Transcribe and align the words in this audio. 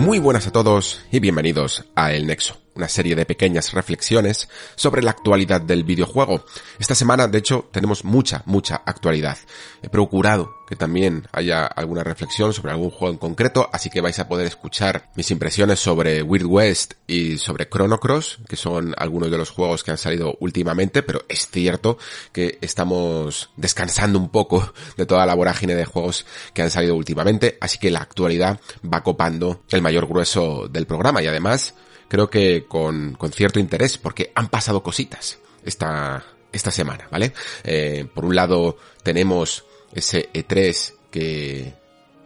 Muy 0.00 0.18
buenas 0.18 0.46
a 0.46 0.50
todos 0.50 1.04
y 1.12 1.20
bienvenidos 1.20 1.84
a 1.94 2.14
El 2.14 2.26
Nexo, 2.26 2.56
una 2.74 2.88
serie 2.88 3.14
de 3.14 3.26
pequeñas 3.26 3.72
reflexiones 3.72 4.48
sobre 4.76 5.02
la 5.02 5.10
actualidad 5.10 5.60
del 5.60 5.84
videojuego. 5.84 6.44
Esta 6.78 6.94
semana, 6.94 7.28
de 7.28 7.38
hecho, 7.38 7.68
tenemos 7.72 8.04
mucha, 8.04 8.42
mucha 8.46 8.82
actualidad. 8.86 9.38
He 9.82 9.88
procurado 9.88 10.60
que 10.70 10.76
también 10.76 11.26
haya 11.32 11.66
alguna 11.66 12.04
reflexión 12.04 12.52
sobre 12.52 12.70
algún 12.70 12.90
juego 12.90 13.12
en 13.12 13.18
concreto, 13.18 13.68
así 13.72 13.90
que 13.90 14.00
vais 14.00 14.18
a 14.20 14.28
poder 14.28 14.46
escuchar 14.46 15.10
mis 15.16 15.32
impresiones 15.32 15.80
sobre 15.80 16.22
Weird 16.22 16.46
West 16.46 16.94
y 17.08 17.38
sobre 17.38 17.68
Chrono 17.68 17.98
Cross, 17.98 18.38
que 18.48 18.54
son 18.54 18.94
algunos 18.96 19.32
de 19.32 19.38
los 19.38 19.50
juegos 19.50 19.82
que 19.82 19.90
han 19.90 19.98
salido 19.98 20.36
últimamente, 20.38 21.02
pero 21.02 21.24
es 21.28 21.48
cierto 21.50 21.98
que 22.32 22.58
estamos 22.60 23.50
descansando 23.56 24.20
un 24.20 24.28
poco 24.28 24.72
de 24.96 25.06
toda 25.06 25.26
la 25.26 25.34
vorágine 25.34 25.74
de 25.74 25.84
juegos 25.84 26.24
que 26.54 26.62
han 26.62 26.70
salido 26.70 26.94
últimamente, 26.94 27.58
así 27.60 27.78
que 27.78 27.90
la 27.90 27.98
actualidad 27.98 28.60
va 28.82 29.02
copando 29.02 29.64
el 29.70 29.82
mayor 29.82 30.06
grueso 30.06 30.68
del 30.68 30.86
programa 30.86 31.20
y 31.20 31.26
además 31.26 31.74
creo 32.10 32.28
que 32.28 32.66
con, 32.66 33.14
con 33.14 33.32
cierto 33.32 33.60
interés 33.60 33.96
porque 33.96 34.32
han 34.34 34.48
pasado 34.48 34.82
cositas 34.82 35.38
esta, 35.64 36.24
esta 36.52 36.72
semana, 36.72 37.06
¿vale? 37.10 37.32
Eh, 37.62 38.04
por 38.12 38.24
un 38.24 38.34
lado 38.34 38.76
tenemos 39.04 39.64
ese 39.94 40.28
E3 40.32 40.94
que 41.10 41.72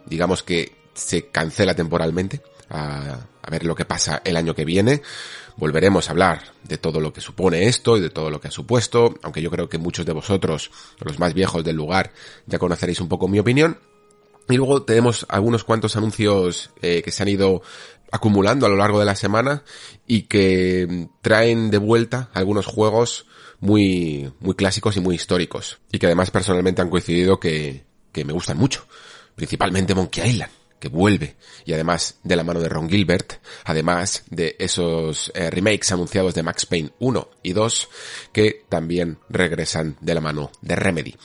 digamos 0.07 0.41
que 0.41 0.75
se 0.95 1.27
cancela 1.27 1.75
temporalmente 1.75 2.41
a, 2.69 3.27
a, 3.41 3.51
ver 3.51 3.63
lo 3.63 3.75
que 3.75 3.85
pasa 3.85 4.23
el 4.25 4.37
año 4.37 4.55
que 4.55 4.65
viene. 4.65 5.03
Volveremos 5.55 6.07
a 6.07 6.11
hablar 6.13 6.53
de 6.63 6.79
todo 6.79 6.99
lo 6.99 7.13
que 7.13 7.21
supone 7.21 7.67
esto 7.67 7.95
y 7.95 8.01
de 8.01 8.09
todo 8.09 8.31
lo 8.31 8.41
que 8.41 8.47
ha 8.47 8.51
supuesto, 8.51 9.13
aunque 9.21 9.41
yo 9.41 9.51
creo 9.51 9.69
que 9.69 9.77
muchos 9.77 10.05
de 10.05 10.13
vosotros, 10.13 10.71
los 10.99 11.19
más 11.19 11.35
viejos 11.35 11.63
del 11.63 11.75
lugar, 11.75 12.11
ya 12.47 12.57
conoceréis 12.57 13.01
un 13.01 13.07
poco 13.07 13.27
mi 13.27 13.37
opinión. 13.37 13.77
Y 14.47 14.57
luego 14.57 14.83
tenemos 14.83 15.25
algunos 15.29 15.63
cuantos 15.63 15.95
anuncios 15.95 16.69
eh, 16.81 17.01
que 17.03 17.11
se 17.11 17.23
han 17.23 17.29
ido 17.29 17.63
acumulando 18.11 18.65
a 18.65 18.69
lo 18.69 18.75
largo 18.75 18.99
de 18.99 19.05
la 19.05 19.15
semana 19.15 19.63
y 20.07 20.23
que 20.23 21.07
traen 21.21 21.71
de 21.71 21.77
vuelta 21.77 22.29
algunos 22.33 22.65
juegos 22.65 23.25
muy, 23.59 24.31
muy 24.39 24.55
clásicos 24.55 24.97
y 24.97 25.01
muy 25.01 25.15
históricos. 25.15 25.79
Y 25.91 25.99
que 25.99 26.05
además 26.05 26.31
personalmente 26.31 26.81
han 26.81 26.89
coincidido 26.89 27.39
que, 27.39 27.85
que 28.11 28.25
me 28.25 28.33
gustan 28.33 28.57
mucho. 28.57 28.85
Principalmente 29.35 29.95
Monkey 29.95 30.29
Island 30.29 30.51
que 30.79 30.89
vuelve 30.89 31.35
y 31.65 31.73
además 31.73 32.19
de 32.23 32.35
la 32.35 32.43
mano 32.43 32.59
de 32.59 32.69
Ron 32.69 32.89
Gilbert, 32.89 33.41
además 33.63 34.23
de 34.29 34.55
esos 34.59 35.31
eh, 35.33 35.49
remakes 35.49 35.91
anunciados 35.91 36.35
de 36.35 36.43
Max 36.43 36.65
Payne 36.65 36.91
1 36.99 37.29
y 37.43 37.53
2 37.53 37.89
que 38.31 38.65
también 38.69 39.17
regresan 39.29 39.97
de 40.01 40.13
la 40.13 40.21
mano 40.21 40.51
de 40.61 40.75
Remedy. 40.75 41.15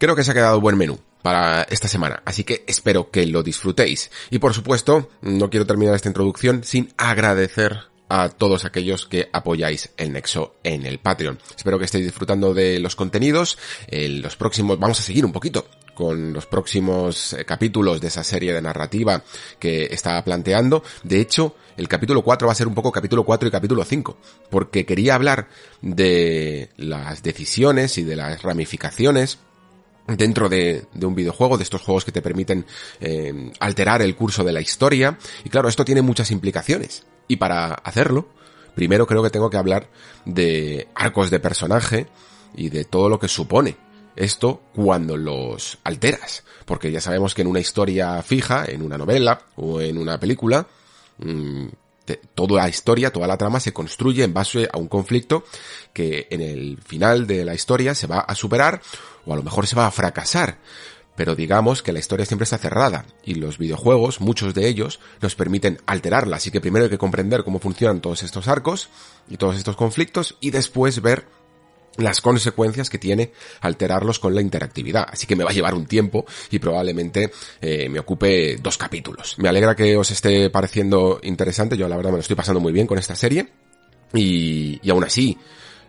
Creo 0.00 0.16
que 0.16 0.24
se 0.24 0.30
ha 0.30 0.34
quedado 0.34 0.62
buen 0.62 0.78
menú 0.78 0.98
para 1.20 1.64
esta 1.64 1.86
semana, 1.86 2.22
así 2.24 2.42
que 2.42 2.64
espero 2.66 3.10
que 3.10 3.26
lo 3.26 3.42
disfrutéis. 3.42 4.10
Y 4.30 4.38
por 4.38 4.54
supuesto, 4.54 5.10
no 5.20 5.50
quiero 5.50 5.66
terminar 5.66 5.94
esta 5.94 6.08
introducción 6.08 6.64
sin 6.64 6.90
agradecer 6.96 7.80
a 8.08 8.30
todos 8.30 8.64
aquellos 8.64 9.04
que 9.04 9.28
apoyáis 9.30 9.90
el 9.98 10.14
Nexo 10.14 10.54
en 10.64 10.86
el 10.86 11.00
Patreon. 11.00 11.38
Espero 11.54 11.78
que 11.78 11.84
estéis 11.84 12.06
disfrutando 12.06 12.54
de 12.54 12.80
los 12.80 12.96
contenidos. 12.96 13.58
En 13.88 14.22
los 14.22 14.36
próximos, 14.36 14.78
vamos 14.78 14.98
a 15.00 15.02
seguir 15.02 15.26
un 15.26 15.32
poquito 15.32 15.66
con 15.94 16.32
los 16.32 16.46
próximos 16.46 17.36
capítulos 17.46 18.00
de 18.00 18.08
esa 18.08 18.24
serie 18.24 18.54
de 18.54 18.62
narrativa 18.62 19.22
que 19.58 19.84
estaba 19.90 20.24
planteando. 20.24 20.82
De 21.02 21.20
hecho, 21.20 21.56
el 21.76 21.88
capítulo 21.88 22.22
4 22.22 22.46
va 22.46 22.52
a 22.52 22.56
ser 22.56 22.68
un 22.68 22.74
poco 22.74 22.90
capítulo 22.90 23.22
4 23.22 23.48
y 23.48 23.52
capítulo 23.52 23.84
5, 23.84 24.16
porque 24.48 24.86
quería 24.86 25.14
hablar 25.14 25.48
de 25.82 26.70
las 26.78 27.22
decisiones 27.22 27.98
y 27.98 28.04
de 28.04 28.16
las 28.16 28.42
ramificaciones 28.42 29.40
dentro 30.16 30.48
de, 30.48 30.86
un 31.02 31.14
videojuego, 31.14 31.56
de 31.56 31.64
estos 31.64 31.82
juegos 31.82 32.04
que 32.04 32.12
te 32.12 32.22
permiten 32.22 32.66
eh, 33.00 33.52
alterar 33.60 34.02
el 34.02 34.16
curso 34.16 34.44
de 34.44 34.52
la 34.52 34.60
historia. 34.60 35.18
Y 35.44 35.48
claro, 35.48 35.68
esto 35.68 35.84
tiene 35.84 36.02
muchas 36.02 36.30
implicaciones. 36.30 37.04
Y 37.28 37.36
para 37.36 37.74
hacerlo, 37.74 38.28
primero 38.74 39.06
creo 39.06 39.22
que 39.22 39.30
tengo 39.30 39.50
que 39.50 39.56
hablar 39.56 39.88
de 40.24 40.88
arcos 40.94 41.30
de 41.30 41.40
personaje 41.40 42.06
y 42.54 42.68
de 42.70 42.84
todo 42.84 43.08
lo 43.08 43.18
que 43.18 43.28
supone 43.28 43.76
esto 44.16 44.62
cuando 44.74 45.16
los 45.16 45.78
alteras. 45.84 46.44
Porque 46.64 46.90
ya 46.90 47.00
sabemos 47.00 47.34
que 47.34 47.42
en 47.42 47.48
una 47.48 47.60
historia 47.60 48.22
fija, 48.22 48.64
en 48.66 48.82
una 48.82 48.98
novela 48.98 49.40
o 49.56 49.80
en 49.80 49.98
una 49.98 50.18
película, 50.18 50.66
mmm, 51.18 51.68
toda 52.34 52.62
la 52.62 52.68
historia, 52.68 53.12
toda 53.12 53.26
la 53.26 53.36
trama 53.36 53.60
se 53.60 53.72
construye 53.72 54.24
en 54.24 54.34
base 54.34 54.68
a 54.72 54.78
un 54.78 54.88
conflicto 54.88 55.44
que 55.92 56.26
en 56.30 56.40
el 56.40 56.78
final 56.82 57.26
de 57.26 57.44
la 57.44 57.54
historia 57.54 57.94
se 57.94 58.06
va 58.06 58.20
a 58.20 58.34
superar 58.34 58.80
o 59.30 59.32
a 59.32 59.36
lo 59.36 59.42
mejor 59.42 59.66
se 59.66 59.76
va 59.76 59.86
a 59.86 59.90
fracasar. 59.90 60.58
Pero 61.16 61.34
digamos 61.34 61.82
que 61.82 61.92
la 61.92 61.98
historia 61.98 62.24
siempre 62.24 62.44
está 62.44 62.58
cerrada 62.58 63.04
y 63.24 63.34
los 63.34 63.58
videojuegos, 63.58 64.20
muchos 64.20 64.54
de 64.54 64.66
ellos, 64.66 65.00
nos 65.20 65.34
permiten 65.34 65.78
alterarla. 65.86 66.36
Así 66.36 66.50
que 66.50 66.60
primero 66.60 66.84
hay 66.84 66.90
que 66.90 66.98
comprender 66.98 67.44
cómo 67.44 67.58
funcionan 67.58 68.00
todos 68.00 68.22
estos 68.22 68.48
arcos 68.48 68.88
y 69.28 69.36
todos 69.36 69.56
estos 69.56 69.76
conflictos 69.76 70.36
y 70.40 70.50
después 70.50 71.02
ver 71.02 71.26
las 71.96 72.20
consecuencias 72.20 72.88
que 72.88 72.98
tiene 72.98 73.32
alterarlos 73.60 74.18
con 74.18 74.34
la 74.34 74.40
interactividad. 74.40 75.06
Así 75.10 75.26
que 75.26 75.36
me 75.36 75.44
va 75.44 75.50
a 75.50 75.52
llevar 75.52 75.74
un 75.74 75.86
tiempo 75.86 76.24
y 76.50 76.58
probablemente 76.58 77.30
eh, 77.60 77.88
me 77.88 77.98
ocupe 77.98 78.56
dos 78.56 78.78
capítulos. 78.78 79.36
Me 79.38 79.48
alegra 79.48 79.76
que 79.76 79.96
os 79.96 80.10
esté 80.10 80.50
pareciendo 80.50 81.20
interesante. 81.22 81.76
Yo 81.76 81.88
la 81.88 81.96
verdad 81.96 82.12
me 82.12 82.16
lo 82.16 82.22
estoy 82.22 82.36
pasando 82.36 82.60
muy 82.60 82.72
bien 82.72 82.86
con 82.86 82.98
esta 82.98 83.14
serie. 83.14 83.48
Y, 84.14 84.80
y 84.82 84.90
aún 84.90 85.04
así, 85.04 85.38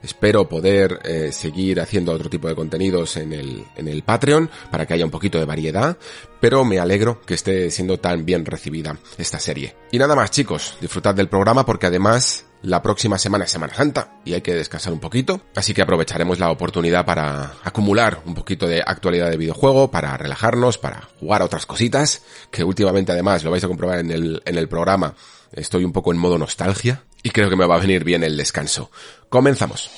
espero 0.04 0.48
poder 0.50 1.00
eh, 1.04 1.32
seguir 1.32 1.80
haciendo 1.80 2.12
otro 2.12 2.30
tipo 2.30 2.48
de 2.48 2.56
contenidos 2.56 3.18
en 3.18 3.34
el, 3.34 3.66
en 3.76 3.88
el 3.88 4.04
Patreon 4.04 4.50
para 4.70 4.86
que 4.86 4.94
haya 4.94 5.06
un 5.06 5.12
poquito 5.12 5.40
de 5.40 5.46
variedad, 5.46 5.98
pero 6.40 6.66
me 6.66 6.80
alegro 6.80 7.22
que 7.22 7.34
esté 7.34 7.70
siendo 7.72 8.00
tan 8.00 8.26
bien 8.26 8.46
recibida 8.46 8.98
esta 9.18 9.40
serie. 9.40 9.76
Y 9.92 10.00
nada 10.00 10.16
más 10.16 10.32
chicos, 10.32 10.78
disfrutad 10.82 11.16
del 11.16 11.30
programa 11.30 11.66
porque 11.66 11.88
además 11.88 12.46
la 12.64 12.82
próxima 12.82 13.18
semana 13.18 13.46
es 13.46 13.52
Semana 13.52 13.74
Santa 13.74 14.20
y 14.24 14.34
hay 14.34 14.42
que 14.42 14.54
descansar 14.54 14.94
un 14.94 15.00
poquito, 15.00 15.42
así 15.56 15.74
que 15.74 15.82
aprovecharemos 15.82 16.40
la 16.40 16.52
oportunidad 16.52 17.06
para 17.06 17.54
acumular 17.64 18.22
un 18.26 18.36
poquito 18.36 18.68
de 18.68 18.84
actualidad 18.86 19.30
de 19.30 19.38
videojuego, 19.38 19.90
para 19.90 20.16
relajarnos, 20.16 20.78
para 20.78 21.10
jugar 21.20 21.42
a 21.42 21.46
otras 21.46 21.66
cositas, 21.66 22.22
que 22.52 22.64
últimamente 22.64 23.12
además 23.12 23.44
lo 23.44 23.52
vais 23.52 23.64
a 23.64 23.68
comprobar 23.68 24.00
en 24.00 24.12
el, 24.12 24.42
en 24.46 24.58
el 24.58 24.68
programa, 24.68 25.16
estoy 25.52 25.84
un 25.84 25.92
poco 25.92 26.12
en 26.12 26.20
modo 26.20 26.38
nostalgia 26.38 27.04
y 27.24 27.30
creo 27.30 27.50
que 27.50 27.56
me 27.56 27.66
va 27.66 27.76
a 27.76 27.80
venir 27.80 28.04
bien 28.04 28.24
el 28.24 28.38
descanso. 28.38 28.92
Comenzamos. 29.30 29.90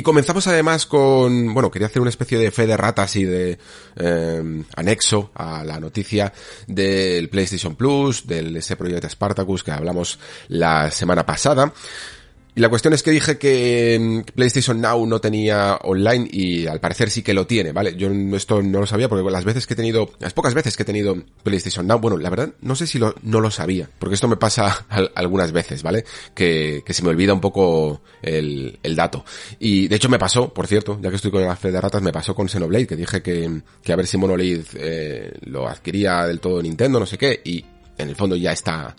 Y 0.00 0.02
comenzamos 0.02 0.46
además 0.46 0.86
con, 0.86 1.52
bueno, 1.52 1.70
quería 1.70 1.88
hacer 1.88 2.00
una 2.00 2.08
especie 2.08 2.38
de 2.38 2.50
fe 2.50 2.66
de 2.66 2.76
ratas 2.76 3.16
y 3.16 3.24
de 3.24 3.58
eh, 3.96 4.64
anexo 4.76 5.30
a 5.34 5.62
la 5.64 5.78
noticia 5.78 6.32
del 6.66 7.28
PlayStation 7.28 7.74
Plus, 7.74 8.26
del 8.26 8.56
ese 8.56 8.76
proyecto 8.76 9.10
Spartacus 9.10 9.62
que 9.62 9.72
hablamos 9.72 10.18
la 10.48 10.90
semana 10.90 11.26
pasada. 11.26 11.72
Y 12.54 12.60
la 12.60 12.68
cuestión 12.68 12.92
es 12.94 13.02
que 13.02 13.12
dije 13.12 13.38
que 13.38 14.24
PlayStation 14.34 14.80
Now 14.80 15.06
no 15.06 15.20
tenía 15.20 15.76
online 15.82 16.28
y 16.30 16.66
al 16.66 16.80
parecer 16.80 17.10
sí 17.10 17.22
que 17.22 17.32
lo 17.32 17.46
tiene, 17.46 17.72
¿vale? 17.72 17.94
Yo 17.96 18.10
esto 18.36 18.60
no 18.60 18.80
lo 18.80 18.86
sabía 18.86 19.08
porque 19.08 19.28
las 19.30 19.44
veces 19.44 19.66
que 19.66 19.74
he 19.74 19.76
tenido, 19.76 20.10
las 20.18 20.32
pocas 20.32 20.54
veces 20.54 20.76
que 20.76 20.82
he 20.82 20.86
tenido 20.86 21.16
PlayStation 21.44 21.86
Now, 21.86 22.00
bueno, 22.00 22.16
la 22.16 22.28
verdad 22.28 22.52
no 22.60 22.74
sé 22.74 22.86
si 22.86 22.98
lo, 22.98 23.14
no 23.22 23.40
lo 23.40 23.50
sabía, 23.50 23.88
porque 23.98 24.14
esto 24.14 24.26
me 24.26 24.36
pasa 24.36 24.86
algunas 25.14 25.52
veces, 25.52 25.82
¿vale? 25.82 26.04
Que, 26.34 26.82
que 26.84 26.92
se 26.92 27.02
me 27.02 27.10
olvida 27.10 27.32
un 27.32 27.40
poco 27.40 28.02
el, 28.20 28.78
el 28.82 28.96
dato. 28.96 29.24
Y 29.60 29.86
de 29.86 29.96
hecho 29.96 30.08
me 30.08 30.18
pasó, 30.18 30.52
por 30.52 30.66
cierto, 30.66 30.98
ya 31.00 31.10
que 31.10 31.16
estoy 31.16 31.30
con 31.30 31.42
la 31.42 31.56
fe 31.56 31.70
de 31.70 31.80
ratas, 31.80 32.02
me 32.02 32.12
pasó 32.12 32.34
con 32.34 32.48
Xenoblade, 32.48 32.86
que 32.86 32.96
dije 32.96 33.22
que, 33.22 33.62
que 33.82 33.92
a 33.92 33.96
ver 33.96 34.06
si 34.06 34.16
Monolith 34.16 34.74
eh, 34.74 35.32
lo 35.42 35.68
adquiría 35.68 36.26
del 36.26 36.40
todo 36.40 36.60
Nintendo, 36.60 36.98
no 36.98 37.06
sé 37.06 37.16
qué, 37.16 37.40
y 37.44 37.64
en 37.96 38.08
el 38.08 38.16
fondo 38.16 38.34
ya 38.34 38.52
está, 38.52 38.96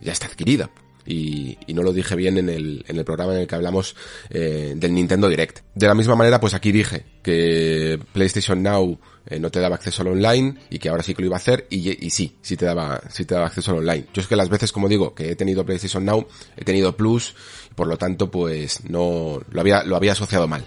ya 0.00 0.12
está 0.12 0.26
adquirida 0.26 0.70
y, 1.06 1.58
no 1.74 1.82
lo 1.82 1.92
dije 1.92 2.14
bien 2.14 2.38
en 2.38 2.48
el, 2.48 2.84
en 2.86 2.98
el 2.98 3.04
programa 3.04 3.34
en 3.34 3.40
el 3.40 3.46
que 3.46 3.54
hablamos 3.54 3.96
eh, 4.30 4.74
del 4.76 4.94
Nintendo 4.94 5.28
Direct. 5.28 5.60
De 5.74 5.86
la 5.86 5.94
misma 5.94 6.14
manera, 6.14 6.40
pues 6.40 6.54
aquí 6.54 6.72
dije 6.72 7.04
que 7.22 7.98
PlayStation 8.12 8.62
Now 8.62 8.98
eh, 9.26 9.38
no 9.38 9.50
te 9.50 9.60
daba 9.60 9.76
acceso 9.76 10.02
al 10.02 10.08
online 10.08 10.56
y 10.70 10.78
que 10.78 10.88
ahora 10.88 11.02
sí 11.02 11.14
que 11.14 11.22
lo 11.22 11.26
iba 11.26 11.36
a 11.36 11.38
hacer 11.38 11.66
y, 11.70 12.06
y 12.06 12.10
sí, 12.10 12.36
sí 12.42 12.56
te 12.56 12.64
daba, 12.64 13.00
sí 13.10 13.24
te 13.24 13.34
daba 13.34 13.46
acceso 13.46 13.72
al 13.72 13.78
online. 13.78 14.06
Yo 14.14 14.22
es 14.22 14.28
que 14.28 14.36
las 14.36 14.48
veces, 14.48 14.70
como 14.72 14.88
digo, 14.88 15.14
que 15.14 15.30
he 15.30 15.36
tenido 15.36 15.64
PlayStation 15.64 16.04
Now, 16.04 16.26
he 16.56 16.64
tenido 16.64 16.96
Plus, 16.96 17.34
y 17.70 17.74
por 17.74 17.86
lo 17.86 17.96
tanto, 17.96 18.30
pues 18.30 18.84
no, 18.88 19.40
lo 19.50 19.60
había, 19.60 19.82
lo 19.82 19.96
había 19.96 20.12
asociado 20.12 20.46
mal. 20.46 20.64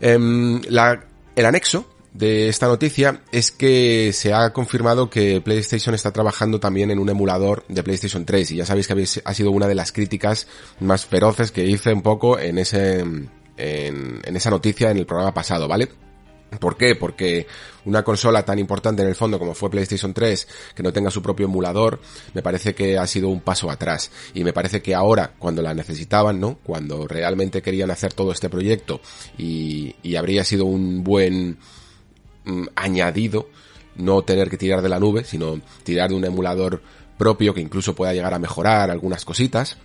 Em, 0.00 0.60
la, 0.68 1.06
el 1.36 1.46
anexo 1.46 1.93
de 2.14 2.48
esta 2.48 2.68
noticia 2.68 3.22
es 3.32 3.50
que 3.50 4.12
se 4.12 4.32
ha 4.32 4.52
confirmado 4.52 5.10
que 5.10 5.40
PlayStation 5.40 5.94
está 5.96 6.12
trabajando 6.12 6.60
también 6.60 6.92
en 6.92 7.00
un 7.00 7.08
emulador 7.08 7.64
de 7.68 7.82
PlayStation 7.82 8.24
3 8.24 8.52
y 8.52 8.56
ya 8.56 8.66
sabéis 8.66 8.86
que 8.86 9.20
ha 9.24 9.34
sido 9.34 9.50
una 9.50 9.66
de 9.66 9.74
las 9.74 9.90
críticas 9.90 10.46
más 10.78 11.04
feroces 11.06 11.50
que 11.50 11.66
hice 11.66 11.92
un 11.92 12.02
poco 12.02 12.38
en 12.38 12.58
ese 12.58 13.00
en, 13.00 14.20
en 14.24 14.36
esa 14.36 14.50
noticia 14.50 14.90
en 14.90 14.98
el 14.98 15.06
programa 15.06 15.34
pasado, 15.34 15.66
¿vale? 15.66 15.88
¿Por 16.60 16.76
qué? 16.76 16.94
Porque 16.94 17.48
una 17.84 18.04
consola 18.04 18.44
tan 18.44 18.60
importante 18.60 19.02
en 19.02 19.08
el 19.08 19.16
fondo 19.16 19.40
como 19.40 19.54
fue 19.54 19.70
PlayStation 19.70 20.14
3, 20.14 20.48
que 20.74 20.82
no 20.84 20.92
tenga 20.92 21.10
su 21.10 21.20
propio 21.20 21.46
emulador, 21.46 22.00
me 22.32 22.42
parece 22.42 22.76
que 22.76 22.96
ha 22.96 23.08
sido 23.08 23.28
un 23.28 23.40
paso 23.40 23.70
atrás. 23.70 24.12
Y 24.34 24.44
me 24.44 24.52
parece 24.52 24.80
que 24.80 24.94
ahora, 24.94 25.34
cuando 25.38 25.62
la 25.62 25.74
necesitaban, 25.74 26.38
¿no? 26.38 26.58
Cuando 26.62 27.08
realmente 27.08 27.60
querían 27.60 27.90
hacer 27.90 28.12
todo 28.12 28.30
este 28.30 28.48
proyecto 28.48 29.00
y, 29.36 29.96
y 30.02 30.14
habría 30.14 30.44
sido 30.44 30.64
un 30.64 31.02
buen, 31.02 31.58
Mm, 32.44 32.66
añadido 32.76 33.48
no 33.96 34.22
tener 34.22 34.50
que 34.50 34.58
tirar 34.58 34.82
de 34.82 34.88
la 34.88 34.98
nube, 34.98 35.24
sino 35.24 35.60
tirar 35.82 36.10
de 36.10 36.16
un 36.16 36.24
emulador 36.24 36.82
propio 37.16 37.54
que 37.54 37.60
incluso 37.60 37.94
pueda 37.94 38.12
llegar 38.12 38.34
a 38.34 38.38
mejorar 38.38 38.90
algunas 38.90 39.24
cositas 39.24 39.78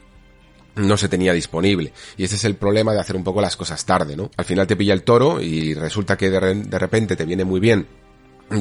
no 0.75 0.97
se 0.97 1.09
tenía 1.09 1.33
disponible. 1.33 1.93
Y 2.17 2.23
ese 2.23 2.35
es 2.35 2.45
el 2.45 2.55
problema 2.55 2.93
de 2.93 2.99
hacer 2.99 3.15
un 3.15 3.23
poco 3.23 3.41
las 3.41 3.55
cosas 3.55 3.85
tarde, 3.85 4.15
¿no? 4.15 4.31
Al 4.37 4.45
final 4.45 4.67
te 4.67 4.75
pilla 4.75 4.93
el 4.93 5.03
toro 5.03 5.41
y 5.41 5.73
resulta 5.73 6.17
que 6.17 6.29
de, 6.29 6.39
repente 6.79 7.15
te 7.15 7.25
viene 7.25 7.43
muy 7.43 7.59
bien 7.59 7.87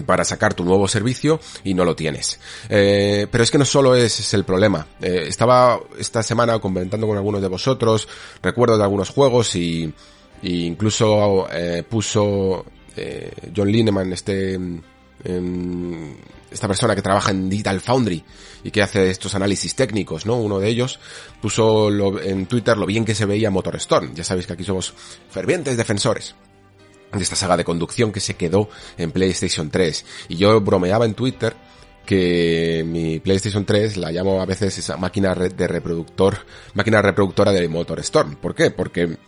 para 0.04 0.24
sacar 0.24 0.52
tu 0.52 0.64
nuevo 0.64 0.86
servicio 0.88 1.40
y 1.64 1.74
no 1.74 1.84
lo 1.84 1.94
tienes. 1.94 2.40
Eh, 2.68 3.26
pero 3.30 3.44
es 3.44 3.50
que 3.50 3.58
no 3.58 3.64
solo 3.64 3.94
es, 3.94 4.34
el 4.34 4.44
problema. 4.44 4.86
Eh, 5.00 5.24
estaba 5.28 5.80
esta 5.98 6.22
semana 6.22 6.58
comentando 6.58 7.06
con 7.06 7.16
algunos 7.16 7.40
de 7.40 7.48
vosotros, 7.48 8.08
recuerdo 8.42 8.76
de 8.76 8.84
algunos 8.84 9.10
juegos 9.10 9.54
y, 9.54 9.92
y 10.42 10.66
incluso 10.66 11.46
eh, 11.52 11.84
puso 11.88 12.64
este, 12.98 13.52
John 13.54 13.70
Lineman, 13.70 14.12
este, 14.12 14.58
esta 16.50 16.68
persona 16.68 16.94
que 16.94 17.02
trabaja 17.02 17.30
en 17.30 17.48
Digital 17.48 17.80
Foundry 17.80 18.22
y 18.62 18.70
que 18.70 18.82
hace 18.82 19.10
estos 19.10 19.34
análisis 19.34 19.74
técnicos, 19.74 20.26
¿no? 20.26 20.36
Uno 20.36 20.58
de 20.58 20.68
ellos 20.68 21.00
puso 21.40 21.90
en 22.20 22.46
Twitter 22.46 22.76
lo 22.76 22.86
bien 22.86 23.04
que 23.04 23.14
se 23.14 23.26
veía 23.26 23.50
Motor 23.50 23.76
Storm. 23.76 24.14
Ya 24.14 24.24
sabéis 24.24 24.46
que 24.46 24.52
aquí 24.52 24.64
somos 24.64 24.94
fervientes 25.30 25.76
defensores 25.76 26.34
de 27.12 27.22
esta 27.22 27.36
saga 27.36 27.56
de 27.56 27.64
conducción 27.64 28.12
que 28.12 28.20
se 28.20 28.34
quedó 28.34 28.68
en 28.96 29.10
PlayStation 29.10 29.70
3. 29.70 30.04
Y 30.28 30.36
yo 30.36 30.60
bromeaba 30.60 31.04
en 31.04 31.14
Twitter 31.14 31.54
que 32.06 32.84
mi 32.86 33.18
PlayStation 33.18 33.64
3 33.64 33.96
la 33.98 34.12
llamo 34.12 34.40
a 34.40 34.46
veces 34.46 34.78
esa 34.78 34.96
máquina 34.96 35.34
de 35.34 35.68
reproductor, 35.68 36.38
máquina 36.74 37.02
reproductora 37.02 37.52
de 37.52 37.68
Motor 37.68 38.00
Storm. 38.00 38.36
¿Por 38.36 38.54
qué? 38.54 38.70
Porque 38.70 39.18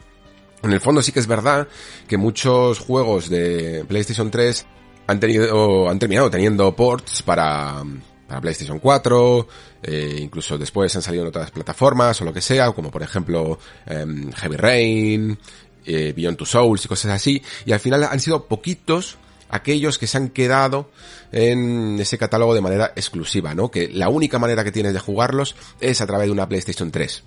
en 0.62 0.72
el 0.72 0.80
fondo 0.80 1.02
sí 1.02 1.12
que 1.12 1.20
es 1.20 1.26
verdad 1.26 1.68
que 2.06 2.16
muchos 2.16 2.78
juegos 2.78 3.28
de 3.28 3.84
PlayStation 3.88 4.30
3 4.30 4.66
han 5.06 5.20
tenido, 5.20 5.88
han 5.88 5.98
terminado 5.98 6.30
teniendo 6.30 6.74
ports 6.76 7.22
para, 7.22 7.82
para 8.28 8.40
PlayStation 8.40 8.78
4, 8.78 9.48
eh, 9.82 10.18
incluso 10.20 10.56
después 10.56 10.94
han 10.94 11.02
salido 11.02 11.24
en 11.24 11.28
otras 11.28 11.50
plataformas 11.50 12.20
o 12.20 12.24
lo 12.24 12.32
que 12.32 12.40
sea, 12.40 12.70
como 12.72 12.90
por 12.90 13.02
ejemplo 13.02 13.58
em, 13.86 14.30
Heavy 14.32 14.56
Rain, 14.56 15.38
eh, 15.84 16.12
Beyond 16.14 16.36
Two 16.36 16.46
Souls 16.46 16.84
y 16.84 16.88
cosas 16.88 17.12
así, 17.12 17.42
y 17.64 17.72
al 17.72 17.80
final 17.80 18.04
han 18.04 18.20
sido 18.20 18.46
poquitos 18.46 19.18
aquellos 19.48 19.98
que 19.98 20.06
se 20.06 20.16
han 20.16 20.28
quedado 20.28 20.90
en 21.32 21.98
ese 21.98 22.18
catálogo 22.18 22.54
de 22.54 22.60
manera 22.60 22.92
exclusiva, 22.94 23.54
¿no? 23.54 23.70
Que 23.70 23.88
la 23.88 24.08
única 24.08 24.38
manera 24.38 24.62
que 24.62 24.72
tienes 24.72 24.92
de 24.92 25.00
jugarlos 25.00 25.56
es 25.80 26.00
a 26.00 26.06
través 26.06 26.26
de 26.26 26.32
una 26.32 26.48
PlayStation 26.48 26.90
3. 26.90 27.24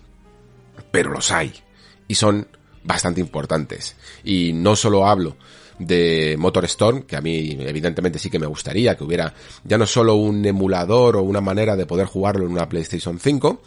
Pero 0.92 1.12
los 1.12 1.32
hay. 1.32 1.54
Y 2.08 2.16
son 2.16 2.48
bastante 2.84 3.22
importantes. 3.22 3.96
Y 4.24 4.54
no 4.54 4.76
solo 4.76 5.08
hablo 5.08 5.36
de 5.80 6.36
Motor 6.38 6.66
Storm, 6.66 7.04
que 7.04 7.16
a 7.16 7.22
mí 7.22 7.58
evidentemente 7.60 8.20
sí 8.20 8.30
que 8.30 8.40
me 8.40 8.46
gustaría 8.48 8.96
que 8.96 9.04
hubiera 9.04 9.34
ya 9.64 9.78
no 9.78 9.86
solo 9.86 10.16
un 10.16 10.46
emulador 10.46 11.18
o 11.18 11.24
una 11.24 11.42
manera 11.42 11.76
de 11.76 11.86
poder 11.86 12.08
jugarlo 12.08 12.46
en 12.46 12.52
una 12.52 12.70
PlayStation 12.70 13.20
5, 13.20 13.62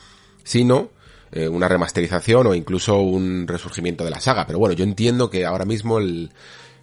sino 0.45 0.91
eh, 1.33 1.49
una 1.49 1.69
remasterización 1.69 2.47
o 2.47 2.55
incluso 2.55 3.01
un 3.01 3.47
resurgimiento 3.47 4.05
de 4.05 4.11
la 4.11 4.21
saga. 4.21 4.47
Pero 4.47 4.59
bueno, 4.59 4.75
yo 4.75 4.85
entiendo 4.85 5.29
que 5.29 5.45
ahora 5.45 5.65
mismo 5.65 5.99
el, 5.99 6.31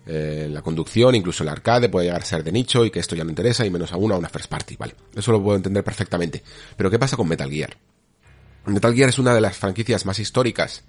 eh, 0.06 0.50
la 0.52 0.62
conducción, 0.62 1.16
incluso 1.16 1.44
el 1.44 1.50
arcade 1.50 1.90
puede 1.90 2.08
llegar 2.08 2.22
a 2.22 2.26
ser 2.26 2.44
de 2.44 2.52
nicho 2.52 2.86
y 2.86 2.92
que 2.92 3.00
esto 3.00 3.16
ya 3.16 3.24
no 3.24 3.30
interesa 3.30 3.66
y 3.66 3.70
menos 3.70 3.94
aún 3.94 4.12
a 4.12 4.18
una 4.18 4.30
first 4.30 4.50
party, 4.50 4.76
¿vale? 4.76 4.96
Eso 5.16 5.32
lo 5.32 5.42
puedo 5.42 5.56
entender 5.56 5.84
perfectamente. 5.84 6.44
Pero 6.76 6.92
¿qué 6.92 7.00
pasa 7.00 7.16
con 7.16 7.28
Metal 7.28 7.50
Gear? 7.50 7.78
Metal 8.66 8.94
Gear 8.94 9.10
es 9.10 9.20
una 9.20 9.34
de 9.34 9.42
las 9.42 9.58
franquicias 9.58 10.06
más 10.06 10.20
históricas 10.20 10.84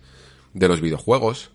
de 0.55 0.69
los 0.69 0.81
videojuegos 0.81 1.51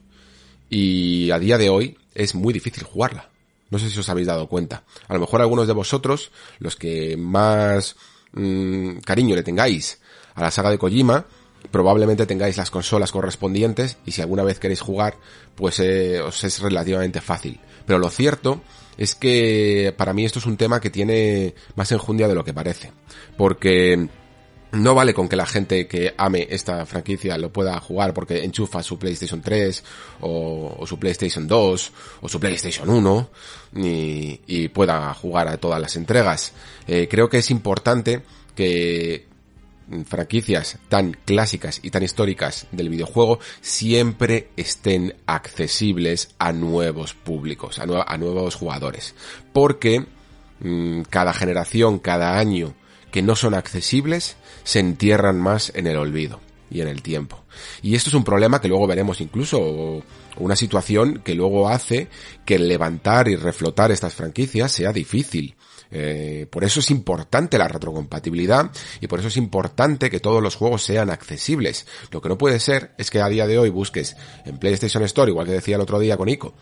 y 0.70 1.32
a 1.32 1.40
día 1.40 1.58
de 1.58 1.70
hoy 1.70 1.98
es 2.14 2.36
muy 2.36 2.54
difícil 2.54 2.84
jugarla. 2.84 3.30
No 3.70 3.80
sé 3.80 3.90
si 3.90 4.00
os 4.00 4.10
habéis 4.10 4.28
dado 4.28 4.48
cuenta. 4.48 4.84
A 5.08 5.14
lo 5.14 5.20
mejor 5.20 5.42
algunos 5.42 5.68
de 5.68 5.74
vosotros, 5.74 6.32
los 6.60 6.76
que 6.76 7.18
más 7.18 7.96
mm, 8.34 8.98
cariño 9.00 9.36
le 9.36 9.44
tengáis 9.44 10.00
a 10.36 10.42
la 10.42 10.52
saga 10.52 10.72
de 10.72 10.78
Kojima, 10.78 11.26
probablemente 11.72 12.26
tengáis 12.26 12.58
las 12.58 12.72
consolas 12.72 13.12
correspondientes 13.12 13.98
y 14.06 14.12
si 14.12 14.22
alguna 14.22 14.44
vez 14.44 14.60
queréis 14.60 14.82
jugar, 14.82 15.18
pues 15.56 15.80
eh, 15.80 16.20
os 16.22 16.44
es 16.44 16.60
relativamente 16.60 17.22
fácil. 17.22 17.60
Pero 17.86 18.00
lo 18.00 18.10
cierto 18.10 18.62
es 18.98 19.16
que 19.16 19.94
para 19.98 20.14
mí 20.14 20.26
esto 20.26 20.40
es 20.40 20.46
un 20.46 20.58
tema 20.58 20.82
que 20.82 20.90
tiene 20.90 21.54
más 21.76 21.92
enjundia 21.92 22.28
de 22.28 22.36
lo 22.36 22.44
que 22.44 22.54
parece. 22.54 22.92
Porque 23.38 24.10
no 24.72 24.94
vale 24.94 25.14
con 25.14 25.28
que 25.28 25.36
la 25.36 25.46
gente 25.46 25.88
que 25.88 26.14
ame 26.18 26.48
esta 26.50 26.86
franquicia 26.86 27.38
lo 27.38 27.52
pueda 27.52 27.80
jugar 27.80 28.14
porque 28.14 28.44
enchufa 28.44 28.84
su 28.84 29.00
PlayStation 29.00 29.42
3 29.42 29.84
o, 30.22 30.86
su 30.86 31.00
PlayStation 31.00 31.48
2 31.48 31.92
o 32.22 32.30
su 32.30 32.40
PlayStation 32.40 32.90
1 32.90 33.30
y, 33.76 34.68
pueda 34.70 35.14
jugar 35.14 35.48
a 35.48 35.58
todas 35.58 35.82
las 35.82 35.96
entregas. 35.96 36.54
Eh, 36.88 37.08
creo 37.10 37.30
que 37.30 37.40
es 37.40 37.50
importante 37.50 38.22
que 38.56 39.28
franquicias 40.06 40.78
tan 40.88 41.14
clásicas 41.26 41.80
y 41.82 41.90
tan 41.90 42.04
históricas 42.04 42.68
del 42.72 42.90
videojuego 42.90 43.40
siempre 43.62 44.50
estén 44.56 45.16
accesibles 45.26 46.36
a 46.38 46.52
nuevos 46.52 47.14
públicos, 47.14 47.80
a, 47.80 48.18
nuevos 48.18 48.56
jugadores. 48.56 49.16
Porque 49.52 50.06
mm, 50.60 51.02
cada 51.10 51.34
generación, 51.34 52.00
cada 52.00 52.38
año 52.38 52.76
que 53.12 53.22
no 53.22 53.36
son 53.36 53.56
accesibles, 53.56 54.38
se 54.64 54.80
entierran 54.80 55.40
más 55.40 55.72
en 55.76 55.88
el 55.88 55.98
olvido 55.98 56.40
y 56.70 56.82
en 56.82 56.88
el 56.88 57.02
tiempo. 57.02 57.44
Y 57.82 57.96
esto 57.96 58.10
es 58.10 58.14
un 58.14 58.24
problema 58.24 58.62
que 58.62 58.68
luego 58.68 58.88
veremos 58.88 59.22
incluso, 59.22 60.04
una 60.38 60.56
situación 60.56 61.22
que 61.24 61.36
luego 61.36 61.70
hace 61.70 62.08
que 62.46 62.60
levantar 62.60 63.28
y 63.28 63.36
reflotar 63.36 63.92
estas 63.92 64.14
franquicias 64.14 64.72
sea 64.72 64.94
difícil. 64.94 65.56
Eh, 65.92 66.46
por 66.52 66.64
eso 66.64 66.82
es 66.82 66.92
importante 66.92 67.58
la 67.58 67.68
retrocompatibilidad 67.68 68.70
y 69.02 69.08
por 69.08 69.20
eso 69.20 69.28
es 69.28 69.38
importante 69.38 70.12
que 70.12 70.20
todos 70.20 70.42
los 70.42 70.56
juegos 70.56 70.84
sean 70.84 71.10
accesibles. 71.10 71.88
Lo 72.12 72.22
que 72.22 72.30
no 72.30 72.38
puede 72.38 72.60
ser 72.60 72.94
es 72.98 73.10
que 73.10 73.22
a 73.22 73.28
día 73.28 73.48
de 73.48 73.58
hoy 73.58 73.70
busques 73.70 74.16
en 74.46 74.60
PlayStation 74.60 75.04
Store, 75.04 75.32
igual 75.32 75.48
que 75.48 75.54
decía 75.54 75.76
el 75.76 75.82
otro 75.82 75.98
día 75.98 76.16
con 76.16 76.30
Ico, 76.30 76.54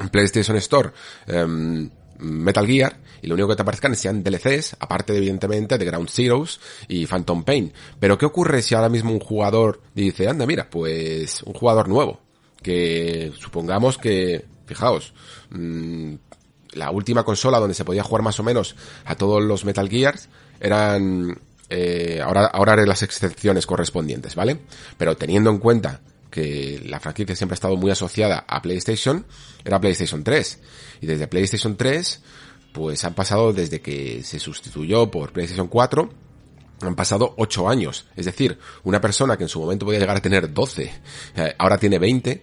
en 0.00 0.08
PlayStation 0.08 0.56
Store, 0.56 0.90
em, 1.26 1.90
Metal 2.18 2.66
Gear 2.66 2.96
y 3.22 3.26
lo 3.26 3.34
único 3.34 3.48
que 3.48 3.56
te 3.56 3.62
aparezcan 3.62 3.96
sean 3.96 4.22
DLCs, 4.22 4.76
aparte 4.78 5.16
evidentemente 5.16 5.78
de 5.78 5.84
Ground 5.84 6.10
Zeroes 6.10 6.60
y 6.88 7.06
Phantom 7.06 7.44
Pain. 7.44 7.72
Pero 7.98 8.18
¿qué 8.18 8.26
ocurre 8.26 8.62
si 8.62 8.74
ahora 8.74 8.88
mismo 8.88 9.12
un 9.12 9.20
jugador 9.20 9.80
dice, 9.94 10.28
anda, 10.28 10.46
mira, 10.46 10.68
pues 10.68 11.42
un 11.42 11.54
jugador 11.54 11.88
nuevo, 11.88 12.20
que 12.62 13.32
supongamos 13.38 13.98
que, 13.98 14.44
fijaos, 14.66 15.14
mmm, 15.50 16.14
la 16.72 16.90
última 16.90 17.24
consola 17.24 17.58
donde 17.58 17.74
se 17.74 17.84
podía 17.84 18.02
jugar 18.02 18.22
más 18.22 18.38
o 18.40 18.42
menos 18.42 18.76
a 19.04 19.14
todos 19.14 19.42
los 19.42 19.64
Metal 19.64 19.88
Gears 19.88 20.28
eran, 20.60 21.40
eh, 21.70 22.20
ahora, 22.22 22.46
ahora 22.46 22.74
haré 22.74 22.86
las 22.86 23.02
excepciones 23.02 23.66
correspondientes, 23.66 24.34
¿vale? 24.34 24.58
Pero 24.98 25.16
teniendo 25.16 25.50
en 25.50 25.58
cuenta 25.58 26.00
que 26.34 26.82
la 26.84 26.98
franquicia 26.98 27.36
siempre 27.36 27.52
ha 27.52 27.54
estado 27.54 27.76
muy 27.76 27.92
asociada 27.92 28.44
a 28.48 28.60
PlayStation, 28.60 29.24
era 29.64 29.80
PlayStation 29.80 30.24
3. 30.24 30.58
Y 31.00 31.06
desde 31.06 31.28
PlayStation 31.28 31.76
3, 31.76 32.22
pues 32.72 33.04
han 33.04 33.14
pasado 33.14 33.52
desde 33.52 33.80
que 33.80 34.20
se 34.24 34.40
sustituyó 34.40 35.12
por 35.12 35.32
PlayStation 35.32 35.68
4, 35.68 36.10
han 36.80 36.96
pasado 36.96 37.34
8 37.38 37.68
años. 37.68 38.06
Es 38.16 38.24
decir, 38.26 38.58
una 38.82 39.00
persona 39.00 39.36
que 39.36 39.44
en 39.44 39.48
su 39.48 39.60
momento 39.60 39.86
podía 39.86 40.00
llegar 40.00 40.16
a 40.16 40.20
tener 40.20 40.52
12, 40.52 40.92
eh, 41.36 41.54
ahora 41.56 41.78
tiene 41.78 42.00
20 42.00 42.42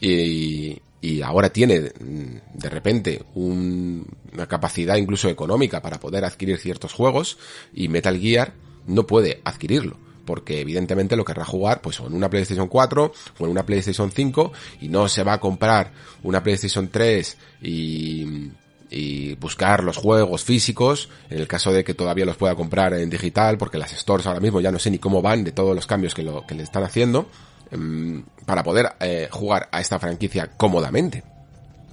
y, 0.00 0.80
y 1.02 1.20
ahora 1.20 1.50
tiene 1.50 1.92
mm, 2.00 2.58
de 2.58 2.68
repente 2.70 3.22
una 3.34 4.46
capacidad 4.48 4.96
incluso 4.96 5.28
económica 5.28 5.82
para 5.82 6.00
poder 6.00 6.24
adquirir 6.24 6.56
ciertos 6.56 6.94
juegos 6.94 7.36
y 7.74 7.88
Metal 7.88 8.18
Gear 8.18 8.54
no 8.86 9.06
puede 9.06 9.42
adquirirlo 9.44 9.98
porque 10.24 10.60
evidentemente 10.60 11.16
lo 11.16 11.24
querrá 11.24 11.44
jugar 11.44 11.80
pues 11.80 12.00
o 12.00 12.06
en 12.06 12.14
una 12.14 12.30
PlayStation 12.30 12.68
4 12.68 13.12
o 13.38 13.44
en 13.44 13.50
una 13.50 13.64
PlayStation 13.64 14.10
5 14.10 14.52
y 14.80 14.88
no 14.88 15.08
se 15.08 15.22
va 15.22 15.34
a 15.34 15.40
comprar 15.40 15.92
una 16.22 16.42
PlayStation 16.42 16.88
3 16.88 17.36
y 17.62 18.50
y 18.90 19.34
buscar 19.36 19.84
los 19.84 19.96
juegos 19.96 20.44
físicos, 20.44 21.08
en 21.30 21.38
el 21.38 21.46
caso 21.46 21.72
de 21.72 21.84
que 21.84 21.94
todavía 21.94 22.24
los 22.24 22.36
pueda 22.36 22.56
comprar 22.56 22.92
en 22.94 23.08
digital, 23.08 23.56
porque 23.56 23.78
las 23.78 23.92
stores 23.92 24.26
ahora 24.26 24.40
mismo 24.40 24.60
ya 24.60 24.72
no 24.72 24.80
sé 24.80 24.90
ni 24.90 24.98
cómo 24.98 25.22
van 25.22 25.44
de 25.44 25.52
todos 25.52 25.74
los 25.76 25.86
cambios 25.86 26.12
que, 26.12 26.24
lo, 26.24 26.44
que 26.44 26.56
le 26.56 26.64
están 26.64 26.82
haciendo, 26.82 27.30
em, 27.70 28.24
para 28.44 28.64
poder 28.64 28.92
eh, 28.98 29.28
jugar 29.30 29.68
a 29.70 29.80
esta 29.80 30.00
franquicia 30.00 30.50
cómodamente. 30.56 31.22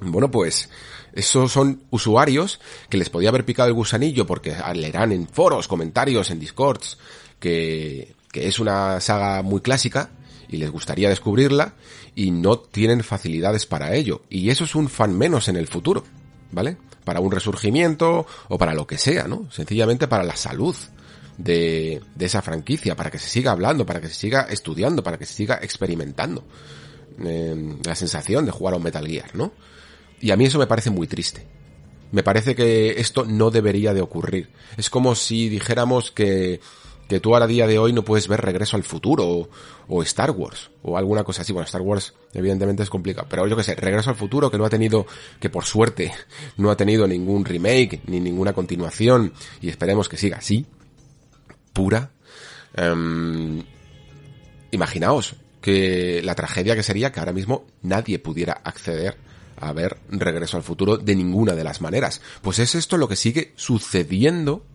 Bueno, 0.02 0.32
pues 0.32 0.70
esos 1.14 1.52
son 1.52 1.84
usuarios 1.92 2.60
que 2.90 2.98
les 2.98 3.10
podía 3.10 3.30
haber 3.30 3.46
picado 3.46 3.70
el 3.70 3.76
gusanillo 3.76 4.26
porque 4.26 4.56
leerán 4.74 5.12
en 5.12 5.28
foros, 5.28 5.68
comentarios, 5.68 6.32
en 6.32 6.40
discords, 6.40 6.98
que, 7.40 8.16
que 8.38 8.48
es 8.48 8.60
una 8.60 9.00
saga 9.00 9.42
muy 9.42 9.62
clásica 9.62 10.12
y 10.50 10.58
les 10.58 10.70
gustaría 10.70 11.10
descubrirla 11.10 11.74
y 12.16 12.32
no 12.32 12.60
tienen 12.60 13.04
facilidades 13.04 13.66
para 13.66 13.96
ello. 13.96 14.22
Y 14.30 14.50
eso 14.50 14.64
es 14.64 14.76
un 14.76 14.90
fan 14.90 15.18
menos 15.18 15.48
en 15.48 15.56
el 15.56 15.68
futuro, 15.68 16.04
¿vale? 16.52 16.78
para 17.04 17.22
un 17.22 17.32
resurgimiento 17.32 18.26
o 18.50 18.58
para 18.58 18.74
lo 18.74 18.86
que 18.86 18.98
sea, 18.98 19.30
¿no? 19.30 19.50
Sencillamente 19.50 20.10
para 20.10 20.26
la 20.26 20.36
salud 20.36 20.76
de, 21.38 22.02
de 22.16 22.26
esa 22.26 22.42
franquicia, 22.42 22.98
para 22.98 23.10
que 23.10 23.18
se 23.18 23.30
siga 23.30 23.54
hablando, 23.54 23.86
para 23.86 24.02
que 24.02 24.10
se 24.10 24.16
siga 24.16 24.42
estudiando, 24.42 25.04
para 25.04 25.18
que 25.18 25.26
se 25.26 25.34
siga 25.34 25.58
experimentando 25.62 26.44
eh, 27.24 27.78
la 27.86 27.96
sensación 27.96 28.46
de 28.46 28.52
jugar 28.52 28.74
a 28.74 28.78
un 28.78 28.84
Metal 28.84 29.08
Gear, 29.08 29.34
¿no? 29.36 29.54
Y 30.20 30.32
a 30.32 30.36
mí 30.36 30.48
eso 30.48 30.60
me 30.60 30.68
parece 30.68 30.90
muy 30.90 31.08
triste. 31.08 31.48
Me 32.12 32.24
parece 32.24 32.56
que 32.56 33.00
esto 33.00 33.24
no 33.24 33.52
debería 33.52 33.94
de 33.94 34.02
ocurrir. 34.02 34.50
Es 34.76 34.90
como 34.90 35.16
si 35.16 35.48
dijéramos 35.48 36.12
que 36.12 36.60
que 37.08 37.20
tú 37.20 37.36
a 37.36 37.48
día 37.48 37.68
de 37.68 37.80
hoy 37.80 37.94
no 37.94 38.04
puedes 38.04 38.28
ver 38.28 38.42
Regreso 38.42 38.76
al 38.76 38.84
Futuro 38.84 39.50
o, 39.88 40.04
Star 40.04 40.32
Wars 40.32 40.70
o 40.82 40.98
alguna 40.98 41.24
cosa 41.24 41.42
así. 41.42 41.54
Bueno, 41.54 41.66
Star 41.66 41.82
Wars 41.82 42.14
evidentemente 42.34 42.84
es 42.84 42.90
complicado, 42.90 43.28
pero 43.30 43.48
yo 43.48 43.56
que 43.56 43.64
sé, 43.64 43.76
Regreso 43.76 44.10
al 44.10 44.16
Futuro 44.16 44.52
que 44.52 44.58
no 44.58 44.66
ha 44.66 44.70
tenido, 44.70 45.06
que 45.40 45.50
por 45.50 45.66
suerte 45.66 46.12
no 46.58 46.70
ha 46.70 46.78
tenido 46.78 47.08
ningún 47.08 47.46
remake 47.46 48.02
ni 48.08 48.20
ninguna 48.20 48.54
continuación 48.54 49.34
y 49.62 49.70
esperemos 49.70 50.10
que 50.10 50.18
siga 50.18 50.38
así, 50.38 50.66
pura. 51.74 52.12
Em, 52.74 53.64
imaginaos 54.72 55.36
que 55.62 56.22
la 56.24 56.36
tragedia 56.36 56.76
que 56.76 56.84
sería 56.84 57.12
que 57.12 57.20
ahora 57.20 57.34
mismo 57.34 57.66
nadie 57.82 58.20
pudiera 58.20 58.54
acceder 58.54 59.18
a 59.60 59.74
ver 59.74 59.98
Regreso 60.10 60.58
al 60.58 60.64
Futuro 60.64 60.98
de 60.98 61.16
ninguna 61.16 61.56
de 61.56 61.64
las 61.64 61.82
maneras. 61.82 62.22
Pues 62.42 62.60
es 62.60 62.76
esto 62.76 62.98
lo 62.98 63.08
que 63.08 63.16
sigue 63.16 63.54
sucediendo 63.56 64.66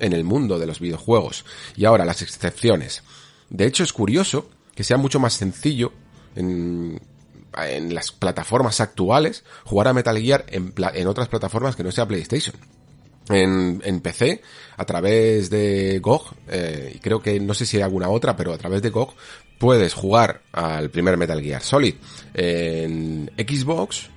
en 0.00 0.12
el 0.12 0.24
mundo 0.24 0.58
de 0.58 0.66
los 0.66 0.80
videojuegos. 0.80 1.44
Y 1.76 1.84
ahora 1.84 2.04
las 2.04 2.22
excepciones. 2.22 3.02
De 3.48 3.66
hecho 3.66 3.84
es 3.84 3.92
curioso 3.92 4.48
que 4.74 4.84
sea 4.84 4.96
mucho 4.96 5.20
más 5.20 5.34
sencillo 5.34 5.92
en, 6.34 7.00
en 7.56 7.94
las 7.94 8.12
plataformas 8.12 8.80
actuales 8.80 9.44
jugar 9.64 9.88
a 9.88 9.92
Metal 9.92 10.18
Gear 10.18 10.46
en, 10.48 10.72
en 10.94 11.06
otras 11.06 11.28
plataformas 11.28 11.76
que 11.76 11.84
no 11.84 11.92
sea 11.92 12.06
PlayStation. 12.06 12.56
En, 13.28 14.00
PC, 14.00 14.42
a 14.76 14.84
través 14.84 15.50
de 15.50 16.00
GOG, 16.00 16.34
eh, 16.48 16.94
y 16.96 16.98
creo 16.98 17.22
que 17.22 17.38
no 17.38 17.54
sé 17.54 17.64
si 17.64 17.76
hay 17.76 17.84
alguna 17.84 18.08
otra, 18.08 18.34
pero 18.34 18.52
a 18.52 18.58
través 18.58 18.82
de 18.82 18.90
GOG 18.90 19.14
puedes 19.56 19.94
jugar 19.94 20.42
al 20.50 20.90
primer 20.90 21.16
Metal 21.16 21.40
Gear 21.40 21.62
Solid. 21.62 21.94
En 22.34 23.30
Xbox 23.36 24.10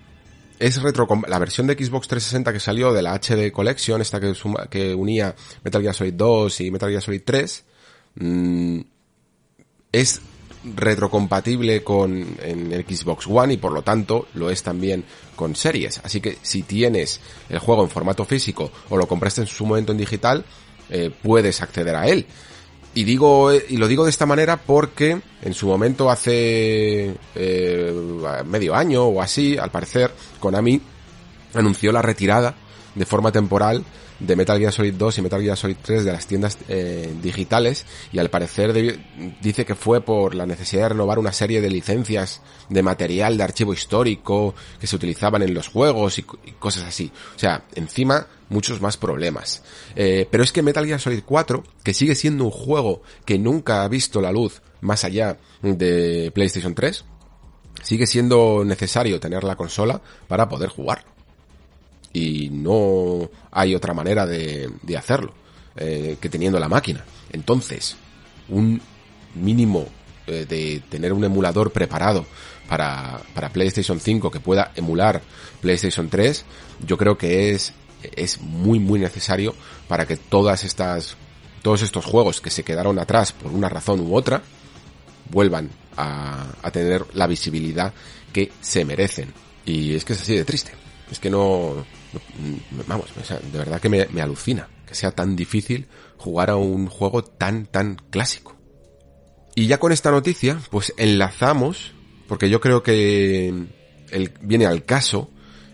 es 0.64 0.82
retro 0.82 1.06
la 1.28 1.40
versión 1.40 1.68
de 1.68 1.74
Xbox 1.74 2.08
360 2.08 2.54
que 2.54 2.60
salió 2.62 2.94
de 2.94 3.02
la 3.02 3.20
HD 3.20 3.52
Collection, 3.52 4.00
esta 4.00 4.22
que, 4.22 4.96
unía 4.96 5.36
Metal 5.62 5.82
Gear 5.82 5.94
Solid 5.94 6.14
2 6.14 6.62
y 6.62 6.72
Metal 6.72 6.90
Gear 6.90 7.02
Solid 7.02 7.22
3, 7.26 7.66
mm, 8.16 8.80
es 9.92 10.22
retrocompatible 10.64 11.84
con 11.84 12.38
el 12.42 12.86
Xbox 12.88 13.28
One 13.28 13.56
y 13.56 13.58
por 13.58 13.74
lo 13.74 13.82
tanto 13.82 14.30
lo 14.36 14.50
es 14.50 14.64
también 14.64 15.04
con 15.36 15.54
series. 15.54 16.00
Así 16.02 16.22
que 16.22 16.38
si 16.42 16.64
tienes 16.64 17.20
el 17.50 17.60
juego 17.60 17.84
en 17.84 17.90
formato 17.90 18.24
físico 18.24 18.72
o 18.88 18.96
lo 18.96 19.06
compraste 19.06 19.42
en 19.42 19.48
su 19.48 19.66
momento 19.66 19.92
en 19.92 19.98
digital, 19.98 20.46
eh, 20.90 21.12
puedes 21.22 21.62
acceder 21.62 21.98
a 21.98 22.08
él. 22.08 22.26
Y 22.96 23.04
digo, 23.06 23.52
y 23.54 23.78
lo 23.78 23.88
digo 23.88 24.04
de 24.04 24.12
esta 24.12 24.26
manera 24.26 24.58
porque 24.58 25.20
en 25.42 25.54
su 25.54 25.68
momento 25.68 26.12
hace 26.12 27.16
eh, 27.36 27.94
medio 28.46 28.76
año 28.76 29.06
o 29.06 29.22
así, 29.22 29.58
al 29.58 29.72
parecer, 29.72 30.12
Konami 30.40 30.80
anunció 31.56 31.92
la 31.92 32.02
retirada 32.02 32.56
de 32.94 33.06
forma 33.06 33.32
temporal 33.32 33.84
de 34.26 34.36
Metal 34.36 34.58
Gear 34.58 34.72
Solid 34.72 34.94
2 34.94 35.18
y 35.18 35.22
Metal 35.22 35.42
Gear 35.42 35.58
Solid 35.58 35.76
3 35.82 36.06
de 36.06 36.12
las 36.12 36.26
tiendas 36.28 36.58
eh, 36.70 37.14
digitales 37.22 37.86
y 38.12 38.20
al 38.20 38.30
parecer 38.30 38.74
dice 39.42 39.66
que 39.66 39.76
fue 39.76 40.02
por 40.02 40.34
la 40.34 40.46
necesidad 40.46 40.84
de 40.84 40.90
renovar 40.90 41.20
una 41.20 41.34
serie 41.34 41.62
de 41.62 41.70
licencias 41.70 42.42
de 42.70 42.84
material 42.84 43.38
de 43.38 43.44
archivo 43.44 43.74
histórico 43.74 44.56
que 44.80 44.88
se 44.88 44.96
utilizaban 44.96 45.44
en 45.44 45.54
los 45.54 45.68
juegos 45.68 46.20
y, 46.20 46.24
cosas 46.24 46.84
así. 46.84 47.12
O 47.36 47.40
sea, 47.40 47.66
encima 47.76 48.28
muchos 48.50 48.82
más 48.82 48.98
problemas. 48.98 49.64
Eh, 49.96 50.28
pero 50.30 50.44
es 50.44 50.52
que 50.52 50.62
Metal 50.62 50.86
Gear 50.86 51.00
Solid 51.00 51.24
4, 51.26 51.64
que 51.84 51.94
sigue 51.94 52.16
siendo 52.16 52.46
un 52.46 52.52
juego 52.52 53.02
que 53.26 53.38
nunca 53.38 53.84
ha 53.84 53.88
visto 53.88 54.22
la 54.22 54.32
luz 54.32 54.62
más 54.82 55.04
allá 55.04 55.38
de 55.62 56.32
PlayStation 56.34 56.76
3, 56.76 57.04
sigue 57.82 58.08
siendo 58.08 58.64
necesario 58.66 59.20
tener 59.20 59.44
la 59.44 59.56
consola 59.56 60.02
para 60.28 60.48
poder 60.48 60.70
jugar 60.70 61.13
y 62.14 62.50
no 62.52 63.30
hay 63.52 63.74
otra 63.74 63.94
manera 63.94 64.26
de, 64.26 64.70
de 64.82 64.98
hacerlo 64.98 65.34
eh, 65.76 66.18
que 66.22 66.30
teniendo 66.30 66.60
la 66.60 66.70
máquina. 66.70 67.04
Entonces, 67.32 67.98
un 68.48 68.80
mínimo 69.34 69.88
eh, 70.28 70.46
de 70.48 70.84
tener 70.88 71.12
un 71.12 71.24
emulador 71.24 71.72
preparado 71.72 72.26
para, 72.70 73.20
para 73.34 73.50
PlayStation 73.50 74.00
5 74.00 74.30
que 74.30 74.40
pueda 74.40 74.72
emular 74.76 75.24
PlayStation 75.62 76.10
3, 76.10 76.46
yo 76.86 76.96
creo 76.96 77.18
que 77.18 77.52
es, 77.52 77.74
es 78.16 78.40
muy 78.40 78.78
muy 78.78 79.00
necesario 79.00 79.56
para 79.88 80.06
que 80.06 80.16
todas 80.16 80.64
estas, 80.64 81.18
todos 81.64 81.82
estos 81.82 82.06
juegos 82.06 82.40
que 82.40 82.52
se 82.52 82.64
quedaron 82.64 83.00
atrás 83.00 83.32
por 83.32 83.52
una 83.52 83.68
razón 83.68 84.00
u 84.02 84.16
otra, 84.16 84.44
vuelvan 85.32 85.72
a, 85.98 86.46
a 86.62 86.70
tener 86.70 87.04
la 87.16 87.26
visibilidad 87.26 87.94
que 88.32 88.52
se 88.62 88.86
merecen. 88.86 89.34
Y 89.66 89.96
es 89.96 90.06
que 90.06 90.14
es 90.14 90.22
así 90.22 90.36
de 90.36 90.46
triste. 90.46 90.72
Es 91.12 91.20
que 91.20 91.30
no, 91.32 91.84
vamos, 92.88 93.10
de 93.52 93.58
verdad 93.58 93.82
que 93.82 93.90
me, 93.90 94.22
alucina 94.22 94.68
que 94.88 94.96
sea 94.96 95.12
tan 95.12 95.36
difícil 95.36 95.88
jugar 96.18 96.50
a 96.50 96.56
un 96.56 96.88
juego 96.88 97.24
tan, 97.24 97.66
tan 97.66 97.96
clásico. 98.10 98.56
Y 99.56 99.68
ya 99.68 99.80
con 99.80 99.92
esta 99.92 100.12
noticia, 100.12 100.60
pues 100.72 100.94
enlazamos, 100.98 101.94
porque 102.28 102.50
yo 102.50 102.60
creo 102.60 102.82
que 102.84 103.68
viene 104.42 104.66
al 104.66 104.86
caso 104.86 105.30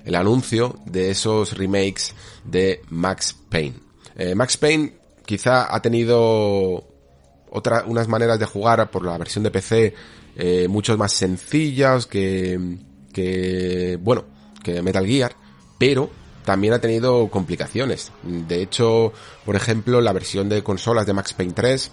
el 0.05 0.15
anuncio 0.15 0.79
de 0.85 1.11
esos 1.11 1.57
remakes 1.57 2.15
de 2.43 2.81
Max 2.89 3.35
Payne. 3.49 3.75
Eh, 4.15 4.35
Max 4.35 4.57
Payne 4.57 4.93
quizá 5.25 5.73
ha 5.73 5.81
tenido 5.81 6.87
otra, 7.51 7.83
unas 7.85 8.07
maneras 8.07 8.39
de 8.39 8.45
jugar 8.45 8.89
por 8.91 9.05
la 9.05 9.17
versión 9.17 9.43
de 9.43 9.51
PC 9.51 9.93
eh, 10.35 10.67
mucho 10.67 10.97
más 10.97 11.13
sencillas 11.13 12.05
que, 12.05 12.77
que, 13.13 13.97
bueno, 14.01 14.25
que 14.63 14.81
Metal 14.81 15.05
Gear, 15.05 15.35
pero 15.77 16.09
también 16.49 16.73
ha 16.73 16.81
tenido 16.81 17.27
complicaciones. 17.27 18.11
De 18.23 18.63
hecho, 18.63 19.13
por 19.45 19.55
ejemplo, 19.55 20.01
la 20.01 20.13
versión 20.13 20.49
de 20.49 20.63
consolas 20.63 21.05
de 21.05 21.13
Max 21.13 21.31
Payne 21.33 21.53
3, 21.53 21.91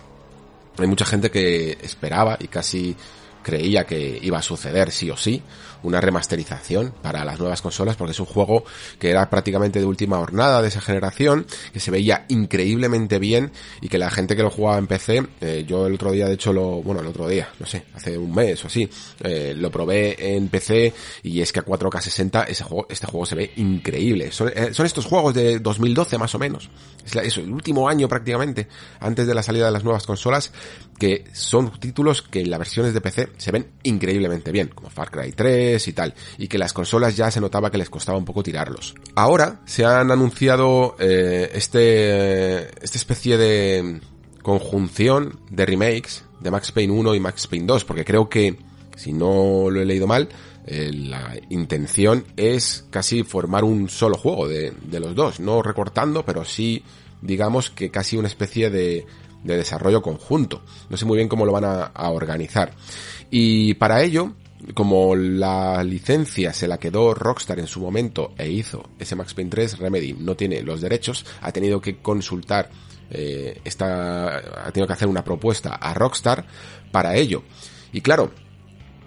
hay 0.78 0.86
mucha 0.86 1.04
gente 1.04 1.30
que 1.30 1.76
esperaba 1.82 2.38
y 2.40 2.48
casi 2.48 2.96
creía 3.42 3.84
que 3.84 4.18
iba 4.22 4.38
a 4.38 4.42
suceder 4.42 4.92
sí 4.92 5.10
o 5.10 5.16
sí 5.18 5.42
una 5.86 6.00
remasterización 6.00 6.92
para 7.02 7.24
las 7.24 7.38
nuevas 7.38 7.62
consolas 7.62 7.96
porque 7.96 8.12
es 8.12 8.20
un 8.20 8.26
juego 8.26 8.64
que 8.98 9.10
era 9.10 9.28
prácticamente 9.30 9.78
de 9.78 9.86
última 9.86 10.18
jornada 10.18 10.62
de 10.62 10.68
esa 10.68 10.80
generación, 10.80 11.46
que 11.72 11.80
se 11.80 11.90
veía 11.90 12.24
increíblemente 12.28 13.18
bien 13.18 13.52
y 13.80 13.88
que 13.88 13.98
la 13.98 14.10
gente 14.10 14.36
que 14.36 14.42
lo 14.42 14.50
jugaba 14.50 14.78
en 14.78 14.86
PC, 14.86 15.26
eh, 15.40 15.64
yo 15.66 15.86
el 15.86 15.94
otro 15.94 16.12
día 16.12 16.26
de 16.26 16.34
hecho 16.34 16.52
lo, 16.52 16.82
bueno 16.82 17.00
el 17.00 17.06
otro 17.06 17.28
día, 17.28 17.48
no 17.58 17.66
sé, 17.66 17.84
hace 17.94 18.18
un 18.18 18.34
mes 18.34 18.62
o 18.64 18.66
así, 18.66 18.88
eh, 19.20 19.54
lo 19.56 19.70
probé 19.70 20.36
en 20.36 20.48
PC 20.48 20.92
y 21.22 21.40
es 21.40 21.52
que 21.52 21.60
a 21.60 21.64
4K 21.64 22.00
60 22.00 22.42
ese 22.44 22.64
juego, 22.64 22.86
este 22.90 23.06
juego 23.06 23.26
se 23.26 23.34
ve 23.34 23.52
increíble. 23.56 24.32
Son, 24.32 24.48
eh, 24.48 24.72
estos 24.72 25.04
juegos 25.04 25.34
de 25.34 25.58
2012 25.58 26.18
más 26.18 26.34
o 26.34 26.38
menos. 26.38 26.68
Es 27.04 27.14
eso, 27.14 27.40
el 27.40 27.52
último 27.52 27.88
año 27.88 28.08
prácticamente, 28.08 28.68
antes 29.00 29.26
de 29.26 29.34
la 29.34 29.42
salida 29.42 29.66
de 29.66 29.72
las 29.72 29.84
nuevas 29.84 30.06
consolas, 30.06 30.52
que 30.98 31.24
son 31.32 31.70
títulos 31.78 32.22
que 32.22 32.40
en 32.40 32.50
las 32.50 32.58
versiones 32.58 32.94
de 32.94 33.00
PC 33.00 33.28
se 33.36 33.52
ven 33.52 33.66
increíblemente 33.82 34.52
bien, 34.52 34.68
como 34.74 34.90
Far 34.90 35.10
Cry 35.10 35.32
3 35.32 35.86
y 35.86 35.92
tal, 35.92 36.14
y 36.38 36.48
que 36.48 36.58
las 36.58 36.72
consolas 36.72 37.16
ya 37.16 37.30
se 37.30 37.40
notaba 37.40 37.70
que 37.70 37.78
les 37.78 37.90
costaba 37.90 38.18
un 38.18 38.24
poco 38.24 38.42
tirarlos. 38.42 38.94
Ahora 39.14 39.60
se 39.66 39.84
han 39.84 40.10
anunciado 40.10 40.96
eh, 40.98 41.50
este, 41.54 42.84
esta 42.84 42.98
especie 42.98 43.36
de 43.36 44.00
conjunción 44.42 45.40
de 45.50 45.66
remakes 45.66 46.24
de 46.40 46.50
Max 46.50 46.72
Payne 46.72 46.92
1 46.92 47.14
y 47.14 47.20
Max 47.20 47.46
Payne 47.46 47.66
2, 47.66 47.84
porque 47.84 48.04
creo 48.04 48.28
que, 48.28 48.56
si 48.96 49.12
no 49.12 49.70
lo 49.70 49.80
he 49.80 49.84
leído 49.84 50.06
mal, 50.06 50.28
eh, 50.66 50.90
la 50.92 51.34
intención 51.50 52.24
es 52.36 52.84
casi 52.90 53.22
formar 53.22 53.64
un 53.64 53.88
solo 53.88 54.16
juego 54.16 54.48
de, 54.48 54.72
de 54.82 55.00
los 55.00 55.14
dos, 55.14 55.40
no 55.40 55.62
recortando, 55.62 56.24
pero 56.24 56.44
sí 56.44 56.82
digamos 57.22 57.70
que 57.70 57.90
casi 57.90 58.16
una 58.16 58.28
especie 58.28 58.70
de, 58.70 59.06
de 59.46 59.56
desarrollo 59.56 60.02
conjunto. 60.02 60.62
No 60.88 60.96
sé 60.96 61.04
muy 61.04 61.16
bien 61.16 61.28
cómo 61.28 61.46
lo 61.46 61.52
van 61.52 61.64
a, 61.64 62.10
organizar. 62.10 62.72
Y 63.30 63.74
para 63.74 64.02
ello, 64.02 64.32
como 64.74 65.14
la 65.16 65.82
licencia 65.84 66.52
se 66.52 66.68
la 66.68 66.78
quedó 66.78 67.14
Rockstar 67.14 67.58
en 67.58 67.66
su 67.66 67.80
momento 67.80 68.32
e 68.38 68.48
hizo 68.48 68.88
ese 68.98 69.16
Max 69.16 69.34
Payne 69.34 69.50
3, 69.50 69.78
Remedy 69.78 70.14
no 70.14 70.36
tiene 70.36 70.62
los 70.62 70.80
derechos, 70.80 71.24
ha 71.40 71.52
tenido 71.52 71.80
que 71.80 71.98
consultar 71.98 72.70
eh, 73.10 73.60
ha 73.64 74.72
tenido 74.72 74.86
que 74.86 74.92
hacer 74.92 75.08
una 75.08 75.22
propuesta 75.22 75.74
a 75.74 75.94
Rockstar 75.94 76.44
para 76.90 77.14
ello. 77.16 77.42
Y 77.92 78.00
claro, 78.00 78.32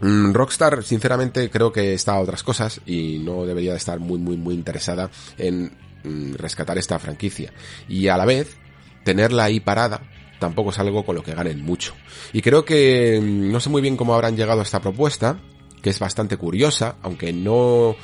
mm, 0.02 0.32
Rockstar, 0.32 0.84
sinceramente, 0.84 1.50
creo 1.50 1.72
que 1.72 1.94
está 1.94 2.14
a 2.14 2.20
otras 2.20 2.44
cosas 2.44 2.82
y 2.86 3.20
no 3.20 3.46
debería 3.46 3.72
de 3.72 3.78
estar 3.78 4.00
muy, 4.00 4.20
muy, 4.20 4.38
muy 4.38 4.56
interesada 4.56 5.10
en 5.38 5.72
mm, 6.04 6.36
rescatar 6.36 6.78
esta 6.78 7.00
franquicia. 7.00 7.52
Y 7.88 8.08
a 8.08 8.18
la 8.18 8.26
vez, 8.26 8.58
tenerla 9.04 9.46
ahí 9.46 9.60
parada 9.60 10.02
tampoco 10.40 10.72
es 10.72 10.80
algo 10.80 11.06
con 11.06 11.16
lo 11.16 11.24
que 11.24 11.34
ganen 11.34 11.64
mucho. 11.64 11.94
Y 12.34 12.42
creo 12.42 12.66
que 12.66 13.20
mm, 13.22 13.52
no 13.52 13.60
sé 13.60 13.70
muy 13.70 13.82
bien 13.82 13.98
cómo 13.98 14.14
habrán 14.14 14.36
llegado 14.36 14.62
a 14.62 14.64
esta 14.64 14.82
propuesta, 14.82 15.40
que 15.82 15.90
es 15.90 16.00
bastante 16.00 16.38
curiosa, 16.38 16.96
aunque 17.02 17.32
no 17.32 17.96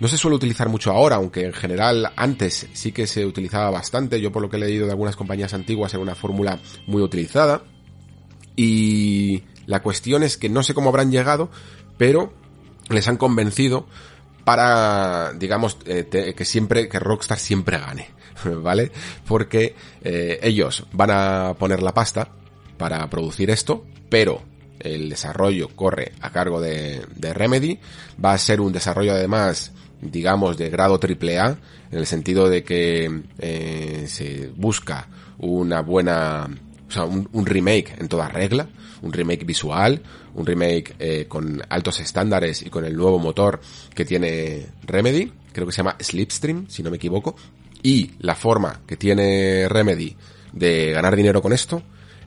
no 0.00 0.06
se 0.06 0.16
suele 0.16 0.36
utilizar 0.36 0.68
mucho 0.68 0.92
ahora, 0.92 1.16
aunque 1.16 1.44
en 1.44 1.52
general 1.52 2.12
antes 2.14 2.68
sí 2.72 2.92
que 2.92 3.06
se 3.06 3.26
utilizaba 3.26 3.70
bastante. 3.70 4.20
Yo 4.20 4.30
por 4.30 4.42
lo 4.42 4.48
que 4.48 4.56
he 4.56 4.60
leído 4.60 4.86
de 4.86 4.92
algunas 4.92 5.16
compañías 5.16 5.54
antiguas 5.54 5.92
era 5.92 6.02
una 6.02 6.14
fórmula 6.14 6.60
muy 6.86 7.02
utilizada. 7.02 7.62
Y 8.54 9.42
la 9.66 9.82
cuestión 9.82 10.22
es 10.22 10.36
que 10.36 10.48
no 10.48 10.62
sé 10.62 10.74
cómo 10.74 10.90
habrán 10.90 11.10
llegado, 11.10 11.50
pero 11.96 12.32
les 12.90 13.08
han 13.08 13.16
convencido 13.16 13.86
para, 14.44 15.32
digamos, 15.34 15.78
eh, 15.84 16.34
que 16.34 16.44
siempre, 16.44 16.88
que 16.88 16.98
Rockstar 16.98 17.38
siempre 17.38 17.78
gane, 17.78 18.08
¿vale? 18.62 18.90
Porque 19.26 19.74
eh, 20.02 20.38
ellos 20.42 20.86
van 20.92 21.10
a 21.10 21.54
poner 21.58 21.82
la 21.82 21.94
pasta 21.94 22.28
para 22.76 23.08
producir 23.10 23.50
esto, 23.50 23.84
pero 24.08 24.42
el 24.80 25.08
desarrollo 25.08 25.68
corre 25.74 26.12
a 26.20 26.30
cargo 26.30 26.60
de, 26.60 27.04
de 27.16 27.34
Remedy, 27.34 27.78
va 28.24 28.32
a 28.32 28.38
ser 28.38 28.60
un 28.60 28.72
desarrollo 28.72 29.12
además 29.12 29.72
digamos, 30.00 30.56
de 30.56 30.70
grado 30.70 30.98
triple 30.98 31.38
A, 31.38 31.56
en 31.90 31.98
el 31.98 32.06
sentido 32.06 32.48
de 32.48 32.62
que 32.62 33.22
eh, 33.38 34.04
se 34.08 34.50
busca 34.54 35.08
una 35.38 35.80
buena, 35.82 36.48
o 36.88 36.90
sea, 36.90 37.04
un, 37.04 37.46
remake 37.46 37.94
en 37.98 38.08
toda 38.08 38.28
regla, 38.28 38.68
un 39.02 39.12
remake 39.12 39.44
visual, 39.44 40.02
un 40.34 40.46
remake 40.46 40.94
eh, 40.98 41.26
con 41.28 41.62
altos 41.68 42.00
estándares 42.00 42.62
y 42.62 42.70
con 42.70 42.84
el 42.84 42.96
nuevo 42.96 43.18
motor 43.18 43.60
que 43.94 44.04
tiene 44.04 44.66
Remedy, 44.84 45.32
creo 45.52 45.66
que 45.66 45.72
se 45.72 45.78
llama 45.78 45.96
Slipstream, 46.00 46.66
si 46.68 46.82
no 46.82 46.90
me 46.90 46.96
equivoco, 46.96 47.36
y 47.82 48.12
la 48.20 48.34
forma 48.34 48.80
que 48.86 48.96
tiene 48.96 49.68
Remedy 49.68 50.16
de 50.52 50.92
ganar 50.92 51.16
dinero 51.16 51.42
con 51.42 51.52
esto 51.52 51.82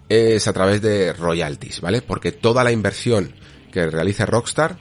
es 0.09 0.47
a 0.47 0.53
través 0.53 0.81
de 0.81 1.13
royalties, 1.13 1.81
¿vale? 1.81 2.01
Porque 2.01 2.31
toda 2.31 2.63
la 2.63 2.71
inversión 2.71 3.33
que 3.71 3.89
realice 3.89 4.25
Rockstar 4.25 4.77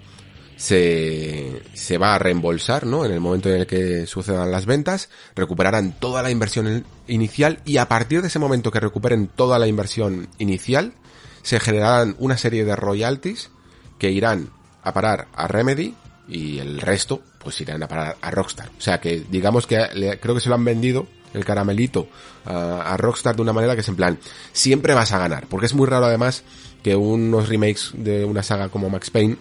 se, 0.56 1.62
se 1.72 1.98
va 1.98 2.14
a 2.14 2.18
reembolsar, 2.18 2.84
¿no? 2.84 3.04
En 3.04 3.12
el 3.12 3.20
momento 3.20 3.48
en 3.48 3.60
el 3.60 3.66
que 3.66 4.06
sucedan 4.06 4.50
las 4.50 4.66
ventas, 4.66 5.08
recuperarán 5.34 5.92
toda 5.92 6.22
la 6.22 6.30
inversión 6.30 6.84
inicial 7.06 7.60
y 7.64 7.78
a 7.78 7.88
partir 7.88 8.22
de 8.22 8.28
ese 8.28 8.38
momento 8.38 8.70
que 8.70 8.80
recuperen 8.80 9.28
toda 9.28 9.58
la 9.58 9.68
inversión 9.68 10.28
inicial, 10.38 10.94
se 11.42 11.60
generarán 11.60 12.16
una 12.18 12.36
serie 12.36 12.64
de 12.64 12.76
royalties 12.76 13.50
que 13.98 14.10
irán 14.10 14.50
a 14.82 14.92
parar 14.92 15.28
a 15.34 15.46
Remedy 15.46 15.94
y 16.28 16.58
el 16.58 16.80
resto 16.80 17.22
pues 17.42 17.60
irán 17.60 17.82
a 17.82 17.88
parar 17.88 18.16
a 18.20 18.30
Rockstar. 18.30 18.70
O 18.78 18.80
sea 18.80 19.00
que 19.00 19.24
digamos 19.30 19.66
que 19.66 20.18
creo 20.20 20.34
que 20.34 20.40
se 20.40 20.48
lo 20.48 20.54
han 20.54 20.64
vendido 20.64 21.06
el 21.32 21.44
caramelito 21.44 22.08
a, 22.44 22.92
a, 22.92 22.96
Rockstar 22.96 23.36
de 23.36 23.42
una 23.42 23.52
manera 23.52 23.74
que 23.74 23.80
es 23.80 23.88
en 23.88 23.96
plan, 23.96 24.18
siempre 24.52 24.94
vas 24.94 25.12
a 25.12 25.18
ganar, 25.18 25.46
porque 25.48 25.66
es 25.66 25.74
muy 25.74 25.86
raro 25.86 26.06
además 26.06 26.42
que 26.82 26.96
unos 26.96 27.48
remakes 27.48 27.92
de 27.94 28.24
una 28.24 28.42
saga 28.42 28.68
como 28.68 28.90
Max 28.90 29.10
Payne 29.10 29.36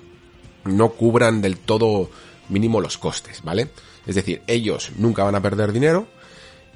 no 0.65 0.89
cubran 0.89 1.41
del 1.41 1.57
todo 1.57 2.09
mínimo 2.49 2.81
los 2.81 2.97
costes, 2.97 3.41
¿vale? 3.43 3.69
Es 4.05 4.15
decir, 4.15 4.41
ellos 4.47 4.91
nunca 4.97 5.23
van 5.23 5.35
a 5.35 5.41
perder 5.41 5.71
dinero 5.71 6.07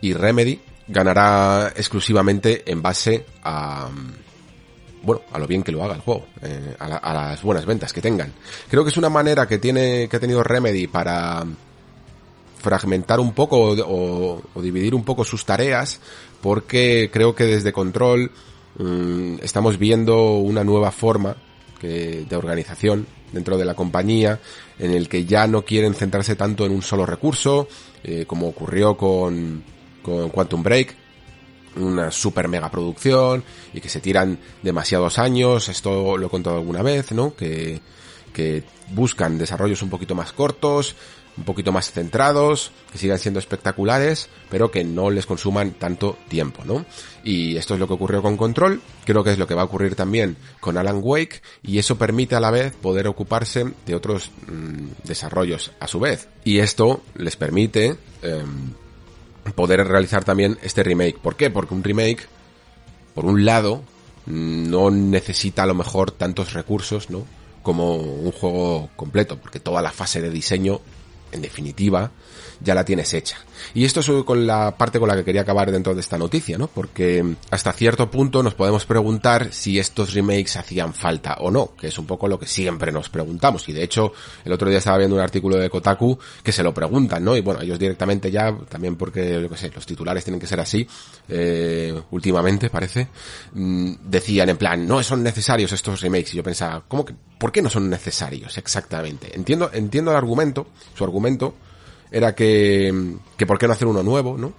y 0.01 0.13
Remedy 0.13 0.61
ganará 0.87 1.73
exclusivamente 1.75 2.69
en 2.71 2.81
base 2.81 3.25
a 3.43 3.89
bueno, 5.03 5.21
a 5.31 5.39
lo 5.39 5.47
bien 5.47 5.63
que 5.63 5.71
lo 5.71 5.83
haga 5.83 5.95
el 5.95 6.01
juego, 6.01 6.25
eh, 6.41 6.75
a, 6.79 7.13
las 7.13 7.41
buenas 7.43 7.65
ventas 7.65 7.93
que 7.93 8.01
tengan. 8.01 8.31
Creo 8.69 8.83
que 8.83 8.89
es 8.89 8.97
una 8.97 9.09
manera 9.09 9.47
que 9.47 9.59
tiene, 9.59 10.07
que 10.07 10.17
ha 10.17 10.19
tenido 10.19 10.43
Remedy 10.43 10.87
para 10.87 11.45
fragmentar 12.57 13.19
un 13.19 13.33
poco 13.33 13.75
o, 13.85 14.61
dividir 14.61 14.95
un 14.95 15.03
poco 15.03 15.23
sus 15.23 15.45
tareas, 15.45 15.99
porque 16.41 17.09
creo 17.11 17.35
que 17.35 17.43
desde 17.43 17.73
Control 17.73 18.31
mm, 18.77 19.35
estamos 19.41 19.77
viendo 19.77 20.37
una 20.37 20.63
nueva 20.63 20.91
forma 20.91 21.35
de 21.81 22.35
organización 22.37 23.05
dentro 23.33 23.57
de 23.57 23.65
la 23.65 23.73
compañía, 23.73 24.39
en 24.79 24.91
el 24.91 25.09
que 25.09 25.25
ya 25.25 25.47
no 25.47 25.63
quieren 25.63 25.93
centrarse 25.93 26.35
tanto 26.35 26.65
en 26.65 26.71
un 26.71 26.81
solo 26.81 27.05
recurso, 27.05 27.67
eh, 28.03 28.25
como 28.25 28.47
ocurrió 28.47 28.95
con, 28.95 29.63
con 30.01 30.29
Quantum 30.29 30.63
Break, 30.63 30.95
una 31.75 32.11
super 32.11 32.47
mega 32.47 32.69
producción 32.69 33.43
y 33.73 33.81
que 33.81 33.89
se 33.89 33.99
tiran 33.99 34.37
demasiados 34.61 35.19
años, 35.19 35.69
esto 35.69 36.17
lo 36.17 36.27
he 36.27 36.29
contado 36.29 36.57
alguna 36.57 36.81
vez, 36.81 37.11
¿no? 37.11 37.35
Que, 37.35 37.81
que 38.33 38.63
buscan 38.91 39.37
desarrollos 39.37 39.81
un 39.81 39.89
poquito 39.89 40.15
más 40.15 40.31
cortos, 40.33 40.95
un 41.37 41.45
poquito 41.45 41.71
más 41.71 41.91
centrados, 41.91 42.71
que 42.91 42.97
sigan 42.97 43.17
siendo 43.17 43.39
espectaculares, 43.39 44.29
pero 44.49 44.69
que 44.69 44.83
no 44.83 45.09
les 45.09 45.25
consuman 45.25 45.71
tanto 45.71 46.17
tiempo, 46.27 46.63
¿no? 46.65 46.85
Y 47.23 47.57
esto 47.57 47.73
es 47.73 47.79
lo 47.79 47.87
que 47.87 47.93
ocurrió 47.93 48.21
con 48.21 48.37
Control, 48.37 48.81
creo 49.05 49.23
que 49.23 49.31
es 49.31 49.39
lo 49.39 49.47
que 49.47 49.55
va 49.55 49.63
a 49.63 49.65
ocurrir 49.65 49.95
también 49.95 50.37
con 50.59 50.77
Alan 50.77 50.99
Wake, 51.01 51.41
y 51.63 51.79
eso 51.79 51.97
permite 51.97 52.35
a 52.35 52.39
la 52.39 52.51
vez 52.51 52.73
poder 52.75 53.07
ocuparse 53.07 53.65
de 53.85 53.95
otros 53.95 54.29
mm, 54.47 55.07
desarrollos 55.07 55.71
a 55.79 55.87
su 55.87 55.99
vez. 55.99 56.27
Y 56.43 56.59
esto 56.59 57.01
les 57.15 57.35
permite 57.35 57.95
em, 58.21 58.73
poder 59.51 59.85
realizar 59.85 60.23
también 60.23 60.57
este 60.61 60.83
remake. 60.83 61.17
¿Por 61.19 61.35
qué? 61.35 61.49
Porque 61.49 61.73
un 61.73 61.83
remake, 61.83 62.27
por 63.13 63.25
un 63.25 63.45
lado, 63.45 63.83
no 64.25 64.89
necesita 64.91 65.63
a 65.63 65.67
lo 65.67 65.73
mejor 65.73 66.11
tantos 66.11 66.53
recursos, 66.53 67.09
¿no? 67.09 67.25
Como 67.61 67.97
un 67.97 68.31
juego 68.31 68.89
completo, 68.95 69.37
porque 69.37 69.59
toda 69.59 69.81
la 69.81 69.91
fase 69.91 70.21
de 70.21 70.29
diseño 70.29 70.81
en 71.33 71.41
definitiva, 71.41 72.11
ya 72.61 72.73
la 72.73 72.85
tienes 72.85 73.13
hecha. 73.13 73.37
Y 73.73 73.85
esto 73.85 73.99
es 73.99 74.09
con 74.25 74.45
la 74.45 74.77
parte 74.77 74.99
con 74.99 75.07
la 75.07 75.15
que 75.15 75.23
quería 75.23 75.41
acabar 75.41 75.71
dentro 75.71 75.93
de 75.93 76.01
esta 76.01 76.17
noticia, 76.17 76.57
¿no? 76.57 76.67
Porque 76.67 77.35
hasta 77.49 77.73
cierto 77.73 78.09
punto 78.09 78.43
nos 78.43 78.53
podemos 78.53 78.85
preguntar 78.85 79.51
si 79.51 79.79
estos 79.79 80.13
remakes 80.13 80.55
hacían 80.57 80.93
falta 80.93 81.35
o 81.39 81.51
no, 81.51 81.75
que 81.75 81.87
es 81.87 81.97
un 81.97 82.05
poco 82.05 82.27
lo 82.27 82.39
que 82.39 82.45
siempre 82.45 82.91
nos 82.91 83.09
preguntamos. 83.09 83.67
Y 83.69 83.73
de 83.73 83.83
hecho, 83.83 84.13
el 84.45 84.51
otro 84.51 84.69
día 84.69 84.79
estaba 84.79 84.97
viendo 84.97 85.15
un 85.15 85.21
artículo 85.21 85.57
de 85.57 85.69
Kotaku 85.69 86.17
que 86.43 86.51
se 86.51 86.63
lo 86.63 86.73
preguntan, 86.73 87.23
¿no? 87.23 87.35
Y 87.35 87.41
bueno, 87.41 87.61
ellos 87.61 87.79
directamente 87.79 88.31
ya, 88.31 88.55
también 88.69 88.95
porque, 88.95 89.41
yo 89.41 89.49
qué 89.49 89.57
sé, 89.57 89.71
los 89.73 89.85
titulares 89.85 90.23
tienen 90.23 90.39
que 90.39 90.47
ser 90.47 90.59
así, 90.59 90.87
eh, 91.29 91.99
últimamente 92.11 92.69
parece, 92.69 93.07
mm, 93.53 93.93
decían 94.03 94.49
en 94.49 94.57
plan, 94.57 94.87
no 94.87 95.01
son 95.03 95.23
necesarios 95.23 95.71
estos 95.71 96.01
remakes. 96.01 96.33
Y 96.33 96.37
yo 96.37 96.43
pensaba, 96.43 96.83
¿cómo 96.87 97.05
que, 97.05 97.13
por 97.37 97.51
qué 97.51 97.61
no 97.61 97.69
son 97.69 97.89
necesarios 97.89 98.57
exactamente? 98.57 99.35
Entiendo, 99.35 99.69
entiendo 99.73 100.11
el 100.11 100.17
argumento, 100.17 100.67
su 100.95 101.03
argumento, 101.03 101.22
era 102.13 102.35
que, 102.35 103.15
que 103.35 103.45
por 103.45 103.57
qué 103.57 103.67
no 103.67 103.73
hacer 103.73 103.87
uno 103.87 104.03
nuevo, 104.03 104.37
¿no? 104.37 104.53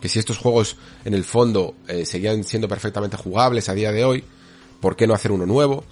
Que 0.00 0.08
si 0.08 0.18
estos 0.18 0.38
juegos 0.38 0.76
en 1.04 1.14
el 1.14 1.24
fondo 1.24 1.74
eh, 1.88 2.04
seguían 2.04 2.44
siendo 2.44 2.68
perfectamente 2.68 3.16
jugables 3.16 3.68
a 3.68 3.74
día 3.74 3.90
de 3.90 4.04
hoy, 4.04 4.24
¿por 4.80 4.94
qué 4.94 5.06
no 5.06 5.14
hacer 5.14 5.32
uno 5.32 5.46
nuevo? 5.46 5.84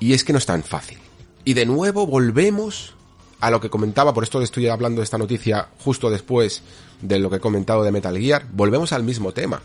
Y 0.00 0.12
es 0.12 0.24
que 0.24 0.32
no 0.32 0.38
es 0.38 0.46
tan 0.46 0.64
fácil. 0.64 0.98
Y 1.44 1.54
de 1.54 1.64
nuevo 1.64 2.06
volvemos 2.06 2.94
a 3.38 3.50
lo 3.50 3.60
que 3.60 3.70
comentaba, 3.70 4.12
por 4.12 4.24
esto 4.24 4.42
estoy 4.42 4.66
hablando 4.66 5.00
de 5.00 5.04
esta 5.04 5.16
noticia 5.16 5.68
justo 5.78 6.10
después 6.10 6.62
de 7.00 7.20
lo 7.20 7.30
que 7.30 7.36
he 7.36 7.40
comentado 7.40 7.84
de 7.84 7.92
Metal 7.92 8.18
Gear, 8.18 8.46
volvemos 8.52 8.92
al 8.92 9.04
mismo 9.04 9.32
tema. 9.32 9.62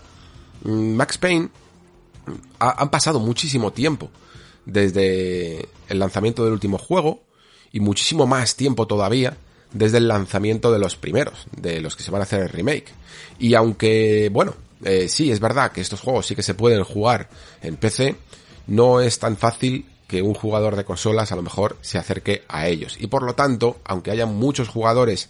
Mm, 0.63 0.93
Max 0.93 1.17
Payne 1.17 1.49
ha, 2.59 2.81
han 2.83 2.91
pasado 2.91 3.19
muchísimo 3.19 3.71
tiempo 3.71 4.11
desde 4.65 5.67
el 5.89 5.97
lanzamiento 5.97 6.43
del 6.43 6.53
último 6.53 6.77
juego 6.77 7.23
y 7.71 7.79
muchísimo 7.79 8.27
más 8.27 8.55
tiempo 8.55 8.85
todavía 8.85 9.37
desde 9.73 9.97
el 9.97 10.07
lanzamiento 10.07 10.71
de 10.71 10.79
los 10.79 10.95
primeros, 10.95 11.45
de 11.55 11.81
los 11.81 11.95
que 11.95 12.03
se 12.03 12.11
van 12.11 12.21
a 12.21 12.23
hacer 12.23 12.41
el 12.41 12.49
remake. 12.49 12.93
Y 13.39 13.53
aunque, 13.53 14.29
bueno, 14.31 14.55
eh, 14.83 15.07
sí, 15.07 15.31
es 15.31 15.39
verdad 15.39 15.71
que 15.71 15.81
estos 15.81 16.01
juegos 16.01 16.25
sí 16.25 16.35
que 16.35 16.43
se 16.43 16.53
pueden 16.53 16.83
jugar 16.83 17.29
en 17.61 17.77
PC, 17.77 18.15
no 18.67 19.01
es 19.01 19.19
tan 19.19 19.37
fácil 19.37 19.85
que 20.07 20.21
un 20.21 20.33
jugador 20.33 20.75
de 20.75 20.83
consolas 20.83 21.31
a 21.31 21.35
lo 21.35 21.41
mejor 21.41 21.77
se 21.81 21.97
acerque 21.97 22.43
a 22.47 22.67
ellos. 22.67 22.97
Y 22.99 23.07
por 23.07 23.23
lo 23.23 23.33
tanto, 23.33 23.79
aunque 23.85 24.11
haya 24.11 24.25
muchos 24.25 24.67
jugadores 24.67 25.29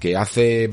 que 0.00 0.16
hace 0.16 0.72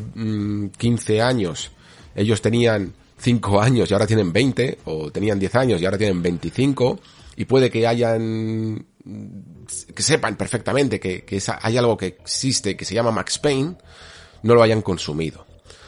15 0.77 1.17
mm, 1.17 1.21
años 1.21 1.71
ellos 2.15 2.41
tenían 2.41 2.93
5 3.17 3.61
años 3.61 3.89
y 3.89 3.93
ahora 3.93 4.07
tienen 4.07 4.31
20, 4.31 4.79
o 4.85 5.11
tenían 5.11 5.39
10 5.39 5.55
años 5.55 5.81
y 5.81 5.85
ahora 5.85 5.97
tienen 5.97 6.21
25, 6.21 6.99
y 7.35 7.45
puede 7.45 7.69
que 7.69 7.85
hayan 7.85 8.85
que 9.03 10.03
sepan 10.03 10.35
perfectamente 10.35 10.99
que, 10.99 11.41
hay 11.61 11.77
algo 11.77 11.97
que 11.97 12.07
existe 12.07 12.75
que 12.75 12.85
se 12.85 12.95
llama 12.95 13.11
Max 13.11 13.39
Payne, 13.39 13.77
no 14.43 14.55
lo 14.55 14.61
hayan 14.61 14.81
consumido. 14.81 15.45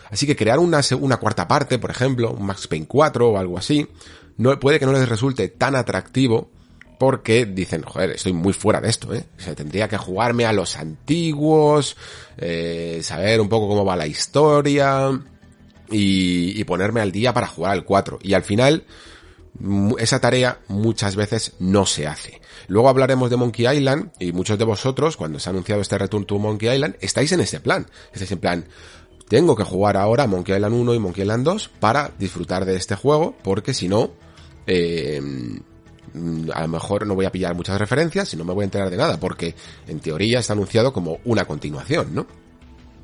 Así 0.10 0.26
que 0.28 0.36
crear 0.36 0.60
una, 0.60 0.82
una 1.00 1.18
cuarta 1.18 1.48
parte, 1.48 1.80
por 1.80 1.92
ejemplo, 1.92 2.32
un 2.32 2.46
Max 2.46 2.68
Payne 2.68 2.86
4 2.88 3.30
o 3.30 3.38
algo 3.38 3.58
así, 3.58 3.88
no, 4.38 4.60
puede 4.60 4.80
que 4.80 4.86
no 4.86 4.92
les 4.92 5.08
resulte 5.08 5.50
tan 5.50 5.76
atractivo 5.76 6.50
porque 7.00 7.46
dicen, 7.46 7.82
joder, 7.82 8.12
estoy 8.12 8.34
muy 8.34 8.54
fuera 8.54 8.80
de 8.80 8.90
esto, 8.90 9.14
¿eh? 9.14 9.26
O 9.38 9.42
sea, 9.42 9.56
tendría 9.56 9.88
que 9.88 9.98
jugarme 9.98 10.46
a 10.46 10.54
los 10.54 10.78
antiguos, 10.78 11.98
eh, 12.38 13.00
saber 13.02 13.42
un 13.42 13.50
poco 13.50 13.68
cómo 13.68 13.84
va 13.84 13.96
la 13.96 14.06
historia 14.06 15.10
y, 15.90 16.60
y 16.60 16.64
ponerme 16.64 17.02
al 17.02 17.12
día 17.12 17.34
para 17.34 17.48
jugar 17.48 17.72
al 17.72 17.86
4. 17.86 18.20
Y 18.22 18.34
al 18.34 18.44
final, 18.44 18.86
esa 19.98 20.20
tarea 20.20 20.60
muchas 20.68 21.16
veces 21.16 21.54
no 21.60 21.86
se 21.86 22.08
hace. 22.08 22.42
Luego 22.68 22.90
hablaremos 22.90 23.30
de 23.30 23.38
Monkey 23.38 23.68
Island 23.68 24.12
y 24.20 24.32
muchos 24.32 24.58
de 24.58 24.66
vosotros, 24.66 25.18
cuando 25.18 25.40
se 25.40 25.50
ha 25.50 25.52
anunciado 25.52 25.82
este 25.82 25.98
Return 25.98 26.26
to 26.26 26.40
Monkey 26.40 26.74
Island, 26.74 26.96
estáis 27.02 27.32
en 27.32 27.42
ese 27.42 27.60
plan. 27.60 27.88
Estáis 28.14 28.32
en 28.32 28.40
plan, 28.40 28.66
tengo 29.28 29.56
que 29.56 29.64
jugar 29.64 29.98
ahora 29.98 30.28
Monkey 30.28 30.56
Island 30.56 30.76
1 30.76 30.94
y 30.96 31.00
Monkey 31.00 31.24
Island 31.24 31.46
2 31.46 31.72
para 31.80 32.12
disfrutar 32.18 32.66
de 32.66 32.76
este 32.76 32.96
juego, 32.96 33.36
porque 33.44 33.74
si 33.74 33.88
no, 33.88 34.12
Mm, 36.14 36.50
a 36.54 36.62
lo 36.62 36.68
mejor 36.68 37.08
no 37.08 37.16
voy 37.16 37.26
a 37.26 37.32
pillar 37.32 37.56
muchas 37.56 37.80
referencias 37.80 38.34
y 38.34 38.38
no 38.38 38.44
me 38.44 38.54
voy 38.54 38.64
a 38.64 38.66
enterar 38.66 38.90
de 38.90 38.98
nada, 38.98 39.20
porque 39.20 39.56
en 39.88 40.00
teoría 40.00 40.40
está 40.40 40.54
anunciado 40.54 40.92
como 40.92 41.20
una 41.24 41.46
continuación, 41.46 42.14
¿no? 42.14 42.28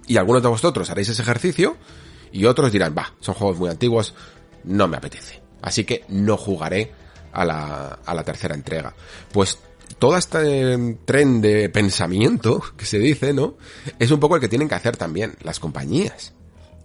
Y 0.08 0.18
algunos 0.18 0.42
de 0.42 0.50
vosotros 0.50 0.90
haréis 0.90 1.10
ese 1.10 1.22
ejercicio 1.22 1.78
y 2.32 2.46
otros 2.46 2.72
dirán, 2.72 2.96
va, 2.98 3.14
son 3.20 3.36
juegos 3.36 3.58
muy 3.58 3.70
antiguos, 3.70 4.14
no 4.64 4.88
me 4.88 4.98
apetece. 4.98 5.42
Así 5.62 5.84
que 5.84 6.04
no 6.10 6.38
jugaré 6.38 6.92
a 7.34 7.46
la, 7.46 8.00
a 8.06 8.14
la 8.14 8.24
tercera 8.24 8.56
entrega. 8.56 8.94
Pues 9.32 9.60
todo 10.00 10.18
este 10.18 10.98
tren 11.06 11.42
de 11.42 11.70
pensamiento 11.70 12.62
que 12.76 12.86
se 12.86 13.00
dice, 13.00 13.34
¿no? 13.34 13.56
Es 14.00 14.12
un 14.12 14.20
poco 14.20 14.36
el 14.36 14.42
que 14.42 14.50
tienen 14.50 14.70
que 14.70 14.76
hacer 14.76 14.98
también 14.98 15.36
las 15.44 15.60
compañías. 15.60 16.34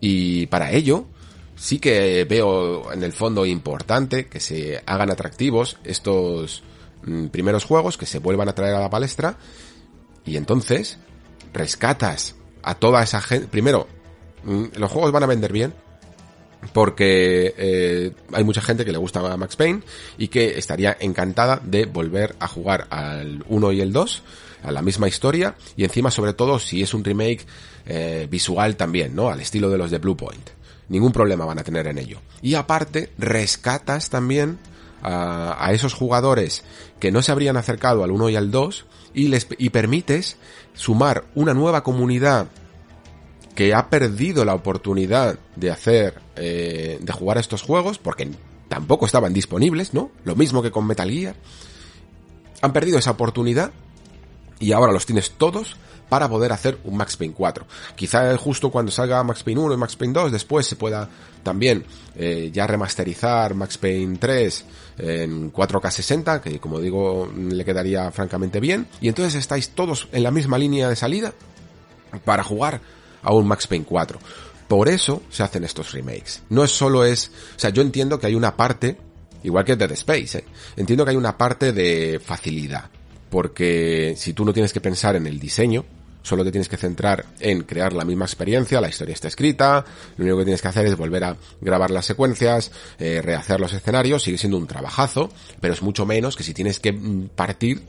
Y 0.00 0.46
para 0.46 0.72
ello, 0.72 1.06
sí 1.56 1.78
que 1.78 2.24
veo 2.24 2.92
en 2.92 3.02
el 3.02 3.12
fondo 3.12 3.46
importante 3.46 4.26
que 4.26 4.40
se 4.40 4.82
hagan 4.86 5.10
atractivos 5.10 5.78
estos 5.84 6.62
mm, 7.04 7.26
primeros 7.26 7.64
juegos, 7.64 7.96
que 7.96 8.06
se 8.06 8.18
vuelvan 8.18 8.48
a 8.48 8.54
traer 8.54 8.74
a 8.74 8.80
la 8.80 8.90
palestra, 8.90 9.36
y 10.24 10.36
entonces 10.36 10.98
rescatas 11.52 12.36
a 12.62 12.74
toda 12.74 13.02
esa 13.02 13.20
gente. 13.20 13.48
Primero, 13.48 13.86
mm, 14.44 14.64
los 14.76 14.90
juegos 14.90 15.12
van 15.12 15.24
a 15.24 15.26
vender 15.26 15.52
bien, 15.52 15.74
porque 16.72 17.54
eh, 17.56 18.12
hay 18.32 18.44
mucha 18.44 18.62
gente 18.62 18.84
que 18.84 18.92
le 18.92 18.98
gusta 18.98 19.20
a 19.20 19.36
Max 19.36 19.56
Payne 19.56 19.82
y 20.18 20.28
que 20.28 20.58
estaría 20.58 20.96
encantada 21.00 21.60
de 21.62 21.86
volver 21.86 22.36
a 22.38 22.48
jugar 22.48 22.86
al 22.90 23.44
1 23.48 23.72
y 23.72 23.80
el 23.80 23.92
2 23.92 24.22
a 24.62 24.70
la 24.70 24.82
misma 24.82 25.08
historia 25.08 25.56
y 25.76 25.84
encima 25.84 26.10
sobre 26.10 26.34
todo 26.34 26.58
si 26.58 26.82
es 26.82 26.94
un 26.94 27.02
remake 27.02 27.44
eh, 27.86 28.28
visual 28.30 28.76
también, 28.76 29.14
¿no? 29.14 29.28
Al 29.28 29.40
estilo 29.40 29.70
de 29.70 29.78
los 29.78 29.90
de 29.90 29.98
Blue 29.98 30.16
Point 30.16 30.50
ningún 30.92 31.12
problema 31.12 31.44
van 31.44 31.58
a 31.58 31.64
tener 31.64 31.86
en 31.86 31.98
ello. 31.98 32.20
Y 32.42 32.54
aparte, 32.54 33.10
rescatas 33.18 34.10
también 34.10 34.58
a, 35.02 35.70
esos 35.72 35.94
jugadores 35.94 36.62
que 37.00 37.10
no 37.10 37.22
se 37.22 37.32
habrían 37.32 37.56
acercado 37.56 38.04
al 38.04 38.12
1 38.12 38.28
y 38.28 38.36
al 38.36 38.50
2 38.50 38.86
y 39.14 39.28
les 39.28 39.48
y 39.58 39.70
permites 39.70 40.36
sumar 40.74 41.24
una 41.34 41.54
nueva 41.54 41.82
comunidad 41.82 42.48
que 43.54 43.74
ha 43.74 43.88
perdido 43.90 44.44
la 44.44 44.54
oportunidad 44.54 45.38
de 45.56 45.70
hacer 45.70 46.20
eh, 46.36 46.98
de 47.00 47.12
jugar 47.12 47.38
estos 47.38 47.62
juegos 47.62 47.98
porque 47.98 48.30
tampoco 48.68 49.06
estaban 49.06 49.32
disponibles, 49.32 49.92
¿no? 49.92 50.10
Lo 50.24 50.34
mismo 50.34 50.62
que 50.62 50.70
con 50.70 50.86
Metal 50.86 51.10
Gear. 51.10 51.36
Han 52.62 52.72
perdido 52.72 52.98
esa 52.98 53.10
oportunidad 53.10 53.72
y 54.58 54.72
ahora 54.72 54.92
los 54.92 55.04
tienes 55.04 55.32
todos 55.32 55.76
para 56.08 56.28
poder 56.28 56.52
hacer 56.52 56.78
un 56.84 56.96
Max 56.96 57.16
Payne 57.16 57.34
4. 57.34 57.66
Quizá 57.96 58.36
justo 58.36 58.70
cuando 58.70 58.92
salga 58.92 59.22
Max 59.24 59.42
Payne 59.42 59.60
1 59.60 59.74
y 59.74 59.76
Max 59.76 59.96
Payne 59.96 60.12
2 60.12 60.32
después 60.32 60.66
se 60.66 60.76
pueda 60.76 61.08
también 61.42 61.84
eh, 62.16 62.50
ya 62.52 62.66
remasterizar 62.66 63.54
Max 63.54 63.78
Payne 63.78 64.18
3 64.18 64.64
en 64.98 65.52
4K 65.52 65.90
60, 65.90 66.40
que 66.42 66.60
como 66.60 66.80
digo 66.80 67.30
le 67.34 67.64
quedaría 67.64 68.10
francamente 68.10 68.60
bien. 68.60 68.86
Y 69.00 69.08
entonces 69.08 69.34
estáis 69.34 69.70
todos 69.70 70.08
en 70.12 70.22
la 70.22 70.30
misma 70.30 70.58
línea 70.58 70.88
de 70.88 70.96
salida 70.96 71.32
para 72.24 72.44
jugar 72.44 72.80
a 73.22 73.32
un 73.32 73.46
Max 73.46 73.66
Payne 73.66 73.84
4. 73.84 74.18
Por 74.68 74.88
eso 74.88 75.22
se 75.30 75.42
hacen 75.42 75.64
estos 75.64 75.92
remakes. 75.92 76.42
No 76.48 76.64
es 76.64 76.70
solo 76.70 77.04
es, 77.04 77.30
o 77.56 77.58
sea, 77.58 77.70
yo 77.70 77.82
entiendo 77.82 78.18
que 78.18 78.26
hay 78.26 78.34
una 78.34 78.56
parte, 78.56 78.96
igual 79.42 79.64
que 79.64 79.76
Dead 79.76 79.92
Space, 79.92 80.38
¿eh? 80.38 80.44
entiendo 80.76 81.04
que 81.04 81.10
hay 81.10 81.16
una 81.16 81.36
parte 81.36 81.72
de 81.72 82.20
facilidad. 82.24 82.90
Porque 83.30 84.14
si 84.16 84.32
tú 84.32 84.44
no 84.44 84.52
tienes 84.52 84.72
que 84.72 84.80
pensar 84.80 85.16
en 85.16 85.26
el 85.26 85.38
diseño, 85.38 85.84
Solo 86.22 86.44
te 86.44 86.52
tienes 86.52 86.68
que 86.68 86.76
centrar 86.76 87.26
en 87.40 87.64
crear 87.64 87.92
la 87.92 88.04
misma 88.04 88.24
experiencia, 88.24 88.80
la 88.80 88.88
historia 88.88 89.12
está 89.12 89.26
escrita, 89.26 89.84
lo 90.16 90.24
único 90.24 90.38
que 90.38 90.44
tienes 90.44 90.62
que 90.62 90.68
hacer 90.68 90.86
es 90.86 90.96
volver 90.96 91.24
a 91.24 91.36
grabar 91.60 91.90
las 91.90 92.06
secuencias, 92.06 92.70
eh, 92.98 93.20
rehacer 93.20 93.60
los 93.60 93.72
escenarios, 93.72 94.22
sigue 94.22 94.38
siendo 94.38 94.56
un 94.56 94.68
trabajazo, 94.68 95.30
pero 95.60 95.74
es 95.74 95.82
mucho 95.82 96.06
menos 96.06 96.36
que 96.36 96.44
si 96.44 96.54
tienes 96.54 96.78
que 96.78 96.92
mm, 96.92 97.30
partir 97.34 97.82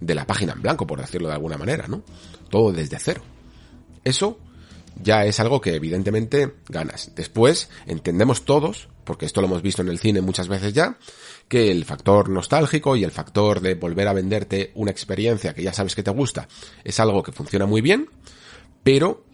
de 0.00 0.14
la 0.14 0.26
página 0.26 0.52
en 0.52 0.60
blanco, 0.60 0.86
por 0.86 1.00
decirlo 1.00 1.28
de 1.28 1.34
alguna 1.34 1.56
manera, 1.56 1.86
¿no? 1.88 2.02
Todo 2.50 2.72
desde 2.72 2.98
cero. 2.98 3.22
Eso 4.04 4.38
ya 5.02 5.24
es 5.24 5.40
algo 5.40 5.60
que 5.60 5.74
evidentemente 5.74 6.54
ganas. 6.68 7.12
Después 7.14 7.70
entendemos 7.86 8.44
todos, 8.44 8.88
porque 9.04 9.26
esto 9.26 9.40
lo 9.40 9.46
hemos 9.46 9.62
visto 9.62 9.82
en 9.82 9.88
el 9.88 9.98
cine 9.98 10.20
muchas 10.20 10.48
veces 10.48 10.72
ya, 10.72 10.98
que 11.48 11.70
el 11.70 11.84
factor 11.84 12.28
nostálgico 12.28 12.96
y 12.96 13.04
el 13.04 13.10
factor 13.10 13.60
de 13.60 13.74
volver 13.74 14.08
a 14.08 14.12
venderte 14.12 14.72
una 14.74 14.90
experiencia 14.90 15.54
que 15.54 15.62
ya 15.62 15.72
sabes 15.72 15.94
que 15.94 16.02
te 16.02 16.10
gusta 16.10 16.48
es 16.84 17.00
algo 17.00 17.22
que 17.22 17.32
funciona 17.32 17.66
muy 17.66 17.80
bien, 17.80 18.08
pero 18.82 19.24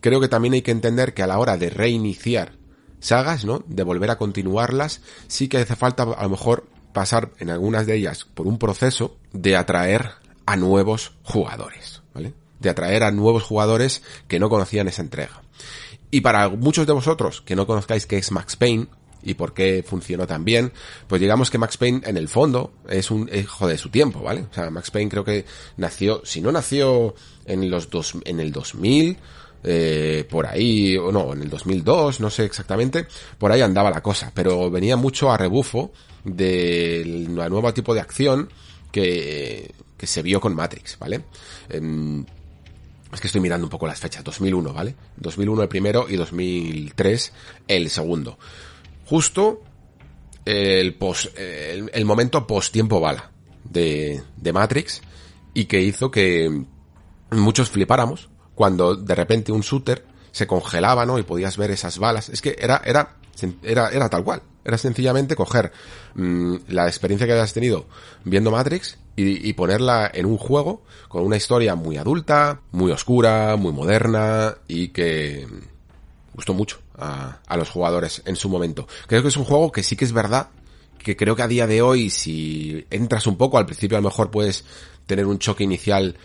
creo 0.00 0.20
que 0.20 0.28
también 0.28 0.54
hay 0.54 0.62
que 0.62 0.70
entender 0.70 1.14
que 1.14 1.22
a 1.22 1.26
la 1.26 1.38
hora 1.38 1.56
de 1.56 1.70
reiniciar 1.70 2.52
sagas, 3.00 3.44
¿no? 3.44 3.64
De 3.66 3.82
volver 3.82 4.10
a 4.10 4.18
continuarlas, 4.18 5.00
sí 5.26 5.48
que 5.48 5.58
hace 5.58 5.76
falta 5.76 6.02
a 6.02 6.22
lo 6.22 6.30
mejor 6.30 6.66
pasar 6.92 7.30
en 7.38 7.50
algunas 7.50 7.86
de 7.86 7.96
ellas 7.96 8.26
por 8.34 8.46
un 8.46 8.58
proceso 8.58 9.16
de 9.32 9.56
atraer 9.56 10.10
a 10.46 10.56
nuevos 10.56 11.12
jugadores, 11.22 12.02
¿vale? 12.14 12.34
De 12.60 12.70
atraer 12.70 13.02
a 13.02 13.10
nuevos 13.10 13.42
jugadores 13.42 14.02
que 14.28 14.38
no 14.38 14.48
conocían 14.48 14.88
esa 14.88 15.02
entrega. 15.02 15.42
Y 16.10 16.20
para 16.20 16.48
muchos 16.48 16.86
de 16.86 16.92
vosotros 16.92 17.40
que 17.40 17.56
no 17.56 17.66
conozcáis 17.66 18.06
qué 18.06 18.18
es 18.18 18.30
Max 18.32 18.56
Payne, 18.56 18.88
y 19.22 19.34
por 19.34 19.52
qué 19.52 19.84
funcionó 19.86 20.26
tan 20.26 20.44
bien, 20.44 20.72
pues 21.06 21.20
digamos 21.20 21.50
que 21.50 21.58
Max 21.58 21.76
Payne 21.76 22.00
en 22.04 22.16
el 22.16 22.28
fondo 22.28 22.72
es 22.88 23.10
un 23.10 23.30
hijo 23.32 23.68
de 23.68 23.78
su 23.78 23.90
tiempo, 23.90 24.20
¿vale? 24.20 24.46
O 24.50 24.54
sea, 24.54 24.70
Max 24.70 24.90
Payne 24.90 25.10
creo 25.10 25.24
que 25.24 25.44
nació, 25.76 26.22
si 26.24 26.40
no 26.40 26.52
nació 26.52 27.14
en 27.44 27.70
los 27.70 27.90
dos, 27.90 28.14
en 28.24 28.40
el 28.40 28.52
2000, 28.52 29.18
eh, 29.62 30.26
por 30.30 30.46
ahí, 30.46 30.96
o 30.96 31.12
no, 31.12 31.32
en 31.34 31.42
el 31.42 31.50
2002, 31.50 32.20
no 32.20 32.30
sé 32.30 32.44
exactamente, 32.44 33.06
por 33.38 33.52
ahí 33.52 33.60
andaba 33.60 33.90
la 33.90 34.02
cosa, 34.02 34.32
pero 34.34 34.70
venía 34.70 34.96
mucho 34.96 35.30
a 35.30 35.36
rebufo 35.36 35.92
del 36.24 37.32
nuevo 37.34 37.72
tipo 37.74 37.94
de 37.94 38.00
acción 38.00 38.48
que, 38.90 39.74
que 39.96 40.06
se 40.06 40.22
vio 40.22 40.40
con 40.40 40.54
Matrix, 40.54 40.98
¿vale? 40.98 41.24
Em, 41.68 42.24
es 43.12 43.20
que 43.20 43.26
estoy 43.26 43.40
mirando 43.40 43.66
un 43.66 43.70
poco 43.70 43.86
las 43.86 44.00
fechas, 44.00 44.22
2001, 44.24 44.72
¿vale? 44.72 44.94
2001 45.16 45.62
el 45.62 45.68
primero 45.68 46.06
y 46.08 46.16
2003 46.16 47.32
el 47.68 47.90
segundo 47.90 48.38
justo 49.10 49.62
el, 50.44 50.94
post, 50.94 51.36
el, 51.36 52.04
momento 52.04 52.46
post 52.46 52.72
tiempo 52.72 53.00
bala 53.00 53.32
de, 53.64 54.22
de 54.36 54.52
Matrix 54.52 55.02
y 55.52 55.64
que 55.64 55.80
hizo 55.80 56.10
que 56.10 56.64
muchos 57.32 57.70
flipáramos 57.70 58.28
cuando 58.54 58.94
de 58.94 59.14
repente 59.14 59.52
un 59.52 59.62
shooter 59.62 60.04
se 60.30 60.46
congelaba, 60.46 61.06
¿no? 61.06 61.18
Y 61.18 61.24
podías 61.24 61.56
ver 61.56 61.70
esas 61.70 61.98
balas. 61.98 62.28
Es 62.28 62.40
que 62.40 62.56
era, 62.58 62.82
era, 62.84 63.16
era, 63.62 63.88
era 63.88 64.08
tal 64.08 64.22
cual. 64.22 64.42
Era 64.64 64.78
sencillamente 64.78 65.36
coger 65.36 65.72
mm, 66.14 66.56
la 66.68 66.86
experiencia 66.86 67.26
que 67.26 67.32
habías 67.32 67.52
tenido 67.52 67.86
viendo 68.24 68.50
Matrix 68.50 68.98
y, 69.16 69.52
ponerla 69.52 70.10
en 70.14 70.24
un 70.24 70.38
juego 70.38 70.82
con 71.08 71.22
una 71.24 71.36
historia 71.36 71.74
muy 71.74 71.98
adulta, 71.98 72.62
muy 72.72 72.90
oscura, 72.90 73.56
muy 73.56 73.72
moderna 73.72 74.56
y 74.66 74.88
que 74.88 75.46
gustó 76.32 76.54
mucho 76.54 76.78
a, 76.96 77.38
los 77.56 77.68
jugadores 77.68 78.22
en 78.24 78.36
su 78.36 78.48
momento. 78.48 78.86
Creo 79.06 79.20
que 79.20 79.28
es 79.28 79.36
un 79.36 79.44
juego 79.44 79.72
que 79.72 79.82
sí 79.82 79.94
que 79.94 80.06
es 80.06 80.12
verdad 80.12 80.48
que 80.98 81.16
creo 81.16 81.34
que 81.34 81.42
a 81.42 81.48
día 81.48 81.66
de 81.66 81.82
hoy, 81.82 82.10
si 82.10 82.86
entras 82.90 83.26
un 83.26 83.36
poco, 83.36 83.58
al 83.58 83.66
principio 83.66 83.96
a 83.96 84.00
lo 84.00 84.08
mejor 84.08 84.30
puedes 84.30 84.64
tener 85.06 85.26
un 85.26 85.38
choque 85.38 85.64
inicial 85.64 86.16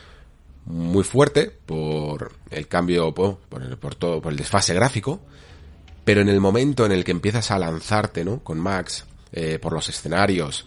muy 0.65 1.03
fuerte 1.03 1.51
por 1.65 2.33
el 2.49 2.67
cambio, 2.67 3.13
por, 3.13 3.37
por, 3.37 3.95
todo, 3.95 4.21
por 4.21 4.31
el 4.31 4.37
desfase 4.37 4.73
gráfico, 4.73 5.21
pero 6.05 6.21
en 6.21 6.29
el 6.29 6.39
momento 6.39 6.85
en 6.85 6.93
el 6.93 7.03
que 7.03 7.11
empiezas 7.11 7.51
a 7.51 7.59
lanzarte, 7.59 8.23
¿no? 8.23 8.39
Con 8.41 8.59
Max, 8.59 9.05
eh, 9.33 9.59
por 9.59 9.73
los 9.73 9.89
escenarios, 9.89 10.65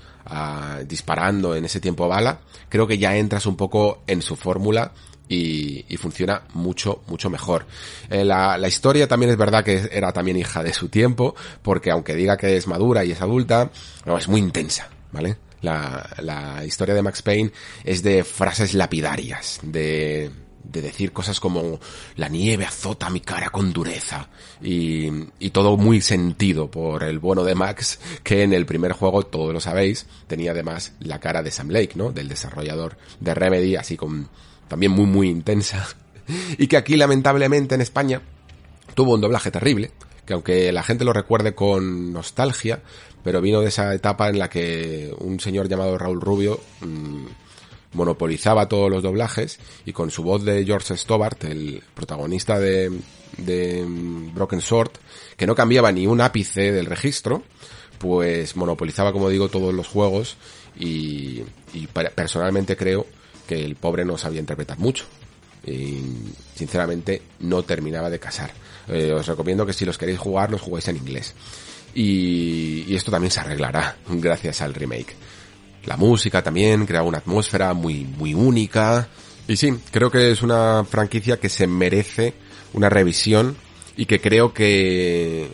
disparando 0.87 1.55
en 1.55 1.65
ese 1.65 1.81
tiempo 1.81 2.07
bala, 2.07 2.41
creo 2.69 2.87
que 2.87 2.99
ya 2.99 3.17
entras 3.17 3.47
un 3.47 3.57
poco 3.57 4.03
en 4.07 4.21
su 4.21 4.37
fórmula 4.37 4.93
y, 5.29 5.97
funciona 5.99 6.43
mucho, 6.55 7.03
mucho 7.07 7.31
mejor. 7.31 7.67
Eh, 8.11 8.25
la, 8.25 8.59
historia 8.67 9.07
también 9.07 9.31
es 9.31 9.37
verdad 9.37 9.65
que 9.65 9.89
era 9.93 10.13
también 10.13 10.37
hija 10.37 10.63
de 10.63 10.73
su 10.73 10.89
tiempo, 10.89 11.35
porque 11.63 11.91
aunque 11.91 12.15
diga 12.15 12.37
que 12.37 12.57
es 12.57 12.67
madura 12.67 13.05
y 13.05 13.13
es 13.13 13.21
adulta, 13.21 13.71
no, 14.05 14.19
es 14.19 14.29
muy 14.29 14.41
intensa, 14.41 14.89
¿vale? 15.13 15.37
La 15.61 16.63
historia 16.65 16.95
de 16.95 17.03
Max 17.03 17.23
Payne 17.23 17.51
es 17.85 18.03
de 18.03 18.23
frases 18.23 18.75
lapidarias, 18.75 19.59
de, 19.63 20.31
de 20.65 20.83
decir 20.83 21.13
cosas 21.13 21.41
como 21.41 21.81
la 22.17 22.29
nieve 22.29 22.65
azota 22.65 23.11
mi 23.11 23.21
cara 23.21 23.51
con 23.51 23.73
dureza 23.73 24.29
y, 24.63 25.09
y, 25.39 25.51
todo 25.51 25.77
muy 25.77 26.01
sentido 26.01 26.71
por 26.71 27.05
el 27.05 27.19
bueno 27.19 27.45
de 27.45 27.55
Max 27.55 27.99
que 28.23 28.43
en 28.43 28.53
el 28.53 28.67
primer 28.67 28.93
juego, 28.93 29.25
todos 29.25 29.53
lo 29.53 29.61
sabéis, 29.61 30.07
tenía 30.27 30.51
además 30.51 30.93
la 31.01 31.21
cara 31.21 31.43
de 31.43 31.51
Sam 31.51 31.71
Lake, 31.71 31.93
¿no? 31.95 32.13
Del 32.13 32.29
desarrollador 32.29 32.99
de 33.21 33.35
Remedy, 33.35 33.77
así 33.77 33.97
con 33.97 34.29
también 34.69 34.93
muy 34.93 35.07
muy 35.07 35.29
intensa 35.29 35.87
y 36.59 36.67
que 36.67 36.77
aquí 36.77 36.97
lamentablemente 36.97 37.75
en 37.75 37.81
España 37.81 38.21
tuvo 38.95 39.15
un 39.15 39.21
doblaje 39.21 39.51
terrible 39.51 39.93
que 40.29 40.35
aunque 40.35 40.71
la 40.73 40.83
gente 40.83 41.07
lo 41.07 41.15
recuerde 41.15 41.55
con 41.55 42.13
nostalgia, 42.13 42.83
pero 43.25 43.41
vino 43.41 43.63
de 43.63 43.69
esa 43.69 43.95
etapa 43.95 44.29
en 44.29 44.39
la 44.39 44.51
que 44.51 45.11
un 45.21 45.41
señor 45.41 45.71
llamado 45.71 45.97
Raúl 45.97 46.21
Rubio 46.21 46.61
mmm, 46.83 47.25
monopolizaba 47.93 48.69
todos 48.69 48.91
los 48.91 49.03
doblajes 49.03 49.59
y 49.87 49.93
con 49.93 50.11
su 50.11 50.23
voz 50.23 50.45
de 50.45 50.65
George 50.65 50.97
Stobart, 50.97 51.45
el 51.45 51.83
protagonista 51.95 52.59
de, 52.59 52.91
de 53.39 53.85
Broken 54.35 54.61
Sword, 54.61 54.93
que 55.37 55.47
no 55.47 55.55
cambiaba 55.55 55.93
ni 55.93 56.07
un 56.07 56.21
ápice 56.21 56.73
del 56.73 56.87
registro, 56.87 57.43
pues 57.99 58.57
monopolizaba, 58.57 59.13
como 59.13 59.29
digo, 59.29 59.49
todos 59.49 59.75
los 59.75 59.89
juegos 59.89 60.37
y, 60.79 61.43
personalmente 62.15 62.77
creo 62.77 63.07
que 63.47 63.65
el 63.65 63.77
pobre 63.77 64.05
no 64.05 64.17
sabía 64.19 64.41
interpretar 64.41 64.79
mucho. 64.79 65.05
Y 65.67 66.01
sinceramente 66.55 67.23
no 67.41 67.63
terminaba 67.63 68.09
de 68.09 68.19
casar. 68.19 68.51
Eh, 68.89 69.13
os 69.13 69.27
recomiendo 69.27 69.67
que 69.67 69.73
si 69.73 69.85
los 69.85 69.99
queréis 69.99 70.19
jugar, 70.19 70.51
los 70.51 70.61
juguéis 70.61 70.89
en 70.89 70.97
inglés. 70.97 71.35
Y 71.95 72.95
esto 72.95 73.11
también 73.11 73.31
se 73.31 73.41
arreglará 73.41 73.97
gracias 74.09 74.63
al 74.63 74.75
remake. 74.75 75.15
La 75.85 75.97
música 75.97 76.43
también 76.43 76.87
crea 76.87 77.03
una 77.03 77.19
atmósfera 77.19 77.73
muy, 77.75 78.05
muy 78.05 78.35
única. 78.35 79.09
Y 79.47 79.57
sí, 79.57 79.73
creo 79.91 80.11
que 80.11 80.31
es 80.31 80.43
una 80.43 80.85
franquicia 80.85 81.39
que 81.39 81.49
se 81.49 81.67
merece 81.67 82.35
una 82.75 82.89
revisión 82.89 83.57
y 83.97 84.07
que 84.07 84.21
creo 84.21 84.53
que 84.53 85.51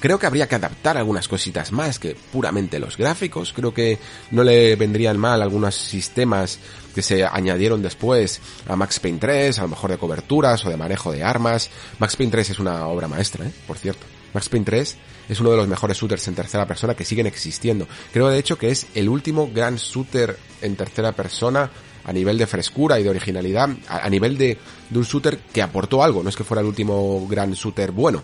creo 0.00 0.18
que 0.18 0.26
habría 0.26 0.46
que 0.46 0.56
adaptar 0.56 0.96
algunas 0.96 1.28
cositas 1.28 1.72
más 1.72 1.98
que 1.98 2.16
puramente 2.32 2.78
los 2.78 2.96
gráficos. 2.96 3.52
Creo 3.52 3.72
que 3.72 3.98
no 4.30 4.42
le 4.42 4.76
vendrían 4.76 5.18
mal 5.18 5.42
algunos 5.42 5.74
sistemas 5.74 6.58
que 6.94 7.02
se 7.02 7.24
añadieron 7.24 7.82
después 7.82 8.40
a 8.68 8.76
Max 8.76 9.00
Payne 9.00 9.18
3, 9.18 9.58
a 9.58 9.62
lo 9.62 9.68
mejor 9.68 9.90
de 9.90 9.98
coberturas 9.98 10.64
o 10.64 10.70
de 10.70 10.76
manejo 10.76 11.12
de 11.12 11.22
armas. 11.22 11.70
Max 11.98 12.16
Payne 12.16 12.32
3 12.32 12.50
es 12.50 12.58
una 12.58 12.86
obra 12.86 13.08
maestra, 13.08 13.46
¿eh? 13.46 13.52
por 13.66 13.78
cierto. 13.78 14.06
Max 14.34 14.48
Payne 14.48 14.64
3 14.64 14.96
es 15.30 15.40
uno 15.40 15.50
de 15.52 15.56
los 15.56 15.68
mejores 15.68 15.96
shooters 15.96 16.26
en 16.28 16.34
tercera 16.34 16.66
persona 16.66 16.94
que 16.94 17.04
siguen 17.04 17.26
existiendo. 17.26 17.86
Creo 18.12 18.28
de 18.28 18.38
hecho 18.38 18.58
que 18.58 18.70
es 18.70 18.88
el 18.94 19.08
último 19.08 19.48
gran 19.54 19.76
shooter 19.76 20.36
en 20.60 20.74
tercera 20.74 21.12
persona 21.12 21.70
a 22.04 22.12
nivel 22.12 22.36
de 22.36 22.46
frescura 22.46 22.98
y 22.98 23.04
de 23.04 23.10
originalidad, 23.10 23.68
a, 23.88 24.10
nivel 24.10 24.36
de, 24.36 24.58
un 24.92 25.02
shooter 25.02 25.38
que 25.38 25.62
aportó 25.62 26.02
algo, 26.02 26.22
no 26.22 26.28
es 26.28 26.36
que 26.36 26.42
fuera 26.44 26.60
el 26.60 26.66
último 26.66 27.26
gran 27.28 27.52
shooter 27.52 27.92
bueno, 27.92 28.22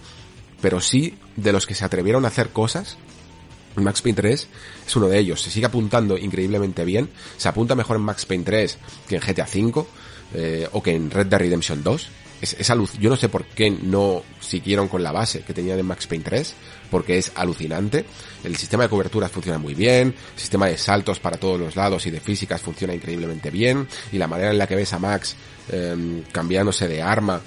pero 0.60 0.80
sí 0.80 1.16
de 1.36 1.52
los 1.52 1.66
que 1.66 1.74
se 1.74 1.84
atrevieron 1.84 2.24
a 2.24 2.28
hacer 2.28 2.50
cosas. 2.50 2.98
Max 3.76 4.00
Payne 4.00 4.16
3 4.16 4.48
es 4.86 4.96
uno 4.96 5.06
de 5.06 5.18
ellos, 5.18 5.42
se 5.42 5.50
sigue 5.50 5.66
apuntando 5.66 6.16
increíblemente 6.16 6.84
bien, 6.84 7.10
se 7.36 7.48
apunta 7.48 7.74
mejor 7.74 7.96
en 7.96 8.02
Max 8.02 8.24
Payne 8.24 8.44
3 8.44 8.78
que 9.06 9.16
en 9.16 9.20
GTA 9.20 9.44
V 9.44 9.86
eh, 10.34 10.68
o 10.72 10.82
que 10.82 10.94
en 10.94 11.10
Red 11.10 11.26
Dead 11.26 11.38
Redemption 11.38 11.82
2. 11.84 12.08
Es, 12.40 12.56
es 12.58 12.68
yo 12.98 13.10
no 13.10 13.16
sé 13.16 13.28
por 13.28 13.44
qué 13.44 13.70
no 13.70 14.22
siguieron 14.40 14.88
con 14.88 15.02
la 15.02 15.12
base 15.12 15.42
que 15.42 15.54
tenían 15.54 15.78
en 15.78 15.86
Max 15.86 16.06
Payne 16.06 16.24
3, 16.24 16.54
porque 16.90 17.18
es 17.18 17.32
alucinante. 17.34 18.04
El 18.44 18.56
sistema 18.56 18.84
de 18.84 18.88
coberturas 18.88 19.30
funciona 19.30 19.58
muy 19.58 19.74
bien, 19.74 20.14
el 20.34 20.40
sistema 20.40 20.66
de 20.66 20.78
saltos 20.78 21.20
para 21.20 21.36
todos 21.36 21.58
los 21.58 21.76
lados 21.76 22.06
y 22.06 22.10
de 22.10 22.20
físicas 22.20 22.60
funciona 22.60 22.94
increíblemente 22.94 23.50
bien, 23.50 23.86
y 24.12 24.18
la 24.18 24.26
manera 24.26 24.50
en 24.50 24.58
la 24.58 24.66
que 24.66 24.76
ves 24.76 24.92
a 24.92 24.98
Max 24.98 25.36
eh, 25.70 26.22
cambiándose 26.32 26.88
de 26.88 27.02
arma 27.02 27.40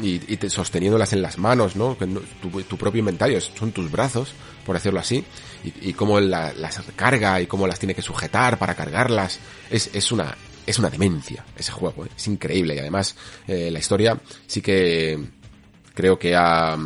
y, 0.00 0.32
y 0.32 0.36
te, 0.36 0.48
sosteniéndolas 0.48 1.12
en 1.12 1.22
las 1.22 1.38
manos, 1.38 1.76
¿no? 1.76 1.96
Tu, 2.40 2.76
propio 2.76 3.00
inventario, 3.00 3.40
son 3.40 3.72
tus 3.72 3.90
brazos, 3.90 4.32
por 4.64 4.76
decirlo 4.76 5.00
así, 5.00 5.24
y, 5.64 5.90
y 5.90 5.92
cómo 5.92 6.20
la, 6.20 6.52
las 6.52 6.80
carga 6.96 7.40
y 7.40 7.46
cómo 7.46 7.66
las 7.66 7.78
tiene 7.78 7.94
que 7.94 8.02
sujetar 8.02 8.58
para 8.58 8.74
cargarlas, 8.74 9.38
es, 9.70 9.90
es 9.92 10.12
una 10.12 10.36
es 10.66 10.78
una 10.78 10.90
demencia 10.90 11.44
ese 11.56 11.72
juego, 11.72 12.04
¿eh? 12.04 12.10
es 12.16 12.28
increíble 12.28 12.74
y 12.74 12.78
además 12.78 13.16
eh, 13.48 13.70
la 13.70 13.78
historia 13.78 14.18
sí 14.46 14.60
que 14.60 15.18
creo 15.94 16.18
que 16.18 16.36
ha 16.36 16.76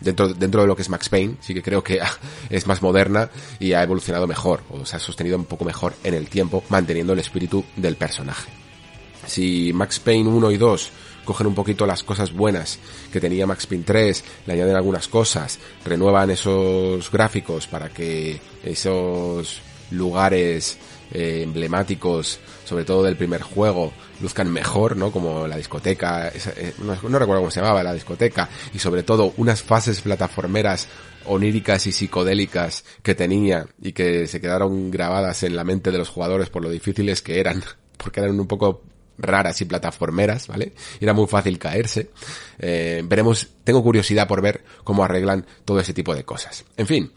dentro, 0.00 0.32
dentro 0.34 0.62
de 0.62 0.66
lo 0.66 0.76
que 0.76 0.82
es 0.82 0.88
Max 0.88 1.08
Payne, 1.08 1.36
sí 1.40 1.54
que 1.54 1.62
creo 1.62 1.82
que 1.82 2.00
es 2.50 2.66
más 2.66 2.82
moderna 2.82 3.30
y 3.58 3.72
ha 3.72 3.82
evolucionado 3.82 4.26
mejor, 4.26 4.62
o 4.70 4.84
se 4.84 4.96
ha 4.96 4.98
sostenido 4.98 5.36
un 5.36 5.44
poco 5.44 5.64
mejor 5.64 5.94
en 6.04 6.14
el 6.14 6.28
tiempo, 6.28 6.64
manteniendo 6.68 7.12
el 7.12 7.18
espíritu 7.18 7.64
del 7.76 7.96
personaje. 7.96 8.50
Si 9.26 9.72
Max 9.72 9.98
Payne 9.98 10.28
1 10.28 10.50
y 10.52 10.56
2 10.56 10.90
cogen 11.24 11.48
un 11.48 11.54
poquito 11.54 11.86
las 11.86 12.04
cosas 12.04 12.32
buenas 12.32 12.78
que 13.12 13.20
tenía 13.20 13.46
Max 13.46 13.66
Payne 13.66 13.84
3, 13.84 14.24
le 14.46 14.52
añaden 14.52 14.76
algunas 14.76 15.08
cosas, 15.08 15.58
renuevan 15.84 16.30
esos 16.30 17.10
gráficos 17.10 17.66
para 17.66 17.88
que 17.88 18.40
esos 18.62 19.60
lugares 19.90 20.78
eh, 21.12 21.42
emblemáticos, 21.42 22.38
sobre 22.64 22.84
todo 22.84 23.02
del 23.02 23.16
primer 23.16 23.42
juego, 23.42 23.92
luzcan 24.20 24.52
mejor, 24.52 24.96
¿no? 24.96 25.10
Como 25.10 25.46
la 25.46 25.56
discoteca, 25.56 26.28
eh, 26.28 26.74
no, 26.78 26.94
recuerdo 26.94 27.40
cómo 27.40 27.50
se 27.50 27.60
llamaba, 27.60 27.82
la 27.82 27.94
discoteca, 27.94 28.48
y 28.72 28.78
sobre 28.78 29.02
todo 29.02 29.32
unas 29.36 29.62
fases 29.62 30.00
plataformeras 30.00 30.88
oníricas 31.26 31.86
y 31.86 31.92
psicodélicas 31.92 32.84
que 33.02 33.14
tenía 33.14 33.66
y 33.82 33.92
que 33.92 34.26
se 34.26 34.40
quedaron 34.40 34.90
grabadas 34.90 35.42
en 35.42 35.56
la 35.56 35.64
mente 35.64 35.90
de 35.90 35.98
los 35.98 36.08
jugadores 36.08 36.50
por 36.50 36.62
lo 36.62 36.70
difíciles 36.70 37.22
que 37.22 37.40
eran, 37.40 37.62
porque 37.96 38.20
eran 38.20 38.38
un 38.38 38.46
poco 38.46 38.82
raras 39.18 39.60
y 39.60 39.64
plataformeras, 39.64 40.46
¿vale? 40.46 40.72
Era 41.00 41.14
muy 41.14 41.26
fácil 41.26 41.58
caerse. 41.58 42.10
Eh, 42.58 43.02
veremos, 43.04 43.48
tengo 43.64 43.82
curiosidad 43.82 44.28
por 44.28 44.42
ver 44.42 44.62
cómo 44.84 45.04
arreglan 45.04 45.46
todo 45.64 45.80
ese 45.80 45.94
tipo 45.94 46.14
de 46.14 46.24
cosas. 46.24 46.64
En 46.76 46.86
fin, 46.86 47.12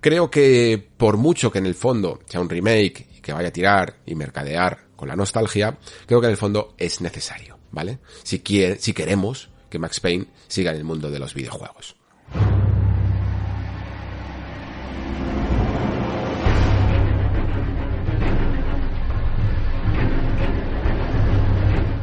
creo 0.00 0.30
que 0.30 0.86
por 0.96 1.16
mucho 1.16 1.50
que 1.50 1.58
en 1.58 1.66
el 1.66 1.74
fondo 1.74 2.20
sea 2.26 2.40
un 2.40 2.48
remake 2.48 3.06
y 3.16 3.20
que 3.20 3.32
vaya 3.32 3.48
a 3.48 3.52
tirar 3.52 3.96
y 4.06 4.14
mercadear 4.14 4.87
con 4.98 5.06
la 5.06 5.14
nostalgia, 5.14 5.78
creo 6.06 6.20
que 6.20 6.26
en 6.26 6.32
el 6.32 6.36
fondo 6.36 6.74
es 6.76 7.00
necesario, 7.00 7.56
¿vale? 7.70 8.00
Si 8.24 8.40
quiere, 8.40 8.80
si 8.80 8.92
queremos 8.92 9.48
que 9.70 9.78
Max 9.78 10.00
Payne 10.00 10.26
siga 10.48 10.72
en 10.72 10.78
el 10.78 10.84
mundo 10.84 11.08
de 11.08 11.20
los 11.20 11.34
videojuegos. 11.34 11.94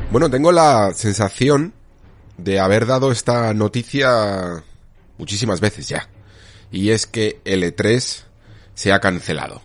Bueno, 0.10 0.30
tengo 0.30 0.54
la 0.54 0.94
sensación 0.96 1.74
de 2.38 2.62
haber 2.62 2.86
dado 2.86 3.12
esta 3.12 3.54
noticia 3.54 4.64
muchísimas 5.18 5.60
veces 5.60 5.90
ya. 5.90 6.08
Y 6.72 6.92
es 6.92 7.08
que 7.08 7.42
el 7.44 7.64
E3 7.64 8.24
se 8.74 8.94
ha 8.94 9.02
cancelado. 9.02 9.65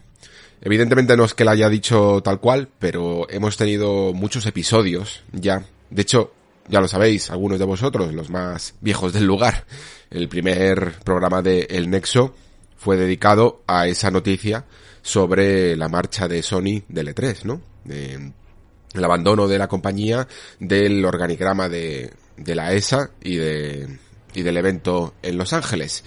Evidentemente 0.63 1.17
no 1.17 1.25
es 1.25 1.35
que 1.35 1.45
la 1.45 1.53
haya 1.53 1.69
dicho 1.69 2.21
tal 2.23 2.41
cual, 2.41 2.69
pero 2.79 3.29
hemos 3.31 3.57
tenido 3.57 4.13
muchos 4.13 4.45
episodios 4.47 5.23
ya. 5.33 5.65
De 5.89 6.03
hecho, 6.03 6.33
ya 6.69 6.81
lo 6.81 6.89
sabéis, 6.89 7.31
algunos 7.31 7.59
de 7.59 7.65
vosotros, 7.65 8.13
los 8.13 8.31
más 8.31 8.75
viejos 8.81 9.13
del 9.13 9.25
lugar. 9.25 9.65
El 10.11 10.29
primer 10.29 10.95
programa 11.05 11.43
de 11.43 11.67
El 11.71 11.89
Nexo 11.89 12.35
fue 12.77 12.97
dedicado 12.97 13.63
a 13.67 13.89
esa 13.89 14.11
noticia 14.11 14.67
sobre 15.03 15.77
la 15.77 15.89
marcha 15.89 16.29
de 16.29 16.43
Sony 16.43 16.83
del 16.89 17.15
E3, 17.15 17.45
¿no? 17.45 17.61
El 17.87 19.05
abandono 19.05 19.49
de 19.49 19.59
la 19.59 19.69
compañía, 19.69 20.29
del 20.59 21.05
organigrama 21.05 21.69
de, 21.69 22.13
de 22.37 22.55
la 22.55 22.73
ESA 22.73 23.11
y 23.23 23.37
de, 23.37 23.99
y 24.35 24.43
del 24.43 24.57
evento 24.57 25.15
en 25.23 25.39
Los 25.39 25.53
Ángeles. 25.53 26.05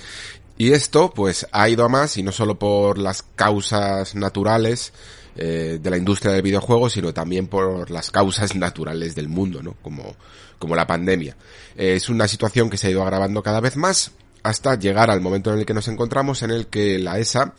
Y 0.57 0.71
esto, 0.71 1.11
pues, 1.11 1.47
ha 1.51 1.67
ido 1.69 1.83
a 1.83 1.89
más, 1.89 2.17
y 2.17 2.23
no 2.23 2.31
solo 2.31 2.59
por 2.59 2.97
las 2.97 3.23
causas 3.23 4.15
naturales 4.15 4.93
eh, 5.35 5.79
de 5.81 5.89
la 5.89 5.97
industria 5.97 6.31
del 6.31 6.43
videojuego, 6.43 6.89
sino 6.89 7.13
también 7.13 7.47
por 7.47 7.89
las 7.89 8.11
causas 8.11 8.55
naturales 8.55 9.15
del 9.15 9.29
mundo, 9.29 9.63
¿no? 9.63 9.75
Como, 9.81 10.15
como 10.59 10.75
la 10.75 10.85
pandemia. 10.85 11.35
Es 11.75 12.07
una 12.09 12.27
situación 12.27 12.69
que 12.69 12.77
se 12.77 12.87
ha 12.87 12.91
ido 12.91 13.01
agravando 13.01 13.41
cada 13.41 13.59
vez 13.59 13.75
más, 13.75 14.11
hasta 14.43 14.75
llegar 14.77 15.09
al 15.09 15.21
momento 15.21 15.51
en 15.51 15.59
el 15.59 15.65
que 15.65 15.73
nos 15.73 15.87
encontramos, 15.87 16.43
en 16.43 16.51
el 16.51 16.67
que 16.67 16.99
la 16.99 17.17
ESA, 17.17 17.55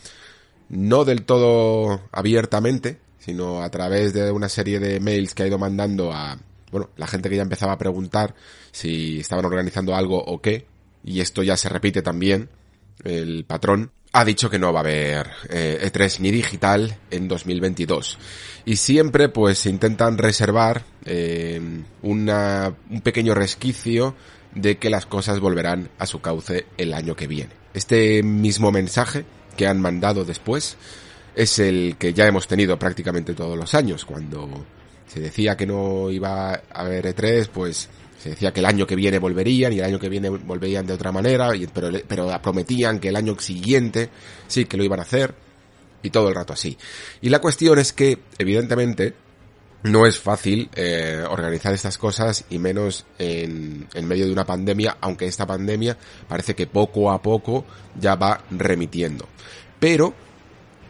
no 0.69 1.05
del 1.05 1.25
todo 1.25 2.03
abiertamente, 2.13 2.99
sino 3.19 3.63
a 3.63 3.71
través 3.71 4.13
de 4.13 4.31
una 4.31 4.49
serie 4.49 4.79
de 4.79 5.01
mails 5.01 5.35
que 5.35 5.43
ha 5.43 5.47
ido 5.47 5.59
mandando 5.59 6.13
a, 6.13 6.39
bueno, 6.71 6.91
la 6.97 7.07
gente 7.07 7.29
que 7.29 7.37
ya 7.37 7.43
empezaba 7.43 7.73
a 7.73 7.79
preguntar 7.79 8.35
si 8.71 9.19
estaban 9.21 9.45
organizando 9.47 9.95
algo 9.95 10.23
o 10.23 10.41
qué, 10.41 10.67
y 11.03 11.21
esto 11.21 11.43
ya 11.43 11.57
se 11.57 11.69
repite 11.69 12.03
también, 12.03 12.51
el 13.03 13.45
patrón, 13.45 13.91
ha 14.13 14.25
dicho 14.25 14.49
que 14.49 14.61
no 14.61 14.73
va 14.73 14.81
a 14.81 14.83
haber 14.83 15.29
eh, 15.49 15.91
E3 15.93 16.21
ni 16.21 16.31
digital 16.31 16.97
en 17.11 17.27
2022. 17.27 18.19
Y 18.65 18.77
siempre 18.77 19.29
pues 19.29 19.67
intentan 19.67 20.19
reservar 20.19 20.85
eh, 21.05 21.61
una, 22.03 22.75
un 22.91 23.01
pequeño 23.01 23.35
resquicio 23.35 24.15
de 24.55 24.79
que 24.79 24.89
las 24.89 25.07
cosas 25.07 25.41
volverán 25.41 25.91
a 25.99 26.07
su 26.07 26.21
cauce 26.21 26.67
el 26.77 26.95
año 26.95 27.17
que 27.17 27.27
viene. 27.27 27.51
Este 27.75 28.23
mismo 28.23 28.71
mensaje 28.71 29.25
que 29.57 29.67
han 29.67 29.81
mandado 29.81 30.25
después 30.25 30.77
es 31.35 31.59
el 31.59 31.97
que 31.99 32.13
ya 32.13 32.27
hemos 32.27 32.47
tenido 32.47 32.79
prácticamente 32.79 33.35
todos 33.35 33.59
los 33.59 33.75
años, 33.75 34.05
cuando 34.05 34.65
se 35.09 35.21
decía 35.21 35.57
que 35.57 35.67
no 35.67 36.11
iba 36.11 36.55
a 36.55 36.63
haber 36.73 37.07
E3, 37.07 37.49
pues 37.49 37.89
se 38.25 38.31
decía 38.31 38.55
que 38.55 38.61
el 38.61 38.67
año 38.67 38.87
que 38.87 38.97
viene 38.97 39.19
volverían 39.19 39.75
y 39.75 39.81
el 39.81 39.85
año 39.85 39.99
que 39.99 40.09
viene 40.09 40.31
volverían 40.31 40.87
de 40.87 40.95
otra 40.95 41.13
manera, 41.13 41.51
pero, 41.75 41.91
pero 42.09 42.41
prometían 42.41 42.99
que 42.99 43.11
el 43.11 43.17
año 43.17 43.39
siguiente 43.39 44.09
sí 44.47 44.65
que 44.65 44.79
lo 44.79 44.83
iban 44.83 44.99
a 44.99 45.03
hacer 45.03 45.35
y 46.03 46.09
todo 46.09 46.31
el 46.31 46.35
rato 46.35 46.55
así. 46.55 46.79
Y 47.21 47.29
la 47.29 47.43
cuestión 47.43 47.79
es 47.79 47.93
que, 47.93 48.21
evidentemente, 48.39 49.13
no 49.83 50.07
es 50.07 50.19
fácil 50.19 50.71
eh, 50.75 51.23
organizar 51.29 51.75
estas 51.75 51.99
cosas 51.99 52.47
y 52.49 52.59
menos 52.59 53.05
en, 53.19 53.89
en, 53.93 54.09
medio 54.09 54.25
de 54.25 54.33
una 54.33 54.47
pandemia, 54.47 54.97
aunque 55.03 55.27
esta 55.27 55.47
pandemia 55.47 55.99
parece 56.27 56.55
que 56.55 56.67
poco 56.67 57.11
a 57.11 57.21
poco 57.21 57.67
ya 58.01 58.15
va 58.15 58.43
remitiendo. 58.51 59.29
Pero 59.79 60.15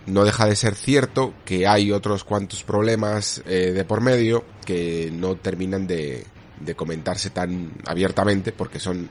no 0.06 0.24
deja 0.24 0.46
de 0.46 0.54
ser 0.54 0.76
cierto 0.76 1.34
que 1.44 1.66
hay 1.66 1.90
otros 1.90 2.22
cuantos 2.22 2.62
problemas 2.62 3.42
eh, 3.44 3.72
de 3.72 3.84
por 3.84 4.02
medio 4.02 4.44
que 4.64 5.10
no 5.12 5.34
terminan 5.34 5.88
de, 5.88 6.24
de 6.60 6.74
comentarse 6.74 7.30
tan 7.30 7.72
abiertamente 7.86 8.52
porque 8.52 8.78
son 8.78 9.08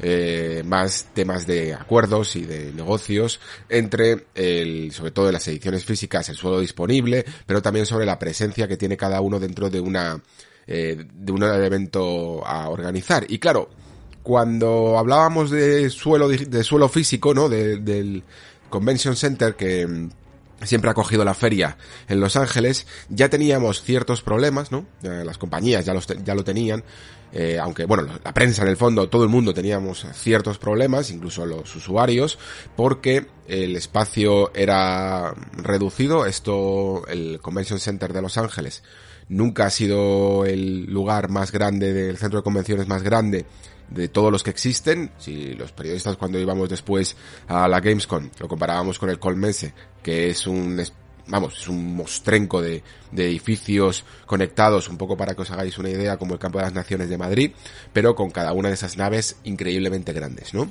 eh, 0.00 0.62
más 0.66 1.06
temas 1.14 1.46
de 1.46 1.72
acuerdos 1.72 2.34
y 2.34 2.42
de 2.42 2.72
negocios 2.72 3.40
entre 3.68 4.26
el, 4.34 4.90
sobre 4.92 5.12
todo 5.12 5.28
en 5.28 5.34
las 5.34 5.46
ediciones 5.46 5.84
físicas, 5.84 6.28
el 6.28 6.36
suelo 6.36 6.60
disponible, 6.60 7.24
pero 7.46 7.62
también 7.62 7.86
sobre 7.86 8.04
la 8.04 8.18
presencia 8.18 8.66
que 8.66 8.76
tiene 8.76 8.96
cada 8.96 9.20
uno 9.20 9.38
dentro 9.38 9.70
de 9.70 9.80
una, 9.80 10.20
eh, 10.66 11.06
de 11.12 11.32
un 11.32 11.44
evento 11.44 12.44
a 12.44 12.68
organizar. 12.68 13.24
Y 13.28 13.38
claro, 13.38 13.70
cuando 14.24 14.98
hablábamos 14.98 15.50
de 15.50 15.88
suelo, 15.90 16.28
de 16.28 16.64
suelo 16.64 16.88
físico, 16.88 17.32
¿no? 17.32 17.48
del 17.48 18.24
Convention 18.70 19.14
Center 19.14 19.54
que 19.54 20.08
siempre 20.64 20.90
ha 20.90 20.94
cogido 20.94 21.24
la 21.24 21.34
feria 21.34 21.76
en 22.08 22.20
Los 22.20 22.36
Ángeles, 22.36 22.86
ya 23.08 23.28
teníamos 23.28 23.82
ciertos 23.82 24.22
problemas, 24.22 24.72
¿no? 24.72 24.86
Las 25.02 25.38
compañías 25.38 25.84
ya, 25.84 25.94
los 25.94 26.06
ya 26.06 26.34
lo 26.34 26.44
tenían, 26.44 26.84
eh, 27.32 27.58
aunque 27.60 27.84
bueno, 27.84 28.06
la 28.24 28.32
prensa 28.32 28.62
en 28.62 28.68
el 28.68 28.76
fondo, 28.76 29.08
todo 29.08 29.24
el 29.24 29.28
mundo 29.28 29.52
teníamos 29.52 30.06
ciertos 30.14 30.58
problemas, 30.58 31.10
incluso 31.10 31.44
los 31.44 31.74
usuarios, 31.74 32.38
porque 32.76 33.26
el 33.48 33.74
espacio 33.74 34.54
era 34.54 35.34
reducido. 35.52 36.26
Esto, 36.26 37.06
el 37.08 37.40
Convention 37.40 37.80
Center 37.80 38.12
de 38.12 38.22
Los 38.22 38.38
Ángeles, 38.38 38.84
nunca 39.28 39.66
ha 39.66 39.70
sido 39.70 40.44
el 40.44 40.84
lugar 40.86 41.28
más 41.28 41.50
grande 41.50 41.92
del 41.92 42.18
centro 42.18 42.38
de 42.38 42.44
convenciones 42.44 42.86
más 42.86 43.02
grande 43.02 43.46
de 43.88 44.08
todos 44.08 44.32
los 44.32 44.42
que 44.42 44.50
existen. 44.50 45.12
Si 45.18 45.54
los 45.54 45.72
periodistas 45.72 46.16
cuando 46.16 46.38
íbamos 46.38 46.68
después 46.68 47.16
a 47.48 47.68
la 47.68 47.80
Gamescom 47.80 48.30
lo 48.38 48.48
comparábamos 48.48 48.98
con 48.98 49.10
el 49.10 49.18
Colmense, 49.18 49.72
que 50.02 50.30
es 50.30 50.46
un 50.46 50.82
vamos, 51.26 51.58
es 51.58 51.68
un 51.68 51.96
mostrenco 51.96 52.60
de, 52.60 52.82
de, 53.10 53.26
edificios 53.26 54.04
conectados, 54.26 54.88
un 54.88 54.98
poco 54.98 55.16
para 55.16 55.34
que 55.34 55.42
os 55.42 55.50
hagáis 55.50 55.78
una 55.78 55.88
idea, 55.88 56.18
como 56.18 56.34
el 56.34 56.38
Campo 56.38 56.58
de 56.58 56.64
las 56.64 56.74
Naciones 56.74 57.08
de 57.08 57.16
Madrid, 57.16 57.52
pero 57.92 58.14
con 58.14 58.30
cada 58.30 58.52
una 58.52 58.68
de 58.68 58.74
esas 58.74 58.98
naves 58.98 59.36
increíblemente 59.44 60.12
grandes, 60.12 60.52
¿no? 60.52 60.70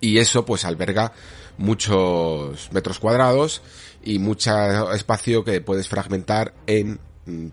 Y 0.00 0.18
eso 0.18 0.44
pues 0.44 0.64
alberga 0.64 1.12
muchos 1.58 2.70
metros 2.72 2.98
cuadrados 2.98 3.62
y 4.04 4.18
mucho 4.18 4.92
espacio 4.92 5.42
que 5.42 5.60
puedes 5.60 5.88
fragmentar 5.88 6.54
en 6.66 7.00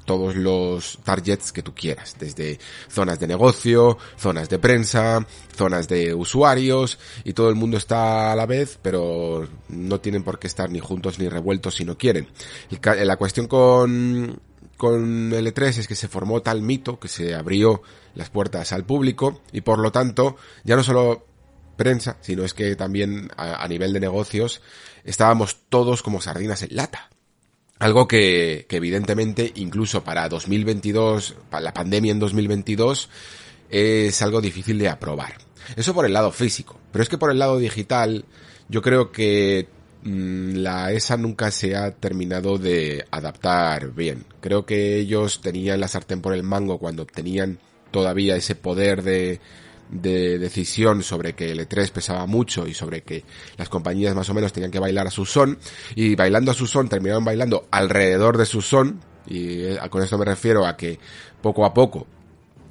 todos 0.06 0.36
los 0.36 1.00
targets 1.04 1.52
que 1.52 1.64
tú 1.64 1.74
quieras, 1.74 2.16
desde 2.20 2.60
zonas 2.90 3.20
de 3.20 3.28
negocio, 3.28 3.98
zonas 4.18 4.50
de 4.50 4.60
prensa, 4.60 5.26
zonas 5.56 5.88
de 5.88 6.14
usuarios, 6.14 7.00
y 7.24 7.34
todo 7.34 7.50
el 7.50 7.56
mundo 7.56 7.78
está 7.78 8.32
a 8.32 8.36
la 8.36 8.46
vez, 8.46 8.80
pero 8.82 9.48
no 9.70 10.00
tienen 10.00 10.24
por 10.24 10.40
qué 10.40 10.48
estar 10.48 10.70
ni 10.70 10.80
juntos 10.80 11.20
ni 11.20 11.28
revueltos 11.28 11.76
si 11.76 11.86
no 11.86 11.98
quieren. 11.98 12.28
La 13.04 13.18
cuestión 13.18 13.48
con, 13.48 14.40
con 14.78 15.32
L3 15.32 15.80
es 15.80 15.88
que 15.88 15.96
se 15.96 16.08
formó 16.08 16.42
tal 16.42 16.62
mito 16.62 17.00
que 17.00 17.08
se 17.08 17.34
abrió 17.34 17.82
las 18.16 18.30
puertas 18.30 18.74
al 18.74 18.86
público 18.86 19.42
y 19.52 19.62
por 19.62 19.80
lo 19.80 19.92
tanto 19.92 20.38
ya 20.64 20.76
no 20.76 20.84
solo 20.84 21.26
prensa, 21.78 22.18
sino 22.22 22.44
es 22.44 22.54
que 22.54 22.76
también 22.76 23.32
a 23.36 23.68
nivel 23.68 23.94
de 23.94 24.00
negocios 24.00 24.62
estábamos 25.04 25.58
todos 25.70 26.04
como 26.04 26.22
sardinas 26.22 26.62
en 26.62 26.76
lata 26.76 27.10
algo 27.84 28.08
que, 28.08 28.66
que 28.68 28.78
evidentemente 28.78 29.52
incluso 29.56 30.04
para 30.04 30.28
2022, 30.30 31.36
para 31.50 31.64
la 31.64 31.74
pandemia 31.74 32.12
en 32.12 32.20
2022, 32.20 33.10
es 33.70 34.22
algo 34.22 34.42
difícil 34.42 34.78
de 34.78 34.90
aprobar. 34.90 35.36
Eso 35.76 35.94
por 35.94 36.06
el 36.06 36.14
lado 36.14 36.32
físico. 36.32 36.80
Pero 36.92 37.04
es 37.04 37.10
que 37.10 37.18
por 37.18 37.32
el 37.32 37.40
lado 37.40 37.58
digital, 37.58 38.26
yo 38.70 38.82
creo 38.82 39.12
que 39.12 39.68
mm, 40.04 40.56
la 40.58 40.92
ESA 40.92 41.18
nunca 41.18 41.52
se 41.52 41.76
ha 41.76 41.92
terminado 41.92 42.58
de 42.58 43.06
adaptar 43.12 43.94
bien. 43.94 44.26
Creo 44.42 44.66
que 44.66 44.98
ellos 44.98 45.42
tenían 45.42 45.80
la 45.80 45.88
sartén 45.88 46.22
por 46.22 46.34
el 46.34 46.44
mango 46.44 46.78
cuando 46.78 47.06
tenían 47.06 47.60
todavía 47.92 48.36
ese 48.36 48.56
poder 48.56 49.04
de, 49.04 49.40
de 49.94 50.40
decisión 50.40 51.04
sobre 51.04 51.34
que 51.34 51.52
el 51.52 51.60
E3 51.60 51.92
pesaba 51.92 52.26
mucho 52.26 52.68
y 52.68 52.74
sobre 52.74 53.02
que 53.02 53.24
las 53.58 53.70
compañías 53.70 54.16
más 54.16 54.30
o 54.30 54.34
menos 54.34 54.52
tenían 54.54 54.72
que 54.72 54.80
bailar 54.80 55.08
a 55.08 55.12
su 55.12 55.26
son 55.26 55.58
y 55.96 56.16
bailando 56.16 56.52
a 56.52 56.54
su 56.54 56.68
son 56.68 56.90
terminaron 56.90 57.24
bailando 57.24 57.68
alrededor 57.72 58.38
de 58.38 58.46
su 58.46 58.62
son 58.62 59.02
y 59.28 59.64
eh, 59.64 59.80
con 59.90 60.04
esto 60.04 60.18
me 60.18 60.26
refiero 60.26 60.66
a 60.66 60.76
que 60.76 61.00
poco 61.42 61.66
a 61.66 61.74
poco 61.74 62.08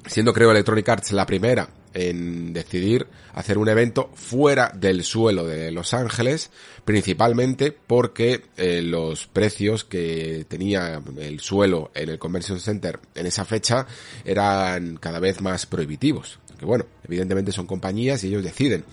siendo 0.05 0.33
creo 0.33 0.51
Electronic 0.51 0.87
Arts 0.89 1.11
la 1.13 1.25
primera 1.25 1.67
en 1.93 2.53
decidir 2.53 3.07
hacer 3.33 3.57
un 3.57 3.69
evento 3.69 4.09
fuera 4.15 4.71
del 4.73 5.03
suelo 5.03 5.45
de 5.45 5.71
Los 5.71 5.93
Ángeles, 5.93 6.51
principalmente 6.85 7.71
porque 7.71 8.45
eh, 8.57 8.81
los 8.81 9.27
precios 9.27 9.83
que 9.83 10.45
tenía 10.47 11.01
el 11.17 11.39
suelo 11.39 11.91
en 11.93 12.09
el 12.09 12.19
Convention 12.19 12.59
Center 12.59 12.99
en 13.15 13.25
esa 13.25 13.45
fecha 13.45 13.85
eran 14.25 14.97
cada 14.97 15.19
vez 15.19 15.41
más 15.41 15.65
prohibitivos 15.65 16.39
que 16.57 16.65
bueno, 16.65 16.85
evidentemente 17.03 17.51
son 17.51 17.67
compañías 17.67 18.23
y 18.23 18.27
ellos 18.27 18.43
deciden. 18.43 18.85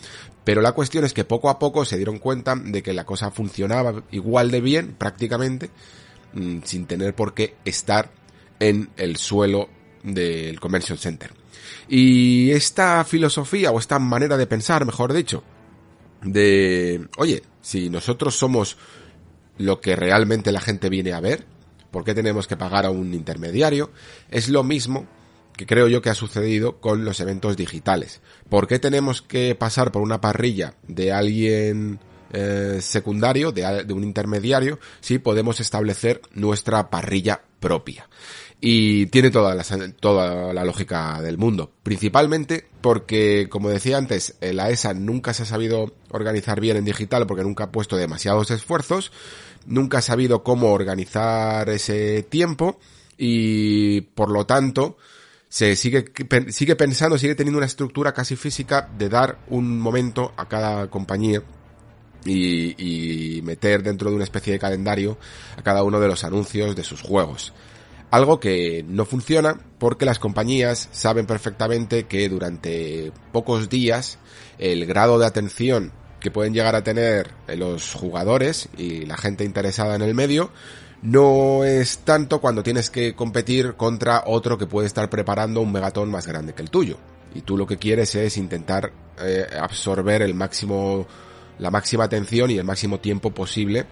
Pero 0.45 0.63
la 0.63 0.73
cuestión 0.73 1.05
es 1.05 1.13
que 1.13 1.25
poco 1.25 1.51
a 1.51 1.59
poco 1.59 1.85
se 1.85 1.97
dieron 1.97 2.19
cuenta 2.19 2.57
de 2.57 2.83
que 2.83 2.93
la 2.93 3.05
cosa 3.05 3.31
funcionaba 3.31 4.03
igual 4.11 4.51
de 4.51 4.61
bien, 4.61 4.95
prácticamente, 4.97 5.71
mm, 6.33 6.59
sin 6.65 6.87
tener 6.87 7.15
por 7.15 7.35
qué 7.35 7.57
estar 7.65 8.11
en 8.59 8.91
el 8.97 9.17
suelo 9.17 9.69
del 10.03 10.59
Convention 10.61 10.99
Center. 10.99 11.33
Y 11.89 12.51
esta 12.53 13.05
filosofía, 13.05 13.71
o 13.71 13.79
esta 13.79 13.99
manera 13.99 14.37
de 14.37 14.47
pensar, 14.47 14.85
mejor 14.87 15.13
dicho, 15.13 15.43
de, 16.23 17.09
oye, 17.17 17.43
si 17.61 17.91
nosotros 17.91 18.37
somos 18.37 18.77
lo 19.59 19.81
que 19.81 19.97
realmente 19.97 20.53
la 20.53 20.61
gente 20.61 20.89
viene 20.89 21.13
a 21.13 21.21
ver, 21.21 21.45
¿por 21.91 22.05
qué 22.05 22.15
tenemos 22.15 22.47
que 22.47 22.57
pagar 22.57 22.87
a 22.87 22.91
un 22.91 23.13
intermediario? 23.15 23.91
Es 24.31 24.49
lo 24.49 24.63
mismo 24.63 25.07
que 25.57 25.67
creo 25.67 25.89
yo 25.89 26.03
que 26.03 26.11
ha 26.11 26.15
sucedido 26.15 26.81
con 26.81 27.05
los 27.05 27.21
eventos 27.21 27.57
digitales. 27.57 28.21
¿Por 28.49 28.67
qué 28.67 28.79
tenemos 28.79 29.23
que 29.23 29.55
pasar 29.55 29.93
por 29.93 30.03
una 30.03 30.21
parrilla 30.21 30.75
de 30.89 31.13
alguien 31.13 32.01
eh, 32.33 32.79
secundario, 32.81 33.53
de, 33.53 33.85
de 33.85 33.93
un 33.93 34.05
intermediario, 34.05 34.79
si 35.01 35.19
podemos 35.19 35.61
establecer 35.61 36.23
nuestra 36.33 36.91
parrilla 36.91 37.43
propia? 37.61 38.09
Y 38.63 39.07
tiene 39.07 39.31
toda 39.31 39.55
la, 39.55 39.65
toda 40.01 40.53
la 40.53 40.65
lógica 40.65 41.23
del 41.23 41.39
mundo. 41.39 41.73
Principalmente 41.83 42.67
porque, 42.83 43.49
como 43.49 43.71
decía 43.71 43.97
antes, 43.97 44.37
la 44.41 44.69
ESA 44.69 44.93
nunca 44.93 45.33
se 45.33 45.45
ha 45.45 45.47
sabido 45.47 45.95
organizar 46.11 46.61
bien 46.61 46.77
en 46.77 46.85
digital 46.85 47.27
porque 47.27 47.43
nunca 47.43 47.65
ha 47.65 47.73
puesto 47.73 47.97
demasiados 47.97 48.51
esfuerzos, 48.51 49.13
nunca 49.65 49.99
ha 49.99 50.03
sabido 50.03 50.43
cómo 50.43 50.73
organizar 50.73 51.71
ese 51.71 52.23
tiempo 52.23 52.79
y, 53.17 54.03
por 54.03 54.31
lo 54.31 54.45
tanto, 54.45 54.99
se 55.51 55.75
sigue, 55.75 56.05
sigue 56.49 56.77
pensando, 56.77 57.19
sigue 57.19 57.35
teniendo 57.35 57.59
una 57.59 57.67
estructura 57.67 58.15
casi 58.15 58.37
física 58.37 58.89
de 58.97 59.09
dar 59.09 59.39
un 59.49 59.81
momento 59.81 60.33
a 60.37 60.49
cada 60.49 60.89
compañía 60.89 61.43
y, 62.25 63.37
y, 63.37 63.43
meter 63.43 63.83
dentro 63.83 64.11
de 64.11 64.17
una 64.17 64.25
especie 64.25 64.53
de 64.53 64.61
calendario 64.61 65.19
a 65.57 65.63
cada 65.63 65.83
uno 65.83 65.99
de 65.99 66.07
los 66.07 66.23
anuncios 66.23 66.77
de 66.77 66.85
sus 66.85 67.03
juegos. 67.03 67.53
Algo 68.13 68.39
que 68.39 68.85
no 68.87 69.05
funciona 69.05 69.59
porque 69.79 70.05
las 70.05 70.21
compañías 70.21 70.89
saben 70.93 71.27
perfectamente 71.27 72.05
que 72.05 72.29
durante 72.29 73.13
pocos 73.33 73.69
días 73.69 74.19
el 74.59 74.87
grado 74.87 75.19
de 75.19 75.27
atención 75.27 75.93
que 76.21 76.31
pueden 76.31 76.55
llegar 76.55 76.77
a 76.77 76.85
tener 76.85 77.33
los 77.57 77.95
jugadores 77.95 78.69
y 78.77 79.05
la 79.07 79.17
gente 79.17 79.45
interesada 79.45 79.97
en 79.97 80.03
el 80.03 80.15
medio 80.15 80.53
no 81.03 81.65
es 81.65 81.99
tanto 81.99 82.41
cuando 82.41 82.63
tienes 82.63 82.91
que 82.91 83.15
competir 83.15 83.75
contra 83.75 84.25
otro 84.27 84.59
que 84.59 84.67
puede 84.67 84.87
estar 84.87 85.09
preparando 85.09 85.61
un 85.61 85.73
megatón 85.73 86.11
más 86.11 86.27
grande 86.27 86.53
que 86.53 86.63
el 86.63 86.71
tuyo. 86.71 86.99
Y 87.35 87.43
tú 87.43 87.57
lo 87.57 87.67
que 87.67 87.79
quieres 87.79 88.15
es 88.15 88.37
intentar 88.37 88.93
eh, 89.21 89.47
absorber 89.59 90.23
el 90.23 90.35
máximo, 90.35 91.07
la 91.59 91.71
máxima 91.71 92.05
atención 92.05 92.51
y 92.51 92.59
el 92.59 92.65
máximo 92.65 92.99
tiempo 92.99 93.31
posible 93.31 93.87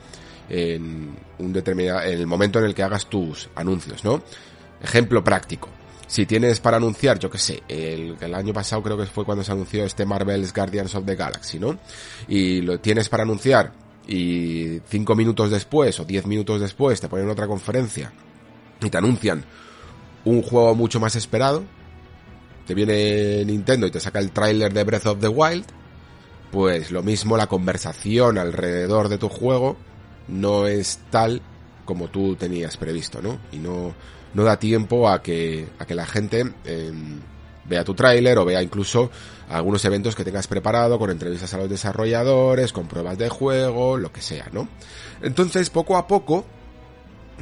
en 0.49 1.17
un 1.39 1.53
determinado, 1.53 2.03
en 2.03 2.19
el 2.19 2.27
momento 2.27 2.59
en 2.59 2.67
el 2.67 2.75
que 2.75 2.83
hagas 2.83 3.07
tus 3.07 3.49
anuncios, 3.55 4.05
¿no? 4.05 4.23
Ejemplo 4.83 5.23
práctico. 5.23 5.69
Si 6.07 6.25
tienes 6.25 6.59
para 6.59 6.79
anunciar, 6.79 7.19
yo 7.19 7.31
que 7.31 7.39
sé, 7.39 7.63
el, 7.69 8.17
el, 8.19 8.35
año 8.35 8.55
pasado 8.55 8.83
creo 8.83 8.97
que 8.97 9.05
fue 9.05 9.27
cuando 9.27 9.45
se 9.45 9.53
anunció 9.53 9.85
este 9.85 10.07
Marvel's 10.07 10.55
Guardians 10.55 10.95
of 10.95 11.05
the 11.05 11.15
Galaxy, 11.15 11.59
¿no? 11.59 11.79
Y 12.27 12.63
lo 12.63 12.81
tienes 12.81 13.11
para 13.11 13.25
anunciar 13.25 13.73
y 14.09 14.81
cinco 14.89 15.15
minutos 15.15 15.51
después 15.51 16.01
o 16.01 16.05
diez 16.05 16.27
minutos 16.27 16.61
después 16.61 17.01
te 17.01 17.09
ponen 17.09 17.29
otra 17.29 17.47
conferencia 17.47 18.11
y 18.81 18.89
te 18.89 18.99
anuncian 18.99 19.45
un 20.25 20.43
juego 20.43 20.75
mucho 20.75 20.99
más 20.99 21.15
esperado, 21.15 21.63
te 22.67 22.75
viene 22.75 23.45
Nintendo 23.45 23.87
y 23.87 23.91
te 23.91 24.01
saca 24.01 24.19
el 24.19 24.31
tráiler 24.31 24.73
de 24.73 24.85
Breath 24.85 25.07
of 25.07 25.21
the 25.21 25.29
Wild, 25.29 25.65
pues 26.51 26.91
lo 26.91 27.03
mismo 27.03 27.37
la 27.37 27.47
conversación 27.47 28.39
alrededor 28.39 29.09
de 29.09 29.19
tu 29.19 29.29
juego 29.29 29.77
no 30.29 30.67
es 30.67 31.01
tal 31.11 31.43
como 31.85 32.09
tú 32.09 32.37
tenías 32.37 32.77
previsto, 32.77 33.23
¿no? 33.23 33.39
Y 33.53 33.59
no, 33.59 33.95
no 34.35 34.45
da 34.45 34.59
tiempo 34.59 35.09
a 35.09 35.23
que, 35.23 35.67
a 35.79 35.87
que 35.87 35.95
la 35.95 36.07
gente 36.07 36.53
em, 36.65 37.21
vea 37.69 37.85
tu 37.85 37.95
tráiler 37.95 38.39
o 38.39 38.45
vea 38.45 38.63
incluso 38.63 39.11
algunos 39.49 39.85
eventos 39.85 40.15
que 40.15 40.25
tengas 40.25 40.47
preparado 40.47 40.99
con 40.99 41.11
entrevistas 41.11 41.53
a 41.55 41.59
los 41.59 41.71
desarrolladores, 41.71 42.73
con 42.73 42.89
pruebas 42.89 43.19
de 43.19 43.29
juego, 43.29 43.97
lo 43.97 44.13
que 44.13 44.21
sea, 44.21 44.49
¿no? 44.53 44.69
Entonces, 45.23 45.71
poco 45.71 45.97
a 45.97 46.07
poco, 46.07 46.45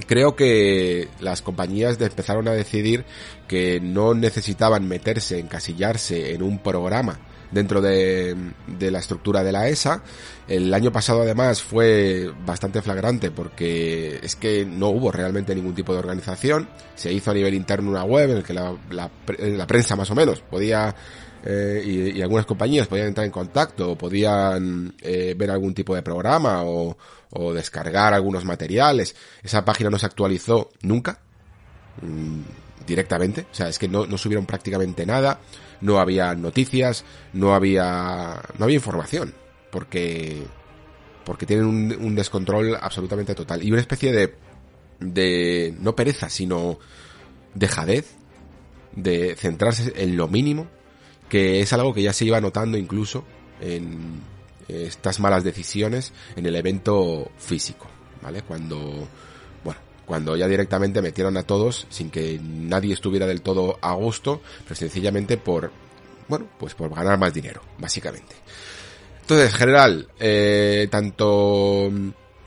creo 0.06 0.36
que 0.36 1.08
las 1.20 1.42
compañías 1.42 2.00
empezaron 2.00 2.48
a 2.48 2.52
decidir 2.52 3.04
que 3.48 3.80
no 3.80 4.14
necesitaban 4.14 4.86
meterse, 4.86 5.38
encasillarse 5.38 6.34
en 6.34 6.42
un 6.42 6.58
programa 6.58 7.18
dentro 7.50 7.80
de, 7.80 8.36
de, 8.66 8.90
la 8.90 8.98
estructura 8.98 9.42
de 9.42 9.52
la 9.52 9.68
ESA. 9.68 10.02
El 10.48 10.72
año 10.72 10.92
pasado 10.92 11.22
además 11.22 11.62
fue 11.62 12.30
bastante 12.44 12.82
flagrante 12.82 13.30
porque 13.30 14.20
es 14.22 14.36
que 14.36 14.64
no 14.64 14.88
hubo 14.88 15.10
realmente 15.10 15.54
ningún 15.54 15.74
tipo 15.74 15.92
de 15.92 15.98
organización. 15.98 16.68
Se 16.94 17.12
hizo 17.12 17.30
a 17.30 17.34
nivel 17.34 17.54
interno 17.54 17.90
una 17.90 18.04
web 18.04 18.30
en 18.30 18.36
la 18.36 18.42
que 18.42 18.54
la, 18.54 18.76
la, 18.90 19.10
la 19.38 19.66
prensa 19.66 19.96
más 19.96 20.10
o 20.10 20.14
menos 20.14 20.40
podía 20.40 20.94
eh, 21.48 21.82
y, 21.84 22.18
y, 22.18 22.22
algunas 22.22 22.44
compañías 22.44 22.88
podían 22.88 23.06
entrar 23.06 23.24
en 23.24 23.30
contacto 23.30 23.92
o 23.92 23.96
podían 23.96 24.92
eh, 25.00 25.32
ver 25.38 25.52
algún 25.52 25.74
tipo 25.74 25.94
de 25.94 26.02
programa 26.02 26.64
o, 26.64 26.96
o, 27.30 27.52
descargar 27.52 28.14
algunos 28.14 28.44
materiales. 28.44 29.14
Esa 29.44 29.64
página 29.64 29.88
no 29.88 29.96
se 29.96 30.06
actualizó 30.06 30.70
nunca 30.82 31.20
mmm, 32.02 32.40
directamente, 32.84 33.46
o 33.52 33.54
sea, 33.54 33.68
es 33.68 33.78
que 33.78 33.86
no, 33.86 34.06
no 34.06 34.18
subieron 34.18 34.44
prácticamente 34.44 35.06
nada, 35.06 35.38
no 35.80 35.98
había 35.98 36.34
noticias, 36.34 37.04
no 37.32 37.54
había 37.54 38.42
no 38.58 38.64
había 38.64 38.76
información, 38.76 39.34
porque 39.70 40.42
porque 41.24 41.46
tienen 41.46 41.66
un, 41.66 41.96
un 41.98 42.14
descontrol 42.14 42.76
absolutamente 42.80 43.34
total 43.34 43.62
y 43.62 43.72
una 43.72 43.80
especie 43.80 44.12
de 44.12 44.34
de 45.00 45.74
no 45.80 45.94
pereza, 45.94 46.30
sino 46.30 46.78
dejadez 47.54 48.14
de 48.92 49.36
centrarse 49.36 49.92
en 49.96 50.16
lo 50.16 50.28
mínimo 50.28 50.68
que 51.28 51.60
es 51.60 51.72
algo 51.72 51.92
que 51.92 52.02
ya 52.02 52.12
se 52.12 52.24
iba 52.24 52.40
notando 52.40 52.78
incluso 52.78 53.24
en 53.60 54.22
estas 54.68 55.20
malas 55.20 55.44
decisiones 55.44 56.12
en 56.34 56.46
el 56.46 56.56
evento 56.56 57.30
físico, 57.38 57.86
¿vale? 58.22 58.42
Cuando, 58.42 59.08
cuando 60.06 60.36
ya 60.36 60.48
directamente 60.48 61.02
metieron 61.02 61.36
a 61.36 61.42
todos 61.42 61.86
sin 61.90 62.10
que 62.10 62.40
nadie 62.40 62.94
estuviera 62.94 63.26
del 63.26 63.42
todo 63.42 63.78
a 63.82 63.92
gusto, 63.94 64.40
pero 64.64 64.76
sencillamente 64.76 65.36
por, 65.36 65.70
bueno, 66.28 66.46
pues 66.58 66.74
por 66.74 66.94
ganar 66.94 67.18
más 67.18 67.34
dinero, 67.34 67.60
básicamente. 67.78 68.36
Entonces, 69.22 69.50
en 69.50 69.56
general, 69.56 70.08
eh, 70.20 70.86
tanto 70.90 71.90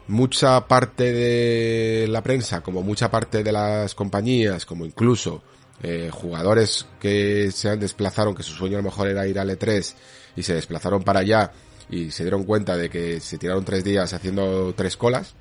mucha 0.07 0.67
parte 0.67 1.13
de 1.13 2.07
la 2.07 2.23
prensa 2.23 2.61
como 2.61 2.81
mucha 2.81 3.11
parte 3.11 3.43
de 3.43 3.51
las 3.51 3.93
compañías, 3.93 4.65
como 4.65 4.85
incluso 4.85 5.43
eh, 5.83 6.09
jugadores 6.11 6.87
que 6.99 7.51
se 7.51 7.69
han 7.69 7.79
desplazaron, 7.79 8.33
que 8.33 8.43
su 8.43 8.53
sueño 8.53 8.77
a 8.77 8.81
lo 8.81 8.85
mejor 8.85 9.07
era 9.07 9.27
ir 9.27 9.37
al 9.39 9.49
E3 9.49 9.93
y 10.35 10.43
se 10.43 10.53
desplazaron 10.53 11.03
para 11.03 11.19
allá 11.19 11.51
y 11.89 12.11
se 12.11 12.23
dieron 12.23 12.43
cuenta 12.43 12.75
de 12.75 12.89
que 12.89 13.19
se 13.19 13.37
tiraron 13.37 13.65
tres 13.65 13.83
días 13.83 14.13
haciendo 14.13 14.73
tres 14.75 14.97
colas, 14.97 15.35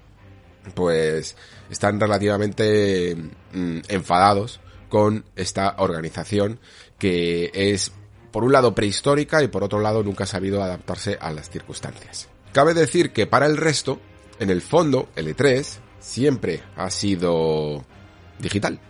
pues 0.74 1.36
están 1.70 2.00
relativamente 2.00 3.16
mm, 3.52 3.78
enfadados 3.88 4.60
con 4.88 5.24
esta 5.36 5.74
organización 5.78 6.58
que 6.98 7.50
es 7.52 7.92
por 8.30 8.44
un 8.44 8.52
lado 8.52 8.74
prehistórica 8.74 9.42
y 9.42 9.48
por 9.48 9.64
otro 9.64 9.80
lado 9.80 10.02
nunca 10.02 10.24
ha 10.24 10.26
sabido 10.26 10.62
adaptarse 10.62 11.18
a 11.20 11.30
las 11.32 11.50
circunstancias. 11.50 12.28
Cabe 12.52 12.74
decir 12.74 13.12
que 13.12 13.26
para 13.26 13.46
el 13.46 13.56
resto, 13.56 14.00
en 14.38 14.50
el 14.50 14.62
fondo, 14.62 15.08
el 15.16 15.34
E3 15.34 15.78
siempre 16.00 16.62
ha 16.76 16.90
sido 16.90 17.84
digital. 18.38 18.80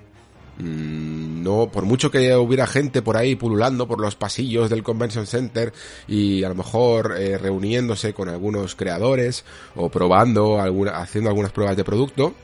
No, 0.59 1.71
por 1.71 1.85
mucho 1.85 2.11
que 2.11 2.35
hubiera 2.35 2.67
gente 2.67 3.01
por 3.01 3.17
ahí 3.17 3.37
pululando 3.37 3.87
por 3.87 4.01
los 4.01 4.17
pasillos 4.17 4.69
del 4.69 4.83
Convention 4.83 5.27
Center 5.27 5.73
y 6.09 6.43
a 6.43 6.49
lo 6.49 6.57
mejor 6.57 7.15
eh, 7.17 7.39
reuniéndose 7.39 8.13
con 8.13 8.29
algunos 8.29 8.75
creadores 8.75 9.45
o 9.77 9.89
probando, 9.89 10.61
alguna, 10.61 10.99
haciendo 10.99 11.31
algunas 11.31 11.53
pruebas 11.53 11.77
de 11.77 11.85
producto, 11.85 12.35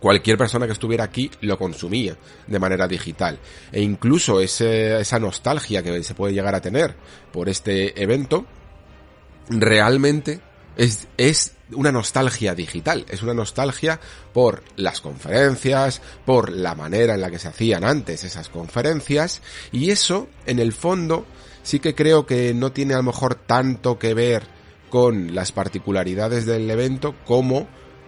cualquier 0.00 0.36
persona 0.36 0.66
que 0.66 0.72
estuviera 0.72 1.04
aquí 1.04 1.30
lo 1.40 1.56
consumía 1.56 2.16
de 2.46 2.58
manera 2.58 2.88
digital. 2.88 3.38
E 3.70 3.80
incluso 3.80 4.40
ese, 4.40 5.00
esa 5.00 5.20
nostalgia 5.20 5.82
que 5.82 6.02
se 6.02 6.14
puede 6.14 6.34
llegar 6.34 6.54
a 6.54 6.60
tener 6.60 6.96
por 7.32 7.48
este 7.48 8.02
evento, 8.02 8.44
realmente 9.48 10.40
es, 10.76 11.06
es 11.16 11.54
una 11.74 11.92
nostalgia 11.92 12.54
digital, 12.54 13.04
es 13.08 13.22
una 13.22 13.34
nostalgia 13.34 14.00
por 14.32 14.62
las 14.76 15.00
conferencias, 15.00 16.00
por 16.24 16.50
la 16.50 16.74
manera 16.74 17.14
en 17.14 17.20
la 17.20 17.30
que 17.30 17.38
se 17.38 17.48
hacían 17.48 17.84
antes 17.84 18.24
esas 18.24 18.48
conferencias, 18.48 19.42
y 19.72 19.90
eso, 19.90 20.28
en 20.46 20.58
el 20.58 20.72
fondo, 20.72 21.26
sí 21.62 21.80
que 21.80 21.94
creo 21.94 22.26
que 22.26 22.54
no 22.54 22.72
tiene 22.72 22.94
a 22.94 22.98
lo 22.98 23.04
mejor 23.04 23.34
tanto 23.34 23.98
que 23.98 24.14
ver 24.14 24.44
con 24.90 25.34
las 25.34 25.50
particularidades 25.52 26.46
del 26.46 26.70
evento 26.70 27.16
como 27.24 27.66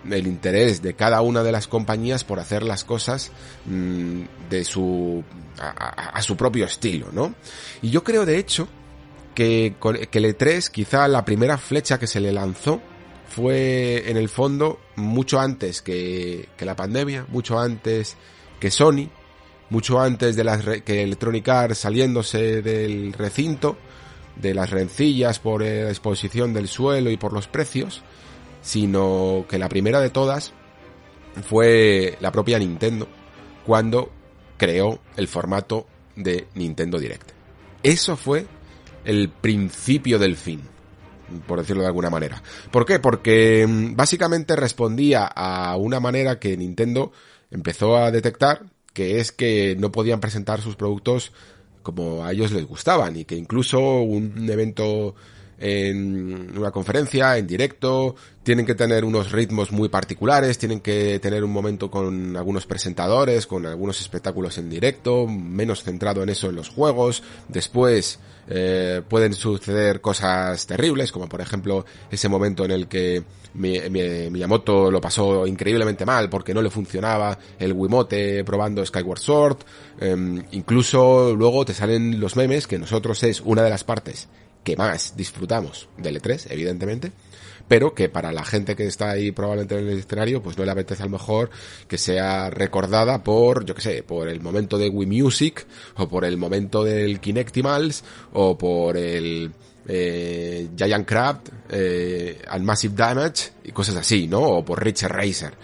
el 0.09 0.27
interés 0.27 0.83
de 0.83 0.95
cada 0.95 1.21
una 1.21 1.43
de 1.43 1.53
las 1.53 1.67
compañías 1.67 2.23
por 2.23 2.39
hacer 2.39 2.63
las 2.63 2.85
cosas 2.85 3.33
mmm, 3.65 4.23
de 4.49 4.65
su 4.65 5.25
a, 5.59 6.21
su 6.23 6.37
propio 6.37 6.67
estilo, 6.67 7.09
¿no? 7.13 7.35
Y 7.83 7.91
yo 7.91 8.05
creo 8.05 8.27
de 8.27 8.39
hecho 8.39 8.69
que, 9.35 9.75
que 10.11 10.19
el 10.19 10.37
E3 10.37 10.71
quizá 10.71 11.09
la 11.09 11.25
primera 11.25 11.59
flecha 11.59 11.99
que 11.99 12.07
se 12.07 12.21
le 12.21 12.33
lanzó 12.33 12.81
fue 13.29 14.09
en 14.11 14.17
el 14.17 14.29
fondo 14.29 14.81
mucho 14.97 15.41
antes 15.41 15.83
que, 15.83 16.49
la 16.59 16.77
pandemia, 16.77 17.27
mucho 17.29 17.59
antes 17.59 18.17
que 18.61 18.71
Sony, 18.71 19.09
mucho 19.71 20.01
antes 20.01 20.37
de 20.37 20.45
las 20.45 20.65
que 20.83 21.03
Electronic 21.03 21.49
Arts 21.49 21.79
saliéndose 21.79 22.63
del 22.63 23.13
recinto, 23.13 23.77
de 24.37 24.55
las 24.55 24.71
rencillas 24.71 25.39
por 25.39 25.63
la 25.63 25.89
exposición 25.89 26.53
del 26.53 26.69
suelo 26.69 27.11
y 27.11 27.17
por 27.17 27.33
los 27.33 27.49
precios, 27.49 28.03
sino 28.63 29.45
que 29.49 29.59
la 29.59 29.69
primera 29.69 30.01
de 30.01 30.11
todas 30.11 30.53
fue 31.43 32.17
la 32.21 32.33
propia 32.33 32.59
Nintendo 32.59 33.09
cuando 33.65 34.11
creó 34.57 35.01
el 35.17 35.29
formato 35.29 35.87
de 36.15 36.47
Nintendo 36.55 36.99
Direct. 36.99 37.33
Eso 37.83 38.17
fue 38.17 38.47
el 39.05 39.29
principio 39.29 40.19
del 40.19 40.37
fin 40.37 40.76
por 41.47 41.61
decirlo 41.61 41.83
de 41.83 41.89
alguna 41.89 42.11
manera. 42.11 42.43
¿Por 42.71 42.85
qué? 42.85 42.99
Porque 42.99 43.67
mm, 43.67 43.97
básicamente 43.97 44.57
respondía 44.57 45.27
a 45.27 45.77
una 45.77 46.01
manera 46.01 46.39
que 46.39 46.57
Nintendo 46.57 47.13
empezó 47.51 47.97
a 47.97 48.11
detectar, 48.11 48.63
que 48.93 49.21
es 49.21 49.33
que 49.33 49.77
no 49.79 49.93
podían 49.93 50.21
presentar 50.21 50.61
sus 50.61 50.77
productos 50.77 51.33
como 51.83 52.25
a 52.25 52.33
ellos 52.33 52.51
les 52.51 52.67
gustaban 52.67 53.17
y 53.17 53.25
que 53.25 53.37
incluso 53.37 53.81
un 54.01 54.49
evento 54.51 55.15
en 55.59 56.57
una 56.57 56.71
conferencia, 56.71 57.37
en 57.39 57.47
directo, 57.47 58.15
tienen 58.43 58.67
que 58.67 58.75
tener 58.75 59.05
unos 59.05 59.33
ritmos 59.33 59.73
muy 59.73 59.89
particulares, 59.89 60.59
tienen 60.59 60.81
que 60.81 61.19
tener 61.19 61.43
un 61.43 61.51
momento 61.51 61.91
con 61.91 62.37
algunos 62.37 62.67
presentadores, 62.67 63.47
con 63.47 63.67
algunos 63.67 64.01
espectáculos 64.01 64.59
en 64.59 64.69
directo, 64.69 65.27
menos 65.27 65.83
centrado 65.83 66.23
en 66.23 66.29
eso 66.29 66.49
en 66.49 66.57
los 66.57 66.69
juegos, 66.69 67.23
después 67.49 68.21
eh, 68.49 69.03
pueden 69.09 69.35
suceder 69.35 70.01
cosas 70.01 70.65
terribles, 70.67 71.11
como 71.11 71.29
por 71.29 71.41
ejemplo 71.41 71.85
ese 72.11 72.29
momento 72.29 72.65
en 72.65 72.71
el 72.71 72.87
que 72.87 73.25
mi, 73.55 73.81
mi, 73.91 74.31
Miyamoto 74.31 74.91
lo 74.91 75.01
pasó 75.01 75.47
increíblemente 75.47 76.05
mal 76.05 76.29
porque 76.29 76.55
no 76.55 76.63
le 76.63 76.71
funcionaba 76.71 77.37
el 77.59 77.73
Wiimote 77.73 78.45
probando 78.45 78.87
Skyward 78.87 79.19
Sword, 79.19 79.57
eh, 80.01 80.45
incluso 80.53 81.35
luego 81.35 81.65
te 81.65 81.75
salen 81.75 82.21
los 82.21 82.37
memes 82.37 82.69
que 82.69 82.79
nosotros 82.79 83.23
es 83.25 83.41
una 83.41 83.63
de 83.63 83.71
las 83.71 83.83
partes 83.83 84.29
que 84.67 84.77
más 84.77 85.17
disfrutamos 85.17 85.89
del 85.97 86.21
E3, 86.21 86.49
evidentemente, 86.51 87.13
pero 87.69 87.95
que 87.95 88.09
para 88.09 88.33
la 88.33 88.45
gente 88.45 88.75
que 88.75 88.85
está 88.87 89.11
ahí 89.11 89.31
probablemente 89.31 89.79
en 89.79 89.87
el 89.87 89.99
escenario, 90.01 90.43
pues 90.43 90.59
no 90.59 90.65
le 90.65 90.73
apetece 90.73 91.05
a 91.05 91.07
lo 91.07 91.13
mejor 91.13 91.51
que 91.87 91.97
sea 91.97 92.51
recordada 92.51 93.23
por, 93.23 93.65
yo 93.65 93.77
que 93.77 93.81
sé, 93.81 94.03
por 94.03 94.29
el 94.29 94.41
momento 94.41 94.77
de 94.77 94.89
Wii 94.89 95.23
Music, 95.23 95.65
o 95.95 96.09
por 96.09 96.25
el 96.25 96.37
momento 96.37 96.83
del 96.83 97.21
Kinectimals, 97.21 98.03
o 98.33 98.59
por 98.59 98.97
el 98.97 99.53
eh, 99.87 100.69
Giant 100.77 101.07
Crab, 101.07 101.43
eh, 101.69 102.43
and 102.49 102.65
Massive 102.65 102.95
Damage, 102.97 103.53
y 103.63 103.71
cosas 103.71 103.95
así, 103.95 104.27
¿no? 104.27 104.41
O 104.41 104.65
por 104.65 104.83
Richard 104.83 105.13
Racer. 105.13 105.55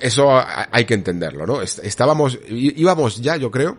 Eso 0.00 0.28
hay 0.32 0.86
que 0.86 0.94
entenderlo, 0.94 1.46
¿no? 1.46 1.60
Estábamos, 1.60 2.38
íbamos 2.48 3.20
ya, 3.20 3.36
yo 3.36 3.50
creo, 3.50 3.76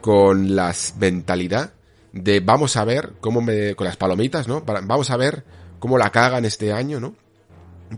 con 0.00 0.56
la 0.56 0.74
mentalidad 0.98 1.72
de 2.12 2.40
vamos 2.40 2.76
a 2.76 2.84
ver 2.84 3.14
cómo 3.20 3.40
me, 3.40 3.74
con 3.74 3.86
las 3.86 3.96
palomitas, 3.96 4.48
¿no? 4.48 4.62
Vamos 4.62 5.10
a 5.10 5.16
ver 5.16 5.44
cómo 5.78 5.98
la 5.98 6.10
cagan 6.10 6.44
este 6.44 6.72
año, 6.72 7.00
¿no? 7.00 7.14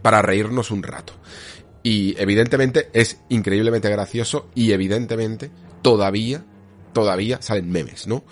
Para 0.03 0.23
reírnos 0.23 0.71
un 0.71 0.83
rato. 0.83 1.13
Y 1.83 2.15
evidentemente 2.19 2.89
es 2.93 3.21
increíblemente 3.29 3.91
gracioso 3.91 4.49
y 4.55 4.73
evidentemente 4.73 5.51
todavía, 5.83 6.45
todavía 6.93 7.43
salen 7.43 7.71
memes, 7.71 8.07
¿no? 8.07 8.25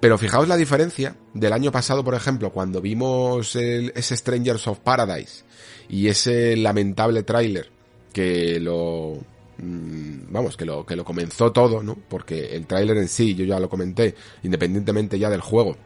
Pero 0.00 0.18
fijaos 0.18 0.48
la 0.48 0.56
diferencia 0.56 1.16
del 1.32 1.52
año 1.52 1.72
pasado, 1.72 2.04
por 2.04 2.14
ejemplo, 2.14 2.52
cuando 2.52 2.80
vimos 2.80 3.56
el, 3.56 3.92
ese 3.94 4.16
Strangers 4.16 4.66
of 4.66 4.80
Paradise 4.80 5.44
y 5.88 6.08
ese 6.08 6.56
lamentable 6.56 7.22
tráiler 7.22 7.70
que 8.12 8.60
lo 8.60 9.18
vamos, 9.58 10.56
que 10.56 10.64
lo 10.64 10.84
que 10.84 10.96
lo 10.96 11.04
comenzó 11.04 11.52
todo, 11.52 11.82
¿no? 11.82 11.96
Porque 12.08 12.56
el 12.56 12.66
tráiler 12.66 12.96
en 12.98 13.08
sí, 13.08 13.34
yo 13.34 13.44
ya 13.44 13.58
lo 13.58 13.68
comenté, 13.68 14.14
independientemente 14.42 15.18
ya 15.18 15.30
del 15.30 15.40
juego, 15.40 15.76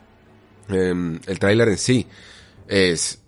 em, 0.68 1.21
el 1.27 1.39
tráiler 1.39 1.68
en 1.68 1.79
sí 1.79 2.07
es 2.68 3.21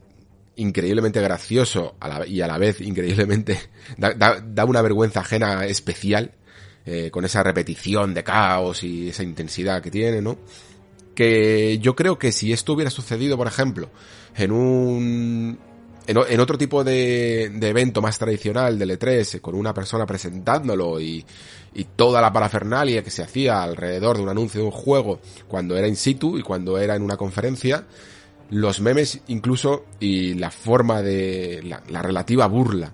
increíblemente 0.57 1.21
gracioso 1.21 1.97
y 2.27 2.41
a 2.41 2.47
la 2.47 2.59
vez 2.59 2.81
increíblemente 2.81 3.59
da, 3.97 4.65
una 4.65 4.83
vergüenza 4.83 5.21
ajena 5.21 5.65
especial 5.65 6.33
eh, 6.85 7.11
con 7.11 7.25
esa 7.25 7.43
repetición 7.43 8.13
de 8.13 8.23
caos 8.23 8.85
y 8.85 9.09
esa 9.09 9.23
intensidad 9.23 9.81
que 9.83 9.91
tiene, 9.91 10.21
¿no? 10.21 10.39
que 11.15 11.79
yo 11.79 11.95
creo 11.95 12.19
que 12.19 12.33
si 12.33 12.53
esto 12.53 12.73
hubiera 12.73 12.91
sucedido, 12.91 13.37
por 13.37 13.47
ejemplo, 13.47 13.91
en 14.37 14.53
un 14.53 15.59
en, 16.07 16.41
otro 16.41 16.59
tipo 16.59 16.85
de, 16.85 17.45
evento 17.45 18.03
más 18.03 18.19
tradicional 18.19 18.79
del 18.79 18.99
E3, 18.99 19.41
con 19.41 19.55
una 19.55 19.73
persona 19.73 20.07
presentándolo 20.07 21.01
y, 21.01 21.25
toda 21.97 22.21
la 22.21 22.33
parafernalia 22.33 23.03
que 23.03 23.11
se 23.11 23.23
hacía 23.23 23.63
alrededor 23.63 24.19
de 24.19 24.25
un 24.25 24.29
anuncio 24.29 24.61
de 24.61 24.67
un 24.67 24.73
juego 24.73 25.21
cuando 25.49 25.77
era 25.77 25.89
in 25.89 25.97
situ 25.97 26.37
y 26.37 26.43
cuando 26.43 26.79
era 26.79 26.97
en 26.97 27.03
una 27.03 27.17
conferencia, 27.17 27.87
los 28.51 28.81
memes 28.81 29.21
incluso 29.29 29.87
y 29.99 30.35
la 30.35 30.51
forma 30.51 31.01
de 31.01 31.63
la 31.89 32.03
relativa 32.03 32.47
burla 32.47 32.93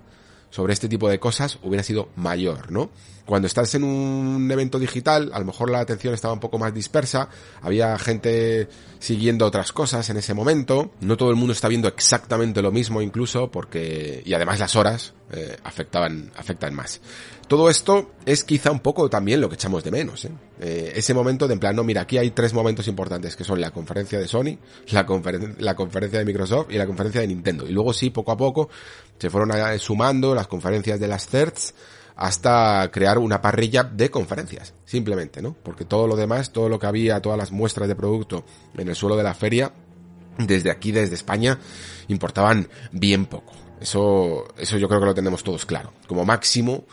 sobre 0.49 0.73
este 0.73 0.89
tipo 0.89 1.09
de 1.09 1.19
cosas 1.19 1.59
hubiera 1.63 1.83
sido 1.83 2.09
mayor, 2.15 2.71
¿no? 2.71 2.89
Cuando 3.25 3.45
estás 3.45 3.75
en 3.75 3.83
un 3.83 4.49
evento 4.51 4.79
digital, 4.79 5.29
a 5.33 5.39
lo 5.39 5.45
mejor 5.45 5.69
la 5.69 5.79
atención 5.79 6.15
estaba 6.15 6.33
un 6.33 6.39
poco 6.39 6.57
más 6.57 6.73
dispersa, 6.73 7.29
había 7.61 7.95
gente 7.99 8.67
siguiendo 8.97 9.45
otras 9.45 9.71
cosas 9.71 10.09
en 10.09 10.17
ese 10.17 10.33
momento, 10.33 10.91
no 11.01 11.15
todo 11.15 11.29
el 11.29 11.35
mundo 11.35 11.53
está 11.53 11.67
viendo 11.67 11.87
exactamente 11.87 12.63
lo 12.63 12.71
mismo 12.71 13.03
incluso, 13.03 13.51
porque, 13.51 14.23
y 14.25 14.33
además 14.33 14.59
las 14.59 14.75
horas 14.75 15.13
eh, 15.31 15.57
afectaban, 15.63 16.31
afectan 16.35 16.73
más. 16.73 17.01
Todo 17.49 17.67
esto 17.67 18.11
es 18.27 18.43
quizá 18.43 18.69
un 18.69 18.79
poco 18.79 19.09
también 19.09 19.41
lo 19.41 19.49
que 19.49 19.55
echamos 19.55 19.83
de 19.83 19.89
menos, 19.89 20.23
¿eh? 20.23 20.31
Eh, 20.61 20.93
ese 20.95 21.15
momento 21.15 21.47
de 21.47 21.55
en 21.55 21.59
plan, 21.59 21.75
no, 21.75 21.83
mira, 21.83 22.01
aquí 22.01 22.19
hay 22.19 22.29
tres 22.29 22.53
momentos 22.53 22.87
importantes, 22.87 23.35
que 23.35 23.43
son 23.43 23.59
la 23.59 23.71
conferencia 23.71 24.19
de 24.19 24.27
Sony, 24.27 24.59
la, 24.91 25.07
la 25.57 25.75
conferencia 25.75 26.19
de 26.19 26.25
Microsoft 26.25 26.67
y 26.69 26.77
la 26.77 26.85
conferencia 26.85 27.21
de 27.21 27.27
Nintendo. 27.27 27.67
Y 27.67 27.71
luego 27.71 27.91
sí, 27.91 28.11
poco 28.11 28.31
a 28.31 28.37
poco, 28.37 28.69
se 29.17 29.31
fueron 29.31 29.51
sumando 29.79 30.35
las 30.35 30.45
conferencias 30.45 30.99
de 30.99 31.07
las 31.07 31.27
CERTs, 31.27 31.73
hasta 32.15 32.87
crear 32.91 33.17
una 33.17 33.41
parrilla 33.41 33.83
de 33.83 34.11
conferencias, 34.11 34.75
simplemente, 34.85 35.41
¿no? 35.41 35.55
Porque 35.63 35.85
todo 35.85 36.05
lo 36.05 36.15
demás, 36.15 36.53
todo 36.53 36.69
lo 36.69 36.77
que 36.77 36.85
había, 36.85 37.19
todas 37.19 37.39
las 37.39 37.51
muestras 37.51 37.87
de 37.87 37.95
producto 37.95 38.45
en 38.77 38.89
el 38.89 38.95
suelo 38.95 39.15
de 39.15 39.23
la 39.23 39.33
feria, 39.33 39.73
desde 40.37 40.69
aquí, 40.69 40.91
desde 40.91 41.15
España, 41.15 41.57
importaban 42.09 42.69
bien 42.91 43.25
poco. 43.25 43.53
Eso, 43.81 44.45
eso 44.57 44.77
yo 44.77 44.87
creo 44.87 44.99
que 44.99 45.05
lo 45.07 45.15
tenemos 45.15 45.43
todos 45.43 45.65
claro. 45.65 45.93
Como 46.07 46.25
máximo, 46.25 46.83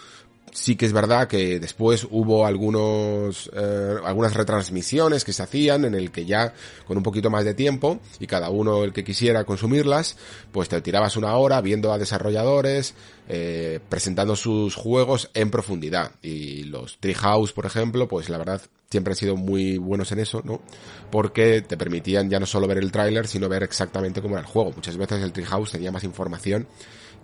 sí 0.57 0.75
que 0.75 0.87
es 0.87 0.93
verdad 0.93 1.29
que 1.29 1.61
después 1.61 2.07
hubo 2.11 2.47
algunos 2.47 3.51
eh, 3.55 3.97
algunas 4.05 4.35
retransmisiones 4.35 5.25
que 5.25 5.33
se 5.33 5.43
hacían 5.43 5.85
en 5.85 5.95
el 5.95 6.11
que 6.11 6.25
ya 6.25 6.55
con 6.87 6.97
un 6.97 7.03
poquito 7.03 7.31
más 7.31 7.45
de 7.45 7.55
tiempo 7.55 8.01
y 8.19 8.27
cada 8.27 8.49
uno 8.49 8.83
el 8.83 8.93
que 8.93 9.05
quisiera 9.05 9.45
consumirlas 9.45 10.17
pues 10.53 10.69
te 10.69 10.81
tirabas 10.81 11.17
una 11.17 11.37
hora 11.37 11.61
viendo 11.61 11.93
a 11.93 11.99
desarrolladores 11.99 12.95
eh, 13.29 13.81
presentando 13.89 14.35
sus 14.35 14.75
juegos 14.75 15.31
en 15.35 15.51
profundidad 15.51 16.13
y 16.23 16.65
los 16.65 16.99
Treehouse 16.99 17.53
por 17.53 17.67
ejemplo 17.67 18.09
pues 18.09 18.31
la 18.31 18.39
verdad 18.39 18.63
siempre 18.91 19.13
han 19.13 19.17
sido 19.17 19.37
muy 19.37 19.79
buenos 19.79 20.13
en 20.13 20.21
eso, 20.21 20.43
¿no? 20.45 20.61
Porque 21.11 21.61
te 21.61 21.77
permitían 21.77 22.31
ya 22.31 22.39
no 22.39 22.47
solo 22.47 22.69
ver 22.69 22.79
el 22.79 22.93
tráiler, 22.93 23.27
sino 23.27 23.49
ver 23.49 23.65
exactamente 23.65 24.23
cómo 24.23 24.37
era 24.37 24.43
el 24.43 24.47
juego. 24.47 24.71
Muchas 24.77 24.97
veces 24.97 25.21
el 25.25 25.33
Treehouse 25.33 25.73
tenía 25.73 25.91
más 25.91 26.05
información 26.05 26.69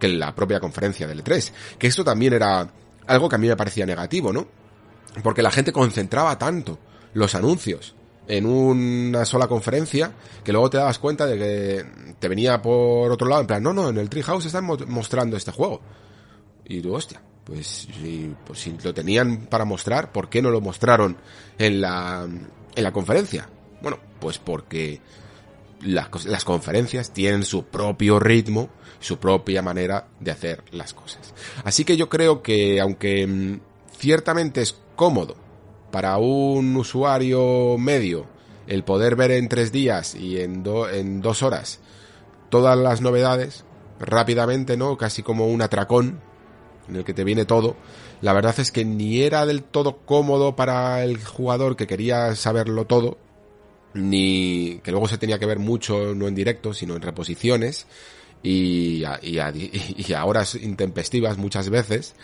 que 0.00 0.08
la 0.08 0.34
propia 0.34 0.58
conferencia 0.58 1.06
del 1.06 1.22
E3. 1.22 1.52
Que 1.78 1.86
esto 1.86 2.02
también 2.02 2.32
era 2.32 2.68
algo 3.06 3.28
que 3.28 3.36
a 3.36 3.38
mí 3.38 3.48
me 3.48 3.56
parecía 3.56 3.86
negativo, 3.86 4.32
¿no? 4.32 4.46
Porque 5.22 5.42
la 5.42 5.50
gente 5.50 5.72
concentraba 5.72 6.38
tanto 6.38 6.78
los 7.14 7.34
anuncios 7.34 7.94
en 8.28 8.46
una 8.46 9.24
sola 9.24 9.48
conferencia 9.48 10.12
que 10.44 10.52
luego 10.52 10.70
te 10.70 10.78
dabas 10.78 10.98
cuenta 10.98 11.26
de 11.26 11.38
que 11.38 12.14
te 12.18 12.28
venía 12.28 12.62
por 12.62 13.10
otro 13.10 13.28
lado 13.28 13.42
en 13.42 13.46
plan, 13.46 13.62
no, 13.62 13.72
no, 13.72 13.88
en 13.88 13.98
el 13.98 14.08
Treehouse 14.08 14.46
están 14.46 14.64
mostrando 14.64 15.36
este 15.36 15.50
juego. 15.50 15.80
Y 16.64 16.80
tú, 16.80 16.94
hostia, 16.94 17.20
pues 17.44 17.88
si, 18.00 18.34
pues 18.46 18.60
si 18.60 18.76
lo 18.82 18.94
tenían 18.94 19.46
para 19.46 19.64
mostrar, 19.64 20.12
¿por 20.12 20.28
qué 20.28 20.40
no 20.40 20.50
lo 20.50 20.60
mostraron 20.60 21.16
en 21.58 21.80
la, 21.80 22.26
en 22.74 22.82
la 22.82 22.92
conferencia? 22.92 23.48
Bueno, 23.82 23.98
pues 24.20 24.38
porque 24.38 25.00
las 25.82 26.44
conferencias 26.44 27.12
tienen 27.12 27.42
su 27.42 27.64
propio 27.64 28.20
ritmo, 28.20 28.70
su 29.02 29.18
propia 29.18 29.62
manera 29.62 30.08
de 30.20 30.30
hacer 30.30 30.62
las 30.70 30.94
cosas. 30.94 31.34
Así 31.64 31.84
que 31.84 31.96
yo 31.96 32.08
creo 32.08 32.42
que 32.42 32.80
aunque 32.80 33.26
mm, 33.26 33.60
ciertamente 33.98 34.62
es 34.62 34.76
cómodo 34.96 35.36
para 35.90 36.16
un 36.18 36.74
usuario 36.76 37.76
medio 37.78 38.26
el 38.66 38.84
poder 38.84 39.16
ver 39.16 39.32
en 39.32 39.48
tres 39.48 39.72
días 39.72 40.14
y 40.14 40.40
en, 40.40 40.64
en 40.92 41.20
dos 41.20 41.42
horas 41.42 41.80
todas 42.48 42.78
las 42.78 43.00
novedades 43.00 43.64
rápidamente, 43.98 44.76
¿no? 44.76 44.96
Casi 44.96 45.22
como 45.22 45.46
un 45.46 45.62
atracón 45.62 46.20
en 46.88 46.96
el 46.96 47.04
que 47.04 47.14
te 47.14 47.24
viene 47.24 47.44
todo. 47.44 47.76
La 48.20 48.32
verdad 48.32 48.54
es 48.58 48.70
que 48.70 48.84
ni 48.84 49.20
era 49.20 49.46
del 49.46 49.62
todo 49.62 49.98
cómodo 49.98 50.54
para 50.54 51.02
el 51.02 51.22
jugador 51.22 51.76
que 51.76 51.86
quería 51.86 52.34
saberlo 52.36 52.86
todo, 52.86 53.18
ni 53.94 54.80
que 54.82 54.90
luego 54.90 55.08
se 55.08 55.18
tenía 55.18 55.38
que 55.38 55.46
ver 55.46 55.58
mucho 55.58 56.14
no 56.14 56.28
en 56.28 56.34
directo, 56.34 56.72
sino 56.72 56.94
en 56.94 57.02
reposiciones 57.02 57.86
y 58.42 59.04
a, 59.04 59.18
y, 59.22 59.38
y 60.08 60.12
a 60.12 60.24
horas 60.24 60.54
intempestivas 60.54 61.38
muchas 61.38 61.70
veces. 61.70 62.14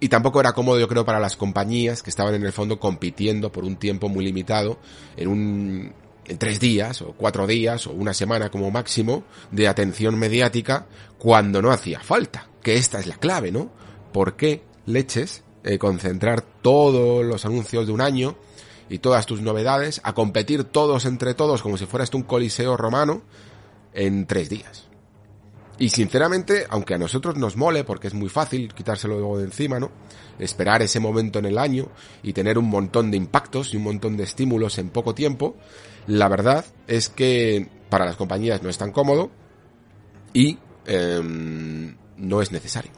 Y 0.00 0.08
tampoco 0.08 0.40
era 0.40 0.52
cómodo, 0.52 0.80
yo 0.80 0.88
creo, 0.88 1.04
para 1.04 1.20
las 1.20 1.36
compañías 1.36 2.02
que 2.02 2.10
estaban 2.10 2.34
en 2.34 2.44
el 2.44 2.52
fondo 2.52 2.80
compitiendo 2.80 3.52
por 3.52 3.64
un 3.64 3.76
tiempo 3.76 4.08
muy 4.08 4.24
limitado 4.24 4.78
en 5.16 5.28
un, 5.28 5.92
en 6.24 6.38
tres 6.38 6.58
días 6.58 7.02
o 7.02 7.12
cuatro 7.12 7.46
días 7.46 7.86
o 7.86 7.92
una 7.92 8.12
semana 8.12 8.50
como 8.50 8.70
máximo 8.72 9.22
de 9.52 9.68
atención 9.68 10.18
mediática 10.18 10.86
cuando 11.18 11.62
no 11.62 11.70
hacía 11.70 12.00
falta. 12.00 12.48
Que 12.62 12.74
esta 12.74 12.98
es 12.98 13.06
la 13.06 13.16
clave, 13.16 13.52
¿no? 13.52 13.70
¿Por 14.12 14.36
qué 14.36 14.64
leches 14.86 15.44
eh, 15.62 15.78
concentrar 15.78 16.42
todos 16.42 17.24
los 17.24 17.44
anuncios 17.44 17.86
de 17.86 17.92
un 17.92 18.00
año 18.00 18.36
y 18.88 18.98
todas 18.98 19.26
tus 19.26 19.40
novedades 19.40 20.00
a 20.02 20.14
competir 20.14 20.64
todos 20.64 21.04
entre 21.06 21.34
todos 21.34 21.62
como 21.62 21.76
si 21.76 21.86
fueras 21.86 22.12
un 22.12 22.24
coliseo 22.24 22.76
romano 22.76 23.22
en 23.94 24.26
tres 24.26 24.48
días? 24.48 24.91
Y 25.78 25.88
sinceramente, 25.88 26.66
aunque 26.68 26.94
a 26.94 26.98
nosotros 26.98 27.36
nos 27.36 27.56
mole, 27.56 27.84
porque 27.84 28.08
es 28.08 28.14
muy 28.14 28.28
fácil 28.28 28.72
quitárselo 28.74 29.18
luego 29.18 29.38
de 29.38 29.44
encima, 29.44 29.80
¿no? 29.80 29.90
Esperar 30.38 30.82
ese 30.82 31.00
momento 31.00 31.38
en 31.38 31.46
el 31.46 31.58
año 31.58 31.88
y 32.22 32.32
tener 32.32 32.58
un 32.58 32.68
montón 32.68 33.10
de 33.10 33.16
impactos 33.16 33.72
y 33.72 33.78
un 33.78 33.84
montón 33.84 34.16
de 34.16 34.24
estímulos 34.24 34.78
en 34.78 34.90
poco 34.90 35.14
tiempo, 35.14 35.56
la 36.06 36.28
verdad 36.28 36.64
es 36.86 37.08
que 37.08 37.68
para 37.88 38.04
las 38.04 38.16
compañías 38.16 38.62
no 38.62 38.68
es 38.68 38.78
tan 38.78 38.92
cómodo 38.92 39.30
y 40.32 40.58
em, 40.86 41.96
no 42.16 42.42
es 42.42 42.52
necesario. 42.52 42.92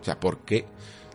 O 0.00 0.04
sea, 0.04 0.20
¿por 0.20 0.38
qué 0.40 0.66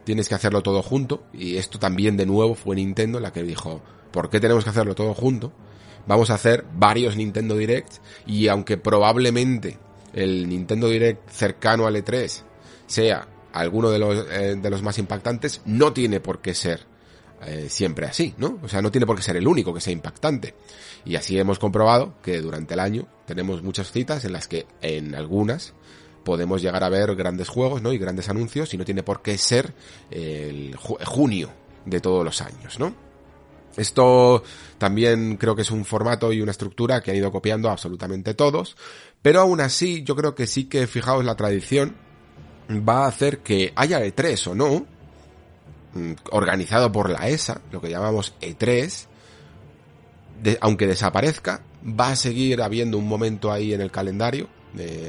tienes 0.04 0.28
que 0.28 0.36
hacerlo 0.36 0.62
todo 0.62 0.82
junto? 0.82 1.24
Y 1.34 1.58
esto 1.58 1.80
también 1.80 2.18
de 2.18 2.26
nuevo 2.26 2.56
fue 2.56 2.76
Nintendo 2.76 3.20
la 3.20 3.32
que 3.32 3.44
dijo, 3.44 3.82
¿por 4.12 4.30
qué 4.30 4.40
tenemos 4.40 4.64
que 4.64 4.72
hacerlo 4.72 4.96
todo 4.96 5.14
junto? 5.14 5.54
Vamos 6.08 6.30
a 6.30 6.36
hacer 6.36 6.66
varios 6.74 7.16
Nintendo 7.16 7.56
Directs 7.56 8.02
y 8.26 8.48
aunque 8.48 8.78
probablemente 8.78 9.78
el 10.14 10.48
Nintendo 10.48 10.88
Direct 10.90 11.30
cercano 11.30 11.88
al 11.88 11.96
E3 11.96 12.44
sea 12.88 13.28
alguno 13.54 13.90
de 13.90 14.00
los, 14.00 14.26
eh, 14.30 14.56
de 14.62 14.70
los 14.70 14.82
más 14.82 14.98
impactantes, 14.98 15.62
no 15.66 15.94
tiene 15.94 16.20
por 16.20 16.42
qué 16.42 16.54
ser 16.54 16.86
eh, 17.46 17.68
siempre 17.70 18.06
así, 18.06 18.34
¿no? 18.38 18.60
O 18.64 18.68
sea, 18.68 18.82
no 18.82 18.92
tiene 18.92 19.06
por 19.06 19.16
qué 19.16 19.22
ser 19.22 19.38
el 19.38 19.48
único 19.48 19.74
que 19.74 19.82
sea 19.82 19.94
impactante. 19.94 20.56
Y 21.06 21.16
así 21.16 21.40
hemos 21.40 21.60
comprobado 21.60 22.14
que 22.22 22.42
durante 22.42 22.74
el 22.74 22.80
año 22.80 23.08
tenemos 23.26 23.64
muchas 23.64 23.92
citas 23.92 24.26
en 24.26 24.34
las 24.34 24.48
que 24.48 24.66
en 24.82 25.16
algunas 25.16 25.74
podemos 26.24 26.62
llegar 26.62 26.84
a 26.84 26.90
ver 26.90 27.16
grandes 27.16 27.48
juegos, 27.48 27.82
¿no? 27.82 27.94
Y 27.94 27.98
grandes 27.98 28.30
anuncios 28.30 28.74
y 28.74 28.78
no 28.78 28.86
tiene 28.86 29.04
por 29.04 29.22
qué 29.22 29.38
ser 29.38 29.74
el 30.12 30.76
junio 30.76 31.50
de 31.86 32.02
todos 32.02 32.26
los 32.26 32.42
años, 32.42 32.78
¿no? 32.78 32.94
Esto 33.78 34.44
también 34.78 35.38
creo 35.38 35.56
que 35.56 35.62
es 35.62 35.72
un 35.72 35.86
formato 35.86 36.34
y 36.34 36.42
una 36.42 36.52
estructura 36.52 37.02
que 37.02 37.12
han 37.12 37.18
ido 37.18 37.32
copiando 37.32 37.70
absolutamente 37.70 38.34
todos, 38.34 38.76
pero 39.22 39.42
aún 39.42 39.62
así 39.62 40.04
yo 40.04 40.16
creo 40.16 40.36
que 40.36 40.48
sí 40.48 40.66
que, 40.66 40.88
fijaos, 40.88 41.24
la 41.26 41.36
tradición 41.36 41.96
va 42.70 43.06
a 43.06 43.08
hacer 43.08 43.40
que 43.40 43.74
haya 43.76 44.00
E3 44.02 44.48
o 44.48 44.56
no, 44.56 44.86
mm, 45.94 46.14
organizado 46.32 46.92
por 46.92 47.10
la 47.10 47.28
ESA, 47.28 47.62
lo 47.72 47.82
que 47.82 47.90
llamamos 47.90 48.36
E3, 48.42 49.08
aunque 50.62 50.88
desaparezca, 50.88 51.62
va 51.84 52.12
a 52.12 52.16
seguir 52.16 52.62
habiendo 52.62 52.98
un 52.98 53.08
momento 53.08 53.52
ahí 53.52 53.74
en 53.74 53.82
el 53.82 53.92
calendario 53.92 54.48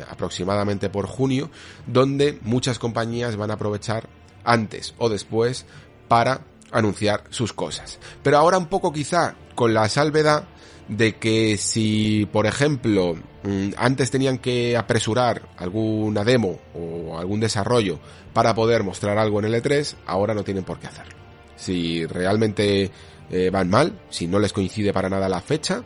aproximadamente 0.09 0.89
por 0.89 1.07
junio, 1.07 1.51
donde 1.87 2.39
muchas 2.43 2.79
compañías 2.79 3.37
van 3.37 3.51
a 3.51 3.55
aprovechar 3.55 4.09
antes 4.43 4.95
o 4.99 5.09
después 5.09 5.67
para 6.09 6.41
anunciar 6.73 7.25
sus 7.31 7.53
cosas. 7.53 7.99
Pero 8.23 8.39
ahora 8.39 8.59
un 8.59 8.67
poco 8.67 8.93
quizá 8.93 9.37
con 9.55 9.75
la 9.75 9.89
salvedad 9.89 10.45
de 10.91 11.17
que 11.17 11.57
si, 11.57 12.29
por 12.33 12.47
ejemplo, 12.47 13.15
mm, 13.45 13.71
antes 13.77 14.11
tenían 14.11 14.39
que 14.39 14.77
apresurar 14.77 15.49
alguna 15.57 16.25
demo 16.25 16.59
o 16.75 17.17
algún 17.17 17.39
desarrollo 17.39 18.01
para 18.35 18.55
poder 18.55 18.83
mostrar 18.83 19.17
algo 19.17 19.39
en 19.39 19.47
el 19.47 19.55
E3, 19.55 19.95
ahora 20.07 20.35
no 20.35 20.43
tienen 20.43 20.65
por 20.65 20.81
qué 20.81 20.89
hacerlo. 20.89 21.15
Si 21.57 22.05
realmente 22.07 22.91
eh, 23.31 23.51
van 23.51 23.71
mal, 23.71 24.01
si 24.11 24.27
no 24.27 24.41
les 24.41 24.53
coincide 24.53 24.93
para 24.93 25.09
nada 25.09 25.29
la 25.29 25.41
fecha, 25.41 25.85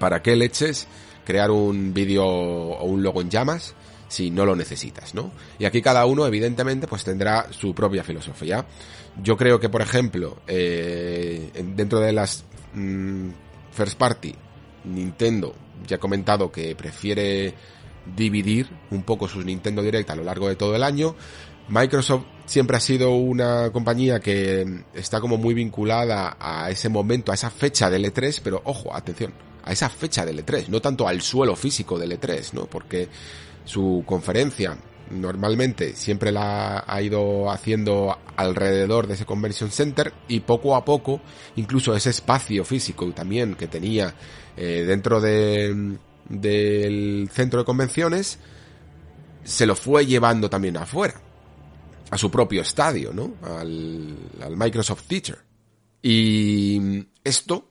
¿para 0.00 0.22
qué 0.22 0.34
leches 0.34 0.88
crear 1.24 1.52
un 1.52 1.94
vídeo 1.94 2.26
o 2.26 2.84
un 2.84 3.04
logo 3.04 3.20
en 3.20 3.30
llamas 3.30 3.76
si 4.08 4.32
no 4.32 4.44
lo 4.44 4.56
necesitas, 4.56 5.14
¿no? 5.14 5.30
Y 5.56 5.66
aquí 5.66 5.80
cada 5.80 6.04
uno, 6.04 6.26
evidentemente, 6.26 6.88
pues 6.88 7.04
tendrá 7.04 7.46
su 7.52 7.72
propia 7.76 8.02
filosofía. 8.02 8.66
Yo 9.22 9.36
creo 9.36 9.60
que, 9.60 9.68
por 9.68 9.82
ejemplo, 9.82 10.38
eh, 10.48 11.52
dentro 11.76 12.00
de 12.00 12.12
las 12.12 12.44
mm, 12.74 13.28
first 13.72 13.98
party, 13.98 14.34
Nintendo 14.84 15.54
ya 15.86 15.96
ha 15.96 16.00
comentado 16.00 16.50
que 16.50 16.74
prefiere 16.74 17.54
dividir 18.16 18.68
un 18.90 19.02
poco 19.02 19.28
sus 19.28 19.44
Nintendo 19.44 19.82
Direct 19.82 20.10
a 20.10 20.16
lo 20.16 20.24
largo 20.24 20.48
de 20.48 20.56
todo 20.56 20.74
el 20.76 20.82
año. 20.82 21.14
Microsoft 21.68 22.24
siempre 22.46 22.76
ha 22.76 22.80
sido 22.80 23.12
una 23.12 23.70
compañía 23.70 24.18
que 24.18 24.84
está 24.92 25.20
como 25.20 25.36
muy 25.36 25.54
vinculada 25.54 26.36
a 26.40 26.70
ese 26.70 26.88
momento, 26.88 27.30
a 27.30 27.34
esa 27.34 27.50
fecha 27.50 27.88
del 27.88 28.04
E3, 28.04 28.40
pero 28.42 28.60
ojo, 28.64 28.94
atención, 28.94 29.32
a 29.62 29.72
esa 29.72 29.88
fecha 29.88 30.26
del 30.26 30.44
E3, 30.44 30.68
no 30.68 30.80
tanto 30.80 31.06
al 31.06 31.20
suelo 31.20 31.54
físico 31.54 31.98
del 31.98 32.18
E3, 32.18 32.54
¿no? 32.54 32.66
Porque 32.66 33.08
su 33.64 34.02
conferencia 34.04 34.76
normalmente 35.10 35.94
siempre 35.94 36.32
la 36.32 36.84
ha 36.86 37.02
ido 37.02 37.50
haciendo 37.50 38.16
alrededor 38.36 39.06
de 39.06 39.14
ese 39.14 39.26
convention 39.26 39.70
center 39.70 40.12
y 40.28 40.40
poco 40.40 40.76
a 40.76 40.84
poco 40.84 41.20
incluso 41.56 41.94
ese 41.94 42.10
espacio 42.10 42.64
físico 42.64 43.10
también 43.12 43.54
que 43.54 43.68
tenía 43.68 44.14
eh, 44.56 44.84
dentro 44.86 45.20
de, 45.20 45.98
del 46.28 47.28
centro 47.32 47.60
de 47.60 47.64
convenciones 47.64 48.38
se 49.44 49.66
lo 49.66 49.74
fue 49.74 50.06
llevando 50.06 50.48
también 50.48 50.76
afuera 50.76 51.20
a 52.10 52.18
su 52.18 52.30
propio 52.30 52.62
estadio, 52.62 53.12
¿no? 53.12 53.34
Al, 53.42 54.16
al 54.42 54.56
Microsoft 54.56 55.04
Teacher. 55.06 55.38
Y 56.02 57.06
esto 57.22 57.69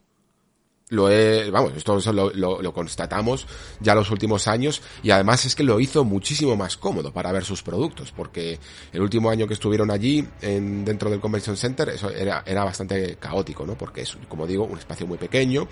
lo 0.90 1.10
he, 1.10 1.52
vamos, 1.52 1.74
esto 1.76 2.00
lo, 2.12 2.32
lo, 2.34 2.74
constatamos 2.74 3.46
ya 3.80 3.94
los 3.94 4.10
últimos 4.10 4.48
años 4.48 4.82
y 5.04 5.12
además 5.12 5.46
es 5.46 5.54
que 5.54 5.64
lo 5.64 5.80
hizo 5.80 6.04
muchísimo 6.04 6.56
más 6.56 6.78
cómodo 6.78 7.14
para 7.14 7.32
ver 7.32 7.46
sus 7.46 7.62
productos 7.62 8.12
porque 8.12 8.60
el 8.92 9.02
último 9.02 9.30
año 9.30 9.48
que 9.48 9.54
estuvieron 9.54 9.92
allí 9.92 10.28
en, 10.42 10.84
dentro 10.84 11.12
del 11.12 11.20
Convention 11.20 11.58
Center 11.58 11.90
eso 11.90 12.10
era, 12.10 12.44
era 12.46 12.64
bastante 12.64 13.18
caótico, 13.18 13.66
¿no? 13.68 13.78
Porque 13.78 14.02
es, 14.02 14.18
como 14.28 14.48
digo, 14.48 14.66
un 14.66 14.80
espacio 14.80 15.06
muy 15.06 15.20
pequeño 15.20 15.68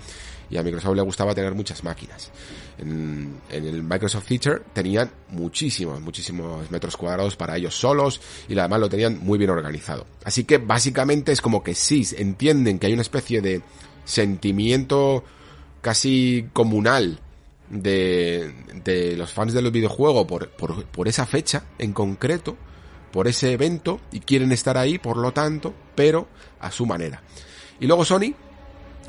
y 0.50 0.56
a 0.56 0.62
Microsoft 0.62 0.94
le 0.94 1.02
gustaba 1.02 1.34
tener 1.34 1.54
muchas 1.54 1.82
máquinas. 1.84 2.30
En, 2.78 3.40
el 3.50 3.82
Microsoft 3.82 4.24
Feature 4.26 4.62
tenían 4.72 5.10
muchísimos, 5.30 6.00
muchísimos 6.00 6.70
metros 6.70 6.96
cuadrados 6.96 7.36
para 7.36 7.56
ellos 7.56 7.74
solos 7.74 8.20
y 8.48 8.58
además 8.58 8.80
lo 8.80 8.88
tenían 8.88 9.18
muy 9.18 9.36
bien 9.36 9.50
organizado. 9.50 10.06
Así 10.24 10.44
que 10.44 10.58
básicamente 10.58 11.32
es 11.32 11.40
como 11.40 11.62
que 11.62 11.74
sí, 11.74 12.06
entienden 12.16 12.78
que 12.78 12.86
hay 12.86 12.92
una 12.92 13.02
especie 13.02 13.40
de 13.40 13.62
sentimiento 14.08 15.22
casi 15.82 16.48
comunal 16.52 17.20
de, 17.68 18.52
de 18.84 19.16
los 19.16 19.30
fans 19.30 19.52
de 19.52 19.60
los 19.60 19.70
videojuegos 19.70 20.26
por, 20.26 20.48
por, 20.50 20.84
por 20.86 21.08
esa 21.08 21.26
fecha 21.26 21.64
en 21.78 21.92
concreto, 21.92 22.56
por 23.12 23.28
ese 23.28 23.52
evento, 23.52 24.00
y 24.10 24.20
quieren 24.20 24.50
estar 24.52 24.78
ahí, 24.78 24.98
por 24.98 25.18
lo 25.18 25.32
tanto, 25.32 25.74
pero 25.94 26.28
a 26.58 26.70
su 26.70 26.86
manera. 26.86 27.22
Y 27.80 27.86
luego 27.86 28.04
Sony, 28.04 28.34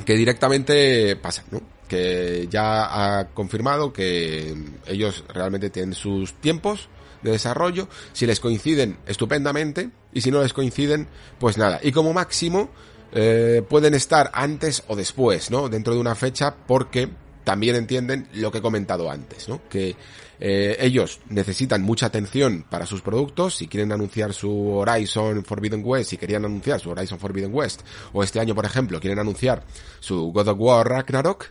que 0.06 0.16
directamente 0.16 1.16
pasa, 1.16 1.43
¿no? 1.52 1.62
Que 1.88 2.47
ya 2.50 3.20
ha 3.20 3.30
confirmado 3.30 3.93
que 3.93 4.54
ellos 4.86 5.24
realmente 5.34 5.70
tienen 5.70 5.93
sus 5.93 6.34
tiempos 6.34 6.89
de 7.22 7.32
desarrollo, 7.32 7.88
si 8.14 8.26
les 8.26 8.39
coinciden, 8.39 8.97
estupendamente, 9.08 9.89
y 10.14 10.22
si 10.22 10.30
no 10.32 10.41
les 10.41 10.54
coinciden, 10.54 11.08
pues 11.39 11.58
nada. 11.58 11.80
Y 11.82 11.91
como 11.91 12.14
máximo, 12.14 12.70
eh, 13.12 13.64
pueden 13.68 13.93
estar 13.93 14.30
antes 14.34 14.84
o 14.88 14.95
después, 14.95 15.51
¿no? 15.51 15.70
Dentro 15.70 15.93
de 15.93 15.99
una 15.99 16.16
fecha 16.16 16.55
porque 16.68 17.10
también 17.43 17.76
entienden 17.76 18.28
lo 18.34 18.51
que 18.51 18.60
he 18.60 18.62
comentado 18.62 19.10
antes, 19.10 19.49
¿no? 19.49 19.62
Que 19.70 19.95
eh, 20.39 20.78
ellos 20.80 21.20
necesitan 21.30 21.82
mucha 21.82 22.05
atención 22.05 22.66
para 22.70 22.86
sus 22.86 23.01
productos. 23.01 23.55
Si 23.55 23.68
quieren 23.68 23.91
anunciar 23.91 24.34
su 24.34 24.70
Horizon 24.70 25.43
Forbidden 25.43 25.82
West, 25.84 26.12
si 26.12 26.18
querían 26.18 26.45
anunciar 26.45 26.80
su 26.80 26.91
Horizon 26.91 27.20
Forbidden 27.20 27.53
West, 27.53 27.82
o 28.14 28.24
este 28.24 28.39
año, 28.39 28.55
por 28.55 28.66
ejemplo, 28.66 28.99
quieren 28.99 29.20
anunciar 29.20 29.64
su 29.99 30.32
God 30.32 30.49
of 30.49 30.60
War 30.60 30.88
Ragnarok, 30.88 31.47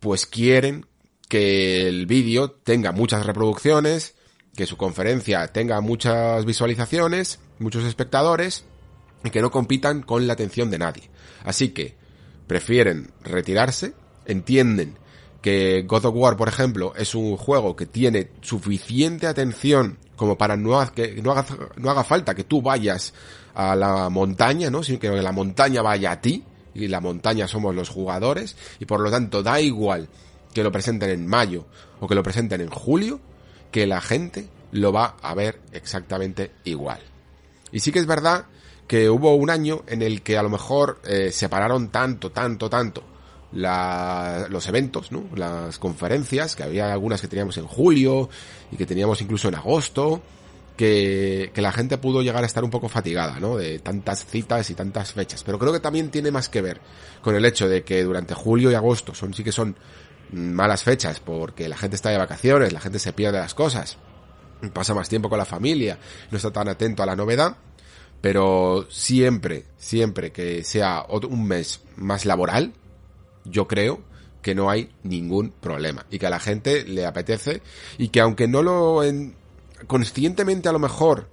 pues 0.00 0.26
quieren 0.26 0.86
que 1.28 1.88
el 1.88 2.06
vídeo 2.06 2.50
tenga 2.50 2.92
muchas 2.92 3.26
reproducciones, 3.26 4.14
que 4.56 4.66
su 4.66 4.76
conferencia 4.76 5.46
tenga 5.48 5.80
muchas 5.80 6.44
visualizaciones, 6.44 7.40
muchos 7.58 7.84
espectadores, 7.84 8.64
y 9.24 9.30
que 9.30 9.42
no 9.42 9.50
compitan 9.50 10.02
con 10.02 10.26
la 10.26 10.34
atención 10.34 10.70
de 10.70 10.78
nadie. 10.78 11.10
Así 11.44 11.70
que 11.70 11.96
prefieren 12.46 13.10
retirarse, 13.22 13.94
entienden 14.26 14.98
que 15.40 15.82
God 15.82 16.06
of 16.06 16.14
War, 16.14 16.36
por 16.36 16.48
ejemplo, 16.48 16.94
es 16.96 17.14
un 17.14 17.36
juego 17.36 17.74
que 17.76 17.86
tiene 17.86 18.30
suficiente 18.40 19.26
atención 19.26 19.98
como 20.16 20.38
para 20.38 20.56
no, 20.56 20.80
que 20.92 21.20
no 21.22 21.32
haga, 21.32 22.04
falta 22.04 22.34
que 22.34 22.44
tú 22.44 22.62
vayas 22.62 23.12
a 23.54 23.74
la 23.74 24.08
montaña, 24.10 24.70
¿no? 24.70 24.82
Sino 24.82 24.98
que 24.98 25.10
la 25.10 25.32
montaña 25.32 25.82
vaya 25.82 26.12
a 26.12 26.20
ti, 26.20 26.44
y 26.74 26.88
la 26.88 27.00
montaña 27.00 27.46
somos 27.48 27.74
los 27.74 27.88
jugadores, 27.88 28.56
y 28.78 28.84
por 28.84 29.00
lo 29.00 29.10
tanto 29.10 29.42
da 29.42 29.60
igual 29.60 30.08
que 30.52 30.62
lo 30.62 30.72
presenten 30.72 31.10
en 31.10 31.26
mayo 31.26 31.66
o 32.00 32.06
que 32.06 32.14
lo 32.14 32.22
presenten 32.22 32.60
en 32.60 32.70
julio, 32.70 33.20
que 33.70 33.86
la 33.86 34.00
gente 34.00 34.48
lo 34.72 34.92
va 34.92 35.16
a 35.20 35.34
ver 35.34 35.60
exactamente 35.72 36.52
igual. 36.64 37.00
Y 37.70 37.80
sí 37.80 37.92
que 37.92 37.98
es 37.98 38.06
verdad 38.06 38.46
que 38.86 39.08
hubo 39.08 39.34
un 39.34 39.50
año 39.50 39.82
en 39.86 40.02
el 40.02 40.22
que 40.22 40.36
a 40.36 40.42
lo 40.42 40.50
mejor 40.50 41.00
eh, 41.04 41.30
separaron 41.32 41.88
tanto, 41.88 42.30
tanto, 42.30 42.68
tanto 42.68 43.02
la, 43.52 44.46
los 44.50 44.66
eventos, 44.68 45.12
¿no? 45.12 45.24
Las 45.34 45.78
conferencias, 45.78 46.56
que 46.56 46.64
había 46.64 46.92
algunas 46.92 47.20
que 47.20 47.28
teníamos 47.28 47.56
en 47.56 47.66
julio 47.66 48.28
y 48.70 48.76
que 48.76 48.86
teníamos 48.86 49.22
incluso 49.22 49.48
en 49.48 49.54
agosto, 49.54 50.22
que, 50.76 51.52
la 51.54 51.72
gente 51.72 51.98
pudo 51.98 52.22
llegar 52.22 52.42
a 52.42 52.46
estar 52.46 52.64
un 52.64 52.70
poco 52.70 52.88
fatigada, 52.88 53.38
¿no? 53.38 53.56
De 53.56 53.78
tantas 53.78 54.26
citas 54.26 54.68
y 54.70 54.74
tantas 54.74 55.12
fechas. 55.12 55.44
Pero 55.44 55.58
creo 55.58 55.72
que 55.72 55.80
también 55.80 56.10
tiene 56.10 56.30
más 56.30 56.48
que 56.48 56.62
ver 56.62 56.80
con 57.22 57.34
el 57.34 57.44
hecho 57.44 57.68
de 57.68 57.84
que 57.84 58.02
durante 58.02 58.34
julio 58.34 58.70
y 58.70 58.74
agosto 58.74 59.14
son, 59.14 59.34
sí 59.34 59.44
que 59.44 59.52
son 59.52 59.76
malas 60.32 60.82
fechas 60.82 61.20
porque 61.20 61.68
la 61.68 61.76
gente 61.76 61.96
está 61.96 62.10
de 62.10 62.18
vacaciones, 62.18 62.72
la 62.72 62.80
gente 62.80 62.98
se 62.98 63.12
pierde 63.12 63.38
las 63.38 63.54
cosas, 63.54 63.98
pasa 64.72 64.94
más 64.94 65.08
tiempo 65.08 65.28
con 65.28 65.38
la 65.38 65.44
familia, 65.44 65.98
no 66.30 66.36
está 66.36 66.50
tan 66.50 66.68
atento 66.68 67.02
a 67.02 67.06
la 67.06 67.14
novedad 67.14 67.56
pero 68.24 68.86
siempre, 68.88 69.66
siempre 69.76 70.32
que 70.32 70.64
sea 70.64 71.04
un 71.10 71.46
mes 71.46 71.82
más 71.96 72.24
laboral, 72.24 72.72
yo 73.44 73.68
creo 73.68 74.00
que 74.40 74.54
no 74.54 74.70
hay 74.70 74.88
ningún 75.02 75.50
problema 75.50 76.06
y 76.10 76.18
que 76.18 76.26
a 76.26 76.30
la 76.30 76.40
gente 76.40 76.84
le 76.84 77.04
apetece 77.04 77.60
y 77.98 78.08
que 78.08 78.22
aunque 78.22 78.48
no 78.48 78.62
lo 78.62 79.04
en, 79.04 79.34
conscientemente 79.86 80.70
a 80.70 80.72
lo 80.72 80.78
mejor 80.78 81.28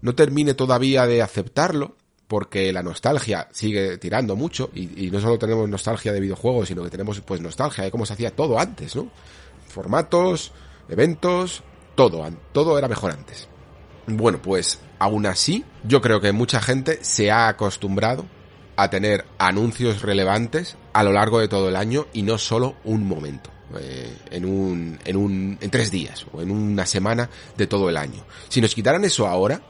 no 0.00 0.14
termine 0.14 0.54
todavía 0.54 1.06
de 1.06 1.22
aceptarlo, 1.22 1.96
porque 2.28 2.72
la 2.72 2.84
nostalgia 2.84 3.48
sigue 3.50 3.98
tirando 3.98 4.36
mucho 4.36 4.70
y, 4.72 5.06
y, 5.06 5.10
no 5.10 5.20
solo 5.20 5.40
tenemos 5.40 5.68
nostalgia 5.68 6.12
de 6.12 6.20
videojuegos, 6.20 6.68
sino 6.68 6.84
que 6.84 6.90
tenemos 6.90 7.20
pues 7.22 7.40
nostalgia 7.40 7.82
de 7.82 7.90
cómo 7.90 8.06
se 8.06 8.12
hacía 8.12 8.30
todo 8.30 8.60
antes, 8.60 8.94
¿no? 8.94 9.10
Formatos, 9.66 10.52
eventos, 10.88 11.64
todo, 11.96 12.24
todo 12.52 12.78
era 12.78 12.86
mejor 12.86 13.10
antes. 13.10 13.48
Bueno, 14.06 14.40
pues 14.42 14.80
aún 14.98 15.26
así, 15.26 15.64
yo 15.84 16.00
creo 16.00 16.20
que 16.20 16.32
mucha 16.32 16.60
gente 16.60 16.98
se 17.02 17.30
ha 17.30 17.48
acostumbrado 17.48 18.26
a 18.76 18.90
tener 18.90 19.24
anuncios 19.38 20.02
relevantes 20.02 20.76
a 20.92 21.02
lo 21.02 21.12
largo 21.12 21.38
de 21.38 21.48
todo 21.48 21.68
el 21.68 21.76
año 21.76 22.06
y 22.12 22.22
no 22.22 22.38
solo 22.38 22.76
un 22.84 23.06
momento. 23.06 23.50
Eh, 23.78 24.18
en 24.30 24.44
un, 24.44 24.98
en 25.04 25.16
un, 25.16 25.58
en 25.58 25.70
tres 25.70 25.90
días 25.90 26.26
o 26.30 26.42
en 26.42 26.50
una 26.50 26.84
semana 26.84 27.30
de 27.56 27.66
todo 27.66 27.88
el 27.88 27.96
año. 27.96 28.22
Si 28.50 28.60
nos 28.60 28.74
quitaran 28.74 29.02
eso 29.04 29.26
ahora, 29.26 29.62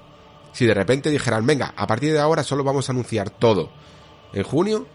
si 0.53 0.67
de 0.67 0.75
repente 0.75 1.09
dijeran, 1.09 1.47
venga, 1.47 1.73
a 1.77 1.87
partir 1.87 2.13
de 2.13 2.19
ahora 2.19 2.43
solo 2.43 2.65
vamos 2.65 2.89
a 2.89 2.93
anunciar 2.93 3.31
todo 3.31 3.71
en 4.33 4.43
junio 4.43 4.89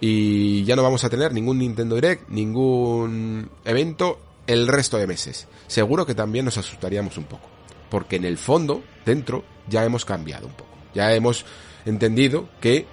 y 0.00 0.64
ya 0.64 0.74
no 0.74 0.82
vamos 0.82 1.04
a 1.04 1.10
tener 1.10 1.34
ningún 1.34 1.58
Nintendo 1.58 1.96
Direct, 1.96 2.30
ningún 2.30 3.50
evento 3.64 4.20
el 4.46 4.68
resto 4.68 4.96
de 4.96 5.06
meses. 5.06 5.48
Seguro 5.66 6.06
que 6.06 6.14
también 6.14 6.46
nos 6.46 6.56
asustaríamos 6.56 7.18
un 7.18 7.24
poco 7.24 7.55
porque 7.88 8.16
en 8.16 8.24
el 8.24 8.38
fondo, 8.38 8.82
dentro, 9.04 9.44
ya 9.68 9.84
hemos 9.84 10.04
cambiado 10.04 10.46
un 10.46 10.54
poco. 10.54 10.70
Ya 10.94 11.12
hemos 11.12 11.44
entendido 11.84 12.48
que 12.60 12.86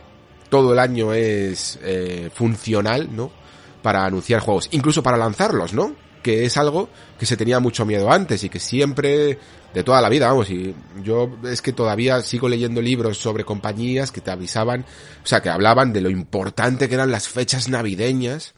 todo 0.50 0.74
el 0.74 0.80
año 0.80 1.14
es 1.14 1.80
eh, 1.82 2.30
funcional, 2.34 3.16
¿no? 3.16 3.32
Para 3.82 4.06
anunciar 4.06 4.40
juegos, 4.40 4.70
incluso 4.72 5.04
para 5.04 5.18
lanzarlos, 5.18 5.74
¿no? 5.74 5.96
que 6.24 6.46
es 6.46 6.58
algo 6.58 6.90
que 7.20 7.28
se 7.28 7.38
tenía 7.38 7.60
mucho 7.60 7.86
miedo 7.86 8.12
antes 8.12 8.44
y 8.44 8.50
que 8.50 8.60
siempre, 8.60 9.38
de 9.74 9.84
toda 9.84 10.02
la 10.02 10.10
vida, 10.10 10.28
vamos, 10.28 10.50
y 10.50 10.74
yo 11.04 11.30
es 11.44 11.62
que 11.62 11.74
todavía 11.74 12.22
sigo 12.22 12.50
leyendo 12.50 12.82
libros 12.82 13.18
sobre 13.18 13.44
compañías 13.44 14.12
que 14.12 14.22
te 14.22 14.32
avisaban, 14.32 14.86
o 15.24 15.28
sea, 15.28 15.42
que 15.42 15.50
hablaban 15.50 15.94
de 15.94 16.02
lo 16.02 16.10
importante 16.10 16.88
que 16.88 16.96
eran 16.96 17.12
las 17.12 17.28
fechas 17.28 17.68
navideñas 17.68 18.56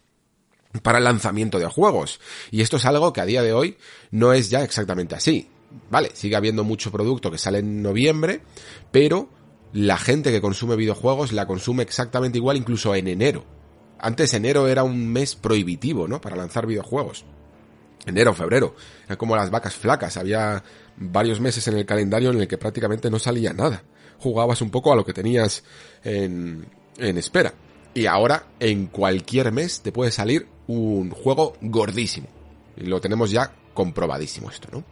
para 0.84 1.00
el 1.00 1.04
lanzamiento 1.04 1.60
de 1.60 1.66
juegos. 1.66 2.22
Y 2.52 2.62
esto 2.62 2.78
es 2.78 2.86
algo 2.86 3.12
que 3.12 3.22
a 3.22 3.26
día 3.26 3.42
de 3.42 3.54
hoy 3.54 3.78
no 4.12 4.32
es 4.32 4.50
ya 4.50 4.64
exactamente 4.64 5.16
así. 5.16 5.50
Vale, 5.90 6.12
sigue 6.14 6.36
habiendo 6.36 6.64
mucho 6.64 6.92
producto 6.92 7.32
que 7.32 7.38
sale 7.38 7.60
en 7.60 7.82
noviembre, 7.82 8.42
pero 8.92 9.30
la 9.74 9.98
gente 9.98 10.32
que 10.32 10.42
consume 10.42 10.76
videojuegos 10.76 11.32
la 11.32 11.46
consume 11.46 11.84
exactamente 11.84 12.38
igual 12.38 12.58
incluso 12.58 12.96
en 12.96 13.08
enero. 13.08 13.44
Antes 14.00 14.34
enero 14.34 14.68
era 14.68 14.84
un 14.84 15.08
mes 15.08 15.36
prohibitivo, 15.36 16.08
¿no? 16.08 16.22
Para 16.22 16.36
lanzar 16.36 16.66
videojuegos. 16.66 17.26
Enero, 18.06 18.34
febrero. 18.34 18.76
Era 19.06 19.18
como 19.18 19.36
las 19.36 19.50
vacas 19.50 19.76
flacas. 19.76 20.18
Había 20.18 20.64
varios 20.98 21.40
meses 21.40 21.68
en 21.68 21.78
el 21.78 21.86
calendario 21.86 22.30
en 22.32 22.40
el 22.40 22.48
que 22.48 22.58
prácticamente 22.58 23.10
no 23.10 23.20
salía 23.20 23.54
nada. 23.54 23.84
Jugabas 24.20 24.62
un 24.62 24.70
poco 24.70 24.94
a 24.94 24.96
lo 24.96 25.06
que 25.06 25.14
tenías 25.14 25.64
en, 26.04 26.68
en 26.98 27.18
espera. 27.18 27.54
Y 27.94 28.06
ahora, 28.06 28.48
en 28.60 28.88
cualquier 28.88 29.52
mes, 29.52 29.82
te 29.82 29.92
puede 29.92 30.12
salir 30.12 30.48
un 30.68 31.10
juego 31.12 31.54
gordísimo. 31.62 32.28
Y 32.78 32.86
lo 32.86 33.00
tenemos 33.02 33.32
ya 33.32 33.54
comprobadísimo 33.74 34.50
esto, 34.50 34.68
¿no? 34.72 34.84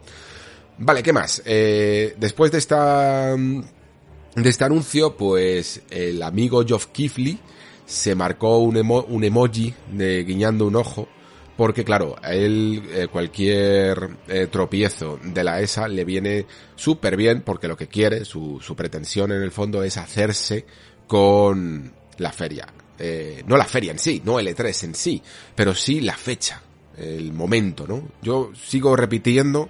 Vale, 0.78 1.02
¿qué 1.02 1.12
más? 1.12 1.42
Eh, 1.44 2.14
después 2.18 2.50
de 2.50 2.58
esta 2.58 3.36
de 3.36 4.48
este 4.50 4.64
anuncio, 4.64 5.16
pues 5.16 5.82
el 5.90 6.22
amigo 6.22 6.64
Geoff 6.66 6.86
Keighley 6.86 7.38
se 7.86 8.14
marcó 8.14 8.58
un, 8.58 8.76
un 8.76 9.24
emoji 9.24 9.72
de 9.92 10.24
guiñando 10.24 10.66
un 10.66 10.74
ojo, 10.74 11.08
porque 11.56 11.84
claro, 11.84 12.16
a 12.20 12.32
él 12.32 12.82
eh, 12.90 13.06
cualquier 13.06 14.16
eh, 14.26 14.48
tropiezo 14.50 15.20
de 15.22 15.44
la 15.44 15.60
ESA 15.60 15.86
le 15.86 16.04
viene 16.04 16.46
súper 16.74 17.16
bien, 17.16 17.42
porque 17.42 17.68
lo 17.68 17.76
que 17.76 17.86
quiere, 17.86 18.24
su, 18.24 18.60
su 18.60 18.74
pretensión 18.74 19.30
en 19.30 19.42
el 19.42 19.52
fondo 19.52 19.84
es 19.84 19.96
hacerse 19.96 20.66
con 21.06 21.92
la 22.18 22.32
feria. 22.32 22.66
Eh, 22.98 23.44
no 23.46 23.56
la 23.56 23.64
feria 23.64 23.92
en 23.92 23.98
sí, 23.98 24.22
no 24.24 24.40
el 24.40 24.48
E3 24.48 24.84
en 24.84 24.94
sí, 24.94 25.22
pero 25.54 25.74
sí 25.74 26.00
la 26.00 26.16
fecha, 26.16 26.60
el 26.96 27.32
momento, 27.32 27.86
¿no? 27.86 28.08
Yo 28.22 28.50
sigo 28.54 28.96
repitiendo 28.96 29.68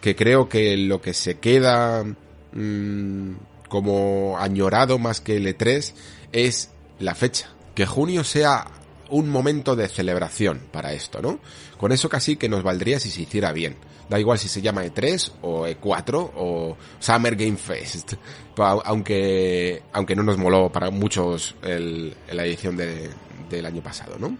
que 0.00 0.16
creo 0.16 0.48
que 0.48 0.76
lo 0.76 1.00
que 1.00 1.14
se 1.14 1.38
queda 1.38 2.04
mmm, 2.52 3.32
como 3.68 4.36
añorado 4.38 4.98
más 4.98 5.20
que 5.20 5.36
el 5.36 5.46
E3 5.46 5.92
es 6.32 6.70
la 6.98 7.14
fecha. 7.14 7.50
Que 7.74 7.86
junio 7.86 8.24
sea 8.24 8.66
un 9.08 9.28
momento 9.28 9.76
de 9.76 9.88
celebración 9.88 10.60
para 10.70 10.92
esto, 10.92 11.20
¿no? 11.20 11.40
Con 11.78 11.92
eso 11.92 12.08
casi 12.08 12.36
que 12.36 12.48
nos 12.48 12.62
valdría 12.62 13.00
si 13.00 13.10
se 13.10 13.22
hiciera 13.22 13.52
bien. 13.52 13.76
Da 14.08 14.18
igual 14.18 14.38
si 14.38 14.48
se 14.48 14.60
llama 14.60 14.84
E3 14.84 15.32
o 15.42 15.66
E4 15.66 16.30
o 16.34 16.76
Summer 16.98 17.36
Game 17.36 17.56
Fest. 17.56 18.14
Aunque, 18.56 19.82
aunque 19.92 20.14
no 20.14 20.22
nos 20.22 20.36
moló 20.36 20.70
para 20.70 20.90
muchos 20.90 21.54
el, 21.62 22.14
la 22.30 22.44
edición 22.44 22.76
de, 22.76 23.08
del 23.48 23.64
año 23.64 23.82
pasado, 23.82 24.16
¿no? 24.18 24.36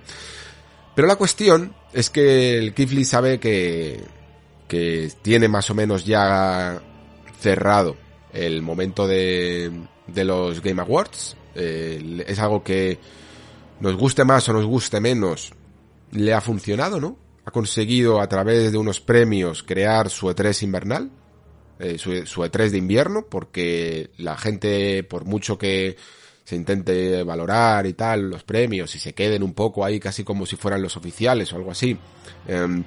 Pero 0.95 1.09
la 1.09 1.17
cuestión 1.17 1.75
es 1.95 2.11
que 2.11 2.59
el 2.59 2.75
Kifli 2.75 3.07
sabe 3.07 3.41
que, 3.41 4.05
que 4.71 5.11
tiene 5.21 5.49
más 5.49 5.68
o 5.71 5.75
menos 5.75 6.07
ya 6.07 6.81
cerrado 7.41 7.97
el 8.33 8.62
momento 8.62 9.09
de, 9.09 9.68
de 10.07 10.25
los 10.25 10.62
Game 10.62 10.81
Awards. 10.81 11.37
Eh, 11.57 12.25
es 12.29 12.39
algo 12.39 12.62
que 12.62 12.97
nos 13.81 13.97
guste 13.97 14.25
más 14.25 14.49
o 14.49 14.53
nos 14.53 14.64
guste 14.66 15.01
menos, 15.01 15.53
le 16.12 16.33
ha 16.33 16.41
funcionado, 16.41 17.01
¿no? 17.01 17.18
Ha 17.45 17.51
conseguido 17.51 18.21
a 18.21 18.29
través 18.29 18.71
de 18.71 18.79
unos 18.79 19.01
premios 19.01 19.64
crear 19.64 20.09
su 20.09 20.29
E3 20.29 20.62
invernal, 20.62 21.11
eh, 21.81 21.99
su, 21.99 22.25
su 22.25 22.43
E3 22.43 22.71
de 22.71 22.79
invierno, 22.79 23.27
porque 23.29 24.11
la 24.18 24.37
gente, 24.39 25.03
por 25.03 25.25
mucho 25.25 25.59
que 25.59 25.97
se 26.45 26.55
intente 26.55 27.25
valorar 27.25 27.87
y 27.87 27.95
tal 27.95 28.31
los 28.31 28.45
premios 28.45 28.95
y 28.95 29.01
se 29.01 29.14
queden 29.14 29.43
un 29.43 29.53
poco 29.53 29.85
ahí 29.85 29.99
casi 29.99 30.23
como 30.23 30.47
si 30.47 30.55
fueran 30.55 30.81
los 30.81 30.97
oficiales 30.97 31.53
o 31.53 31.57
algo 31.57 31.73
así, 31.73 31.99
eh, 32.47 32.85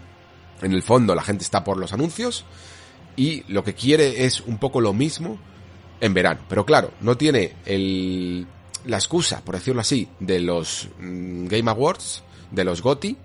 en 0.63 0.73
el 0.73 0.81
fondo 0.81 1.15
la 1.15 1.23
gente 1.23 1.43
está 1.43 1.63
por 1.63 1.77
los 1.77 1.93
anuncios 1.93 2.45
y 3.15 3.43
lo 3.47 3.63
que 3.63 3.73
quiere 3.73 4.25
es 4.25 4.41
un 4.41 4.57
poco 4.57 4.81
lo 4.81 4.93
mismo 4.93 5.37
en 5.99 6.13
verano. 6.13 6.41
Pero 6.49 6.65
claro, 6.65 6.91
no 7.01 7.15
tiene 7.17 7.53
el, 7.65 8.47
la 8.85 8.97
excusa, 8.97 9.41
por 9.43 9.55
decirlo 9.55 9.81
así, 9.81 10.07
de 10.19 10.39
los 10.39 10.89
mm, 10.99 11.45
Game 11.45 11.69
Awards, 11.69 12.23
de 12.51 12.63
los 12.63 12.81
GOTY, 12.81 13.17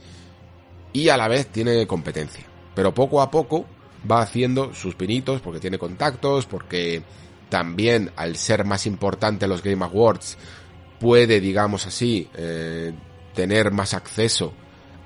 y 0.93 1.09
a 1.09 1.17
la 1.17 1.29
vez 1.29 1.49
tiene 1.49 1.87
competencia. 1.87 2.45
Pero 2.75 2.95
poco 2.95 3.21
a 3.21 3.31
poco 3.31 3.67
va 4.11 4.21
haciendo 4.21 4.75
sus 4.75 4.95
pinitos 4.95 5.41
porque 5.41 5.61
tiene 5.61 5.79
contactos, 5.79 6.47
porque 6.47 7.03
también 7.49 8.13
al 8.17 8.37
ser 8.37 8.65
más 8.65 8.87
importante 8.87 9.49
los 9.49 9.63
Game 9.63 9.85
Awards 9.85 10.37
puede, 11.01 11.41
digamos 11.41 11.87
así, 11.87 12.29
eh, 12.35 12.93
tener 13.35 13.71
más 13.73 13.95
acceso 13.95 14.53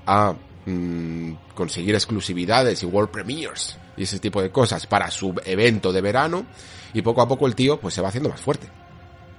a 0.05 0.35
mmm, 0.65 1.33
conseguir 1.55 1.95
exclusividades 1.95 2.83
y 2.83 2.85
world 2.85 3.11
premiers 3.11 3.77
y 3.97 4.03
ese 4.03 4.19
tipo 4.19 4.41
de 4.41 4.51
cosas 4.51 4.87
para 4.87 5.11
su 5.11 5.33
evento 5.45 5.91
de 5.91 6.01
verano 6.01 6.45
y 6.93 7.01
poco 7.01 7.21
a 7.21 7.27
poco 7.27 7.47
el 7.47 7.55
tío 7.55 7.79
pues 7.79 7.93
se 7.93 8.01
va 8.01 8.09
haciendo 8.09 8.29
más 8.29 8.41
fuerte. 8.41 8.67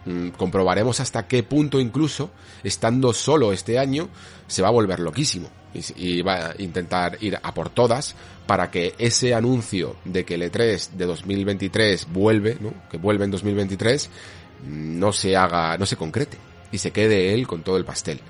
Mm, 0.07 0.31
comprobaremos 0.31 1.01
hasta 1.01 1.27
qué 1.27 1.43
punto 1.43 1.81
incluso, 1.81 2.31
estando 2.62 3.12
solo 3.14 3.53
este 3.53 3.79
año, 3.79 4.11
se 4.47 4.61
va 4.61 4.68
a 4.68 4.72
volver 4.72 5.01
loquísimo 5.01 5.49
y, 5.97 6.22
va 6.22 6.51
a 6.51 6.55
intentar 6.59 7.16
ir 7.20 7.39
a 7.43 7.55
por 7.55 7.70
todas 7.70 8.14
para 8.47 8.70
que 8.70 8.95
ese 8.99 9.35
anuncio 9.35 9.97
de 10.05 10.25
que 10.25 10.35
el 10.35 10.43
E3 10.43 10.91
de 10.91 11.07
2023 11.07 12.09
vuelve, 12.12 12.59
¿no? 12.61 12.75
que 12.91 12.99
vuelve 12.99 13.25
en 13.25 13.31
2023, 13.31 14.11
no 14.66 15.12
se 15.12 15.37
haga, 15.37 15.77
no 15.79 15.87
se 15.87 15.97
concrete 15.97 16.37
y 16.70 16.79
se 16.79 16.91
quede 16.91 17.35
él 17.35 17.47
con 17.47 17.62
todo 17.62 17.77
el 17.77 17.85
pastel. 17.85 18.20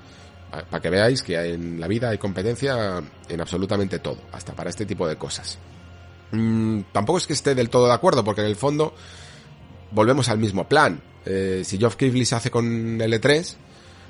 Para 0.63 0.81
que 0.81 0.89
veáis 0.89 1.21
que 1.21 1.35
en 1.53 1.79
la 1.79 1.87
vida 1.87 2.09
hay 2.09 2.17
competencia 2.17 3.01
en 3.27 3.41
absolutamente 3.41 3.99
todo, 3.99 4.17
hasta 4.31 4.53
para 4.53 4.69
este 4.69 4.85
tipo 4.85 5.07
de 5.07 5.17
cosas. 5.17 5.57
Mm, 6.31 6.81
tampoco 6.91 7.17
es 7.17 7.27
que 7.27 7.33
esté 7.33 7.55
del 7.55 7.69
todo 7.69 7.87
de 7.87 7.93
acuerdo, 7.93 8.23
porque 8.23 8.41
en 8.41 8.47
el 8.47 8.55
fondo 8.55 8.93
volvemos 9.91 10.29
al 10.29 10.37
mismo 10.37 10.67
plan. 10.67 11.01
Eh, 11.25 11.63
si 11.65 11.77
Geoff 11.77 11.95
Keighley 11.95 12.25
se 12.25 12.35
hace 12.35 12.51
con 12.51 13.01
el 13.01 13.13
E3, 13.13 13.55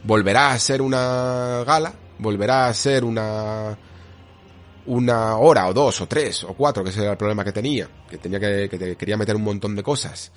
volverá 0.03 0.51
a 0.51 0.59
ser 0.59 0.81
una 0.81 1.63
gala, 1.65 1.93
volverá 2.19 2.67
a 2.67 2.73
ser 2.73 3.03
una 3.03 3.77
una 4.87 5.37
hora 5.37 5.67
o 5.67 5.73
dos 5.73 6.01
o 6.01 6.07
tres 6.07 6.43
o 6.43 6.53
cuatro, 6.53 6.83
que 6.83 6.91
ese 6.91 7.01
era 7.01 7.11
el 7.11 7.17
problema 7.17 7.43
que 7.43 7.51
tenía, 7.51 7.89
que 8.09 8.17
tenía 8.17 8.39
que, 8.39 8.69
que 8.69 8.95
quería 8.95 9.17
meter 9.17 9.35
un 9.35 9.43
montón 9.43 9.75
de 9.75 9.83
cosas. 9.83 10.31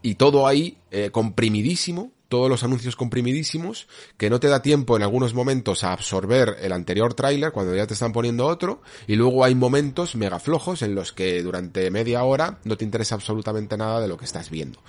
Y 0.00 0.14
todo 0.16 0.46
ahí 0.46 0.78
eh, 0.90 1.10
comprimidísimo, 1.10 2.10
todos 2.32 2.48
los 2.48 2.64
anuncios 2.64 2.96
comprimidísimos, 2.96 3.88
que 4.16 4.30
no 4.30 4.40
te 4.40 4.48
da 4.48 4.62
tiempo 4.62 4.96
en 4.96 5.02
algunos 5.02 5.34
momentos 5.34 5.84
a 5.84 5.92
absorber 5.92 6.56
el 6.62 6.72
anterior 6.72 7.12
tráiler 7.12 7.52
cuando 7.52 7.76
ya 7.76 7.86
te 7.86 7.92
están 7.92 8.14
poniendo 8.14 8.46
otro, 8.46 8.80
y 9.06 9.16
luego 9.16 9.44
hay 9.44 9.54
momentos 9.54 10.16
mega 10.16 10.38
flojos 10.38 10.80
en 10.80 10.94
los 10.94 11.12
que 11.12 11.42
durante 11.42 11.90
media 11.90 12.24
hora 12.24 12.58
no 12.64 12.78
te 12.78 12.86
interesa 12.86 13.16
absolutamente 13.16 13.76
nada 13.76 14.00
de 14.00 14.08
lo 14.08 14.16
que 14.16 14.24
estás 14.24 14.48
viendo. 14.48 14.80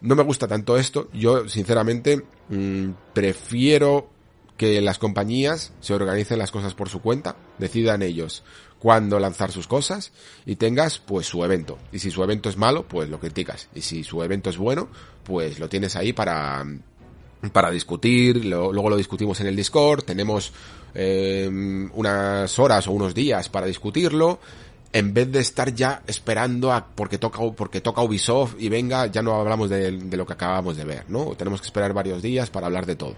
No 0.00 0.16
me 0.16 0.24
gusta 0.24 0.48
tanto 0.48 0.76
esto, 0.76 1.08
yo 1.12 1.48
sinceramente 1.48 2.24
mmm, 2.48 2.90
prefiero 3.14 4.10
que 4.56 4.80
las 4.80 4.98
compañías 4.98 5.72
se 5.78 5.94
organicen 5.94 6.40
las 6.40 6.50
cosas 6.50 6.74
por 6.74 6.88
su 6.88 7.00
cuenta, 7.00 7.36
decidan 7.58 8.02
ellos 8.02 8.42
cuándo 8.82 9.20
lanzar 9.20 9.52
sus 9.52 9.68
cosas 9.68 10.10
y 10.44 10.56
tengas 10.56 10.98
pues 10.98 11.28
su 11.28 11.44
evento. 11.44 11.78
Y 11.92 12.00
si 12.00 12.10
su 12.10 12.20
evento 12.24 12.48
es 12.48 12.56
malo, 12.56 12.84
pues 12.88 13.08
lo 13.08 13.20
criticas. 13.20 13.68
Y 13.76 13.82
si 13.82 14.02
su 14.02 14.24
evento 14.24 14.50
es 14.50 14.58
bueno, 14.58 14.88
pues 15.22 15.60
lo 15.60 15.68
tienes 15.68 15.94
ahí 15.94 16.12
para 16.12 16.66
para 17.52 17.70
discutir, 17.70 18.44
lo, 18.44 18.72
luego 18.72 18.90
lo 18.90 18.96
discutimos 18.96 19.40
en 19.40 19.46
el 19.46 19.54
Discord, 19.54 20.02
tenemos 20.02 20.52
eh, 20.94 21.48
unas 21.92 22.58
horas 22.58 22.88
o 22.88 22.92
unos 22.92 23.14
días 23.14 23.48
para 23.48 23.66
discutirlo, 23.66 24.40
en 24.92 25.14
vez 25.14 25.30
de 25.30 25.40
estar 25.40 25.72
ya 25.72 26.02
esperando 26.06 26.72
a 26.72 26.86
porque 26.86 27.18
toca 27.18 27.38
porque 27.56 27.80
toca 27.80 28.02
Ubisoft 28.02 28.56
y 28.58 28.68
venga, 28.68 29.06
ya 29.06 29.22
no 29.22 29.34
hablamos 29.34 29.70
de, 29.70 29.92
de 29.92 30.16
lo 30.16 30.26
que 30.26 30.32
acabamos 30.32 30.76
de 30.76 30.84
ver, 30.84 31.04
¿no? 31.08 31.36
Tenemos 31.36 31.60
que 31.60 31.66
esperar 31.66 31.92
varios 31.92 32.20
días 32.20 32.50
para 32.50 32.66
hablar 32.66 32.86
de 32.86 32.96
todo. 32.96 33.14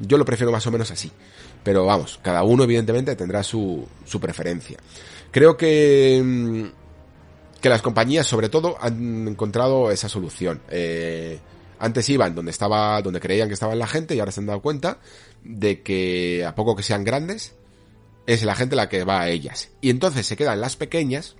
Yo 0.00 0.18
lo 0.18 0.24
prefiero 0.24 0.50
más 0.50 0.66
o 0.66 0.70
menos 0.70 0.90
así. 0.90 1.12
Pero 1.62 1.84
vamos, 1.84 2.18
cada 2.22 2.42
uno 2.42 2.64
evidentemente 2.64 3.14
tendrá 3.16 3.42
su, 3.42 3.86
su 4.04 4.18
preferencia. 4.18 4.78
Creo 5.30 5.56
que, 5.56 6.70
que 7.60 7.68
las 7.68 7.82
compañías 7.82 8.26
sobre 8.26 8.48
todo 8.48 8.76
han 8.80 9.28
encontrado 9.28 9.90
esa 9.90 10.08
solución. 10.08 10.62
Eh, 10.70 11.38
antes 11.78 12.08
iban 12.08 12.34
donde 12.34 12.50
estaba, 12.50 13.00
donde 13.02 13.20
creían 13.20 13.48
que 13.48 13.54
estaba 13.54 13.74
la 13.74 13.86
gente 13.86 14.14
y 14.14 14.20
ahora 14.20 14.32
se 14.32 14.40
han 14.40 14.46
dado 14.46 14.60
cuenta 14.60 14.98
de 15.44 15.82
que 15.82 16.44
a 16.44 16.54
poco 16.54 16.76
que 16.76 16.82
sean 16.82 17.04
grandes, 17.04 17.54
es 18.26 18.42
la 18.44 18.54
gente 18.54 18.76
la 18.76 18.88
que 18.88 19.04
va 19.04 19.20
a 19.20 19.28
ellas. 19.28 19.70
Y 19.80 19.90
entonces 19.90 20.26
se 20.26 20.36
quedan 20.36 20.60
las 20.60 20.76
pequeñas, 20.76 21.36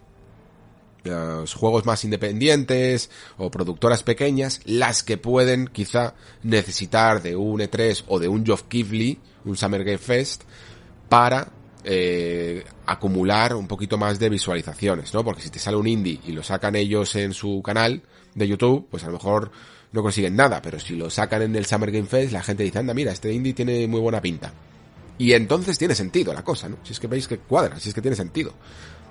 los 1.04 1.54
juegos 1.54 1.86
más 1.86 2.04
independientes 2.04 3.10
o 3.38 3.50
productoras 3.50 4.02
pequeñas, 4.02 4.60
las 4.64 5.02
que 5.02 5.16
pueden 5.16 5.66
quizá 5.68 6.14
necesitar 6.42 7.22
de 7.22 7.36
un 7.36 7.60
E3 7.60 8.04
o 8.08 8.18
de 8.18 8.28
un 8.28 8.44
Geoff 8.44 8.64
Keighley, 8.64 9.18
un 9.44 9.56
Summer 9.56 9.84
Game 9.84 9.98
Fest, 9.98 10.42
para 11.08 11.52
eh, 11.84 12.64
acumular 12.86 13.54
un 13.54 13.66
poquito 13.66 13.96
más 13.96 14.18
de 14.18 14.28
visualizaciones, 14.28 15.14
¿no? 15.14 15.24
Porque 15.24 15.42
si 15.42 15.50
te 15.50 15.58
sale 15.58 15.76
un 15.76 15.86
indie 15.86 16.20
y 16.26 16.32
lo 16.32 16.42
sacan 16.42 16.76
ellos 16.76 17.16
en 17.16 17.32
su 17.32 17.62
canal 17.62 18.02
de 18.34 18.48
YouTube, 18.48 18.86
pues 18.90 19.02
a 19.04 19.06
lo 19.06 19.14
mejor 19.14 19.50
no 19.92 20.02
consiguen 20.02 20.36
nada, 20.36 20.60
pero 20.62 20.78
si 20.78 20.94
lo 20.96 21.10
sacan 21.10 21.42
en 21.42 21.56
el 21.56 21.66
Summer 21.66 21.90
Game 21.90 22.06
Fest, 22.06 22.32
la 22.32 22.42
gente 22.42 22.62
dice, 22.62 22.78
anda, 22.78 22.94
mira, 22.94 23.12
este 23.12 23.32
indie 23.32 23.54
tiene 23.54 23.86
muy 23.88 24.00
buena 24.00 24.20
pinta. 24.20 24.52
Y 25.18 25.32
entonces 25.32 25.76
tiene 25.78 25.94
sentido 25.94 26.32
la 26.32 26.42
cosa, 26.42 26.68
¿no? 26.68 26.78
Si 26.82 26.92
es 26.92 27.00
que 27.00 27.06
veis 27.06 27.28
que 27.28 27.38
cuadra, 27.38 27.78
si 27.78 27.90
es 27.90 27.94
que 27.94 28.00
tiene 28.00 28.16
sentido. 28.16 28.54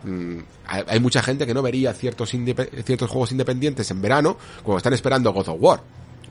Mm, 0.04 0.40
hay 0.66 1.00
mucha 1.00 1.22
gente 1.22 1.46
que 1.46 1.54
no 1.54 1.62
vería 1.62 1.94
ciertos, 1.94 2.32
juegos 2.32 3.32
independientes 3.32 3.90
en 3.92 4.02
verano 4.02 4.38
cuando 4.64 4.78
están 4.78 4.94
esperando 4.94 5.34
God 5.34 5.50
of 5.50 5.58
War. 5.60 5.84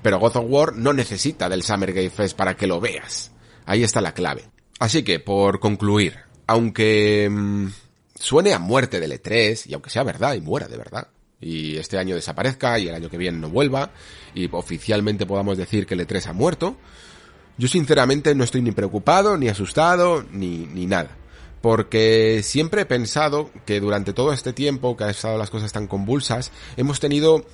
Pero 0.02 0.18
God 0.18 0.36
of 0.36 0.44
War 0.48 0.76
no 0.76 0.92
necesita 0.92 1.48
del 1.48 1.62
Summer 1.62 1.92
Game 1.92 2.10
Fest 2.10 2.36
para 2.36 2.56
que 2.56 2.66
lo 2.66 2.80
veas. 2.80 3.32
Ahí 3.66 3.82
está 3.82 4.00
la 4.00 4.12
clave. 4.12 4.44
Así 4.78 5.02
que, 5.02 5.20
por 5.20 5.60
concluir, 5.60 6.16
aunque 6.46 7.28
mm, 7.30 7.66
suene 8.14 8.54
a 8.54 8.58
muerte 8.58 9.00
del 9.00 9.12
E3, 9.12 9.66
y 9.66 9.74
aunque 9.74 9.90
sea 9.90 10.04
verdad 10.04 10.34
y 10.34 10.40
muera 10.40 10.68
de 10.68 10.76
verdad, 10.76 11.08
y 11.40 11.76
este 11.76 11.98
año 11.98 12.14
desaparezca 12.14 12.78
y 12.78 12.88
el 12.88 12.94
año 12.94 13.10
que 13.10 13.18
viene 13.18 13.38
no 13.38 13.50
vuelva, 13.50 13.90
y 14.34 14.48
oficialmente 14.52 15.26
podamos 15.26 15.58
decir 15.58 15.86
que 15.86 15.94
el 15.94 16.06
E3 16.06 16.26
ha 16.26 16.32
muerto, 16.32 16.76
yo 17.58 17.66
sinceramente 17.66 18.34
no 18.34 18.44
estoy 18.44 18.62
ni 18.62 18.70
preocupado, 18.70 19.36
ni 19.36 19.48
asustado, 19.48 20.24
ni, 20.30 20.66
ni 20.66 20.86
nada. 20.86 21.10
Porque 21.60 22.40
siempre 22.42 22.82
he 22.82 22.86
pensado 22.86 23.50
que 23.66 23.80
durante 23.80 24.12
todo 24.12 24.32
este 24.32 24.52
tiempo 24.52 24.96
que 24.96 25.04
han 25.04 25.10
estado 25.10 25.38
las 25.38 25.50
cosas 25.50 25.72
tan 25.72 25.86
convulsas, 25.86 26.52
hemos 26.76 27.00
tenido 27.00 27.44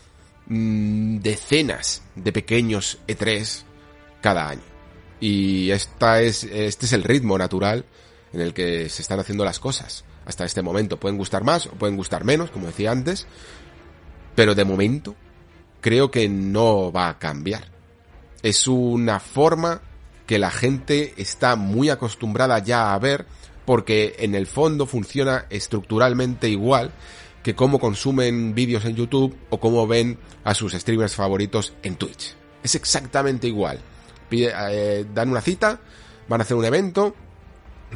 mm, 0.46 1.18
decenas 1.18 2.02
de 2.14 2.32
pequeños 2.32 2.98
E3 3.08 3.62
cada 4.20 4.48
año. 4.48 4.62
Y 5.20 5.70
esta 5.70 6.20
es, 6.20 6.44
este 6.44 6.86
es 6.86 6.92
el 6.92 7.02
ritmo 7.02 7.38
natural 7.38 7.84
en 8.32 8.40
el 8.40 8.52
que 8.52 8.88
se 8.88 9.02
están 9.02 9.20
haciendo 9.20 9.44
las 9.44 9.58
cosas. 9.58 10.04
Hasta 10.26 10.44
este 10.44 10.62
momento 10.62 10.98
pueden 10.98 11.16
gustar 11.16 11.44
más 11.44 11.66
o 11.66 11.70
pueden 11.70 11.96
gustar 11.96 12.24
menos, 12.24 12.50
como 12.50 12.66
decía 12.66 12.90
antes, 12.90 13.26
pero 14.34 14.54
de 14.54 14.64
momento 14.64 15.14
creo 15.80 16.10
que 16.10 16.28
no 16.28 16.92
va 16.92 17.08
a 17.08 17.18
cambiar. 17.18 17.68
Es 18.42 18.66
una 18.66 19.20
forma 19.20 19.82
que 20.26 20.38
la 20.38 20.50
gente 20.50 21.14
está 21.18 21.56
muy 21.56 21.90
acostumbrada 21.90 22.58
ya 22.58 22.94
a 22.94 22.98
ver 22.98 23.26
porque 23.64 24.16
en 24.18 24.34
el 24.34 24.46
fondo 24.46 24.86
funciona 24.86 25.46
estructuralmente 25.50 26.48
igual 26.48 26.92
que 27.42 27.54
cómo 27.54 27.78
consumen 27.78 28.54
vídeos 28.54 28.84
en 28.84 28.96
YouTube 28.96 29.36
o 29.50 29.60
cómo 29.60 29.86
ven 29.86 30.18
a 30.44 30.54
sus 30.54 30.72
streamers 30.72 31.14
favoritos 31.14 31.74
en 31.82 31.96
Twitch. 31.96 32.34
Es 32.62 32.74
exactamente 32.74 33.46
igual. 33.46 33.78
Eh, 34.30 35.04
dan 35.14 35.30
una 35.30 35.40
cita, 35.40 35.80
van 36.26 36.40
a 36.40 36.44
hacer 36.44 36.56
un 36.56 36.64
evento, 36.64 37.14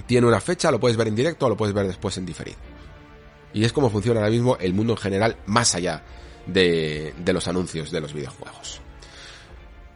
tiene 0.07 0.27
una 0.27 0.41
fecha, 0.41 0.71
lo 0.71 0.79
puedes 0.79 0.97
ver 0.97 1.09
en 1.09 1.16
directo 1.16 1.47
o 1.47 1.49
lo 1.49 1.57
puedes 1.57 1.75
ver 1.75 1.87
después 1.87 2.16
en 2.19 2.27
diferido. 2.27 2.59
Y 3.55 3.64
es 3.64 3.73
como 3.73 3.89
funciona 3.89 4.21
ahora 4.21 4.31
mismo 4.31 4.59
el 4.61 4.75
mundo 4.75 4.93
en 4.93 4.99
general, 4.99 5.37
más 5.47 5.75
allá 5.75 6.03
de 6.47 7.14
los 7.27 7.49
anuncios 7.49 7.91
de 7.91 8.01
los 8.01 8.12
videojuegos. 8.12 8.83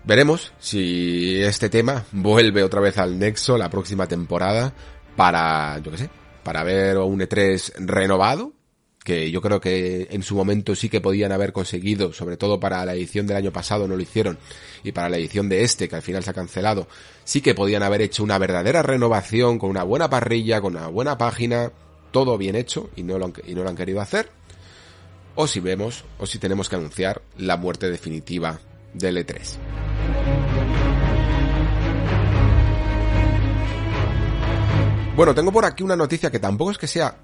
Veremos 0.04 0.52
si 0.58 1.40
este 1.40 1.68
tema 1.68 2.04
vuelve 2.10 2.64
otra 2.64 2.80
vez 2.80 2.98
al 2.98 3.18
Nexo 3.18 3.56
la 3.56 3.70
próxima 3.70 4.08
temporada 4.08 4.72
para, 5.16 5.78
yo 5.78 5.90
qué 5.90 5.98
sé, 5.98 6.10
para 6.42 6.62
ver 6.64 6.98
un 6.98 7.20
E3 7.20 7.74
renovado, 7.78 8.52
que 9.04 9.30
yo 9.30 9.40
creo 9.40 9.60
que 9.60 10.08
en 10.10 10.22
su 10.22 10.36
momento 10.36 10.74
sí 10.74 10.88
que 10.88 11.00
podían 11.00 11.32
haber 11.32 11.52
conseguido, 11.52 12.12
sobre 12.12 12.36
todo 12.36 12.60
para 12.60 12.84
la 12.84 12.94
edición 12.94 13.26
del 13.26 13.36
año 13.36 13.52
pasado 13.52 13.88
no 13.88 13.96
lo 13.96 14.02
hicieron, 14.02 14.38
y 14.84 14.92
para 14.92 15.08
la 15.08 15.16
edición 15.16 15.48
de 15.48 15.64
este, 15.64 15.88
que 15.88 15.96
al 15.96 16.02
final 16.02 16.22
se 16.22 16.30
ha 16.30 16.34
cancelado, 16.34 16.86
sí 17.24 17.40
que 17.40 17.54
podían 17.54 17.82
haber 17.82 18.02
hecho 18.02 18.22
una 18.22 18.38
verdadera 18.38 18.82
renovación 18.82 19.58
con 19.58 19.70
una 19.70 19.82
buena 19.82 20.08
parrilla, 20.08 20.60
con 20.60 20.76
una 20.76 20.88
buena 20.88 21.18
página, 21.18 21.72
todo 22.10 22.38
bien 22.38 22.54
hecho, 22.54 22.90
y 22.94 23.02
no 23.02 23.18
lo 23.18 23.32
y 23.46 23.54
no 23.54 23.62
lo 23.62 23.70
han 23.70 23.76
querido 23.76 24.00
hacer. 24.00 24.30
O 25.34 25.46
si 25.46 25.60
vemos, 25.60 26.04
o 26.18 26.26
si 26.26 26.38
tenemos 26.38 26.68
que 26.68 26.76
anunciar 26.76 27.22
la 27.38 27.56
muerte 27.56 27.90
definitiva 27.90 28.60
del 28.92 29.16
E3. 29.16 30.41
Bueno, 35.14 35.34
tengo 35.34 35.52
por 35.52 35.66
aquí 35.66 35.82
una 35.82 35.94
noticia 35.94 36.30
que 36.30 36.38
tampoco 36.38 36.70
es 36.70 36.78
que 36.78 36.86
sea 36.86 37.14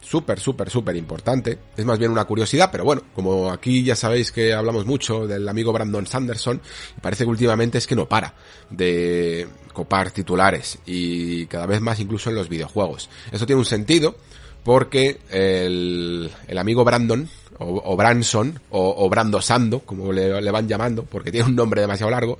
súper, 0.00 0.38
súper, 0.38 0.70
súper 0.70 0.94
importante. 0.94 1.58
Es 1.76 1.84
más 1.84 1.98
bien 1.98 2.12
una 2.12 2.24
curiosidad, 2.24 2.68
pero 2.70 2.84
bueno, 2.84 3.02
como 3.14 3.50
aquí 3.50 3.82
ya 3.82 3.96
sabéis 3.96 4.30
que 4.30 4.52
hablamos 4.52 4.86
mucho 4.86 5.26
del 5.26 5.48
amigo 5.48 5.72
Brandon 5.72 6.06
Sanderson, 6.06 6.60
parece 7.00 7.24
que 7.24 7.30
últimamente 7.30 7.78
es 7.78 7.86
que 7.88 7.96
no 7.96 8.08
para 8.08 8.34
de 8.70 9.48
copar 9.72 10.12
titulares 10.12 10.78
y 10.86 11.46
cada 11.46 11.66
vez 11.66 11.80
más 11.80 11.98
incluso 11.98 12.30
en 12.30 12.36
los 12.36 12.48
videojuegos. 12.48 13.10
Eso 13.32 13.44
tiene 13.44 13.58
un 13.58 13.66
sentido 13.66 14.14
porque 14.62 15.18
el, 15.28 16.30
el 16.46 16.58
amigo 16.58 16.84
Brandon, 16.84 17.28
o, 17.64 17.96
Branson, 17.96 18.60
o, 18.70 19.08
Brando 19.08 19.40
Sando, 19.40 19.80
como 19.80 20.12
le, 20.12 20.50
van 20.50 20.68
llamando, 20.68 21.04
porque 21.04 21.30
tiene 21.30 21.48
un 21.48 21.56
nombre 21.56 21.80
demasiado 21.80 22.10
largo, 22.10 22.38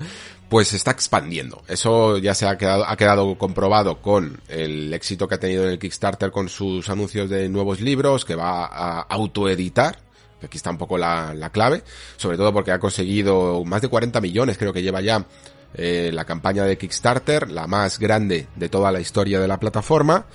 pues 0.48 0.68
se 0.68 0.76
está 0.76 0.90
expandiendo. 0.90 1.62
Eso 1.68 2.18
ya 2.18 2.34
se 2.34 2.46
ha 2.46 2.58
quedado, 2.58 2.84
ha 2.86 2.96
quedado 2.96 3.36
comprobado 3.38 4.00
con 4.00 4.40
el 4.48 4.92
éxito 4.92 5.28
que 5.28 5.36
ha 5.36 5.40
tenido 5.40 5.64
en 5.64 5.70
el 5.70 5.78
Kickstarter 5.78 6.30
con 6.30 6.48
sus 6.48 6.88
anuncios 6.88 7.30
de 7.30 7.48
nuevos 7.48 7.80
libros, 7.80 8.24
que 8.24 8.34
va 8.34 8.66
a 8.66 9.00
autoeditar, 9.02 9.98
aquí 10.42 10.56
está 10.56 10.70
un 10.70 10.78
poco 10.78 10.98
la, 10.98 11.34
la 11.34 11.50
clave, 11.50 11.82
sobre 12.16 12.36
todo 12.36 12.52
porque 12.52 12.72
ha 12.72 12.78
conseguido 12.78 13.64
más 13.64 13.82
de 13.82 13.88
40 13.88 14.20
millones, 14.20 14.58
creo 14.58 14.72
que 14.72 14.82
lleva 14.82 15.00
ya 15.00 15.24
eh, 15.74 16.10
la 16.12 16.26
campaña 16.26 16.64
de 16.64 16.76
Kickstarter, 16.76 17.50
la 17.50 17.66
más 17.66 17.98
grande 17.98 18.46
de 18.56 18.68
toda 18.68 18.92
la 18.92 19.00
historia 19.00 19.40
de 19.40 19.48
la 19.48 19.58
plataforma. 19.58 20.26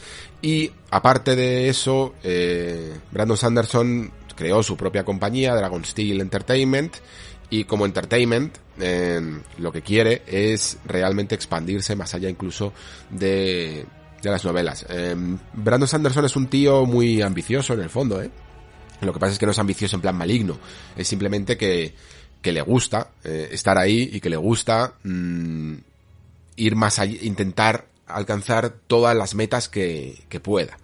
Y 0.41 0.71
aparte 0.89 1.35
de 1.35 1.69
eso, 1.69 2.15
eh, 2.23 2.97
Brandon 3.11 3.37
Sanderson 3.37 4.11
creó 4.37 4.63
su 4.63 4.77
propia 4.77 5.03
compañía, 5.03 5.55
Dragon 5.55 5.83
Steel 5.83 6.21
Entertainment, 6.21 6.95
y 7.49 7.63
como 7.63 7.85
entertainment 7.85 8.57
eh, 8.79 9.21
lo 9.57 9.71
que 9.71 9.81
quiere 9.81 10.21
es 10.27 10.77
realmente 10.85 11.35
expandirse 11.35 11.95
más 11.95 12.13
allá 12.13 12.29
incluso 12.29 12.73
de, 13.09 13.85
de 14.21 14.29
las 14.29 14.43
novelas. 14.45 14.85
Eh, 14.89 15.15
Brandon 15.53 15.87
Sanderson 15.87 16.25
es 16.25 16.35
un 16.35 16.47
tío 16.47 16.85
muy 16.85 17.21
ambicioso 17.21 17.73
en 17.73 17.81
el 17.81 17.89
fondo, 17.89 18.21
¿eh? 18.21 18.29
Lo 19.01 19.13
que 19.13 19.19
pasa 19.19 19.33
es 19.33 19.39
que 19.39 19.45
no 19.45 19.51
es 19.51 19.59
ambicioso 19.59 19.95
en 19.95 20.01
plan 20.01 20.15
maligno, 20.15 20.57
es 20.95 21.07
simplemente 21.07 21.55
que, 21.55 21.93
que 22.41 22.51
le 22.51 22.61
gusta 22.61 23.11
eh, 23.23 23.49
estar 23.51 23.77
ahí 23.77 24.09
y 24.11 24.19
que 24.19 24.29
le 24.29 24.37
gusta 24.37 24.95
mm, 25.03 25.73
ir 26.55 26.75
más 26.75 26.97
allá, 26.97 27.17
intentar 27.21 27.85
alcanzar 28.07 28.73
todas 28.87 29.15
las 29.15 29.35
metas 29.35 29.69
que, 29.69 30.23
que 30.29 30.39
pueda. 30.39 30.77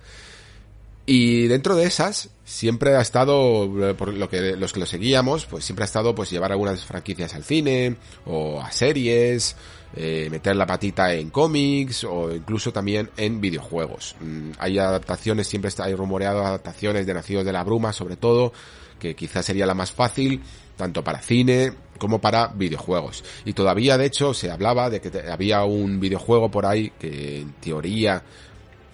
Y 1.05 1.47
dentro 1.47 1.75
de 1.75 1.83
esas, 1.83 2.29
siempre 2.45 2.95
ha 2.95 3.01
estado, 3.01 3.89
eh, 3.89 3.93
por 3.93 4.13
lo 4.13 4.29
que 4.29 4.55
los 4.55 4.71
que 4.71 4.79
lo 4.79 4.85
seguíamos, 4.85 5.45
pues 5.45 5.65
siempre 5.65 5.83
ha 5.83 5.85
estado 5.85 6.15
pues 6.15 6.29
llevar 6.29 6.51
algunas 6.51 6.83
franquicias 6.85 7.33
al 7.35 7.43
cine, 7.43 7.97
o 8.25 8.61
a 8.61 8.71
series, 8.71 9.57
eh, 9.95 10.29
meter 10.31 10.55
la 10.55 10.65
patita 10.65 11.13
en 11.13 11.29
cómics, 11.29 12.05
o 12.05 12.33
incluso 12.33 12.71
también 12.71 13.09
en 13.17 13.41
videojuegos. 13.41 14.15
Mm, 14.21 14.51
hay 14.59 14.79
adaptaciones, 14.79 15.47
siempre 15.47 15.71
hay 15.79 15.93
rumoreado 15.93 16.45
adaptaciones 16.45 17.05
de 17.05 17.13
Nacidos 17.13 17.45
de 17.45 17.51
la 17.51 17.63
Bruma, 17.63 17.91
sobre 17.91 18.15
todo, 18.15 18.53
que 18.97 19.13
quizás 19.13 19.45
sería 19.45 19.65
la 19.65 19.73
más 19.73 19.91
fácil, 19.91 20.41
tanto 20.77 21.03
para 21.03 21.19
cine 21.19 21.73
como 21.97 22.19
para 22.19 22.47
videojuegos. 22.47 23.23
Y 23.45 23.53
todavía, 23.53 23.97
de 23.97 24.05
hecho, 24.05 24.33
se 24.33 24.49
hablaba 24.49 24.89
de 24.89 25.01
que 25.01 25.29
había 25.29 25.63
un 25.63 25.99
videojuego 25.99 26.49
por 26.49 26.65
ahí 26.65 26.91
que 26.97 27.41
en 27.41 27.53
teoría 27.53 28.23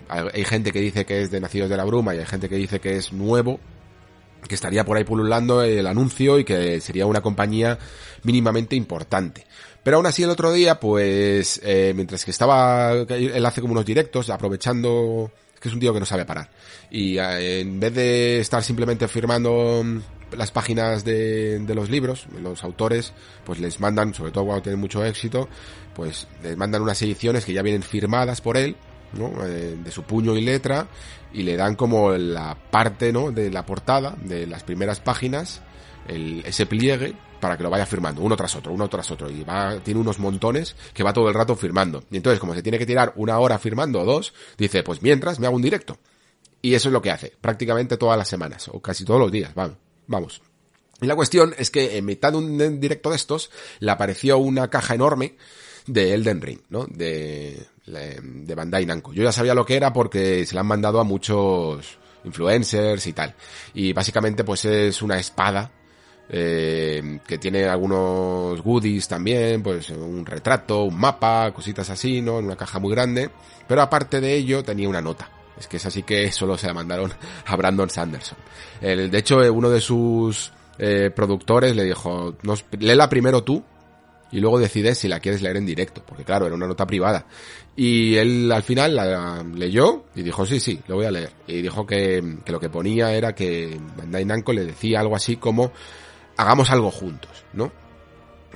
hay 0.10 0.43
gente 0.45 0.72
que 0.72 0.82
dice 0.82 1.05
que 1.05 1.22
es 1.22 1.32
de 1.32 1.39
Nacidos 1.39 1.70
de 1.70 1.78
la 1.78 1.86
Bruma 1.86 2.16
y 2.16 2.20
hay 2.20 2.26
gente 2.26 2.49
que 2.49 2.55
dice 2.55 2.80
que 2.80 2.97
es 2.97 3.14
nuevo, 3.14 3.60
que 4.47 4.55
estaría 4.55 4.84
por 4.84 4.97
ahí 4.97 5.03
pululando 5.03 5.62
el 5.62 5.86
anuncio 5.86 6.39
y 6.39 6.43
que 6.43 6.82
sería 6.82 7.05
una 7.05 7.22
compañía 7.22 7.78
mínimamente 8.24 8.76
importante. 8.76 9.45
Pero 9.84 9.97
aún 9.97 10.05
así 10.05 10.24
el 10.24 10.30
otro 10.30 10.51
día, 10.51 10.80
pues, 10.80 11.62
eh, 11.64 11.93
mientras 11.95 12.26
que 12.26 12.32
estaba, 12.32 12.91
él 12.91 13.45
hace 13.45 13.62
como 13.62 13.74
unos 13.74 13.86
directos, 13.86 14.30
aprovechando, 14.30 15.32
que 15.60 15.70
es 15.70 15.74
un 15.74 15.80
tío 15.80 15.93
que 15.93 15.99
no 15.99 16.05
sabe 16.05 16.26
parar. 16.26 16.49
Y 16.89 17.18
eh, 17.18 17.62
en 17.62 17.80
vez 17.80 17.93
de 17.93 18.39
estar 18.39 18.64
simplemente 18.64 19.07
firmando 19.07 19.84
las 20.36 20.51
páginas 20.51 21.03
de, 21.03 21.60
de 21.60 21.76
los 21.76 21.89
libros, 21.89 22.28
los 22.41 22.64
autores, 22.64 23.14
pues 23.45 23.60
les 23.60 23.80
mandan, 23.80 24.14
sobre 24.14 24.32
todo 24.32 24.45
cuando 24.45 24.64
tienen 24.64 24.80
mucho 24.80 25.03
éxito, 25.03 25.47
pues 25.95 26.28
les 26.43 26.57
mandan 26.57 26.82
unas 26.82 27.01
ediciones 27.01 27.45
que 27.45 27.53
ya 27.53 27.62
vienen 27.62 27.84
firmadas 27.84 28.41
por 28.41 28.57
él, 28.57 28.76
¿no? 29.14 29.45
Eh, 29.45 29.78
de 29.84 29.91
su 29.91 30.03
puño 30.03 30.36
y 30.36 30.41
letra 30.41 30.88
y 31.34 31.43
le 31.43 31.55
dan 31.55 31.76
como 31.76 32.12
la 32.12 32.55
parte 32.55 33.12
¿no? 33.12 33.32
de 33.32 33.51
la 33.51 33.66
portada 33.66 34.16
de 34.24 34.47
las 34.47 34.64
primeras 34.64 34.99
páginas 34.99 35.62
el, 36.07 36.43
ese 36.45 36.66
pliegue 36.66 37.16
para 37.39 37.55
que 37.57 37.64
lo 37.64 37.70
vaya 37.70 37.86
firmando 37.86 38.22
uno 38.22 38.36
tras 38.36 38.55
otro, 38.55 38.74
uno 38.74 38.89
tras 38.89 39.10
otro 39.12 39.30
y 39.30 39.43
va, 39.43 39.80
tiene 39.80 39.99
unos 39.99 40.20
montones 40.20 40.76
que 40.93 41.03
va 41.03 41.14
todo 41.14 41.28
el 41.28 41.34
rato 41.34 41.55
firmando 41.55 42.03
y 42.12 42.18
entonces 42.18 42.39
como 42.39 42.53
se 42.53 42.64
tiene 42.64 42.78
que 42.78 42.86
tirar 42.86 43.14
una 43.16 43.39
hora 43.39 43.57
firmando 43.60 44.01
o 44.01 44.05
dos 44.05 44.34
dice 44.57 44.84
pues 44.84 45.01
mientras 45.01 45.39
me 45.39 45.47
hago 45.47 45.55
un 45.55 45.62
directo 45.62 45.97
y 46.62 46.74
eso 46.74 46.89
es 46.89 46.93
lo 46.93 47.01
que 47.01 47.12
hace 47.12 47.34
prácticamente 47.39 47.97
todas 47.97 48.18
las 48.18 48.28
semanas 48.28 48.70
o 48.72 48.82
casi 48.82 49.05
todos 49.05 49.20
los 49.20 49.32
días 49.32 49.53
vamos, 49.55 49.78
vamos. 50.07 50.41
Y 51.01 51.05
la 51.05 51.16
cuestión 51.16 51.55
es 51.57 51.72
que 51.72 51.97
en 51.97 52.05
mitad 52.05 52.34
de 52.34 52.38
un 52.39 52.80
directo 52.80 53.10
de 53.10 53.16
estos 53.16 53.51
le 53.80 53.89
apareció 53.91 54.38
una 54.38 54.70
caja 54.70 54.95
enorme 54.95 55.38
de 55.90 56.14
Elden 56.14 56.42
Ring, 56.42 56.60
¿no? 56.70 56.86
De, 56.86 57.66
de 57.86 58.56
Bandai 58.56 58.86
Namco. 58.86 59.14
Yo 59.14 59.24
ya 59.24 59.32
sabía 59.32 59.56
lo 59.56 59.66
que 59.66 59.76
era 59.76 59.92
porque 59.92 60.46
se 60.46 60.56
la 60.56 60.62
han 60.62 60.68
mandado 60.68 61.00
a 61.00 61.04
muchos 61.04 61.98
influencers 62.24 63.06
y 63.08 63.14
tal. 63.14 63.34
Y 63.74 63.94
básicamente 63.94 64.44
pues 64.44 64.66
es 64.66 65.02
una 65.02 65.18
espada 65.20 65.72
eh, 66.30 67.20
que 67.26 67.40
tiene 67.40 67.66
algunos 67.66 68.62
goodies 68.62 69.08
también, 69.08 69.64
pues 69.64 69.90
un 69.90 70.26
retrato, 70.26 70.84
un 70.84 71.00
mapa, 71.00 71.52
cositas 71.52 71.90
así, 71.90 72.22
¿no? 72.22 72.40
En 72.40 72.46
una 72.46 72.56
caja 72.56 72.80
muy 72.80 72.92
grande. 72.92 73.30
Pero 73.68 73.82
aparte 73.82 74.22
de 74.22 74.36
ello 74.36 74.64
tenía 74.64 74.88
una 74.88 75.02
nota. 75.02 75.30
Es 75.60 75.68
que 75.68 75.78
es 75.78 75.86
así 75.86 76.04
que 76.04 76.32
solo 76.32 76.58
se 76.58 76.68
la 76.68 76.74
mandaron 76.74 77.12
a 77.46 77.56
Brandon 77.56 77.90
Sanderson. 77.90 78.38
El, 78.80 79.10
de 79.10 79.18
hecho, 79.18 79.44
eh, 79.44 79.50
uno 79.50 79.72
de 79.72 79.82
sus 79.82 80.52
eh, 80.78 81.10
productores 81.16 81.76
le 81.76 81.84
dijo, 81.84 82.36
léela 82.78 83.10
primero 83.10 83.44
tú 83.44 83.64
y 84.32 84.39
luego 84.39 84.59
decides 84.59 84.97
si 84.97 85.07
la 85.07 85.19
quieres 85.19 85.41
leer 85.41 85.57
en 85.57 85.65
directo, 85.65 86.03
porque 86.05 86.23
claro, 86.23 86.45
era 86.45 86.55
una 86.55 86.67
nota 86.67 86.86
privada. 86.86 87.25
Y 87.75 88.15
él 88.15 88.51
al 88.51 88.63
final 88.63 88.95
la 88.95 89.43
leyó 89.43 90.05
y 90.15 90.21
dijo, 90.21 90.45
sí, 90.45 90.59
sí, 90.59 90.80
lo 90.88 90.95
voy 90.95 91.05
a 91.05 91.11
leer. 91.11 91.32
Y 91.47 91.61
dijo 91.61 91.86
que, 91.86 92.38
que 92.45 92.51
lo 92.51 92.59
que 92.59 92.69
ponía 92.69 93.13
era 93.13 93.34
que 93.34 93.80
Bandai 93.97 94.25
Namco 94.25 94.53
le 94.53 94.65
decía 94.65 94.99
algo 94.99 95.15
así 95.15 95.38
como, 95.38 95.71
hagamos 96.38 96.69
algo 96.71 96.91
juntos, 96.91 97.45
¿no? 97.53 97.71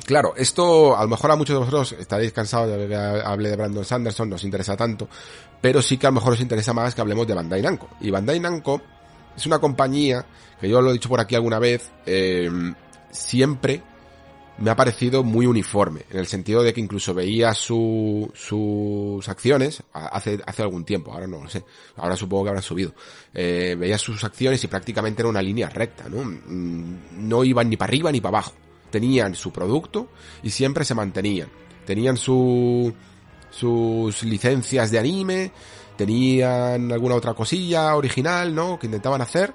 Claro, 0.05 0.33
esto 0.35 0.97
a 0.97 1.03
lo 1.03 1.09
mejor 1.09 1.31
a 1.31 1.35
muchos 1.35 1.53
de 1.53 1.59
vosotros 1.59 1.93
estaréis 1.93 2.33
cansados 2.33 2.69
de 2.77 2.87
que 2.87 2.95
hable 2.95 3.49
de 3.49 3.55
Brandon 3.55 3.85
Sanderson, 3.85 4.29
no 4.29 4.35
os 4.35 4.43
interesa 4.43 4.75
tanto, 4.75 5.07
pero 5.61 5.81
sí 5.81 5.97
que 5.97 6.07
a 6.07 6.09
lo 6.09 6.15
mejor 6.15 6.33
os 6.33 6.41
interesa 6.41 6.73
más 6.73 6.95
que 6.95 7.01
hablemos 7.01 7.27
de 7.27 7.35
Bandai 7.35 7.61
Namco. 7.61 7.89
Y 8.01 8.09
Bandai 8.09 8.39
Namco 8.39 8.81
es 9.35 9.45
una 9.45 9.59
compañía 9.59 10.25
que 10.59 10.67
yo 10.67 10.81
lo 10.81 10.89
he 10.89 10.93
dicho 10.93 11.09
por 11.09 11.21
aquí 11.21 11.35
alguna 11.35 11.59
vez, 11.59 11.91
eh, 12.05 12.49
siempre 13.11 13.83
me 14.57 14.69
ha 14.69 14.75
parecido 14.75 15.23
muy 15.23 15.45
uniforme, 15.47 16.05
en 16.09 16.19
el 16.19 16.27
sentido 16.27 16.61
de 16.61 16.73
que 16.73 16.81
incluso 16.81 17.13
veía 17.13 17.53
su, 17.53 18.31
sus 18.35 19.27
acciones 19.27 19.81
hace, 19.91 20.39
hace 20.45 20.61
algún 20.61 20.85
tiempo, 20.85 21.11
ahora 21.11 21.27
no 21.27 21.41
lo 21.41 21.49
sé, 21.49 21.63
ahora 21.97 22.15
supongo 22.15 22.43
que 22.43 22.49
habrá 22.49 22.61
subido, 22.61 22.93
eh, 23.33 23.75
veía 23.77 23.97
sus 23.97 24.23
acciones 24.23 24.63
y 24.63 24.67
prácticamente 24.67 25.21
era 25.21 25.29
una 25.29 25.41
línea 25.41 25.69
recta, 25.69 26.07
¿no? 26.07 26.23
Mm, 26.23 27.27
no 27.27 27.43
iban 27.43 27.69
ni 27.69 27.77
para 27.77 27.89
arriba 27.89 28.11
ni 28.11 28.21
para 28.21 28.37
abajo, 28.37 28.53
tenían 28.91 29.33
su 29.33 29.51
producto 29.51 30.09
y 30.43 30.51
siempre 30.51 30.85
se 30.85 30.93
mantenían, 30.93 31.49
tenían 31.85 32.15
su, 32.15 32.93
sus 33.49 34.23
licencias 34.23 34.91
de 34.91 34.99
anime, 34.99 35.51
tenían 35.97 36.91
alguna 36.91 37.15
otra 37.15 37.33
cosilla 37.33 37.95
original, 37.95 38.53
¿no? 38.53 38.77
Que 38.77 38.85
intentaban 38.85 39.21
hacer, 39.21 39.53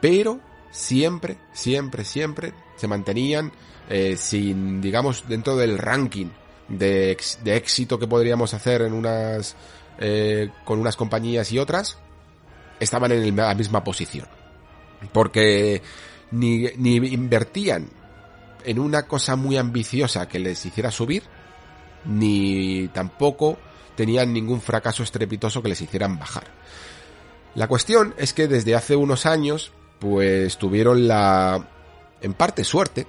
pero 0.00 0.40
siempre, 0.70 1.36
siempre, 1.52 2.04
siempre 2.04 2.54
se 2.76 2.88
mantenían 2.88 3.52
eh, 3.90 4.16
sin, 4.16 4.80
digamos, 4.80 5.24
dentro 5.28 5.56
del 5.56 5.76
ranking 5.76 6.28
de, 6.68 7.18
de, 7.42 7.56
éxito 7.56 7.98
que 7.98 8.06
podríamos 8.06 8.54
hacer 8.54 8.82
en 8.82 8.92
unas, 8.92 9.56
eh, 9.98 10.48
con 10.64 10.78
unas 10.78 10.94
compañías 10.94 11.50
y 11.50 11.58
otras, 11.58 11.98
estaban 12.78 13.10
en 13.10 13.36
la 13.36 13.52
misma 13.56 13.82
posición. 13.82 14.28
Porque 15.12 15.82
ni, 16.30 16.68
ni 16.76 16.96
invertían 16.98 17.88
en 18.64 18.78
una 18.78 19.08
cosa 19.08 19.34
muy 19.34 19.56
ambiciosa 19.56 20.28
que 20.28 20.38
les 20.38 20.64
hiciera 20.64 20.92
subir, 20.92 21.24
ni 22.04 22.86
tampoco 22.94 23.58
tenían 23.96 24.32
ningún 24.32 24.60
fracaso 24.60 25.02
estrepitoso 25.02 25.62
que 25.62 25.70
les 25.70 25.80
hicieran 25.80 26.16
bajar. 26.16 26.44
La 27.56 27.66
cuestión 27.66 28.14
es 28.18 28.32
que 28.34 28.46
desde 28.46 28.76
hace 28.76 28.94
unos 28.94 29.26
años, 29.26 29.72
pues 29.98 30.58
tuvieron 30.58 31.08
la, 31.08 31.66
en 32.22 32.34
parte 32.34 32.62
suerte, 32.62 33.08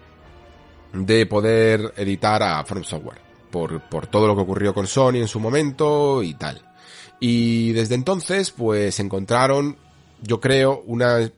de 0.94 1.26
poder 1.26 1.94
editar 1.98 2.42
a 2.44 2.64
From 2.64 2.84
Software. 2.84 3.20
Por, 3.50 3.82
por 3.82 4.08
todo 4.08 4.28
lo 4.28 4.36
que 4.36 4.44
ocurrió 4.44 4.74
con 4.74 4.88
Sony 4.88 5.16
en 5.16 5.28
su 5.28 5.39
momento 5.39 6.24
y 6.24 6.36
tal. 6.36 6.62
Y 7.20 7.72
desde 7.74 7.96
entonces, 7.96 8.52
pues 8.52 9.00
encontraron, 9.00 9.78
yo 10.22 10.39
creo, 10.39 10.84
una 10.88 11.30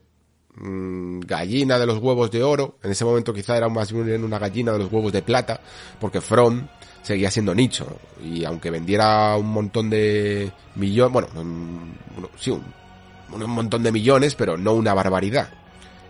mmm, 0.54 1.20
gallina 1.20 1.78
de 1.78 1.86
los 1.86 1.98
huevos 1.98 2.30
de 2.30 2.42
oro. 2.42 2.78
En 2.82 2.92
ese 2.92 3.04
momento 3.04 3.34
quizá 3.34 3.56
era 3.56 3.68
más 3.68 3.92
bien 3.92 4.24
una 4.24 4.38
gallina 4.38 4.72
de 4.72 4.78
los 4.78 4.92
huevos 4.92 5.12
de 5.12 5.22
plata, 5.22 5.60
porque 6.00 6.20
From 6.20 6.68
seguía 7.02 7.30
siendo 7.30 7.54
nicho. 7.54 7.98
Y 8.22 8.44
aunque 8.44 8.70
vendiera 8.70 9.36
un 9.36 9.50
montón 9.50 9.90
de 9.90 10.50
millones, 10.76 11.12
bueno, 11.12 11.28
sí, 12.38 12.50
un, 12.50 12.64
un, 13.30 13.50
montón 13.50 13.82
de 13.82 13.92
millones, 13.92 14.34
pero 14.34 14.56
no 14.56 14.72
una 14.72 14.94
barbaridad. 14.94 15.50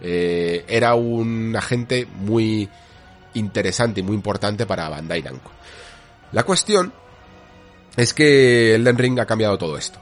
Eh, 0.01 0.65
era 0.69 0.95
un 0.95 1.55
agente 1.57 2.07
muy 2.21 2.69
interesante 3.35 4.01
y 4.01 4.03
muy 4.03 4.15
importante 4.15 4.67
para 4.67 4.89
Bandai 4.89 5.23
Namco. 5.23 5.51
La 6.33 6.43
cuestión 6.45 6.93
es 7.97 8.15
que 8.15 8.75
Elden 8.75 8.99
Ring 8.99 9.21
ha 9.21 9.27
cambiado 9.27 9.59
todo 9.59 9.79
esto. 9.79 10.01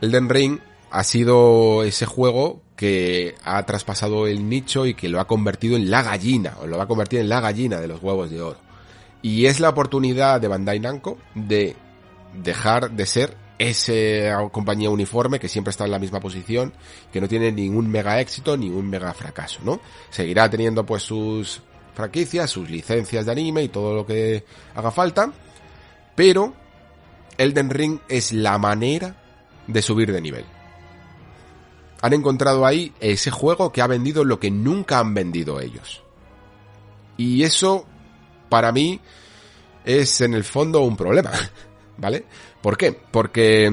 Elden 0.00 0.28
Ring 0.28 0.58
ha 0.90 1.04
sido 1.04 1.82
ese 1.84 2.06
juego 2.06 2.62
que 2.76 3.34
ha 3.44 3.64
traspasado 3.64 4.26
el 4.26 4.48
nicho 4.48 4.86
y 4.86 4.94
que 4.94 5.08
lo 5.08 5.20
ha 5.20 5.26
convertido 5.26 5.76
en 5.76 5.90
la 5.90 6.02
gallina, 6.02 6.56
o 6.60 6.66
lo 6.66 6.76
va 6.76 6.84
a 6.84 6.88
convertir 6.88 7.20
en 7.20 7.28
la 7.28 7.40
gallina 7.40 7.80
de 7.80 7.88
los 7.88 8.02
huevos 8.02 8.30
de 8.30 8.42
oro. 8.42 8.58
Y 9.22 9.46
es 9.46 9.60
la 9.60 9.68
oportunidad 9.68 10.40
de 10.40 10.48
Bandai 10.48 10.80
Namco 10.80 11.18
de 11.34 11.76
dejar 12.34 12.90
de 12.90 13.06
ser 13.06 13.36
esa 13.58 14.48
compañía 14.50 14.90
uniforme 14.90 15.38
que 15.38 15.48
siempre 15.48 15.70
está 15.70 15.84
en 15.84 15.92
la 15.92 16.00
misma 16.00 16.18
posición, 16.18 16.72
que 17.12 17.20
no 17.20 17.28
tiene 17.28 17.52
ningún 17.52 17.88
mega 17.88 18.20
éxito 18.20 18.56
ni 18.56 18.68
un 18.68 18.90
mega 18.90 19.14
fracaso, 19.14 19.60
¿no? 19.64 19.80
Seguirá 20.10 20.50
teniendo 20.50 20.84
pues 20.84 21.04
sus 21.04 21.62
franquicias, 21.94 22.50
sus 22.50 22.70
licencias 22.70 23.26
de 23.26 23.32
anime 23.32 23.64
y 23.64 23.68
todo 23.68 23.94
lo 23.94 24.06
que 24.06 24.44
haga 24.74 24.90
falta, 24.90 25.32
pero 26.14 26.54
Elden 27.38 27.70
Ring 27.70 27.98
es 28.08 28.32
la 28.32 28.58
manera 28.58 29.16
de 29.66 29.82
subir 29.82 30.12
de 30.12 30.20
nivel. 30.20 30.44
Han 32.00 32.12
encontrado 32.12 32.66
ahí 32.66 32.92
ese 33.00 33.30
juego 33.30 33.72
que 33.72 33.80
ha 33.80 33.86
vendido 33.86 34.24
lo 34.24 34.40
que 34.40 34.50
nunca 34.50 34.98
han 34.98 35.14
vendido 35.14 35.60
ellos. 35.60 36.02
Y 37.16 37.44
eso, 37.44 37.86
para 38.48 38.72
mí, 38.72 39.00
es 39.84 40.20
en 40.20 40.34
el 40.34 40.44
fondo 40.44 40.80
un 40.80 40.96
problema. 40.96 41.30
¿Vale? 41.98 42.24
¿Por 42.60 42.76
qué? 42.76 42.92
Porque 42.92 43.70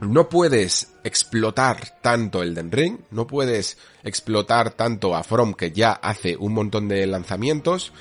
no 0.00 0.28
puedes 0.28 0.94
explotar 1.04 2.00
tanto 2.00 2.42
el 2.42 2.54
Den 2.54 2.72
Ring, 2.72 2.98
no 3.10 3.26
puedes 3.26 3.78
explotar 4.02 4.70
tanto 4.70 5.14
a 5.14 5.22
From 5.22 5.54
que 5.54 5.72
ya 5.72 5.92
hace 5.92 6.36
un 6.36 6.54
montón 6.54 6.88
de 6.88 7.06
lanzamientos, 7.06 7.92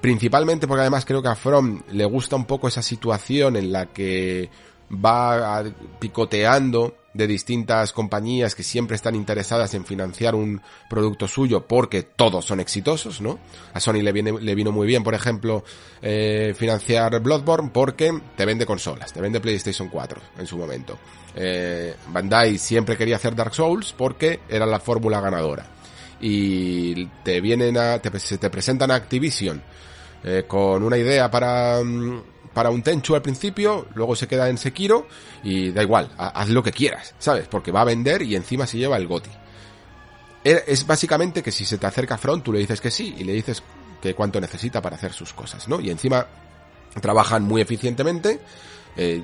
principalmente 0.00 0.68
porque 0.68 0.82
además 0.82 1.04
creo 1.04 1.22
que 1.22 1.28
a 1.28 1.34
From 1.34 1.82
le 1.92 2.04
gusta 2.04 2.36
un 2.36 2.44
poco 2.44 2.68
esa 2.68 2.82
situación 2.82 3.56
en 3.56 3.72
la 3.72 3.86
que 3.86 4.50
va 4.92 5.64
picoteando 5.98 6.96
de 7.18 7.26
distintas 7.26 7.92
compañías 7.92 8.54
que 8.54 8.62
siempre 8.62 8.94
están 8.94 9.16
interesadas 9.16 9.74
en 9.74 9.84
financiar 9.84 10.36
un 10.36 10.62
producto 10.88 11.26
suyo 11.26 11.66
porque 11.66 12.04
todos 12.04 12.44
son 12.44 12.60
exitosos, 12.60 13.20
¿no? 13.20 13.40
A 13.74 13.80
Sony 13.80 14.02
le, 14.02 14.12
viene, 14.12 14.40
le 14.40 14.54
vino 14.54 14.70
muy 14.70 14.86
bien, 14.86 15.02
por 15.02 15.14
ejemplo, 15.14 15.64
eh, 16.00 16.54
financiar 16.56 17.20
Bloodborne 17.20 17.70
porque 17.74 18.16
te 18.36 18.46
vende 18.46 18.64
consolas, 18.64 19.12
te 19.12 19.20
vende 19.20 19.40
PlayStation 19.40 19.88
4 19.88 20.20
en 20.38 20.46
su 20.46 20.56
momento. 20.56 20.96
Eh, 21.34 21.96
Bandai 22.06 22.56
siempre 22.56 22.96
quería 22.96 23.16
hacer 23.16 23.34
Dark 23.34 23.52
Souls 23.52 23.92
porque 23.98 24.38
era 24.48 24.64
la 24.64 24.78
fórmula 24.78 25.20
ganadora. 25.20 25.66
Y 26.20 27.04
te 27.24 27.40
vienen 27.40 27.76
a, 27.78 27.98
te, 27.98 28.16
se 28.20 28.38
te 28.38 28.48
presentan 28.48 28.92
a 28.92 28.94
Activision 28.94 29.60
eh, 30.22 30.44
con 30.46 30.84
una 30.84 30.96
idea 30.96 31.28
para... 31.28 31.82
Mm, 31.82 32.37
para 32.58 32.70
un 32.70 32.82
Tenchu 32.82 33.14
al 33.14 33.22
principio, 33.22 33.86
luego 33.94 34.16
se 34.16 34.26
queda 34.26 34.48
en 34.48 34.58
Sekiro 34.58 35.06
y 35.44 35.70
da 35.70 35.80
igual, 35.80 36.10
haz 36.18 36.48
lo 36.48 36.60
que 36.60 36.72
quieras, 36.72 37.14
¿sabes? 37.16 37.46
Porque 37.46 37.70
va 37.70 37.82
a 37.82 37.84
vender 37.84 38.22
y 38.22 38.34
encima 38.34 38.66
se 38.66 38.78
lleva 38.78 38.96
el 38.96 39.06
GOTI. 39.06 39.30
E, 40.42 40.64
es 40.66 40.84
básicamente 40.84 41.40
que 41.40 41.52
si 41.52 41.64
se 41.64 41.78
te 41.78 41.86
acerca 41.86 42.18
Front, 42.18 42.42
tú 42.42 42.52
le 42.52 42.58
dices 42.58 42.80
que 42.80 42.90
sí 42.90 43.14
y 43.16 43.22
le 43.22 43.32
dices 43.32 43.62
que 44.02 44.12
cuánto 44.12 44.40
necesita 44.40 44.82
para 44.82 44.96
hacer 44.96 45.12
sus 45.12 45.32
cosas, 45.32 45.68
¿no? 45.68 45.78
Y 45.78 45.90
encima 45.90 46.26
trabajan 47.00 47.44
muy 47.44 47.60
eficientemente, 47.60 48.40
eh, 48.96 49.22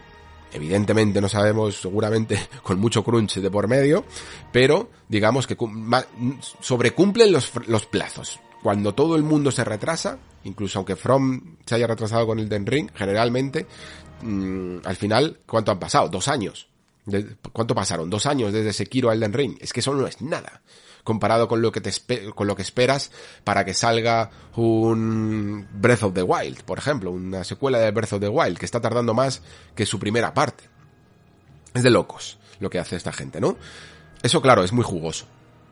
evidentemente 0.52 1.20
no 1.20 1.28
sabemos, 1.28 1.74
seguramente 1.80 2.38
con 2.62 2.78
mucho 2.78 3.02
crunch 3.02 3.40
de 3.40 3.50
por 3.50 3.66
medio, 3.66 4.04
pero 4.52 4.90
digamos 5.08 5.48
que 5.48 5.56
sobrecumplen 6.60 7.32
los, 7.32 7.50
los 7.66 7.84
plazos 7.86 8.38
cuando 8.64 8.94
todo 8.94 9.14
el 9.14 9.22
mundo 9.22 9.50
se 9.50 9.62
retrasa, 9.62 10.16
incluso 10.44 10.78
aunque 10.78 10.96
From 10.96 11.58
se 11.66 11.74
haya 11.74 11.86
retrasado 11.86 12.26
con 12.26 12.38
el 12.38 12.48
Den 12.48 12.64
Ring, 12.64 12.88
generalmente, 12.94 13.66
mmm, 14.22 14.78
al 14.82 14.96
final, 14.96 15.40
¿cuánto 15.46 15.70
han 15.70 15.78
pasado? 15.78 16.08
Dos 16.08 16.28
años. 16.28 16.66
¿Cuánto 17.52 17.74
pasaron? 17.74 18.08
Dos 18.08 18.24
años 18.24 18.54
desde 18.54 18.72
Sekiro 18.72 19.10
al 19.10 19.20
Den 19.20 19.34
Ring. 19.34 19.58
Es 19.60 19.74
que 19.74 19.80
eso 19.80 19.92
no 19.92 20.06
es 20.06 20.22
nada. 20.22 20.62
Comparado 21.02 21.46
con 21.46 21.60
lo 21.60 21.70
que 21.72 21.82
te 21.82 21.92
con 22.34 22.46
lo 22.46 22.56
que 22.56 22.62
esperas 22.62 23.12
para 23.44 23.66
que 23.66 23.74
salga 23.74 24.30
un 24.56 25.68
Breath 25.74 26.04
of 26.04 26.14
the 26.14 26.22
Wild, 26.22 26.62
por 26.62 26.78
ejemplo, 26.78 27.10
una 27.10 27.44
secuela 27.44 27.78
de 27.80 27.90
Breath 27.90 28.14
of 28.14 28.20
the 28.20 28.30
Wild, 28.30 28.56
que 28.56 28.64
está 28.64 28.80
tardando 28.80 29.12
más 29.12 29.42
que 29.74 29.84
su 29.84 29.98
primera 29.98 30.32
parte. 30.32 30.64
Es 31.74 31.82
de 31.82 31.90
locos 31.90 32.38
lo 32.60 32.70
que 32.70 32.78
hace 32.78 32.96
esta 32.96 33.12
gente, 33.12 33.42
¿no? 33.42 33.58
Eso, 34.22 34.40
claro, 34.40 34.64
es 34.64 34.72
muy 34.72 34.84
jugoso. 34.84 35.26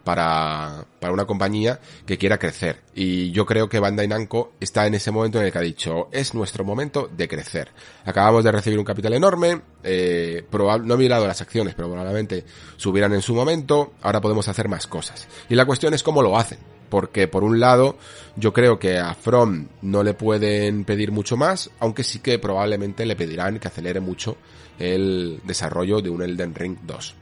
Para, 0.05 0.84
para 1.00 1.12
una 1.12 1.24
compañía 1.24 1.80
que 2.07 2.18
quiera 2.18 2.38
crecer. 2.38 2.80
Y 2.94 3.30
yo 3.30 3.46
creo 3.46 3.68
que 3.68 3.80
Bandai 3.80 4.09
Namco 4.09 4.53
está 4.61 4.86
en 4.86 4.94
ese 4.94 5.11
momento 5.11 5.38
en 5.38 5.46
el 5.46 5.53
que 5.53 5.59
ha 5.59 5.62
dicho, 5.62 6.09
es 6.12 6.34
nuestro 6.34 6.64
momento 6.64 7.09
de 7.14 7.28
crecer. 7.28 7.68
Acabamos 8.05 8.44
de 8.44 8.53
recibir 8.53 8.78
un 8.78 8.84
capital 8.84 9.14
enorme, 9.14 9.61
eh, 9.82 10.44
no 10.53 10.94
he 10.94 10.98
mirado 10.98 11.26
las 11.26 11.40
acciones, 11.40 11.74
pero 11.74 11.88
probablemente 11.88 12.44
subirán 12.76 13.12
en 13.12 13.22
su 13.22 13.34
momento, 13.34 13.94
ahora 14.03 14.20
podemos 14.20 14.48
hacer 14.48 14.68
más 14.68 14.86
cosas. 14.86 15.26
Y 15.48 15.55
la 15.55 15.64
cuestión 15.64 15.94
es 15.94 16.03
cómo 16.03 16.22
lo 16.22 16.36
hacen. 16.36 16.59
Porque 16.88 17.26
por 17.26 17.42
un 17.42 17.59
lado, 17.59 17.96
yo 18.36 18.53
creo 18.53 18.78
que 18.78 18.98
a 18.98 19.14
From 19.14 19.68
no 19.80 20.03
le 20.03 20.12
pueden 20.12 20.84
pedir 20.84 21.11
mucho 21.11 21.38
más, 21.38 21.70
aunque 21.80 22.05
sí 22.05 22.18
que 22.18 22.38
probablemente 22.38 23.07
le 23.07 23.16
pedirán 23.16 23.59
que 23.59 23.68
acelere 23.68 24.00
mucho 24.00 24.36
el 24.78 25.40
desarrollo 25.44 26.03
de 26.03 26.11
un 26.11 26.20
Elden 26.20 26.55
Ring 26.55 26.76
2. 26.82 27.14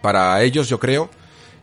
Para 0.00 0.40
ellos 0.42 0.68
yo 0.68 0.78
creo 0.78 1.10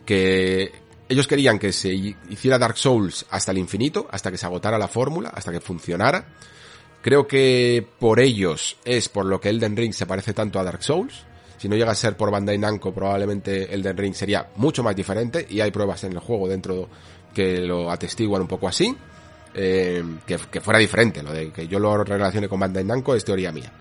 que 0.10 0.72
ellos 1.08 1.28
querían 1.28 1.60
que 1.60 1.72
se 1.72 1.94
hiciera 1.94 2.58
Dark 2.58 2.78
Souls 2.78 3.28
hasta 3.30 3.52
el 3.52 3.60
infinito, 3.60 4.08
hasta 4.10 4.32
que 4.32 4.40
se 4.40 4.46
agotara 4.48 4.80
la 4.80 4.88
fórmula, 4.88 5.30
hasta 5.30 5.52
que 5.52 5.60
funcionara. 5.60 6.26
Creo 7.04 7.28
que 7.28 7.86
por 8.00 8.20
ellos 8.20 8.78
es 8.86 9.08
por 9.08 9.28
lo 9.28 9.40
que 9.40 9.50
Elden 9.50 9.78
Ring 9.78 9.94
se 9.94 10.08
parece 10.08 10.34
tanto 10.34 10.60
a 10.60 10.64
Dark 10.64 10.82
Souls. 10.82 11.28
Si 11.60 11.70
no 11.70 11.76
llega 11.76 11.92
a 11.92 11.96
ser 11.96 12.18
por 12.18 12.32
Bandai 12.32 12.58
Namco, 12.58 12.92
probablemente 12.92 13.72
Elden 13.72 13.98
Ring 13.98 14.16
sería 14.16 14.50
mucho 14.56 14.82
más 14.82 14.96
diferente 14.96 15.46
y 15.48 15.62
hay 15.62 15.70
pruebas 15.70 16.04
en 16.06 16.14
el 16.14 16.20
juego 16.20 16.48
dentro 16.48 16.90
que 17.32 17.60
lo 17.60 17.92
atestiguan 17.92 18.42
un 18.42 18.48
poco 18.48 18.68
así. 18.68 18.98
Eh, 19.54 20.04
que, 20.26 20.40
fuera 20.40 20.80
diferente, 20.80 21.22
lo 21.22 21.32
de 21.32 21.52
que 21.52 21.68
yo 21.68 21.78
lo 21.78 22.04
relacione 22.04 22.50
con 22.50 22.60
Bandai 22.60 22.84
Namco 22.84 23.14
es 23.14 23.24
teoría 23.24 23.52
mía. 23.52 23.72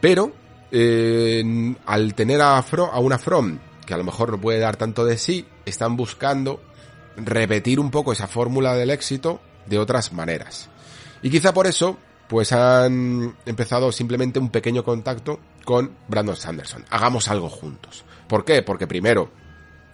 Pero, 0.00 0.32
eh, 0.72 1.76
al 1.86 2.14
tener 2.14 2.40
a, 2.40 2.58
a 2.58 2.98
una 2.98 3.18
From 3.18 3.67
que 3.88 3.94
a 3.94 3.96
lo 3.96 4.04
mejor 4.04 4.30
no 4.30 4.38
puede 4.38 4.58
dar 4.58 4.76
tanto 4.76 5.06
de 5.06 5.16
sí, 5.16 5.46
están 5.64 5.96
buscando 5.96 6.60
repetir 7.16 7.80
un 7.80 7.90
poco 7.90 8.12
esa 8.12 8.28
fórmula 8.28 8.74
del 8.74 8.90
éxito 8.90 9.40
de 9.64 9.78
otras 9.78 10.12
maneras. 10.12 10.68
Y 11.22 11.30
quizá 11.30 11.54
por 11.54 11.66
eso, 11.66 11.96
pues 12.28 12.52
han 12.52 13.34
empezado 13.46 13.90
simplemente 13.90 14.38
un 14.38 14.50
pequeño 14.50 14.84
contacto 14.84 15.40
con 15.64 15.96
Brandon 16.06 16.36
Sanderson. 16.36 16.84
Hagamos 16.90 17.28
algo 17.28 17.48
juntos. 17.48 18.04
¿Por 18.28 18.44
qué? 18.44 18.60
Porque 18.60 18.86
primero 18.86 19.30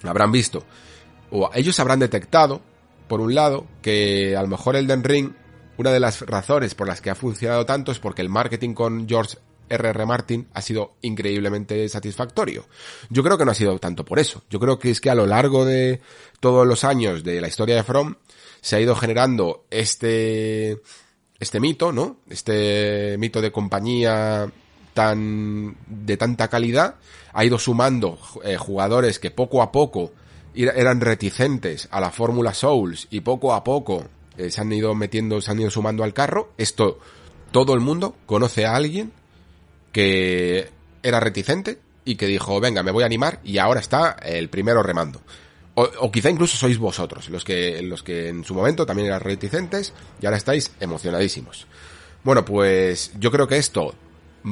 habrán 0.02 0.32
visto, 0.32 0.64
o 1.30 1.48
ellos 1.54 1.78
habrán 1.78 2.00
detectado, 2.00 2.62
por 3.06 3.20
un 3.20 3.32
lado, 3.32 3.64
que 3.80 4.36
a 4.36 4.42
lo 4.42 4.48
mejor 4.48 4.74
Elden 4.74 5.04
Ring, 5.04 5.34
una 5.78 5.92
de 5.92 6.00
las 6.00 6.22
razones 6.22 6.74
por 6.74 6.88
las 6.88 7.00
que 7.00 7.10
ha 7.10 7.14
funcionado 7.14 7.64
tanto 7.64 7.92
es 7.92 8.00
porque 8.00 8.22
el 8.22 8.28
marketing 8.28 8.74
con 8.74 9.08
George 9.08 9.38
R.R. 9.74 10.06
Martin 10.06 10.48
ha 10.52 10.62
sido 10.62 10.94
increíblemente 11.02 11.88
satisfactorio. 11.88 12.66
Yo 13.10 13.22
creo 13.22 13.38
que 13.38 13.44
no 13.44 13.50
ha 13.50 13.54
sido 13.54 13.78
tanto 13.78 14.04
por 14.04 14.18
eso. 14.18 14.42
Yo 14.50 14.60
creo 14.60 14.78
que 14.78 14.90
es 14.90 15.00
que 15.00 15.10
a 15.10 15.14
lo 15.14 15.26
largo 15.26 15.64
de 15.64 16.00
todos 16.40 16.66
los 16.66 16.84
años 16.84 17.24
de 17.24 17.40
la 17.40 17.48
historia 17.48 17.76
de 17.76 17.84
From 17.84 18.16
se 18.60 18.76
ha 18.76 18.80
ido 18.80 18.96
generando 18.96 19.64
este 19.70 20.80
este 21.38 21.60
mito, 21.60 21.92
¿no? 21.92 22.18
Este 22.28 23.16
mito 23.18 23.40
de 23.40 23.52
compañía 23.52 24.50
tan 24.94 25.76
de 25.86 26.16
tanta 26.16 26.48
calidad 26.48 26.96
ha 27.32 27.44
ido 27.44 27.58
sumando 27.58 28.18
eh, 28.44 28.56
jugadores 28.56 29.18
que 29.18 29.30
poco 29.30 29.60
a 29.60 29.72
poco 29.72 30.12
eran 30.54 31.00
reticentes 31.00 31.88
a 31.90 32.00
la 32.00 32.12
fórmula 32.12 32.54
Souls 32.54 33.08
y 33.10 33.20
poco 33.20 33.52
a 33.52 33.64
poco 33.64 34.04
eh, 34.36 34.50
se 34.50 34.60
han 34.60 34.72
ido 34.72 34.94
metiendo, 34.94 35.40
se 35.40 35.50
han 35.50 35.60
ido 35.60 35.70
sumando 35.70 36.04
al 36.04 36.14
carro. 36.14 36.52
Esto 36.56 36.98
todo 37.50 37.74
el 37.74 37.80
mundo 37.80 38.16
conoce 38.26 38.66
a 38.66 38.74
alguien 38.74 39.12
que 39.94 40.70
era 41.04 41.20
reticente 41.20 41.78
y 42.04 42.16
que 42.16 42.26
dijo, 42.26 42.60
venga, 42.60 42.82
me 42.82 42.90
voy 42.90 43.04
a 43.04 43.06
animar 43.06 43.38
y 43.44 43.58
ahora 43.58 43.80
está 43.80 44.16
el 44.22 44.50
primero 44.50 44.82
remando. 44.82 45.22
O, 45.76 46.10
quizá 46.12 46.30
incluso 46.30 46.56
sois 46.56 46.78
vosotros, 46.78 47.30
los 47.30 47.44
que, 47.44 47.80
los 47.82 48.02
que 48.02 48.28
en 48.28 48.44
su 48.44 48.54
momento 48.54 48.86
también 48.86 49.08
eran 49.08 49.20
reticentes 49.20 49.92
y 50.20 50.26
ahora 50.26 50.36
estáis 50.36 50.72
emocionadísimos. 50.80 51.66
Bueno, 52.22 52.44
pues 52.44 53.12
yo 53.18 53.30
creo 53.30 53.46
que 53.46 53.56
esto, 53.56 53.94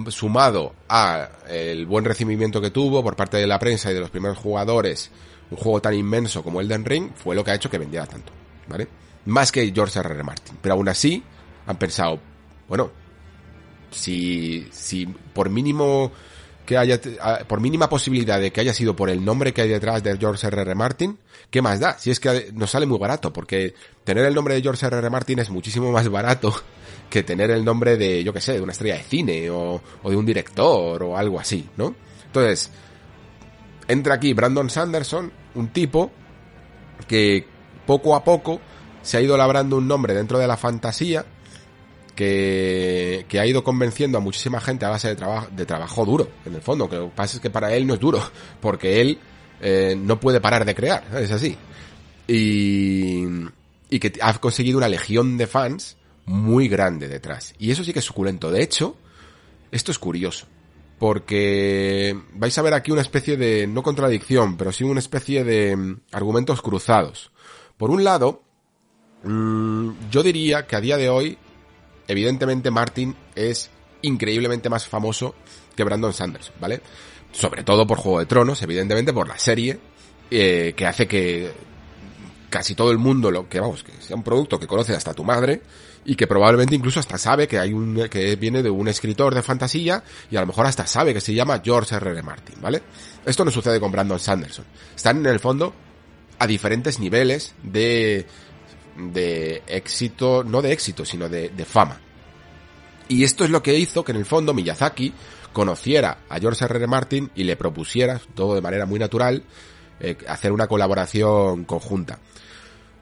sumado 0.09 0.75
a 0.89 1.29
el 1.49 1.87
buen 1.87 2.05
recibimiento 2.05 2.61
que 2.61 2.71
tuvo 2.71 3.03
por 3.03 3.17
parte 3.17 3.37
de 3.37 3.47
la 3.47 3.59
prensa 3.59 3.91
y 3.91 3.95
de 3.95 4.01
los 4.01 4.11
primeros 4.11 4.39
jugadores, 4.39 5.11
un 5.51 5.57
juego 5.57 5.81
tan 5.83 5.95
inmenso 5.95 6.43
como 6.43 6.61
Elden 6.61 6.85
Ring, 6.85 7.11
fue 7.15 7.35
lo 7.35 7.45
que 7.45 7.51
ha 7.51 7.55
hecho 7.55 7.71
que 7.71 7.79
vendiera 7.79 8.07
tanto, 8.07 8.33
¿vale? 8.69 8.89
Más 9.27 9.53
que 9.53 9.73
George. 9.73 9.99
R. 9.99 10.23
Martin. 10.23 10.57
Pero 10.61 10.75
aún 10.75 10.89
así, 10.89 11.23
han 11.67 11.79
pensado, 11.79 12.21
bueno, 12.69 12.91
si, 13.93 14.69
si 14.73 15.07
por 15.07 15.51
mínimo 15.51 16.13
que 16.67 16.79
haya, 16.79 17.01
por 17.49 17.61
mínima 17.61 17.89
posibilidad 17.89 18.41
de 18.41 18.53
que 18.53 18.61
haya 18.61 18.73
sido 18.73 18.95
por 18.95 19.11
el 19.11 19.25
nombre 19.25 19.53
que 19.53 19.63
hay 19.63 19.69
detrás 19.69 20.03
de 20.03 20.17
George 20.17 20.47
R.R. 20.47 20.63
R. 20.63 20.75
Martin, 20.75 21.19
¿qué 21.51 21.61
más 21.61 21.81
da? 21.81 21.99
Si 21.99 22.11
es 22.11 22.21
que 22.21 22.51
nos 22.55 22.71
sale 22.71 22.87
muy 22.87 22.99
barato, 22.99 23.33
porque 23.33 23.75
tener 24.05 24.25
el 24.27 24.35
nombre 24.35 24.55
de 24.55 24.63
George 24.63 24.87
R.R. 24.87 24.99
R. 24.99 25.11
Martin 25.11 25.39
es 25.41 25.51
muchísimo 25.51 25.91
más 25.91 26.09
barato 26.09 26.55
que 27.11 27.23
tener 27.23 27.51
el 27.51 27.65
nombre 27.65 27.97
de, 27.97 28.23
yo 28.23 28.33
que 28.33 28.41
sé, 28.41 28.55
de 28.55 28.61
una 28.61 28.73
estrella 28.73 28.97
de 28.97 29.03
cine 29.03 29.51
o, 29.51 29.83
o 30.03 30.11
de 30.11 30.17
un 30.17 30.25
director 30.25 31.03
o 31.03 31.17
algo 31.17 31.41
así, 31.41 31.69
¿no? 31.77 31.95
Entonces, 32.27 32.71
entra 33.89 34.15
aquí 34.15 34.33
Brandon 34.33 34.71
Sanderson, 34.71 35.33
un 35.55 35.69
tipo 35.69 36.11
que 37.07 37.45
poco 37.87 38.15
a 38.15 38.25
poco 38.25 38.61
se 39.03 39.17
ha 39.17 39.21
ido 39.21 39.37
labrando 39.37 39.77
un 39.77 39.89
nombre 39.89 40.15
dentro 40.15 40.39
de 40.39 40.47
la 40.47 40.57
fantasía, 40.57 41.27
que, 42.15 43.27
ha 43.39 43.47
ido 43.47 43.65
convenciendo 43.65 44.19
a 44.19 44.21
muchísima 44.21 44.61
gente 44.61 44.85
a 44.85 44.91
base 44.91 45.09
de, 45.09 45.17
trabajo 45.17 45.49
de 45.51 45.67
trabajo 45.67 46.05
duro, 46.05 46.29
en 46.45 46.55
el 46.55 46.63
fondo. 46.63 46.89
Que 46.89 46.97
lo 46.97 47.11
que 47.11 47.17
pasa 47.17 47.37
es 47.37 47.43
que 47.43 47.51
para 47.51 47.75
él 47.75 47.87
no 47.87 47.95
es 47.95 48.01
duro, 48.01 48.23
porque 48.61 49.01
él 49.01 49.19
eh, 49.61 49.95
no 49.99 50.21
puede 50.21 50.41
parar 50.41 50.65
de 50.65 50.75
crear, 50.75 51.05
es 51.19 51.31
así. 51.31 51.57
Y, 52.29 53.25
y 53.91 53.99
que 53.99 54.13
ha 54.21 54.33
conseguido 54.39 54.79
una 54.79 54.89
legión 54.89 55.37
de 55.37 55.47
fans 55.47 55.97
muy 56.25 56.69
grande 56.69 57.09
detrás. 57.09 57.55
Y 57.59 57.71
eso 57.71 57.85
sí 57.85 57.93
que 57.93 57.99
es 57.99 58.05
suculento. 58.05 58.51
De 58.51 58.63
hecho, 58.63 58.97
esto 59.71 59.91
es 59.91 59.99
curioso. 59.99 60.47
Porque 60.99 62.17
vais 62.35 62.57
a 62.57 62.63
ver 62.63 62.75
aquí 62.75 62.93
una 62.93 63.01
especie 63.01 63.37
de, 63.37 63.67
no 63.67 63.83
contradicción, 63.83 64.57
pero 64.57 64.71
sí 64.71 64.85
una 64.85 65.01
especie 65.01 65.43
de 65.43 65.75
mm, 65.75 66.01
argumentos 66.13 66.63
cruzados. 66.63 67.33
Por 67.77 67.91
un 67.91 68.05
lado, 68.05 68.43
mm, 69.25 69.91
yo 70.11 70.23
diría 70.23 70.67
que 70.67 70.77
a 70.77 70.81
día 70.81 70.97
de 70.97 71.09
hoy 71.09 71.39
evidentemente 72.09 72.71
Martin 72.71 73.17
es 73.35 73.71
increíblemente 74.03 74.69
más 74.69 74.87
famoso 74.87 75.35
que 75.77 75.85
Brandon 75.85 76.13
Sanders, 76.13 76.53
¿vale? 76.61 76.81
Sobre 77.33 77.65
todo 77.65 77.87
por 77.87 77.99
Juego 77.99 78.19
de 78.19 78.27
Tronos, 78.27 78.63
evidentemente 78.63 79.13
por 79.13 79.29
la 79.29 79.39
serie, 79.39 79.79
eh, 80.31 80.75
que 80.77 80.87
hace 80.87 81.07
que 81.07 81.53
casi 82.51 82.75
todo 82.75 82.91
el 82.91 82.99
mundo 82.99 83.31
lo 83.31 83.49
que 83.49 83.61
vamos, 83.61 83.83
que 83.83 83.93
sea 84.01 84.15
un 84.15 84.23
producto 84.23 84.61
que 84.61 84.67
conoce 84.67 84.95
hasta 84.95 85.15
tu 85.15 85.25
madre 85.25 85.63
y 86.05 86.17
que 86.17 86.27
probablemente 86.27 86.75
incluso 86.75 87.01
hasta 87.01 87.17
sabe 87.17 87.49
que 87.49 87.59
hay 87.59 87.73
un 87.73 88.09
que 88.11 88.37
viene 88.37 88.63
de 88.63 88.69
un 88.69 88.89
escritor 88.89 89.35
de 89.35 89.43
fantasía 89.43 90.05
y 90.31 90.37
a 90.37 90.41
lo 90.41 90.47
mejor 90.47 90.67
hasta 90.67 90.87
sabe 90.87 91.15
que 91.15 91.21
se 91.21 91.33
llama 91.33 91.63
George 91.65 91.95
R. 91.95 92.11
R. 92.11 92.23
Martin, 92.23 92.57
¿vale? 92.61 92.83
Esto 93.25 93.45
no 93.45 93.51
sucede 93.51 93.81
con 93.81 93.91
Brandon 93.91 94.19
Sanderson. 94.19 94.67
Están 94.95 95.19
en 95.19 95.27
el 95.27 95.41
fondo 95.41 95.73
a 96.39 96.47
diferentes 96.47 96.99
niveles 96.99 97.55
de 97.63 98.27
de 98.97 99.63
éxito, 99.67 100.45
no 100.45 100.63
de 100.63 100.73
éxito, 100.73 101.05
sino 101.05 101.29
de, 101.29 101.51
fama. 101.65 102.01
Y 103.09 103.25
esto 103.25 103.45
es 103.45 103.51
lo 103.51 103.63
que 103.63 103.79
hizo 103.79 104.05
que 104.05 104.13
en 104.13 104.19
el 104.19 104.25
fondo 104.25 104.55
Miyazaki 104.55 105.13
conociera 105.53 106.19
a 106.29 106.39
George 106.39 106.65
R. 106.65 106.87
Martin 106.87 107.31
y 107.35 107.45
le 107.45 107.57
propusiera, 107.57 108.21
todo 108.35 108.55
de 108.55 108.63
manera 108.63 108.87
muy 108.87 108.99
natural, 108.99 109.45
eh, 110.01 110.17
hacer 110.27 110.53
una 110.53 110.67
colaboración 110.67 111.65
conjunta. 111.65 112.19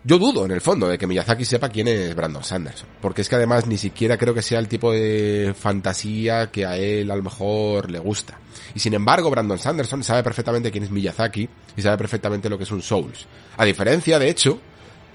Yo 0.02 0.18
dudo, 0.18 0.46
en 0.46 0.50
el 0.50 0.62
fondo, 0.62 0.88
de 0.88 0.96
que 0.96 1.06
Miyazaki 1.06 1.44
sepa 1.44 1.68
quién 1.68 1.86
es 1.86 2.14
Brandon 2.14 2.42
Sanderson, 2.42 2.88
porque 3.02 3.20
es 3.20 3.28
que 3.28 3.34
además 3.34 3.66
ni 3.66 3.76
siquiera 3.76 4.16
creo 4.16 4.32
que 4.32 4.40
sea 4.40 4.58
el 4.58 4.66
tipo 4.66 4.92
de 4.92 5.54
fantasía 5.54 6.50
que 6.50 6.64
a 6.64 6.78
él 6.78 7.10
a 7.10 7.16
lo 7.16 7.22
mejor 7.22 7.90
le 7.90 7.98
gusta. 7.98 8.38
Y 8.74 8.80
sin 8.80 8.94
embargo, 8.94 9.30
Brandon 9.30 9.58
Sanderson 9.58 10.02
sabe 10.02 10.22
perfectamente 10.22 10.70
quién 10.70 10.84
es 10.84 10.90
Miyazaki 10.90 11.46
y 11.76 11.82
sabe 11.82 11.98
perfectamente 11.98 12.48
lo 12.48 12.56
que 12.56 12.64
es 12.64 12.70
un 12.70 12.80
Souls. 12.80 13.26
A 13.58 13.64
diferencia, 13.66 14.18
de 14.18 14.30
hecho, 14.30 14.58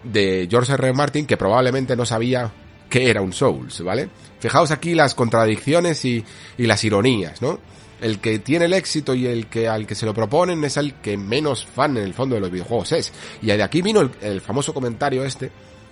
de 0.06 0.48
George 0.50 0.74
R. 0.74 0.94
Martin 0.94 1.26
que 1.26 1.38
probablemente 1.38 1.96
no 1.96 2.06
sabía 2.06 2.52
que 2.90 3.10
era 3.10 3.22
un 3.22 3.34
Souls, 3.34 3.82
¿vale? 3.82 4.10
Fijaos 4.40 4.72
aquí 4.72 4.94
las 4.94 5.16
contradicciones 5.16 6.06
y, 6.06 6.24
y 6.58 6.68
las 6.68 6.84
ironías, 6.84 7.42
¿no? 7.42 7.60
El 8.02 8.20
que 8.20 8.40
tiene 8.40 8.66
el 8.66 8.74
éxito 8.74 9.16
y 9.16 9.26
el 9.26 9.48
que 9.48 9.68
al 9.68 9.88
que 9.88 9.96
se 9.96 10.06
lo 10.06 10.14
proponen 10.14 10.64
es 10.64 10.78
el 10.78 10.96
que 10.96 11.18
menos 11.18 11.66
fan 11.66 11.98
en 11.98 12.04
el 12.04 12.14
fondo 12.14 12.36
de 12.36 12.42
los 12.42 12.52
videojuegos 12.52 12.92
es. 12.92 13.12
Y 13.42 13.48
de 13.48 13.64
aquí 13.64 13.82
vino 13.82 14.10
el, 14.22 14.42
famoso 14.42 14.74
comentario 14.74 15.24
este, 15.24 15.50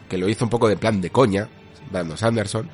que 0.10 0.18
lo 0.18 0.30
hizo 0.30 0.46
un 0.46 0.50
poco 0.50 0.68
de 0.68 0.78
plan 0.78 1.02
de 1.02 1.10
coña, 1.10 1.48
Brandon 1.92 2.18
Sanderson, 2.18 2.70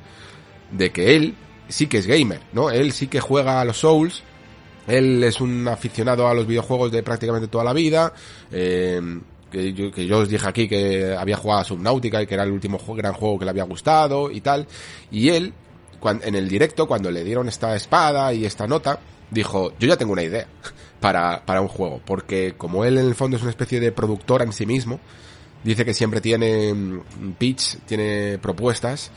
de 0.72 0.90
que 0.90 1.16
él 1.16 1.34
sí 1.68 1.86
que 1.86 1.98
es 1.98 2.06
gamer, 2.06 2.40
¿no? 2.52 2.70
Él 2.70 2.92
sí 2.92 3.06
que 3.06 3.20
juega 3.20 3.60
a 3.60 3.64
los 3.64 3.78
Souls, 3.78 4.24
él 4.88 5.22
es 5.22 5.40
un 5.40 5.68
aficionado 5.68 6.26
a 6.26 6.34
los 6.34 6.46
videojuegos 6.46 6.90
de 6.90 7.02
prácticamente 7.02 7.48
toda 7.48 7.64
la 7.64 7.72
vida, 7.72 8.12
eh, 8.50 9.00
que 9.50 9.72
yo, 9.72 9.90
que 9.90 10.06
yo 10.06 10.18
os 10.18 10.28
dije 10.28 10.48
aquí 10.48 10.68
que 10.68 11.14
había 11.18 11.36
jugado 11.36 11.60
a 11.60 11.64
Subnautica 11.64 12.22
y 12.22 12.26
que 12.26 12.34
era 12.34 12.44
el 12.44 12.52
último 12.52 12.78
gran 12.94 13.12
juego 13.12 13.38
que 13.38 13.44
le 13.44 13.50
había 13.50 13.64
gustado 13.64 14.30
y 14.30 14.40
tal. 14.40 14.66
Y 15.10 15.30
él 15.30 15.52
en 16.02 16.34
el 16.34 16.48
directo, 16.48 16.86
cuando 16.86 17.10
le 17.10 17.24
dieron 17.24 17.48
esta 17.48 17.76
espada 17.76 18.32
y 18.32 18.44
esta 18.44 18.66
nota, 18.66 19.00
dijo, 19.30 19.72
yo 19.78 19.88
ya 19.88 19.96
tengo 19.96 20.12
una 20.12 20.22
idea 20.22 20.46
para, 21.00 21.44
para 21.44 21.60
un 21.60 21.68
juego, 21.68 22.00
porque 22.04 22.54
como 22.56 22.84
él 22.84 22.98
en 22.98 23.06
el 23.06 23.14
fondo 23.14 23.36
es 23.36 23.42
una 23.42 23.50
especie 23.50 23.80
de 23.80 23.92
productor 23.92 24.42
en 24.42 24.52
sí 24.52 24.66
mismo, 24.66 25.00
dice 25.64 25.84
que 25.84 25.94
siempre 25.94 26.20
tiene 26.20 26.72
mm, 26.72 27.32
pitch, 27.38 27.78
tiene 27.86 28.38
propuestas 28.40 29.10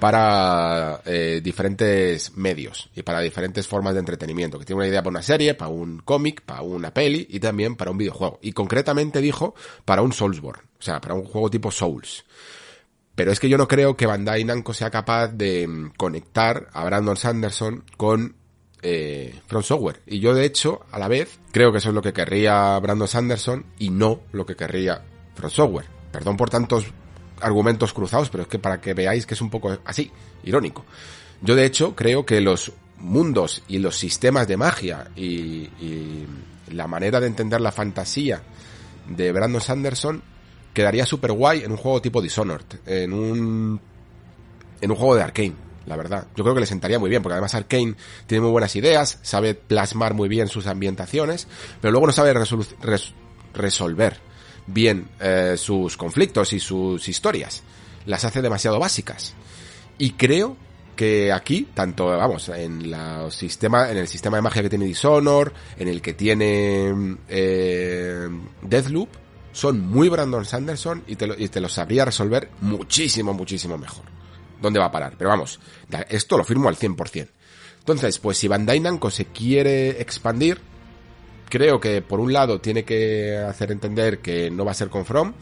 para 0.00 1.00
eh, 1.04 1.40
diferentes 1.42 2.36
medios 2.36 2.90
y 2.94 3.02
para 3.02 3.20
diferentes 3.20 3.66
formas 3.66 3.94
de 3.94 4.00
entretenimiento, 4.00 4.58
que 4.58 4.64
tiene 4.64 4.78
una 4.80 4.88
idea 4.88 5.02
para 5.02 5.10
una 5.10 5.22
serie, 5.22 5.54
para 5.54 5.70
un 5.70 5.98
cómic, 6.00 6.42
para 6.42 6.62
una 6.62 6.92
peli 6.92 7.26
y 7.30 7.40
también 7.40 7.76
para 7.76 7.90
un 7.90 7.98
videojuego. 7.98 8.38
Y 8.42 8.52
concretamente 8.52 9.20
dijo 9.20 9.54
para 9.84 10.02
un 10.02 10.12
Soulsborne, 10.12 10.62
o 10.78 10.82
sea, 10.82 11.00
para 11.00 11.14
un 11.14 11.24
juego 11.24 11.50
tipo 11.50 11.70
Souls. 11.70 12.24
Pero 13.14 13.32
es 13.32 13.40
que 13.40 13.48
yo 13.48 13.58
no 13.58 13.66
creo 13.66 13.96
que 13.96 14.06
Bandai 14.06 14.44
Namco 14.44 14.72
sea 14.72 14.90
capaz 14.90 15.28
de 15.28 15.66
mm, 15.66 15.90
conectar 15.96 16.68
a 16.72 16.84
Brandon 16.84 17.16
Sanderson 17.16 17.82
con 17.96 18.36
eh, 18.82 19.40
Software. 19.62 20.02
Y 20.06 20.20
yo 20.20 20.34
de 20.34 20.44
hecho, 20.44 20.86
a 20.92 21.00
la 21.00 21.08
vez, 21.08 21.40
creo 21.50 21.72
que 21.72 21.78
eso 21.78 21.88
es 21.88 21.94
lo 21.96 22.02
que 22.02 22.12
querría 22.12 22.78
Brandon 22.78 23.08
Sanderson 23.08 23.66
y 23.78 23.90
no 23.90 24.20
lo 24.30 24.46
que 24.46 24.54
querría 24.54 25.02
From 25.34 25.50
Software. 25.50 25.86
Perdón 26.12 26.36
por 26.36 26.50
tantos 26.50 26.86
argumentos 27.42 27.92
cruzados, 27.92 28.30
pero 28.30 28.44
es 28.44 28.48
que 28.48 28.58
para 28.58 28.80
que 28.80 28.94
veáis 28.94 29.26
que 29.26 29.34
es 29.34 29.40
un 29.40 29.50
poco 29.50 29.78
así, 29.84 30.10
irónico. 30.44 30.84
Yo 31.40 31.54
de 31.54 31.64
hecho 31.64 31.94
creo 31.94 32.26
que 32.26 32.40
los 32.40 32.72
mundos 32.98 33.62
y 33.68 33.78
los 33.78 33.96
sistemas 33.96 34.48
de 34.48 34.56
magia 34.56 35.08
y, 35.16 35.68
la 36.70 36.86
manera 36.86 37.18
de 37.18 37.26
entender 37.26 37.62
la 37.62 37.72
fantasía 37.72 38.42
de 39.08 39.32
Brandon 39.32 39.62
Sanderson 39.62 40.22
quedaría 40.74 41.06
súper 41.06 41.32
guay 41.32 41.62
en 41.64 41.70
un 41.70 41.78
juego 41.78 42.02
tipo 42.02 42.20
Dishonored, 42.20 42.66
en 42.84 43.14
un, 43.14 43.80
en 44.78 44.90
un 44.90 44.96
juego 44.96 45.14
de 45.14 45.22
Arkane, 45.22 45.54
la 45.86 45.96
verdad. 45.96 46.26
Yo 46.36 46.44
creo 46.44 46.54
que 46.54 46.60
le 46.60 46.66
sentaría 46.66 46.98
muy 46.98 47.08
bien, 47.08 47.22
porque 47.22 47.32
además 47.32 47.54
Arkane 47.54 47.94
tiene 48.26 48.42
muy 48.42 48.50
buenas 48.50 48.76
ideas, 48.76 49.18
sabe 49.22 49.54
plasmar 49.54 50.12
muy 50.12 50.28
bien 50.28 50.48
sus 50.48 50.66
ambientaciones, 50.66 51.48
pero 51.80 51.92
luego 51.92 52.06
no 52.06 52.12
sabe 52.12 52.34
resolver 53.54 54.27
bien 54.68 55.08
eh, 55.20 55.54
sus 55.56 55.96
conflictos 55.96 56.52
y 56.52 56.60
sus 56.60 57.08
historias. 57.08 57.62
Las 58.06 58.24
hace 58.24 58.42
demasiado 58.42 58.78
básicas. 58.78 59.34
Y 59.98 60.12
creo 60.12 60.56
que 60.94 61.32
aquí, 61.32 61.68
tanto, 61.74 62.06
vamos, 62.06 62.48
en 62.48 62.90
la 62.90 63.30
sistema, 63.30 63.90
en 63.90 63.98
el 63.98 64.08
sistema 64.08 64.36
de 64.36 64.42
magia 64.42 64.62
que 64.62 64.68
tiene 64.68 64.84
Dishonor, 64.84 65.52
en 65.76 65.88
el 65.88 66.02
que 66.02 66.14
tiene 66.14 67.16
eh, 67.28 68.28
Deathloop, 68.62 69.08
son 69.52 69.80
muy 69.80 70.08
Brandon 70.08 70.44
Sanderson 70.44 71.04
y 71.06 71.16
te, 71.16 71.60
lo, 71.60 71.68
sabría 71.68 72.04
resolver 72.04 72.50
muchísimo, 72.60 73.32
muchísimo 73.32 73.78
mejor. 73.78 74.04
¿Dónde 74.60 74.80
va 74.80 74.86
a 74.86 74.92
parar? 74.92 75.14
Pero 75.16 75.30
vamos, 75.30 75.60
esto 76.08 76.36
lo 76.36 76.44
firmo 76.44 76.68
al 76.68 76.76
100%. 76.76 77.28
Entonces, 77.78 78.18
pues 78.18 78.36
si 78.36 78.48
Bandai 78.48 78.80
Namco 78.80 79.10
se 79.10 79.26
quiere 79.26 80.00
expandir, 80.02 80.60
creo 81.48 81.80
que 81.80 82.02
por 82.02 82.20
un 82.20 82.32
lado 82.32 82.60
tiene 82.60 82.84
que 82.84 83.36
hacer 83.36 83.72
entender 83.72 84.20
que 84.20 84.50
no 84.50 84.64
va 84.64 84.72
a 84.72 84.74
ser 84.74 84.88
con 84.88 85.04
From, 85.04 85.34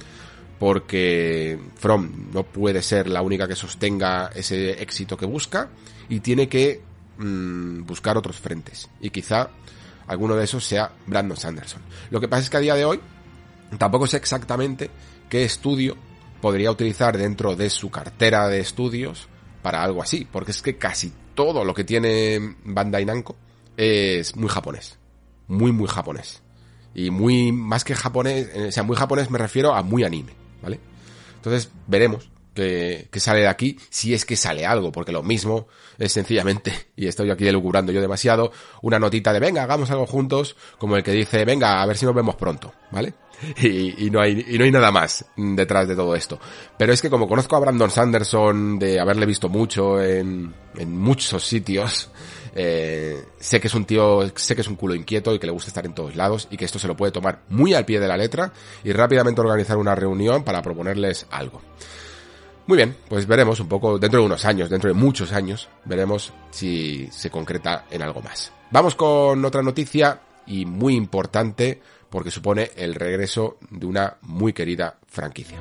porque 0.59 1.59
From 1.77 2.31
no 2.33 2.45
puede 2.45 2.83
ser 2.83 3.09
la 3.09 3.23
única 3.23 3.47
que 3.47 3.55
sostenga 3.55 4.31
ese 4.35 4.83
éxito 4.83 5.17
que 5.17 5.27
busca 5.27 5.69
y 6.09 6.21
tiene 6.21 6.49
que 6.49 6.81
mm, 7.19 7.85
buscar 7.85 8.17
otros 8.17 8.39
frentes. 8.39 8.89
Y 9.01 9.11
quizá 9.11 9.51
alguno 10.07 10.37
de 10.37 10.45
esos 10.45 10.65
sea 10.65 10.93
Brandon 11.07 11.37
Sanderson. 11.37 11.83
Lo 12.11 12.21
que 12.21 12.29
pasa 12.29 12.43
es 12.43 12.51
que 12.51 12.57
a 12.57 12.61
día 12.61 12.75
de 12.75 12.85
hoy 12.85 13.01
tampoco 13.79 14.07
sé 14.07 14.17
exactamente 14.17 14.91
qué 15.29 15.45
estudio 15.45 15.97
podría 16.41 16.71
utilizar 16.71 17.17
dentro 17.17 17.57
de 17.57 17.71
su 17.71 17.91
cartera 17.91 18.49
de 18.49 18.61
estudios 18.61 19.29
para 19.63 19.83
algo 19.83 20.03
así, 20.03 20.27
porque 20.31 20.53
es 20.53 20.63
que 20.63 20.77
casi 20.77 21.13
todo 21.35 21.65
lo 21.65 21.75
que 21.75 21.85
tiene 21.85 22.57
Bandai 22.65 23.05
Namco 23.05 23.37
es 23.77 24.37
muy 24.37 24.49
japonés 24.49 24.99
muy, 25.49 25.73
muy 25.73 25.89
japonés. 25.89 26.43
Y 26.95 27.11
muy, 27.11 27.53
más 27.53 27.85
que 27.85 27.95
japonés, 27.95 28.49
eh, 28.55 28.67
o 28.69 28.73
sea, 28.73 28.83
muy 28.83 28.97
japonés 28.97 29.31
me 29.31 29.39
refiero 29.39 29.75
a 29.75 29.83
muy 29.83 30.05
anime, 30.05 30.33
¿vale? 30.63 30.81
Entonces, 31.37 31.71
veremos 31.87 32.31
que, 32.55 33.09
que, 33.11 33.21
sale 33.21 33.41
de 33.41 33.49
aquí, 33.49 33.79
si 33.91 34.15
es 34.15 34.25
que 34.25 34.35
sale 34.35 34.65
algo, 34.65 34.91
porque 34.91 35.13
lo 35.13 35.23
mismo 35.23 35.69
es 35.99 36.13
sencillamente, 36.13 36.73
y 36.97 37.07
estoy 37.07 37.31
aquí 37.31 37.45
delucubrando 37.45 37.93
yo 37.93 38.01
demasiado, 38.01 38.51
una 38.83 38.99
notita 38.99 39.33
de 39.33 39.41
venga, 39.41 39.63
hagamos 39.63 39.91
algo 39.91 40.07
juntos, 40.07 40.57
como 40.79 40.97
el 40.97 41.03
que 41.03 41.13
dice, 41.13 41.45
venga, 41.45 41.83
a 41.83 41.87
ver 41.87 41.99
si 41.99 42.07
nos 42.07 42.15
vemos 42.15 42.37
pronto, 42.37 42.73
¿vale? 42.91 43.15
Y, 43.59 44.07
y, 44.07 44.11
no 44.11 44.23
hay, 44.23 44.47
y 44.49 44.57
no 44.57 44.65
hay 44.65 44.71
nada 44.71 44.91
más 44.91 45.27
detrás 45.37 45.87
de 45.87 45.95
todo 45.95 46.17
esto. 46.17 46.41
Pero 46.79 46.95
es 46.95 47.03
que 47.03 47.11
como 47.11 47.29
conozco 47.29 47.55
a 47.55 47.61
Brandon 47.61 47.91
Sanderson, 47.91 48.79
de 48.79 48.99
haberle 48.99 49.27
visto 49.27 49.51
mucho 49.51 50.03
en, 50.03 50.55
en 50.75 50.99
muchos 50.99 51.45
sitios, 51.45 52.11
eh, 52.59 53.23
sé 53.39 53.61
que 53.61 53.67
es 53.67 53.75
un 53.75 53.85
tío, 53.85 54.27
sé 54.35 54.55
que 54.55 54.63
es 54.63 54.69
un 54.69 54.77
culo 54.77 54.95
inquieto 54.95 55.35
y 55.35 55.39
que 55.39 55.47
le 55.47 55.53
gusta 55.53 55.69
estar 55.69 55.85
en 55.85 55.95
todos 55.95 56.17
lados 56.17 56.49
y 56.51 56.57
que 56.57 56.65
esto 56.65 56.79
se 56.79 56.89
lo 56.89 56.97
puede 56.97 57.13
tomar 57.13 57.41
muy 57.51 57.75
al 57.75 57.85
pie 57.85 58.01
de 58.01 58.09
la 58.09 58.17
letra 58.17 58.51
y 58.83 58.93
rápidamente 58.93 59.43
organizar 59.43 59.77
una 59.77 59.95
reunión 59.95 60.43
para 60.43 60.63
proponerles 60.63 61.27
algo. 61.31 61.61
Muy 62.67 62.79
bien, 62.79 62.97
pues 63.09 63.27
veremos 63.27 63.61
un 63.61 63.69
poco 63.69 63.99
dentro 63.99 64.21
de 64.21 64.27
unos 64.27 64.45
años, 64.47 64.71
dentro 64.71 64.89
de 64.89 64.95
muchos 64.95 65.33
años, 65.33 65.69
veremos 65.85 66.33
si 66.51 67.09
se 67.13 67.31
concreta 67.31 67.85
en 67.91 68.01
algo 68.01 68.23
más. 68.23 68.51
Vamos 68.71 68.95
con 68.95 69.45
otra 69.45 69.63
noticia 69.63 70.19
y 70.47 70.65
muy 70.65 70.97
importante 70.97 71.81
porque 72.09 72.31
supone 72.31 72.71
el 72.75 72.95
regreso 72.95 73.59
de 73.71 73.85
una 73.85 74.17
muy 74.23 74.55
querida 74.55 74.97
franquicia. 75.07 75.61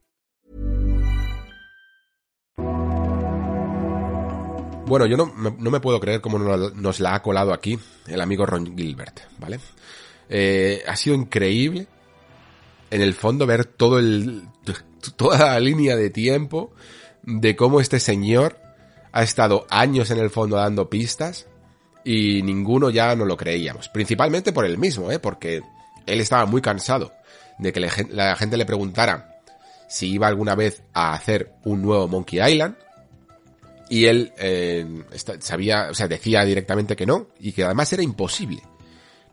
Bueno, 4.91 5.05
yo 5.05 5.15
no, 5.15 5.33
no 5.37 5.71
me 5.71 5.79
puedo 5.79 6.01
creer 6.01 6.19
cómo 6.19 6.37
nos 6.37 6.99
la 6.99 7.15
ha 7.15 7.21
colado 7.21 7.53
aquí 7.53 7.79
el 8.07 8.19
amigo 8.19 8.45
Ron 8.45 8.75
Gilbert, 8.75 9.21
¿vale? 9.37 9.57
Eh, 10.27 10.83
ha 10.85 10.97
sido 10.97 11.15
increíble 11.15 11.87
en 12.89 13.01
el 13.01 13.13
fondo 13.13 13.47
ver 13.47 13.63
todo 13.63 13.99
el, 13.99 14.49
toda 15.15 15.53
la 15.53 15.59
línea 15.61 15.95
de 15.95 16.09
tiempo 16.09 16.73
de 17.23 17.55
cómo 17.55 17.79
este 17.79 18.01
señor 18.01 18.57
ha 19.13 19.23
estado 19.23 19.65
años 19.69 20.11
en 20.11 20.17
el 20.17 20.29
fondo 20.29 20.57
dando 20.57 20.89
pistas 20.89 21.47
y 22.03 22.41
ninguno 22.41 22.89
ya 22.89 23.15
no 23.15 23.23
lo 23.23 23.37
creíamos. 23.37 23.87
Principalmente 23.87 24.51
por 24.51 24.65
él 24.65 24.77
mismo, 24.77 25.09
¿eh? 25.09 25.19
Porque 25.19 25.61
él 26.05 26.19
estaba 26.19 26.45
muy 26.45 26.61
cansado 26.61 27.13
de 27.59 27.71
que 27.71 27.79
la 27.79 28.35
gente 28.35 28.57
le 28.57 28.65
preguntara 28.65 29.39
si 29.87 30.11
iba 30.11 30.27
alguna 30.27 30.55
vez 30.55 30.83
a 30.91 31.13
hacer 31.13 31.53
un 31.63 31.81
nuevo 31.81 32.09
Monkey 32.09 32.41
Island 32.45 32.75
y 33.91 34.05
él 34.05 34.31
eh, 34.37 35.03
sabía, 35.39 35.89
o 35.91 35.93
sea, 35.93 36.07
decía 36.07 36.45
directamente 36.45 36.95
que 36.95 37.05
no 37.05 37.27
y 37.41 37.51
que 37.51 37.65
además 37.65 37.91
era 37.91 38.01
imposible. 38.01 38.63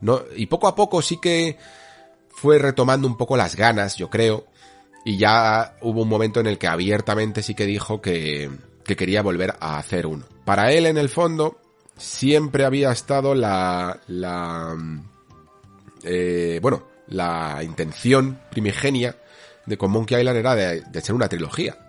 No, 0.01 0.23
y 0.37 0.47
poco 0.47 0.67
a 0.67 0.75
poco 0.75 1.01
sí 1.01 1.21
que 1.23 1.57
fue 2.29 2.59
retomando 2.59 3.07
un 3.07 3.17
poco 3.17 3.37
las 3.37 3.55
ganas, 3.55 3.95
yo 3.97 4.11
creo, 4.11 4.47
y 5.05 5.17
ya 5.17 5.77
hubo 5.81 6.03
un 6.03 6.09
momento 6.09 6.41
en 6.41 6.49
el 6.49 6.59
que 6.59 6.67
abiertamente 6.67 7.45
sí 7.45 7.55
que 7.55 7.67
dijo 7.67 8.01
que, 8.01 8.51
que 8.85 8.97
quería 8.97 9.23
volver 9.23 9.55
a 9.61 9.79
hacer 9.79 10.07
uno. 10.07 10.27
Para 10.45 10.73
él, 10.73 10.87
en 10.87 10.99
el 10.99 11.09
fondo, 11.09 11.61
siempre 11.97 12.65
había 12.65 12.91
estado 12.91 13.37
la, 13.37 14.01
la, 14.09 14.77
eh, 16.03 16.59
bueno, 16.61 16.83
la 17.07 17.61
intención 17.63 18.41
primigenia 18.51 19.15
de 19.67 19.79
con 19.79 19.93
Monkey 19.93 20.19
Island 20.19 20.39
era 20.39 20.57
de, 20.57 20.81
de 20.81 21.01
ser 21.01 21.15
una 21.15 21.29
trilogía. 21.29 21.88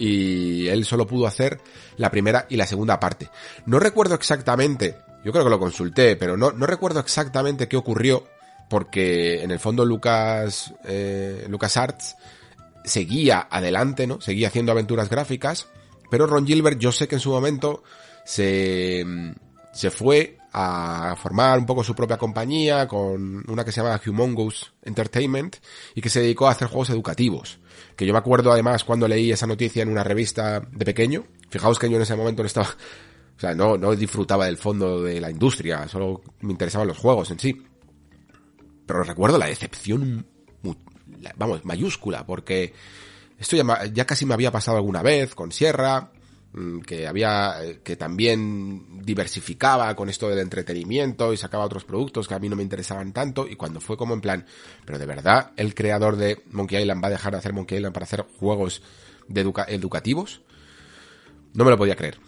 Y 0.00 0.66
él 0.68 0.86
solo 0.86 1.06
pudo 1.06 1.26
hacer 1.26 1.60
la 1.98 2.10
primera 2.10 2.46
y 2.48 2.56
la 2.56 2.66
segunda 2.66 2.98
parte. 2.98 3.28
No 3.66 3.78
recuerdo 3.78 4.14
exactamente, 4.14 4.96
yo 5.22 5.30
creo 5.30 5.44
que 5.44 5.50
lo 5.50 5.58
consulté, 5.58 6.16
pero 6.16 6.38
no, 6.38 6.52
no 6.52 6.66
recuerdo 6.66 7.00
exactamente 7.00 7.68
qué 7.68 7.76
ocurrió, 7.76 8.26
porque 8.70 9.42
en 9.42 9.50
el 9.50 9.58
fondo 9.58 9.84
Lucas, 9.84 10.72
eh, 10.84 11.44
Lucas 11.50 11.76
Arts 11.76 12.16
seguía 12.84 13.46
adelante, 13.50 14.06
¿no? 14.06 14.22
Seguía 14.22 14.48
haciendo 14.48 14.72
aventuras 14.72 15.10
gráficas, 15.10 15.68
pero 16.10 16.26
Ron 16.26 16.46
Gilbert 16.46 16.78
yo 16.78 16.92
sé 16.92 17.06
que 17.06 17.16
en 17.16 17.20
su 17.20 17.30
momento 17.30 17.82
se, 18.24 19.04
se 19.72 19.90
fue 19.90 20.38
a 20.52 21.14
formar 21.20 21.58
un 21.58 21.66
poco 21.66 21.84
su 21.84 21.94
propia 21.94 22.16
compañía 22.16 22.88
con 22.88 23.44
una 23.48 23.64
que 23.64 23.72
se 23.72 23.80
llama 23.80 24.00
Humongous 24.04 24.72
Entertainment 24.82 25.56
y 25.94 26.00
que 26.00 26.08
se 26.08 26.20
dedicó 26.20 26.48
a 26.48 26.52
hacer 26.52 26.68
juegos 26.68 26.90
educativos. 26.90 27.60
Que 28.00 28.06
yo 28.06 28.14
me 28.14 28.18
acuerdo 28.18 28.50
además 28.50 28.82
cuando 28.82 29.06
leí 29.06 29.30
esa 29.30 29.46
noticia 29.46 29.82
en 29.82 29.90
una 29.90 30.02
revista 30.02 30.60
de 30.60 30.86
pequeño. 30.86 31.26
Fijaos 31.50 31.78
que 31.78 31.90
yo 31.90 31.96
en 31.96 32.02
ese 32.02 32.16
momento 32.16 32.42
no 32.42 32.46
estaba, 32.46 32.66
o 33.36 33.38
sea, 33.38 33.54
no, 33.54 33.76
no 33.76 33.94
disfrutaba 33.94 34.46
del 34.46 34.56
fondo 34.56 35.02
de 35.02 35.20
la 35.20 35.30
industria, 35.30 35.86
solo 35.86 36.22
me 36.40 36.52
interesaban 36.52 36.88
los 36.88 36.96
juegos 36.96 37.30
en 37.30 37.38
sí. 37.38 37.62
Pero 38.86 39.02
recuerdo 39.02 39.36
la 39.36 39.48
decepción, 39.48 40.26
vamos, 41.36 41.62
mayúscula, 41.66 42.24
porque 42.24 42.72
esto 43.38 43.56
ya, 43.56 43.84
ya 43.92 44.06
casi 44.06 44.24
me 44.24 44.32
había 44.32 44.50
pasado 44.50 44.78
alguna 44.78 45.02
vez 45.02 45.34
con 45.34 45.52
Sierra, 45.52 46.10
que 46.84 47.06
había, 47.06 47.60
que 47.84 47.94
también 47.94 49.04
diversificaba 49.04 49.94
con 49.94 50.08
esto 50.08 50.28
del 50.28 50.40
entretenimiento 50.40 51.32
y 51.32 51.36
sacaba 51.36 51.64
otros 51.64 51.84
productos 51.84 52.26
que 52.26 52.34
a 52.34 52.40
mí 52.40 52.48
no 52.48 52.56
me 52.56 52.64
interesaban 52.64 53.12
tanto 53.12 53.46
y 53.46 53.54
cuando 53.54 53.80
fue 53.80 53.96
como 53.96 54.14
en 54.14 54.20
plan, 54.20 54.46
pero 54.84 54.98
de 54.98 55.06
verdad 55.06 55.52
el 55.56 55.74
creador 55.74 56.16
de 56.16 56.42
Monkey 56.50 56.80
Island 56.80 57.02
va 57.02 57.08
a 57.08 57.12
dejar 57.12 57.32
de 57.32 57.38
hacer 57.38 57.52
Monkey 57.52 57.78
Island 57.78 57.94
para 57.94 58.04
hacer 58.04 58.26
juegos 58.38 58.82
de 59.28 59.52
educativos, 59.68 60.42
no 61.54 61.64
me 61.64 61.70
lo 61.70 61.78
podía 61.78 61.96
creer. 61.96 62.18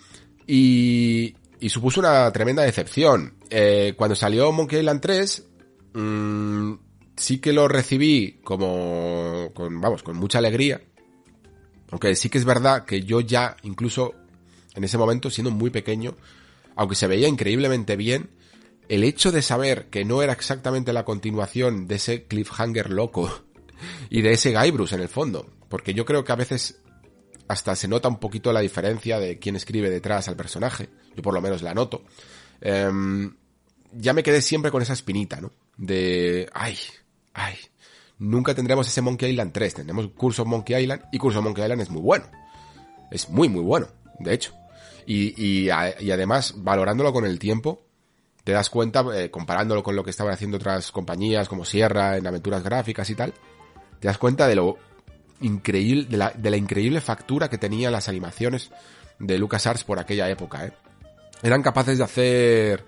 Y, 0.47 1.35
y 1.59 1.69
supuso 1.69 2.01
una 2.01 2.31
tremenda 2.33 2.63
decepción. 2.63 3.35
Eh, 3.51 3.95
cuando 3.97 4.15
salió 4.15 4.53
Monkey 4.53 4.81
Island 4.81 5.01
3, 5.01 5.49
mmm, 5.95 6.73
sí 7.17 7.39
que 7.39 7.53
lo 7.53 7.69
recibí 7.69 8.41
como, 8.45 9.51
con, 9.55 9.81
vamos, 9.81 10.03
con 10.03 10.17
mucha 10.17 10.39
alegría, 10.39 10.81
aunque 11.93 12.17
sí 12.17 12.31
que 12.31 12.39
es 12.39 12.47
verdad 12.47 12.87
que 12.87 13.03
yo 13.03 13.21
ya, 13.21 13.55
incluso 13.63 14.15
en 14.75 14.83
ese 14.83 14.97
momento, 14.97 15.29
siendo 15.29 15.51
muy 15.51 15.69
pequeño, 15.69 16.17
aunque 16.75 16.97
se 16.97 17.07
veía 17.07 17.29
increíblemente 17.29 17.97
bien, 17.97 18.31
el 18.89 19.05
hecho 19.05 19.31
de 19.31 19.43
saber 19.43 19.91
que 19.91 20.03
no 20.03 20.23
era 20.23 20.33
exactamente 20.33 20.95
la 20.95 21.05
continuación 21.05 21.87
de 21.87 21.97
ese 21.97 22.25
cliffhanger 22.25 22.91
loco 22.91 23.45
y 24.11 24.23
de 24.23 24.33
ese 24.33 24.53
Guybrush 24.59 24.95
en 24.95 25.03
el 25.03 25.11
fondo, 25.11 25.47
porque 25.69 25.93
yo 25.93 26.07
creo 26.07 26.25
que 26.25 26.33
a 26.33 26.37
veces 26.37 26.81
hasta 27.47 27.77
se 27.77 27.89
nota 27.89 28.09
un 28.09 28.19
poquito 28.19 28.55
la 28.55 28.61
diferencia 28.61 29.19
de 29.19 29.39
quién 29.39 29.57
escribe 29.57 29.91
detrás 29.91 30.29
al 30.29 30.37
personaje, 30.37 30.89
yo 31.15 31.23
por 31.23 31.35
lo 31.35 31.43
menos 31.43 31.61
la 31.61 31.75
noto, 31.75 32.05
em, 32.63 33.37
ya 33.93 34.15
me 34.15 34.23
quedé 34.23 34.41
siempre 34.41 34.71
con 34.71 34.81
esa 34.81 34.95
espinita, 34.95 35.43
¿no? 35.43 35.53
De, 35.77 36.49
ay, 36.55 36.79
ay, 37.35 37.57
nunca 38.23 38.55
tendremos 38.55 38.87
ese 38.87 39.03
Monkey 39.03 39.31
Island 39.31 39.53
3. 39.53 39.75
Tendremos 39.75 40.09
Curso 40.17 40.45
Monkey 40.45 40.81
Island 40.83 41.03
y 41.13 41.19
Curso 41.19 41.43
Monkey 41.43 41.65
Island 41.65 41.83
es 41.83 41.91
muy 41.91 42.01
bueno. 42.01 42.25
Es 43.11 43.29
muy, 43.29 43.49
muy 43.49 43.63
bueno, 43.63 43.89
de 44.21 44.33
hecho. 44.33 44.55
Y, 45.05 45.35
y, 45.37 45.69
además, 45.71 46.55
valorándolo 46.57 47.13
con 47.13 47.27
el 47.27 47.39
tiempo, 47.39 47.85
te 48.45 48.53
das 48.53 48.71
cuenta, 48.71 49.05
eh, 49.15 49.31
comparándolo 49.31 49.83
con 49.83 49.97
lo 49.97 50.05
que 50.05 50.11
estaban 50.11 50.33
haciendo 50.33 50.57
otras 50.57 50.93
compañías 50.93 51.49
como 51.49 51.65
Sierra 51.65 52.17
en 52.17 52.27
aventuras 52.27 52.63
gráficas 52.63 53.11
y 53.11 53.17
tal, 53.17 53.35
te 53.99 54.07
das 54.09 54.19
cuenta 54.19 54.47
de 54.47 54.55
lo 54.55 54.79
increíble, 55.41 56.07
de 56.09 56.17
la, 56.17 56.31
de 56.31 56.51
la 56.51 56.57
increíble 56.57 57.01
factura 57.01 57.51
que 57.51 57.59
tenían 57.59 57.93
las 57.93 58.09
animaciones 58.09 58.71
de 59.19 59.39
LucasArts 59.39 59.85
por 59.85 59.99
aquella 59.99 60.31
época, 60.31 60.67
¿eh? 60.67 60.73
Eran 61.43 61.63
capaces 61.63 61.99
de 61.99 62.05
hacer 62.05 62.85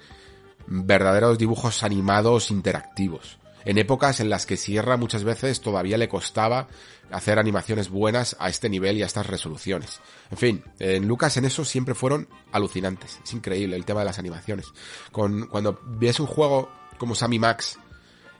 verdaderos 0.69 1.37
dibujos 1.37 1.83
animados 1.83 2.53
interactivos 2.53 3.39
en 3.65 3.79
épocas 3.79 4.21
en 4.21 4.31
las 4.31 4.47
que 4.47 4.57
Sierra 4.57 4.97
muchas 4.97 5.25
veces 5.25 5.61
todavía 5.61 5.99
le 5.99 6.09
costaba 6.09 6.69
hacer 7.11 7.39
animaciones 7.39 7.89
buenas 7.89 8.37
a 8.39 8.49
este 8.49 8.69
nivel 8.69 8.99
y 8.99 9.03
a 9.03 9.07
estas 9.07 9.27
resoluciones. 9.27 10.01
En 10.31 10.39
fin, 10.39 10.65
en 10.79 11.07
Lucas 11.07 11.37
en 11.37 11.45
eso 11.45 11.65
siempre 11.65 11.95
fueron 11.95 12.29
alucinantes. 12.53 13.21
Es 13.25 13.33
increíble 13.33 13.77
el 13.77 13.85
tema 13.85 14.01
de 14.01 14.07
las 14.07 14.19
animaciones. 14.19 14.67
Con, 15.13 15.47
cuando 15.47 15.81
ves 15.85 16.21
un 16.21 16.27
juego 16.27 16.71
como 16.99 17.15
Sammy 17.15 17.39
Max, 17.39 17.79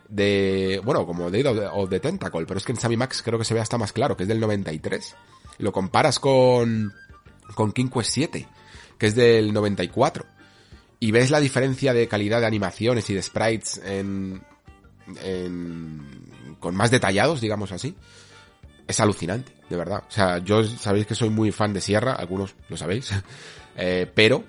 de, 0.09 0.81
bueno, 0.85 1.07
como 1.07 1.31
de 1.31 1.47
o 1.73 1.87
de 1.87 2.01
Tentacle, 2.01 2.47
pero 2.47 2.59
es 2.59 2.65
que 2.65 2.73
en 2.73 2.79
Sammy 2.79 2.97
Max 2.97 3.23
creo 3.23 3.39
que 3.39 3.45
se 3.45 3.55
ve 3.55 3.61
hasta 3.61 3.79
más 3.79 3.93
claro, 3.93 4.17
que 4.17 4.25
es 4.25 4.29
del 4.29 4.41
93. 4.41 5.17
Lo 5.59 5.73
comparas 5.73 6.19
con, 6.19 6.93
con 7.55 7.73
King 7.73 7.89
Quest 7.89 8.11
7, 8.11 8.49
que 8.99 9.07
es 9.07 9.15
del 9.15 9.53
94. 9.53 10.27
Y 11.01 11.11
ves 11.11 11.31
la 11.31 11.41
diferencia 11.41 11.93
de 11.93 12.09
calidad 12.09 12.41
de 12.41 12.47
animaciones 12.47 13.09
y 13.11 13.15
de 13.15 13.23
sprites 13.23 13.81
en, 13.85 14.43
con 16.61 16.75
más 16.75 16.91
detallados, 16.91 17.41
digamos 17.41 17.73
así, 17.73 17.95
es 18.87 19.01
alucinante, 19.01 19.53
de 19.69 19.77
verdad. 19.77 20.05
O 20.09 20.11
sea, 20.11 20.39
yo 20.39 20.65
sabéis 20.65 21.07
que 21.07 21.15
soy 21.15 21.31
muy 21.31 21.53
fan 21.53 21.73
de 21.73 21.81
Sierra, 21.81 22.13
algunos 22.15 22.55
lo 22.69 22.77
sabéis, 22.77 23.11
eh, 23.77 24.11
pero, 24.15 24.45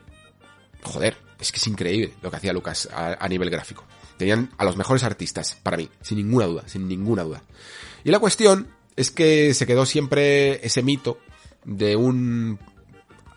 joder, 0.84 1.18
es 1.40 1.52
que 1.52 1.58
es 1.58 1.68
increíble 1.68 2.14
lo 2.22 2.30
que 2.30 2.38
hacía 2.38 2.54
Lucas 2.54 2.90
a, 2.94 3.28
nivel 3.28 3.50
gráfico. 3.50 3.84
Tenían 4.18 4.52
a 4.58 4.64
los 4.64 4.78
mejores 4.78 5.04
artistas, 5.04 5.58
para 5.62 5.78
mí, 5.78 5.90
sin 6.02 6.18
ninguna 6.18 6.46
duda, 6.46 6.64
sin 6.68 6.88
ninguna 6.88 7.24
duda. 7.24 7.44
Y 8.04 8.12
la 8.12 8.20
cuestión 8.20 8.68
es 8.96 9.12
que 9.12 9.54
se 9.54 9.68
quedó 9.68 9.86
siempre 9.86 10.66
ese 10.66 10.82
mito 10.82 11.20
de 11.66 11.96
un 11.96 12.60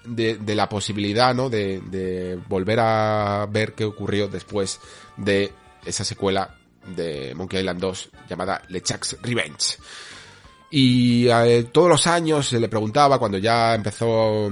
de, 0.05 0.55
la 0.55 0.69
posibilidad, 0.69 1.35
¿no? 1.35 1.51
De, 1.51 2.39
volver 2.49 2.81
a 2.81 3.47
ver 3.51 3.75
qué 3.75 3.85
ocurrió 3.85 4.29
después 4.29 4.81
de 5.17 5.53
esa 5.85 6.05
secuela 6.05 6.58
de 6.95 7.35
Monkey 7.35 7.61
Island 7.61 7.81
2 7.81 8.11
llamada 8.29 8.63
LeChuck's 8.69 9.19
Revenge. 9.23 9.79
Y 10.71 11.29
eh, 11.29 11.69
todos 11.73 11.89
los 11.89 12.07
años 12.07 12.49
se 12.49 12.61
le 12.61 12.69
preguntaba 12.69 13.19
cuando 13.19 13.39
ya 13.39 13.75
empezó 13.75 14.51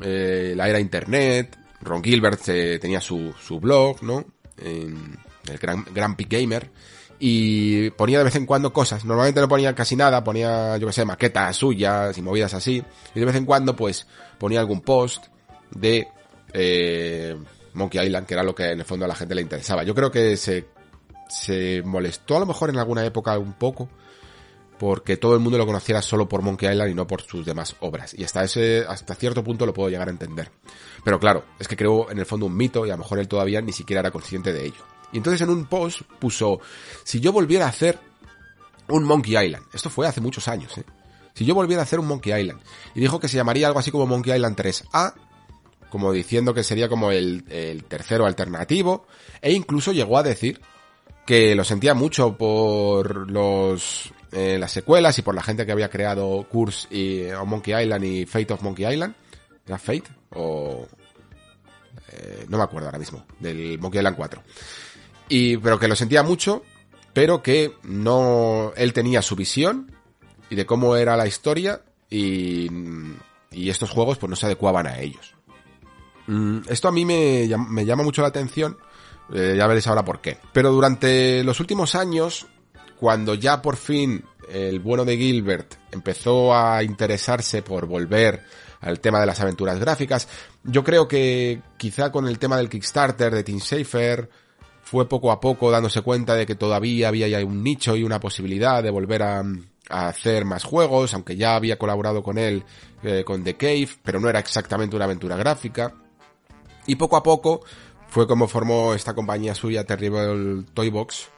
eh, 0.00 0.54
la 0.56 0.68
era 0.68 0.80
internet, 0.80 1.56
Ron 1.82 2.02
Gilbert 2.02 2.48
eh, 2.48 2.78
tenía 2.80 3.00
su, 3.00 3.32
su 3.40 3.60
blog, 3.60 4.02
¿no? 4.02 4.24
En 4.58 5.18
el 5.48 5.58
Gran, 5.58 5.84
Gran 5.92 6.16
Gamer. 6.16 6.70
Y 7.18 7.90
ponía 7.90 8.18
de 8.18 8.24
vez 8.24 8.34
en 8.34 8.46
cuando 8.46 8.72
cosas. 8.72 9.04
Normalmente 9.04 9.40
no 9.40 9.48
ponía 9.48 9.74
casi 9.74 9.94
nada, 9.94 10.24
ponía, 10.24 10.76
yo 10.76 10.88
que 10.88 10.92
sé, 10.92 11.04
maquetas 11.04 11.56
suyas 11.56 12.16
y 12.18 12.22
movidas 12.22 12.52
así. 12.54 12.82
Y 13.14 13.20
de 13.20 13.26
vez 13.26 13.36
en 13.36 13.44
cuando, 13.44 13.76
pues, 13.76 14.06
ponía 14.38 14.58
algún 14.58 14.80
post 14.80 15.26
de 15.70 16.08
eh, 16.52 17.36
Monkey 17.74 18.04
Island, 18.04 18.26
que 18.26 18.34
era 18.34 18.42
lo 18.42 18.54
que 18.54 18.72
en 18.72 18.80
el 18.80 18.84
fondo 18.84 19.04
a 19.04 19.08
la 19.08 19.14
gente 19.14 19.36
le 19.36 19.42
interesaba. 19.42 19.84
Yo 19.84 19.94
creo 19.94 20.10
que 20.10 20.36
se 20.36 20.66
se 21.32 21.82
molestó 21.84 22.36
a 22.36 22.40
lo 22.40 22.46
mejor 22.46 22.70
en 22.70 22.78
alguna 22.78 23.04
época 23.04 23.38
un 23.38 23.54
poco 23.54 23.88
porque 24.78 25.16
todo 25.16 25.34
el 25.34 25.40
mundo 25.40 25.58
lo 25.58 25.64
conociera 25.64 26.02
solo 26.02 26.28
por 26.28 26.42
Monkey 26.42 26.68
Island 26.68 26.90
y 26.90 26.94
no 26.94 27.06
por 27.06 27.22
sus 27.22 27.46
demás 27.46 27.76
obras. 27.78 28.14
Y 28.14 28.24
hasta 28.24 28.42
ese, 28.42 28.84
hasta 28.88 29.14
cierto 29.14 29.44
punto 29.44 29.64
lo 29.64 29.72
puedo 29.72 29.88
llegar 29.88 30.08
a 30.08 30.10
entender. 30.10 30.50
Pero 31.04 31.20
claro, 31.20 31.44
es 31.60 31.68
que 31.68 31.76
creo 31.76 32.10
en 32.10 32.18
el 32.18 32.26
fondo 32.26 32.46
un 32.46 32.56
mito 32.56 32.84
y 32.84 32.90
a 32.90 32.94
lo 32.94 32.98
mejor 32.98 33.20
él 33.20 33.28
todavía 33.28 33.60
ni 33.60 33.72
siquiera 33.72 34.00
era 34.00 34.10
consciente 34.10 34.52
de 34.52 34.66
ello. 34.66 34.84
Y 35.12 35.18
entonces 35.18 35.40
en 35.40 35.50
un 35.50 35.66
post 35.66 36.02
puso, 36.18 36.60
si 37.04 37.20
yo 37.20 37.32
volviera 37.32 37.66
a 37.66 37.68
hacer 37.68 38.00
un 38.88 39.04
Monkey 39.04 39.36
Island, 39.36 39.64
esto 39.72 39.88
fue 39.88 40.08
hace 40.08 40.20
muchos 40.20 40.48
años, 40.48 40.76
¿eh? 40.76 40.84
Si 41.34 41.44
yo 41.44 41.54
volviera 41.54 41.82
a 41.82 41.84
hacer 41.84 42.00
un 42.00 42.08
Monkey 42.08 42.38
Island, 42.38 42.60
y 42.94 43.00
dijo 43.00 43.20
que 43.20 43.28
se 43.28 43.36
llamaría 43.36 43.68
algo 43.68 43.78
así 43.78 43.92
como 43.92 44.06
Monkey 44.06 44.34
Island 44.34 44.58
3A, 44.58 45.14
como 45.90 46.12
diciendo 46.12 46.54
que 46.54 46.64
sería 46.64 46.88
como 46.88 47.12
el, 47.12 47.44
el 47.48 47.84
tercero 47.84 48.26
alternativo, 48.26 49.06
e 49.40 49.52
incluso 49.52 49.92
llegó 49.92 50.18
a 50.18 50.22
decir 50.24 50.60
que 51.26 51.54
lo 51.54 51.64
sentía 51.64 51.94
mucho 51.94 52.36
por 52.36 53.30
los 53.30 54.12
eh, 54.32 54.56
las 54.58 54.72
secuelas 54.72 55.18
y 55.18 55.22
por 55.22 55.34
la 55.34 55.42
gente 55.42 55.66
que 55.66 55.72
había 55.72 55.90
creado 55.90 56.46
Curse 56.50 56.88
y 56.90 57.28
Monkey 57.46 57.82
Island 57.82 58.04
y 58.04 58.26
Fate 58.26 58.54
of 58.54 58.62
Monkey 58.62 58.86
Island. 58.90 59.14
¿Era 59.66 59.78
Fate? 59.78 60.04
O... 60.30 60.86
Eh, 62.10 62.46
no 62.48 62.58
me 62.58 62.64
acuerdo 62.64 62.88
ahora 62.88 62.98
mismo, 62.98 63.24
del 63.38 63.78
Monkey 63.78 63.98
Island 63.98 64.16
4. 64.16 64.42
Y, 65.28 65.56
pero 65.58 65.78
que 65.78 65.88
lo 65.88 65.96
sentía 65.96 66.22
mucho, 66.22 66.62
pero 67.12 67.42
que 67.42 67.74
no... 67.82 68.72
Él 68.76 68.92
tenía 68.92 69.20
su 69.20 69.36
visión 69.36 69.92
y 70.48 70.56
de 70.56 70.66
cómo 70.66 70.96
era 70.96 71.16
la 71.16 71.26
historia 71.26 71.82
y, 72.08 72.70
y 73.50 73.68
estos 73.68 73.90
juegos 73.90 74.16
pues 74.18 74.30
no 74.30 74.36
se 74.36 74.46
adecuaban 74.46 74.86
a 74.86 74.98
ellos. 74.98 75.34
Mm, 76.26 76.60
esto 76.68 76.88
a 76.88 76.92
mí 76.92 77.04
me, 77.04 77.48
me 77.68 77.84
llama 77.84 78.02
mucho 78.02 78.22
la 78.22 78.28
atención 78.28 78.78
eh, 79.32 79.54
ya 79.56 79.66
veréis 79.66 79.86
ahora 79.86 80.04
por 80.04 80.20
qué. 80.20 80.38
Pero 80.52 80.70
durante 80.72 81.42
los 81.44 81.60
últimos 81.60 81.94
años, 81.94 82.46
cuando 82.98 83.34
ya 83.34 83.62
por 83.62 83.76
fin 83.76 84.24
el 84.48 84.80
bueno 84.80 85.04
de 85.04 85.16
Gilbert 85.16 85.74
empezó 85.90 86.54
a 86.54 86.82
interesarse 86.82 87.62
por 87.62 87.86
volver 87.86 88.42
al 88.80 89.00
tema 89.00 89.20
de 89.20 89.26
las 89.26 89.40
aventuras 89.40 89.78
gráficas. 89.78 90.28
Yo 90.64 90.82
creo 90.84 91.08
que 91.08 91.62
quizá 91.76 92.10
con 92.10 92.26
el 92.26 92.38
tema 92.38 92.56
del 92.56 92.68
Kickstarter 92.68 93.32
de 93.32 93.44
Team 93.44 93.60
Safer 93.60 94.28
fue 94.82 95.08
poco 95.08 95.30
a 95.30 95.40
poco 95.40 95.70
dándose 95.70 96.02
cuenta 96.02 96.34
de 96.34 96.44
que 96.44 96.56
todavía 96.56 97.08
había 97.08 97.28
ya 97.28 97.44
un 97.44 97.62
nicho 97.62 97.96
y 97.96 98.02
una 98.02 98.20
posibilidad 98.20 98.82
de 98.82 98.90
volver 98.90 99.22
a, 99.22 99.42
a 99.88 100.08
hacer 100.08 100.44
más 100.44 100.64
juegos, 100.64 101.14
aunque 101.14 101.36
ya 101.36 101.54
había 101.54 101.78
colaborado 101.78 102.22
con 102.22 102.38
él 102.38 102.64
eh, 103.02 103.22
con 103.24 103.44
The 103.44 103.56
Cave, 103.56 103.88
pero 104.02 104.20
no 104.20 104.28
era 104.28 104.40
exactamente 104.40 104.96
una 104.96 105.04
aventura 105.04 105.36
gráfica. 105.36 105.94
Y 106.86 106.96
poco 106.96 107.16
a 107.16 107.22
poco 107.22 107.62
fue 108.12 108.26
como 108.26 108.46
formó 108.46 108.92
esta 108.92 109.14
compañía 109.14 109.54
suya 109.54 109.84
Terrible 109.84 110.64
Toybox 110.74 111.30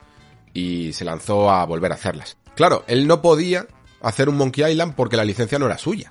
y 0.52 0.92
se 0.92 1.04
lanzó 1.04 1.48
a 1.48 1.64
volver 1.66 1.92
a 1.92 1.94
hacerlas. 1.94 2.36
Claro, 2.56 2.82
él 2.88 3.06
no 3.06 3.22
podía 3.22 3.68
hacer 4.02 4.28
un 4.28 4.36
Monkey 4.36 4.68
Island 4.72 4.96
porque 4.96 5.16
la 5.16 5.24
licencia 5.24 5.56
no 5.56 5.66
era 5.66 5.78
suya. 5.78 6.10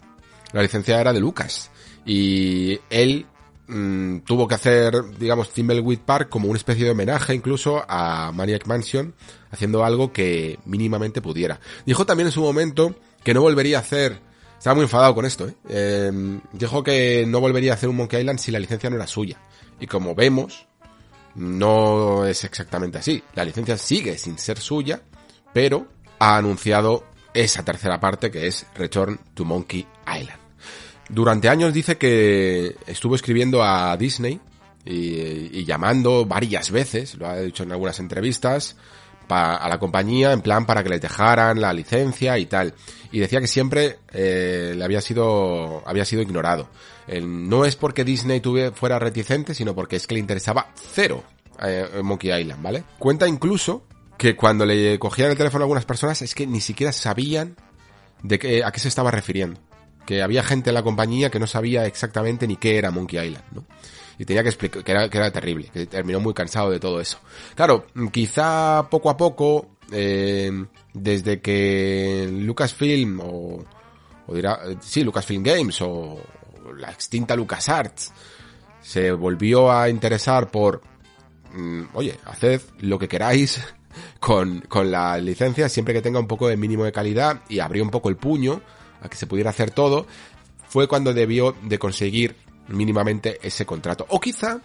La 0.54 0.62
licencia 0.62 1.02
era 1.02 1.12
de 1.12 1.20
Lucas. 1.20 1.70
Y 2.06 2.80
él 2.90 3.26
mm, 3.68 4.20
tuvo 4.20 4.48
que 4.48 4.56
hacer, 4.56 5.04
digamos, 5.20 5.50
Thimbleweed 5.50 6.00
Park 6.00 6.30
como 6.30 6.48
una 6.48 6.58
especie 6.58 6.86
de 6.86 6.92
homenaje 6.92 7.36
incluso 7.36 7.84
a 7.86 8.32
Maniac 8.32 8.66
Mansion, 8.66 9.14
haciendo 9.52 9.84
algo 9.84 10.14
que 10.14 10.60
mínimamente 10.64 11.22
pudiera. 11.22 11.60
Dijo 11.86 12.06
también 12.06 12.28
en 12.28 12.32
su 12.32 12.42
momento 12.42 12.96
que 13.22 13.34
no 13.34 13.42
volvería 13.42 13.80
a 13.80 13.82
hacer, 13.82 14.22
estaba 14.58 14.76
muy 14.76 14.84
enfadado 14.84 15.14
con 15.14 15.26
esto, 15.26 15.46
¿eh? 15.46 15.56
eh 15.68 16.40
dijo 16.54 16.84
que 16.84 17.26
no 17.28 17.42
volvería 17.42 17.74
a 17.74 17.76
hacer 17.76 17.90
un 17.90 17.98
Monkey 17.98 18.22
Island 18.22 18.40
si 18.40 18.50
la 18.50 18.60
licencia 18.60 18.90
no 18.90 18.96
era 18.96 19.08
suya. 19.08 19.38
Y 19.80 19.88
como 19.88 20.16
vemos, 20.16 20.68
no 21.36 22.26
es 22.26 22.44
exactamente 22.44 22.98
así. 22.98 23.24
La 23.36 23.46
licencia 23.46 23.78
sigue 23.78 24.18
sin 24.18 24.38
ser 24.38 24.60
suya, 24.60 25.02
pero 25.54 25.88
ha 26.20 26.38
anunciado 26.38 27.06
esa 27.34 27.64
tercera 27.64 28.00
parte 28.00 28.30
que 28.30 28.48
es 28.48 28.66
Return 28.76 29.20
to 29.34 29.46
Monkey 29.46 29.86
Island. 30.08 30.40
Durante 31.10 31.50
años 31.50 31.74
dice 31.74 31.98
que 31.98 32.76
estuvo 32.88 33.16
escribiendo 33.16 33.64
a 33.64 33.96
Disney 33.98 34.40
y, 34.86 35.64
llamando 35.66 36.26
varias 36.26 36.72
veces, 36.72 37.16
lo 37.16 37.28
ha 37.28 37.40
dicho 37.40 37.64
en 37.64 37.72
algunas 37.72 38.00
entrevistas, 38.00 38.76
a 39.30 39.68
la 39.68 39.80
compañía 39.80 40.32
en 40.32 40.42
plan 40.42 40.66
para 40.66 40.84
que 40.84 40.90
les 40.90 41.02
dejaran 41.02 41.60
la 41.60 41.74
licencia 41.74 42.38
y 42.38 42.46
tal. 42.46 42.74
Y 43.12 43.20
decía 43.20 43.40
que 43.40 43.48
siempre 43.48 44.00
eh, 44.12 44.74
le 44.76 44.84
había 44.84 45.02
sido, 45.02 45.82
había 45.88 46.06
sido 46.06 46.22
ignorado. 46.22 46.70
No 47.22 47.66
es 47.66 47.76
porque 47.76 48.04
Disney 48.04 48.42
fuera 48.74 49.00
reticente, 49.00 49.54
sino 49.54 49.76
porque 49.76 49.98
es 49.98 50.08
que 50.08 50.16
le 50.16 50.20
interesaba 50.20 50.70
cero 50.76 51.24
eh, 51.62 52.02
Monkey 52.04 52.32
Island, 52.32 52.62
¿vale? 52.62 52.84
Cuenta 53.00 53.28
incluso 53.28 53.86
que 54.18 54.36
cuando 54.36 54.66
le 54.66 54.98
cogían 55.00 55.32
el 55.32 55.38
teléfono 55.38 55.64
a 55.64 55.66
algunas 55.66 55.86
personas 55.86 56.22
es 56.22 56.34
que 56.36 56.48
ni 56.48 56.62
siquiera 56.62 56.92
sabían 56.92 57.56
de 58.22 58.40
qué, 58.40 58.64
a 58.64 58.72
qué 58.72 58.80
se 58.80 58.88
estaba 58.88 59.12
refiriendo. 59.12 59.60
Que 60.06 60.22
había 60.22 60.44
gente 60.44 60.70
en 60.70 60.74
la 60.76 60.84
compañía 60.84 61.30
que 61.30 61.40
no 61.40 61.48
sabía 61.48 61.86
exactamente 61.86 62.48
ni 62.48 62.58
qué 62.58 62.78
era 62.78 62.92
Monkey 62.92 63.28
Island, 63.28 63.46
¿no? 63.52 63.66
Y 64.18 64.26
tenía 64.26 64.44
que 64.44 64.50
explicar, 64.50 64.84
que 64.84 64.92
era, 64.92 65.10
que 65.10 65.18
era 65.18 65.32
terrible, 65.32 65.70
que 65.74 65.88
terminó 65.88 66.20
muy 66.20 66.34
cansado 66.34 66.70
de 66.70 66.80
todo 66.80 67.02
eso. 67.02 67.20
Claro, 67.56 67.88
quizá 68.12 68.88
poco 68.90 69.10
a 69.10 69.18
poco, 69.18 69.78
eh, 69.92 70.52
desde 70.94 71.42
que 71.42 72.30
Lucasfilm 72.32 73.20
o, 73.22 73.66
o 74.28 74.36
dirá, 74.36 74.60
sí, 74.82 75.04
Lucasfilm 75.04 75.42
Games 75.42 75.82
o 75.82 76.20
la 76.78 76.92
extinta 76.92 77.36
LucasArts 77.36 78.12
se 78.82 79.12
volvió 79.12 79.72
a 79.72 79.90
interesar 79.90 80.52
por, 80.52 80.82
mm, 81.54 81.84
oye, 81.94 82.20
haced 82.26 82.62
lo 82.80 83.00
que 83.00 83.08
queráis 83.08 83.62
con, 84.20 84.62
con 84.62 84.92
la 84.92 85.18
licencia 85.18 85.70
siempre 85.70 85.94
que 85.94 86.02
tenga 86.02 86.20
un 86.20 86.28
poco 86.28 86.48
de 86.48 86.58
mínimo 86.58 86.84
de 86.84 86.92
calidad 86.92 87.42
y 87.50 87.60
abrió 87.60 87.84
un 87.84 87.92
poco 87.92 88.10
el 88.10 88.18
puño 88.18 88.62
a 89.02 89.10
que 89.10 89.18
se 89.18 89.28
pudiera 89.28 89.50
hacer 89.50 89.72
todo, 89.72 90.08
fue 90.68 90.88
cuando 90.88 91.14
debió 91.14 91.56
de 91.64 91.78
conseguir 91.78 92.36
mínimamente 92.70 93.40
ese 93.44 93.66
contrato. 93.66 94.06
O 94.10 94.20
quizá 94.20 94.62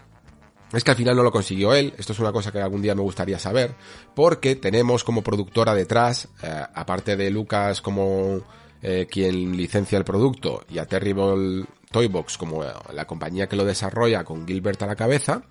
es 0.72 0.84
que 0.84 0.90
al 0.90 0.96
final 0.96 1.16
no 1.16 1.22
lo 1.22 1.32
consiguió 1.32 1.74
él, 1.74 1.94
esto 1.96 2.12
es 2.12 2.18
una 2.18 2.32
cosa 2.32 2.52
que 2.52 2.60
algún 2.60 2.82
día 2.82 2.94
me 2.94 3.00
gustaría 3.00 3.38
saber, 3.38 3.74
porque 4.14 4.56
tenemos 4.56 5.02
como 5.02 5.22
productora 5.22 5.74
detrás, 5.74 6.28
eh, 6.42 6.62
aparte 6.74 7.16
de 7.16 7.30
Lucas 7.30 7.80
como 7.80 8.42
eh, 8.82 9.06
quien 9.10 9.56
licencia 9.56 9.96
el 9.96 10.04
producto 10.04 10.64
y 10.68 10.78
a 10.78 10.86
Terrible 10.86 11.64
Toybox 11.90 12.38
como 12.38 12.64
la 12.92 13.06
compañía 13.06 13.48
que 13.48 13.56
lo 13.56 13.64
desarrolla 13.64 14.24
con 14.24 14.46
Gilbert 14.46 14.82
a 14.82 14.86
la 14.86 14.96
cabeza, 14.96 15.42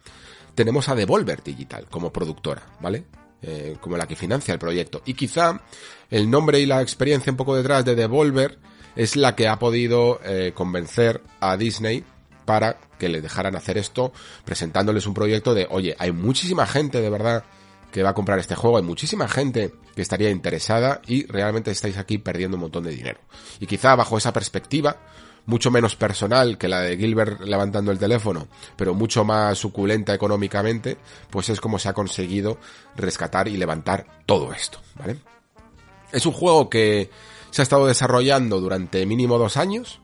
tenemos 0.56 0.90
a 0.90 0.96
Devolver 0.96 1.44
Digital 1.44 1.88
como 1.90 2.12
productora, 2.12 2.64
¿vale? 2.80 3.06
Eh, 3.42 3.78
como 3.80 3.98
la 3.98 4.08
que 4.08 4.16
financia 4.16 4.54
el 4.54 4.60
proyecto. 4.60 5.04
Y 5.06 5.14
quizá 5.14 5.62
el 6.10 6.30
nombre 6.30 6.60
y 6.60 6.66
la 6.66 6.82
experiencia 6.82 7.32
un 7.32 7.38
poco 7.38 7.56
detrás 7.56 7.86
de 7.86 7.96
Devolver 7.96 8.58
es 8.96 9.16
la 9.16 9.36
que 9.36 9.48
ha 9.48 9.60
podido 9.60 10.20
eh, 10.24 10.54
convencer 10.56 11.22
a 11.40 11.56
Disney 11.56 12.04
para 12.46 12.80
que 12.98 13.10
le 13.10 13.22
dejaran 13.22 13.56
hacer 13.56 13.78
esto, 13.78 14.12
presentándoles 14.44 15.06
un 15.06 15.14
proyecto 15.14 15.54
de, 15.54 15.68
oye, 15.70 15.96
hay 16.00 16.12
muchísima 16.12 16.66
gente 16.66 17.00
de 17.00 17.10
verdad 17.10 17.44
que 17.92 18.02
va 18.04 18.10
a 18.10 18.14
comprar 18.14 18.40
este 18.40 18.56
juego, 18.56 18.78
hay 18.78 18.84
muchísima 18.84 19.28
gente 19.28 19.74
que 19.96 20.02
estaría 20.02 20.30
interesada 20.30 21.02
y 21.06 21.26
realmente 21.28 21.72
estáis 21.72 21.98
aquí 21.98 22.18
perdiendo 22.18 22.58
un 22.58 22.62
montón 22.62 22.84
de 22.84 22.92
dinero. 22.92 23.20
Y 23.60 23.68
quizá 23.68 23.96
bajo 23.96 24.18
esa 24.18 24.34
perspectiva, 24.34 24.98
mucho 25.48 25.72
menos 25.72 25.96
personal 25.96 26.58
que 26.58 26.68
la 26.68 26.82
de 26.82 26.98
Gilbert 26.98 27.42
levantando 27.42 27.92
el 27.92 27.98
teléfono, 27.98 28.48
pero 28.76 28.94
mucho 28.94 29.24
más 29.24 29.58
suculenta 29.58 30.14
económicamente, 30.14 30.98
pues 31.32 31.50
es 31.50 31.60
como 31.60 31.80
se 31.80 31.90
ha 31.90 31.94
conseguido 31.94 32.60
rescatar 32.96 33.48
y 33.48 33.58
levantar 33.58 34.06
todo 34.26 34.54
esto, 34.54 34.80
¿vale? 34.96 35.18
Es 36.12 36.26
un 36.26 36.34
juego 36.34 36.70
que 36.70 37.10
se 37.50 37.62
ha 37.62 37.64
estado 37.64 37.88
desarrollando 37.88 38.60
durante 38.60 39.06
mínimo 39.06 39.38
dos 39.38 39.56
años 39.58 40.02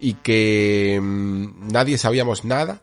y 0.00 0.14
que 0.14 0.98
mmm, 1.00 1.68
nadie 1.70 1.98
sabíamos 1.98 2.44
nada. 2.44 2.80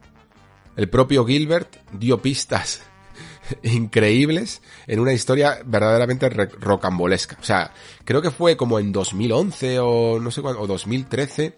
El 0.75 0.89
propio 0.89 1.25
Gilbert 1.25 1.77
dio 1.91 2.21
pistas 2.21 2.83
increíbles 3.63 4.61
en 4.85 4.99
una 4.99 5.13
historia 5.13 5.59
verdaderamente 5.65 6.29
rocambolesca. 6.29 7.37
O 7.41 7.43
sea, 7.43 7.71
creo 8.05 8.21
que 8.21 8.29
fue 8.29 8.55
como 8.55 8.77
en 8.77 8.91
2011 8.91 9.79
o 9.79 10.19
no 10.19 10.29
sé 10.29 10.43
cuándo, 10.43 10.61
o 10.61 10.67
2013 10.67 11.57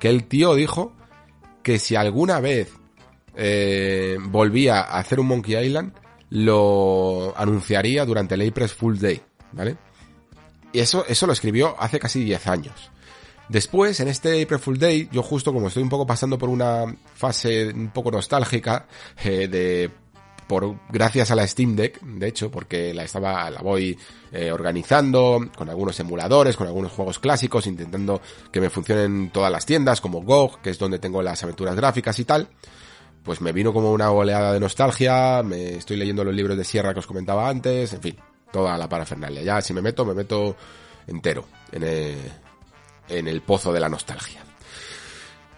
que 0.00 0.08
el 0.08 0.24
tío 0.24 0.54
dijo 0.56 0.92
que 1.62 1.78
si 1.78 1.94
alguna 1.94 2.40
vez 2.40 2.72
eh, 3.36 4.16
volvía 4.20 4.80
a 4.80 4.98
hacer 4.98 5.20
un 5.20 5.28
Monkey 5.28 5.56
Island, 5.56 5.92
lo 6.30 7.34
anunciaría 7.36 8.04
durante 8.04 8.34
el 8.34 8.48
April 8.48 8.68
Full 8.68 8.98
Day, 8.98 9.20
¿vale? 9.52 9.76
Y 10.72 10.80
eso, 10.80 11.04
eso 11.06 11.26
lo 11.26 11.32
escribió 11.32 11.76
hace 11.78 11.98
casi 11.98 12.24
10 12.24 12.46
años. 12.46 12.90
Después, 13.48 13.98
en 14.00 14.08
este 14.08 14.42
April 14.42 14.60
Full 14.60 14.78
Day, 14.78 15.08
yo 15.12 15.22
justo 15.22 15.52
como 15.52 15.68
estoy 15.68 15.82
un 15.82 15.88
poco 15.88 16.06
pasando 16.06 16.38
por 16.38 16.48
una 16.48 16.84
fase 17.14 17.68
un 17.68 17.90
poco 17.90 18.10
nostálgica 18.12 18.86
eh, 19.24 19.48
de 19.48 19.90
por 20.50 20.74
gracias 20.88 21.30
a 21.30 21.36
la 21.36 21.46
Steam 21.46 21.76
Deck, 21.76 22.00
de 22.00 22.26
hecho, 22.26 22.50
porque 22.50 22.92
la 22.92 23.04
estaba 23.04 23.48
la 23.50 23.60
voy 23.60 23.96
eh, 24.32 24.50
organizando 24.50 25.48
con 25.56 25.70
algunos 25.70 26.00
emuladores, 26.00 26.56
con 26.56 26.66
algunos 26.66 26.90
juegos 26.90 27.20
clásicos, 27.20 27.68
intentando 27.68 28.20
que 28.50 28.60
me 28.60 28.68
funcionen 28.68 29.30
todas 29.30 29.52
las 29.52 29.64
tiendas 29.64 30.00
como 30.00 30.22
GOG, 30.22 30.60
que 30.60 30.70
es 30.70 30.78
donde 30.80 30.98
tengo 30.98 31.22
las 31.22 31.40
aventuras 31.44 31.76
gráficas 31.76 32.18
y 32.18 32.24
tal. 32.24 32.48
Pues 33.22 33.40
me 33.40 33.52
vino 33.52 33.72
como 33.72 33.92
una 33.92 34.10
oleada 34.10 34.52
de 34.52 34.58
nostalgia, 34.58 35.40
me 35.44 35.76
estoy 35.76 35.96
leyendo 35.96 36.24
los 36.24 36.34
libros 36.34 36.56
de 36.56 36.64
Sierra 36.64 36.92
que 36.94 36.98
os 36.98 37.06
comentaba 37.06 37.48
antes, 37.48 37.92
en 37.92 38.02
fin, 38.02 38.16
toda 38.50 38.76
la 38.76 38.88
parafernalia. 38.88 39.42
Ya 39.42 39.60
si 39.60 39.72
me 39.72 39.82
meto, 39.82 40.04
me 40.04 40.14
meto 40.14 40.56
entero 41.06 41.46
en 41.70 41.84
el, 41.84 42.16
en 43.08 43.28
el 43.28 43.40
pozo 43.42 43.72
de 43.72 43.78
la 43.78 43.88
nostalgia. 43.88 44.42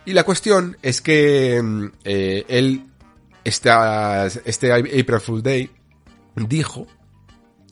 Y 0.04 0.12
la 0.12 0.24
cuestión 0.24 0.76
es 0.82 1.00
que 1.00 1.62
eh, 2.04 2.44
él 2.48 2.86
este, 3.44 3.70
este 4.44 4.72
April 4.72 5.20
Fool 5.20 5.42
Day 5.42 5.70
dijo 6.36 6.86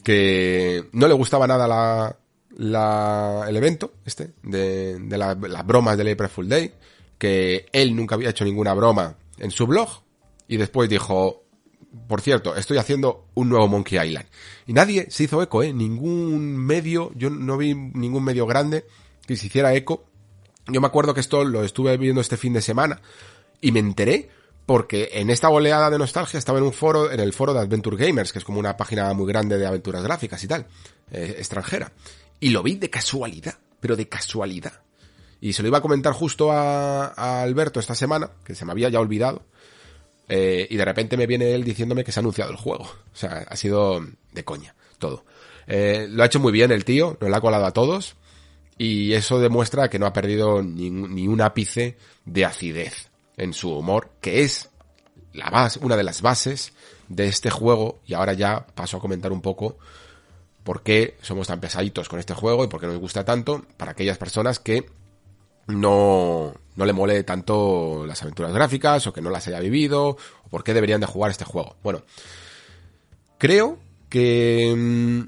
que 0.02 0.88
no 0.92 1.08
le 1.08 1.14
gustaba 1.14 1.46
nada 1.46 1.66
la, 1.68 2.16
la, 2.56 3.46
el 3.48 3.56
evento, 3.56 3.94
este, 4.04 4.32
de, 4.42 4.98
de 4.98 5.18
la, 5.18 5.34
las 5.34 5.66
bromas 5.66 5.96
del 5.96 6.12
April 6.12 6.28
Fool 6.28 6.48
Day, 6.48 6.72
que 7.18 7.66
él 7.72 7.94
nunca 7.94 8.14
había 8.14 8.30
hecho 8.30 8.44
ninguna 8.44 8.74
broma 8.74 9.16
en 9.38 9.50
su 9.50 9.66
blog, 9.66 9.88
y 10.48 10.56
después 10.56 10.88
dijo, 10.88 11.44
por 12.08 12.20
cierto, 12.20 12.56
estoy 12.56 12.78
haciendo 12.78 13.28
un 13.34 13.48
nuevo 13.48 13.68
Monkey 13.68 13.98
Island. 14.04 14.26
Y 14.66 14.72
nadie 14.72 15.10
se 15.10 15.24
hizo 15.24 15.42
eco, 15.42 15.62
¿eh? 15.62 15.72
Ningún 15.72 16.56
medio, 16.56 17.12
yo 17.14 17.30
no 17.30 17.56
vi 17.56 17.74
ningún 17.74 18.24
medio 18.24 18.46
grande 18.46 18.84
que 19.26 19.36
se 19.36 19.46
hiciera 19.46 19.74
eco. 19.74 20.04
Yo 20.68 20.80
me 20.80 20.86
acuerdo 20.86 21.14
que 21.14 21.20
esto 21.20 21.44
lo 21.44 21.64
estuve 21.64 21.96
viendo 21.96 22.20
este 22.20 22.36
fin 22.36 22.52
de 22.52 22.62
semana 22.62 23.00
y 23.60 23.72
me 23.72 23.80
enteré 23.80 24.28
porque 24.66 25.10
en 25.14 25.30
esta 25.30 25.48
oleada 25.48 25.90
de 25.90 25.98
nostalgia 25.98 26.38
estaba 26.38 26.58
en 26.58 26.64
un 26.64 26.72
foro, 26.72 27.10
en 27.10 27.20
el 27.20 27.32
foro 27.32 27.52
de 27.52 27.60
Adventure 27.60 27.96
Gamers, 27.96 28.32
que 28.32 28.38
es 28.38 28.44
como 28.44 28.60
una 28.60 28.76
página 28.76 29.12
muy 29.14 29.26
grande 29.26 29.58
de 29.58 29.66
aventuras 29.66 30.02
gráficas 30.02 30.42
y 30.44 30.46
tal, 30.46 30.66
eh, 31.10 31.34
extranjera. 31.38 31.92
Y 32.38 32.50
lo 32.50 32.62
vi 32.62 32.76
de 32.76 32.88
casualidad, 32.88 33.58
pero 33.80 33.96
de 33.96 34.08
casualidad. 34.08 34.72
Y 35.40 35.54
se 35.54 35.62
lo 35.62 35.68
iba 35.68 35.78
a 35.78 35.82
comentar 35.82 36.12
justo 36.12 36.52
a, 36.52 37.42
Alberto 37.42 37.80
esta 37.80 37.94
semana, 37.94 38.30
que 38.44 38.54
se 38.54 38.64
me 38.64 38.72
había 38.72 38.88
ya 38.90 39.00
olvidado. 39.00 39.44
Eh, 40.28 40.68
y 40.70 40.76
de 40.76 40.84
repente 40.84 41.16
me 41.16 41.26
viene 41.26 41.52
él 41.54 41.64
diciéndome 41.64 42.04
que 42.04 42.12
se 42.12 42.20
ha 42.20 42.22
anunciado 42.22 42.52
el 42.52 42.56
juego. 42.56 42.84
O 42.84 43.16
sea, 43.16 43.46
ha 43.48 43.56
sido 43.56 44.06
de 44.32 44.44
coña, 44.44 44.76
todo. 44.98 45.24
Eh, 45.66 46.06
lo 46.08 46.22
ha 46.22 46.26
hecho 46.26 46.38
muy 46.38 46.52
bien 46.52 46.70
el 46.70 46.84
tío, 46.84 47.16
nos 47.20 47.28
lo 47.28 47.36
ha 47.36 47.40
colado 47.40 47.66
a 47.66 47.72
todos. 47.72 48.16
y 48.78 49.12
eso 49.12 49.40
demuestra 49.40 49.90
que 49.90 49.98
no 49.98 50.06
ha 50.06 50.12
perdido 50.12 50.62
ni 50.62 51.28
un 51.28 51.40
ápice 51.42 51.98
de 52.24 52.46
acidez 52.46 53.09
en 53.36 53.52
su 53.52 53.72
humor, 53.72 54.10
que 54.20 54.42
es 54.42 54.70
la 55.32 55.50
base, 55.50 55.78
una 55.82 55.96
de 55.96 56.02
las 56.02 56.22
bases 56.22 56.72
de 57.08 57.26
este 57.26 57.50
juego, 57.50 58.00
y 58.06 58.14
ahora 58.14 58.32
ya 58.32 58.66
paso 58.74 58.96
a 58.96 59.00
comentar 59.00 59.32
un 59.32 59.40
poco 59.40 59.78
por 60.64 60.82
qué 60.82 61.16
somos 61.22 61.46
tan 61.46 61.60
pesaditos 61.60 62.08
con 62.08 62.18
este 62.18 62.34
juego 62.34 62.64
y 62.64 62.68
por 62.68 62.80
qué 62.80 62.86
nos 62.86 62.98
gusta 62.98 63.24
tanto 63.24 63.64
para 63.76 63.92
aquellas 63.92 64.18
personas 64.18 64.58
que 64.58 64.86
no, 65.66 66.54
no 66.76 66.84
le 66.84 66.92
mole 66.92 67.22
tanto 67.24 68.04
las 68.06 68.22
aventuras 68.22 68.52
gráficas 68.52 69.06
o 69.06 69.12
que 69.12 69.22
no 69.22 69.30
las 69.30 69.46
haya 69.46 69.60
vivido 69.60 70.08
o 70.44 70.48
por 70.50 70.64
qué 70.64 70.74
deberían 70.74 71.00
de 71.00 71.06
jugar 71.06 71.30
este 71.30 71.44
juego. 71.44 71.76
Bueno, 71.82 72.02
creo 73.38 73.78
que 74.08 74.74
mm, 74.76 75.20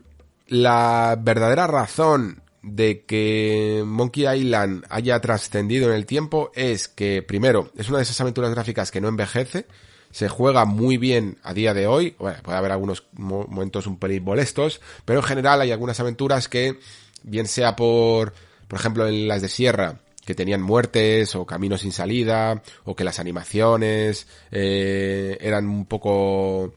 la 0.49 1.17
verdadera 1.19 1.67
razón 1.67 2.42
de 2.63 3.05
que 3.05 3.83
Monkey 3.85 4.27
Island 4.27 4.85
haya 4.89 5.21
trascendido 5.21 5.89
en 5.89 5.97
el 5.97 6.07
tiempo 6.07 6.53
es 6.55 6.89
que, 6.89 7.23
primero, 7.23 7.71
es 7.77 7.89
una 7.89 7.99
de 7.99 8.05
esas 8.05 8.21
aventuras 8.21 8.53
gráficas 8.53 8.91
que 8.91 9.01
no 9.01 9.09
envejece, 9.09 9.67
se 10.13 10.29
juega 10.29 10.65
muy 10.65 10.97
bien 10.97 11.39
a 11.43 11.55
día 11.55 11.75
de 11.75 11.87
hoy, 11.87 12.15
bueno, 12.19 12.39
puede 12.43 12.59
haber 12.59 12.73
algunos 12.73 13.05
momentos 13.15 13.87
un 13.87 13.99
pelín 13.99 14.25
molestos, 14.25 14.81
pero 15.05 15.21
en 15.21 15.25
general 15.25 15.61
hay 15.61 15.73
algunas 15.73 15.99
aventuras 16.01 16.49
que, 16.49 16.79
bien 17.23 17.47
sea 17.47 17.75
por, 17.75 18.35
por 18.69 18.79
ejemplo, 18.79 19.09
en 19.09 19.27
las 19.27 19.43
de 19.43 19.49
Sierra, 19.49 20.01
que 20.25 20.35
tenían 20.35 20.63
muertes 20.63 21.35
o 21.35 21.45
caminos 21.47 21.81
sin 21.81 21.93
salida, 21.93 22.63
o 22.85 22.95
que 22.95 23.05
las 23.05 23.19
animaciones 23.19 24.29
eh, 24.53 25.37
eran 25.41 25.67
un 25.67 25.87
poco 25.87 26.75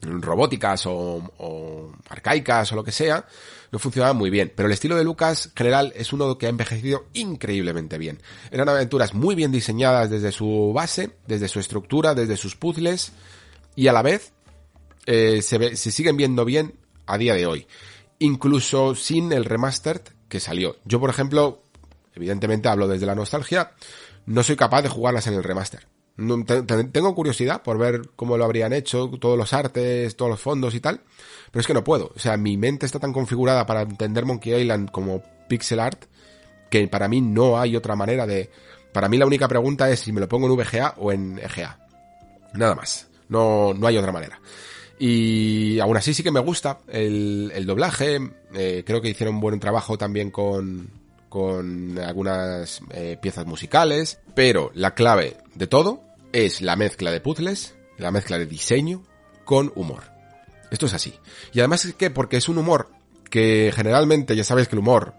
robóticas 0.00 0.86
o, 0.86 1.32
o, 1.38 1.92
arcaicas 2.08 2.72
o 2.72 2.76
lo 2.76 2.84
que 2.84 2.92
sea, 2.92 3.26
no 3.70 3.78
funcionaban 3.78 4.16
muy 4.16 4.30
bien. 4.30 4.52
Pero 4.54 4.66
el 4.66 4.72
estilo 4.72 4.96
de 4.96 5.04
Lucas 5.04 5.50
general 5.56 5.92
es 5.96 6.12
uno 6.12 6.38
que 6.38 6.46
ha 6.46 6.50
envejecido 6.50 7.06
increíblemente 7.12 7.98
bien. 7.98 8.20
Eran 8.50 8.68
aventuras 8.68 9.14
muy 9.14 9.34
bien 9.34 9.52
diseñadas 9.52 10.10
desde 10.10 10.32
su 10.32 10.72
base, 10.74 11.10
desde 11.26 11.48
su 11.48 11.60
estructura, 11.60 12.14
desde 12.14 12.36
sus 12.36 12.56
puzzles, 12.56 13.12
y 13.76 13.88
a 13.88 13.92
la 13.92 14.02
vez 14.02 14.32
eh, 15.06 15.42
se, 15.42 15.76
se 15.76 15.90
siguen 15.90 16.16
viendo 16.16 16.44
bien 16.44 16.74
a 17.06 17.18
día 17.18 17.34
de 17.34 17.46
hoy. 17.46 17.66
Incluso 18.18 18.94
sin 18.94 19.32
el 19.32 19.44
remastered 19.44 20.02
que 20.28 20.40
salió. 20.40 20.76
Yo, 20.84 21.00
por 21.00 21.10
ejemplo, 21.10 21.62
evidentemente 22.14 22.68
hablo 22.68 22.88
desde 22.88 23.06
la 23.06 23.14
nostalgia, 23.14 23.72
no 24.26 24.42
soy 24.42 24.56
capaz 24.56 24.82
de 24.82 24.88
jugarlas 24.88 25.26
en 25.26 25.34
el 25.34 25.44
remaster. 25.44 25.86
Tengo 26.18 27.14
curiosidad 27.14 27.62
por 27.62 27.78
ver 27.78 28.10
cómo 28.16 28.36
lo 28.36 28.44
habrían 28.44 28.72
hecho, 28.72 29.08
todos 29.20 29.38
los 29.38 29.52
artes, 29.52 30.16
todos 30.16 30.28
los 30.28 30.40
fondos 30.40 30.74
y 30.74 30.80
tal, 30.80 31.00
pero 31.52 31.60
es 31.60 31.66
que 31.66 31.74
no 31.74 31.84
puedo. 31.84 32.10
O 32.14 32.18
sea, 32.18 32.36
mi 32.36 32.56
mente 32.56 32.86
está 32.86 32.98
tan 32.98 33.12
configurada 33.12 33.66
para 33.66 33.82
entender 33.82 34.24
Monkey 34.24 34.52
Island 34.52 34.90
como 34.90 35.22
pixel 35.48 35.78
art 35.78 36.06
que 36.70 36.88
para 36.88 37.06
mí 37.08 37.20
no 37.20 37.58
hay 37.58 37.76
otra 37.76 37.94
manera 37.94 38.26
de... 38.26 38.50
Para 38.92 39.08
mí 39.08 39.16
la 39.16 39.26
única 39.26 39.46
pregunta 39.46 39.88
es 39.90 40.00
si 40.00 40.12
me 40.12 40.20
lo 40.20 40.28
pongo 40.28 40.48
en 40.48 40.56
VGA 40.56 40.94
o 40.96 41.12
en 41.12 41.38
EGA. 41.38 41.78
Nada 42.54 42.74
más. 42.74 43.06
No, 43.28 43.72
no 43.74 43.86
hay 43.86 43.96
otra 43.96 44.10
manera. 44.10 44.40
Y 44.98 45.78
aún 45.78 45.96
así 45.96 46.14
sí 46.14 46.24
que 46.24 46.32
me 46.32 46.40
gusta 46.40 46.80
el, 46.88 47.52
el 47.54 47.64
doblaje. 47.64 48.18
Eh, 48.54 48.82
creo 48.84 49.00
que 49.00 49.10
hicieron 49.10 49.36
un 49.36 49.40
buen 49.40 49.60
trabajo 49.60 49.96
también 49.96 50.30
con, 50.30 50.90
con 51.28 51.96
algunas 51.98 52.80
eh, 52.90 53.18
piezas 53.20 53.46
musicales. 53.46 54.18
Pero 54.34 54.72
la 54.74 54.94
clave 54.94 55.36
de 55.54 55.66
todo 55.68 56.07
es 56.44 56.60
la 56.60 56.76
mezcla 56.76 57.10
de 57.10 57.20
puzzles, 57.20 57.74
la 57.96 58.10
mezcla 58.10 58.38
de 58.38 58.46
diseño 58.46 59.02
con 59.44 59.72
humor. 59.74 60.04
Esto 60.70 60.86
es 60.86 60.94
así. 60.94 61.14
Y 61.52 61.60
además 61.60 61.84
es 61.84 61.94
que 61.94 62.10
porque 62.10 62.36
es 62.36 62.48
un 62.48 62.58
humor 62.58 62.90
que 63.30 63.72
generalmente 63.74 64.36
ya 64.36 64.44
sabes 64.44 64.68
que 64.68 64.76
el 64.76 64.80
humor, 64.80 65.14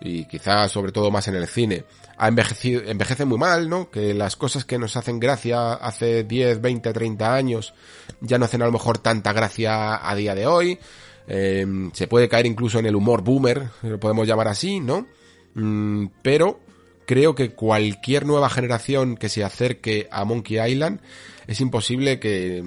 y 0.00 0.26
quizás 0.26 0.70
sobre 0.70 0.92
todo 0.92 1.10
más 1.10 1.28
en 1.28 1.36
el 1.36 1.46
cine, 1.46 1.84
envejece 2.20 3.24
muy 3.24 3.38
mal, 3.38 3.68
¿no? 3.68 3.90
Que 3.90 4.14
las 4.14 4.36
cosas 4.36 4.64
que 4.64 4.78
nos 4.78 4.96
hacen 4.96 5.18
gracia 5.20 5.74
hace 5.74 6.24
10, 6.24 6.60
20, 6.60 6.92
30 6.92 7.34
años 7.34 7.74
ya 8.20 8.38
no 8.38 8.44
hacen 8.44 8.62
a 8.62 8.66
lo 8.66 8.72
mejor 8.72 8.98
tanta 8.98 9.32
gracia 9.32 10.08
a 10.08 10.14
día 10.14 10.34
de 10.34 10.46
hoy. 10.46 10.78
Eh, 11.26 11.66
se 11.92 12.06
puede 12.06 12.28
caer 12.28 12.46
incluso 12.46 12.78
en 12.78 12.86
el 12.86 12.96
humor 12.96 13.22
boomer, 13.22 13.68
lo 13.82 14.00
podemos 14.00 14.26
llamar 14.26 14.48
así, 14.48 14.80
¿no? 14.80 15.06
Mm, 15.54 16.06
pero 16.22 16.60
creo 17.08 17.34
que 17.34 17.54
cualquier 17.54 18.26
nueva 18.26 18.50
generación 18.50 19.16
que 19.16 19.30
se 19.30 19.42
acerque 19.42 20.08
a 20.10 20.26
Monkey 20.26 20.60
Island 20.60 21.00
es 21.46 21.58
imposible 21.62 22.20
que... 22.20 22.58
Eh, 22.58 22.64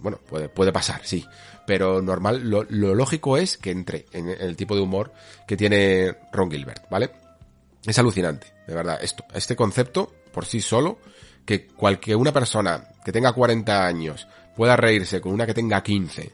bueno, 0.00 0.18
puede, 0.26 0.48
puede 0.48 0.72
pasar, 0.72 1.02
sí. 1.04 1.26
Pero 1.66 2.00
normal, 2.00 2.48
lo, 2.48 2.64
lo 2.70 2.94
lógico 2.94 3.36
es 3.36 3.58
que 3.58 3.70
entre 3.70 4.06
en 4.12 4.30
el 4.30 4.56
tipo 4.56 4.74
de 4.74 4.80
humor 4.80 5.12
que 5.46 5.58
tiene 5.58 6.16
Ron 6.32 6.50
Gilbert, 6.50 6.88
¿vale? 6.90 7.10
Es 7.84 7.98
alucinante, 7.98 8.46
de 8.66 8.74
verdad, 8.74 8.98
esto, 9.02 9.22
este 9.34 9.54
concepto 9.54 10.10
por 10.32 10.46
sí 10.46 10.62
solo, 10.62 10.98
que 11.44 11.66
cualquier 11.66 12.16
una 12.16 12.32
persona 12.32 12.88
que 13.04 13.12
tenga 13.12 13.34
40 13.34 13.86
años 13.86 14.28
pueda 14.56 14.76
reírse 14.76 15.20
con 15.20 15.32
una 15.32 15.44
que 15.44 15.52
tenga 15.52 15.82
15 15.82 16.32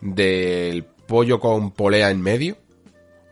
del 0.00 0.84
pollo 0.84 1.40
con 1.40 1.72
polea 1.72 2.10
en 2.10 2.20
medio, 2.20 2.56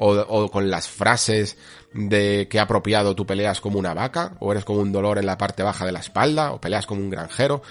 o, 0.02 0.18
o 0.18 0.50
con 0.50 0.70
las 0.70 0.88
frases 0.88 1.58
de 1.92 2.48
que 2.48 2.58
apropiado 2.58 3.14
tú 3.14 3.26
peleas 3.26 3.60
como 3.60 3.78
una 3.78 3.92
vaca, 3.92 4.34
o 4.40 4.50
eres 4.50 4.64
como 4.64 4.80
un 4.80 4.92
dolor 4.92 5.18
en 5.18 5.26
la 5.26 5.36
parte 5.36 5.62
baja 5.62 5.84
de 5.84 5.92
la 5.92 6.00
espalda, 6.00 6.52
o 6.52 6.60
peleas 6.60 6.86
como 6.86 7.02
un 7.02 7.10
granjero. 7.10 7.62